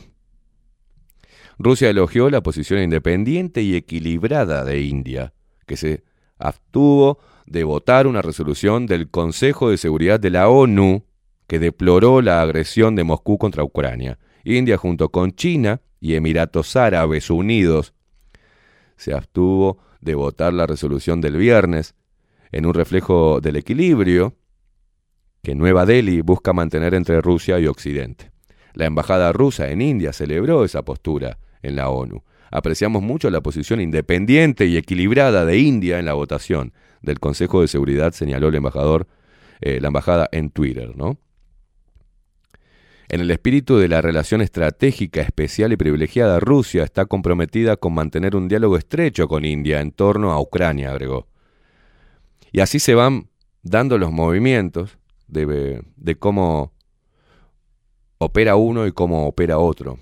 Rusia 1.59 1.89
elogió 1.89 2.29
la 2.29 2.41
posición 2.41 2.81
independiente 2.81 3.61
y 3.61 3.75
equilibrada 3.75 4.63
de 4.63 4.81
India, 4.81 5.33
que 5.65 5.77
se 5.77 6.03
abstuvo 6.39 7.19
de 7.45 7.63
votar 7.63 8.07
una 8.07 8.21
resolución 8.21 8.87
del 8.87 9.09
Consejo 9.09 9.69
de 9.69 9.77
Seguridad 9.77 10.19
de 10.19 10.31
la 10.31 10.49
ONU 10.49 11.05
que 11.45 11.59
deploró 11.59 12.21
la 12.21 12.41
agresión 12.41 12.95
de 12.95 13.03
Moscú 13.03 13.37
contra 13.37 13.63
Ucrania. 13.63 14.17
India, 14.43 14.77
junto 14.77 15.09
con 15.09 15.33
China 15.33 15.81
y 15.99 16.15
Emiratos 16.15 16.75
Árabes 16.75 17.29
Unidos, 17.29 17.93
se 18.95 19.13
abstuvo 19.13 19.79
de 20.01 20.15
votar 20.15 20.53
la 20.53 20.67
resolución 20.67 21.21
del 21.21 21.37
viernes 21.37 21.95
en 22.51 22.65
un 22.65 22.73
reflejo 22.73 23.39
del 23.41 23.55
equilibrio 23.55 24.35
que 25.43 25.55
Nueva 25.55 25.85
Delhi 25.85 26.21
busca 26.21 26.53
mantener 26.53 26.93
entre 26.93 27.21
Rusia 27.21 27.59
y 27.59 27.67
Occidente. 27.67 28.31
La 28.73 28.85
embajada 28.85 29.31
rusa 29.31 29.69
en 29.69 29.81
India 29.81 30.13
celebró 30.13 30.63
esa 30.63 30.83
postura 30.83 31.39
en 31.61 31.75
la 31.75 31.89
ONU. 31.89 32.23
Apreciamos 32.51 33.01
mucho 33.01 33.29
la 33.29 33.41
posición 33.41 33.81
independiente 33.81 34.67
y 34.67 34.77
equilibrada 34.77 35.45
de 35.45 35.57
India 35.57 35.99
en 35.99 36.05
la 36.05 36.13
votación 36.13 36.73
del 37.01 37.19
Consejo 37.19 37.61
de 37.61 37.67
Seguridad, 37.67 38.13
señaló 38.13 38.47
el 38.47 38.55
embajador, 38.55 39.07
eh, 39.61 39.79
la 39.81 39.87
embajada 39.87 40.29
en 40.31 40.49
Twitter, 40.49 40.95
¿no? 40.95 41.17
En 43.09 43.21
el 43.21 43.31
espíritu 43.31 43.77
de 43.77 43.87
la 43.87 44.01
relación 44.01 44.41
estratégica 44.41 45.21
especial 45.21 45.71
y 45.71 45.77
privilegiada, 45.77 46.41
Rusia 46.41 46.83
está 46.83 47.05
comprometida 47.05 47.77
con 47.77 47.93
mantener 47.93 48.35
un 48.35 48.49
diálogo 48.49 48.77
estrecho 48.77 49.29
con 49.29 49.45
India 49.45 49.79
en 49.79 49.91
torno 49.91 50.31
a 50.31 50.41
Ucrania, 50.41 50.91
agregó. 50.91 51.27
Y 52.51 52.59
así 52.59 52.79
se 52.79 52.95
van 52.95 53.29
dando 53.63 53.97
los 53.97 54.11
movimientos 54.11 54.97
de, 55.27 55.83
cómo 56.19 56.73
opera 58.17 58.57
uno 58.57 58.85
y 58.85 58.91
cómo 58.91 59.27
opera 59.27 59.57
otro. 59.57 59.99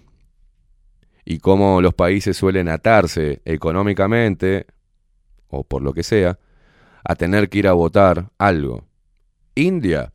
Y 1.23 1.39
cómo 1.39 1.81
los 1.81 1.93
países 1.93 2.35
suelen 2.37 2.69
atarse 2.69 3.41
económicamente, 3.45 4.65
o 5.47 5.63
por 5.63 5.83
lo 5.83 5.93
que 5.93 6.03
sea, 6.03 6.39
a 7.03 7.15
tener 7.15 7.49
que 7.49 7.59
ir 7.59 7.67
a 7.67 7.73
votar 7.73 8.31
algo. 8.39 8.83
India, 9.53 10.11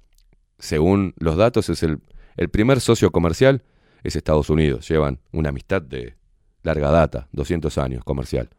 según 0.59 1.15
los 1.19 1.37
datos, 1.37 1.69
es 1.69 1.83
el, 1.83 2.01
el 2.37 2.49
primer 2.49 2.81
socio 2.81 3.11
comercial, 3.11 3.63
es 4.03 4.17
Estados 4.17 4.51
Unidos. 4.51 4.89
Llevan 4.89 5.21
una 5.33 5.51
amistad 5.51 5.83
de 5.83 6.17
larga 6.63 6.91
data, 6.91 7.29
200 7.33 7.77
años 7.79 8.05
comercial. 8.05 8.51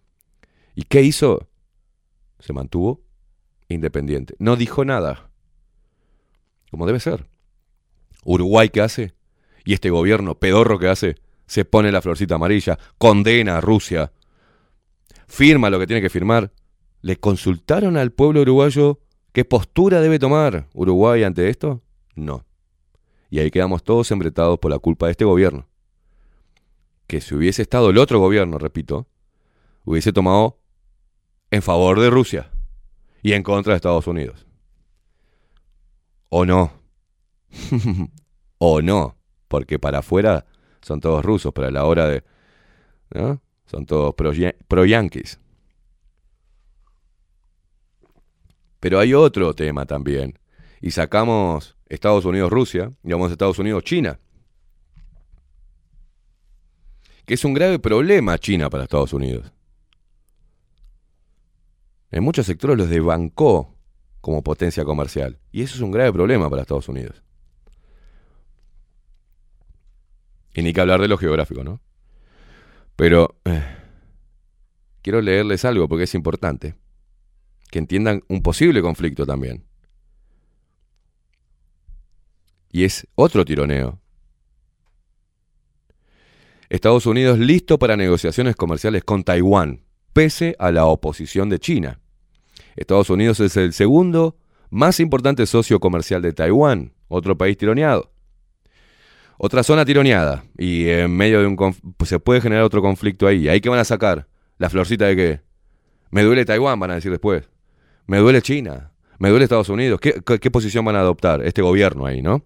¿Y 0.75 0.83
qué 0.83 1.01
hizo? 1.01 1.47
Se 2.39 2.53
mantuvo 2.53 3.01
independiente. 3.67 4.35
No 4.39 4.55
dijo 4.55 4.85
nada. 4.85 5.29
Como 6.69 6.85
debe 6.85 6.99
ser. 6.99 7.27
Uruguay, 8.23 8.69
¿qué 8.69 8.81
hace? 8.81 9.13
Y 9.65 9.73
este 9.73 9.89
gobierno 9.89 10.35
pedorro 10.35 10.79
que 10.79 10.87
hace, 10.87 11.15
se 11.45 11.65
pone 11.65 11.91
la 11.91 12.01
florcita 12.01 12.35
amarilla, 12.35 12.77
condena 12.97 13.57
a 13.57 13.61
Rusia, 13.61 14.11
firma 15.27 15.69
lo 15.69 15.79
que 15.79 15.87
tiene 15.87 16.01
que 16.01 16.09
firmar. 16.09 16.51
¿Le 17.01 17.17
consultaron 17.17 17.97
al 17.97 18.11
pueblo 18.11 18.41
uruguayo 18.41 18.99
qué 19.33 19.43
postura 19.43 20.01
debe 20.01 20.19
tomar 20.19 20.67
Uruguay 20.73 21.23
ante 21.23 21.49
esto? 21.49 21.81
No. 22.15 22.45
Y 23.31 23.39
ahí 23.39 23.49
quedamos 23.49 23.83
todos 23.83 24.11
embretados 24.11 24.59
por 24.59 24.69
la 24.69 24.77
culpa 24.77 25.07
de 25.07 25.13
este 25.13 25.25
gobierno. 25.25 25.67
Que 27.07 27.19
si 27.19 27.33
hubiese 27.33 27.63
estado 27.63 27.89
el 27.89 27.97
otro 27.97 28.19
gobierno, 28.19 28.59
repito, 28.59 29.07
hubiese 29.83 30.13
tomado 30.13 30.59
en 31.49 31.63
favor 31.63 31.99
de 31.99 32.11
Rusia 32.11 32.51
y 33.23 33.33
en 33.33 33.41
contra 33.41 33.73
de 33.73 33.77
Estados 33.77 34.05
Unidos. 34.05 34.45
¿O 36.29 36.45
no? 36.45 36.71
¿O 38.59 38.83
no? 38.83 39.17
Porque 39.47 39.79
para 39.79 39.99
afuera 39.99 40.45
son 40.81 40.99
todos 40.99 41.25
rusos, 41.25 41.51
pero 41.51 41.67
a 41.67 41.71
la 41.71 41.85
hora 41.85 42.07
de... 42.07 42.23
¿no? 43.09 43.41
Son 43.65 43.87
todos 43.87 44.13
pro-yanquis. 44.13 45.41
pero 48.81 48.99
hay 48.99 49.13
otro 49.13 49.53
tema 49.53 49.85
también. 49.85 50.37
Y 50.81 50.91
sacamos 50.91 51.77
Estados 51.91 52.23
Unidos-Rusia 52.23 52.93
a 53.03 53.27
Estados 53.27 53.59
Unidos-China. 53.59 54.17
Que 57.25 57.33
es 57.33 57.43
un 57.43 57.53
grave 57.53 57.79
problema 57.79 58.37
China 58.37 58.69
para 58.69 58.83
Estados 58.83 59.11
Unidos. 59.11 59.51
En 62.09 62.23
muchos 62.23 62.45
sectores 62.45 62.77
los 62.77 62.89
desbancó 62.89 63.75
como 64.21 64.41
potencia 64.41 64.85
comercial. 64.85 65.37
Y 65.51 65.63
eso 65.63 65.75
es 65.75 65.81
un 65.81 65.91
grave 65.91 66.13
problema 66.13 66.49
para 66.49 66.61
Estados 66.61 66.87
Unidos. 66.87 67.21
Y 70.53 70.61
ni 70.61 70.71
que 70.71 70.79
hablar 70.79 71.01
de 71.01 71.09
lo 71.09 71.17
geográfico, 71.17 71.61
¿no? 71.63 71.81
Pero 72.95 73.35
eh, 73.43 73.63
quiero 75.01 75.19
leerles 75.19 75.65
algo 75.65 75.89
porque 75.89 76.05
es 76.05 76.15
importante. 76.15 76.75
Que 77.69 77.79
entiendan 77.79 78.23
un 78.29 78.41
posible 78.41 78.81
conflicto 78.81 79.25
también. 79.25 79.65
Y 82.71 82.85
es 82.85 83.07
otro 83.15 83.45
tironeo. 83.45 83.99
Estados 86.69 87.05
Unidos 87.05 87.37
listo 87.37 87.77
para 87.77 87.97
negociaciones 87.97 88.55
comerciales 88.55 89.03
con 89.03 89.23
Taiwán, 89.23 89.83
pese 90.13 90.55
a 90.57 90.71
la 90.71 90.85
oposición 90.85 91.49
de 91.49 91.59
China. 91.59 91.99
Estados 92.77 93.09
Unidos 93.09 93.41
es 93.41 93.57
el 93.57 93.73
segundo 93.73 94.37
más 94.69 95.01
importante 95.01 95.45
socio 95.45 95.81
comercial 95.81 96.21
de 96.21 96.31
Taiwán, 96.31 96.93
otro 97.09 97.37
país 97.37 97.57
tironeado. 97.57 98.11
Otra 99.37 99.63
zona 99.63 99.83
tironeada. 99.83 100.45
Y 100.57 100.87
en 100.87 101.11
medio 101.17 101.41
de 101.41 101.47
un... 101.47 101.57
Pues 101.57 102.07
se 102.07 102.19
puede 102.19 102.41
generar 102.41 102.63
otro 102.63 102.81
conflicto 102.81 103.27
ahí. 103.27 103.49
¿Ahí 103.49 103.59
qué 103.59 103.69
van 103.69 103.79
a 103.79 103.83
sacar? 103.83 104.27
¿La 104.59 104.69
florcita 104.69 105.07
de 105.07 105.15
qué? 105.15 105.41
Me 106.11 106.21
duele 106.21 106.45
Taiwán, 106.45 106.79
van 106.79 106.91
a 106.91 106.95
decir 106.95 107.09
después. 107.09 107.49
Me 108.05 108.19
duele 108.19 108.41
China. 108.43 108.91
Me 109.17 109.29
duele 109.29 109.45
Estados 109.45 109.69
Unidos. 109.69 109.99
¿Qué, 109.99 110.21
qué, 110.23 110.39
qué 110.39 110.51
posición 110.51 110.85
van 110.85 110.95
a 110.95 110.99
adoptar 110.99 111.43
este 111.43 111.63
gobierno 111.63 112.05
ahí, 112.05 112.21
no? 112.21 112.45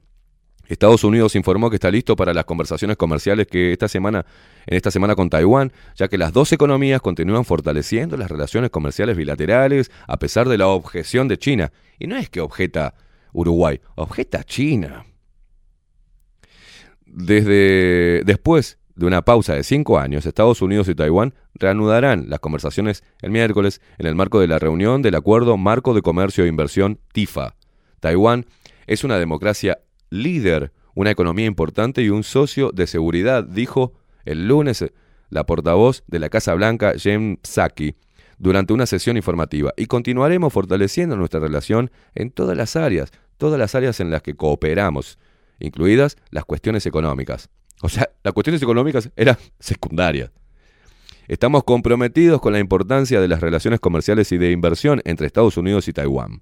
Estados 0.67 1.03
Unidos 1.03 1.35
informó 1.35 1.69
que 1.69 1.75
está 1.75 1.91
listo 1.91 2.15
para 2.15 2.33
las 2.33 2.45
conversaciones 2.45 2.97
comerciales 2.97 3.47
que 3.47 3.71
esta 3.71 3.87
semana, 3.87 4.25
en 4.65 4.77
esta 4.77 4.91
semana 4.91 5.15
con 5.15 5.29
Taiwán, 5.29 5.71
ya 5.95 6.07
que 6.07 6.17
las 6.17 6.33
dos 6.33 6.51
economías 6.51 7.01
continúan 7.01 7.45
fortaleciendo 7.45 8.17
las 8.17 8.29
relaciones 8.29 8.69
comerciales 8.71 9.15
bilaterales 9.15 9.91
a 10.07 10.17
pesar 10.17 10.49
de 10.49 10.57
la 10.57 10.67
objeción 10.67 11.27
de 11.27 11.37
China. 11.37 11.71
Y 11.99 12.07
no 12.07 12.17
es 12.17 12.29
que 12.29 12.41
objeta 12.41 12.95
Uruguay, 13.31 13.79
objeta 13.95 14.43
China. 14.43 15.05
Desde 17.05 18.23
después 18.25 18.79
de 18.95 19.05
una 19.05 19.23
pausa 19.23 19.53
de 19.53 19.63
cinco 19.63 19.99
años, 19.99 20.25
Estados 20.25 20.61
Unidos 20.61 20.87
y 20.87 20.95
Taiwán 20.95 21.33
reanudarán 21.53 22.29
las 22.29 22.39
conversaciones 22.39 23.03
el 23.21 23.31
miércoles 23.31 23.81
en 23.97 24.07
el 24.07 24.15
marco 24.15 24.39
de 24.39 24.47
la 24.47 24.57
reunión 24.57 25.01
del 25.01 25.15
Acuerdo 25.15 25.57
Marco 25.57 25.93
de 25.93 26.01
Comercio 26.01 26.45
e 26.45 26.47
Inversión 26.47 26.99
TIFA. 27.11 27.55
Taiwán 27.99 28.45
es 28.87 29.03
una 29.03 29.17
democracia 29.19 29.79
líder, 30.09 30.71
una 30.93 31.11
economía 31.11 31.45
importante 31.45 32.01
y 32.01 32.09
un 32.09 32.23
socio 32.23 32.71
de 32.71 32.87
seguridad, 32.87 33.43
dijo 33.43 33.93
el 34.23 34.47
lunes 34.47 34.85
la 35.29 35.45
portavoz 35.45 36.03
de 36.07 36.19
la 36.19 36.29
Casa 36.29 36.53
Blanca, 36.53 36.93
Jen 36.97 37.39
Psaki, 37.43 37.95
durante 38.37 38.73
una 38.73 38.85
sesión 38.85 39.17
informativa 39.17 39.73
y 39.77 39.85
continuaremos 39.85 40.51
fortaleciendo 40.51 41.15
nuestra 41.15 41.39
relación 41.39 41.91
en 42.13 42.31
todas 42.31 42.57
las 42.57 42.75
áreas, 42.75 43.11
todas 43.37 43.59
las 43.59 43.75
áreas 43.75 43.99
en 43.99 44.11
las 44.11 44.21
que 44.21 44.35
cooperamos, 44.35 45.17
incluidas 45.59 46.17
las 46.31 46.45
cuestiones 46.45 46.85
económicas. 46.85 47.49
O 47.81 47.89
sea, 47.89 48.09
las 48.23 48.33
cuestiones 48.33 48.61
económicas 48.61 49.09
eran 49.15 49.37
secundarias. 49.59 50.31
Estamos 51.27 51.63
comprometidos 51.63 52.39
con 52.39 52.53
la 52.53 52.59
importancia 52.59 53.19
de 53.19 53.27
las 53.27 53.41
relaciones 53.41 53.79
comerciales 53.79 54.31
y 54.31 54.37
de 54.37 54.51
inversión 54.51 55.01
entre 55.05 55.25
Estados 55.25 55.57
Unidos 55.57 55.87
y 55.87 55.93
Taiwán. 55.93 56.41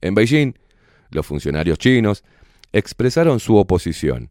En 0.00 0.14
Beijing, 0.14 0.54
los 1.10 1.26
funcionarios 1.26 1.78
chinos 1.78 2.24
expresaron 2.72 3.40
su 3.40 3.56
oposición. 3.56 4.30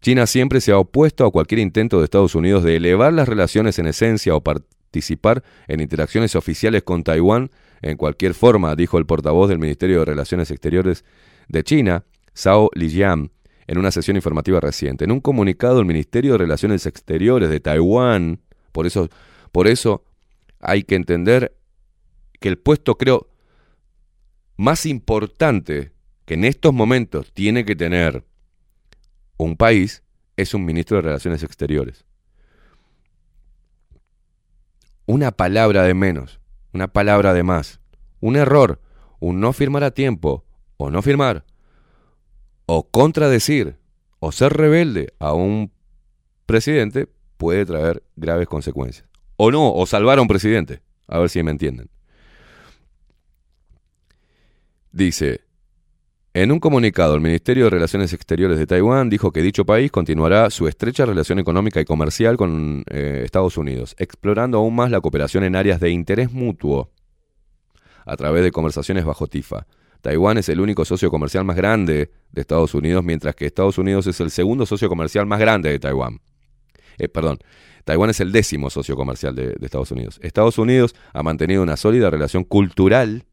China 0.00 0.26
siempre 0.26 0.60
se 0.60 0.72
ha 0.72 0.78
opuesto 0.78 1.24
a 1.24 1.30
cualquier 1.30 1.60
intento 1.60 1.98
de 1.98 2.04
Estados 2.04 2.34
Unidos 2.34 2.62
de 2.62 2.76
elevar 2.76 3.12
las 3.12 3.28
relaciones 3.28 3.78
en 3.78 3.86
esencia 3.86 4.34
o 4.34 4.42
participar 4.42 5.42
en 5.68 5.80
interacciones 5.80 6.36
oficiales 6.36 6.82
con 6.82 7.02
Taiwán 7.02 7.50
en 7.82 7.96
cualquier 7.96 8.34
forma, 8.34 8.76
dijo 8.76 8.98
el 8.98 9.06
portavoz 9.06 9.48
del 9.48 9.58
Ministerio 9.58 10.00
de 10.00 10.04
Relaciones 10.04 10.50
Exteriores 10.50 11.04
de 11.48 11.64
China, 11.64 12.04
Zhao 12.36 12.70
Lijian, 12.74 13.30
en 13.66 13.78
una 13.78 13.90
sesión 13.90 14.16
informativa 14.16 14.60
reciente. 14.60 15.04
En 15.04 15.12
un 15.12 15.20
comunicado, 15.20 15.80
el 15.80 15.86
Ministerio 15.86 16.32
de 16.32 16.38
Relaciones 16.38 16.86
Exteriores 16.86 17.50
de 17.50 17.60
Taiwán, 17.60 18.40
por 18.72 18.86
eso, 18.86 19.08
por 19.52 19.66
eso 19.66 20.04
hay 20.60 20.84
que 20.84 20.94
entender 20.94 21.56
que 22.40 22.48
el 22.48 22.58
puesto, 22.58 22.96
creo, 22.96 23.28
más 24.56 24.86
importante 24.86 25.92
que 26.26 26.34
en 26.34 26.44
estos 26.44 26.74
momentos 26.74 27.32
tiene 27.32 27.64
que 27.64 27.76
tener 27.76 28.24
un 29.38 29.56
país 29.56 30.02
es 30.36 30.52
un 30.52 30.64
ministro 30.64 30.96
de 30.96 31.02
Relaciones 31.04 31.42
Exteriores. 31.42 32.04
Una 35.06 35.30
palabra 35.30 35.84
de 35.84 35.94
menos, 35.94 36.40
una 36.72 36.88
palabra 36.88 37.32
de 37.32 37.44
más, 37.44 37.80
un 38.20 38.36
error, 38.36 38.82
un 39.20 39.40
no 39.40 39.52
firmar 39.52 39.84
a 39.84 39.92
tiempo, 39.92 40.44
o 40.76 40.90
no 40.90 41.00
firmar, 41.00 41.44
o 42.66 42.88
contradecir, 42.90 43.78
o 44.18 44.32
ser 44.32 44.52
rebelde 44.52 45.14
a 45.20 45.32
un 45.32 45.72
presidente 46.44 47.08
puede 47.36 47.64
traer 47.64 48.02
graves 48.16 48.48
consecuencias. 48.48 49.08
O 49.36 49.52
no, 49.52 49.72
o 49.72 49.86
salvar 49.86 50.18
a 50.18 50.22
un 50.22 50.28
presidente. 50.28 50.82
A 51.06 51.18
ver 51.20 51.30
si 51.30 51.40
me 51.42 51.52
entienden. 51.52 51.88
Dice, 54.90 55.45
en 56.42 56.52
un 56.52 56.60
comunicado, 56.60 57.14
el 57.14 57.22
Ministerio 57.22 57.64
de 57.64 57.70
Relaciones 57.70 58.12
Exteriores 58.12 58.58
de 58.58 58.66
Taiwán 58.66 59.08
dijo 59.08 59.32
que 59.32 59.40
dicho 59.40 59.64
país 59.64 59.90
continuará 59.90 60.50
su 60.50 60.68
estrecha 60.68 61.06
relación 61.06 61.38
económica 61.38 61.80
y 61.80 61.86
comercial 61.86 62.36
con 62.36 62.84
eh, 62.90 63.22
Estados 63.24 63.56
Unidos, 63.56 63.96
explorando 63.98 64.58
aún 64.58 64.76
más 64.76 64.90
la 64.90 65.00
cooperación 65.00 65.44
en 65.44 65.56
áreas 65.56 65.80
de 65.80 65.88
interés 65.88 66.30
mutuo 66.30 66.90
a 68.04 68.16
través 68.18 68.44
de 68.44 68.50
conversaciones 68.50 69.06
bajo 69.06 69.26
TIFA. 69.26 69.66
Taiwán 70.02 70.36
es 70.36 70.50
el 70.50 70.60
único 70.60 70.84
socio 70.84 71.10
comercial 71.10 71.46
más 71.46 71.56
grande 71.56 72.10
de 72.32 72.40
Estados 72.42 72.74
Unidos, 72.74 73.02
mientras 73.02 73.34
que 73.34 73.46
Estados 73.46 73.78
Unidos 73.78 74.06
es 74.06 74.20
el 74.20 74.30
segundo 74.30 74.66
socio 74.66 74.90
comercial 74.90 75.24
más 75.24 75.40
grande 75.40 75.70
de 75.70 75.78
Taiwán. 75.78 76.20
Eh, 76.98 77.08
perdón, 77.08 77.38
Taiwán 77.86 78.10
es 78.10 78.20
el 78.20 78.30
décimo 78.30 78.68
socio 78.68 78.94
comercial 78.94 79.34
de, 79.34 79.54
de 79.54 79.64
Estados 79.64 79.90
Unidos. 79.90 80.20
Estados 80.22 80.58
Unidos 80.58 80.94
ha 81.14 81.22
mantenido 81.22 81.62
una 81.62 81.78
sólida 81.78 82.10
relación 82.10 82.44
cultural 82.44 83.24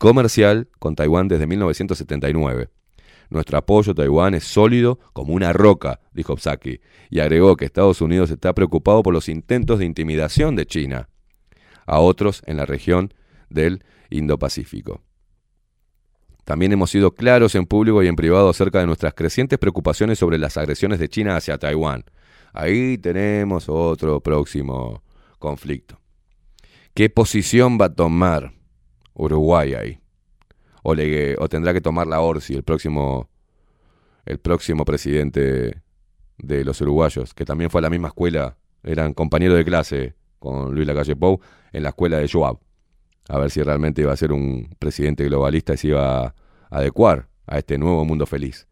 comercial 0.00 0.66
con 0.78 0.96
Taiwán 0.96 1.28
desde 1.28 1.46
1979. 1.46 2.70
Nuestro 3.28 3.58
apoyo 3.58 3.92
a 3.92 3.94
Taiwán 3.94 4.32
es 4.32 4.44
sólido 4.44 4.98
como 5.12 5.34
una 5.34 5.52
roca, 5.52 6.00
dijo 6.14 6.38
Psaki, 6.38 6.80
y 7.10 7.20
agregó 7.20 7.54
que 7.54 7.66
Estados 7.66 8.00
Unidos 8.00 8.30
está 8.30 8.54
preocupado 8.54 9.02
por 9.02 9.12
los 9.12 9.28
intentos 9.28 9.78
de 9.78 9.84
intimidación 9.84 10.56
de 10.56 10.64
China 10.64 11.10
a 11.86 12.00
otros 12.00 12.42
en 12.46 12.56
la 12.56 12.64
región 12.64 13.12
del 13.50 13.84
Indo-Pacífico. 14.08 15.02
También 16.46 16.72
hemos 16.72 16.90
sido 16.90 17.14
claros 17.14 17.54
en 17.54 17.66
público 17.66 18.02
y 18.02 18.08
en 18.08 18.16
privado 18.16 18.48
acerca 18.48 18.80
de 18.80 18.86
nuestras 18.86 19.12
crecientes 19.12 19.58
preocupaciones 19.58 20.18
sobre 20.18 20.38
las 20.38 20.56
agresiones 20.56 20.98
de 20.98 21.10
China 21.10 21.36
hacia 21.36 21.58
Taiwán. 21.58 22.04
Ahí 22.54 22.96
tenemos 22.96 23.68
otro 23.68 24.20
próximo 24.20 25.02
conflicto. 25.38 26.00
¿Qué 26.94 27.10
posición 27.10 27.78
va 27.78 27.84
a 27.84 27.94
tomar 27.94 28.59
Uruguay 29.20 29.74
ahí? 29.74 30.00
O, 30.82 30.94
le, 30.94 31.36
o 31.38 31.48
tendrá 31.48 31.72
que 31.72 31.80
tomar 31.80 32.06
la 32.06 32.20
Orsi, 32.20 32.54
el 32.54 32.62
próximo, 32.62 33.28
el 34.24 34.38
próximo 34.38 34.84
presidente 34.84 35.82
de 36.38 36.64
los 36.64 36.80
uruguayos, 36.80 37.34
que 37.34 37.44
también 37.44 37.70
fue 37.70 37.80
a 37.80 37.82
la 37.82 37.90
misma 37.90 38.08
escuela, 38.08 38.56
eran 38.82 39.12
compañeros 39.12 39.58
de 39.58 39.64
clase 39.64 40.14
con 40.38 40.74
Luis 40.74 40.86
Lacalle 40.86 41.16
Pou 41.16 41.40
en 41.72 41.82
la 41.82 41.90
escuela 41.90 42.16
de 42.18 42.28
Joab. 42.28 42.58
A 43.28 43.38
ver 43.38 43.50
si 43.50 43.62
realmente 43.62 44.00
iba 44.00 44.12
a 44.12 44.16
ser 44.16 44.32
un 44.32 44.74
presidente 44.78 45.24
globalista 45.24 45.74
y 45.74 45.76
se 45.76 45.88
iba 45.88 46.26
a 46.26 46.34
adecuar 46.70 47.28
a 47.46 47.58
este 47.58 47.76
nuevo 47.76 48.04
mundo 48.04 48.26
feliz. 48.26 48.66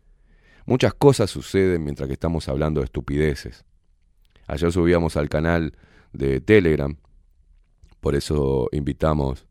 Muchas 0.64 0.94
cosas 0.94 1.30
suceden 1.30 1.84
mientras 1.84 2.06
que 2.06 2.14
estamos 2.14 2.48
hablando 2.48 2.80
de 2.80 2.86
estupideces. 2.86 3.64
Ayer 4.46 4.72
subíamos 4.72 5.16
al 5.16 5.28
canal 5.28 5.76
de 6.12 6.40
Telegram, 6.40 6.96
por 8.00 8.14
eso 8.14 8.68
invitamos 8.72 9.47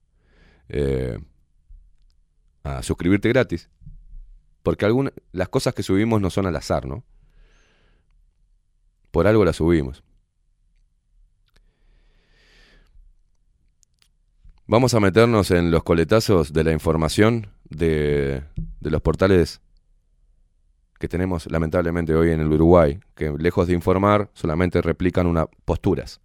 eh, 0.70 1.18
a 2.64 2.84
suscribirte 2.84 3.30
gratis. 3.30 3.70
Porque 4.64 4.86
algunas, 4.86 5.14
las 5.32 5.50
cosas 5.50 5.74
que 5.74 5.84
subimos 5.84 6.22
no 6.22 6.30
son 6.30 6.46
al 6.46 6.56
azar, 6.56 6.86
¿no? 6.86 7.04
Por 9.12 9.28
algo 9.28 9.46
las 9.46 9.56
subimos. 9.56 10.04
Vamos 14.66 14.94
a 14.94 15.00
meternos 15.00 15.52
en 15.52 15.72
los 15.72 15.84
coletazos 15.84 16.52
de 16.52 16.66
la 16.66 16.74
información 16.74 17.48
de, 17.70 18.44
de 18.82 18.92
los 18.92 19.02
portales 19.02 19.62
que 21.00 21.08
tenemos 21.08 21.50
lamentablemente 21.50 22.16
hoy 22.16 22.32
en 22.32 22.42
el 22.42 22.52
Uruguay, 22.52 23.00
que 23.16 23.34
lejos 23.38 23.68
de 23.68 23.74
informar 23.74 24.30
solamente 24.34 24.82
replican 24.82 25.28
unas 25.28 25.46
posturas 25.64 26.20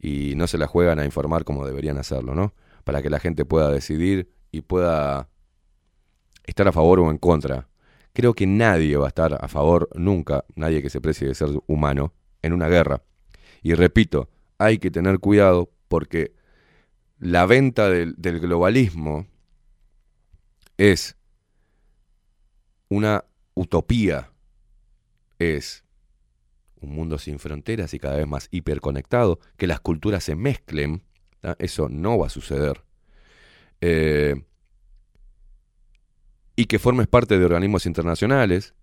y 0.00 0.34
no 0.36 0.46
se 0.46 0.58
la 0.58 0.66
juegan 0.66 0.98
a 0.98 1.04
informar 1.04 1.44
como 1.44 1.66
deberían 1.66 1.98
hacerlo, 1.98 2.34
¿no? 2.34 2.54
Para 2.84 3.02
que 3.02 3.10
la 3.10 3.18
gente 3.18 3.44
pueda 3.44 3.70
decidir 3.70 4.30
y 4.52 4.60
pueda 4.60 5.28
estar 6.44 6.68
a 6.68 6.72
favor 6.72 7.00
o 7.00 7.10
en 7.10 7.18
contra. 7.18 7.68
Creo 8.12 8.34
que 8.34 8.46
nadie 8.46 8.96
va 8.96 9.06
a 9.06 9.08
estar 9.08 9.36
a 9.40 9.48
favor 9.48 9.88
nunca, 9.94 10.44
nadie 10.54 10.82
que 10.82 10.90
se 10.90 11.00
precie 11.00 11.26
de 11.26 11.34
ser 11.34 11.48
humano, 11.66 12.12
en 12.42 12.52
una 12.52 12.68
guerra. 12.68 13.02
Y 13.62 13.74
repito, 13.74 14.28
hay 14.58 14.78
que 14.78 14.90
tener 14.90 15.18
cuidado 15.18 15.72
porque 15.88 16.32
la 17.18 17.46
venta 17.46 17.88
del, 17.88 18.14
globalismo 18.40 19.26
es 20.76 21.16
una 22.88 23.24
utopía, 23.54 24.30
es 25.38 25.84
un 26.80 26.90
mundo 26.90 27.18
sin 27.18 27.38
fronteras 27.38 27.94
y 27.94 27.98
cada 27.98 28.16
vez 28.16 28.26
más 28.26 28.48
hiperconectado, 28.50 29.40
que 29.56 29.66
las 29.66 29.80
culturas 29.80 30.24
se 30.24 30.36
mezclen. 30.36 31.02
Eso 31.58 31.88
no 31.88 32.18
va 32.18 32.26
a 32.26 32.30
suceder. 32.30 32.82
Eh, 33.80 34.34
y 36.56 36.66
que 36.66 36.78
formes 36.78 37.08
parte 37.08 37.38
de 37.38 37.44
organismos 37.44 37.86
internacionales, 37.86 38.74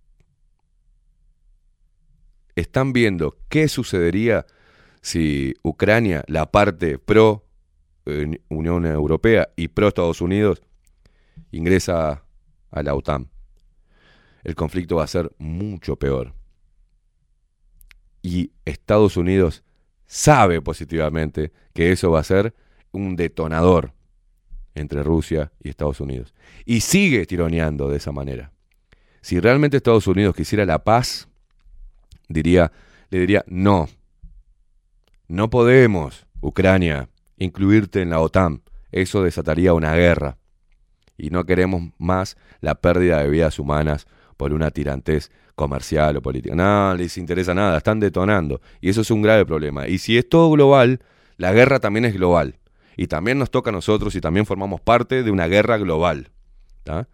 están 2.54 2.92
viendo 2.92 3.38
qué 3.48 3.68
sucedería 3.68 4.46
si 5.00 5.54
Ucrania, 5.62 6.24
la 6.28 6.50
parte 6.50 6.98
pro 6.98 7.46
eh, 8.06 8.38
Unión 8.48 8.86
Europea 8.86 9.48
y 9.56 9.68
pro 9.68 9.88
Estados 9.88 10.20
Unidos, 10.20 10.62
ingresa 11.50 12.24
a 12.70 12.82
la 12.82 12.94
OTAN. 12.94 13.30
El 14.44 14.54
conflicto 14.54 14.96
va 14.96 15.04
a 15.04 15.08
ser 15.08 15.32
mucho 15.38 15.96
peor. 15.96 16.34
Y 18.22 18.52
Estados 18.64 19.16
Unidos 19.16 19.64
sabe 20.12 20.60
positivamente 20.60 21.52
que 21.72 21.90
eso 21.90 22.10
va 22.10 22.20
a 22.20 22.24
ser 22.24 22.54
un 22.90 23.16
detonador 23.16 23.94
entre 24.74 25.02
Rusia 25.02 25.52
y 25.58 25.70
Estados 25.70 26.00
Unidos. 26.00 26.34
Y 26.66 26.80
sigue 26.80 27.24
tironeando 27.24 27.88
de 27.88 27.96
esa 27.96 28.12
manera. 28.12 28.52
Si 29.22 29.40
realmente 29.40 29.78
Estados 29.78 30.06
Unidos 30.06 30.36
quisiera 30.36 30.66
la 30.66 30.84
paz, 30.84 31.28
diría, 32.28 32.72
le 33.08 33.20
diría, 33.20 33.42
no, 33.46 33.88
no 35.28 35.48
podemos, 35.48 36.26
Ucrania, 36.42 37.08
incluirte 37.38 38.02
en 38.02 38.10
la 38.10 38.20
OTAN. 38.20 38.60
Eso 38.90 39.22
desataría 39.22 39.72
una 39.72 39.94
guerra. 39.94 40.36
Y 41.16 41.30
no 41.30 41.44
queremos 41.44 41.90
más 41.96 42.36
la 42.60 42.74
pérdida 42.74 43.22
de 43.22 43.30
vidas 43.30 43.58
humanas 43.58 44.06
por 44.36 44.52
una 44.52 44.72
tirantez 44.72 45.30
comercial 45.54 46.16
o 46.16 46.22
política. 46.22 46.54
No 46.54 46.94
les 46.94 47.16
interesa 47.18 47.54
nada, 47.54 47.78
están 47.78 48.00
detonando. 48.00 48.60
Y 48.80 48.90
eso 48.90 49.00
es 49.02 49.10
un 49.10 49.22
grave 49.22 49.46
problema. 49.46 49.88
Y 49.88 49.98
si 49.98 50.18
es 50.18 50.28
todo 50.28 50.50
global, 50.50 51.00
la 51.36 51.52
guerra 51.52 51.80
también 51.80 52.04
es 52.04 52.14
global. 52.14 52.58
Y 52.96 53.06
también 53.06 53.38
nos 53.38 53.50
toca 53.50 53.70
a 53.70 53.72
nosotros 53.72 54.14
y 54.14 54.20
también 54.20 54.46
formamos 54.46 54.80
parte 54.80 55.22
de 55.22 55.30
una 55.30 55.46
guerra 55.46 55.78
global. 55.78 56.30
¿tá? 56.84 57.08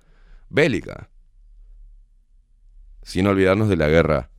Bélica. 0.49 1.09
Sin 3.03 3.27
olvidarnos 3.27 3.69
de 3.69 3.77
la 3.77 3.89
guerra 3.89 4.31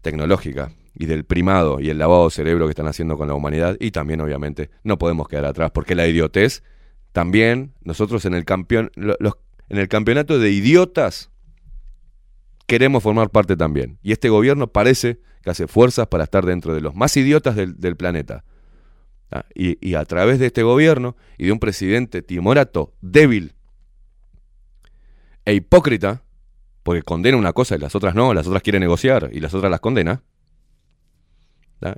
tecnológica 0.00 0.72
y 0.94 1.06
del 1.06 1.24
primado 1.24 1.80
y 1.80 1.90
el 1.90 1.98
lavado 1.98 2.28
cerebro 2.30 2.66
que 2.66 2.70
están 2.70 2.88
haciendo 2.88 3.16
con 3.16 3.28
la 3.28 3.34
humanidad. 3.34 3.76
Y 3.80 3.92
también, 3.92 4.20
obviamente, 4.20 4.70
no 4.82 4.98
podemos 4.98 5.28
quedar 5.28 5.44
atrás, 5.44 5.70
porque 5.70 5.94
la 5.94 6.06
idiotez, 6.06 6.62
también 7.12 7.74
nosotros 7.82 8.24
en 8.24 8.34
el, 8.34 8.44
campeón, 8.44 8.90
en 8.96 9.78
el 9.78 9.88
campeonato 9.88 10.38
de 10.38 10.50
idiotas 10.50 11.30
queremos 12.68 13.02
formar 13.02 13.30
parte 13.30 13.56
también. 13.56 13.98
Y 14.02 14.12
este 14.12 14.28
gobierno 14.28 14.68
parece 14.68 15.20
que 15.42 15.50
hace 15.50 15.66
fuerzas 15.66 16.06
para 16.06 16.24
estar 16.24 16.44
dentro 16.44 16.74
de 16.74 16.82
los 16.82 16.94
más 16.94 17.16
idiotas 17.16 17.56
del, 17.56 17.96
planeta. 17.96 18.44
¿Ah? 19.32 19.44
Y, 19.54 19.94
a 19.94 20.04
través 20.04 20.38
de 20.38 20.46
este 20.46 20.62
gobierno 20.62 21.16
y 21.38 21.46
de 21.46 21.52
un 21.52 21.58
presidente 21.58 22.22
timorato, 22.22 22.94
débil 23.00 23.54
e 25.46 25.54
hipócrita, 25.54 26.22
porque 26.82 27.02
condena 27.02 27.38
una 27.38 27.54
cosa 27.54 27.74
y 27.74 27.78
las 27.78 27.94
otras 27.94 28.14
no, 28.14 28.34
las 28.34 28.46
otras 28.46 28.62
quiere 28.62 28.78
negociar 28.78 29.30
y 29.32 29.40
las 29.40 29.54
otras 29.54 29.70
las 29.70 29.80
condena. 29.80 30.22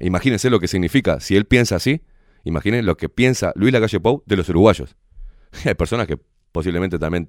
Imagínense 0.01 0.51
lo 0.51 0.61
que 0.61 0.69
significa, 0.69 1.19
si 1.19 1.37
él 1.37 1.47
piensa 1.47 1.77
así, 1.77 2.03
imaginen 2.45 2.87
lo 2.87 2.97
que 2.97 3.09
piensa 3.09 3.53
Luis 3.57 3.73
Lacalle 3.73 3.99
Pou 3.99 4.23
de 4.25 4.37
los 4.37 4.49
uruguayos. 4.49 4.97
Hay 5.65 5.75
personas 5.75 6.07
que 6.07 6.17
posiblemente 6.53 6.99
también 6.99 7.29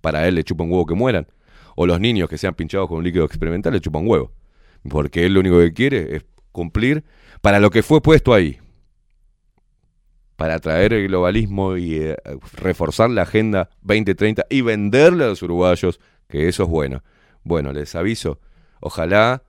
para 0.00 0.26
él 0.26 0.34
le 0.34 0.42
chupa 0.42 0.64
un 0.64 0.72
huevo 0.72 0.86
que 0.86 0.94
mueran. 0.94 1.28
O 1.82 1.86
los 1.86 1.98
niños 1.98 2.28
que 2.28 2.36
sean 2.36 2.52
pinchados 2.52 2.88
con 2.88 2.98
un 2.98 3.04
líquido 3.04 3.24
experimental 3.24 3.72
le 3.72 3.80
chupa 3.80 4.00
un 4.00 4.06
huevo. 4.06 4.32
Porque 4.86 5.24
él 5.24 5.32
lo 5.32 5.40
único 5.40 5.56
que 5.60 5.72
quiere 5.72 6.14
es 6.14 6.26
cumplir 6.52 7.04
para 7.40 7.58
lo 7.58 7.70
que 7.70 7.82
fue 7.82 8.02
puesto 8.02 8.34
ahí. 8.34 8.58
Para 10.36 10.56
atraer 10.56 10.92
el 10.92 11.08
globalismo 11.08 11.78
y 11.78 11.94
eh, 11.94 12.18
reforzar 12.52 13.08
la 13.08 13.22
Agenda 13.22 13.70
2030 13.80 14.44
y 14.50 14.60
venderle 14.60 15.24
a 15.24 15.28
los 15.28 15.42
uruguayos 15.42 16.00
que 16.28 16.48
eso 16.48 16.64
es 16.64 16.68
bueno. 16.68 17.02
Bueno, 17.44 17.72
les 17.72 17.94
aviso, 17.94 18.40
ojalá, 18.80 19.42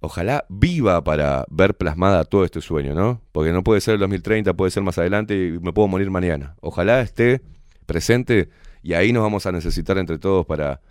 ojalá 0.00 0.44
viva 0.48 1.04
para 1.04 1.44
ver 1.50 1.76
plasmada 1.76 2.24
todo 2.24 2.44
este 2.44 2.60
sueño, 2.60 2.94
¿no? 2.94 3.22
Porque 3.30 3.52
no 3.52 3.62
puede 3.62 3.80
ser 3.80 3.94
el 3.94 4.00
2030, 4.00 4.54
puede 4.54 4.72
ser 4.72 4.82
más 4.82 4.98
adelante 4.98 5.36
y 5.36 5.52
me 5.52 5.72
puedo 5.72 5.86
morir 5.86 6.10
mañana. 6.10 6.56
Ojalá 6.60 7.00
esté 7.00 7.42
presente 7.86 8.48
y 8.84 8.92
ahí 8.92 9.14
nos 9.14 9.22
vamos 9.22 9.46
a 9.46 9.52
necesitar 9.52 9.96
entre 9.96 10.18
todos 10.18 10.44
para 10.44 10.82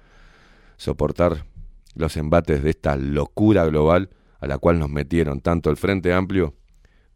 soportar 0.77 1.45
los 1.93 2.17
embates 2.17 2.63
de 2.63 2.71
esta 2.71 2.95
locura 2.97 3.65
global 3.65 4.09
a 4.39 4.47
la 4.47 4.57
cual 4.57 4.79
nos 4.79 4.89
metieron 4.89 5.41
tanto 5.41 5.69
el 5.69 5.77
Frente 5.77 6.11
Amplio 6.11 6.55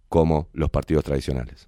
como 0.07 0.49
los 0.53 0.69
partidos 0.69 1.03
tradicionales. 1.03 1.67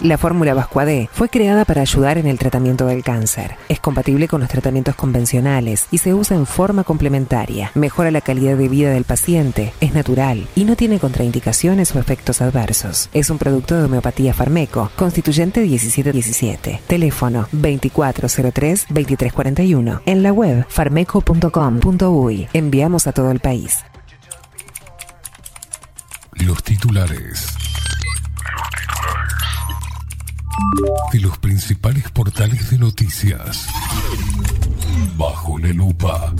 La 0.00 0.16
fórmula 0.16 0.54
Vascuade 0.54 1.10
fue 1.12 1.28
creada 1.28 1.66
para 1.66 1.82
ayudar 1.82 2.16
en 2.16 2.26
el 2.26 2.38
tratamiento 2.38 2.86
del 2.86 3.04
cáncer. 3.04 3.56
Es 3.68 3.80
compatible 3.80 4.28
con 4.28 4.40
los 4.40 4.48
tratamientos 4.48 4.94
convencionales 4.94 5.88
y 5.90 5.98
se 5.98 6.14
usa 6.14 6.38
en 6.38 6.46
forma 6.46 6.84
complementaria. 6.84 7.70
Mejora 7.74 8.10
la 8.10 8.22
calidad 8.22 8.56
de 8.56 8.68
vida 8.68 8.92
del 8.92 9.04
paciente, 9.04 9.74
es 9.82 9.92
natural 9.92 10.48
y 10.54 10.64
no 10.64 10.74
tiene 10.74 10.98
contraindicaciones 10.98 11.94
o 11.94 11.98
efectos 11.98 12.40
adversos. 12.40 13.10
Es 13.12 13.28
un 13.28 13.36
producto 13.36 13.76
de 13.76 13.84
homeopatía 13.84 14.32
Farmeco, 14.32 14.90
constituyente 14.96 15.60
1717. 15.60 16.80
Teléfono 16.86 17.46
2403-2341. 17.52 20.00
En 20.06 20.22
la 20.22 20.32
web 20.32 20.64
farmeco.com.uy. 20.66 22.48
Enviamos 22.54 23.06
a 23.06 23.12
todo 23.12 23.30
el 23.30 23.40
país. 23.40 23.80
Los 26.32 26.62
titulares 26.62 27.54
de 31.12 31.20
los 31.20 31.38
principales 31.38 32.10
portales 32.10 32.70
de 32.70 32.78
noticias. 32.78 33.66
Bajo 35.16 35.58
la 35.58 35.72
lupa. 35.72 36.32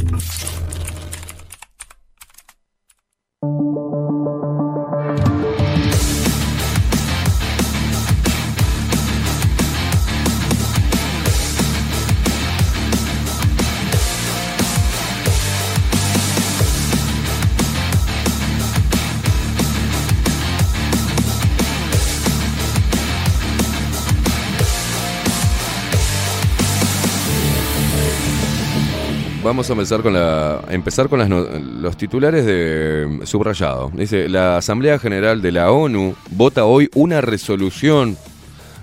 Vamos 29.50 29.68
a 29.68 29.72
empezar 29.72 30.00
con, 30.00 30.12
la, 30.12 30.62
empezar 30.70 31.08
con 31.08 31.82
los 31.82 31.96
titulares 31.96 32.46
de 32.46 33.18
subrayado. 33.24 33.90
Dice, 33.92 34.28
la 34.28 34.58
Asamblea 34.58 34.96
General 35.00 35.42
de 35.42 35.50
la 35.50 35.72
ONU 35.72 36.14
vota 36.30 36.66
hoy 36.66 36.88
una 36.94 37.20
resolución 37.20 38.16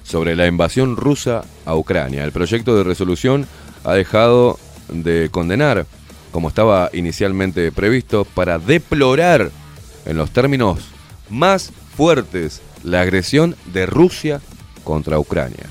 sobre 0.04 0.36
la 0.36 0.46
invasión 0.46 0.98
rusa 0.98 1.46
a 1.66 1.74
Ucrania. 1.74 2.26
El 2.26 2.34
proyecto 2.34 2.76
de 2.76 2.84
resolución 2.84 3.48
ha 3.86 3.94
dejado 3.94 4.60
de 4.90 5.30
condenar, 5.32 5.86
como 6.34 6.50
estaba 6.50 6.90
inicialmente 6.92 7.72
previsto, 7.72 8.26
para 8.26 8.60
deplorar 8.60 9.52
en 10.06 10.18
los 10.18 10.32
términos 10.32 10.80
más 11.30 11.72
fuertes 11.96 12.62
la 12.84 13.00
agresión 13.00 13.56
de 13.72 13.86
Rusia 13.86 14.42
contra 14.84 15.18
Ucrania. 15.18 15.64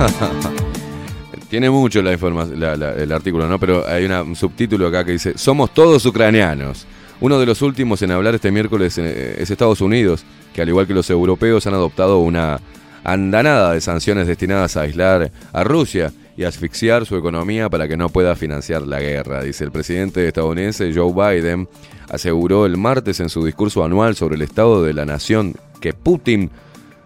Tiene 1.48 1.68
mucho 1.68 2.02
la 2.02 2.12
información, 2.12 2.62
el 2.62 3.12
artículo, 3.12 3.48
¿no? 3.48 3.58
Pero 3.58 3.86
hay 3.86 4.04
un 4.04 4.36
subtítulo 4.36 4.86
acá 4.86 5.04
que 5.04 5.12
dice: 5.12 5.36
Somos 5.36 5.74
todos 5.74 6.04
ucranianos. 6.06 6.86
Uno 7.20 7.38
de 7.38 7.46
los 7.46 7.60
últimos 7.60 8.00
en 8.02 8.12
hablar 8.12 8.34
este 8.34 8.50
miércoles 8.50 8.96
eh, 8.96 9.36
es 9.38 9.50
Estados 9.50 9.80
Unidos, 9.80 10.24
que 10.54 10.62
al 10.62 10.68
igual 10.68 10.86
que 10.86 10.94
los 10.94 11.10
europeos 11.10 11.66
han 11.66 11.74
adoptado 11.74 12.18
una 12.18 12.60
andanada 13.04 13.72
de 13.74 13.80
sanciones 13.80 14.26
destinadas 14.26 14.76
a 14.76 14.82
aislar 14.82 15.30
a 15.52 15.64
Rusia 15.64 16.12
y 16.36 16.44
asfixiar 16.44 17.04
su 17.04 17.16
economía 17.16 17.68
para 17.68 17.88
que 17.88 17.96
no 17.96 18.08
pueda 18.08 18.36
financiar 18.36 18.82
la 18.82 19.00
guerra. 19.00 19.42
Dice 19.42 19.64
el 19.64 19.70
presidente 19.70 20.26
estadounidense 20.26 20.92
Joe 20.94 21.12
Biden 21.12 21.68
aseguró 22.08 22.64
el 22.64 22.76
martes 22.76 23.20
en 23.20 23.28
su 23.28 23.44
discurso 23.44 23.84
anual 23.84 24.16
sobre 24.16 24.36
el 24.36 24.42
estado 24.42 24.82
de 24.82 24.94
la 24.94 25.04
nación 25.04 25.54
que 25.80 25.92
Putin 25.92 26.50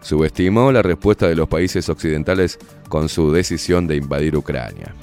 subestimó 0.05 0.70
la 0.70 0.83
respuesta 0.83 1.26
de 1.26 1.34
los 1.34 1.49
países 1.49 1.89
occidentales 1.89 2.58
con 2.89 3.08
su 3.08 3.33
decisión 3.33 3.86
de 3.86 3.97
invadir 3.97 4.36
Ucrania. 4.36 4.94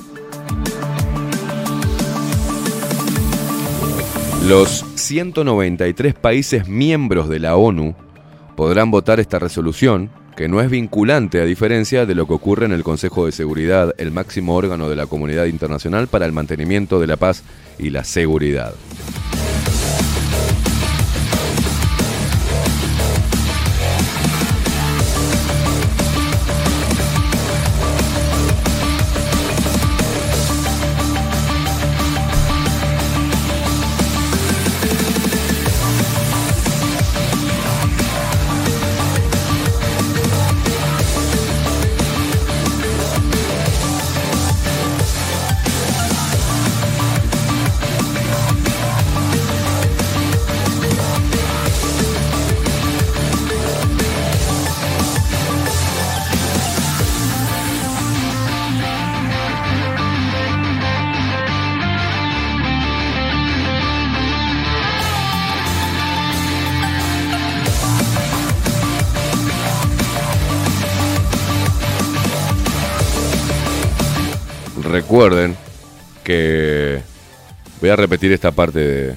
Los 4.48 4.86
193 4.96 6.14
países 6.14 6.68
miembros 6.68 7.30
de 7.30 7.40
la 7.40 7.56
ONU 7.56 7.96
podrán 8.56 8.92
votar 8.92 9.20
esta 9.20 9.40
resolución, 9.40 10.12
que 10.38 10.48
no 10.48 10.62
es 10.62 10.70
vinculante 10.70 11.42
a 11.42 11.46
diferencia 11.46 12.06
de 12.06 12.16
lo 12.16 12.28
que 12.28 12.34
ocurre 12.34 12.66
en 12.66 12.72
el 12.72 12.84
Consejo 12.84 13.26
de 13.26 13.32
Seguridad, 13.32 13.94
el 13.98 14.12
máximo 14.12 14.56
órgano 14.56 14.88
de 14.88 14.96
la 14.96 15.08
comunidad 15.08 15.46
internacional 15.46 16.08
para 16.08 16.26
el 16.26 16.32
mantenimiento 16.32 17.00
de 17.00 17.08
la 17.08 17.18
paz 17.18 17.44
y 17.80 17.90
la 17.90 18.04
seguridad. 18.04 18.74
Voy 77.82 77.90
a 77.90 77.96
repetir 77.96 78.32
esta 78.32 78.52
parte 78.52 78.80
de 78.80 79.16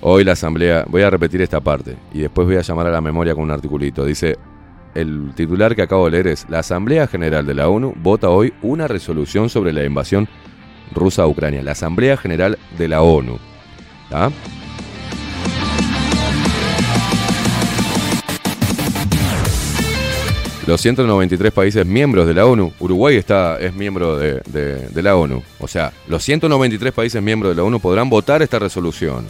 hoy 0.00 0.24
la 0.24 0.32
asamblea, 0.32 0.86
voy 0.88 1.02
a 1.02 1.10
repetir 1.10 1.42
esta 1.42 1.60
parte 1.60 1.96
y 2.12 2.20
después 2.20 2.46
voy 2.46 2.56
a 2.56 2.62
llamar 2.62 2.86
a 2.86 2.90
la 2.90 3.00
memoria 3.00 3.34
con 3.34 3.44
un 3.44 3.50
articulito. 3.50 4.04
Dice, 4.04 4.38
el 4.94 5.32
titular 5.34 5.76
que 5.76 5.82
acabo 5.82 6.06
de 6.06 6.12
leer 6.12 6.26
es, 6.28 6.46
la 6.48 6.60
Asamblea 6.60 7.06
General 7.06 7.46
de 7.46 7.54
la 7.54 7.68
ONU 7.68 7.94
vota 7.96 8.30
hoy 8.30 8.52
una 8.62 8.88
resolución 8.88 9.48
sobre 9.50 9.72
la 9.72 9.84
invasión 9.84 10.28
rusa 10.92 11.22
a 11.22 11.26
Ucrania. 11.28 11.62
La 11.62 11.72
Asamblea 11.72 12.16
General 12.16 12.58
de 12.76 12.88
la 12.88 13.02
ONU. 13.02 13.38
¿tá? 14.08 14.30
Los 20.70 20.82
193 20.82 21.50
países 21.50 21.84
miembros 21.84 22.28
de 22.28 22.32
la 22.34 22.46
ONU, 22.46 22.72
Uruguay 22.78 23.16
está, 23.16 23.58
es 23.58 23.74
miembro 23.74 24.16
de, 24.16 24.40
de- 24.46 25.02
la 25.02 25.16
ONU, 25.16 25.42
o 25.58 25.66
sea, 25.66 25.92
los 26.06 26.22
193 26.22 26.92
países 26.92 27.20
miembros 27.20 27.50
de 27.50 27.56
la 27.56 27.64
ONU 27.64 27.80
podrán 27.80 28.08
votar 28.08 28.40
esta 28.40 28.60
resolución, 28.60 29.26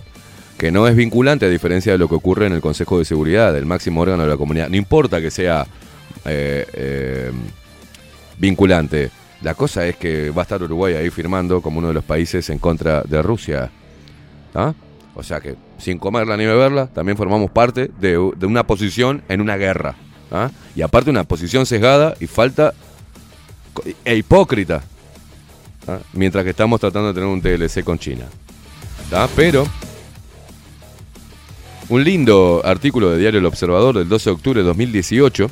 que 0.58 0.70
no 0.70 0.86
es 0.86 0.94
vinculante 0.94 1.46
a 1.46 1.48
diferencia 1.48 1.92
de 1.92 1.96
lo 1.98 2.10
que 2.10 2.14
ocurre 2.14 2.44
en 2.44 2.52
el 2.52 2.60
Consejo 2.60 2.98
de 2.98 3.06
Seguridad, 3.06 3.56
el 3.56 3.64
máximo 3.64 4.02
órgano 4.02 4.24
de 4.24 4.28
la 4.28 4.36
comunidad. 4.36 4.68
No 4.68 4.76
importa 4.76 5.18
que 5.22 5.30
sea 5.30 5.66
eh, 6.26 6.66
eh, 6.74 7.32
vinculante, 8.36 9.10
la 9.40 9.54
cosa 9.54 9.86
es 9.86 9.96
que 9.96 10.28
va 10.28 10.42
a 10.42 10.44
estar 10.44 10.62
Uruguay 10.62 10.92
ahí 10.92 11.08
firmando 11.08 11.62
como 11.62 11.78
uno 11.78 11.88
de 11.88 11.94
los 11.94 12.04
países 12.04 12.50
en 12.50 12.58
contra 12.58 13.00
de 13.00 13.22
Rusia. 13.22 13.70
¿Ah? 14.54 14.74
O 15.14 15.22
sea 15.22 15.40
que, 15.40 15.54
sin 15.78 15.96
comerla 15.98 16.36
ni 16.36 16.44
beberla, 16.44 16.88
también 16.88 17.16
formamos 17.16 17.50
parte 17.50 17.90
de 17.98 18.18
una 18.18 18.66
posición 18.66 19.22
en 19.30 19.40
una 19.40 19.56
guerra. 19.56 19.94
¿Ah? 20.30 20.50
Y 20.74 20.82
aparte 20.82 21.10
una 21.10 21.24
posición 21.24 21.66
sesgada 21.66 22.14
y 22.20 22.26
falta 22.26 22.74
e 24.04 24.16
hipócrita. 24.16 24.82
¿ah? 25.86 25.98
Mientras 26.12 26.44
que 26.44 26.50
estamos 26.50 26.80
tratando 26.80 27.08
de 27.08 27.14
tener 27.14 27.28
un 27.28 27.40
TLC 27.40 27.84
con 27.84 27.98
China. 27.98 28.26
¿tá? 29.10 29.28
Pero, 29.34 29.66
un 31.88 32.04
lindo 32.04 32.62
artículo 32.64 33.10
de 33.10 33.18
Diario 33.18 33.40
El 33.40 33.46
Observador 33.46 33.98
del 33.98 34.08
12 34.08 34.30
de 34.30 34.34
octubre 34.34 34.60
de 34.60 34.66
2018 34.66 35.50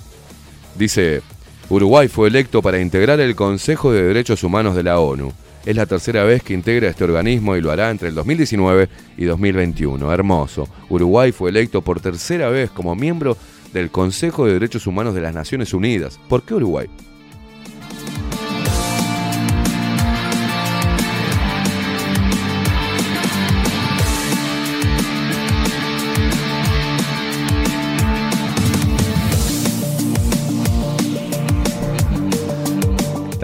dice, 0.77 1.23
Uruguay 1.69 2.09
fue 2.09 2.29
electo 2.29 2.63
para 2.63 2.81
integrar 2.81 3.21
el 3.21 3.35
Consejo 3.35 3.93
de 3.93 4.03
Derechos 4.03 4.43
Humanos 4.45 4.77
de 4.77 4.85
la 4.85 5.01
ONU. 5.01 5.33
Es 5.67 5.77
la 5.77 5.85
tercera 5.85 6.25
vez 6.25 6.43
que 6.43 6.55
integra 6.55 6.89
este 6.89 7.05
organismo 7.05 7.57
y 7.57 7.61
lo 7.61 7.71
hará 7.71 7.91
entre 7.91 8.09
el 8.09 8.15
2019 8.15 8.89
y 9.19 9.25
2021. 9.25 10.11
Hermoso. 10.11 10.67
Uruguay 10.89 11.33
fue 11.33 11.51
electo 11.51 11.83
por 11.83 12.01
tercera 12.01 12.49
vez 12.49 12.71
como 12.71 12.95
miembro 12.95 13.37
del 13.73 13.91
Consejo 13.91 14.47
de 14.47 14.55
Derechos 14.55 14.87
Humanos 14.87 15.15
de 15.15 15.21
las 15.21 15.35
Naciones 15.35 15.75
Unidas. 15.75 16.19
¿Por 16.29 16.43
qué 16.43 16.55
Uruguay? 16.55 16.89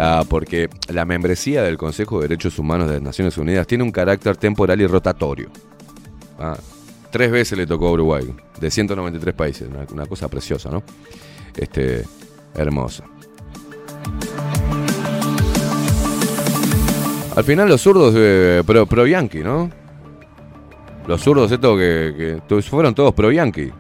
Ah, 0.06 0.22
porque 0.28 0.68
la 0.88 1.04
membresía 1.06 1.62
del 1.62 1.78
Consejo 1.78 2.20
de 2.20 2.28
Derechos 2.28 2.58
Humanos 2.58 2.88
de 2.88 2.94
las 2.94 3.02
Naciones 3.02 3.38
Unidas 3.38 3.66
tiene 3.66 3.84
un 3.84 3.90
carácter 3.90 4.36
temporal 4.36 4.80
y 4.80 4.86
rotatorio. 4.86 5.48
Ah, 6.38 6.58
tres 7.14 7.30
veces 7.30 7.56
le 7.56 7.64
tocó 7.64 7.86
a 7.86 7.92
Uruguay, 7.92 8.24
de 8.58 8.70
193 8.72 9.34
países, 9.36 9.68
una, 9.92 10.04
cosa 10.04 10.26
preciosa, 10.26 10.68
¿no? 10.68 10.82
Este, 11.56 12.04
hermosa. 12.56 13.04
Al 17.36 17.44
final 17.44 17.68
los 17.68 17.80
zurdos 17.80 18.14
eh, 18.16 18.64
pro, 18.66 18.86
pro 18.86 19.06
Yankee, 19.06 19.44
¿no? 19.44 19.70
Los 21.06 21.22
zurdos 21.22 21.52
estos 21.52 21.78
que, 21.78 22.40
que 22.48 22.62
fueron 22.62 22.96
todos 22.96 23.14
pro 23.14 23.30
Yankee. 23.30 23.70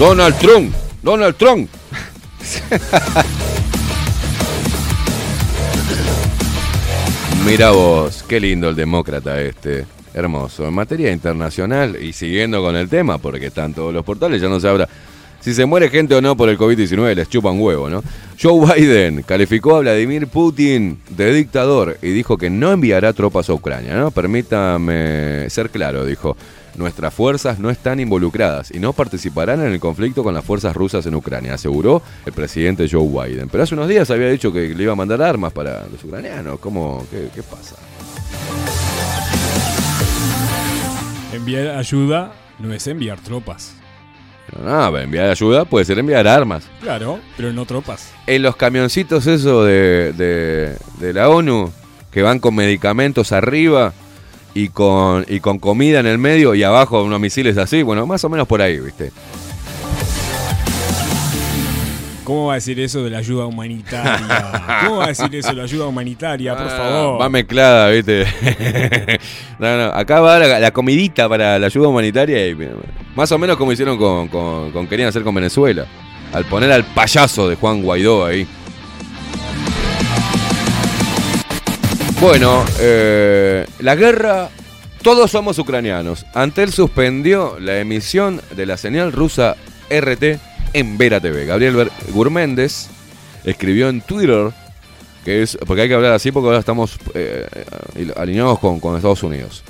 Donald 0.00 0.36
Trump, 0.40 0.74
Donald 1.00 1.36
Trump. 1.36 1.70
Mira 7.46 7.70
vos, 7.70 8.24
qué 8.26 8.40
lindo 8.40 8.68
el 8.68 8.74
demócrata 8.74 9.40
este. 9.40 9.86
Hermoso. 10.12 10.66
En 10.66 10.74
materia 10.74 11.12
internacional 11.12 12.02
y 12.02 12.12
siguiendo 12.12 12.60
con 12.60 12.74
el 12.74 12.88
tema, 12.88 13.18
porque 13.18 13.46
están 13.46 13.72
todos 13.72 13.94
los 13.94 14.04
portales, 14.04 14.42
ya 14.42 14.48
no 14.48 14.58
se 14.58 14.68
habla. 14.68 14.88
Si 15.40 15.54
se 15.54 15.64
muere 15.64 15.90
gente 15.90 16.14
o 16.16 16.20
no 16.20 16.36
por 16.36 16.48
el 16.48 16.58
COVID-19, 16.58 17.14
les 17.14 17.28
chupan 17.28 17.60
huevo, 17.60 17.88
¿no? 17.88 18.02
Joe 18.40 18.74
Biden 18.74 19.22
calificó 19.22 19.76
a 19.76 19.80
Vladimir 19.80 20.26
Putin 20.26 20.98
de 21.10 21.32
dictador 21.32 21.98
y 22.02 22.08
dijo 22.08 22.36
que 22.36 22.50
no 22.50 22.72
enviará 22.72 23.12
tropas 23.12 23.48
a 23.48 23.54
Ucrania, 23.54 23.94
¿no? 23.94 24.10
Permítame 24.10 25.48
ser 25.48 25.70
claro, 25.70 26.04
dijo. 26.04 26.36
Nuestras 26.76 27.14
fuerzas 27.14 27.58
no 27.58 27.70
están 27.70 28.00
involucradas 28.00 28.70
y 28.70 28.78
no 28.78 28.92
participarán 28.92 29.60
en 29.60 29.72
el 29.72 29.80
conflicto 29.80 30.22
con 30.22 30.34
las 30.34 30.44
fuerzas 30.44 30.76
rusas 30.76 31.06
en 31.06 31.14
Ucrania, 31.14 31.54
aseguró 31.54 32.02
el 32.26 32.32
presidente 32.32 32.86
Joe 32.90 33.08
Biden. 33.08 33.48
Pero 33.48 33.64
hace 33.64 33.74
unos 33.74 33.88
días 33.88 34.10
había 34.10 34.28
dicho 34.28 34.52
que 34.52 34.74
le 34.74 34.82
iba 34.82 34.92
a 34.92 34.96
mandar 34.96 35.22
armas 35.22 35.54
para 35.54 35.86
los 35.90 36.04
ucranianos. 36.04 36.58
¿Cómo? 36.60 37.06
¿Qué, 37.10 37.30
qué 37.34 37.42
pasa? 37.42 37.76
Enviar 41.32 41.76
ayuda 41.78 42.32
no 42.58 42.72
es 42.74 42.86
enviar 42.86 43.20
tropas. 43.20 43.74
No, 44.62 44.96
enviar 44.98 45.30
ayuda 45.30 45.64
puede 45.64 45.86
ser 45.86 45.98
enviar 45.98 46.28
armas. 46.28 46.68
Claro, 46.82 47.20
pero 47.38 47.52
no 47.54 47.64
tropas. 47.64 48.12
En 48.26 48.42
los 48.42 48.54
camioncitos 48.54 49.26
eso 49.26 49.64
de, 49.64 50.12
de, 50.12 50.76
de 51.00 51.12
la 51.14 51.30
ONU, 51.30 51.72
que 52.10 52.22
van 52.22 52.38
con 52.38 52.54
medicamentos 52.54 53.32
arriba 53.32 53.94
y 54.58 54.68
con, 54.70 55.24
y 55.28 55.40
con 55.40 55.58
comida 55.58 56.00
en 56.00 56.06
el 56.06 56.16
medio 56.18 56.54
y 56.54 56.62
abajo 56.62 57.02
unos 57.02 57.20
misiles 57.20 57.58
así, 57.58 57.82
bueno, 57.82 58.06
más 58.06 58.24
o 58.24 58.28
menos 58.30 58.46
por 58.48 58.62
ahí, 58.62 58.78
¿viste? 58.80 59.12
¿Cómo 62.24 62.46
va 62.46 62.52
a 62.52 62.56
decir 62.56 62.80
eso 62.80 63.04
de 63.04 63.10
la 63.10 63.18
ayuda 63.18 63.46
humanitaria? 63.46 64.80
¿Cómo 64.84 64.96
va 64.96 65.04
a 65.04 65.08
decir 65.08 65.32
eso 65.32 65.48
de 65.50 65.54
la 65.54 65.62
ayuda 65.62 65.86
humanitaria? 65.86 66.56
Por 66.56 66.66
Ah, 66.66 66.70
favor. 66.70 67.20
Va 67.20 67.28
mezclada, 67.28 67.88
¿viste? 67.90 68.26
no, 69.60 69.76
no, 69.76 69.84
acá 69.94 70.18
va 70.20 70.38
la, 70.40 70.58
la 70.58 70.70
comidita 70.72 71.28
para 71.28 71.56
la 71.58 71.66
ayuda 71.66 71.86
humanitaria 71.86 72.48
y 72.48 72.56
más 73.14 73.30
o 73.30 73.38
menos 73.38 73.56
como 73.56 73.70
hicieron 73.72 73.96
con, 73.96 74.26
con, 74.26 74.72
con- 74.72 74.88
querían 74.88 75.08
hacer 75.10 75.22
con 75.22 75.34
Venezuela. 75.36 75.86
Al 76.32 76.44
poner 76.46 76.72
al 76.72 76.82
payaso 76.84 77.48
de 77.48 77.54
Juan 77.54 77.82
Guaidó 77.82 78.24
ahí. 78.26 78.44
Bueno, 82.20 82.64
eh, 82.80 83.66
la 83.80 83.94
guerra, 83.94 84.48
todos 85.02 85.30
somos 85.30 85.58
ucranianos. 85.58 86.24
Antel 86.32 86.72
suspendió 86.72 87.58
la 87.60 87.78
emisión 87.78 88.40
de 88.56 88.64
la 88.64 88.78
señal 88.78 89.12
rusa 89.12 89.56
RT 89.90 90.40
en 90.72 90.96
Vera 90.96 91.20
TV. 91.20 91.44
Gabriel 91.44 91.90
Gurméndez 92.12 92.88
escribió 93.44 93.90
en 93.90 94.00
Twitter 94.00 94.50
que 95.24 95.42
es 95.42 95.58
porque 95.66 95.82
hay 95.82 95.88
que 95.88 95.94
hablar 95.94 96.12
así 96.12 96.30
porque 96.32 96.46
ahora 96.46 96.60
estamos 96.60 96.98
eh, 97.14 97.46
alineados 98.16 98.60
con, 98.60 98.80
con 98.80 98.96
Estados 98.96 99.22
Unidos. 99.22 99.62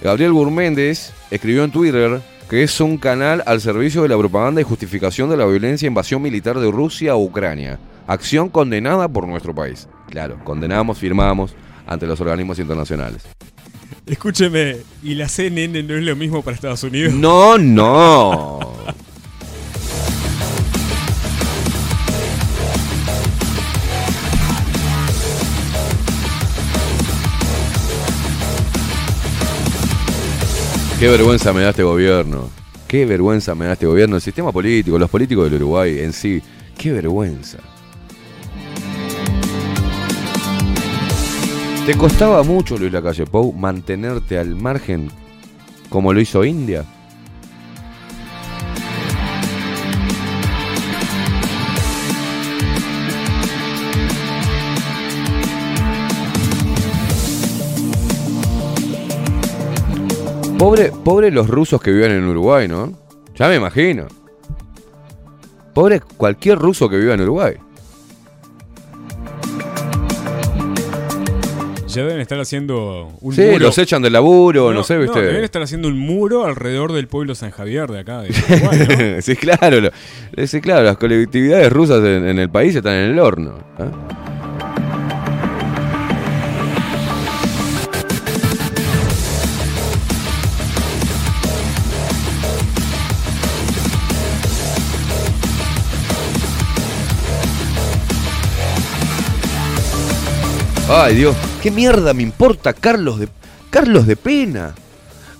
Gabriel 0.00 0.32
Gurméndez 0.32 1.12
escribió 1.30 1.64
en 1.64 1.72
Twitter 1.72 2.20
que 2.48 2.62
es 2.62 2.80
un 2.80 2.98
canal 2.98 3.42
al 3.46 3.60
servicio 3.60 4.02
de 4.02 4.08
la 4.08 4.18
propaganda 4.18 4.60
y 4.60 4.64
justificación 4.64 5.28
de 5.28 5.36
la 5.36 5.46
violencia 5.46 5.86
e 5.86 5.88
invasión 5.88 6.22
militar 6.22 6.58
de 6.58 6.70
Rusia 6.70 7.12
a 7.12 7.16
Ucrania. 7.16 7.78
Acción 8.06 8.48
condenada 8.48 9.08
por 9.08 9.26
nuestro 9.26 9.54
país. 9.54 9.88
Claro, 10.08 10.38
condenamos, 10.44 10.98
firmamos 10.98 11.54
ante 11.90 12.06
los 12.06 12.20
organismos 12.20 12.58
internacionales. 12.58 13.22
Escúcheme, 14.06 14.76
¿y 15.02 15.14
la 15.16 15.28
CNN 15.28 15.82
no 15.82 15.94
es 15.96 16.04
lo 16.04 16.16
mismo 16.16 16.40
para 16.40 16.54
Estados 16.54 16.82
Unidos? 16.84 17.12
No, 17.12 17.58
no. 17.58 18.60
Qué 31.00 31.08
vergüenza 31.08 31.52
me 31.52 31.62
da 31.62 31.70
este 31.70 31.82
gobierno. 31.82 32.50
Qué 32.86 33.04
vergüenza 33.04 33.54
me 33.54 33.66
da 33.66 33.72
este 33.72 33.86
gobierno. 33.86 34.16
El 34.16 34.22
sistema 34.22 34.52
político, 34.52 34.98
los 34.98 35.10
políticos 35.10 35.44
del 35.50 35.54
Uruguay 35.54 35.98
en 36.00 36.12
sí. 36.12 36.40
Qué 36.78 36.92
vergüenza. 36.92 37.58
¿Te 41.90 41.96
costaba 41.96 42.44
mucho, 42.44 42.78
Luis 42.78 42.92
Lacalle 42.92 43.26
Pou, 43.26 43.52
mantenerte 43.52 44.38
al 44.38 44.54
margen 44.54 45.10
como 45.88 46.12
lo 46.12 46.20
hizo 46.20 46.44
India? 46.44 46.84
Pobre, 60.56 60.92
pobre 60.92 61.32
los 61.32 61.48
rusos 61.48 61.82
que 61.82 61.90
viven 61.90 62.12
en 62.12 62.24
Uruguay, 62.24 62.68
¿no? 62.68 62.92
Ya 63.34 63.48
me 63.48 63.56
imagino. 63.56 64.06
Pobre 65.74 65.98
cualquier 65.98 66.56
ruso 66.56 66.88
que 66.88 66.98
viva 66.98 67.14
en 67.14 67.22
Uruguay. 67.22 67.56
Ya 71.94 72.02
deben 72.04 72.20
estar 72.20 72.38
haciendo 72.40 73.12
un 73.20 73.34
Sí, 73.34 73.42
muro. 73.42 73.58
los 73.58 73.78
echan 73.78 74.02
del 74.02 74.12
laburo, 74.12 74.72
no, 74.72 74.82
sé, 74.84 74.98
¿viste? 74.98 75.20
deben 75.20 75.44
estar 75.44 75.62
haciendo 75.62 75.88
un 75.88 75.98
muro 75.98 76.44
alrededor 76.44 76.92
del 76.92 77.08
pueblo 77.08 77.34
San 77.34 77.50
Javier 77.50 77.88
de 77.90 77.98
acá. 78.00 78.22
De 78.22 78.28
Uruguay, 78.50 79.14
¿no? 79.16 79.22
sí, 79.22 79.36
claro. 79.36 79.80
lo- 79.80 80.46
sí, 80.46 80.60
claro, 80.60 80.84
las 80.84 80.96
colectividades 80.96 81.72
rusas 81.72 81.98
en, 82.04 82.28
en 82.28 82.38
el 82.38 82.48
país 82.50 82.74
están 82.74 82.94
en 82.94 83.10
el 83.12 83.18
horno. 83.18 83.58
¿eh? 83.78 83.84
Ay, 100.92 101.14
Dios, 101.14 101.36
¿qué 101.62 101.70
mierda 101.70 102.12
me 102.12 102.24
importa 102.24 102.72
Carlos 102.72 103.20
de 103.20 103.28
Carlos 103.70 104.08
de 104.08 104.16
Pena? 104.16 104.74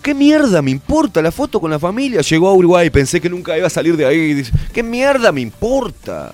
¿Qué 0.00 0.14
mierda 0.14 0.62
me 0.62 0.70
importa 0.70 1.20
la 1.20 1.32
foto 1.32 1.60
con 1.60 1.72
la 1.72 1.80
familia? 1.80 2.20
Llegó 2.20 2.48
a 2.48 2.54
Uruguay, 2.54 2.88
pensé 2.88 3.20
que 3.20 3.28
nunca 3.28 3.58
iba 3.58 3.66
a 3.66 3.70
salir 3.70 3.96
de 3.96 4.06
ahí. 4.06 4.46
¿qué 4.72 4.84
mierda 4.84 5.32
me 5.32 5.40
importa? 5.40 6.30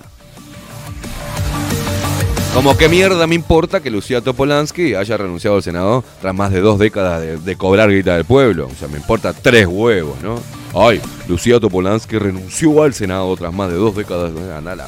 Como 2.53 2.77
qué 2.77 2.87
mierda 2.89 3.25
me 3.25 3.33
importa 3.33 3.79
que 3.79 3.89
Lucía 3.89 4.21
Topolansky 4.21 4.93
haya 4.93 5.17
renunciado 5.17 5.55
al 5.55 5.63
Senado 5.63 6.03
tras 6.21 6.35
más 6.35 6.51
de 6.51 6.61
dos 6.61 6.77
décadas 6.77 7.19
de, 7.19 7.37
de 7.37 7.55
cobrar 7.55 7.89
guita 7.89 8.13
del 8.13 8.25
pueblo. 8.25 8.69
O 8.71 8.75
sea, 8.77 8.87
me 8.87 8.97
importa 8.97 9.33
tres 9.33 9.65
huevos, 9.65 10.21
¿no? 10.21 10.39
Ay, 10.75 11.01
Lucía 11.27 11.59
Topolansky 11.59 12.19
renunció 12.19 12.83
al 12.83 12.93
Senado 12.93 13.35
tras 13.35 13.51
más 13.51 13.71
de 13.71 13.77
dos 13.77 13.95
décadas. 13.95 14.31
Andá 14.55 14.73
a 14.73 14.75
la 14.75 14.87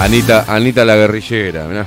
Anita, 0.00 0.46
Anita 0.48 0.82
la 0.82 0.96
guerrillera, 0.96 1.86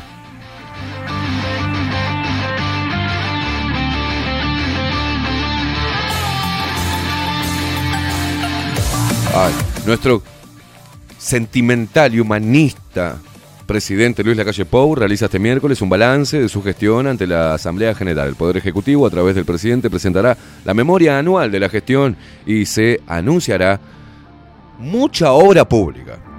nuestro 9.87 10.21
sentimental 11.17 12.13
y 12.13 12.19
humanista 12.19 13.17
presidente 13.65 14.23
Luis 14.23 14.37
Lacalle 14.37 14.65
Pou 14.65 14.93
realiza 14.93 15.25
este 15.25 15.39
miércoles 15.39 15.81
un 15.81 15.89
balance 15.89 16.39
de 16.39 16.49
su 16.49 16.61
gestión 16.61 17.07
ante 17.07 17.25
la 17.25 17.55
Asamblea 17.55 17.95
General. 17.95 18.27
El 18.27 18.35
Poder 18.35 18.57
Ejecutivo, 18.57 19.07
a 19.07 19.09
través 19.09 19.33
del 19.33 19.45
presidente, 19.45 19.89
presentará 19.89 20.37
la 20.63 20.73
memoria 20.75 21.17
anual 21.17 21.51
de 21.51 21.59
la 21.59 21.67
gestión 21.67 22.15
y 22.45 22.67
se 22.67 23.01
anunciará 23.07 23.79
mucha 24.77 25.31
obra 25.31 25.67
pública. 25.67 26.32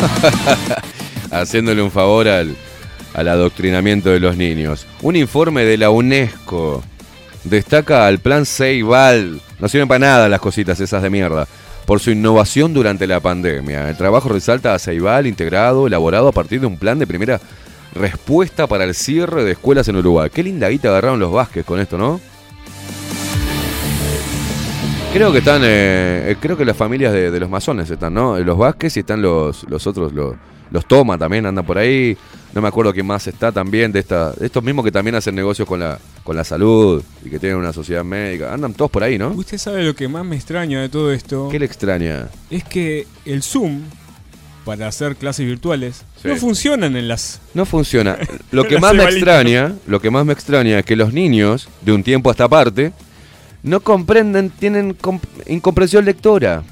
Haciéndole 1.30 1.82
un 1.82 1.90
favor 1.90 2.28
al, 2.28 2.56
al 3.14 3.28
adoctrinamiento 3.28 4.10
de 4.10 4.20
los 4.20 4.36
niños. 4.36 4.86
Un 5.02 5.16
informe 5.16 5.64
de 5.64 5.76
la 5.76 5.90
UNESCO 5.90 6.82
destaca 7.44 8.06
al 8.06 8.18
plan 8.18 8.46
Ceibal. 8.46 9.40
No 9.58 9.68
sirven 9.68 9.88
para 9.88 9.98
nada 9.98 10.28
las 10.28 10.40
cositas 10.40 10.80
esas 10.80 11.02
de 11.02 11.10
mierda. 11.10 11.46
Por 11.86 12.00
su 12.00 12.10
innovación 12.10 12.74
durante 12.74 13.06
la 13.06 13.20
pandemia. 13.20 13.88
El 13.88 13.96
trabajo 13.96 14.28
resalta 14.28 14.74
a 14.74 14.78
Ceibal 14.78 15.26
integrado, 15.26 15.86
elaborado 15.86 16.28
a 16.28 16.32
partir 16.32 16.60
de 16.60 16.66
un 16.66 16.78
plan 16.78 16.98
de 16.98 17.06
primera 17.06 17.40
respuesta 17.94 18.66
para 18.66 18.84
el 18.84 18.94
cierre 18.94 19.44
de 19.44 19.52
escuelas 19.52 19.88
en 19.88 19.96
Uruguay. 19.96 20.30
Qué 20.32 20.42
linda 20.42 20.68
guita 20.68 20.88
agarraron 20.88 21.20
los 21.20 21.32
Vázquez 21.32 21.64
con 21.64 21.80
esto, 21.80 21.96
¿no? 21.96 22.20
Creo 25.16 25.32
que 25.32 25.38
están, 25.38 25.62
eh, 25.64 26.30
eh, 26.32 26.36
creo 26.38 26.56
que 26.56 26.64
las 26.64 26.76
familias 26.76 27.12
de, 27.12 27.30
de 27.30 27.40
los 27.40 27.48
masones 27.48 27.88
están, 27.90 28.12
¿no? 28.14 28.38
Los 28.38 28.58
Vázquez 28.58 28.96
y 28.96 29.00
están 29.00 29.22
los, 29.22 29.64
los 29.68 29.86
otros, 29.86 30.12
los, 30.12 30.34
los 30.70 30.86
Toma 30.86 31.16
también 31.16 31.46
andan 31.46 31.64
por 31.64 31.78
ahí. 31.78 32.16
No 32.52 32.60
me 32.62 32.68
acuerdo 32.68 32.92
quién 32.92 33.06
más 33.06 33.26
está 33.26 33.50
también 33.52 33.92
de 33.92 34.00
esta, 34.00 34.32
de 34.32 34.46
estos 34.46 34.62
mismos 34.62 34.84
que 34.84 34.92
también 34.92 35.14
hacen 35.14 35.34
negocios 35.34 35.66
con 35.66 35.80
la, 35.80 35.98
con 36.22 36.36
la 36.36 36.44
salud 36.44 37.02
y 37.24 37.30
que 37.30 37.38
tienen 37.38 37.58
una 37.58 37.72
sociedad 37.72 38.04
médica. 38.04 38.52
Andan 38.52 38.74
todos 38.74 38.90
por 38.90 39.02
ahí, 39.02 39.16
¿no? 39.18 39.28
Usted 39.30 39.58
sabe 39.58 39.82
lo 39.84 39.94
que 39.94 40.06
más 40.08 40.24
me 40.24 40.36
extraña 40.36 40.80
de 40.82 40.88
todo 40.88 41.12
esto. 41.12 41.48
¿Qué 41.50 41.58
le 41.58 41.64
extraña? 41.66 42.28
Es 42.50 42.64
que 42.64 43.06
el 43.24 43.42
Zoom, 43.42 43.82
para 44.64 44.86
hacer 44.88 45.16
clases 45.16 45.46
virtuales, 45.46 46.04
Sí. 46.20 46.28
no 46.28 46.36
funcionan 46.36 46.96
en 46.96 47.08
las... 47.08 47.40
No 47.54 47.64
funciona. 47.66 48.16
Lo 48.50 48.64
que 48.64 48.78
más 48.78 48.94
me 48.94 49.04
extraña, 49.04 49.74
lo 49.86 50.00
que 50.00 50.10
más 50.10 50.24
me 50.26 50.32
extraña 50.32 50.78
es 50.78 50.84
que 50.84 50.96
los 50.96 51.12
niños, 51.12 51.68
de 51.82 51.92
un 51.92 52.02
tiempo 52.02 52.30
a 52.30 52.32
esta 52.32 52.48
parte, 52.48 52.92
no 53.66 53.80
comprenden, 53.80 54.48
tienen 54.50 54.96
comp- 54.96 55.20
incomprensión 55.46 56.04
lectora. 56.04 56.62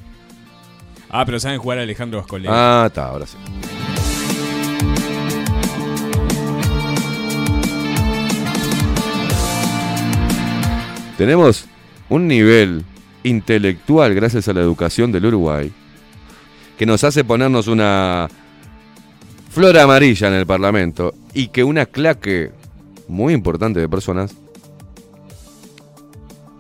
Ah, 1.11 1.25
pero 1.27 1.39
saben 1.39 1.59
jugar 1.59 1.79
a 1.79 1.83
Alejandro 1.83 2.21
Vascolé. 2.21 2.49
Ah, 2.51 2.85
está, 2.87 3.07
ahora 3.09 3.27
sí. 3.27 3.37
Tenemos 11.17 11.67
un 12.09 12.27
nivel 12.27 12.85
intelectual 13.23 14.15
gracias 14.15 14.49
a 14.49 14.53
la 14.53 14.61
educación 14.61 15.13
del 15.13 15.27
Uruguay 15.27 15.73
que 16.77 16.87
nos 16.87 17.05
hace 17.05 17.23
ponernos 17.25 17.69
una 17.69 18.29
flor 19.51 19.79
amarilla 19.79 20.27
en 20.29 20.35
el 20.35 20.45
Parlamento 20.47 21.15
y 21.33 21.49
que 21.49 21.63
una 21.63 21.87
claque 21.87 22.51
muy 23.07 23.33
importante 23.33 23.79
de 23.81 23.89
personas 23.89 24.35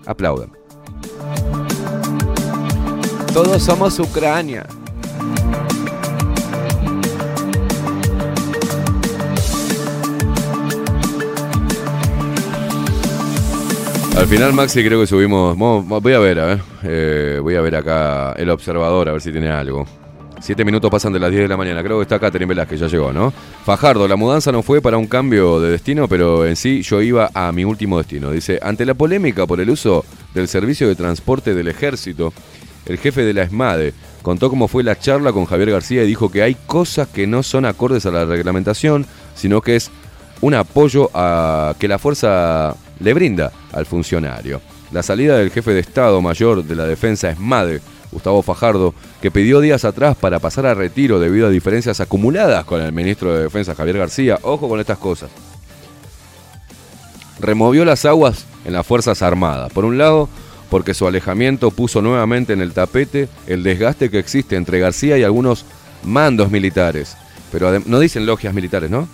aplaudan. 0.06 0.50
Todos 3.32 3.62
somos 3.62 3.98
Ucrania. 3.98 4.66
Al 14.16 14.26
final, 14.28 14.52
Maxi, 14.52 14.84
creo 14.84 15.00
que 15.00 15.06
subimos. 15.06 15.56
mo- 15.56 15.82
mo- 15.82 16.00
Voy 16.00 16.12
a 16.12 16.18
ver, 16.20 16.38
a 16.38 16.46
ver. 16.46 16.60
Eh, 16.84 17.38
voy 17.42 17.56
a 17.56 17.60
ver 17.60 17.74
acá 17.76 18.32
el 18.36 18.48
observador, 18.50 19.08
a 19.08 19.12
ver 19.12 19.20
si 19.20 19.32
tiene 19.32 19.50
algo. 19.50 19.84
Siete 20.44 20.62
minutos 20.62 20.90
pasan 20.90 21.10
de 21.14 21.18
las 21.18 21.30
10 21.30 21.44
de 21.44 21.48
la 21.48 21.56
mañana. 21.56 21.82
Creo 21.82 21.96
que 21.96 22.02
está 22.02 22.18
Catherine 22.18 22.46
Velázquez, 22.46 22.78
ya 22.78 22.86
llegó, 22.86 23.14
¿no? 23.14 23.32
Fajardo, 23.64 24.06
la 24.06 24.16
mudanza 24.16 24.52
no 24.52 24.62
fue 24.62 24.82
para 24.82 24.98
un 24.98 25.06
cambio 25.06 25.58
de 25.58 25.70
destino, 25.70 26.06
pero 26.06 26.44
en 26.44 26.54
sí 26.54 26.82
yo 26.82 27.00
iba 27.00 27.30
a 27.32 27.50
mi 27.50 27.64
último 27.64 27.96
destino. 27.96 28.30
Dice: 28.30 28.58
Ante 28.60 28.84
la 28.84 28.92
polémica 28.92 29.46
por 29.46 29.58
el 29.58 29.70
uso 29.70 30.04
del 30.34 30.46
servicio 30.46 30.86
de 30.86 30.96
transporte 30.96 31.54
del 31.54 31.68
ejército, 31.68 32.34
el 32.84 32.98
jefe 32.98 33.22
de 33.22 33.32
la 33.32 33.44
ESMADE 33.44 33.94
contó 34.20 34.50
cómo 34.50 34.68
fue 34.68 34.82
la 34.82 34.98
charla 34.98 35.32
con 35.32 35.46
Javier 35.46 35.70
García 35.70 36.04
y 36.04 36.08
dijo 36.08 36.30
que 36.30 36.42
hay 36.42 36.54
cosas 36.66 37.08
que 37.08 37.26
no 37.26 37.42
son 37.42 37.64
acordes 37.64 38.04
a 38.04 38.10
la 38.10 38.26
reglamentación, 38.26 39.06
sino 39.34 39.62
que 39.62 39.76
es 39.76 39.90
un 40.42 40.52
apoyo 40.52 41.08
a 41.14 41.74
que 41.78 41.88
la 41.88 41.98
fuerza 41.98 42.76
le 43.00 43.14
brinda 43.14 43.50
al 43.72 43.86
funcionario. 43.86 44.60
La 44.92 45.02
salida 45.02 45.38
del 45.38 45.50
jefe 45.50 45.72
de 45.72 45.80
Estado 45.80 46.20
Mayor 46.20 46.62
de 46.62 46.76
la 46.76 46.84
Defensa 46.84 47.30
ESMADE, 47.30 47.80
Gustavo 48.14 48.42
Fajardo, 48.42 48.94
que 49.20 49.30
pidió 49.30 49.60
días 49.60 49.84
atrás 49.84 50.16
para 50.16 50.38
pasar 50.38 50.64
a 50.66 50.74
retiro 50.74 51.18
debido 51.18 51.48
a 51.48 51.50
diferencias 51.50 52.00
acumuladas 52.00 52.64
con 52.64 52.80
el 52.80 52.92
ministro 52.92 53.34
de 53.34 53.42
Defensa 53.42 53.74
Javier 53.74 53.98
García. 53.98 54.38
Ojo 54.42 54.68
con 54.68 54.80
estas 54.80 54.98
cosas. 54.98 55.30
Removió 57.40 57.84
las 57.84 58.04
aguas 58.04 58.46
en 58.64 58.72
las 58.72 58.86
Fuerzas 58.86 59.20
Armadas. 59.20 59.72
Por 59.72 59.84
un 59.84 59.98
lado, 59.98 60.28
porque 60.70 60.94
su 60.94 61.06
alejamiento 61.06 61.72
puso 61.72 62.00
nuevamente 62.00 62.52
en 62.52 62.60
el 62.60 62.72
tapete 62.72 63.28
el 63.46 63.62
desgaste 63.64 64.10
que 64.10 64.20
existe 64.20 64.56
entre 64.56 64.78
García 64.78 65.18
y 65.18 65.24
algunos 65.24 65.66
mandos 66.04 66.50
militares. 66.50 67.16
Pero 67.50 67.80
no 67.84 67.98
dicen 67.98 68.26
logias 68.26 68.54
militares, 68.54 68.90
¿no? 68.90 69.08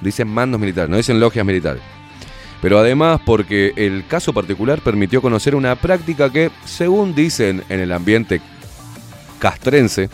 Dicen 0.00 0.28
mandos 0.28 0.60
militares, 0.60 0.90
no 0.90 0.96
dicen 0.96 1.18
logias 1.18 1.44
militares. 1.44 1.82
Pero 2.62 2.78
además 2.78 3.20
porque 3.24 3.72
el 3.76 4.06
caso 4.06 4.32
particular 4.32 4.80
permitió 4.80 5.20
conocer 5.22 5.54
una 5.54 5.76
práctica 5.76 6.30
que, 6.30 6.50
según 6.64 7.14
dicen 7.14 7.62
en 7.68 7.80
el 7.80 7.92
ambiente 7.92 8.40
castrense, 9.38 10.08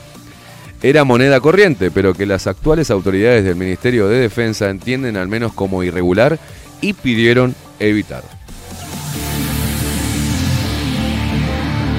era 0.82 1.04
moneda 1.04 1.40
corriente, 1.40 1.90
pero 1.92 2.12
que 2.12 2.26
las 2.26 2.46
actuales 2.48 2.90
autoridades 2.90 3.44
del 3.44 3.54
Ministerio 3.54 4.08
de 4.08 4.18
Defensa 4.18 4.68
entienden 4.68 5.16
al 5.16 5.28
menos 5.28 5.52
como 5.52 5.84
irregular 5.84 6.38
y 6.80 6.92
pidieron 6.92 7.54
evitar. 7.78 8.24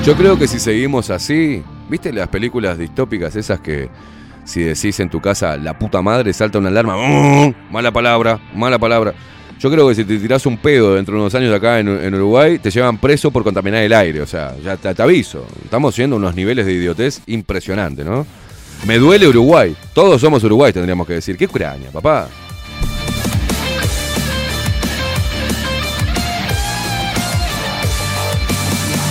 Yo 0.04 0.18
creo 0.18 0.38
que 0.38 0.50
si 0.50 0.60
seguimos 0.60 1.10
así, 1.10 1.64
¿viste 1.90 2.12
las 2.12 2.28
películas 2.28 2.78
distópicas 2.78 3.38
esas 3.38 3.62
que 3.62 3.90
si 4.44 4.62
decís 4.62 5.00
en 5.00 5.10
tu 5.10 5.22
casa 5.22 5.56
la 5.56 5.80
puta 5.80 6.02
madre 6.02 6.34
salta 6.34 6.60
una 6.60 6.68
alarma? 6.68 6.98
Mala 7.72 7.92
palabra, 7.94 8.38
mala 8.54 8.78
palabra. 8.78 9.14
Yo 9.64 9.72
creo 9.72 9.88
que 9.88 9.96
si 9.96 10.04
te 10.04 10.20
tirás 10.20 10.46
un 10.46 10.58
pedo 10.58 10.96
dentro 10.96 11.16
de 11.16 11.22
unos 11.22 11.34
años 11.36 11.56
acá 11.56 11.80
en, 11.80 12.14
Uruguay, 12.14 12.60
te 12.60 12.70
llevan 12.70 12.98
preso 12.98 13.32
por 13.32 13.46
contaminar 13.46 13.82
el 13.82 13.94
aire. 13.94 14.20
O 14.20 14.28
sea, 14.28 14.58
ya 14.62 14.76
te, 14.76 15.02
aviso. 15.02 15.48
Estamos 15.64 15.96
yendo 15.96 16.18
a 16.18 16.20
unos 16.20 16.36
niveles 16.36 16.66
de 16.66 16.74
idiotez 16.74 17.22
impresionantes, 17.28 18.06
¿no? 18.06 18.28
Me 18.86 18.98
duele 18.98 19.26
Uruguay. 19.26 19.74
Todos 19.94 20.20
somos 20.20 20.44
Uruguay, 20.44 20.74
tendríamos 20.74 21.08
que 21.08 21.14
decir. 21.14 21.38
¿Qué 21.38 21.46
Ucrania, 21.46 21.92
papá? 21.94 22.28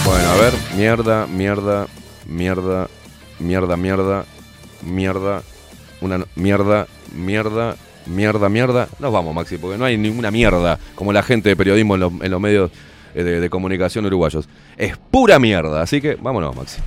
Bueno, 0.04 0.28
a 0.28 0.36
ver. 0.36 0.52
Mierda, 0.76 1.26
mierda, 1.28 1.86
mierda, 2.26 2.88
mierda, 3.38 3.76
mierda, 3.78 4.24
mierda. 4.82 5.42
Una 6.02 6.26
mierda, 6.36 6.86
mierda, 7.14 7.76
mierda, 8.06 8.48
mierda. 8.48 8.88
Nos 8.98 9.12
vamos, 9.12 9.34
Maxi, 9.34 9.58
porque 9.58 9.78
no 9.78 9.84
hay 9.84 9.96
ninguna 9.96 10.30
mierda 10.30 10.78
como 10.94 11.12
la 11.12 11.22
gente 11.22 11.48
de 11.48 11.56
periodismo 11.56 11.94
en, 11.94 12.00
los- 12.30 12.40
medios 12.40 12.70
eh, 13.14 13.22
de, 13.22 13.50
comunicación 13.50 14.06
uruguayos. 14.06 14.48
Es 14.76 14.96
pura 14.96 15.38
mierda, 15.38 15.82
así 15.82 16.00
que 16.00 16.16
vámonos, 16.16 16.54
Maxi. 16.56 16.80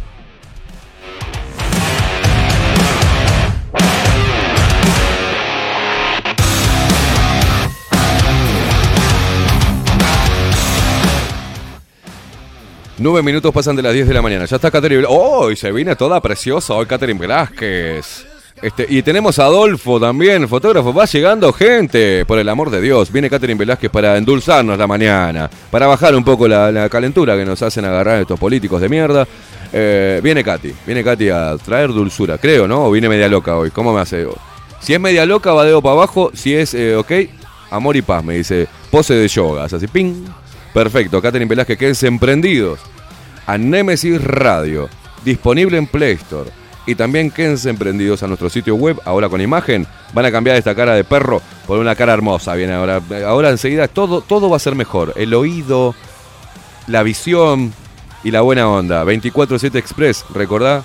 Nueve 12.97 13.21
minutos 13.23 13.53
pasan 13.53 13.75
de 13.75 13.81
las 13.81 13.93
10 13.93 14.07
de 14.07 14.13
la 14.13 14.21
mañana. 14.21 14.45
Ya 14.45 14.55
está 14.55 14.71
Catherine. 14.71 15.05
¡Oh! 15.07 15.53
Se 15.55 15.71
viene 15.71 15.95
toda 15.95 16.21
preciosa 16.21 16.73
hoy 16.73 16.85
Catherine 16.85 17.19
Velázquez. 17.19 18.25
Este, 18.61 18.85
y 18.89 19.01
tenemos 19.03 19.37
a 19.37 19.45
Adolfo 19.45 19.99
también, 19.99 20.47
fotógrafo. 20.47 20.93
Va 20.93 21.05
llegando 21.05 21.51
gente, 21.51 22.25
por 22.25 22.39
el 22.39 22.47
amor 22.47 22.69
de 22.69 22.81
Dios. 22.81 23.11
Viene 23.11 23.29
Catherine 23.29 23.59
Velázquez 23.59 23.91
para 23.91 24.17
endulzarnos 24.17 24.77
la 24.77 24.87
mañana. 24.87 25.49
Para 25.69 25.87
bajar 25.87 26.15
un 26.15 26.23
poco 26.23 26.47
la, 26.47 26.71
la 26.71 26.89
calentura 26.89 27.35
que 27.35 27.45
nos 27.45 27.61
hacen 27.61 27.85
agarrar 27.85 28.21
estos 28.21 28.39
políticos 28.39 28.81
de 28.81 28.89
mierda. 28.89 29.27
Eh, 29.73 30.21
viene 30.23 30.43
Katy. 30.43 30.73
Viene 30.85 31.03
Katy 31.03 31.29
a 31.29 31.57
traer 31.57 31.89
dulzura, 31.89 32.37
creo, 32.37 32.67
¿no? 32.67 32.85
O 32.85 32.91
viene 32.91 33.09
media 33.09 33.27
loca 33.27 33.57
hoy. 33.57 33.71
¿Cómo 33.71 33.93
me 33.93 34.01
hace? 34.01 34.25
Si 34.79 34.93
es 34.93 34.99
media 34.99 35.25
loca, 35.25 35.51
va 35.51 35.65
dedo 35.65 35.81
para 35.81 35.93
abajo. 35.93 36.31
Si 36.33 36.55
es 36.55 36.73
eh, 36.73 36.95
ok, 36.95 37.11
amor 37.71 37.97
y 37.97 38.01
paz, 38.01 38.23
me 38.23 38.35
dice. 38.35 38.67
Pose 38.89 39.15
de 39.15 39.27
yoga. 39.27 39.65
Así, 39.65 39.87
ping. 39.87 40.25
Perfecto. 40.73 41.21
Catherine 41.21 41.49
Velázquez, 41.49 41.77
quédense 41.77 42.07
emprendidos 42.07 42.79
a 43.45 43.57
Nemesis 43.57 44.23
Radio, 44.23 44.89
disponible 45.23 45.77
en 45.77 45.87
Play 45.87 46.13
Store. 46.13 46.49
Y 46.87 46.95
también 46.95 47.31
quédense 47.31 47.69
emprendidos 47.69 48.21
a 48.21 48.27
nuestro 48.27 48.49
sitio 48.49 48.75
web, 48.75 48.99
ahora 49.05 49.27
con 49.27 49.41
imagen. 49.41 49.87
Van 50.13 50.25
a 50.25 50.31
cambiar 50.31 50.55
esta 50.55 50.75
cara 50.75 50.93
de 50.93 51.03
perro 51.03 51.41
por 51.65 51.79
una 51.79 51.95
cara 51.95 52.13
hermosa. 52.13 52.53
Viene 52.53 52.73
ahora. 52.73 53.01
Ahora 53.25 53.49
enseguida 53.49 53.87
todo, 53.87 54.21
todo 54.21 54.49
va 54.49 54.57
a 54.57 54.59
ser 54.59 54.75
mejor. 54.75 55.13
El 55.15 55.33
oído, 55.33 55.95
la 56.87 57.01
visión 57.01 57.73
y 58.23 58.31
la 58.31 58.41
buena 58.41 58.69
onda. 58.69 59.03
24-7 59.03 59.75
Express, 59.75 60.25
recordá. 60.33 60.83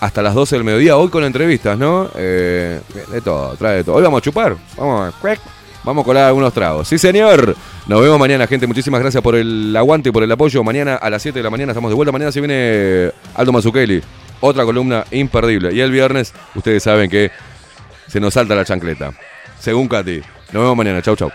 Hasta 0.00 0.22
las 0.22 0.34
12 0.34 0.56
del 0.56 0.64
mediodía, 0.64 0.96
hoy 0.96 1.08
con 1.08 1.24
entrevistas, 1.24 1.78
¿no? 1.78 2.10
Eh, 2.14 2.80
de 3.10 3.20
todo, 3.22 3.54
trae 3.56 3.76
de 3.76 3.84
todo. 3.84 3.96
Hoy 3.96 4.02
vamos 4.02 4.18
a 4.18 4.22
chupar. 4.22 4.56
Vamos 4.76 5.14
a. 5.22 5.36
Vamos 5.84 6.02
a 6.02 6.04
colar 6.04 6.24
algunos 6.24 6.52
tragos. 6.52 6.88
Sí, 6.88 6.98
señor. 6.98 7.54
Nos 7.86 8.00
vemos 8.00 8.18
mañana, 8.18 8.46
gente. 8.46 8.66
Muchísimas 8.66 9.00
gracias 9.00 9.22
por 9.22 9.34
el 9.34 9.74
aguante 9.76 10.08
y 10.08 10.12
por 10.12 10.22
el 10.22 10.32
apoyo. 10.32 10.64
Mañana 10.64 10.96
a 10.96 11.10
las 11.10 11.22
7 11.22 11.38
de 11.38 11.42
la 11.42 11.50
mañana 11.50 11.72
estamos 11.72 11.90
de 11.90 11.94
vuelta. 11.94 12.10
Mañana 12.10 12.32
se 12.32 12.40
viene 12.40 13.12
Aldo 13.34 13.52
Mazzucchelli. 13.52 14.02
Otra 14.46 14.66
columna 14.66 15.06
imperdible. 15.10 15.72
Y 15.72 15.80
el 15.80 15.90
viernes, 15.90 16.34
ustedes 16.54 16.82
saben 16.82 17.08
que 17.08 17.30
se 18.08 18.20
nos 18.20 18.34
salta 18.34 18.54
la 18.54 18.62
chancleta. 18.66 19.14
Según 19.58 19.88
Katy. 19.88 20.20
Nos 20.52 20.62
vemos 20.62 20.76
mañana. 20.76 21.00
Chau, 21.00 21.16
chau. 21.16 21.30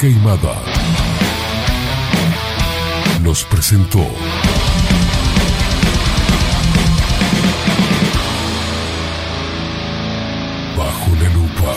Queimada 0.00 0.54
nos 3.20 3.44
presentó 3.44 3.98
Bajo 10.74 11.14
la 11.16 11.28
lupa. 11.28 11.76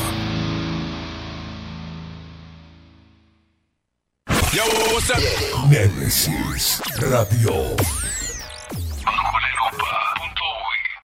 Némesis 5.67 6.81
Radio. 6.99 7.75